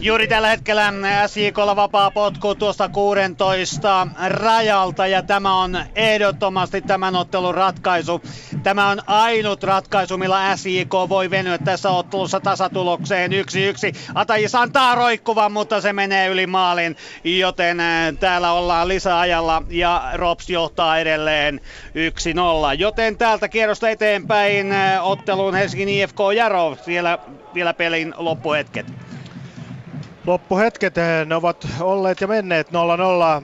Juuri 0.00 0.28
tällä 0.28 0.48
hetkellä 0.48 0.92
SJKlla 1.26 1.76
vapaa 1.76 2.10
potku 2.10 2.54
tuosta 2.54 2.88
16 2.88 4.06
rajalta 4.28 5.06
ja 5.06 5.22
tämä 5.22 5.62
on 5.62 5.78
ehdottomasti 5.94 6.80
tämän 6.80 7.16
ottelun 7.16 7.54
ratkaisu. 7.54 8.22
Tämä 8.62 8.88
on 8.88 8.98
ainut 9.06 9.62
ratkaisu, 9.62 10.18
millä 10.18 10.56
SJK 10.56 10.92
voi 11.08 11.30
venyä 11.30 11.58
tässä 11.58 11.90
ottelussa 11.90 12.40
tasatulokseen 12.40 13.30
1-1. 13.32 13.34
Atajis 14.14 14.54
antaa 14.54 14.94
roikkuvan, 14.94 15.52
mutta 15.52 15.80
se 15.80 15.92
menee 15.92 16.28
yli 16.28 16.46
maalin, 16.46 16.96
joten 17.24 17.78
täällä 18.20 18.52
ollaan 18.52 18.88
lisäajalla 18.88 19.62
ja 19.68 20.02
Rops 20.14 20.50
johtaa 20.50 20.98
edelleen 20.98 21.60
1-0. 21.60 21.60
Joten 22.78 23.18
täältä 23.18 23.48
kierrosta 23.48 23.88
tuosta 23.88 24.15
eteenpäin 24.16 24.66
otteluun 25.02 25.54
Helsingin 25.54 25.88
IFK 25.88 26.16
Jaro, 26.36 26.76
siellä 26.84 27.18
vielä 27.54 27.74
pelin 27.74 28.14
loppuhetket. 28.16 28.86
Loppuhetket 30.26 30.94
ne 31.26 31.34
ovat 31.34 31.66
olleet 31.80 32.20
ja 32.20 32.26
menneet 32.28 32.68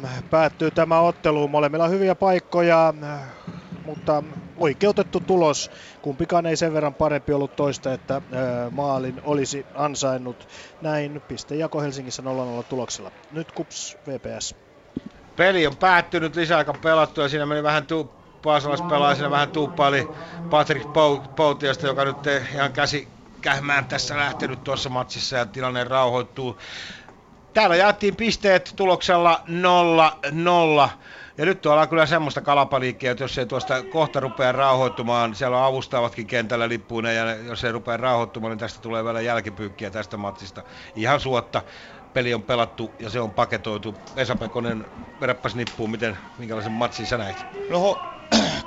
0-0. 0.04 0.08
Päättyy 0.30 0.70
tämä 0.70 1.00
ottelu. 1.00 1.48
Molemmilla 1.48 1.88
hyviä 1.88 2.14
paikkoja, 2.14 2.94
mutta 3.84 4.22
oikeutettu 4.56 5.20
tulos. 5.20 5.70
Kumpikaan 6.02 6.46
ei 6.46 6.56
sen 6.56 6.72
verran 6.72 6.94
parempi 6.94 7.32
ollut 7.32 7.56
toista, 7.56 7.92
että 7.92 8.22
maalin 8.70 9.20
olisi 9.22 9.66
ansainnut. 9.74 10.48
Näin 10.80 11.20
pistejako 11.28 11.80
Helsingissä 11.80 12.22
0-0 12.22 12.26
tuloksella. 12.68 13.10
Nyt 13.30 13.52
Kups 13.52 13.96
VPS. 14.08 14.54
Peli 15.36 15.66
on 15.66 15.76
päättynyt, 15.76 16.36
lisäaika 16.36 16.74
pelattu 16.82 17.20
ja 17.20 17.28
siinä 17.28 17.46
meni 17.46 17.62
vähän 17.62 17.86
tu- 17.86 18.21
Paasalaispelaaja 18.42 19.14
siinä 19.14 19.30
vähän 19.30 19.48
tuuppaili 19.48 20.08
Patrick 20.50 20.92
Poutiasta, 21.36 21.86
joka 21.86 22.04
nyt 22.04 22.16
ihan 22.54 22.72
käsi 22.72 23.08
kähmään 23.40 23.84
tässä 23.84 24.16
lähtenyt 24.16 24.64
tuossa 24.64 24.88
matsissa 24.88 25.36
ja 25.36 25.46
tilanne 25.46 25.84
rauhoittuu. 25.84 26.58
Täällä 27.54 27.76
jaettiin 27.76 28.16
pisteet 28.16 28.72
tuloksella 28.76 29.40
0-0. 30.86 30.90
Ja 31.38 31.46
nyt 31.46 31.66
ollaan 31.66 31.88
kyllä 31.88 32.06
semmoista 32.06 32.40
kalapaliikkia, 32.40 33.10
että 33.10 33.24
jos 33.24 33.38
ei 33.38 33.46
tuosta 33.46 33.82
kohta 33.82 34.20
rupea 34.20 34.52
rauhoittumaan, 34.52 35.34
siellä 35.34 35.58
on 35.58 35.64
avustavatkin 35.64 36.26
kentällä 36.26 36.68
lippuina, 36.68 37.12
ja 37.12 37.34
jos 37.34 37.64
ei 37.64 37.72
rupea 37.72 37.96
rauhoittumaan, 37.96 38.50
niin 38.50 38.58
tästä 38.58 38.80
tulee 38.82 39.04
vielä 39.04 39.20
jälkipyykkiä 39.20 39.90
tästä 39.90 40.16
matsista. 40.16 40.62
Ihan 40.94 41.20
suotta 41.20 41.62
peli 42.12 42.34
on 42.34 42.42
pelattu 42.42 42.94
ja 42.98 43.10
se 43.10 43.20
on 43.20 43.30
paketoitu. 43.30 43.94
Esa 44.16 44.36
Pekonen, 44.36 44.86
nippuun, 45.54 45.90
miten, 45.90 46.18
minkälaisen 46.38 46.72
matsin 46.72 47.06
sä 47.06 47.18
näit? 47.18 47.46
No 47.70 48.02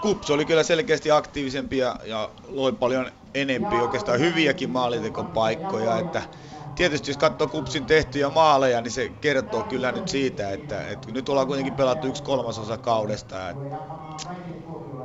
Kups 0.02 0.30
oli 0.30 0.46
kyllä 0.46 0.64
selkeästi 0.64 1.12
aktiivisempi 1.12 1.78
ja, 1.78 2.00
ja 2.04 2.30
loi 2.44 2.74
paljon 2.74 3.12
enempi 3.34 3.76
oikeastaan 3.82 4.20
hyviäkin 4.20 4.70
maalintekopaikkoja, 4.70 5.98
että 5.98 6.22
tietysti 6.76 7.12
jos 7.12 7.18
katsoo 7.18 7.48
Kupsin 7.48 7.86
tehtyjä 7.86 8.30
maaleja, 8.30 8.82
niin 8.82 8.92
se 8.92 9.10
kertoo 9.10 9.64
kyllä 9.64 9.92
nyt 9.92 10.08
siitä, 10.08 10.52
että, 10.52 10.88
että 10.88 11.12
nyt 11.12 11.30
ollaan 11.30 11.48
kuitenkin 11.48 11.74
pelattu 11.74 12.08
yksi 12.08 12.24
kolmasosa 12.24 12.78
kaudesta. 12.78 13.36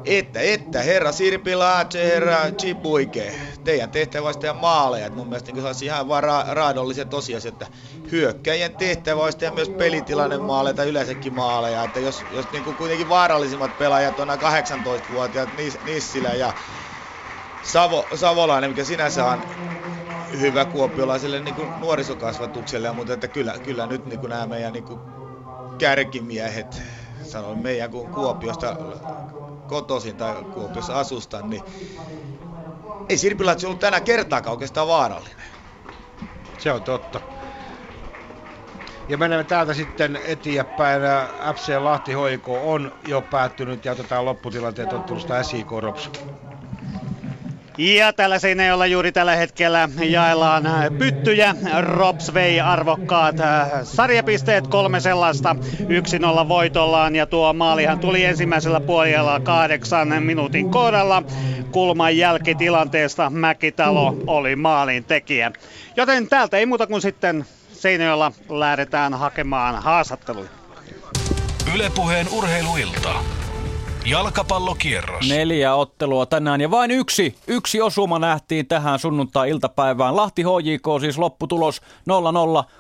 Että, 0.05 0.41
että, 0.41 0.83
herra 0.83 1.13
Sirpi 1.13 1.57
Laatse, 1.57 2.05
herra 2.05 2.39
Chibuike, 2.59 3.35
teidän 3.65 3.91
tehtävä 3.91 4.27
olisi 4.27 4.41
tehdä 4.41 4.55
maaleja. 4.55 5.07
Et 5.07 5.15
mun 5.15 5.29
mielestä 5.29 5.53
niin 5.53 5.75
se 5.75 5.85
ihan 5.85 6.09
vaan 6.09 6.25
ra- 6.25 6.49
raadollisia 6.49 7.05
tosiasia, 7.05 7.49
että 7.49 7.67
hyökkäjien 8.13 8.77
tehtävä 8.77 9.23
olisi 9.23 9.39
tehdä 9.39 9.55
myös 9.55 9.69
pelitilanne 9.69 10.39
maaleja 10.39 10.75
tai 10.75 10.89
yleensäkin 10.89 11.35
maaleja. 11.35 11.85
Että 11.85 12.01
jos, 12.01 12.27
jos 12.31 12.53
niin 12.53 12.65
kuin 12.65 12.77
kuitenkin 12.77 13.09
vaarallisimmat 13.09 13.79
pelaajat 13.79 14.21
on 14.21 14.27
nämä 14.27 14.37
18-vuotiaat 14.37 15.51
Nissilä 15.85 16.29
ja 16.29 16.55
Savo, 17.63 18.09
Savolainen, 18.15 18.71
mikä 18.71 18.85
sinänsä 18.85 19.27
on 19.27 19.45
hyvä 20.39 20.65
kuopiolaiselle 20.65 21.41
niin 21.41 21.55
kuin 21.55 21.81
nuorisokasvatukselle, 21.81 22.93
mutta 22.93 23.13
että 23.13 23.29
kyllä, 23.29 23.59
kyllä 23.59 23.87
nyt 23.87 24.07
niin 24.07 24.21
kuin 24.21 24.31
nämä 24.31 24.47
meidän 24.47 24.73
niin 24.73 24.85
kuin 24.85 25.01
kärkimiehet, 25.79 26.83
sanoin 27.23 27.59
meidän 27.59 27.91
kun 27.91 28.11
Kuopiosta 28.11 28.77
kotoisin 29.67 30.17
tai 30.17 30.35
Kuopiossa 30.55 30.99
asustan, 30.99 31.51
niin 31.51 31.63
ei 33.09 33.19
Sirpilatsi 33.19 33.67
ollut 33.67 33.81
tänä 33.81 34.01
kertaakaan 34.01 34.53
oikeastaan 34.53 34.89
vaarallinen. 34.89 35.47
Se 36.59 36.73
on 36.73 36.83
totta. 36.83 37.21
Ja 39.09 39.19
menemme 39.19 39.45
täältä 39.45 39.75
sitten 39.75 40.19
eteenpäin. 40.25 41.03
FC 41.55 41.79
Lahti 41.79 42.13
HIK 42.13 42.49
on 42.49 42.93
jo 43.03 43.23
päättynyt 43.23 43.85
ja 43.85 43.93
otetaan 43.93 44.25
lopputilanteet 44.25 44.93
ottelusta 44.93 45.43
SIK 45.43 45.71
Rops. 45.81 46.11
Ja 47.81 48.13
tällä 48.13 48.39
Seinäjoella 48.39 48.87
juuri 48.87 49.13
tällä 49.13 49.37
hetkellä 49.37 49.89
jaellaan 50.03 50.65
pyttyjä. 50.99 51.55
Rops 51.81 52.35
vei 52.35 52.61
arvokkaat 52.61 53.41
äh, 53.41 53.69
sarjapisteet, 53.83 54.67
kolme 54.67 55.01
sellaista 55.01 55.57
1-0 56.45 56.49
voitollaan. 56.49 57.17
Ja 57.17 57.27
tuo 57.27 57.53
maalihan 57.53 57.99
tuli 57.99 58.25
ensimmäisellä 58.25 58.81
puolella 58.81 59.41
kahdeksan 59.41 60.23
minuutin 60.23 60.71
kohdalla. 60.71 61.23
Kulman 61.73 62.17
jälkitilanteesta 62.17 63.31
Mäkitalo 63.31 64.17
oli 64.27 64.57
maalin 64.57 65.05
tekijä. 65.05 65.53
Joten 65.97 66.29
täältä 66.29 66.57
ei 66.57 66.67
muuta 66.67 66.87
kuin 66.87 67.03
sitten 67.03 67.47
Seinäjoella 67.73 68.33
lähdetään 68.49 69.15
hakemaan 69.15 69.83
haastatteluja. 69.83 70.51
Ylepuheen 71.75 72.27
urheiluilta. 72.33 73.40
Jalkapallokierros. 74.07 75.29
Neljä 75.29 75.75
ottelua 75.75 76.27
tänään 76.27 76.61
ja 76.61 76.71
vain 76.71 76.91
yksi, 76.91 77.35
yksi 77.47 77.81
osuma 77.81 78.19
nähtiin 78.19 78.67
tähän 78.67 78.99
sunnuntai-iltapäivään. 78.99 80.17
Lahti 80.17 80.43
HJK 80.43 80.87
siis 81.01 81.19
lopputulos 81.19 81.81
0-0 81.81 81.83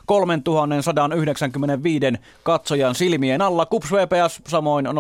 3195 0.07 2.07
katsojan 2.43 2.95
silmien 2.95 3.43
alla. 3.43 3.67
Kups 3.67 3.93
VPS 3.93 4.41
samoin 4.49 4.87
0-0 4.87 4.91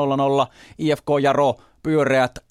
IFK 0.78 1.06
Jaro 1.22 1.56
pyöreät 1.82 2.38
0-0 2.38 2.42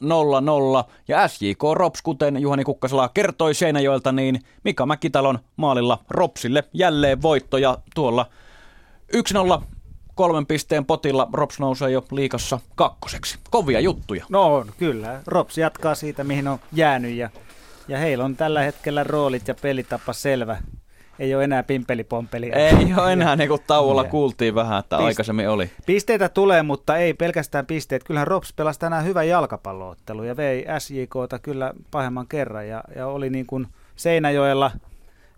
ja 1.08 1.28
SJK 1.28 1.64
Rops, 1.74 2.02
kuten 2.02 2.42
Juhani 2.42 2.64
Kukkasala 2.64 3.10
kertoi 3.10 3.54
Seinäjoelta, 3.54 4.12
niin 4.12 4.40
Mika 4.64 4.86
Mäkitalon 4.86 5.40
maalilla 5.56 6.00
Ropsille 6.10 6.64
jälleen 6.74 7.22
voitto 7.22 7.58
ja 7.58 7.78
tuolla 7.96 8.26
1-0 9.16 9.62
kolmen 10.20 10.46
pisteen 10.46 10.86
potilla 10.86 11.28
Rops 11.34 11.60
nousee 11.60 11.92
jo 11.92 12.06
liikassa 12.12 12.60
kakkoseksi. 12.76 13.40
Kovia 13.50 13.80
juttuja. 13.80 14.26
No 14.30 14.56
on, 14.56 14.72
kyllä. 14.78 15.22
Rops 15.28 15.58
jatkaa 15.58 15.96
siitä, 15.96 16.24
mihin 16.24 16.48
on 16.48 16.60
jäänyt 16.72 17.12
ja, 17.12 17.30
ja 17.88 17.98
heillä 17.98 18.26
on 18.26 18.36
tällä 18.36 18.62
hetkellä 18.62 19.04
roolit 19.04 19.48
ja 19.48 19.56
pelitapa 19.62 20.14
selvä. 20.14 20.58
Ei 21.20 21.36
ole 21.36 21.44
enää 21.44 21.64
pimpelipompelia. 21.64 22.56
Ei 22.56 22.94
ole 22.98 23.14
enää, 23.14 23.36
niin 23.36 23.50
kuin 23.50 23.62
tauolla 23.68 24.04
kuultiin 24.04 24.56
vähän, 24.56 24.80
että 24.80 24.98
Pist- 24.98 25.02
aikaisemmin 25.02 25.50
oli. 25.50 25.70
Pisteitä 25.86 26.30
tulee, 26.30 26.64
mutta 26.64 26.98
ei 26.98 27.14
pelkästään 27.14 27.66
pisteet. 27.66 28.04
Kyllähän 28.04 28.28
Rops 28.28 28.54
pelasi 28.54 28.80
tänään 28.80 29.06
hyvän 29.06 29.28
jalkapalloottelu 29.28 30.24
ja 30.24 30.38
vei 30.38 30.66
SJKta 30.80 31.40
kyllä 31.40 31.74
pahemman 31.92 32.28
kerran 32.28 32.68
ja, 32.68 32.84
ja 32.96 33.08
oli 33.08 33.30
niin 33.30 33.46
kuin 33.46 33.68
Seinäjoella– 33.96 34.72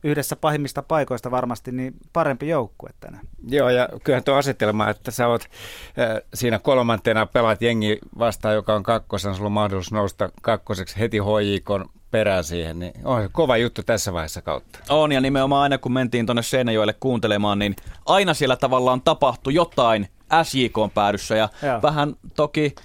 yhdessä 0.03 0.35
pahimmista 0.35 0.81
paikoista 0.81 1.31
varmasti 1.31 1.71
niin 1.71 1.93
parempi 2.13 2.47
joukkue 2.47 2.89
tänään. 2.99 3.23
Joo, 3.47 3.69
ja 3.69 3.89
kyllähän 4.03 4.23
tuo 4.23 4.35
asetelma, 4.35 4.89
että 4.89 5.11
sä 5.11 5.27
oot 5.27 5.41
äh, 5.41 6.21
siinä 6.33 6.59
kolmantena 6.59 7.25
pelaat 7.25 7.61
jengi 7.61 7.99
vastaan, 8.19 8.55
joka 8.55 8.75
on 8.75 8.83
kakkosen, 8.83 9.35
sulla 9.35 9.47
on 9.47 9.51
mahdollisuus 9.51 9.91
nousta 9.91 10.29
kakkoseksi 10.41 10.99
heti 10.99 11.17
HJK 11.17 11.91
perään 12.11 12.43
siihen, 12.43 12.79
niin 12.79 12.93
on 13.03 13.29
kova 13.31 13.57
juttu 13.57 13.83
tässä 13.83 14.13
vaiheessa 14.13 14.41
kautta. 14.41 14.79
On, 14.89 15.11
ja 15.11 15.21
nimenomaan 15.21 15.63
aina 15.63 15.77
kun 15.77 15.93
mentiin 15.93 16.25
tuonne 16.25 16.43
Seinäjoelle 16.43 16.95
kuuntelemaan, 16.99 17.59
niin 17.59 17.75
aina 18.05 18.33
siellä 18.33 18.55
tavallaan 18.55 19.01
tapahtui 19.01 19.53
jotain 19.53 20.07
SJK 20.43 20.93
päädyssä, 20.93 21.35
ja 21.35 21.49
Joo. 21.63 21.81
vähän 21.81 22.15
toki 22.35 22.75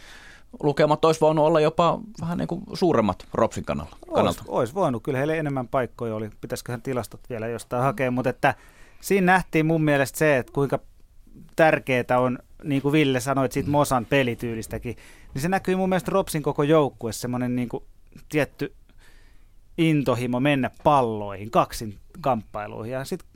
lukemat 0.62 1.04
olisi 1.04 1.20
voinut 1.20 1.44
olla 1.44 1.60
jopa 1.60 2.00
vähän 2.20 2.38
niin 2.38 2.48
kuin 2.48 2.62
suuremmat 2.74 3.26
Ropsin 3.34 3.64
kannalta. 3.64 3.96
Olisi, 4.08 4.40
olisi 4.48 4.74
voinut, 4.74 5.02
kyllä 5.02 5.18
heille 5.18 5.38
enemmän 5.38 5.68
paikkoja 5.68 6.14
oli. 6.14 6.30
Pitäisiköhän 6.40 6.82
tilastot 6.82 7.20
vielä 7.30 7.46
jostain 7.48 7.82
hakea, 7.82 8.10
mutta 8.10 8.30
että 8.30 8.54
siinä 9.00 9.32
nähtiin 9.32 9.66
mun 9.66 9.84
mielestä 9.84 10.18
se, 10.18 10.36
että 10.36 10.52
kuinka 10.52 10.78
tärkeää 11.56 12.20
on, 12.20 12.38
niin 12.64 12.82
kuin 12.82 12.92
Ville 12.92 13.20
sanoi 13.20 13.52
siitä 13.52 13.70
Mosan 13.70 14.06
pelityylistäkin, 14.06 14.96
niin 15.34 15.42
se 15.42 15.48
näkyy 15.48 15.76
mun 15.76 15.88
mielestä 15.88 16.10
Ropsin 16.10 16.42
koko 16.42 16.62
joukkue, 16.62 17.12
semmoinen 17.12 17.56
niin 17.56 17.68
kuin 17.68 17.84
tietty 18.28 18.74
intohimo 19.78 20.40
mennä 20.40 20.70
palloihin, 20.84 21.50
kaksin 21.50 21.98
kamppailuihin. 22.20 22.92
Ja 22.92 23.04
sitten 23.04 23.28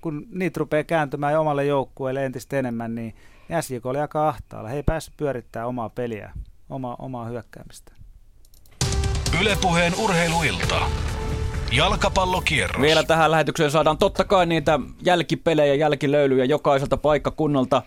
kun 0.00 0.26
niitä 0.30 0.58
rupeaa 0.58 0.84
kääntymään 0.84 1.40
omalle 1.40 1.64
joukkueelle 1.64 2.26
entistä 2.26 2.58
enemmän, 2.58 2.94
niin 2.94 3.14
SJK 3.60 3.86
oli 3.86 3.98
aika 3.98 4.28
ahtaalla. 4.28 4.68
He 4.68 4.76
ei 4.76 4.82
päässyt 4.82 5.14
pyörittämään 5.16 5.68
omaa 5.68 5.88
peliä 5.88 6.32
oma, 6.70 6.96
omaa 6.98 7.24
hyökkäämistä. 7.24 7.92
Ylepuheen 9.40 9.92
urheiluilta. 9.98 10.80
Jalkapallokierros. 11.72 12.82
Vielä 12.82 13.02
tähän 13.02 13.30
lähetykseen 13.30 13.70
saadaan 13.70 13.98
totta 13.98 14.24
kai 14.24 14.46
niitä 14.46 14.80
jälkipelejä, 15.02 15.74
jälkilöylyjä 15.74 16.44
jokaiselta 16.44 16.96
paikkakunnalta. 16.96 17.82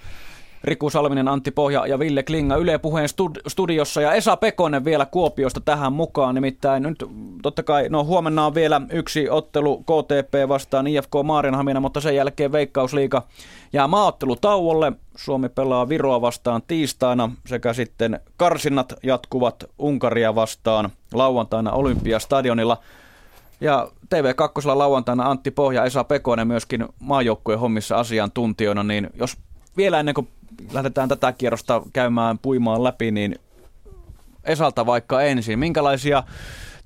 Riku 0.64 0.90
Salminen, 0.90 1.28
Antti 1.28 1.52
Pohja 1.52 1.88
ja 1.88 2.00
Ville 2.00 2.24
Klinga 2.24 2.56
Yle 2.56 2.78
Puheen 2.78 3.10
studiossa 3.48 4.02
ja 4.02 4.14
Esa 4.14 4.38
Pekonen 4.38 4.86
vielä 4.86 5.06
Kuopiosta 5.06 5.62
tähän 5.62 5.94
mukaan. 5.94 6.36
Nimittäin 6.36 6.84
nyt 6.84 7.04
totta 7.42 7.64
kai, 7.64 7.90
no 7.90 8.04
huomenna 8.04 8.46
on 8.46 8.56
vielä 8.56 8.82
yksi 8.92 9.30
ottelu 9.30 9.78
KTP 9.78 10.50
vastaan 10.50 10.88
IFK 10.88 11.12
Maarianhamina, 11.24 11.80
mutta 11.80 12.02
sen 12.02 12.16
jälkeen 12.16 12.52
Veikkausliiga 12.52 13.24
jää 13.74 13.88
maaottelu 13.88 14.36
tauolle. 14.36 14.92
Suomi 15.16 15.50
pelaa 15.50 15.90
Viroa 15.90 16.22
vastaan 16.22 16.62
tiistaina 16.68 17.32
sekä 17.46 17.74
sitten 17.74 18.20
karsinnat 18.38 18.94
jatkuvat 19.04 19.64
Unkaria 19.80 20.36
vastaan 20.36 20.90
lauantaina 21.14 21.72
Olympiastadionilla. 21.72 22.78
Ja 23.62 23.88
TV2 24.16 24.78
lauantaina 24.78 25.30
Antti 25.30 25.52
Pohja, 25.52 25.86
Esa 25.86 26.04
Pekonen 26.04 26.48
myöskin 26.48 26.86
maajoukkueen 27.00 27.60
hommissa 27.60 27.96
asiantuntijoina, 27.96 28.84
niin 28.84 29.10
jos 29.14 29.38
vielä 29.78 30.00
ennen 30.00 30.16
kuin 30.16 30.28
lähdetään 30.72 31.10
tätä 31.10 31.32
kierrosta 31.32 31.82
käymään 31.94 32.40
puimaan 32.40 32.84
läpi, 32.84 33.12
niin 33.12 33.36
Esalta 34.44 34.86
vaikka 34.86 35.22
ensin. 35.22 35.60
Minkälaisia 35.60 36.24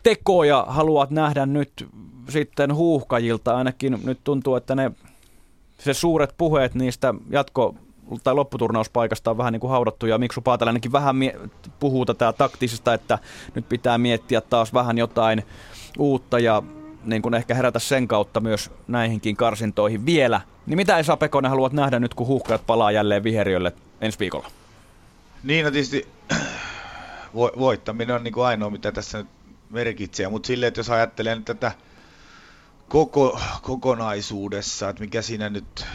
tekoja 0.04 0.66
haluat 0.68 1.12
nähdä 1.12 1.46
nyt 1.46 1.88
sitten 2.30 2.76
huuhkajilta? 2.76 3.58
Ainakin 3.58 4.00
nyt 4.04 4.20
tuntuu, 4.24 4.56
että 4.56 4.76
ne 4.76 4.92
se 5.78 5.94
suuret 5.94 6.34
puheet 6.38 6.76
niistä 6.76 7.14
jatko 7.30 7.76
tai 8.24 8.36
lopputurnauspaikasta 8.36 9.32
on 9.32 9.38
vähän 9.38 9.54
niin 9.54 9.60
kuin 9.60 9.72
haudattu 9.72 10.06
ja 10.06 10.18
Miksu 10.18 10.42
Paatelainenkin 10.42 10.92
vähän 10.92 11.16
mie- 11.16 11.40
puhuu 11.80 12.06
tätä 12.06 12.34
taktisesta, 12.34 12.94
että 12.94 13.20
nyt 13.56 13.70
pitää 13.70 13.98
miettiä 13.98 14.42
taas 14.42 14.74
vähän 14.74 14.98
jotain 14.98 15.44
uutta 16.00 16.40
ja 16.40 16.64
niin 17.04 17.22
kuin 17.22 17.34
ehkä 17.34 17.54
herätä 17.54 17.80
sen 17.80 18.08
kautta 18.08 18.40
myös 18.40 18.72
näihinkin 18.88 19.36
karsintoihin 19.36 20.06
vielä. 20.06 20.42
Niin 20.66 20.78
mitä 20.78 20.98
Esa 20.98 21.18
Pekonen 21.18 21.50
haluat 21.50 21.74
nähdä 21.74 22.00
nyt, 22.00 22.14
kun 22.14 22.28
huuhkajat 22.28 22.66
palaa 22.68 22.92
jälleen 22.92 23.24
viheriölle 23.24 23.74
ensi 24.02 24.20
viikolla? 24.20 24.52
Niin, 25.44 25.66
no 25.66 25.72
tietysti 25.72 26.08
vo- 27.38 27.60
voittaminen 27.60 28.16
on 28.16 28.24
niin 28.24 28.34
kuin 28.34 28.46
ainoa, 28.46 28.70
mitä 28.70 28.92
tässä 28.92 29.18
nyt 29.18 29.28
merkitsee, 29.70 30.30
mutta 30.30 30.48
silleen, 30.48 30.68
että 30.68 30.80
jos 30.80 30.90
ajattelee 30.90 31.36
nyt 31.36 31.46
tätä 31.46 31.72
koko, 32.88 33.40
kokonaisuudessa, 33.62 34.90
että 34.90 35.04
mikä 35.04 35.22
siinä 35.22 35.50
nyt 35.50 35.86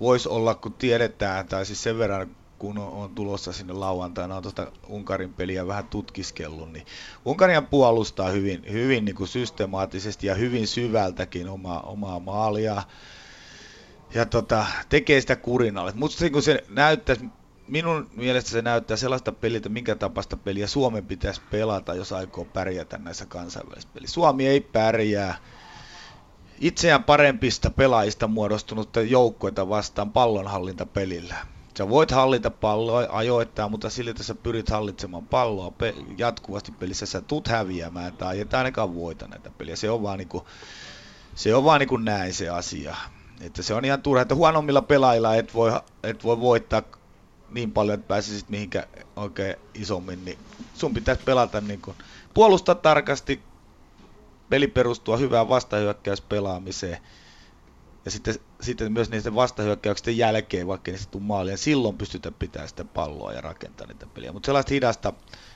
voisi 0.00 0.28
olla, 0.28 0.54
kun 0.54 0.72
tiedetään, 0.72 1.48
tai 1.48 1.66
siis 1.66 1.82
sen 1.82 1.98
verran 1.98 2.30
kun 2.58 2.78
on, 2.78 3.14
tulossa 3.14 3.52
sinne 3.52 3.72
lauantaina, 3.72 4.36
on 4.36 4.42
tuota 4.42 4.72
Unkarin 4.88 5.34
peliä 5.34 5.66
vähän 5.66 5.86
tutkiskellut, 5.86 6.72
niin 6.72 6.86
Unkaria 7.24 7.62
puolustaa 7.62 8.28
hyvin, 8.28 8.64
hyvin 8.72 9.04
niin 9.04 9.16
kuin 9.16 9.28
systemaattisesti 9.28 10.26
ja 10.26 10.34
hyvin 10.34 10.68
syvältäkin 10.68 11.48
oma, 11.48 11.80
omaa 11.80 12.20
maalia 12.20 12.82
ja 14.14 14.26
tota, 14.26 14.66
tekee 14.88 15.20
sitä 15.20 15.36
kurinalle. 15.36 15.92
Mutta 15.94 16.18
se, 16.18 16.30
kun 16.30 16.42
se 16.42 16.64
näyttäisi, 16.68 17.24
minun 17.68 18.10
mielestä 18.16 18.50
se 18.50 18.62
näyttää 18.62 18.96
sellaista 18.96 19.32
peliltä, 19.32 19.68
minkä 19.68 19.94
tapasta 19.94 20.36
peliä 20.36 20.66
Suomen 20.66 21.06
pitäisi 21.06 21.40
pelata, 21.50 21.94
jos 21.94 22.12
aikoo 22.12 22.44
pärjätä 22.44 22.98
näissä 22.98 23.26
kansainvälisissä 23.26 23.90
pelissä. 23.94 24.14
Suomi 24.14 24.46
ei 24.46 24.60
pärjää 24.60 25.36
itseään 26.60 27.04
parempista 27.04 27.70
pelaajista 27.70 28.26
muodostunutta 28.26 29.00
joukkoita 29.00 29.68
vastaan 29.68 30.12
pallonhallintapelillä. 30.12 31.34
Sä 31.78 31.88
voit 31.88 32.10
hallita 32.10 32.50
palloa 32.50 33.06
ajoittaa, 33.08 33.68
mutta 33.68 33.90
silti 33.90 34.24
sä 34.24 34.34
pyrit 34.34 34.70
hallitsemaan 34.70 35.26
palloa 35.26 35.70
pe- 35.70 35.94
jatkuvasti 36.18 36.72
pelissä, 36.72 37.06
sä 37.06 37.20
tuut 37.20 37.48
häviämään 37.48 38.16
tai 38.16 38.40
et 38.40 38.54
ainakaan 38.54 38.94
voita 38.94 39.28
näitä 39.28 39.50
peliä. 39.58 39.76
Se 39.76 39.90
on 39.90 40.02
vaan 40.02 40.18
niinku, 40.18 40.46
se 41.34 41.54
on 41.54 41.64
vaan 41.64 41.80
niinku 41.80 41.96
näin 41.96 42.34
se 42.34 42.48
asia. 42.48 42.96
Että 43.40 43.62
se 43.62 43.74
on 43.74 43.84
ihan 43.84 44.02
turha, 44.02 44.22
että 44.22 44.34
huonommilla 44.34 44.82
pelaajilla 44.82 45.34
et 45.34 45.54
voi, 45.54 45.72
et 46.02 46.24
voi 46.24 46.40
voittaa 46.40 46.82
niin 47.48 47.72
paljon, 47.72 47.94
että 47.94 48.08
pääsisit 48.08 48.48
mihinkä 48.48 48.86
oikein 49.16 49.56
isommin, 49.74 50.24
niin 50.24 50.38
sun 50.74 50.94
pitäisi 50.94 51.22
pelata 51.24 51.60
niin 51.60 51.82
kuin, 51.82 51.96
puolustaa 52.34 52.74
tarkasti, 52.74 53.42
peli 54.50 54.66
perustua 54.66 55.16
hyvään 55.16 55.48
vastahyökkäyspelaamiseen. 55.48 56.98
Ja 58.06 58.10
sitten, 58.10 58.34
sitten 58.60 58.92
myös 58.92 59.10
niiden 59.10 59.34
vastahyökkäyksen 59.34 60.18
jälkeen, 60.18 60.66
vaikka 60.66 60.90
niistä 60.90 61.10
tuu 61.10 61.20
maalia, 61.20 61.56
silloin 61.56 61.98
pystytään 61.98 62.34
pitämään 62.38 62.68
sitä 62.68 62.84
palloa 62.84 63.32
ja 63.32 63.40
rakentamaan 63.40 63.94
niitä 63.94 64.06
peliä. 64.14 64.32
Mutta 64.32 64.46
sellaista 64.46 64.74
hidasta 64.74 65.12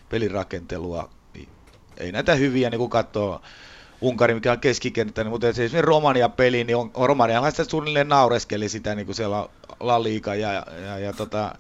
pelirakentelua, 0.09 1.11
niin 1.35 1.49
ei 1.97 2.13
näitä 2.13 2.35
hyviä, 2.35 2.71
niin 2.71 2.79
kun 2.79 2.91
katsoo 2.91 3.41
Unkari, 4.01 4.35
mikä 4.35 4.53
on 4.53 4.61
keskikenttä, 4.61 5.25
niin, 5.25 5.31
mutta 5.31 5.49
esimerkiksi 5.49 5.83
Romania-peli, 5.83 6.65
niin 6.65 6.77
on, 6.77 6.91
on 6.95 7.09
romanialaiset 7.09 7.71
suunnilleen 7.71 8.09
naureskeli 8.09 8.69
sitä 8.69 8.95
niin 8.95 9.07
kuin 9.07 9.17
siellä 9.17 9.49
La 9.81 10.03
Liga 10.03 10.35
ja, 10.35 10.53
ja, 10.53 10.67
ja, 10.85 10.99
ja 10.99 11.13
tota, 11.13 11.55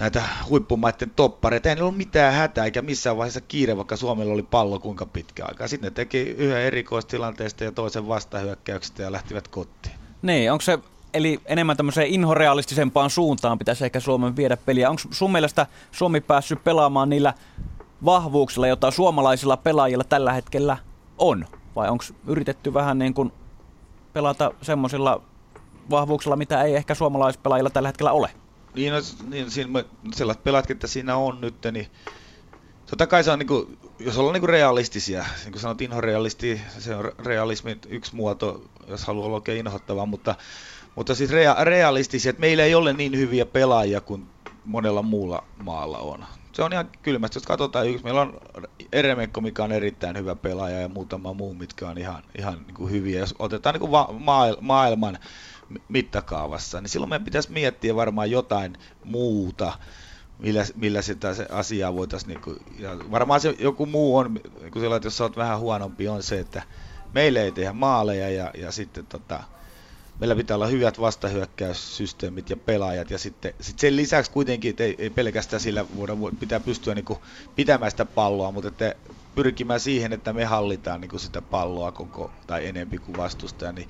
näitä 0.00 0.22
huippumaiden 0.48 1.10
toppareita. 1.16 1.68
Ei 1.68 1.80
ollut 1.80 1.96
mitään 1.96 2.34
hätää 2.34 2.64
eikä 2.64 2.82
missään 2.82 3.16
vaiheessa 3.16 3.40
kiire, 3.40 3.76
vaikka 3.76 3.96
Suomella 3.96 4.32
oli 4.32 4.42
pallo 4.42 4.78
kuinka 4.78 5.06
pitkä 5.06 5.44
aikaa. 5.44 5.68
Sitten 5.68 5.88
ne 5.88 5.94
teki 5.94 6.18
yhden 6.18 6.62
erikoistilanteesta 6.62 7.64
ja 7.64 7.72
toisen 7.72 8.08
vastahyökkäyksestä 8.08 9.02
ja 9.02 9.12
lähtivät 9.12 9.48
kotiin. 9.48 9.94
Niin, 10.22 10.52
onko 10.52 10.62
se 10.62 10.78
eli 11.14 11.40
enemmän 11.46 11.76
tämmöiseen 11.76 12.06
inhorealistisempaan 12.06 13.10
suuntaan 13.10 13.58
pitäisi 13.58 13.84
ehkä 13.84 14.00
Suomen 14.00 14.36
viedä 14.36 14.56
peliä. 14.56 14.90
Onko 14.90 15.02
sun 15.10 15.32
mielestä 15.32 15.66
Suomi 15.92 16.20
päässyt 16.20 16.64
pelaamaan 16.64 17.08
niillä 17.08 17.34
vahvuuksilla, 18.04 18.66
joita 18.66 18.90
suomalaisilla 18.90 19.56
pelaajilla 19.56 20.04
tällä 20.04 20.32
hetkellä 20.32 20.76
on? 21.18 21.44
Vai 21.76 21.88
onko 21.88 22.04
yritetty 22.26 22.74
vähän 22.74 22.98
niin 22.98 23.14
kuin 23.14 23.32
pelata 24.12 24.50
semmoisilla 24.62 25.22
vahvuuksilla, 25.90 26.36
mitä 26.36 26.62
ei 26.62 26.74
ehkä 26.76 26.94
suomalaispelaajilla 26.94 27.70
tällä 27.70 27.88
hetkellä 27.88 28.12
ole? 28.12 28.30
Niin, 28.74 28.92
no, 28.92 28.98
niin 29.28 29.50
siinä, 29.50 29.84
sellaiset 30.14 30.44
pelaat, 30.44 30.70
että 30.70 30.86
siinä 30.86 31.16
on 31.16 31.40
nyt, 31.40 31.56
niin 31.72 31.86
totta 32.90 33.06
kai 33.06 33.24
se 33.24 33.30
on, 33.30 33.38
niin 33.38 33.46
kuin, 33.46 33.78
jos 33.98 34.18
ollaan 34.18 34.32
niin 34.32 34.40
kuin 34.40 34.50
realistisia, 34.50 35.24
niin 35.44 35.52
kuin 35.52 35.60
sanot 35.60 35.80
inhorealisti, 35.80 36.60
se 36.78 36.94
on 36.96 37.12
realismin 37.18 37.78
yksi 37.88 38.16
muoto, 38.16 38.70
jos 38.88 39.04
haluaa 39.04 39.26
olla 39.26 39.36
oikein 39.36 39.58
inhottava, 39.58 40.06
mutta, 40.06 40.34
mutta 40.94 41.14
siis 41.14 41.30
rea, 41.30 41.56
realistisia, 41.60 42.30
että 42.30 42.40
meillä 42.40 42.64
ei 42.64 42.74
ole 42.74 42.92
niin 42.92 43.18
hyviä 43.18 43.46
pelaajia 43.46 44.00
kuin 44.00 44.30
monella 44.64 45.02
muulla 45.02 45.48
maalla 45.56 45.98
on. 45.98 46.24
Se 46.52 46.62
on 46.62 46.72
ihan 46.72 46.90
kylmästi, 47.02 47.36
jos 47.36 47.46
katsotaan 47.46 47.88
yksi, 47.88 48.04
meillä 48.04 48.20
on 48.20 48.40
Eremenko, 48.92 49.40
mikä 49.40 49.64
on 49.64 49.72
erittäin 49.72 50.16
hyvä 50.16 50.36
pelaaja 50.36 50.80
ja 50.80 50.88
muutama 50.88 51.32
muu, 51.34 51.54
mitkä 51.54 51.88
on 51.88 51.98
ihan, 51.98 52.22
ihan 52.38 52.62
niin 52.66 52.74
kuin 52.74 52.90
hyviä. 52.90 53.20
Jos 53.20 53.34
otetaan 53.38 53.74
niin 53.74 53.80
kuin 53.80 53.92
va- 53.92 54.56
maailman 54.60 55.18
mittakaavassa, 55.88 56.80
niin 56.80 56.88
silloin 56.88 57.10
meidän 57.10 57.24
pitäisi 57.24 57.52
miettiä 57.52 57.96
varmaan 57.96 58.30
jotain 58.30 58.76
muuta, 59.04 59.72
millä, 60.38 60.64
millä 60.74 61.02
sitä 61.02 61.34
se 61.34 61.46
asiaa 61.50 61.94
voitaisiin, 61.94 62.28
niin 62.28 62.40
kuin, 62.40 62.56
ja 62.78 62.96
varmaan 63.10 63.40
se 63.40 63.54
joku 63.58 63.86
muu 63.86 64.16
on, 64.16 64.40
kuin 64.72 64.82
sillä, 64.82 65.00
jos 65.04 65.16
sä 65.16 65.24
oot 65.24 65.36
vähän 65.36 65.58
huonompi, 65.58 66.08
on 66.08 66.22
se, 66.22 66.40
että 66.40 66.62
meille 67.14 67.42
ei 67.42 67.52
tehdä 67.52 67.72
maaleja 67.72 68.30
ja, 68.30 68.50
ja 68.54 68.72
sitten 68.72 69.06
tota, 69.06 69.42
meillä 70.20 70.36
pitää 70.36 70.54
olla 70.54 70.66
hyvät 70.66 71.00
vastahyökkäyssysteemit 71.00 72.50
ja 72.50 72.56
pelaajat 72.56 73.10
ja 73.10 73.18
sitten 73.18 73.54
sit 73.60 73.78
sen 73.78 73.96
lisäksi 73.96 74.30
kuitenkin, 74.30 74.70
että 74.70 74.84
ei, 74.84 74.94
ei 74.98 75.10
pelkästään 75.10 75.60
sillä 75.60 75.84
voida, 75.96 76.16
pitää 76.40 76.60
pystyä 76.60 76.94
niin 76.94 77.04
kuin, 77.04 77.18
pitämään 77.56 77.90
sitä 77.90 78.04
palloa, 78.04 78.52
mutta 78.52 78.68
että 78.68 78.94
pyrkimään 79.34 79.80
siihen, 79.80 80.12
että 80.12 80.32
me 80.32 80.44
hallitaan 80.44 81.00
niin 81.00 81.08
kuin 81.08 81.20
sitä 81.20 81.42
palloa 81.42 81.92
koko 81.92 82.30
tai 82.46 82.66
enempi 82.66 82.98
kuin 82.98 83.16
vastustaja, 83.16 83.72
niin 83.72 83.88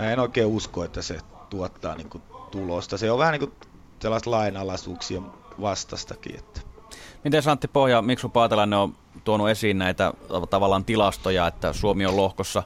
mä 0.00 0.12
en 0.12 0.18
oikein 0.18 0.46
usko, 0.46 0.84
että 0.84 1.02
se 1.02 1.18
tuottaa 1.50 1.94
niin 1.94 2.10
kuin 2.10 2.22
tulosta. 2.50 2.98
Se 2.98 3.10
on 3.10 3.18
vähän 3.18 3.32
niin 3.32 3.40
kuin 3.40 3.52
sellaista 4.00 4.30
lainalaisuuksien 4.30 5.22
vastastakin. 5.60 6.38
Että. 6.38 6.60
Miten 7.24 7.42
Santti 7.42 7.68
Pohja, 7.68 8.02
Miksu 8.02 8.28
Paatelainen 8.28 8.78
on 8.78 8.94
tuonut 9.24 9.48
esiin 9.48 9.78
näitä 9.78 10.12
tavallaan 10.50 10.84
tilastoja, 10.84 11.46
että 11.46 11.72
Suomi 11.72 12.06
on 12.06 12.16
lohkossa 12.16 12.62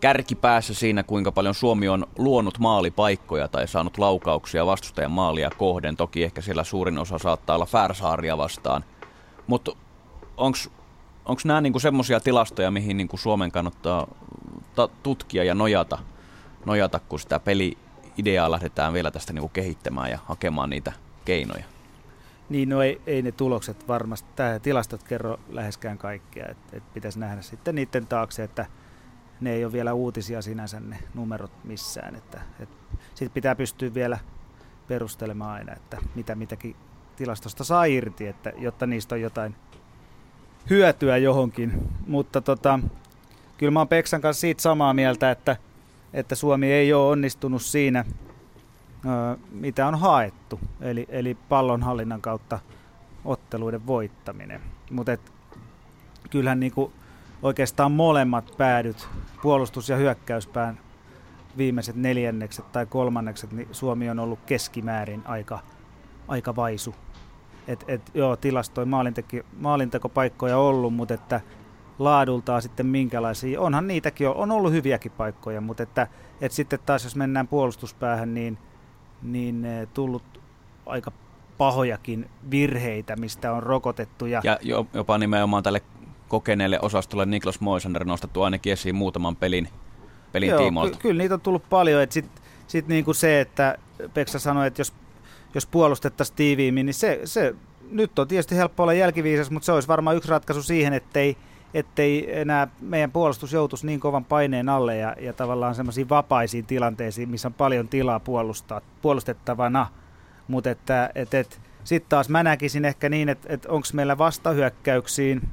kärkipäässä 0.00 0.74
siinä, 0.74 1.02
kuinka 1.02 1.32
paljon 1.32 1.54
Suomi 1.54 1.88
on 1.88 2.06
luonut 2.18 2.58
maalipaikkoja 2.58 3.48
tai 3.48 3.68
saanut 3.68 3.98
laukauksia 3.98 4.66
vastustajan 4.66 5.10
maalia 5.10 5.50
kohden. 5.58 5.96
Toki 5.96 6.24
ehkä 6.24 6.40
siellä 6.40 6.64
suurin 6.64 6.98
osa 6.98 7.18
saattaa 7.18 7.56
olla 7.56 7.66
Färsaaria 7.66 8.38
vastaan. 8.38 8.84
Mutta 9.46 9.72
onko 10.36 11.40
nämä 11.44 11.60
niinku 11.60 11.78
semmoisia 11.78 12.20
tilastoja, 12.20 12.70
mihin 12.70 12.96
niinku 12.96 13.16
Suomen 13.16 13.52
kannattaa 13.52 14.06
tutkia 15.02 15.44
ja 15.44 15.54
nojata– 15.54 15.98
nojata, 16.66 17.00
kun 17.08 17.20
sitä 17.20 17.40
peli-ideaa 17.40 18.50
lähdetään 18.50 18.92
vielä 18.92 19.10
tästä 19.10 19.32
niin 19.32 19.40
kuin 19.40 19.52
kehittämään 19.52 20.10
ja 20.10 20.18
hakemaan 20.24 20.70
niitä 20.70 20.92
keinoja. 21.24 21.64
Niin, 22.48 22.68
no 22.68 22.82
ei, 22.82 23.00
ei 23.06 23.22
ne 23.22 23.32
tulokset 23.32 23.88
varmasti, 23.88 24.28
tämä 24.36 24.58
tilastot 24.58 25.02
kerro 25.02 25.40
läheskään 25.48 25.98
kaikkea, 25.98 26.46
että 26.48 26.76
et 26.76 26.94
pitäisi 26.94 27.18
nähdä 27.18 27.42
sitten 27.42 27.74
niiden 27.74 28.06
taakse, 28.06 28.42
että 28.42 28.66
ne 29.40 29.52
ei 29.52 29.64
ole 29.64 29.72
vielä 29.72 29.92
uutisia 29.92 30.42
sinänsä 30.42 30.80
ne 30.80 30.98
numerot 31.14 31.64
missään, 31.64 32.16
että 32.16 32.40
et, 32.60 32.68
sitten 33.14 33.34
pitää 33.34 33.54
pystyä 33.54 33.94
vielä 33.94 34.18
perustelemaan 34.88 35.50
aina, 35.50 35.72
että 35.72 35.98
mitä 36.14 36.34
mitäkin 36.34 36.76
tilastosta 37.16 37.64
saa 37.64 37.84
irti, 37.84 38.26
että 38.26 38.52
jotta 38.58 38.86
niistä 38.86 39.14
on 39.14 39.20
jotain 39.20 39.56
hyötyä 40.70 41.16
johonkin, 41.16 41.88
mutta 42.06 42.40
tota, 42.40 42.80
kyllä 43.58 43.70
mä 43.70 43.80
oon 43.80 43.88
Peksan 43.88 44.20
kanssa 44.20 44.40
siitä 44.40 44.62
samaa 44.62 44.94
mieltä, 44.94 45.30
että– 45.30 45.56
että 46.12 46.34
Suomi 46.34 46.72
ei 46.72 46.92
ole 46.92 47.10
onnistunut 47.10 47.62
siinä, 47.62 48.04
mitä 49.50 49.86
on 49.88 49.98
haettu, 49.98 50.60
eli, 50.80 51.06
eli 51.08 51.36
pallonhallinnan 51.48 52.20
kautta 52.20 52.58
otteluiden 53.24 53.86
voittaminen. 53.86 54.60
Mutta 54.90 55.16
kyllähän 56.30 56.60
niinku 56.60 56.92
oikeastaan 57.42 57.92
molemmat 57.92 58.54
päädyt, 58.56 59.08
puolustus- 59.42 59.88
ja 59.88 59.96
hyökkäyspään 59.96 60.78
viimeiset 61.56 61.96
neljännekset 61.96 62.72
tai 62.72 62.86
kolmannekset, 62.86 63.52
niin 63.52 63.68
Suomi 63.72 64.10
on 64.10 64.18
ollut 64.18 64.38
keskimäärin 64.46 65.22
aika, 65.24 65.58
aika 66.28 66.56
vaisu. 66.56 66.94
Et, 67.68 67.84
et, 67.88 68.02
joo, 68.14 68.36
tilastoi 68.36 68.86
maalintekopaikkoja 69.58 70.58
ollut, 70.58 70.94
mutta 70.94 71.14
että 71.14 71.40
laadultaan 72.00 72.62
sitten 72.62 72.86
minkälaisia. 72.86 73.60
Onhan 73.60 73.88
niitäkin, 73.88 74.28
on 74.28 74.50
ollut 74.50 74.72
hyviäkin 74.72 75.12
paikkoja, 75.12 75.60
mutta 75.60 75.82
että, 75.82 76.06
että 76.40 76.56
sitten 76.56 76.78
taas 76.86 77.04
jos 77.04 77.16
mennään 77.16 77.48
puolustuspäähän, 77.48 78.34
niin, 78.34 78.58
niin 79.22 79.64
eh, 79.64 79.88
tullut 79.94 80.40
aika 80.86 81.12
pahojakin 81.58 82.30
virheitä, 82.50 83.16
mistä 83.16 83.52
on 83.52 83.62
rokotettu. 83.62 84.26
Ja, 84.26 84.42
ja 84.44 84.58
jopa 84.94 85.18
nimenomaan 85.18 85.62
tälle 85.62 85.82
kokeneelle 86.28 86.78
osastolle 86.82 87.26
Niklas 87.26 87.60
Moisander 87.60 88.04
nostettu 88.04 88.42
ainakin 88.42 88.72
esiin 88.72 88.94
muutaman 88.94 89.36
pelin, 89.36 89.68
pelin 90.32 90.48
Joo, 90.48 90.58
tiimoilta. 90.58 90.96
Ky- 90.96 91.02
kyllä 91.02 91.22
niitä 91.22 91.34
on 91.34 91.40
tullut 91.40 91.68
paljon, 91.70 92.06
sit, 92.10 92.30
sitten 92.66 92.94
niin 92.94 93.04
kuin 93.04 93.14
se, 93.14 93.40
että 93.40 93.78
Peksa 94.14 94.38
sanoi, 94.38 94.66
että 94.66 94.80
jos, 94.80 94.92
jos 95.54 95.66
puolustettaisiin 95.66 96.36
tiiviimmin, 96.36 96.86
niin 96.86 96.94
se, 96.94 97.20
se, 97.24 97.54
nyt 97.90 98.18
on 98.18 98.28
tietysti 98.28 98.56
helppo 98.56 98.82
olla 98.82 98.92
jälkiviisas, 98.92 99.50
mutta 99.50 99.66
se 99.66 99.72
olisi 99.72 99.88
varmaan 99.88 100.16
yksi 100.16 100.30
ratkaisu 100.30 100.62
siihen, 100.62 100.92
ettei, 100.92 101.36
ettei 101.74 102.40
enää 102.40 102.68
meidän 102.80 103.12
puolustus 103.12 103.52
joutuisi 103.52 103.86
niin 103.86 104.00
kovan 104.00 104.24
paineen 104.24 104.68
alle 104.68 104.96
ja, 104.96 105.16
ja 105.20 105.32
tavallaan 105.32 105.74
semmoisiin 105.74 106.08
vapaisiin 106.08 106.66
tilanteisiin, 106.66 107.28
missä 107.28 107.48
on 107.48 107.54
paljon 107.54 107.88
tilaa 107.88 108.20
puolustaa, 108.20 108.80
puolustettavana. 109.02 109.86
Mutta 110.48 110.70
että 110.70 111.10
et, 111.14 111.34
et, 111.34 111.60
sitten 111.84 112.08
taas 112.08 112.28
mä 112.28 112.42
näkisin 112.42 112.84
ehkä 112.84 113.08
niin, 113.08 113.28
että, 113.28 113.48
että 113.50 113.68
onko 113.68 113.86
meillä 113.92 114.18
vastahyökkäyksiin 114.18 115.48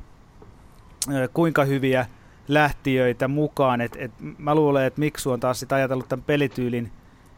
kuinka 1.34 1.64
hyviä 1.64 2.06
lähtiöitä 2.48 3.28
mukaan. 3.28 3.82
Et, 3.82 3.96
et 4.00 4.12
mä 4.38 4.56
luulen, 4.56 4.86
että 4.86 5.00
Miksu 5.00 5.32
on 5.32 5.40
taas 5.40 5.60
sitä 5.60 5.76
ajatellut 5.76 6.10
tämän 6.10 6.24
pelityylin, 6.24 6.92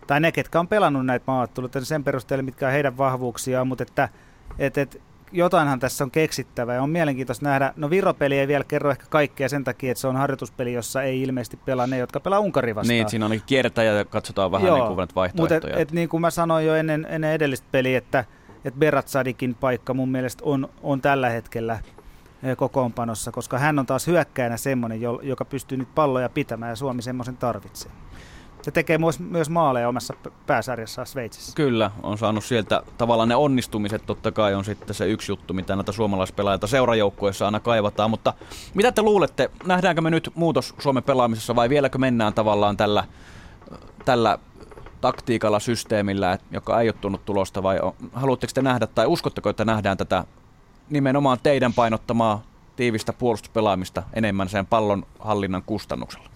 tai 0.08 0.20
ne, 0.20 0.32
ketkä 0.32 0.60
on 0.60 0.68
pelannut 0.68 1.06
näitä 1.06 1.24
maaotteluita, 1.28 1.86
sen 1.86 2.04
perusteella, 2.04 2.44
mitkä 2.44 2.66
on 2.66 2.72
heidän 2.72 2.98
vahvuuksiaan, 2.98 3.68
mutta 3.68 3.84
että 3.84 4.10
et, 4.60 4.78
et, 4.78 5.02
jotainhan 5.32 5.80
tässä 5.80 6.04
on 6.04 6.12
keksittävä 6.12 6.74
ja 6.74 6.84
on 6.84 6.90
mielenkiintoista 6.90 7.46
nähdä. 7.46 7.74
No 7.76 7.90
Viropeli 7.90 8.40
ei 8.40 8.48
vielä 8.48 8.64
kerro 8.64 8.92
ehkä 8.92 9.06
kaikkea 9.10 9.50
sen 9.50 9.64
takia, 9.64 9.92
että 9.92 10.02
se 10.02 10.08
on 10.08 10.16
harjoituspeli, 10.16 10.74
jossa 10.74 11.04
ei 11.04 11.22
ilmeisesti 11.22 11.58
pelaa 11.58 11.88
ne, 11.88 11.98
jotka 11.98 12.20
pelaa 12.20 12.40
Unkari 12.40 12.76
vastaan. 12.76 12.90
Niin, 12.90 13.10
siinä 13.10 13.26
on 13.26 13.42
kiertä 13.46 13.84
ja 13.84 14.06
katsotaan 14.06 14.52
vähän 14.52 14.68
Joo, 14.68 14.78
niin 14.78 14.96
kuin 14.96 15.08
vaihtoehtoja. 15.16 15.62
Mutta 15.62 15.82
et, 15.82 15.90
et, 15.90 15.92
niin 15.92 16.10
kuin 16.10 16.22
mä 16.22 16.30
sanoin 16.30 16.66
jo 16.66 16.76
ennen, 16.76 17.08
ennen 17.10 17.32
edellistä 17.32 17.68
peliä, 17.72 17.98
että 17.98 18.26
et 18.66 18.74
Sadikin 19.06 19.56
paikka 19.56 19.94
mun 19.94 20.10
mielestä 20.10 20.44
on, 20.46 20.70
on 20.84 21.02
tällä 21.02 21.30
hetkellä 21.30 21.80
eh, 22.44 22.58
kokoonpanossa, 22.58 23.32
koska 23.32 23.60
hän 23.60 23.80
on 23.80 23.86
taas 23.86 24.08
hyökkäänä 24.08 24.58
semmoinen, 24.58 25.02
joka 25.02 25.46
pystyy 25.46 25.78
nyt 25.78 25.96
palloja 25.96 26.30
pitämään 26.30 26.70
ja 26.70 26.76
Suomi 26.76 27.02
semmoisen 27.02 27.38
tarvitsee. 27.38 27.92
Se 28.62 28.72
tekee 28.72 28.98
myös, 28.98 29.20
myös 29.20 29.50
maaleja 29.50 29.90
omassa 29.90 30.14
pääsarjassaan 30.48 31.08
Sveitsissä. 31.08 31.56
Kyllä, 31.56 31.92
on 32.04 32.18
saanut 32.18 32.44
sieltä 32.44 32.84
tavallaan 32.98 33.30
ne 33.30 33.36
onnistumiset 33.36 34.06
totta 34.06 34.32
kai 34.32 34.54
on 34.54 34.66
sitten 34.66 34.96
se 34.96 35.08
yksi 35.08 35.32
juttu, 35.32 35.54
mitä 35.54 35.76
näitä 35.76 35.92
suomalaispelaajia 35.92 36.68
seurajoukkueessa 36.68 37.46
aina 37.46 37.60
kaivataan. 37.60 38.10
Mutta 38.10 38.34
mitä 38.74 38.92
te 38.92 39.02
luulette, 39.02 39.52
nähdäänkö 39.66 40.02
me 40.02 40.10
nyt 40.10 40.32
muutos 40.36 40.76
Suomen 40.80 41.04
pelaamisessa 41.04 41.56
vai 41.56 41.70
vieläkö 41.70 41.98
mennään 41.98 42.34
tavallaan 42.34 42.78
tällä, 42.78 43.04
tällä 44.06 44.38
taktiikalla, 45.02 45.60
systeemillä, 45.60 46.38
joka 46.52 46.82
ei 46.82 46.90
ole 46.90 46.96
tunnut 47.02 47.26
tulosta 47.26 47.64
vai 47.64 47.80
haluatteko 48.14 48.52
te 48.54 48.62
nähdä 48.62 48.88
tai 48.88 49.06
uskotteko, 49.06 49.50
että 49.50 49.66
nähdään 49.66 49.98
tätä 49.98 50.24
nimenomaan 50.90 51.38
teidän 51.44 51.74
painottamaa 51.74 52.44
tiivistä 52.76 53.14
puolustuspelaamista 53.14 54.04
enemmän 54.14 54.50
sen 54.50 54.66
pallon 54.66 55.06
hallinnan 55.20 55.64
kustannuksella? 55.64 56.30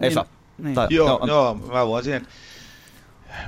Esa? 0.00 0.22
Niin, 0.22 0.36
niin. 0.58 0.74
Tai, 0.74 0.86
joo, 0.90 1.18
no, 1.18 1.26
joo, 1.26 1.54
mä 1.54 1.86
voin 1.86 2.04
siihen. 2.04 2.26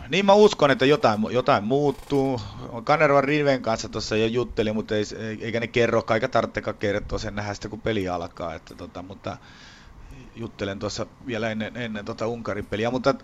Niin 0.09 0.27
mä 0.27 0.33
uskon, 0.33 0.71
että 0.71 0.87
jotain, 0.87 1.21
jotain 1.31 1.65
muuttuu. 1.65 2.41
Kanervan 2.85 3.25
Riven 3.25 3.63
kanssa 3.63 3.89
tuossa 3.89 4.17
jo 4.17 4.27
jutteli, 4.27 4.73
mutta 4.73 4.95
ei, 4.95 5.05
eikä 5.41 5.61
ne 5.61 5.67
kerro, 5.67 6.03
kaikka 6.03 6.29
tarvitsekaan 6.29 6.77
kertoa 6.77 7.19
sen 7.19 7.35
nähdä 7.35 7.55
sitä, 7.55 7.69
kun 7.69 7.81
peli 7.81 8.09
alkaa. 8.09 8.55
Että 8.55 8.75
tota, 8.75 9.03
mutta 9.03 9.37
juttelen 10.37 10.79
tuossa 10.79 11.07
vielä 11.27 11.51
ennen, 11.51 11.77
ennen 11.77 12.05
tota 12.05 12.27
Unkarin 12.27 12.67
peliä, 12.67 12.91
mutta 12.91 13.15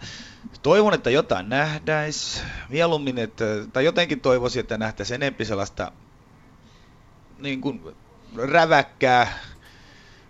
toivon, 0.63 0.95
että 0.95 1.11
jotain 1.11 1.49
nähdäis. 1.49 2.43
Mieluummin, 2.69 3.19
että, 3.19 3.45
tai 3.73 3.85
jotenkin 3.85 4.21
toivoisin, 4.21 4.61
että 4.61 4.79
nähtäisiin 4.79 5.23
enempi 5.23 5.45
sellaista 5.45 5.93
niin 7.39 7.61
kuin 7.61 7.81
räväkkää, 8.37 9.39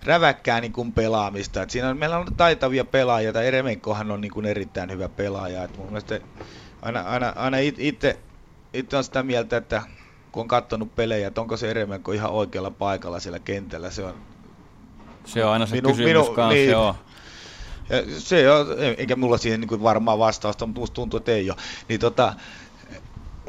räväkkää 0.07 0.61
niin 0.61 0.73
kuin 0.73 0.93
pelaamista. 0.93 1.63
Et 1.63 1.71
siinä 1.71 1.89
on, 1.89 1.97
meillä 1.97 2.19
on 2.19 2.27
taitavia 2.37 2.85
pelaajia, 2.85 3.33
tai 3.33 3.47
Eremenkohan 3.47 4.11
on 4.11 4.21
niin 4.21 4.33
kuin 4.33 4.47
erittäin 4.47 4.91
hyvä 4.91 5.09
pelaaja. 5.09 5.65
Et 5.65 5.77
mun 5.77 5.87
mielestä 5.87 6.21
aina, 6.83 7.01
aina, 7.01 7.33
aina 7.37 7.57
itse, 7.59 8.19
itse 8.73 8.97
on 8.97 9.05
sitä 9.05 9.23
mieltä, 9.23 9.57
että 9.57 9.83
kun 10.33 10.41
on 10.41 10.49
katsonut 10.49 10.95
pelejä, 10.97 11.29
että 11.29 11.41
onko 11.41 11.57
se 11.57 11.71
Eremenko 11.71 12.13
ihan 12.13 12.31
oikealla 12.31 12.71
paikalla 12.71 13.21
siellä 13.21 13.39
kentällä, 13.39 13.91
se 13.91 14.05
on... 14.05 14.15
Se 15.25 15.45
on 15.45 15.53
aina 15.53 15.67
se 15.67 15.75
minu, 15.75 15.89
kysymys 15.89 16.09
minu, 16.09 16.25
kanssa, 16.25 16.55
niin, 16.55 16.71
joo. 16.71 16.97
Ja 17.91 18.21
se 18.21 18.51
on, 18.51 18.67
eikä 18.97 19.17
mulla 19.17 19.39
siihen 19.39 19.61
niin 19.61 19.69
kuin 19.69 19.83
varmaa 19.83 20.19
vastausta, 20.19 20.67
mutta 20.67 20.81
musta 20.81 20.95
tuntuu, 20.95 21.19
että 21.19 21.33
ei 21.33 21.51
ole. 21.51 21.59
Niin 21.89 22.01
tota, 22.01 22.35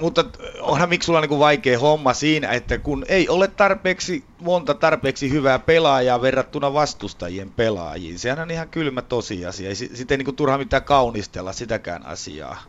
mutta 0.01 0.25
onhan 0.59 0.89
miksi 0.89 1.05
sulla 1.05 1.21
niin 1.21 1.39
vaikea 1.39 1.79
homma 1.79 2.13
siinä, 2.13 2.51
että 2.51 2.77
kun 2.77 3.05
ei 3.07 3.29
ole 3.29 3.47
tarpeeksi 3.47 4.23
monta 4.41 4.73
tarpeeksi 4.73 5.31
hyvää 5.31 5.59
pelaajaa 5.59 6.21
verrattuna 6.21 6.73
vastustajien 6.73 7.51
pelaajiin. 7.51 8.19
Sehän 8.19 8.39
on 8.39 8.51
ihan 8.51 8.69
kylmä 8.69 9.01
tosiasia. 9.01 9.69
Ei 9.69 9.75
sitten 9.75 10.19
niin 10.19 10.35
turha 10.35 10.57
mitään 10.57 10.83
kaunistella 10.83 11.53
sitäkään 11.53 12.05
asiaa. 12.05 12.63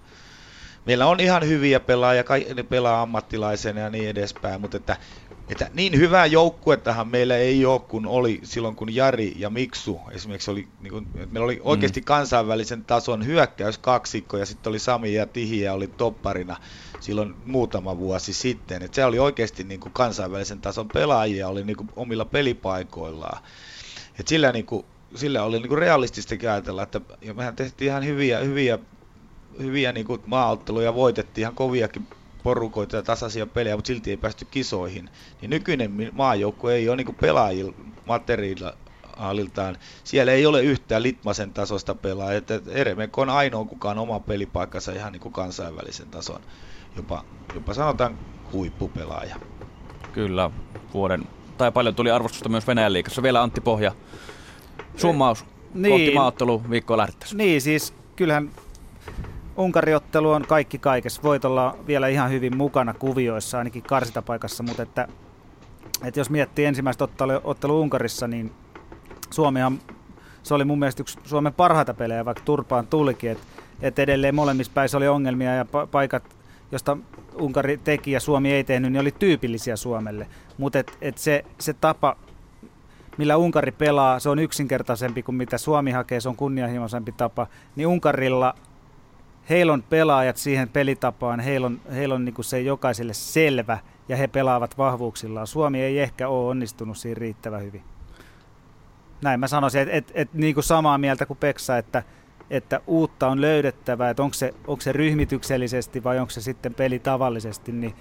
Meillä 0.87 1.07
on 1.07 1.21
ihan 1.21 1.49
hyviä 1.49 1.81
pelaajia, 1.81 2.25
ne 2.55 2.63
pelaa 2.63 3.03
ammattilaisena 3.03 3.81
ja 3.81 3.91
niin 3.91 4.09
edespäin, 4.09 4.61
mutta 4.61 4.77
että, 4.77 4.97
että 5.49 5.71
niin 5.75 5.99
hyvää 5.99 6.27
joukkuettahan 6.27 7.09
meillä 7.09 7.37
ei 7.37 7.67
ole, 7.67 7.81
kun 7.81 8.07
oli 8.07 8.41
silloin, 8.43 8.77
kun 8.77 8.95
Jari 8.95 9.35
ja 9.37 9.51
Miksu 9.51 10.01
esimerkiksi 10.11 10.51
oli, 10.51 10.69
niin 10.81 10.93
kuin, 10.93 11.09
meillä 11.13 11.45
oli 11.45 11.61
oikeasti 11.63 12.01
mm. 12.01 12.05
kansainvälisen 12.05 12.85
tason 12.85 13.27
hyökkäyskaksikko 13.27 14.37
ja 14.37 14.47
sitten 14.47 14.71
oli 14.71 14.79
Sami 14.79 15.15
ja 15.15 15.27
Tihi 15.27 15.61
ja 15.61 15.73
oli 15.73 15.87
topparina 15.87 16.57
silloin 17.01 17.35
muutama 17.45 17.99
vuosi 17.99 18.33
sitten. 18.33 18.83
Et 18.83 18.95
se 18.95 19.05
oli 19.05 19.19
oikeasti 19.19 19.65
niin 19.65 19.81
kuin 19.81 19.93
kansainvälisen 19.93 20.61
tason 20.61 20.89
pelaajia, 20.89 21.49
oli 21.49 21.65
niin 21.65 21.77
kuin 21.77 21.89
omilla 21.97 22.25
pelipaikoillaan. 22.25 23.43
Et 24.21 24.29
sillä, 24.29 24.53
niin 24.53 24.67
kuin, 24.67 24.87
sillä 25.15 25.43
oli 25.43 25.59
niin 25.59 25.69
kuin 25.69 25.79
realistista 25.79 26.35
ajatella, 26.43 26.83
että 26.83 27.01
ja 27.21 27.35
mehän 27.35 27.57
tehtiin 27.57 27.89
ihan 27.89 28.07
hyviä, 28.07 28.39
hyviä, 28.39 28.79
hyviä 29.59 29.93
niin 29.93 30.07
kuin 30.07 30.21
maaotteluja, 30.27 30.95
voitettiin 30.95 31.43
ihan 31.43 31.55
koviakin 31.55 32.07
porukoita 32.43 32.97
ja 32.97 33.03
tasaisia 33.03 33.47
pelejä, 33.47 33.77
mutta 33.77 33.89
silti 33.89 34.11
ei 34.11 34.17
päästy 34.17 34.45
kisoihin. 34.45 35.11
Niin 35.41 35.51
nykyinen 35.51 36.11
maajoukko 36.13 36.71
ei 36.71 36.89
ole 36.89 36.97
niin 36.97 37.07
kuin 37.07 37.17
pelaajilla 37.21 37.75
materiaaliltaan. 38.07 39.77
Siellä 40.05 40.33
ei 40.33 40.47
ole 40.47 40.63
yhtään 40.63 41.03
Litmasen 41.03 41.53
tasosta 41.53 41.95
pelaajaa. 41.95 42.43
Eremenko 42.69 43.23
on 43.23 43.31
ainoa 43.31 43.65
kukaan 43.65 43.99
oma 43.99 44.21
pelipaikkansa 44.21 44.93
ihan 44.93 45.13
niin 45.13 45.21
kuin 45.21 45.33
kansainvälisen 45.33 46.09
tason 46.09 46.41
jopa, 46.97 47.25
jopa 47.55 47.75
sanotaan 47.75 48.19
huippupelaaja. 48.53 49.37
Kyllä, 50.13 50.51
vuoden, 50.95 51.23
tai 51.59 51.73
paljon 51.73 51.95
tuli 51.95 52.11
arvostusta 52.11 52.49
myös 52.49 52.67
Venäjän 52.67 52.93
liikassa. 52.93 53.23
Vielä 53.23 53.43
Antti 53.43 53.61
Pohja, 53.61 53.93
summaus 54.97 55.45
niin, 55.75 55.93
kohti 55.93 56.15
maaottelu 56.15 56.63
viikkoa 56.71 56.97
lähdettäisiin. 56.97 57.39
Niin, 57.39 57.61
siis 57.61 57.95
kyllähän 58.17 58.51
Unkariottelu 59.57 60.31
on 60.31 60.47
kaikki 60.47 60.79
kaikessa. 60.79 61.23
Voit 61.23 61.45
olla 61.45 61.77
vielä 61.87 62.09
ihan 62.09 62.31
hyvin 62.31 62.57
mukana 62.57 62.95
kuvioissa, 62.95 63.59
ainakin 63.59 63.83
karsitapaikassa, 63.83 64.63
mutta 64.63 64.83
että, 64.83 65.09
että 66.05 66.21
jos 66.21 66.31
miettii 66.31 66.65
ensimmäistä 66.65 67.05
ottelu, 67.05 67.41
ottelu 67.45 67.81
Unkarissa, 67.81 68.29
niin 68.29 68.53
Suomihan, 69.31 69.79
se 70.43 70.55
oli 70.55 70.65
mun 70.65 70.79
mielestä 70.79 71.03
yksi 71.03 71.19
Suomen 71.25 71.55
parhaita 71.55 71.95
pelejä, 71.95 72.25
vaikka 72.25 72.43
turpaan 72.45 72.87
tulikin, 72.87 73.31
että, 73.31 73.45
että 73.83 74.03
edelleen 74.03 74.35
molemmissa 74.35 74.73
päissä 74.75 74.97
oli 74.97 75.09
ongelmia 75.09 75.55
ja 75.55 75.65
paikat 75.91 76.37
josta 76.77 76.97
Unkari 77.35 77.77
teki 77.77 78.13
ja 78.13 78.21
Suomi 78.21 78.53
ei 78.53 78.65
tehnyt, 78.65 78.93
niin 78.93 79.01
oli 79.01 79.15
tyypillisiä 79.19 79.77
Suomelle. 79.77 80.27
Mutta 80.59 80.79
et, 80.79 80.99
et 81.01 81.19
se, 81.19 81.45
se 81.61 81.73
tapa, 81.73 82.17
millä 83.19 83.37
Unkari 83.37 83.73
pelaa, 83.73 84.19
se 84.19 84.29
on 84.29 84.39
yksinkertaisempi 84.39 85.23
kuin 85.23 85.37
mitä 85.37 85.59
Suomi 85.59 85.91
hakee, 85.91 86.21
se 86.21 86.29
on 86.29 86.37
kunnianhimoisempi 86.37 87.13
tapa. 87.13 87.47
Niin 87.77 87.87
Unkarilla 87.87 88.55
heillä 89.51 89.73
on 89.73 89.83
pelaajat 89.83 90.37
siihen 90.37 90.69
pelitapaan, 90.69 91.41
heillä 91.41 91.67
on, 91.67 91.81
heillä 91.95 92.15
on 92.15 92.25
niin 92.25 92.35
se 92.41 92.61
jokaiselle 92.61 93.15
selvä 93.15 93.79
ja 94.09 94.17
he 94.17 94.27
pelaavat 94.27 94.79
vahvuuksillaan. 94.79 95.47
Suomi 95.47 95.83
ei 95.83 95.99
ehkä 95.99 96.29
ole 96.29 96.49
onnistunut 96.49 96.99
siinä 96.99 97.19
riittävän 97.19 97.63
hyvin. 97.63 97.83
Näin 99.23 99.41
mä 99.41 99.49
sanoisin, 99.49 99.81
että 99.81 99.95
et, 99.97 100.13
et, 100.15 100.35
niin 100.35 100.63
samaa 100.63 100.99
mieltä 100.99 101.27
kuin 101.27 101.39
Peksa, 101.39 101.79
että 101.79 102.03
että 102.51 102.81
uutta 102.87 103.29
on 103.29 103.41
löydettävä, 103.41 104.11
että 104.11 104.23
onko 104.23 104.35
se, 104.35 104.55
onko 104.67 104.81
se 104.81 104.93
ryhmityksellisesti 104.93 106.05
vai 106.05 106.19
onko 106.19 106.31
se 106.31 106.41
sitten 106.41 106.75
peli 106.75 106.99
tavallisesti, 106.99 107.73
niin 107.73 107.95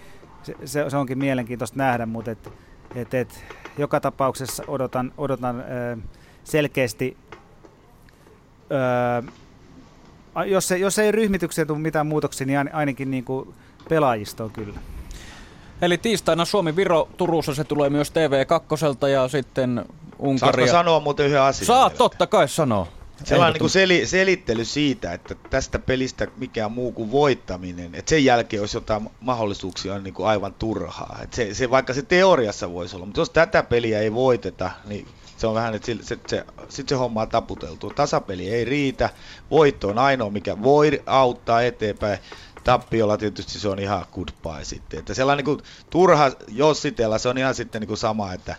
se, 0.43 0.55
se, 0.65 0.89
se 0.89 0.97
onkin 0.97 1.17
mielenkiintoista 1.17 1.77
nähdä, 1.77 2.05
mutta 2.05 2.31
et, 2.31 2.49
et, 2.95 3.13
et, 3.13 3.45
joka 3.77 3.99
tapauksessa 3.99 4.63
odotan, 4.67 5.11
odotan 5.17 5.59
ö, 5.59 5.97
selkeästi, 6.43 7.17
ö, 8.71 9.23
jos, 10.45 10.67
se, 10.67 10.77
jos 10.77 10.99
ei 10.99 11.11
ryhmitykseen 11.11 11.67
tule 11.67 11.79
mitään 11.79 12.07
muutoksia, 12.07 12.47
niin 12.47 12.75
ainakin 12.75 13.11
niin 13.11 13.25
kuin 13.25 13.53
pelaajistoon 13.89 14.51
kyllä. 14.51 14.79
Eli 15.81 15.97
tiistaina 15.97 16.45
Suomi-Viro 16.45 17.09
Turussa 17.17 17.53
se 17.53 17.63
tulee 17.63 17.89
myös 17.89 18.11
TV2 18.11 19.07
ja 19.07 19.27
sitten 19.27 19.85
Unkaria. 20.19 20.67
Saatko 20.67 20.77
sanoa 20.77 20.99
muuten 20.99 21.25
yhden 21.25 21.41
asian? 21.41 21.65
Saat 21.65 21.95
totta 21.97 22.27
kai 22.27 22.47
sanoa. 22.47 22.87
Sellainen 23.23 23.61
niin 23.61 23.69
seli, 23.69 24.05
selittely 24.05 24.65
siitä, 24.65 25.13
että 25.13 25.35
tästä 25.49 25.79
pelistä 25.79 26.27
mikään 26.37 26.71
muu 26.71 26.91
kuin 26.91 27.11
voittaminen, 27.11 27.95
että 27.95 28.09
sen 28.09 28.25
jälkeen 28.25 28.61
olisi 28.61 28.77
jotain 28.77 29.09
mahdollisuuksia 29.19 29.93
on 29.93 30.03
niin 30.03 30.13
kuin 30.13 30.27
aivan 30.27 30.53
turhaa. 30.53 31.19
Että 31.23 31.35
se, 31.35 31.53
se, 31.53 31.69
vaikka 31.69 31.93
se 31.93 32.01
teoriassa 32.01 32.71
voisi 32.71 32.95
olla, 32.95 33.05
mutta 33.05 33.21
jos 33.21 33.29
tätä 33.29 33.63
peliä 33.63 33.99
ei 33.99 34.13
voiteta, 34.13 34.71
niin 34.85 35.07
Se 35.37 35.47
on 35.47 35.55
vähän, 35.55 35.75
että 35.75 35.85
se, 35.85 35.97
se, 36.01 36.19
se, 36.27 36.45
sit 36.69 36.89
se 36.89 36.95
homma 36.95 37.21
on 37.21 37.29
taputeltu. 37.29 37.89
Tasapeli 37.89 38.49
ei 38.49 38.65
riitä. 38.65 39.09
Voitto 39.51 39.87
on 39.87 39.97
ainoa, 39.97 40.29
mikä 40.29 40.63
voi 40.63 41.03
auttaa 41.05 41.61
eteenpäin. 41.61 42.19
Tappiolla 42.63 43.17
tietysti 43.17 43.59
se 43.59 43.67
on 43.67 43.79
ihan 43.79 44.05
goodbye 44.13 44.63
sitten. 44.65 44.99
Että 44.99 45.13
sellainen 45.13 45.45
niin 45.45 45.57
kuin, 45.57 45.67
turha 45.89 46.31
jossitella, 46.47 47.17
se 47.17 47.29
on 47.29 47.37
ihan 47.37 47.55
sitten 47.55 47.81
niin 47.81 47.87
kuin 47.87 47.97
sama, 47.97 48.33
että 48.33 48.55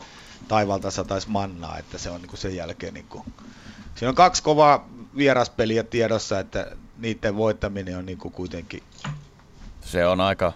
taivalta 0.48 0.90
sataisi 0.90 1.30
mannaa, 1.30 1.78
että 1.78 1.98
se 1.98 2.10
on 2.10 2.20
niin 2.20 2.28
kuin 2.28 2.40
sen 2.40 2.56
jälkeen 2.56 2.94
niin 2.94 3.06
kuin, 3.08 3.24
Siinä 3.96 4.08
on 4.08 4.14
kaksi 4.14 4.42
kovaa 4.42 4.88
vieraspeliä 5.16 5.82
tiedossa, 5.82 6.38
että 6.38 6.66
niiden 6.98 7.36
voittaminen 7.36 7.98
on 7.98 8.06
niin 8.06 8.18
kuin 8.18 8.32
kuitenkin... 8.32 8.82
Se 9.80 10.06
on 10.06 10.20
aika 10.20 10.52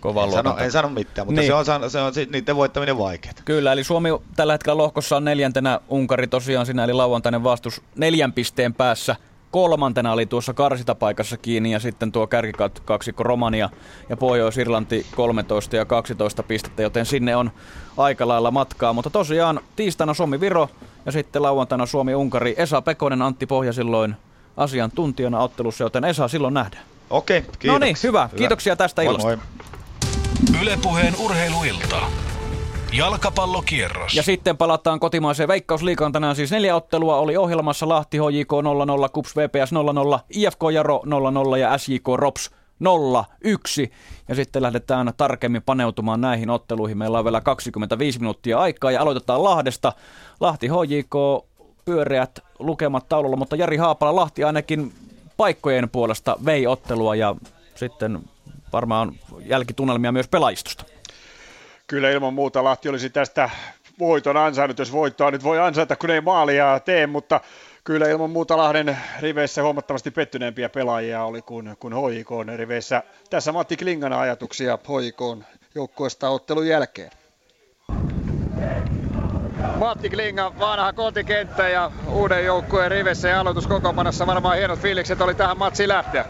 kova 0.00 0.24
en 0.24 0.32
sano, 0.32 0.56
en 0.58 0.72
sano 0.72 0.88
mitään, 0.88 1.26
mutta 1.26 1.40
niin. 1.40 1.48
se 1.64 1.72
on, 1.72 1.90
se 1.90 2.00
on 2.00 2.12
niiden 2.30 2.56
voittaminen 2.56 2.98
vaikeaa. 2.98 3.34
Kyllä, 3.44 3.72
eli 3.72 3.84
Suomi 3.84 4.08
tällä 4.36 4.52
hetkellä 4.52 4.76
lohkossa 4.76 5.16
on 5.16 5.24
neljäntenä, 5.24 5.80
Unkari 5.88 6.26
tosiaan 6.26 6.66
siinä, 6.66 6.84
eli 6.84 6.92
lauantainen 6.92 7.44
vastus 7.44 7.82
neljän 7.96 8.32
pisteen 8.32 8.74
päässä. 8.74 9.16
Kolmantena 9.50 10.12
oli 10.12 10.26
tuossa 10.26 10.54
karsitapaikassa 10.54 11.36
kiinni 11.36 11.72
ja 11.72 11.80
sitten 11.80 12.12
tuo 12.12 12.26
kärkikaksikko 12.26 13.22
Romania 13.22 13.70
ja 14.08 14.16
Pohjois-Irlanti 14.16 15.06
13 15.16 15.76
ja 15.76 15.84
12 15.84 16.42
pistettä, 16.42 16.82
joten 16.82 17.06
sinne 17.06 17.36
on 17.36 17.50
aika 17.96 18.28
lailla 18.28 18.50
matkaa. 18.50 18.92
Mutta 18.92 19.10
tosiaan 19.10 19.60
tiistaina 19.76 20.14
Suomi-Viro 20.14 20.68
ja 21.06 21.12
sitten 21.12 21.42
lauantaina 21.42 21.86
Suomi-Unkari. 21.86 22.54
Esa 22.56 22.82
Pekonen, 22.82 23.22
Antti 23.22 23.46
Pohja 23.46 23.72
silloin 23.72 24.16
asiantuntijana 24.56 25.40
ottelussa, 25.40 25.84
joten 25.84 26.04
Esa 26.04 26.28
silloin 26.28 26.54
nähdään. 26.54 26.84
Okei, 27.10 27.38
okay, 27.38 27.70
No 27.70 27.78
niin, 27.78 27.96
hyvä. 28.02 28.26
hyvä. 28.26 28.38
Kiitoksia 28.38 28.76
tästä 28.76 29.02
illasta. 29.02 29.26
Moi, 29.26 29.36
moi. 29.36 30.62
Ylepuheen 30.62 31.14
urheiluilta. 31.18 31.96
Jalkapallokierros. 32.92 34.14
Ja 34.14 34.22
sitten 34.22 34.56
palataan 34.56 35.00
kotimaiseen 35.00 35.48
veikkausliikaan. 35.48 36.12
Tänään 36.12 36.36
siis 36.36 36.50
neljä 36.50 36.76
ottelua 36.76 37.16
oli 37.16 37.36
ohjelmassa. 37.36 37.88
Lahti 37.88 38.18
HJK 38.18 38.52
0-0, 39.06 39.08
KUPS 39.12 39.36
VPS 39.36 39.72
0-0, 39.72 40.18
IFK 40.30 40.60
Jaro 40.72 41.02
0-0 41.54 41.56
ja 41.56 41.78
SJK 41.78 42.08
Rops 42.16 42.50
0-1. 42.82 43.90
Ja 44.28 44.34
sitten 44.34 44.62
lähdetään 44.62 45.12
tarkemmin 45.16 45.62
paneutumaan 45.62 46.20
näihin 46.20 46.50
otteluihin. 46.50 46.98
Meillä 46.98 47.18
on 47.18 47.24
vielä 47.24 47.40
25 47.40 48.18
minuuttia 48.18 48.58
aikaa 48.58 48.90
ja 48.90 49.02
aloitetaan 49.02 49.44
Lahdesta. 49.44 49.92
Lahti 50.40 50.68
HJK 50.68 51.44
pyöreät 51.84 52.40
lukemat 52.58 53.08
taululla, 53.08 53.36
mutta 53.36 53.56
Jari 53.56 53.76
Haapala 53.76 54.16
Lahti 54.16 54.44
ainakin 54.44 54.92
paikkojen 55.36 55.88
puolesta 55.88 56.36
vei 56.44 56.66
ottelua 56.66 57.14
ja 57.14 57.34
sitten 57.74 58.18
varmaan 58.72 59.12
jälkitunnelmia 59.40 60.12
myös 60.12 60.28
pelaajistosta. 60.28 60.84
Kyllä 61.86 62.10
ilman 62.10 62.34
muuta 62.34 62.64
Lahti 62.64 62.88
olisi 62.88 63.10
tästä 63.10 63.50
voiton 63.98 64.36
ansainnut, 64.36 64.78
jos 64.78 64.92
voittoa 64.92 65.30
nyt 65.30 65.44
voi 65.44 65.58
ansaita, 65.60 65.96
kun 65.96 66.10
ei 66.10 66.20
maalia 66.20 66.80
tee, 66.84 67.06
mutta 67.06 67.40
kyllä 67.84 68.08
ilman 68.08 68.30
muuta 68.30 68.56
Lahden 68.56 68.98
riveissä 69.20 69.62
huomattavasti 69.62 70.10
pettyneempiä 70.10 70.68
pelaajia 70.68 71.24
oli 71.24 71.42
kuin, 71.42 71.76
kuin 71.78 71.94
HJK 71.94 72.28
riveissä. 72.56 73.02
Tässä 73.30 73.52
Matti 73.52 73.76
Klingan 73.76 74.12
ajatuksia 74.12 74.78
HJK 74.88 75.46
joukkueesta 75.74 76.28
ottelun 76.28 76.66
jälkeen. 76.66 77.10
Matti 79.76 80.10
Klinga, 80.10 80.52
vanha 80.58 80.92
kotikenttä 80.92 81.68
ja 81.68 81.90
uuden 82.08 82.44
joukkueen 82.44 82.90
rivessä 82.90 83.28
ja 83.28 83.40
aloituskokoonpanossa 83.40 84.26
varmaan 84.26 84.56
hienot 84.56 84.78
fiilikset 84.78 85.20
oli 85.20 85.34
tähän 85.34 85.58
matsiin 85.58 85.88
lähteä. 85.88 86.24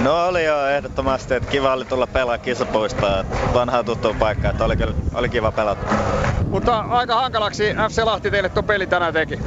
No 0.00 0.26
oli 0.26 0.44
jo 0.44 0.66
ehdottomasti, 0.66 1.34
että 1.34 1.50
kiva 1.50 1.72
oli 1.72 1.84
tulla 1.84 2.06
pelaa 2.06 2.38
kisapuistoa, 2.38 3.24
vanhaa 3.54 3.84
tuttua 3.84 4.14
paikkaa, 4.18 4.50
että 4.50 4.64
oli, 4.64 4.76
kyllä, 4.76 4.94
oli 5.14 5.28
kiva 5.28 5.52
pelata. 5.52 6.15
Mutta 6.56 6.84
aika 6.88 7.14
hankalaksi 7.14 7.74
FC 7.88 8.02
Lahti 8.04 8.30
teille 8.30 8.48
tuon 8.48 8.64
peli 8.64 8.86
tänään 8.86 9.12
teki. 9.12 9.38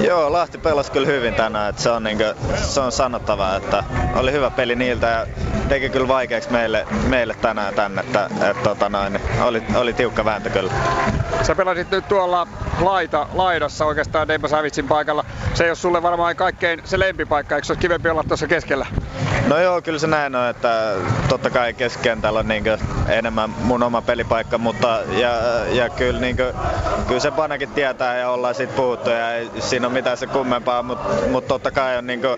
Joo, 0.00 0.32
Lahti 0.32 0.58
pelasi 0.58 0.92
kyllä 0.92 1.06
hyvin 1.06 1.34
tänään, 1.34 1.70
että 1.70 1.82
se 1.82 1.90
on, 1.90 2.02
niinku, 2.02 2.24
se 2.56 2.80
on 2.80 2.92
sanottavaa, 2.92 3.56
että 3.56 3.84
oli 4.14 4.32
hyvä 4.32 4.50
peli 4.50 4.76
niiltä 4.76 5.06
ja 5.06 5.26
teki 5.68 5.90
kyllä 5.90 6.08
vaikeaksi 6.08 6.52
meille, 6.52 6.86
meille 7.08 7.34
tänään 7.34 7.74
tänne, 7.74 8.00
että, 8.00 8.30
että 8.50 8.62
tota 8.62 8.88
noin, 8.88 9.20
oli, 9.42 9.62
oli 9.74 9.92
tiukka 9.92 10.24
vääntö 10.24 10.50
kyllä. 10.50 10.72
Sä 11.42 11.54
pelasit 11.54 11.90
nyt 11.90 12.08
tuolla 12.08 12.46
laita, 12.80 13.26
laidassa 13.34 13.86
oikeastaan 13.86 14.28
Deimba 14.28 14.48
Savitsin 14.48 14.88
paikalla. 14.88 15.24
Se 15.54 15.64
ei 15.64 15.70
ole 15.70 15.76
sulle 15.76 16.02
varmaan 16.02 16.36
kaikkein 16.36 16.82
se 16.84 16.98
lempipaikka, 16.98 17.54
eikö 17.54 17.66
se 17.66 17.72
olisi 17.72 17.80
kivempi 17.80 18.08
olla 18.08 18.24
tuossa 18.28 18.46
keskellä? 18.46 18.86
No 19.50 19.58
joo, 19.58 19.82
kyllä 19.82 19.98
se 19.98 20.06
näin 20.06 20.36
on, 20.36 20.48
että 20.48 20.94
totta 21.28 21.50
kai 21.50 21.74
keskentällä 21.74 22.40
on 22.40 22.48
niin 22.48 22.64
enemmän 23.08 23.50
mun 23.50 23.82
oma 23.82 24.02
pelipaikka, 24.02 24.58
mutta 24.58 24.98
ja, 25.08 25.30
ja 25.70 25.88
kyllä, 25.88 26.20
niin 26.20 26.36
kuin, 26.36 26.52
kyllä 27.06 27.20
se 27.20 27.30
Panakin 27.30 27.70
tietää 27.70 28.16
ja 28.16 28.30
ollaan 28.30 28.54
siitä 28.54 28.72
puhuttu 28.72 29.10
ja 29.10 29.34
ei 29.34 29.50
siinä 29.58 29.86
ole 29.86 29.92
mitään 29.92 30.16
se 30.16 30.26
kummempaa, 30.26 30.82
mutta 30.82 31.08
mut 31.30 31.46
totta 31.46 31.70
kai 31.70 31.96
on 31.96 32.06
niin 32.06 32.20
kuin, 32.20 32.36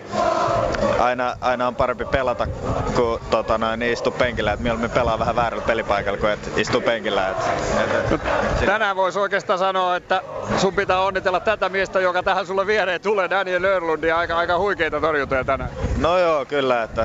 aina, 0.99 1.37
aina 1.41 1.67
on 1.67 1.75
parempi 1.75 2.05
pelata 2.05 2.47
kuin 2.95 3.21
tota, 3.31 3.59
noin, 3.59 3.81
niin 3.81 3.93
istu 3.93 4.11
penkillä, 4.11 4.53
että 4.53 4.63
mieluummin 4.63 4.91
pelaa 4.91 5.19
vähän 5.19 5.37
väärällä 5.37 5.65
pelipaikalla 5.67 6.19
kuin 6.19 6.33
että 6.33 6.51
istuu 6.57 6.81
penkillä. 6.81 7.29
Et, 7.29 7.37
et, 7.85 8.13
et, 8.13 8.67
Tänään 8.67 8.97
voisi 8.97 9.19
oikeastaan 9.19 9.59
sanoa, 9.59 9.97
että 9.97 10.23
sun 10.57 10.75
pitää 10.75 11.01
onnitella 11.01 11.41
tätä 11.41 11.69
miestä, 11.69 12.01
joka 12.01 12.23
tähän 12.23 12.47
sulle 12.47 12.67
viereen 12.67 13.01
tulee, 13.01 13.31
Daniel 13.31 13.63
Lörlundi, 13.63 14.13
aika, 14.13 14.37
aika 14.37 14.59
huikeita 14.59 15.01
torjuntoja 15.01 15.45
tänään. 15.45 15.71
No 15.99 16.19
joo, 16.19 16.45
kyllä, 16.45 16.83
että 16.83 17.02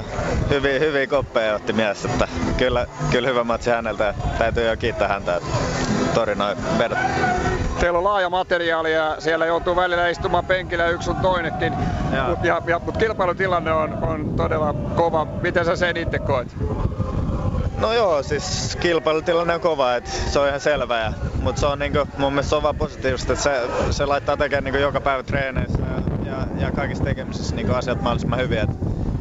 hyvin, 0.50 0.82
hyvin 0.82 1.10
koppeja 1.10 1.56
otti 1.56 1.74
mies, 1.74 2.06
että 2.06 2.28
kyllä, 2.58 2.88
kyllä 3.12 3.28
hyvä 3.28 3.44
matsi 3.44 3.70
häneltä, 3.70 4.14
täytyy 4.38 4.70
jo 4.70 4.78
kiittää 4.78 5.08
häntä, 5.08 5.36
että 5.36 5.50
torinoi 6.14 6.56
vedot. 6.78 6.98
Teillä 7.80 7.98
on 7.98 8.04
laaja 8.04 8.30
materiaali 8.30 8.94
ja 8.94 9.16
siellä 9.20 9.46
joutuu 9.46 9.76
välillä 9.76 10.08
istumaan 10.08 10.46
penkillä 10.46 10.88
yksi 10.88 11.10
on 11.10 11.16
toinenkin, 11.16 11.74
mutta 12.28 12.48
ja, 12.48 12.62
ja, 12.68 12.80
mut 12.80 12.98
kilpailutilanne 12.98 13.72
on, 13.72 14.04
on 14.04 14.34
todella 14.36 14.74
kova. 14.96 15.26
Miten 15.26 15.66
sä 15.66 15.76
sen 15.76 15.98
itse 15.98 16.20
koet? 16.20 16.48
No 17.80 17.94
joo, 17.94 18.24
siis 18.24 18.78
kilpailutilanne 18.82 19.54
on 19.54 19.62
kova, 19.62 19.96
että 19.96 20.10
se 20.10 20.40
on 20.40 20.48
ihan 20.48 20.60
selvää. 20.60 21.14
Mutta 21.42 21.60
se 21.60 21.66
on 21.66 21.80
niinku, 21.80 22.00
mun 22.18 22.34
mielestä 22.34 22.50
se 22.50 22.56
on 22.56 22.64
vaan 22.64 22.76
positiivista, 22.76 23.34
että 23.34 23.44
se, 23.44 23.62
se 23.92 24.06
laittaa 24.06 24.38
tekemään 24.38 24.64
niinku 24.64 24.80
joka 24.80 25.02
päivä 25.02 25.24
treeneissä 25.24 25.80
ja, 25.80 26.32
ja, 26.32 26.48
ja 26.66 26.72
kaikissa 26.72 27.04
tekemisissä 27.04 27.56
niinku 27.56 27.74
asiat 27.74 28.02
mahdollisimman 28.02 28.40
hyvin. 28.40 28.60
Et, 28.60 28.70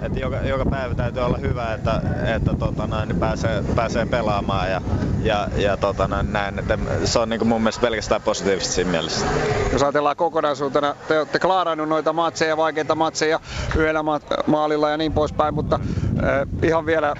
et 0.02 0.16
joka, 0.16 0.36
joka 0.36 0.66
päivä 0.70 0.94
täytyy 0.94 1.22
olla 1.22 1.36
hyvä, 1.36 1.74
että, 1.74 2.02
että 2.36 2.54
tota 2.54 2.86
noin, 2.86 3.08
niin 3.08 3.20
pääsee, 3.20 3.64
pääsee 3.74 4.06
pelaamaan 4.06 4.70
ja, 4.70 4.80
ja, 5.22 5.48
ja 5.56 5.76
tota 5.76 6.08
noin, 6.08 6.32
näin. 6.32 6.58
Että 6.58 6.78
se 7.04 7.18
on 7.18 7.28
niinku 7.28 7.44
mun 7.44 7.60
mielestä 7.60 7.80
pelkästään 7.80 8.22
positiivista 8.22 8.72
siinä 8.72 8.90
mielessä. 8.90 9.26
Jos 9.72 9.82
ajatellaan 9.82 10.16
kokonaisuutena, 10.16 10.94
te 11.08 11.18
olette 11.18 11.38
klaarannut 11.38 11.88
noita 11.88 12.12
matseja, 12.12 12.56
vaikeita 12.56 12.94
matseja 12.94 13.40
yhdellä 13.76 14.02
ma- 14.02 14.20
maalilla 14.46 14.90
ja 14.90 14.96
niin 14.96 15.12
poispäin, 15.12 15.54
mutta 15.54 15.80
äh, 16.24 16.46
ihan 16.62 16.86
vielä 16.86 17.14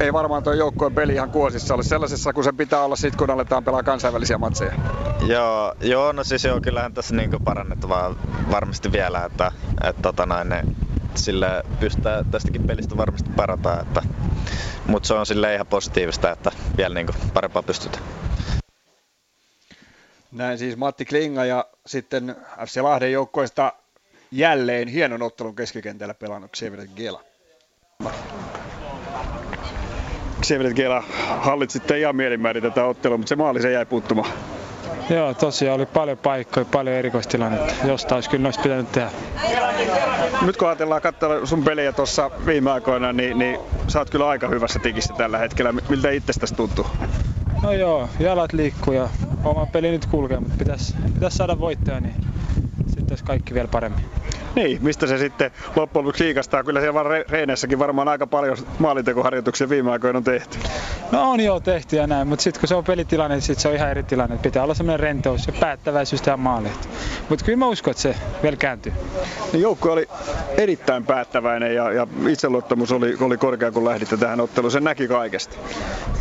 ei 0.00 0.12
varmaan 0.12 0.42
tuo 0.42 0.52
joukkueen 0.52 0.94
peli 0.94 1.14
ihan 1.14 1.30
kuosissa 1.30 1.74
ole 1.74 1.82
sellaisessa, 1.82 2.32
kun 2.32 2.44
se 2.44 2.52
pitää 2.52 2.84
olla 2.84 2.96
sit, 2.96 3.16
kun 3.16 3.30
aletaan 3.30 3.64
pelaa 3.64 3.82
kansainvälisiä 3.82 4.38
matseja. 4.38 4.72
Joo, 5.26 5.74
joo 5.80 6.12
no 6.12 6.24
siis 6.24 6.44
joo, 6.44 6.60
kyllähän 6.60 6.94
tässä 6.94 7.14
niinku 7.14 7.38
parannettavaa 7.44 8.14
varmasti 8.50 8.92
vielä, 8.92 9.24
että, 9.24 9.52
että 9.84 10.02
tota 10.02 10.26
näin, 10.26 10.48
ne, 10.48 10.64
sille 11.14 11.62
pystytään 11.80 12.24
tästäkin 12.26 12.62
pelistä 12.62 12.96
varmasti 12.96 13.30
parantaa, 13.36 13.80
että, 13.80 14.02
mutta 14.86 15.06
se 15.06 15.14
on 15.14 15.26
sille 15.26 15.54
ihan 15.54 15.66
positiivista, 15.66 16.30
että 16.30 16.52
vielä 16.76 16.94
niinku 16.94 17.12
parempaa 17.34 17.62
pystytään. 17.62 18.04
Näin 20.32 20.58
siis 20.58 20.76
Matti 20.76 21.04
Klinga 21.04 21.44
ja 21.44 21.66
sitten 21.86 22.36
FC 22.66 22.80
Lahden 22.80 23.12
joukkoista 23.12 23.72
jälleen 24.30 24.88
hienon 24.88 25.22
ottelun 25.22 25.56
keskikentällä 25.56 26.14
pelannut 26.14 26.50
Xavier 26.56 26.86
Gela. 26.96 27.24
Xavier 30.42 30.74
Gela 30.74 31.02
hallitsitte 31.38 31.98
ihan 31.98 32.16
mielinmäärin 32.16 32.62
tätä 32.62 32.84
ottelua, 32.84 33.16
mutta 33.16 33.28
se 33.28 33.36
maali 33.36 33.62
se 33.62 33.72
jäi 33.72 33.86
puuttumaan. 33.86 34.32
Joo, 35.10 35.34
tosiaan 35.34 35.76
oli 35.76 35.86
paljon 35.86 36.18
paikkoja, 36.18 36.66
paljon 36.72 36.96
erikoistilannetta. 36.96 37.74
Jostain 37.86 38.16
olisi 38.16 38.30
kyllä 38.30 38.42
noista 38.42 38.62
pitänyt 38.62 38.92
tehdä. 38.92 39.10
Nyt 40.42 40.56
kun 40.56 40.68
ajatellaan 40.68 41.02
katsoa 41.02 41.46
sun 41.46 41.64
peliä 41.64 41.92
tuossa 41.92 42.30
viime 42.46 42.70
aikoina, 42.70 43.12
niin, 43.12 43.38
niin 43.38 43.58
sä 43.88 43.98
oot 43.98 44.10
kyllä 44.10 44.28
aika 44.28 44.48
hyvässä 44.48 44.78
tikissä 44.78 45.14
tällä 45.14 45.38
hetkellä. 45.38 45.72
Miltä 45.88 46.10
itsestäsi 46.10 46.54
tuntuu? 46.54 46.86
No 47.62 47.72
joo, 47.72 48.08
jalat 48.20 48.52
liikkuu 48.52 48.94
ja 48.94 49.08
oma 49.44 49.66
peli 49.66 49.90
nyt 49.90 50.06
kulkee, 50.06 50.40
mutta 50.40 50.56
pitäisi, 50.58 50.94
pitäisi 51.14 51.36
saada 51.36 51.58
voittoja, 51.58 52.00
niin 52.00 52.14
sitten 52.86 53.06
olisi 53.10 53.24
kaikki 53.24 53.54
vielä 53.54 53.68
paremmin. 53.68 54.04
Niin, 54.54 54.78
mistä 54.82 55.06
se 55.06 55.18
sitten 55.18 55.50
loppujen 55.76 56.04
lopuksi 56.06 56.24
liikastaa? 56.24 56.64
Kyllä 56.64 56.80
siellä 56.80 57.02
reeneissäkin 57.28 57.78
varmaan 57.78 58.08
aika 58.08 58.26
paljon 58.26 58.56
maalintekoharjoituksia 58.78 59.68
viime 59.68 59.90
aikoina 59.90 60.16
on 60.16 60.24
tehty. 60.24 60.58
No 61.12 61.30
on 61.30 61.40
joo 61.40 61.60
tehty 61.60 61.96
ja 61.96 62.06
näin, 62.06 62.28
mutta 62.28 62.42
sitten 62.42 62.60
kun 62.60 62.68
se 62.68 62.74
on 62.74 62.84
pelitilanne, 62.84 63.34
niin 63.34 63.42
sit 63.42 63.58
se 63.58 63.68
on 63.68 63.74
ihan 63.74 63.90
eri 63.90 64.02
tilanne. 64.02 64.36
Pitää 64.36 64.64
olla 64.64 64.74
semmoinen 64.74 65.00
rentous 65.00 65.46
ja 65.46 65.52
päättäväisyys 65.60 66.22
tehdä 66.22 66.36
maalit. 66.36 66.88
Mutta 67.28 67.44
kyllä 67.44 67.58
mä 67.58 67.66
uskon, 67.66 67.90
että 67.90 68.02
se 68.02 68.14
vielä 68.42 68.56
kääntyy. 68.56 68.92
Niin 69.52 69.62
joukkue 69.62 69.92
oli 69.92 70.08
erittäin 70.56 71.06
päättäväinen 71.06 71.74
ja, 71.74 71.92
ja 71.92 72.06
itseluottamus 72.28 72.92
oli, 72.92 73.16
oli 73.20 73.36
korkea, 73.36 73.70
kun 73.70 73.84
lähditte 73.84 74.16
tähän 74.16 74.40
otteluun. 74.40 74.72
Sen 74.72 74.84
näki 74.84 75.08
kaikesta. 75.08 75.56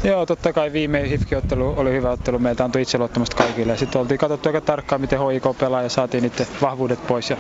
Joo, 0.04 0.26
totta 0.26 0.54
kai 0.54 0.74
viime 0.74 1.10
hifki-ottelu 1.10 1.74
oli 1.78 1.92
hyvä 1.92 2.12
ottelu. 2.12 2.40
Meiltä 2.40 2.64
antoi 2.64 2.82
itseluottamusta 2.82 3.36
kaikille. 3.36 3.78
Sitten 3.78 4.02
oltiin 4.02 4.18
katsottu 4.18 4.50
aika 4.50 4.62
tarkkaan, 4.62 5.02
miten 5.02 5.20
HIK 5.20 5.44
pelaa 5.60 5.82
ja 5.82 5.90
saatiin 5.90 6.24
niiden 6.24 6.48
vahvuudet 6.62 7.08
pois. 7.08 7.30
Ja 7.30 7.38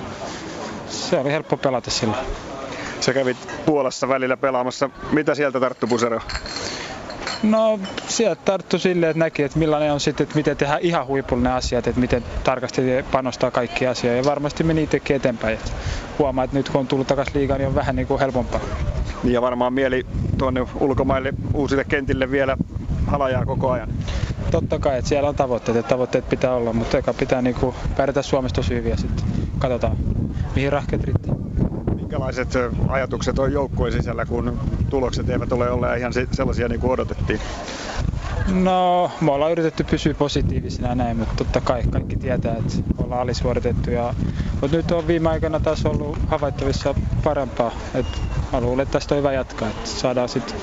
se 0.91 1.17
oli 1.19 1.31
helppo 1.31 1.57
pelata 1.57 1.91
sillä. 1.91 2.17
Sä 2.99 3.13
kävit 3.13 3.37
Puolassa 3.65 4.07
välillä 4.07 4.37
pelaamassa. 4.37 4.89
Mitä 5.11 5.35
sieltä 5.35 5.59
tarttu 5.59 5.87
Pusero? 5.87 6.19
No 7.43 7.79
sieltä 8.07 8.41
tarttu 8.45 8.79
silleen, 8.79 9.09
että 9.09 9.19
näki, 9.19 9.43
että 9.43 9.59
millainen 9.59 9.93
on 9.93 9.99
sitten, 9.99 10.23
että 10.23 10.35
miten 10.35 10.57
tehdään 10.57 10.79
ihan 10.81 11.07
huipullinen 11.07 11.53
asiat, 11.53 11.87
että 11.87 12.01
miten 12.01 12.23
tarkasti 12.43 12.81
panostaa 13.11 13.51
kaikki 13.51 13.87
asioihin. 13.87 14.17
Ja 14.23 14.29
varmasti 14.29 14.63
meni 14.63 14.83
itsekin 14.83 15.15
eteenpäin. 15.15 15.53
Että 15.53 15.71
huomaa, 16.19 16.43
että 16.43 16.57
nyt 16.57 16.69
kun 16.69 16.79
on 16.79 16.87
tullut 16.87 17.07
takaisin 17.07 17.33
liigaan, 17.33 17.59
niin 17.59 17.67
on 17.67 17.75
vähän 17.75 17.95
niin 17.95 18.07
kuin 18.07 18.19
helpompaa. 18.19 18.61
Niin 19.23 19.33
ja 19.33 19.41
varmaan 19.41 19.73
mieli 19.73 20.05
tuonne 20.37 20.67
ulkomaille 20.79 21.33
uusille 21.53 21.83
kentille 21.83 22.31
vielä 22.31 22.57
halajaa 23.07 23.45
koko 23.45 23.71
ajan. 23.71 23.89
Totta 24.51 24.79
kai, 24.79 24.97
että 24.97 25.09
siellä 25.09 25.29
on 25.29 25.35
tavoitteet, 25.35 25.77
että 25.77 25.89
tavoitteet 25.89 26.29
pitää 26.29 26.53
olla, 26.53 26.73
mutta 26.73 26.97
eka 26.97 27.13
pitää 27.13 27.41
niin 27.41 27.55
kuin 27.55 27.75
pärjätä 27.97 28.21
Suomesta 28.21 28.55
tosi 28.55 28.73
hyvin 28.75 28.91
ja 28.91 28.97
sitten 28.97 29.25
katsotaan, 29.59 29.97
mihin 30.55 30.71
rahkeet 30.71 31.03
riittää. 31.03 31.35
Minkälaiset 31.95 32.49
ajatukset 32.87 33.39
on 33.39 33.53
joukkueen 33.53 33.93
sisällä, 33.93 34.25
kun 34.25 34.59
tulokset 34.89 35.29
eivät 35.29 35.51
ole 35.51 35.71
olleet 35.71 35.99
ihan 35.99 36.13
sellaisia 36.31 36.67
niin 36.67 36.81
kuin 36.81 36.91
odotettiin? 36.91 37.39
No, 38.47 39.11
me 39.21 39.31
ollaan 39.31 39.51
yritetty 39.51 39.83
pysyä 39.83 40.13
positiivisina 40.13 40.87
ja 40.87 40.95
näin, 40.95 41.17
mutta 41.17 41.35
totta 41.35 41.61
kai 41.61 41.83
kaikki 41.91 42.15
tietää, 42.15 42.55
että 42.55 42.73
ollaan 42.97 43.21
alisuoritettu. 43.21 43.91
Ja, 43.91 44.13
mutta 44.61 44.77
nyt 44.77 44.91
on 44.91 45.07
viime 45.07 45.29
aikoina 45.29 45.59
taas 45.59 45.85
ollut 45.85 46.17
havaittavissa 46.27 46.95
parempaa. 47.23 47.71
Et 47.93 48.05
mä 48.53 48.61
luulen, 48.61 48.83
että 48.83 48.93
tästä 48.93 49.15
on 49.15 49.19
hyvä 49.19 49.33
jatkaa, 49.33 49.67
että 49.69 49.89
saadaan 49.89 50.29
sitten 50.29 50.55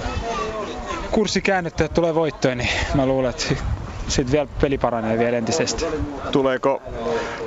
kurssi 1.10 1.40
käännettyä, 1.40 1.86
että 1.86 1.94
tulee 1.94 2.14
voittoja, 2.14 2.54
niin 2.54 2.68
mä 2.94 3.06
luulen, 3.06 3.30
että 3.30 3.44
sitten 4.08 4.32
vielä 4.32 4.48
peli 4.60 4.78
paranee 4.78 5.18
vielä 5.18 5.38
entisestä. 5.38 5.86
Tuleeko 6.32 6.82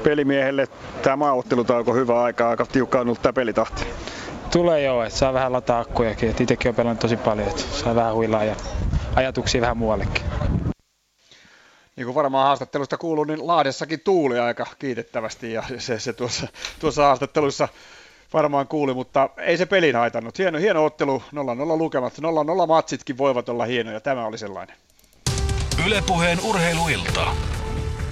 pelimiehelle 0.03 0.67
tämä 1.01 1.15
maaottelutauko 1.15 1.93
hyvä 1.93 2.23
aika, 2.23 2.49
aika 2.49 2.65
tiukka 2.65 2.99
on 2.99 3.07
ollut 3.07 3.21
tämä 3.21 3.33
pelitahti? 3.33 3.85
Tulee 4.51 4.81
joo, 4.81 5.03
että 5.03 5.19
saa 5.19 5.33
vähän 5.33 5.53
lataa 5.53 5.79
akkujakin. 5.79 6.29
Et 6.29 6.41
itsekin 6.41 6.69
on 6.69 6.75
pelannut 6.75 6.99
tosi 6.99 7.17
paljon, 7.17 7.47
että 7.47 7.61
saa 7.61 7.95
vähän 7.95 8.13
huilaa 8.13 8.43
ja 8.43 8.55
ajatuksia 9.15 9.61
vähän 9.61 9.77
muuallekin. 9.77 10.23
Niin 11.95 12.05
kuin 12.05 12.15
varmaan 12.15 12.45
haastattelusta 12.45 12.97
kuuluu, 12.97 13.23
niin 13.23 13.47
Laadessakin 13.47 13.99
tuuli 13.99 14.39
aika 14.39 14.65
kiitettävästi 14.79 15.53
ja 15.53 15.63
se, 15.77 15.99
se 15.99 16.13
tuossa, 16.13 16.47
tuossa 16.79 17.03
haastattelussa 17.03 17.67
varmaan 18.33 18.67
kuuli, 18.67 18.93
mutta 18.93 19.29
ei 19.37 19.57
se 19.57 19.65
pelin 19.65 19.95
haitannut. 19.95 20.37
Hieno, 20.37 20.59
hieno 20.59 20.85
ottelu, 20.85 21.23
0-0 21.35 21.77
lukemat, 21.77 22.13
0-0 22.63 22.67
matsitkin 22.67 23.17
voivat 23.17 23.49
olla 23.49 23.65
hienoja, 23.65 23.99
tämä 23.99 24.25
oli 24.25 24.37
sellainen. 24.37 24.75
Ylepuheen 25.85 26.39
urheiluilta. 26.43 27.27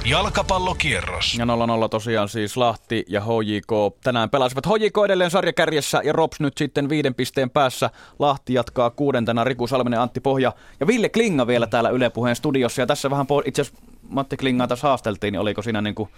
Jalkapallokierros. 0.05 1.35
Ja 1.37 1.45
0-0 1.45 1.89
tosiaan 1.89 2.29
siis 2.29 2.57
Lahti 2.57 3.05
ja 3.07 3.21
HJK 3.21 4.01
tänään 4.03 4.29
pelasivat. 4.29 4.65
HJK 4.65 4.97
edelleen 5.05 5.31
sarjakärjessä 5.31 6.01
ja 6.03 6.13
Rops 6.13 6.39
nyt 6.39 6.57
sitten 6.57 6.89
viiden 6.89 7.15
pisteen 7.15 7.49
päässä. 7.49 7.89
Lahti 8.19 8.53
jatkaa 8.53 8.89
kuudentena, 8.89 9.43
Riku 9.43 9.67
Salminen, 9.67 9.99
Antti 9.99 10.19
Pohja 10.19 10.53
ja 10.79 10.87
Ville 10.87 11.09
Klinga 11.09 11.47
vielä 11.47 11.67
täällä 11.67 11.89
Ylepuheen 11.89 12.35
studiossa. 12.35 12.81
Ja 12.81 12.87
tässä 12.87 13.09
vähän 13.09 13.25
itse 13.45 13.61
asiassa 13.61 13.81
Matti 14.09 14.37
Klingaa 14.37 14.67
tässä 14.67 14.87
haasteltiin, 14.87 15.31
niin 15.31 15.41
oliko 15.41 15.61
siinä 15.61 15.81
niin 15.81 15.95
kuin 15.95 16.09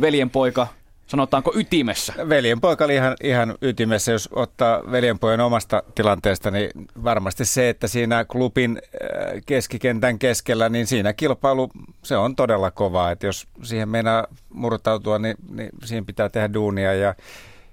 veljenpoika 0.00 0.66
sanotaanko 1.08 1.52
ytimessä? 1.54 2.14
Veljenpoika 2.28 2.84
oli 2.84 2.94
ihan, 2.94 3.16
ihan 3.22 3.54
ytimessä, 3.62 4.12
jos 4.12 4.28
ottaa 4.32 4.82
veljenpojan 4.90 5.40
omasta 5.40 5.82
tilanteesta, 5.94 6.50
niin 6.50 6.70
varmasti 7.04 7.44
se, 7.44 7.68
että 7.68 7.88
siinä 7.88 8.24
klubin 8.24 8.78
äh, 8.78 9.42
keskikentän 9.46 10.18
keskellä, 10.18 10.68
niin 10.68 10.86
siinä 10.86 11.12
kilpailu, 11.12 11.70
se 12.02 12.16
on 12.16 12.36
todella 12.36 12.70
kovaa, 12.70 13.10
että 13.10 13.26
jos 13.26 13.46
siihen 13.62 13.88
meinaa 13.88 14.26
murtautua, 14.48 15.18
niin, 15.18 15.36
niin 15.50 15.70
siihen 15.84 16.06
pitää 16.06 16.28
tehdä 16.28 16.54
duunia. 16.54 16.94
Ja 16.94 17.14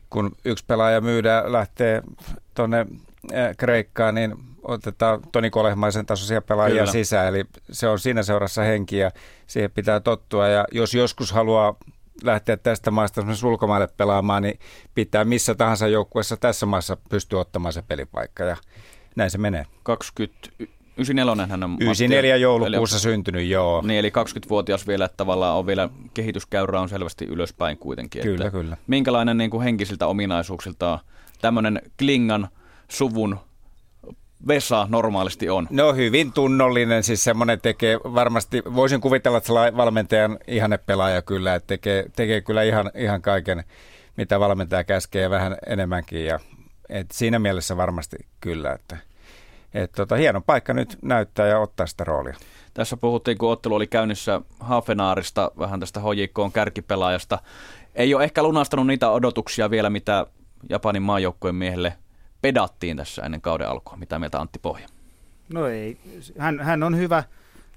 kun 0.10 0.32
yksi 0.46 0.66
pelaaja 0.68 1.02
myydään, 1.02 1.52
lähtee 1.52 2.02
tuonne 2.54 2.80
äh, 2.80 3.58
Kreikkaan, 3.58 4.16
niin 4.16 4.36
otetaan 4.64 5.20
Toni 5.32 5.50
Kolehmaisen 5.50 6.06
tasoisia 6.06 6.42
pelaajia 6.42 6.76
Kyllä. 6.76 6.92
sisään, 6.92 7.28
eli 7.28 7.46
se 7.72 7.88
on 7.88 8.00
siinä 8.00 8.24
seurassa 8.24 8.62
henki 8.62 8.98
ja 8.98 9.12
siihen 9.48 9.72
pitää 9.72 10.00
tottua. 10.00 10.48
Ja 10.48 10.66
jos 10.72 10.94
joskus 10.94 11.32
haluaa 11.32 11.76
lähteä 12.24 12.58
tästä 12.58 12.92
maasta 12.92 13.22
ulkomaille 13.46 13.88
pelaamaan, 13.98 14.44
niin 14.44 14.60
pitää 14.96 15.26
missä 15.26 15.56
tahansa 15.56 15.88
joukkueessa 15.88 16.38
tässä 16.38 16.66
maassa 16.66 16.98
pystyä 17.10 17.40
ottamaan 17.40 17.74
se 17.74 17.82
pelipaikka 17.82 18.44
ja 18.44 18.58
näin 19.16 19.32
se 19.32 19.38
menee. 19.38 19.66
20 19.84 20.50
94 20.98 21.46
hän 21.46 21.64
on 21.64 21.78
94 21.80 22.36
joulukuussa 22.38 22.96
eli, 22.96 23.02
syntynyt, 23.02 23.48
joo. 23.48 23.82
Niin, 23.82 24.00
eli 24.00 24.10
20-vuotias 24.10 24.88
vielä, 24.88 25.06
että 25.06 25.18
tavallaan 25.18 25.58
on 25.58 25.66
vielä 25.66 25.90
kehityskäyrä 26.14 26.82
on 26.82 26.90
selvästi 26.90 27.26
ylöspäin 27.26 27.78
kuitenkin. 27.78 28.22
Kyllä, 28.22 28.46
että 28.46 28.52
kyllä. 28.52 28.78
Minkälainen 28.88 29.38
niin 29.38 29.50
kuin 29.50 29.64
henkisiltä 29.64 30.08
ominaisuuksilta 30.08 31.00
tämmöinen 31.42 31.82
Klingan 32.00 32.48
suvun 32.88 33.40
Vesa 34.48 34.88
normaalisti 34.90 35.50
on? 35.50 35.68
No 35.70 35.94
hyvin 35.94 36.34
tunnollinen, 36.34 37.04
siis 37.04 37.24
semmoinen 37.24 37.62
tekee 37.62 37.98
varmasti, 37.98 38.64
voisin 38.76 39.02
kuvitella, 39.02 39.38
että 39.38 39.54
valmentajan 39.54 40.40
ihanne 40.48 40.78
pelaaja 40.78 41.22
kyllä, 41.22 41.56
että 41.56 41.68
tekee, 41.68 42.06
tekee 42.16 42.42
kyllä 42.42 42.64
ihan, 42.64 42.92
ihan 42.96 43.22
kaiken, 43.22 43.64
mitä 44.18 44.40
valmentaja 44.40 44.84
käskee 44.84 45.22
ja 45.22 45.30
vähän 45.30 45.58
enemmänkin 45.68 46.26
ja 46.26 46.40
et 46.90 47.12
siinä 47.12 47.40
mielessä 47.40 47.78
varmasti 47.78 48.18
kyllä, 48.42 48.74
että 48.74 48.98
et 49.74 49.92
tota, 49.92 50.16
hieno 50.16 50.42
paikka 50.42 50.74
nyt 50.74 50.98
näyttää 51.02 51.48
ja 51.48 51.60
ottaa 51.60 51.88
sitä 51.88 52.04
roolia. 52.04 52.36
Tässä 52.74 52.98
puhuttiin, 52.98 53.38
kun 53.38 53.52
ottelu 53.52 53.76
oli 53.76 53.88
käynnissä 53.88 54.42
Hafenaarista, 54.60 55.52
vähän 55.60 55.80
tästä 55.80 56.00
hojikkoon 56.00 56.52
kärkipelaajasta. 56.52 57.40
Ei 57.96 58.14
ole 58.14 58.24
ehkä 58.24 58.44
lunastanut 58.44 58.88
niitä 58.88 59.10
odotuksia 59.10 59.70
vielä, 59.70 59.90
mitä 59.90 60.26
Japanin 60.70 61.02
maajoukkojen 61.02 61.56
miehelle 61.56 61.94
pedattiin 62.46 62.98
tässä 62.98 63.22
ennen 63.22 63.42
kauden 63.42 63.70
alkua. 63.70 63.98
Mitä 63.98 64.20
mieltä 64.20 64.40
Antti 64.40 64.60
Pohja? 64.60 64.88
No 65.54 65.68
ei. 65.68 65.98
Hän, 66.38 66.60
hän 66.60 66.84
on 66.84 66.98
hyvä 66.98 67.24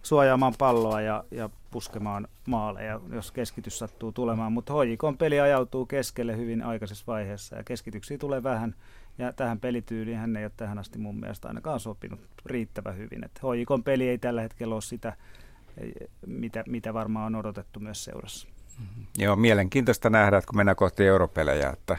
suojaamaan 0.02 0.55
palloa 0.58 1.00
ja, 1.00 1.24
ja 1.30 1.50
puskemaan 1.70 2.28
maaleja, 2.47 3.00
jos 3.12 3.32
keskitys 3.32 3.78
sattuu 3.78 4.12
tulemaan. 4.12 4.52
Mutta 4.52 4.72
HJKn 4.72 5.16
peli 5.18 5.40
ajautuu 5.40 5.86
keskelle 5.86 6.36
hyvin 6.36 6.62
aikaisessa 6.62 7.05
vaiheessa 7.06 7.56
ja 7.56 7.64
keskityksiä 7.64 8.18
tulee 8.18 8.42
vähän. 8.42 8.74
Ja 9.18 9.32
tähän 9.32 9.60
pelityyliin 9.60 10.18
hän 10.18 10.36
ei 10.36 10.44
ole 10.44 10.52
tähän 10.56 10.78
asti 10.78 10.98
mun 10.98 11.20
mielestä 11.20 11.48
ainakaan 11.48 11.80
sopinut 11.80 12.20
riittävän 12.47 12.97
hyvin. 12.97 13.24
Et 13.24 13.40
HJKn 13.42 13.82
peli 13.82 14.08
ei 14.08 14.18
tällä 14.18 14.42
hetkellä 14.42 14.74
ole 14.74 14.82
sitä, 14.82 15.16
mitä, 16.26 16.64
mitä 16.66 16.94
varmaan 16.94 17.26
on 17.26 17.40
odotettu 17.40 17.80
myös 17.80 18.05
seurassa. 18.05 18.48
Mm-hmm. 18.78 19.06
Joo, 19.18 19.36
mielenkiintoista 19.36 20.10
nähdä, 20.10 20.38
että 20.38 20.48
kun 20.48 20.56
mennään 20.56 20.76
kohti 20.76 21.06
europelejä, 21.06 21.70
että 21.70 21.97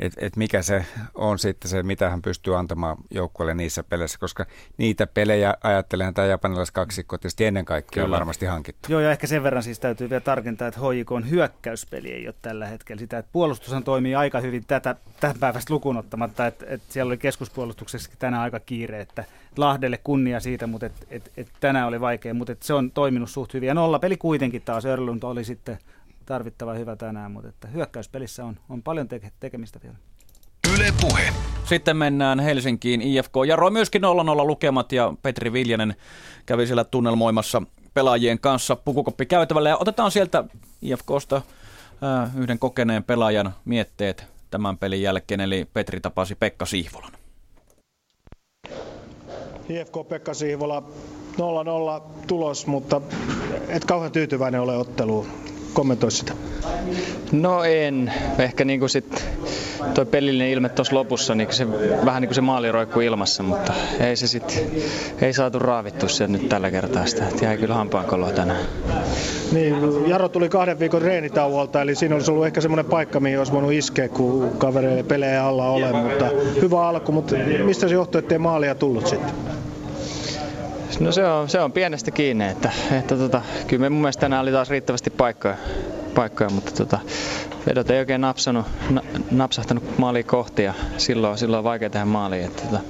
että 0.00 0.26
et 0.26 0.36
mikä 0.36 0.62
se 0.62 0.84
on 1.14 1.38
sitten 1.38 1.70
se, 1.70 1.82
mitä 1.82 2.10
hän 2.10 2.22
pystyy 2.22 2.58
antamaan 2.58 2.96
joukkueelle 3.10 3.54
niissä 3.54 3.82
peleissä, 3.82 4.18
koska 4.18 4.46
niitä 4.76 5.06
pelejä 5.06 5.54
ajattelen 5.62 6.14
tämä 6.14 6.26
japanilaiskaksikko 6.26 7.18
tietysti 7.18 7.44
ennen 7.44 7.64
kaikkea 7.64 8.04
Kyllä. 8.04 8.14
on 8.14 8.18
varmasti 8.18 8.46
hankittu. 8.46 8.92
Joo, 8.92 9.00
ja 9.00 9.10
ehkä 9.10 9.26
sen 9.26 9.42
verran 9.42 9.62
siis 9.62 9.78
täytyy 9.78 10.10
vielä 10.10 10.20
tarkentaa, 10.20 10.68
että 10.68 10.80
HJK 10.80 11.12
on 11.12 11.30
hyökkäyspeli 11.30 12.12
ei 12.12 12.26
ole 12.26 12.34
tällä 12.42 12.66
hetkellä 12.66 13.00
sitä, 13.00 13.18
että 13.18 13.32
puolustushan 13.32 13.84
toimii 13.84 14.14
aika 14.14 14.40
hyvin 14.40 14.64
tätä 14.66 14.96
tämän 15.20 15.36
päivästä 15.40 15.74
lukuun 15.74 15.96
ottamatta, 15.96 16.46
että, 16.46 16.66
että 16.68 16.92
siellä 16.92 17.10
oli 17.10 17.18
keskuspuolustuksessakin 17.18 18.18
tänään 18.18 18.42
aika 18.42 18.60
kiire, 18.60 19.00
että 19.00 19.24
Lahdelle 19.56 19.98
kunnia 20.04 20.40
siitä, 20.40 20.66
mutta 20.66 20.86
et, 20.86 21.06
et, 21.10 21.32
et 21.36 21.48
tänään 21.60 21.88
oli 21.88 22.00
vaikea, 22.00 22.34
mutta 22.34 22.52
et 22.52 22.62
se 22.62 22.74
on 22.74 22.90
toiminut 22.90 23.30
suht 23.30 23.54
hyvin. 23.54 23.66
Ja 23.66 23.74
nollapeli 23.74 24.16
kuitenkin 24.16 24.62
taas, 24.62 24.84
Örlund 24.84 25.22
oli 25.22 25.44
sitten 25.44 25.78
tarvittava 26.30 26.74
hyvä 26.74 26.96
tänään, 26.96 27.32
mutta 27.32 27.48
että 27.48 27.68
hyökkäyspelissä 27.68 28.44
on, 28.44 28.56
on 28.68 28.82
paljon 28.82 29.08
teke, 29.08 29.32
tekemistä 29.40 29.80
vielä. 29.82 29.96
Yle 30.74 30.92
Puhe. 31.00 31.32
Sitten 31.64 31.96
mennään 31.96 32.40
Helsinkiin. 32.40 33.02
IFK 33.02 33.32
jarroi 33.46 33.70
myöskin 33.70 34.02
0-0 34.02 34.04
lukemat 34.46 34.92
ja 34.92 35.14
Petri 35.22 35.52
Viljanen 35.52 35.94
kävi 36.46 36.66
siellä 36.66 36.84
tunnelmoimassa 36.84 37.62
pelaajien 37.94 38.38
kanssa 38.38 38.76
pukukoppi 38.76 39.26
käytävällä. 39.26 39.68
Ja 39.68 39.76
otetaan 39.76 40.10
sieltä 40.10 40.44
IFKsta 40.82 41.36
äh, 41.36 42.36
yhden 42.36 42.58
kokeneen 42.58 43.04
pelaajan 43.04 43.54
mietteet 43.64 44.24
tämän 44.50 44.78
pelin 44.78 45.02
jälkeen, 45.02 45.40
eli 45.40 45.66
Petri 45.72 46.00
tapasi 46.00 46.34
Pekka 46.34 46.66
Sihvolan. 46.66 47.12
IFK 49.68 50.08
Pekka 50.08 50.34
Sihvola 50.34 50.82
0-0 51.36 52.02
tulos, 52.26 52.66
mutta 52.66 53.00
et 53.68 53.84
kauhean 53.84 54.12
tyytyväinen 54.12 54.60
ole 54.60 54.76
otteluun 54.76 55.26
kommentoi 55.72 56.10
sitä? 56.10 56.32
No 57.32 57.64
en. 57.64 58.12
Ehkä 58.38 58.64
niin 58.64 58.80
kuin 58.80 58.90
sit 58.90 59.24
toi 59.94 60.06
pelillinen 60.06 60.50
ilme 60.50 60.68
tuossa 60.68 60.94
lopussa, 60.94 61.34
niin 61.34 61.52
se 61.52 61.70
vähän 62.04 62.22
niin 62.22 62.28
kuin 62.28 62.34
se 62.34 62.40
maali 62.40 62.72
roikkuu 62.72 63.02
ilmassa, 63.02 63.42
mutta 63.42 63.72
ei 64.00 64.16
se 64.16 64.26
sitten, 64.26 64.56
ei 65.20 65.32
saatu 65.32 65.58
raavittua 65.58 66.08
sen 66.08 66.32
nyt 66.32 66.48
tällä 66.48 66.70
kertaa 66.70 67.06
sitä. 67.06 67.28
Et 67.28 67.42
jäi 67.42 67.56
kyllä 67.56 67.74
hampaankoloa 67.74 68.30
tänään. 68.30 68.60
Niin, 69.52 69.74
Jaro 70.06 70.28
tuli 70.28 70.48
kahden 70.48 70.78
viikon 70.78 71.02
reenitauolta, 71.02 71.82
eli 71.82 71.94
siinä 71.94 72.14
olisi 72.14 72.30
ollut 72.30 72.46
ehkä 72.46 72.60
semmoinen 72.60 72.84
paikka, 72.84 73.20
mihin 73.20 73.38
olisi 73.38 73.52
voinut 73.52 73.72
iskeä, 73.72 74.08
kun 74.08 74.50
kaveri 74.58 75.02
pelejä 75.02 75.44
alla 75.46 75.68
ole, 75.68 75.92
mutta 75.92 76.30
hyvä 76.62 76.88
alku, 76.88 77.12
mutta 77.12 77.36
mistä 77.64 77.88
se 77.88 77.94
johtuu, 77.94 78.18
ettei 78.18 78.38
maalia 78.38 78.74
tullut 78.74 79.06
sitten? 79.06 79.34
No 81.00 81.12
se 81.12 81.26
on, 81.26 81.48
se 81.48 81.60
on 81.60 81.72
pienestä 81.72 82.10
kiinni, 82.10 82.48
että, 82.48 82.70
että 82.98 83.16
tota, 83.16 83.42
kyllä 83.66 83.80
me 83.80 83.88
mun 83.88 84.00
mielestä 84.00 84.20
tänään 84.20 84.42
oli 84.42 84.52
taas 84.52 84.70
riittävästi 84.70 85.10
paikkoja, 85.10 85.56
paikkoja 86.14 86.50
mutta 86.50 86.72
tota, 86.72 86.98
vedot 87.66 87.90
ei 87.90 87.98
oikein 87.98 88.20
napsanut, 88.20 88.66
na, 88.90 89.02
napsahtanut 89.30 89.98
maaliin 89.98 90.24
kohti 90.24 90.62
ja 90.62 90.74
silloin, 90.96 91.38
silloin 91.38 91.58
on 91.58 91.64
vaikea 91.64 91.90
tehdä 91.90 92.04
maaliin. 92.04 92.44
Että, 92.44 92.62
tota, 92.62 92.80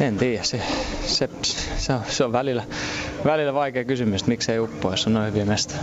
en 0.00 0.16
tiedä, 0.16 0.42
se, 0.42 0.60
se, 1.06 1.28
se, 1.76 1.92
on, 1.92 2.00
se 2.08 2.24
on 2.24 2.32
välillä, 2.32 2.62
välillä 3.24 3.54
vaikea 3.54 3.84
kysymys, 3.84 4.20
että 4.20 4.28
miksei 4.30 4.58
uppoa, 4.58 4.90
jos 4.90 5.06
on 5.06 5.14
noin 5.14 5.26
hyviä 5.26 5.44
mestoja. 5.44 5.80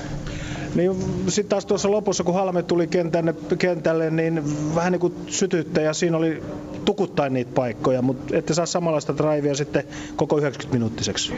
Niin 0.75 0.95
sitten 1.27 1.49
taas 1.49 1.65
tuossa 1.65 1.91
lopussa, 1.91 2.23
kun 2.23 2.33
Halme 2.33 2.63
tuli 2.63 2.87
kentälle, 2.87 3.35
kentälle 3.57 4.11
niin 4.11 4.43
vähän 4.75 4.91
niin 4.91 4.99
kuin 4.99 5.13
sytyttä 5.27 5.81
ja 5.81 5.93
siinä 5.93 6.17
oli 6.17 6.43
tukuttain 6.85 7.33
niitä 7.33 7.51
paikkoja, 7.55 8.01
mutta 8.01 8.37
ette 8.37 8.53
saa 8.53 8.65
samanlaista 8.65 9.17
drivea 9.17 9.55
sitten 9.55 9.83
koko 10.15 10.37
90 10.37 10.73
minuuttiseksi. 10.77 11.33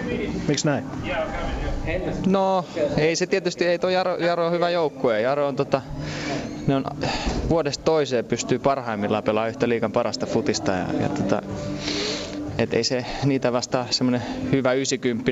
Miksi 0.48 0.66
näin? 0.66 0.84
No, 2.28 2.66
ei 2.98 3.16
se 3.16 3.28
tietysti, 3.28 3.66
ei 3.66 3.80
tuo 3.80 3.90
Jaro, 3.90 4.16
Jaro 4.16 4.46
on 4.46 4.52
hyvä 4.52 4.70
joukkue. 4.70 5.22
Jaro 5.22 5.48
on 5.48 5.56
tota, 5.56 5.82
ne 6.68 6.76
on 6.76 6.84
vuodesta 7.50 7.84
toiseen 7.84 8.26
pystyy 8.26 8.60
parhaimmillaan 8.60 9.24
pelaamaan 9.24 9.50
yhtä 9.50 9.70
liikan 9.70 9.92
parasta 9.92 10.26
futista 10.26 10.72
ja, 10.72 10.86
ja 11.02 11.10
tota, 11.10 11.42
et 12.58 12.74
ei 12.74 12.84
se 12.84 13.06
niitä 13.26 13.54
vastaa 13.54 13.86
semmoinen 13.90 14.22
hyvä 14.52 14.74
90 14.74 15.32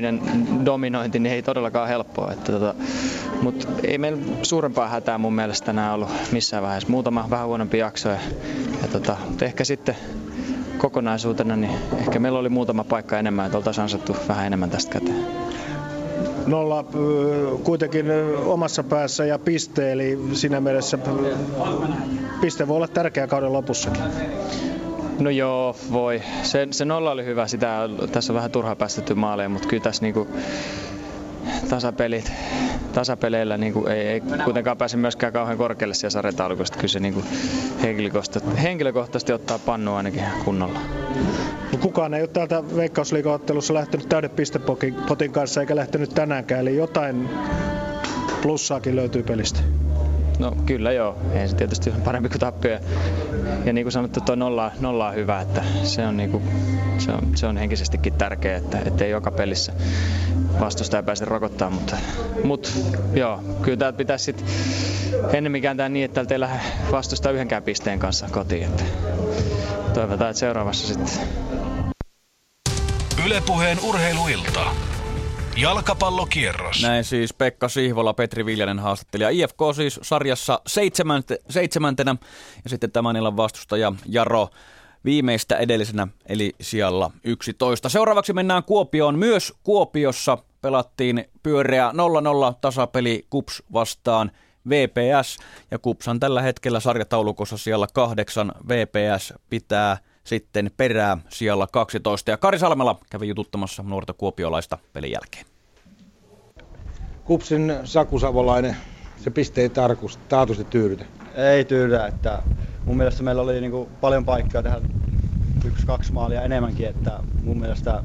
dominointi, 0.64 1.18
niin 1.18 1.34
ei 1.34 1.42
todellakaan 1.42 1.88
helppoa. 1.88 2.32
Että 2.32 2.52
tota, 2.52 2.74
mutta 3.42 3.68
ei 3.84 3.98
meillä 3.98 4.22
suurempaa 4.42 4.88
hätää 4.88 5.18
mun 5.18 5.34
mielestä 5.34 5.66
tänään 5.66 5.94
ollut 5.94 6.08
missään 6.32 6.62
vaiheessa. 6.62 6.90
Muutama 6.90 7.26
vähän 7.30 7.46
huonompi 7.46 7.78
jakso. 7.78 8.08
Ja, 8.08 8.18
ja 8.82 8.88
tota, 8.88 9.16
ehkä 9.42 9.64
sitten 9.64 9.96
kokonaisuutena, 10.78 11.56
niin 11.56 11.72
ehkä 11.98 12.18
meillä 12.18 12.38
oli 12.38 12.48
muutama 12.48 12.84
paikka 12.84 13.18
enemmän, 13.18 13.46
että 13.46 13.58
oltaisiin 13.58 13.82
ansattu 13.82 14.16
vähän 14.28 14.46
enemmän 14.46 14.70
tästä 14.70 14.92
käteen. 14.92 15.26
Nolla 16.46 16.84
kuitenkin 17.64 18.06
omassa 18.44 18.82
päässä 18.82 19.24
ja 19.24 19.38
piste, 19.38 19.92
eli 19.92 20.18
siinä 20.32 20.60
mielessä 20.60 20.98
piste 22.40 22.68
voi 22.68 22.76
olla 22.76 22.88
tärkeä 22.88 23.26
kauden 23.26 23.52
lopussakin. 23.52 24.02
No 25.20 25.30
joo, 25.30 25.76
voi. 25.92 26.22
Se, 26.42 26.68
se 26.70 26.84
nolla 26.84 27.10
oli 27.10 27.24
hyvä. 27.24 27.46
Sitä, 27.46 27.88
tässä 28.12 28.32
on 28.32 28.34
vähän 28.34 28.50
turhaa 28.50 28.76
päästetty 28.76 29.14
maaleen, 29.14 29.50
mutta 29.50 29.68
kyllä 29.68 29.82
tässä 29.82 30.02
niinku, 30.02 30.28
tasapelit, 31.68 32.32
tasapeleillä 32.92 33.56
niin 33.56 33.72
kuin 33.72 33.88
ei, 33.88 34.06
ei 34.08 34.20
kuitenkaan 34.44 34.76
pääse 34.76 34.96
myöskään 34.96 35.32
kauhean 35.32 35.58
korkealle 35.58 35.94
siellä 35.94 36.12
sarjataulukosta. 36.12 36.76
Kyllä 36.76 36.88
se 36.88 37.00
niin 37.00 37.14
kuin 37.14 37.26
henkilökohtaisesti, 37.82 38.62
henkilökohtaisesti 38.62 39.32
ottaa 39.32 39.58
pannu 39.58 39.94
ainakin 39.94 40.22
kunnolla. 40.44 40.78
No 41.72 41.78
kukaan 41.80 42.14
ei 42.14 42.22
ole 42.22 42.28
täältä 42.28 42.62
Veikkausliiga-ottelussa 42.76 43.74
lähtenyt 43.74 44.08
täyden 44.08 44.30
pistepotin 44.30 45.32
kanssa 45.32 45.60
eikä 45.60 45.76
lähtenyt 45.76 46.10
tänäänkään, 46.14 46.60
eli 46.60 46.76
jotain 46.76 47.28
plussaakin 48.42 48.96
löytyy 48.96 49.22
pelistä. 49.22 49.60
No 50.38 50.52
kyllä 50.66 50.92
joo, 50.92 51.18
ei 51.32 51.48
se 51.48 51.56
tietysti 51.56 51.90
ole 51.90 51.98
parempi 52.04 52.28
kuin 52.28 52.40
tappio. 52.40 52.78
Ja 53.64 53.72
niin 53.72 53.84
kuin 53.84 53.92
sanottu, 53.92 54.20
tuo 54.20 54.34
nolla, 54.34 54.72
nolla 54.80 55.08
on 55.08 55.14
hyvä, 55.14 55.40
että 55.40 55.64
se 55.82 56.06
on, 56.06 56.16
niin 56.16 56.30
kuin, 56.30 56.42
se 56.98 57.12
on, 57.12 57.36
se 57.36 57.46
on 57.46 57.56
henkisestikin 57.56 58.12
tärkeää, 58.12 58.56
että 58.56 58.78
ettei 58.86 59.10
joka 59.10 59.30
pelissä 59.30 59.72
vastustaja 60.60 61.02
pääse 61.02 61.24
rokottaa, 61.24 61.70
mutta, 61.70 61.96
mutta 62.44 62.68
joo, 63.14 63.40
kyllä 63.62 63.76
täältä 63.76 63.96
pitäisi 63.96 64.24
sitten 64.24 64.46
ennemmin 65.32 65.62
kääntää 65.62 65.88
niin, 65.88 66.04
että 66.04 66.14
täältä 66.14 66.34
ei 66.34 66.40
lähde 66.40 66.60
vastustaa 66.92 67.32
yhdenkään 67.32 67.62
pisteen 67.62 67.98
kanssa 67.98 68.26
kotiin. 68.30 68.64
Että 68.64 68.84
toivotaan, 69.94 70.30
että 70.30 70.40
seuraavassa 70.40 70.86
sitten. 70.86 71.28
Ylepuheen 73.26 73.78
urheiluilta. 73.80 74.60
Jalkapallokierros. 75.56 76.82
Näin 76.82 77.04
siis 77.04 77.34
Pekka 77.34 77.68
Sihvola, 77.68 78.14
Petri 78.14 78.46
Viljanen 78.46 78.78
haastattelija. 78.78 79.28
IFK 79.30 79.58
siis 79.76 80.00
sarjassa 80.02 80.60
seitsemänte, 80.66 81.38
seitsemäntenä 81.50 82.16
ja 82.64 82.70
sitten 82.70 82.92
tämän 82.92 83.16
illan 83.16 83.36
vastustaja 83.36 83.92
Jaro 84.06 84.48
viimeistä 85.04 85.56
edellisenä 85.56 86.08
eli 86.26 86.54
sijalla 86.60 87.10
11. 87.24 87.88
Seuraavaksi 87.88 88.32
mennään 88.32 88.64
Kuopioon. 88.64 89.18
Myös 89.18 89.54
Kuopiossa 89.62 90.38
pelattiin 90.60 91.24
pyöreä 91.42 91.90
0-0 92.52 92.54
tasapeli 92.60 93.26
Kups 93.30 93.62
vastaan 93.72 94.30
VPS 94.68 95.38
ja 95.70 95.78
Kupsan 95.78 96.20
tällä 96.20 96.42
hetkellä 96.42 96.80
sarjataulukossa 96.80 97.58
siellä 97.58 97.86
kahdeksan. 97.94 98.52
VPS 98.68 99.34
pitää 99.50 99.98
sitten 100.26 100.70
perää 100.76 101.18
siellä 101.28 101.66
12. 101.72 102.30
Ja 102.30 102.36
Kari 102.36 102.58
Salmela 102.58 102.98
kävi 103.10 103.28
jututtamassa 103.28 103.82
nuorta 103.82 104.12
kuopiolaista 104.12 104.78
pelin 104.92 105.12
jälkeen. 105.12 105.46
Kupsin 107.24 107.72
Saku 107.84 108.18
Savolainen, 108.18 108.76
se 109.16 109.30
piste 109.30 109.60
ei 109.60 109.68
tarkus, 109.68 110.16
taatusti 110.16 110.64
tyydytä. 110.64 111.04
Ei 111.34 111.64
tyydytä, 111.64 112.06
että 112.06 112.42
mun 112.84 112.96
mielestä 112.96 113.22
meillä 113.22 113.42
oli 113.42 113.60
niinku 113.60 113.88
paljon 114.00 114.24
paikkaa 114.24 114.62
tehdä 114.62 114.80
yksi, 115.64 115.86
kaksi 115.86 116.12
maalia 116.12 116.42
enemmänkin, 116.42 116.88
että 116.88 117.20
mun 117.42 117.60
mielestä 117.60 118.02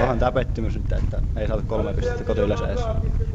onhan 0.00 0.18
tämä 0.18 0.32
pettymys 0.32 0.76
nyt, 0.76 0.92
että 0.92 1.22
ei 1.36 1.48
saatu 1.48 1.62
kolme 1.66 1.94
pistettä 1.94 2.24
kotiyleisö 2.24 2.66
edes. 2.66 2.80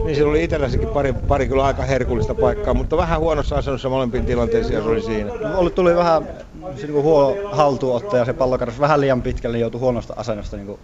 Niin 0.05 0.15
siellä 0.15 0.29
oli 0.29 0.43
itselläsikin 0.43 0.87
pari, 0.87 1.13
pari 1.13 1.47
kyllä 1.47 1.65
aika 1.65 1.83
herkullista 1.83 2.35
paikkaa, 2.35 2.73
mutta 2.73 2.97
vähän 2.97 3.19
huonossa 3.19 3.57
asennossa 3.57 3.89
molempiin 3.89 4.25
tilanteisiin 4.25 4.75
ja 4.75 4.81
se 4.83 4.89
oli 4.89 5.01
siinä. 5.01 5.31
No, 5.33 5.59
oli, 5.59 5.69
tuli 5.69 5.95
vähän 5.95 6.27
se 6.75 6.87
niin 6.87 7.03
huono 7.03 7.49
haltuotto 7.51 8.17
ja 8.17 8.25
se 8.25 8.33
pallo 8.33 8.59
vähän 8.79 9.01
liian 9.01 9.21
pitkälle, 9.21 9.57
niin 9.57 9.61
joutui 9.61 9.81
huonosta 9.81 10.13
asennosta 10.17 10.57
niin 10.57 10.67
kuin 10.67 10.79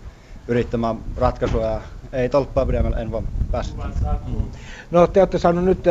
yrittämään 0.48 0.98
ratkaisua 1.18 1.62
ja 1.66 1.82
ei 2.14 2.30
tolppaa 2.30 2.66
pidemmällä, 2.66 2.98
en 2.98 3.12
vaan 3.12 3.28
päässyt. 3.52 3.78
Mm. 4.28 4.52
No 4.92 5.08
te 5.08 5.22
olette 5.22 5.38
saanut 5.38 5.66
nyt 5.66 5.84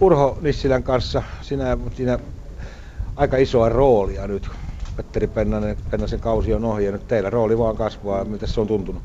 Urho 0.00 0.38
Nissilän 0.40 0.82
kanssa 0.82 1.22
sinä, 1.42 1.78
siinä 1.94 2.18
aika 3.16 3.36
isoa 3.36 3.68
roolia 3.68 4.26
nyt. 4.26 4.50
Petteri 4.96 5.26
Pennanen, 5.26 5.76
Pennasen 5.90 6.20
kausi 6.20 6.54
on 6.54 6.64
ohi 6.64 6.84
ja 6.84 6.92
nyt 6.92 7.08
teillä 7.08 7.30
rooli 7.30 7.58
vaan 7.58 7.76
kasvaa. 7.76 8.24
Miten 8.24 8.48
se 8.48 8.60
on 8.60 8.66
tuntunut? 8.66 9.02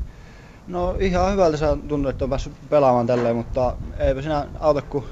No 0.66 0.96
ihan 0.98 1.32
hyvältä 1.32 1.56
se 1.56 1.66
on 1.66 1.80
tuntunut, 1.80 2.10
että 2.10 2.24
on 2.24 2.28
päässyt 2.30 2.52
pelaamaan 2.68 3.06
tälleen, 3.06 3.36
mutta 3.36 3.76
eipä 3.98 4.22
sinä 4.22 4.46
auta, 4.60 4.82
kun 4.82 5.04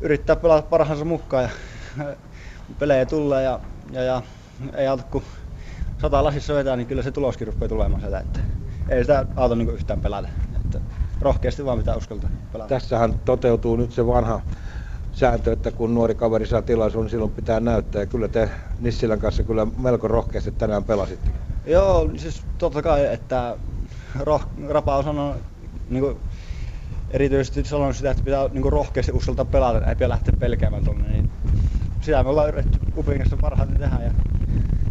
yrittää 0.00 0.36
pelata 0.36 0.68
parhaansa 0.68 1.04
mukaan 1.04 1.42
ja 1.44 1.50
pelejä 2.78 3.06
tulee 3.06 3.42
ja, 3.42 3.60
ja, 3.92 4.02
ja 4.02 4.22
ei 4.76 4.86
auta, 4.86 5.02
kun 5.02 5.22
sata 5.98 6.24
lasissa 6.24 6.54
vetää, 6.54 6.76
niin 6.76 6.86
kyllä 6.86 7.02
se 7.02 7.10
tuloskin 7.10 7.46
rupeaa 7.46 7.68
tulemaan 7.68 8.00
sieltä. 8.00 8.18
Että 8.18 8.40
ei 8.88 9.04
sitä 9.04 9.26
auta 9.36 9.54
niin 9.54 9.70
yhtään 9.70 10.00
pelata. 10.00 10.28
Että 10.56 10.80
rohkeasti 11.20 11.64
vaan 11.64 11.78
pitää 11.78 11.96
uskaltaa 11.96 12.30
pelata. 12.52 12.68
Tässähän 12.68 13.14
toteutuu 13.24 13.76
nyt 13.76 13.92
se 13.92 14.06
vanha 14.06 14.40
sääntö, 15.14 15.52
että 15.52 15.70
kun 15.70 15.94
nuori 15.94 16.14
kaveri 16.14 16.46
saa 16.46 16.62
tilaisuuden, 16.62 17.04
niin 17.04 17.10
silloin 17.10 17.30
pitää 17.30 17.60
näyttää. 17.60 18.02
Ja 18.02 18.06
kyllä 18.06 18.28
te 18.28 18.50
Nissilän 18.80 19.18
kanssa 19.18 19.42
kyllä 19.42 19.66
melko 19.78 20.08
rohkeasti 20.08 20.50
tänään 20.52 20.84
pelasitte. 20.84 21.30
Joo, 21.66 22.10
siis 22.16 22.42
totta 22.58 22.82
kai, 22.82 23.06
että 23.06 23.56
roh, 24.20 24.46
Rapa 24.68 24.96
on 24.96 25.04
sanonut, 25.04 25.36
niin 25.90 26.02
kuin, 26.02 26.16
erityisesti 27.10 27.64
sanonut 27.64 27.96
sitä, 27.96 28.10
että 28.10 28.22
pitää 28.22 28.48
niin 28.48 28.62
kuin 28.62 28.72
rohkeasti 28.72 29.12
uskaltaa 29.12 29.44
pelata, 29.44 29.86
ei 29.86 29.94
pidä 29.94 30.08
lähteä 30.08 30.34
pelkäämään 30.40 30.84
tuonne. 30.84 31.08
Niin 31.08 31.30
sitä 32.00 32.22
me 32.22 32.28
ollaan 32.28 32.48
yritetty 32.48 32.78
Kupin 32.94 33.18
kanssa 33.18 33.36
parhaiten 33.36 33.78
tehdä 33.78 33.98
ja 34.04 34.10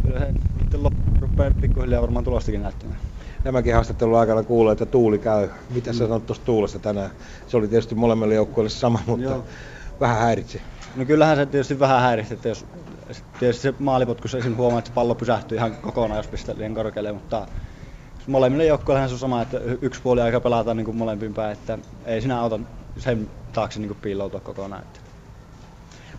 kyllä 0.02 0.18
se 0.18 0.26
sitten 0.60 0.82
loppu 0.82 1.00
rupeaa 1.20 1.50
pikkuhiljaa 1.60 2.02
varmaan 2.02 2.24
tulostakin 2.24 2.62
näyttämään. 2.62 2.98
Nämäkin 3.44 3.74
haastattelun 3.74 4.18
aikana 4.18 4.42
kuulee, 4.42 4.72
että 4.72 4.86
tuuli 4.86 5.18
käy. 5.18 5.48
Mitä 5.70 5.90
mm. 5.90 5.94
sä 5.94 6.06
sanot 6.06 6.26
tuosta 6.26 6.44
tuulesta 6.44 6.78
tänään? 6.78 7.10
Se 7.46 7.56
oli 7.56 7.68
tietysti 7.68 7.94
molemmille 7.94 8.34
joukkueille 8.34 8.70
sama, 8.70 9.00
mutta 9.06 9.24
Joo. 9.24 9.44
Vähän 10.00 10.18
häiritsi. 10.18 10.62
No 10.96 11.04
kyllähän 11.04 11.36
se 11.36 11.46
tietysti 11.46 11.78
vähän 11.78 12.00
häiritsi, 12.00 12.34
että 12.34 12.48
jos 12.48 12.66
tietysti 13.38 13.62
se 13.62 13.74
maalipotkussa 13.78 14.38
esim. 14.38 14.56
huomaa, 14.56 14.78
että 14.78 14.88
se 14.88 14.94
pallo 14.94 15.14
pysähtyy 15.14 15.58
ihan 15.58 15.76
kokonaan, 15.76 16.18
jos 16.18 16.26
pistää 16.26 16.54
liian 16.58 16.74
korkealle, 16.74 17.12
mutta 17.12 17.46
molemmille 18.26 18.64
joukkueille 18.64 19.08
se 19.08 19.14
on 19.14 19.18
sama, 19.18 19.42
että 19.42 19.58
yksi 19.82 20.02
puoli 20.02 20.20
aika 20.20 20.40
pelataan 20.40 20.76
niin 20.76 20.84
kuin 20.84 20.96
molempiin 20.96 21.34
päin, 21.34 21.52
että 21.52 21.78
ei 22.06 22.20
sinä 22.20 22.40
auta 22.40 22.60
sen 22.98 23.30
taakse 23.52 23.80
niin 23.80 23.88
kuin 23.88 23.98
piiloutua 24.02 24.40
kokonaan. 24.40 24.82
Että. 24.82 25.00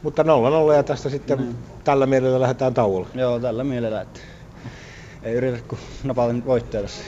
Mutta 0.04 0.24
0-0 0.24 0.26
ja 0.76 0.84
tästä 0.84 1.10
sitten 1.10 1.40
mm. 1.40 1.56
tällä 1.84 2.06
mielellä 2.06 2.40
lähdetään 2.42 2.74
tauolle. 2.74 3.08
Joo, 3.14 3.40
tällä 3.40 3.64
mielellä, 3.64 4.02
että 4.02 4.20
ei 5.24 5.34
yritä 5.34 5.58
kuin 5.68 5.80
napata 6.04 6.34
voittoja 6.46 6.84
tässä. 6.84 7.04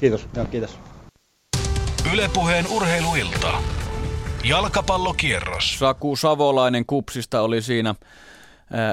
Kiitos. 0.00 0.28
Joo, 0.36 0.44
kiitos. 0.44 0.78
Ylepuheen 2.12 2.66
urheiluilta. 2.70 3.52
Jalkapallokierros. 4.48 5.78
Saku 5.78 6.16
Savolainen 6.16 6.86
kupsista 6.86 7.40
oli 7.40 7.62
siinä 7.62 7.94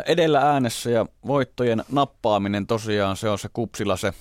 edellä 0.06 0.40
äänessä 0.40 0.90
ja 0.90 1.06
voittojen 1.28 1.84
nappaaminen 1.92 2.68
tosiaan 2.68 3.18
se 3.18 3.30
on 3.30 3.40
se 3.40 3.50
kupsilla 3.54 3.98
se 3.98 4.14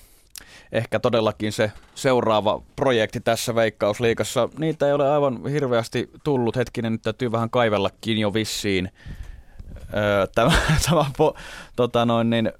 ehkä 0.71 0.99
todellakin 0.99 1.51
se 1.51 1.71
seuraava 1.95 2.61
projekti 2.75 3.21
tässä 3.21 3.55
Veikkausliikassa. 3.55 4.49
Niitä 4.59 4.87
ei 4.87 4.93
ole 4.93 5.11
aivan 5.11 5.47
hirveästi 5.47 6.09
tullut. 6.23 6.55
Hetkinen, 6.55 6.91
nyt 6.91 7.01
täytyy 7.01 7.31
vähän 7.31 7.49
kaivellakin 7.49 8.17
jo 8.17 8.33
vissiin. 8.33 8.91
Tämä, 10.35 10.51
tämä 10.89 11.05
tota 11.75 12.05
noin, 12.05 12.29
niin, 12.29 12.51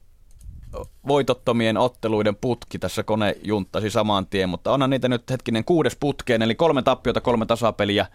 voitottomien 1.08 1.78
otteluiden 1.78 2.36
putki 2.36 2.80
tässä 2.80 3.04
kone 3.04 3.36
junttasi 3.44 3.90
saman 3.90 4.28
tien, 4.28 4.50
mutta 4.50 4.72
onhan 4.72 4.90
niitä 4.90 5.08
nyt 5.08 5.30
hetkinen 5.30 5.66
kuudes 5.66 5.96
putkeen, 5.96 6.42
eli 6.42 6.56
kolme 6.56 6.82
tappiota, 6.82 7.22
kolme 7.22 7.46
tasapeliä 7.46 8.06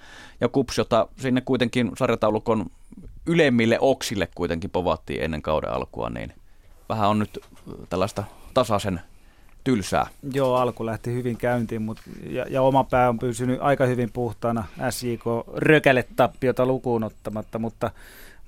ja 0.40 0.48
kups, 0.48 0.78
jota 0.78 1.08
sinne 1.16 1.40
kuitenkin 1.40 1.90
sarjataulukon 1.98 2.66
ylemmille 3.26 3.78
oksille 3.80 4.28
kuitenkin 4.34 4.70
povattiin 4.70 5.22
ennen 5.22 5.42
kauden 5.42 5.72
alkua, 5.72 6.10
niin 6.10 6.32
vähän 6.89 7.08
on 7.08 7.18
nyt 7.18 7.39
tällaista 7.89 8.24
tasaisen 8.55 9.00
tylsää. 9.64 10.06
Joo, 10.32 10.55
alku 10.55 10.86
lähti 10.86 11.12
hyvin 11.14 11.36
käyntiin, 11.36 11.82
mutta, 11.82 12.02
ja, 12.30 12.47
ja 12.48 12.62
oma 12.62 12.84
pää 12.84 13.08
on 13.08 13.18
pysynyt 13.18 13.58
aika 13.60 13.86
hyvin 13.86 14.12
puhtaana 14.12 14.64
SJK 14.90 15.24
rökäletappiota 15.55 16.66
lukuun 16.66 17.05
ottamatta, 17.05 17.58
mutta, 17.58 17.90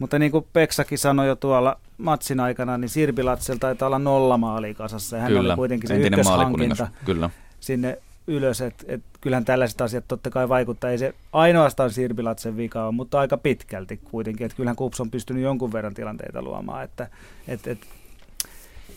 mutta 0.03 0.19
niin 0.19 0.33
kuin 0.33 0.47
Peksakin 0.53 0.99
sanoi 0.99 1.27
jo 1.27 1.37
tuolla 1.37 1.79
matsin 1.99 2.41
aikana, 2.41 2.79
niin 2.79 2.89
Sirbilatsel 2.89 3.57
taitaa 3.57 3.87
olla 3.87 3.99
nolla 3.99 4.39
maalia 4.39 4.75
kasassa, 4.75 5.17
ja 5.17 5.23
hän 5.23 5.33
Kyllä, 5.33 5.53
oli 5.53 5.57
kuitenkin 5.57 5.89
se 5.89 5.97
ykköshankinta 5.97 6.89
Kyllä. 7.05 7.31
sinne 7.61 7.99
ylös, 8.27 8.61
että 8.61 8.85
et 8.89 9.03
kyllähän 9.21 9.45
tällaiset 9.45 9.81
asiat 9.81 10.05
totta 10.09 10.31
kai 10.31 10.49
vaikuttaa, 10.49 10.91
ei 10.91 10.99
se 10.99 11.15
ainoastaan 11.33 11.91
Sirbilatsen 11.91 12.57
vika 12.57 12.85
ole, 12.85 12.93
mutta 12.93 13.21
aika 13.21 13.37
pitkälti 13.37 13.97
kuitenkin, 13.97 14.45
että 14.45 14.57
kyllähän 14.57 14.77
Kups 14.77 15.01
on 15.01 15.11
pystynyt 15.11 15.43
jonkun 15.43 15.73
verran 15.73 15.95
tilanteita 15.95 16.43
luomaan, 16.43 16.85
että 16.85 17.09
et, 17.49 17.67
et, 17.67 17.79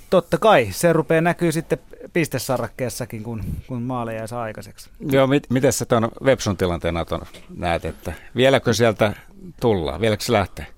totta 0.09 0.37
kai 0.37 0.67
se 0.71 0.93
rupeaa 0.93 1.21
näkyy 1.21 1.51
sitten 1.51 1.77
pistesarrakkeessakin, 2.13 3.23
kun, 3.23 3.43
kun 3.67 3.81
maaleja 3.81 4.27
saa 4.27 4.41
aikaiseksi. 4.41 4.89
Joo, 4.99 5.27
mit, 5.27 5.43
miten 5.49 5.73
sä 5.73 5.85
tuon 5.85 6.11
Websun 6.23 6.57
tilanteen 6.57 6.97
Aton 6.97 7.21
näet, 7.57 7.85
että 7.85 8.13
vieläkö 8.35 8.73
sieltä 8.73 9.13
tullaan, 9.61 10.01
vieläkö 10.01 10.23
se 10.23 10.31
lähtee? 10.31 10.74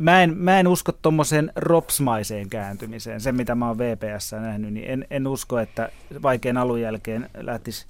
Mä 0.00 0.22
en, 0.22 0.36
mä 0.36 0.60
en 0.60 0.68
usko 0.68 0.92
tuommoiseen 0.92 1.52
ropsmaiseen 1.56 2.48
kääntymiseen, 2.48 3.20
se 3.20 3.32
mitä 3.32 3.54
mä 3.54 3.68
oon 3.68 3.78
VPS 3.78 4.32
nähnyt, 4.32 4.72
niin 4.72 4.90
en, 4.90 5.06
en 5.10 5.26
usko, 5.26 5.58
että 5.58 5.90
vaikean 6.22 6.56
alun 6.56 6.80
jälkeen 6.80 7.30
lähtisi 7.34 7.86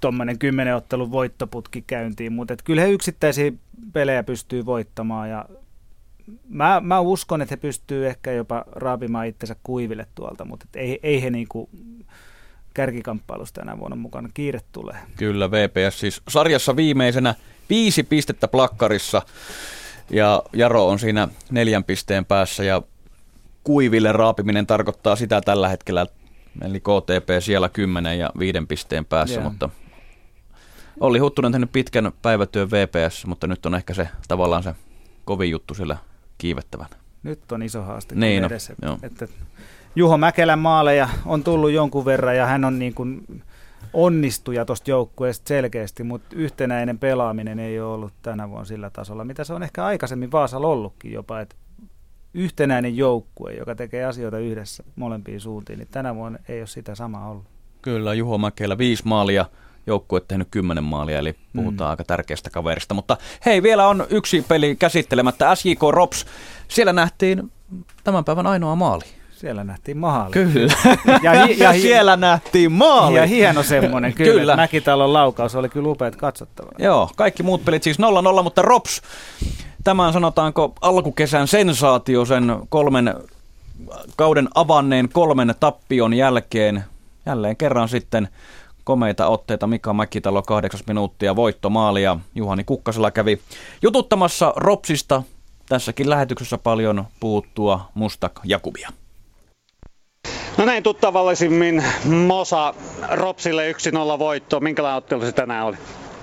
tuommoinen 0.00 0.38
kymmenen 0.38 0.76
ottelun 0.76 1.10
voittoputki 1.10 1.84
käyntiin, 1.86 2.32
mutta 2.32 2.56
kyllä 2.64 2.82
he 2.82 2.90
yksittäisiä 2.90 3.52
pelejä 3.92 4.22
pystyy 4.22 4.66
voittamaan 4.66 5.30
ja 5.30 5.44
mä, 6.48 6.80
mä 6.80 7.00
uskon, 7.00 7.42
että 7.42 7.52
he 7.52 7.56
pystyy 7.56 8.06
ehkä 8.06 8.32
jopa 8.32 8.64
raapimaan 8.72 9.26
itsensä 9.26 9.56
kuiville 9.62 10.06
tuolta, 10.14 10.44
mutta 10.44 10.66
ei, 10.74 11.00
ei 11.02 11.22
he 11.22 11.30
niinku 11.30 11.70
kärkikamppailusta 12.74 13.60
tänä 13.60 13.78
vuonna 13.78 13.96
mukana. 13.96 14.28
Kiire 14.34 14.60
tulee. 14.72 14.96
Kyllä, 15.16 15.50
VPS 15.50 16.00
siis 16.00 16.22
sarjassa 16.28 16.76
viimeisenä 16.76 17.34
viisi 17.70 18.02
pistettä 18.02 18.48
plakkarissa 18.48 19.22
ja 20.10 20.42
Jaro 20.52 20.88
on 20.88 20.98
siinä 20.98 21.28
neljän 21.50 21.84
pisteen 21.84 22.24
päässä 22.24 22.64
ja 22.64 22.82
kuiville 23.64 24.12
raapiminen 24.12 24.66
tarkoittaa 24.66 25.16
sitä 25.16 25.40
tällä 25.40 25.68
hetkellä, 25.68 26.06
eli 26.62 26.80
KTP 26.80 27.28
siellä 27.40 27.68
kymmenen 27.68 28.18
ja 28.18 28.30
viiden 28.38 28.66
pisteen 28.66 29.04
päässä, 29.04 29.40
yeah. 29.40 29.52
mutta 29.52 29.68
oli 31.00 31.18
Huttunen 31.18 31.52
tehnyt 31.52 31.72
pitkän 31.72 32.12
päivätyön 32.22 32.70
VPS, 32.70 33.26
mutta 33.26 33.46
nyt 33.46 33.66
on 33.66 33.74
ehkä 33.74 33.94
se 33.94 34.08
tavallaan 34.28 34.62
se 34.62 34.74
kovin 35.24 35.50
juttu 35.50 35.74
siellä 35.74 35.96
kiivettävän. 36.38 36.88
Nyt 37.22 37.52
on 37.52 37.62
iso 37.62 37.82
haaste 37.82 38.14
niin, 38.14 38.42
no, 38.42 38.46
edessä. 38.46 38.74
Että 39.02 39.28
Juho 39.96 40.18
Mäkelän 40.18 40.58
maaleja 40.58 41.08
on 41.26 41.44
tullut 41.44 41.70
jonkun 41.70 42.04
verran 42.04 42.36
ja 42.36 42.46
hän 42.46 42.64
on 42.64 42.78
niin 42.78 42.94
kuin 42.94 43.26
onnistuja 43.92 44.64
tuosta 44.64 44.90
joukkueesta 44.90 45.48
selkeästi, 45.48 46.04
mutta 46.04 46.36
yhtenäinen 46.36 46.98
pelaaminen 46.98 47.58
ei 47.58 47.80
ole 47.80 47.94
ollut 47.94 48.12
tänä 48.22 48.48
vuonna 48.48 48.64
sillä 48.64 48.90
tasolla, 48.90 49.24
mitä 49.24 49.44
se 49.44 49.54
on 49.54 49.62
ehkä 49.62 49.84
aikaisemmin 49.84 50.32
Vaasalla 50.32 50.66
ollutkin 50.66 51.12
jopa, 51.12 51.40
että 51.40 51.56
yhtenäinen 52.34 52.96
joukkue, 52.96 53.52
joka 53.52 53.74
tekee 53.74 54.04
asioita 54.04 54.38
yhdessä 54.38 54.84
molempiin 54.96 55.40
suuntiin, 55.40 55.78
niin 55.78 55.88
tänä 55.90 56.14
vuonna 56.14 56.38
ei 56.48 56.60
ole 56.60 56.66
sitä 56.66 56.94
samaa 56.94 57.28
ollut. 57.30 57.44
Kyllä, 57.82 58.14
Juho 58.14 58.38
Mäkelä 58.38 58.78
viisi 58.78 59.02
maalia, 59.06 59.46
joukkue 59.86 60.20
tehnyt 60.20 60.48
kymmenen 60.50 60.84
maalia, 60.84 61.18
eli 61.18 61.34
puhutaan 61.56 61.88
mm. 61.88 61.90
aika 61.90 62.04
tärkeästä 62.04 62.50
kaverista. 62.50 62.94
Mutta 62.94 63.16
hei, 63.46 63.62
vielä 63.62 63.88
on 63.88 64.06
yksi 64.10 64.44
peli 64.48 64.76
käsittelemättä. 64.76 65.54
SJK 65.54 65.82
Rops, 65.90 66.26
siellä 66.68 66.92
nähtiin 66.92 67.52
tämän 68.04 68.24
päivän 68.24 68.46
ainoa 68.46 68.74
maali. 68.74 69.04
Siellä 69.44 69.64
nähtiin 69.64 69.96
maali. 69.98 70.30
Kyllä. 70.32 70.72
Ja, 71.22 71.46
hi- 71.46 71.58
ja 71.58 71.72
hi- 71.72 71.80
siellä 71.80 72.16
nähtiin 72.16 72.72
maali. 72.72 73.16
Ja 73.16 73.26
hieno 73.26 73.62
semmoinen, 73.62 74.14
kyllä. 74.14 74.32
kyllä. 74.32 74.56
Mäkitalon 74.56 75.12
laukaus 75.12 75.54
oli 75.54 75.68
kyllä 75.68 75.88
upeat 75.88 76.16
katsottavaa. 76.16 76.72
Joo, 76.78 77.10
kaikki 77.16 77.42
muut 77.42 77.64
pelit 77.64 77.82
siis 77.82 77.98
0-0, 78.40 78.42
mutta 78.42 78.62
Rops, 78.62 79.02
tämän 79.84 80.12
sanotaanko 80.12 80.72
alkukesän 80.80 81.48
sensaatio 81.48 82.24
sen 82.24 82.56
kolmen 82.68 83.14
kauden 84.16 84.48
avanneen 84.54 85.08
kolmen 85.12 85.54
tappion 85.60 86.14
jälkeen. 86.14 86.84
Jälleen 87.26 87.56
kerran 87.56 87.88
sitten 87.88 88.28
komeita 88.84 89.26
otteita. 89.26 89.66
Mika 89.66 89.92
Mäkitalo 89.92 90.42
kahdeksas 90.42 90.86
minuuttia 90.86 91.36
voittomaalia. 91.36 92.16
Juhani 92.34 92.64
Kukkasella 92.64 93.10
kävi 93.10 93.40
jututtamassa 93.82 94.52
Ropsista. 94.56 95.22
Tässäkin 95.68 96.10
lähetyksessä 96.10 96.58
paljon 96.58 97.04
puuttua 97.20 97.88
Mustak 97.94 98.32
Jakubia. 98.44 98.88
No 100.58 100.64
näin 100.64 100.82
tuttavallisimmin 100.82 101.84
Mosa 102.04 102.74
Ropsille 103.10 103.72
1-0 103.72 104.18
voitto. 104.18 104.60
Minkälainen 104.60 104.98
ottelu 104.98 105.20
se 105.20 105.32
tänään 105.32 105.66
oli? 105.66 105.76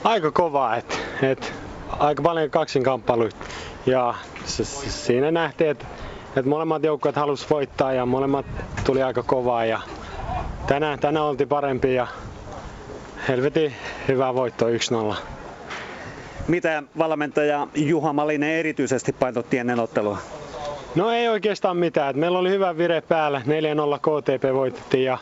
Aika 0.03 0.31
kova, 0.31 0.75
että 0.75 0.95
et, 1.21 1.53
aika 1.99 2.23
paljon 2.23 2.49
kaksinkamppailuita. 2.49 3.35
Ja 3.85 4.13
se, 4.45 4.63
se, 4.65 4.89
siinä 4.91 5.31
nähtiin, 5.31 5.69
että 5.69 5.85
et 6.35 6.45
molemmat 6.45 6.83
joukkueet 6.83 7.15
halusivat 7.15 7.51
voittaa 7.51 7.93
ja 7.93 8.05
molemmat 8.05 8.45
tuli 8.83 9.03
aika 9.03 9.23
kovaa. 9.23 9.65
Ja 9.65 9.79
tänään, 10.67 10.99
tänään 10.99 11.25
oltiin 11.25 11.49
parempi 11.49 11.93
ja 11.93 12.07
helvetin 13.27 13.73
hyvä 14.07 14.33
voitto 14.33 14.65
1-0. 15.13 15.15
Mitä 16.47 16.83
valmentaja 16.97 17.67
Juha 17.75 18.13
Malinen 18.13 18.49
erityisesti 18.49 19.13
painotti 19.13 19.57
ennen 19.57 19.79
ottelua? 19.79 20.17
No 20.95 21.11
ei 21.11 21.27
oikeastaan 21.27 21.77
mitään. 21.77 22.19
Meillä 22.19 22.39
oli 22.39 22.49
hyvä 22.49 22.77
vire 22.77 23.01
päällä. 23.01 23.41
4-0 23.45 23.99
KTP 23.99 24.53
voitettiin 24.53 25.03
ja 25.03 25.17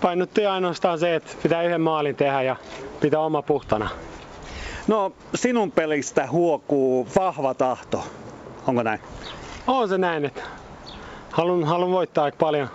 painotti 0.00 0.46
ainoastaan 0.46 0.98
se, 0.98 1.14
että 1.14 1.32
pitää 1.42 1.62
yhden 1.62 1.80
maalin 1.80 2.16
tehdä 2.16 2.42
ja 2.42 2.56
pitää 3.00 3.20
oma 3.20 3.42
puhtana. 3.42 3.88
No 4.88 5.12
sinun 5.34 5.72
pelistä 5.72 6.28
huokuu 6.30 7.08
vahva 7.16 7.54
tahto. 7.54 8.04
Onko 8.66 8.82
näin? 8.82 9.00
On 9.66 9.88
se 9.88 9.98
näin, 9.98 10.24
että 10.24 10.42
haluan, 11.30 11.64
haluan 11.64 11.90
voittaa 11.90 12.24
aika 12.24 12.36
paljon 12.40 12.68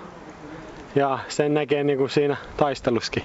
ja 0.96 1.20
sen 1.28 1.54
näkee 1.54 1.84
niin 1.84 1.98
kuin 1.98 2.10
siinä 2.10 2.38
taisteluskin. 2.58 3.24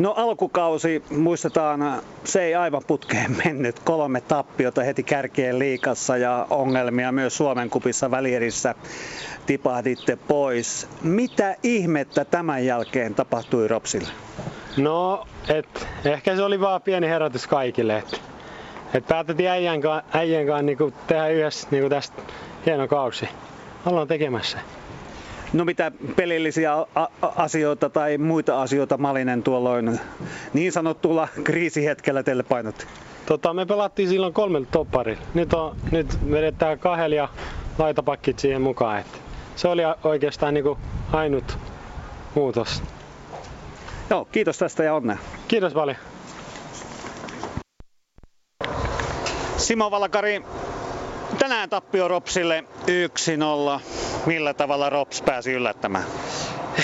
No 0.00 0.14
alkukausi, 0.16 1.02
muistetaan, 1.10 2.02
se 2.24 2.42
ei 2.42 2.54
aivan 2.54 2.82
putkeen 2.86 3.36
mennyt. 3.44 3.78
Kolme 3.78 4.20
tappiota 4.20 4.82
heti 4.82 5.02
kärkeen 5.02 5.58
liikassa 5.58 6.16
ja 6.16 6.46
ongelmia 6.50 7.12
myös 7.12 7.36
Suomen 7.36 7.70
kupissa 7.70 8.10
välierissä 8.10 8.74
tipahditte 9.46 10.16
pois. 10.16 10.88
Mitä 11.02 11.56
ihmettä 11.62 12.24
tämän 12.24 12.66
jälkeen 12.66 13.14
tapahtui 13.14 13.68
Ropsille? 13.68 14.08
No, 14.76 15.26
et, 15.48 15.86
ehkä 16.04 16.36
se 16.36 16.42
oli 16.42 16.60
vaan 16.60 16.82
pieni 16.82 17.08
herätys 17.08 17.46
kaikille. 17.46 17.98
Et, 17.98 18.20
et 18.94 19.06
päätettiin 19.06 19.50
äijän 19.50 19.80
kanssa, 19.80 20.18
äijän 20.18 20.46
kanssa 20.46 20.62
niinku 20.62 20.92
tehdä 21.06 21.28
yhdessä 21.28 21.68
niinku 21.70 21.88
tästä 21.88 22.22
hieno 22.66 22.88
kausi. 22.88 23.28
Ollaan 23.86 24.08
tekemässä. 24.08 24.58
No 25.52 25.64
mitä 25.64 25.92
pelillisiä 26.16 26.72
asioita 27.36 27.90
tai 27.90 28.18
muita 28.18 28.62
asioita 28.62 28.98
Malinen 28.98 29.42
tuolloin 29.42 30.00
niin 30.54 30.72
sanottulla 30.72 31.28
kriisihetkellä 31.44 32.22
teille 32.22 32.42
painotti? 32.42 32.86
Tota, 33.26 33.54
me 33.54 33.66
pelattiin 33.66 34.08
silloin 34.08 34.32
kolmen 34.32 34.66
toppari. 34.66 35.18
Nyt, 35.34 35.52
on, 35.52 35.76
nyt 35.90 36.30
vedetään 36.30 36.78
kahdella 36.78 37.16
ja 37.16 37.28
laitapakkit 37.78 38.38
siihen 38.38 38.62
mukaan. 38.62 38.98
Et 38.98 39.22
se 39.56 39.68
oli 39.68 39.82
oikeastaan 40.04 40.54
niin 40.54 40.64
ainut 41.12 41.58
muutos. 42.34 42.82
Joo, 44.10 44.24
kiitos 44.24 44.58
tästä 44.58 44.84
ja 44.84 44.94
onnea. 44.94 45.16
Kiitos 45.48 45.72
paljon. 45.72 45.96
Simo 49.56 49.90
Valkari, 49.90 50.42
tänään 51.38 51.70
tappio 51.70 52.08
Ropsille 52.08 52.64
1-0. 53.78 53.80
Millä 54.26 54.54
tavalla 54.54 54.90
Rops 54.90 55.22
pääsi 55.22 55.52
yllättämään? 55.52 56.04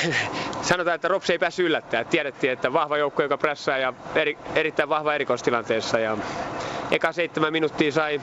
Sanotaan, 0.62 0.94
että 0.94 1.08
Rops 1.08 1.30
ei 1.30 1.38
päässyt 1.38 1.66
yllättämään. 1.66 2.06
Tiedettiin, 2.06 2.52
että 2.52 2.72
vahva 2.72 2.96
joukko, 2.96 3.22
joka 3.22 3.38
prässää 3.38 3.78
ja 3.78 3.92
eri, 4.14 4.38
erittäin 4.54 4.88
vahva 4.88 5.14
erikoistilanteessa. 5.14 5.98
Ja 5.98 6.16
eka 6.90 7.12
seitsemän 7.12 7.52
minuuttia 7.52 7.92
sai 7.92 8.20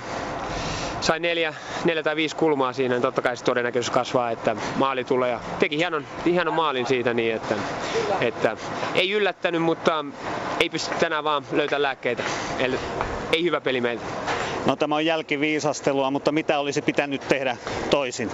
sai 1.01 1.19
neljä, 1.19 1.53
neljä 1.85 2.03
tai 2.03 2.15
viisi 2.15 2.35
kulmaa 2.35 2.73
siinä, 2.73 2.95
niin 2.95 3.01
totta 3.01 3.21
kai 3.21 3.37
se 3.37 3.43
todennäköisyys 3.43 3.93
kasvaa, 3.93 4.31
että 4.31 4.55
maali 4.75 5.03
tulee. 5.03 5.31
Ja 5.31 5.39
teki 5.59 5.77
hienon, 5.77 6.05
hienon 6.25 6.53
maalin 6.53 6.85
siitä 6.85 7.13
niin, 7.13 7.35
että, 7.35 7.55
että 8.21 8.57
ei 8.95 9.11
yllättänyt, 9.11 9.61
mutta 9.61 10.05
ei 10.59 10.69
pysty 10.69 10.95
tänään 10.99 11.23
vaan 11.23 11.43
löytämään 11.51 11.81
lääkkeitä. 11.81 12.23
Eli 12.59 12.79
ei 13.33 13.43
hyvä 13.43 13.61
peli 13.61 13.81
meiltä. 13.81 14.03
No 14.65 14.75
tämä 14.75 14.95
on 14.95 15.05
jälkiviisastelua, 15.05 16.11
mutta 16.11 16.31
mitä 16.31 16.59
olisi 16.59 16.81
pitänyt 16.81 17.27
tehdä 17.27 17.57
toisin? 17.89 18.31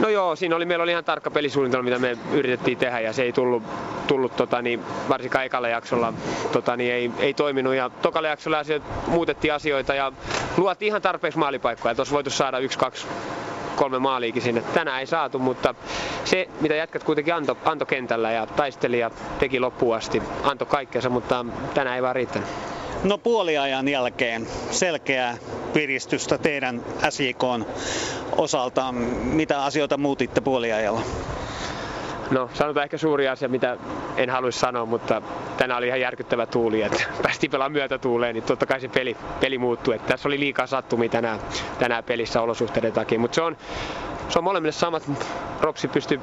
No 0.00 0.08
joo, 0.08 0.36
siinä 0.36 0.56
oli, 0.56 0.64
meillä 0.64 0.82
oli 0.82 0.90
ihan 0.90 1.04
tarkka 1.04 1.30
pelisuunnitelma, 1.30 1.84
mitä 1.84 1.98
me 1.98 2.18
yritettiin 2.32 2.78
tehdä 2.78 3.00
ja 3.00 3.12
se 3.12 3.22
ei 3.22 3.32
tullut, 3.32 3.62
tullut 4.06 4.36
tota, 4.36 4.62
niin, 4.62 4.80
varsinkaan 5.08 5.44
ekalla 5.44 5.68
jaksolla 5.68 6.12
tota, 6.52 6.76
niin 6.76 6.94
ei, 6.94 7.10
ei 7.18 7.34
toiminut. 7.34 7.74
Ja 7.74 7.90
tokalla 8.02 8.28
jaksolla 8.28 8.58
asiat, 8.58 8.82
muutettiin 9.06 9.54
asioita 9.54 9.94
ja 9.94 10.12
luotiin 10.56 10.86
ihan 10.88 11.02
tarpeeksi 11.02 11.38
maalipaikkoja. 11.38 11.94
Tuossa 11.94 12.14
voitu 12.14 12.30
saada 12.30 12.58
yksi, 12.58 12.78
kaksi, 12.78 13.06
kolme 13.76 13.98
maaliikin 13.98 14.42
sinne. 14.42 14.62
Tänään 14.74 15.00
ei 15.00 15.06
saatu, 15.06 15.38
mutta 15.38 15.74
se, 16.24 16.48
mitä 16.60 16.74
jätkät 16.74 17.04
kuitenkin 17.04 17.34
antoi 17.34 17.56
anto 17.64 17.86
kentällä 17.86 18.32
ja 18.32 18.46
taisteli 18.46 18.98
ja 18.98 19.10
teki 19.38 19.60
loppuun 19.60 19.96
asti, 19.96 20.22
antoi 20.42 20.66
kaikkensa, 20.66 21.10
mutta 21.10 21.44
tänään 21.74 21.96
ei 21.96 22.02
vaan 22.02 22.16
riittänyt. 22.16 22.73
No 23.04 23.18
puoliajan 23.18 23.88
jälkeen 23.88 24.46
selkeää 24.70 25.36
piristystä 25.72 26.38
teidän 26.38 26.82
SJKn 27.10 27.64
osalta. 28.36 28.92
Mitä 29.22 29.64
asioita 29.64 29.96
muutitte 29.96 30.40
puoliajalla? 30.40 31.00
No 32.30 32.50
sanotaan 32.54 32.84
ehkä 32.84 32.98
suuri 32.98 33.28
asia, 33.28 33.48
mitä 33.48 33.76
en 34.16 34.30
haluaisi 34.30 34.58
sanoa, 34.58 34.86
mutta 34.86 35.22
tänään 35.56 35.78
oli 35.78 35.86
ihan 35.86 36.00
järkyttävä 36.00 36.46
tuuli, 36.46 36.82
että 36.82 37.02
päästiin 37.22 37.50
pelaamaan 37.50 37.72
myötätuuleen, 37.72 38.34
niin 38.34 38.44
totta 38.44 38.66
kai 38.66 38.80
se 38.80 38.88
peli, 38.88 39.16
peli 39.40 39.58
muuttui. 39.58 39.94
Että 39.94 40.08
tässä 40.08 40.28
oli 40.28 40.40
liikaa 40.40 40.66
sattumia 40.66 41.08
tänään, 41.08 41.40
tänään 41.78 42.04
pelissä 42.04 42.40
olosuhteiden 42.40 42.92
takia, 42.92 43.18
mutta 43.18 43.34
se 43.34 43.42
on, 43.42 43.56
se 44.28 44.38
on 44.38 44.44
molemmille 44.44 44.72
samat. 44.72 45.10
Ropsi 45.60 45.88
pystyy 45.88 46.20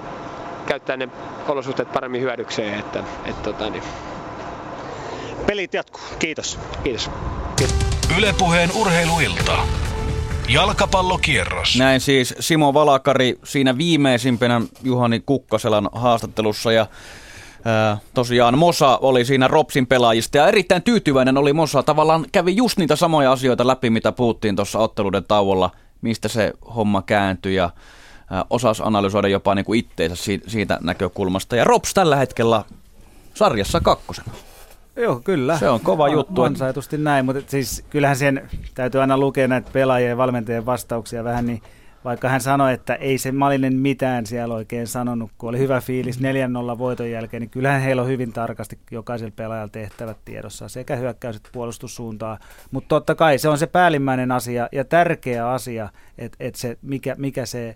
käyttämään 0.66 1.00
ne 1.00 1.10
olosuhteet 1.48 1.94
paremmin 1.94 2.22
hyödykseen, 2.22 2.80
että, 2.80 3.04
että 3.26 3.44
tota, 3.44 3.70
niin. 3.70 3.84
Pelit 5.46 5.74
jatkuu. 5.74 6.02
Kiitos. 6.20 6.60
Kiitos. 6.84 7.10
Ylepuheen 8.18 8.70
urheiluilta. 8.76 9.58
Jalkapallokierros. 10.50 11.78
Näin 11.78 12.02
siis 12.02 12.36
Simo 12.40 12.74
Valakari 12.74 13.40
siinä 13.44 13.78
viimeisimpänä 13.78 14.62
Juhani 14.84 15.20
Kukkaselan 15.26 15.90
haastattelussa 15.92 16.72
ja 16.72 16.88
ää, 17.66 17.98
tosiaan 18.14 18.58
Mosa 18.58 18.98
oli 18.98 19.26
siinä 19.26 19.48
Ropsin 19.48 19.88
pelaajista 19.88 20.38
ja 20.38 20.48
erittäin 20.48 20.82
tyytyväinen 20.82 21.38
oli 21.38 21.54
Mosa. 21.54 21.84
Tavallaan 21.84 22.26
kävi 22.32 22.56
just 22.56 22.78
niitä 22.78 22.96
samoja 22.96 23.32
asioita 23.32 23.68
läpi, 23.68 23.90
mitä 23.90 24.12
puhuttiin 24.12 24.56
tuossa 24.56 24.80
otteluiden 24.80 25.24
tauolla, 25.24 25.70
mistä 26.02 26.28
se 26.28 26.54
homma 26.76 27.02
kääntyi 27.02 27.56
ja 27.56 27.70
ää, 28.30 28.46
osasi 28.50 28.84
analysoida 28.86 29.28
jopa 29.28 29.56
niin 29.56 29.66
kuin 29.66 29.80
itteensä 29.80 30.16
siitä, 30.16 30.50
siitä 30.50 30.78
näkökulmasta. 30.82 31.56
Ja 31.56 31.64
Rops 31.64 31.94
tällä 31.94 32.16
hetkellä 32.16 32.64
sarjassa 33.34 33.80
kakkosena. 33.80 34.32
Joo, 34.96 35.20
kyllä. 35.20 35.58
Se 35.58 35.70
on 35.70 35.80
kova 35.80 36.10
juttu. 36.10 36.44
Ansaitusti 36.44 36.98
näin, 36.98 37.26
mutta 37.26 37.42
siis 37.48 37.86
kyllähän 37.90 38.18
sen 38.18 38.50
täytyy 38.76 39.02
aina 39.02 39.18
lukea 39.18 39.48
näitä 39.48 39.70
pelaajien 39.74 40.10
ja 40.10 40.18
valmentajien 40.18 40.66
vastauksia 40.66 41.24
vähän, 41.24 41.46
niin 41.46 41.62
vaikka 42.06 42.30
hän 42.30 42.42
sanoi, 42.42 42.74
että 42.74 42.96
ei 42.96 43.18
se 43.18 43.32
Malinen 43.32 43.76
mitään 43.76 44.26
siellä 44.26 44.56
oikein 44.56 44.88
sanonut, 44.88 45.32
kun 45.38 45.50
oli 45.50 45.60
hyvä 45.60 45.82
fiilis 45.82 46.20
4-0 46.20 46.22
voiton 46.78 47.12
jälkeen, 47.12 47.42
niin 47.42 47.50
kyllähän 47.50 47.82
heillä 47.82 48.02
on 48.02 48.08
hyvin 48.08 48.34
tarkasti 48.34 48.80
jokaisella 48.92 49.34
pelaajalla 49.36 49.72
tehtävät 49.72 50.18
tiedossa, 50.26 50.70
sekä 50.70 50.96
hyökkäys- 50.96 51.36
että 51.36 51.50
puolustussuuntaa. 51.54 52.40
Mutta 52.72 52.88
totta 52.88 53.16
kai 53.16 53.38
se 53.38 53.50
on 53.50 53.58
se 53.58 53.68
päällimmäinen 53.68 54.32
asia 54.32 54.70
ja 54.72 54.86
tärkeä 54.86 55.50
asia, 55.50 55.90
että, 56.18 56.38
että 56.40 56.60
se, 56.60 56.78
mikä, 56.82 57.16
mikä 57.18 57.46
se 57.46 57.76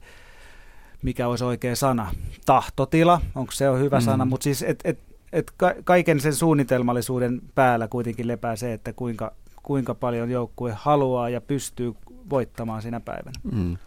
mikä 1.01 1.27
olisi 1.27 1.43
oikea 1.43 1.75
sana, 1.75 2.11
tahtotila, 2.45 3.21
onko 3.35 3.51
se 3.51 3.69
on 3.69 3.79
hyvä 3.79 3.99
mm. 3.99 4.03
sana, 4.03 4.25
mutta 4.25 4.43
siis 4.43 4.63
et, 4.63 4.79
et, 4.83 4.99
et 5.35 5.51
ka- 5.57 5.73
kaiken 5.83 6.19
sen 6.19 6.33
suunnitelmallisuuden 6.33 7.41
päällä 7.55 7.87
kuitenkin 7.87 8.27
lepää 8.27 8.55
se, 8.55 8.73
että 8.73 8.93
kuinka, 8.93 9.31
kuinka 9.63 9.95
paljon 9.95 10.31
joukkue 10.31 10.73
haluaa 10.75 11.29
ja 11.29 11.41
pystyy 11.41 11.93
voittamaan 12.29 12.81
sinä 12.81 12.99
päivänä. 12.99 13.39
Mm. 13.51 13.77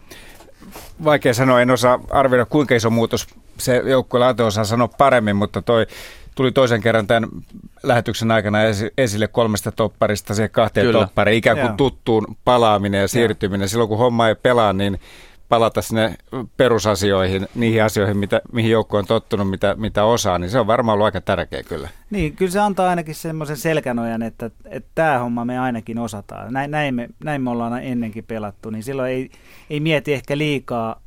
Vaikea 1.04 1.34
sanoa, 1.34 1.60
en 1.60 1.70
osaa 1.70 2.00
arvioida 2.10 2.46
kuinka 2.46 2.74
iso 2.74 2.90
muutos 2.90 3.26
se 3.58 3.76
joukkueella 3.76 4.28
Ate 4.28 4.42
osaa 4.42 4.64
sanoa 4.64 4.88
paremmin, 4.88 5.36
mutta 5.36 5.62
toi 5.62 5.86
tuli 6.34 6.52
toisen 6.52 6.80
kerran 6.80 7.06
tämän 7.06 7.28
lähetyksen 7.82 8.30
aikana 8.30 8.58
esille 8.98 9.28
kolmesta 9.28 9.72
topparista 9.72 10.34
siihen 10.34 10.50
kahteen 10.50 10.86
Kyllä. 10.86 11.00
toppariin, 11.00 11.38
ikään 11.38 11.56
kuin 11.56 11.66
Joo. 11.66 11.76
tuttuun 11.76 12.36
palaaminen 12.44 13.00
ja 13.00 13.08
siirtyminen. 13.08 13.60
Joo. 13.60 13.68
Silloin 13.68 13.88
kun 13.88 13.98
homma 13.98 14.28
ei 14.28 14.34
pelaa, 14.34 14.72
niin 14.72 15.00
palata 15.48 15.82
sinne 15.82 16.14
perusasioihin, 16.56 17.48
niihin 17.54 17.84
asioihin, 17.84 18.16
mitä, 18.16 18.40
mihin 18.52 18.70
joukko 18.70 18.98
on 18.98 19.06
tottunut, 19.06 19.50
mitä, 19.50 19.74
mitä 19.74 20.04
osaa, 20.04 20.38
niin 20.38 20.50
se 20.50 20.60
on 20.60 20.66
varmaan 20.66 20.94
ollut 20.94 21.04
aika 21.04 21.20
tärkeä 21.20 21.62
kyllä. 21.62 21.88
Niin, 22.10 22.36
kyllä 22.36 22.52
se 22.52 22.60
antaa 22.60 22.88
ainakin 22.88 23.14
semmoisen 23.14 23.56
selkänojan, 23.56 24.22
että, 24.22 24.50
että 24.64 24.90
tämä 24.94 25.18
homma 25.18 25.44
me 25.44 25.58
ainakin 25.58 25.98
osataan. 25.98 26.52
Näin, 26.52 26.70
näin, 26.70 26.94
me, 26.94 27.08
näin 27.24 27.42
me 27.42 27.50
ollaan 27.50 27.82
ennenkin 27.82 28.24
pelattu, 28.24 28.70
niin 28.70 28.82
silloin 28.82 29.10
ei, 29.10 29.30
ei 29.70 29.80
mieti 29.80 30.12
ehkä 30.12 30.38
liikaa, 30.38 31.00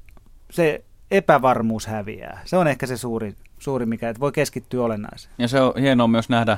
se 0.52 0.84
epävarmuus 1.11 1.88
häviää. 1.88 2.42
Se 2.45 2.58
on 2.58 2.68
ehkä 2.68 2.88
se 2.88 2.98
suuri, 2.98 3.36
suuri 3.60 3.86
mikä, 3.86 4.10
että 4.10 4.20
voi 4.20 4.32
keskittyä 4.32 4.84
olennaiseen. 4.84 5.34
Ja 5.38 5.48
se 5.48 5.61
on 5.61 5.74
hienoa 5.82 6.08
myös 6.08 6.30
nähdä 6.30 6.58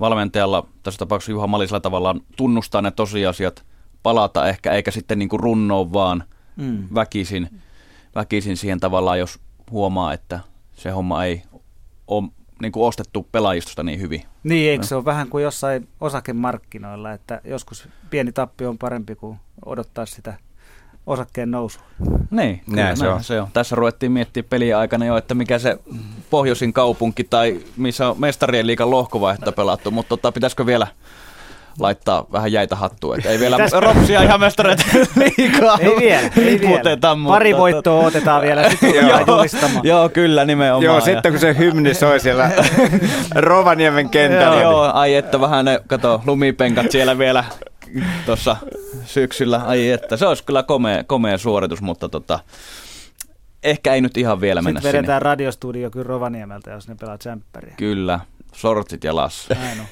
valmentajalla, 0.00 0.66
tässä 0.82 0.98
tapauksessa 0.98 1.32
Juha 1.32 1.46
Malisella 1.46 1.80
tavallaan 1.80 2.20
tunnustaa 2.36 2.82
ne 2.82 2.90
tosiasiat, 2.90 3.64
palata 4.02 4.48
ehkä, 4.48 4.72
eikä 4.72 4.90
sitten 4.90 5.18
niin 5.18 5.28
kuin 5.28 5.40
runnoa 5.40 5.92
vaan– 5.92 6.24
mm. 6.56 6.88
väkisin, 6.94 7.60
väkisin 8.14 8.56
siihen 8.56 8.80
tavallaan, 8.80 9.18
jos 9.18 9.38
huomaa, 9.70 10.12
että 10.12 10.40
se 10.74 10.90
homma 10.90 11.24
ei 11.24 11.42
ole 12.06 12.28
niin 12.62 12.72
kuin 12.72 12.84
ostettu 12.84 13.26
pelaajistosta 13.32 13.82
niin 13.82 14.00
hyvin. 14.00 14.22
Niin, 14.44 14.70
eikö 14.70 14.82
no. 14.82 14.86
se 14.86 14.94
ole 14.94 15.04
vähän 15.04 15.28
kuin 15.28 15.44
jossain 15.44 15.88
osakemarkkinoilla, 16.00 17.12
että 17.12 17.40
joskus 17.44 17.88
pieni 18.10 18.32
tappi 18.32 18.66
on 18.66 18.78
parempi 18.78 19.14
kuin 19.14 19.38
odottaa 19.64 20.06
sitä 20.06 20.34
osakkeen 21.06 21.50
nousu. 21.50 21.80
Niin, 22.30 22.62
kyllä 22.64 22.82
näin 22.82 22.96
se, 22.96 23.08
on. 23.08 23.24
se 23.24 23.40
on. 23.40 23.48
Tässä 23.52 23.76
ruvettiin 23.76 24.12
miettimään 24.12 24.48
peliä 24.48 24.78
aikana 24.78 25.04
jo, 25.04 25.16
että 25.16 25.34
mikä 25.34 25.58
se 25.58 25.78
pohjoisin 26.30 26.72
kaupunki 26.72 27.24
tai 27.24 27.60
missä 27.76 28.08
on 28.08 28.20
mestarien 28.20 28.66
liikan 28.66 28.90
lohkovaihetta 28.90 29.52
pelattu, 29.52 29.90
mutta 29.90 30.08
tota, 30.08 30.32
pitäisikö 30.32 30.66
vielä 30.66 30.86
laittaa 31.78 32.26
vähän 32.32 32.52
jäitä 32.52 32.76
hattuun. 32.76 33.16
Että 33.18 33.30
ei 33.30 33.40
vielä 33.40 33.56
ropsia 33.72 34.22
ihan 34.22 34.40
mestareita 34.40 34.82
liikaa. 35.16 35.78
Ei 35.86 35.96
vielä, 36.00 36.30
ei 36.36 36.60
vielä. 36.60 36.68
Mutta, 36.68 37.16
Pari 37.26 37.56
voittoa 37.56 38.06
otetaan 38.06 38.42
vielä, 38.42 38.70
sitten 38.70 38.94
joo, 38.94 39.44
joo, 39.82 40.08
kyllä 40.08 40.44
nimenomaan. 40.44 40.82
Joo, 40.84 41.00
sitten 41.00 41.32
kun 41.32 41.40
se 41.40 41.56
hymni 41.58 41.94
soi 41.94 42.20
siellä 42.20 42.50
Rovaniemen 43.34 44.08
kentällä. 44.08 44.62
joo, 44.62 44.90
ai 44.94 45.14
että 45.14 45.40
vähän 45.40 45.64
ne, 45.64 45.80
kato, 45.86 46.22
lumipenkat 46.26 46.90
siellä 46.90 47.18
vielä 47.18 47.44
tuossa 48.26 48.56
syksyllä. 49.04 49.60
Ai 49.66 49.90
että, 49.90 50.16
se 50.16 50.26
olisi 50.26 50.44
kyllä 50.44 50.62
komea, 50.62 51.04
komea 51.04 51.38
suoritus, 51.38 51.82
mutta 51.82 52.08
tota, 52.08 52.38
ehkä 53.62 53.94
ei 53.94 54.00
nyt 54.00 54.16
ihan 54.16 54.40
vielä 54.40 54.62
mennä 54.62 54.80
Sitten 54.80 54.98
vedetään 54.98 55.20
sinne. 55.20 55.30
radiostudio 55.30 55.90
kyllä 55.90 56.06
Rovaniemeltä, 56.06 56.70
jos 56.70 56.88
ne 56.88 56.94
pelaa 57.00 57.18
tsemppäriä. 57.18 57.74
Kyllä, 57.76 58.20
sortsit 58.54 59.04
ja 59.04 59.16
lassi. 59.16 59.54
Näin 59.54 59.80
on. 59.80 59.86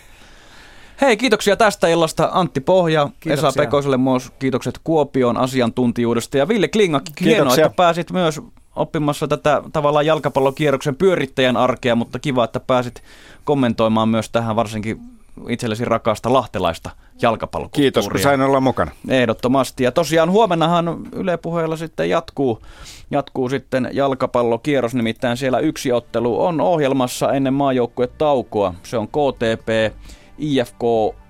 Hei, 1.01 1.17
kiitoksia 1.17 1.57
tästä 1.57 1.89
illasta 1.89 2.29
Antti 2.33 2.61
Pohja, 2.61 3.09
kiitoksia. 3.21 3.49
Esa 3.49 3.63
Pekoselle 3.63 3.97
myös 3.97 4.33
kiitokset 4.39 4.81
Kuopion 4.85 5.37
asiantuntijuudesta 5.37 6.39
ja 6.39 6.49
Ville 6.49 6.69
Klingakki, 6.69 7.25
hienoa, 7.25 7.55
että 7.55 7.71
pääsit 7.77 8.11
myös 8.11 8.41
oppimassa 8.77 9.29
tätä 9.29 9.63
tavallaan 9.73 10.07
jalkapallokierroksen 10.07 10.97
pyörittäjän 10.97 11.57
arkea, 11.57 11.95
mutta 11.95 12.19
kiva, 12.19 12.45
että 12.45 12.61
pääsit 12.61 13.03
kommentoimaan 13.45 14.09
myös 14.09 14.31
tähän 14.31 14.57
varsinkin 14.57 15.01
itsellesi 15.49 15.85
rakasta 15.85 16.33
lahtelaista 16.33 16.91
jalkapallokulttuuria. 17.23 17.93
Kiitos, 17.93 18.09
kun 18.09 18.21
sain 18.21 18.41
olla 18.41 18.61
mukana. 18.61 18.91
Ehdottomasti. 19.09 19.85
Ja 19.85 19.93
tosiaan 19.93 20.31
huomennahan 20.31 21.01
Yle 21.13 21.37
Puheella 21.37 21.77
sitten 21.77 22.11
jatkuu, 22.11 22.63
jatkuu 23.11 23.49
sitten 23.49 23.91
jalkapallokierros, 23.93 24.95
nimittäin 24.95 25.37
siellä 25.37 25.59
yksi 25.59 25.93
ottelu 25.93 26.45
on 26.45 26.61
ohjelmassa 26.61 27.33
ennen 27.33 27.55
maajoukkuetaukoa. 27.55 28.75
Se 28.83 28.97
on 28.99 29.09
KTP 29.09 29.95
IFK 30.39 30.81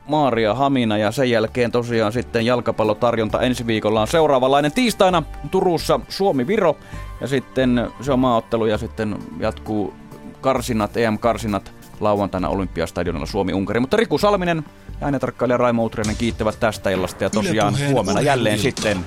Maaria 0.09 0.55
Hamina 0.55 0.99
ja 0.99 1.11
sen 1.11 1.31
jälkeen 1.31 1.73
tosiaan 1.73 2.13
sitten 2.13 2.47
jalkapallotarjonta 2.47 3.41
ensi 3.41 3.67
viikolla 3.67 4.01
on 4.01 4.09
seuraavanlainen 4.09 4.73
tiistaina 4.73 5.23
Turussa 5.51 6.01
Suomi-Viro 6.09 6.77
ja 7.21 7.27
sitten 7.27 7.91
se 8.01 8.13
on 8.13 8.19
maaottelu 8.19 8.67
ja 8.67 8.79
sitten 8.79 9.19
jatkuu 9.41 9.95
karsinat, 10.41 10.97
EM-karsinat 10.97 11.73
lauantaina 12.01 12.49
Olympiastadionilla 12.49 13.27
Suomi-Unkari. 13.27 13.81
Mutta 13.81 13.97
Riku 13.97 14.19
Salminen 14.19 14.65
ja 15.01 15.07
äänetarkkailija 15.07 15.57
Raimo 15.57 15.85
Utrinen 15.85 16.17
kiittävät 16.17 16.61
tästä 16.61 16.91
illasta 16.91 17.25
ja 17.25 17.31
tosiaan 17.31 17.75
huomenna 17.91 18.21
jälleen 18.21 18.59
sitten 18.59 18.99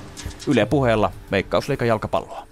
Yle 0.46 0.66
puheella 0.66 1.12
Veikkausliikan 1.30 1.88
jalkapalloa. 1.88 2.47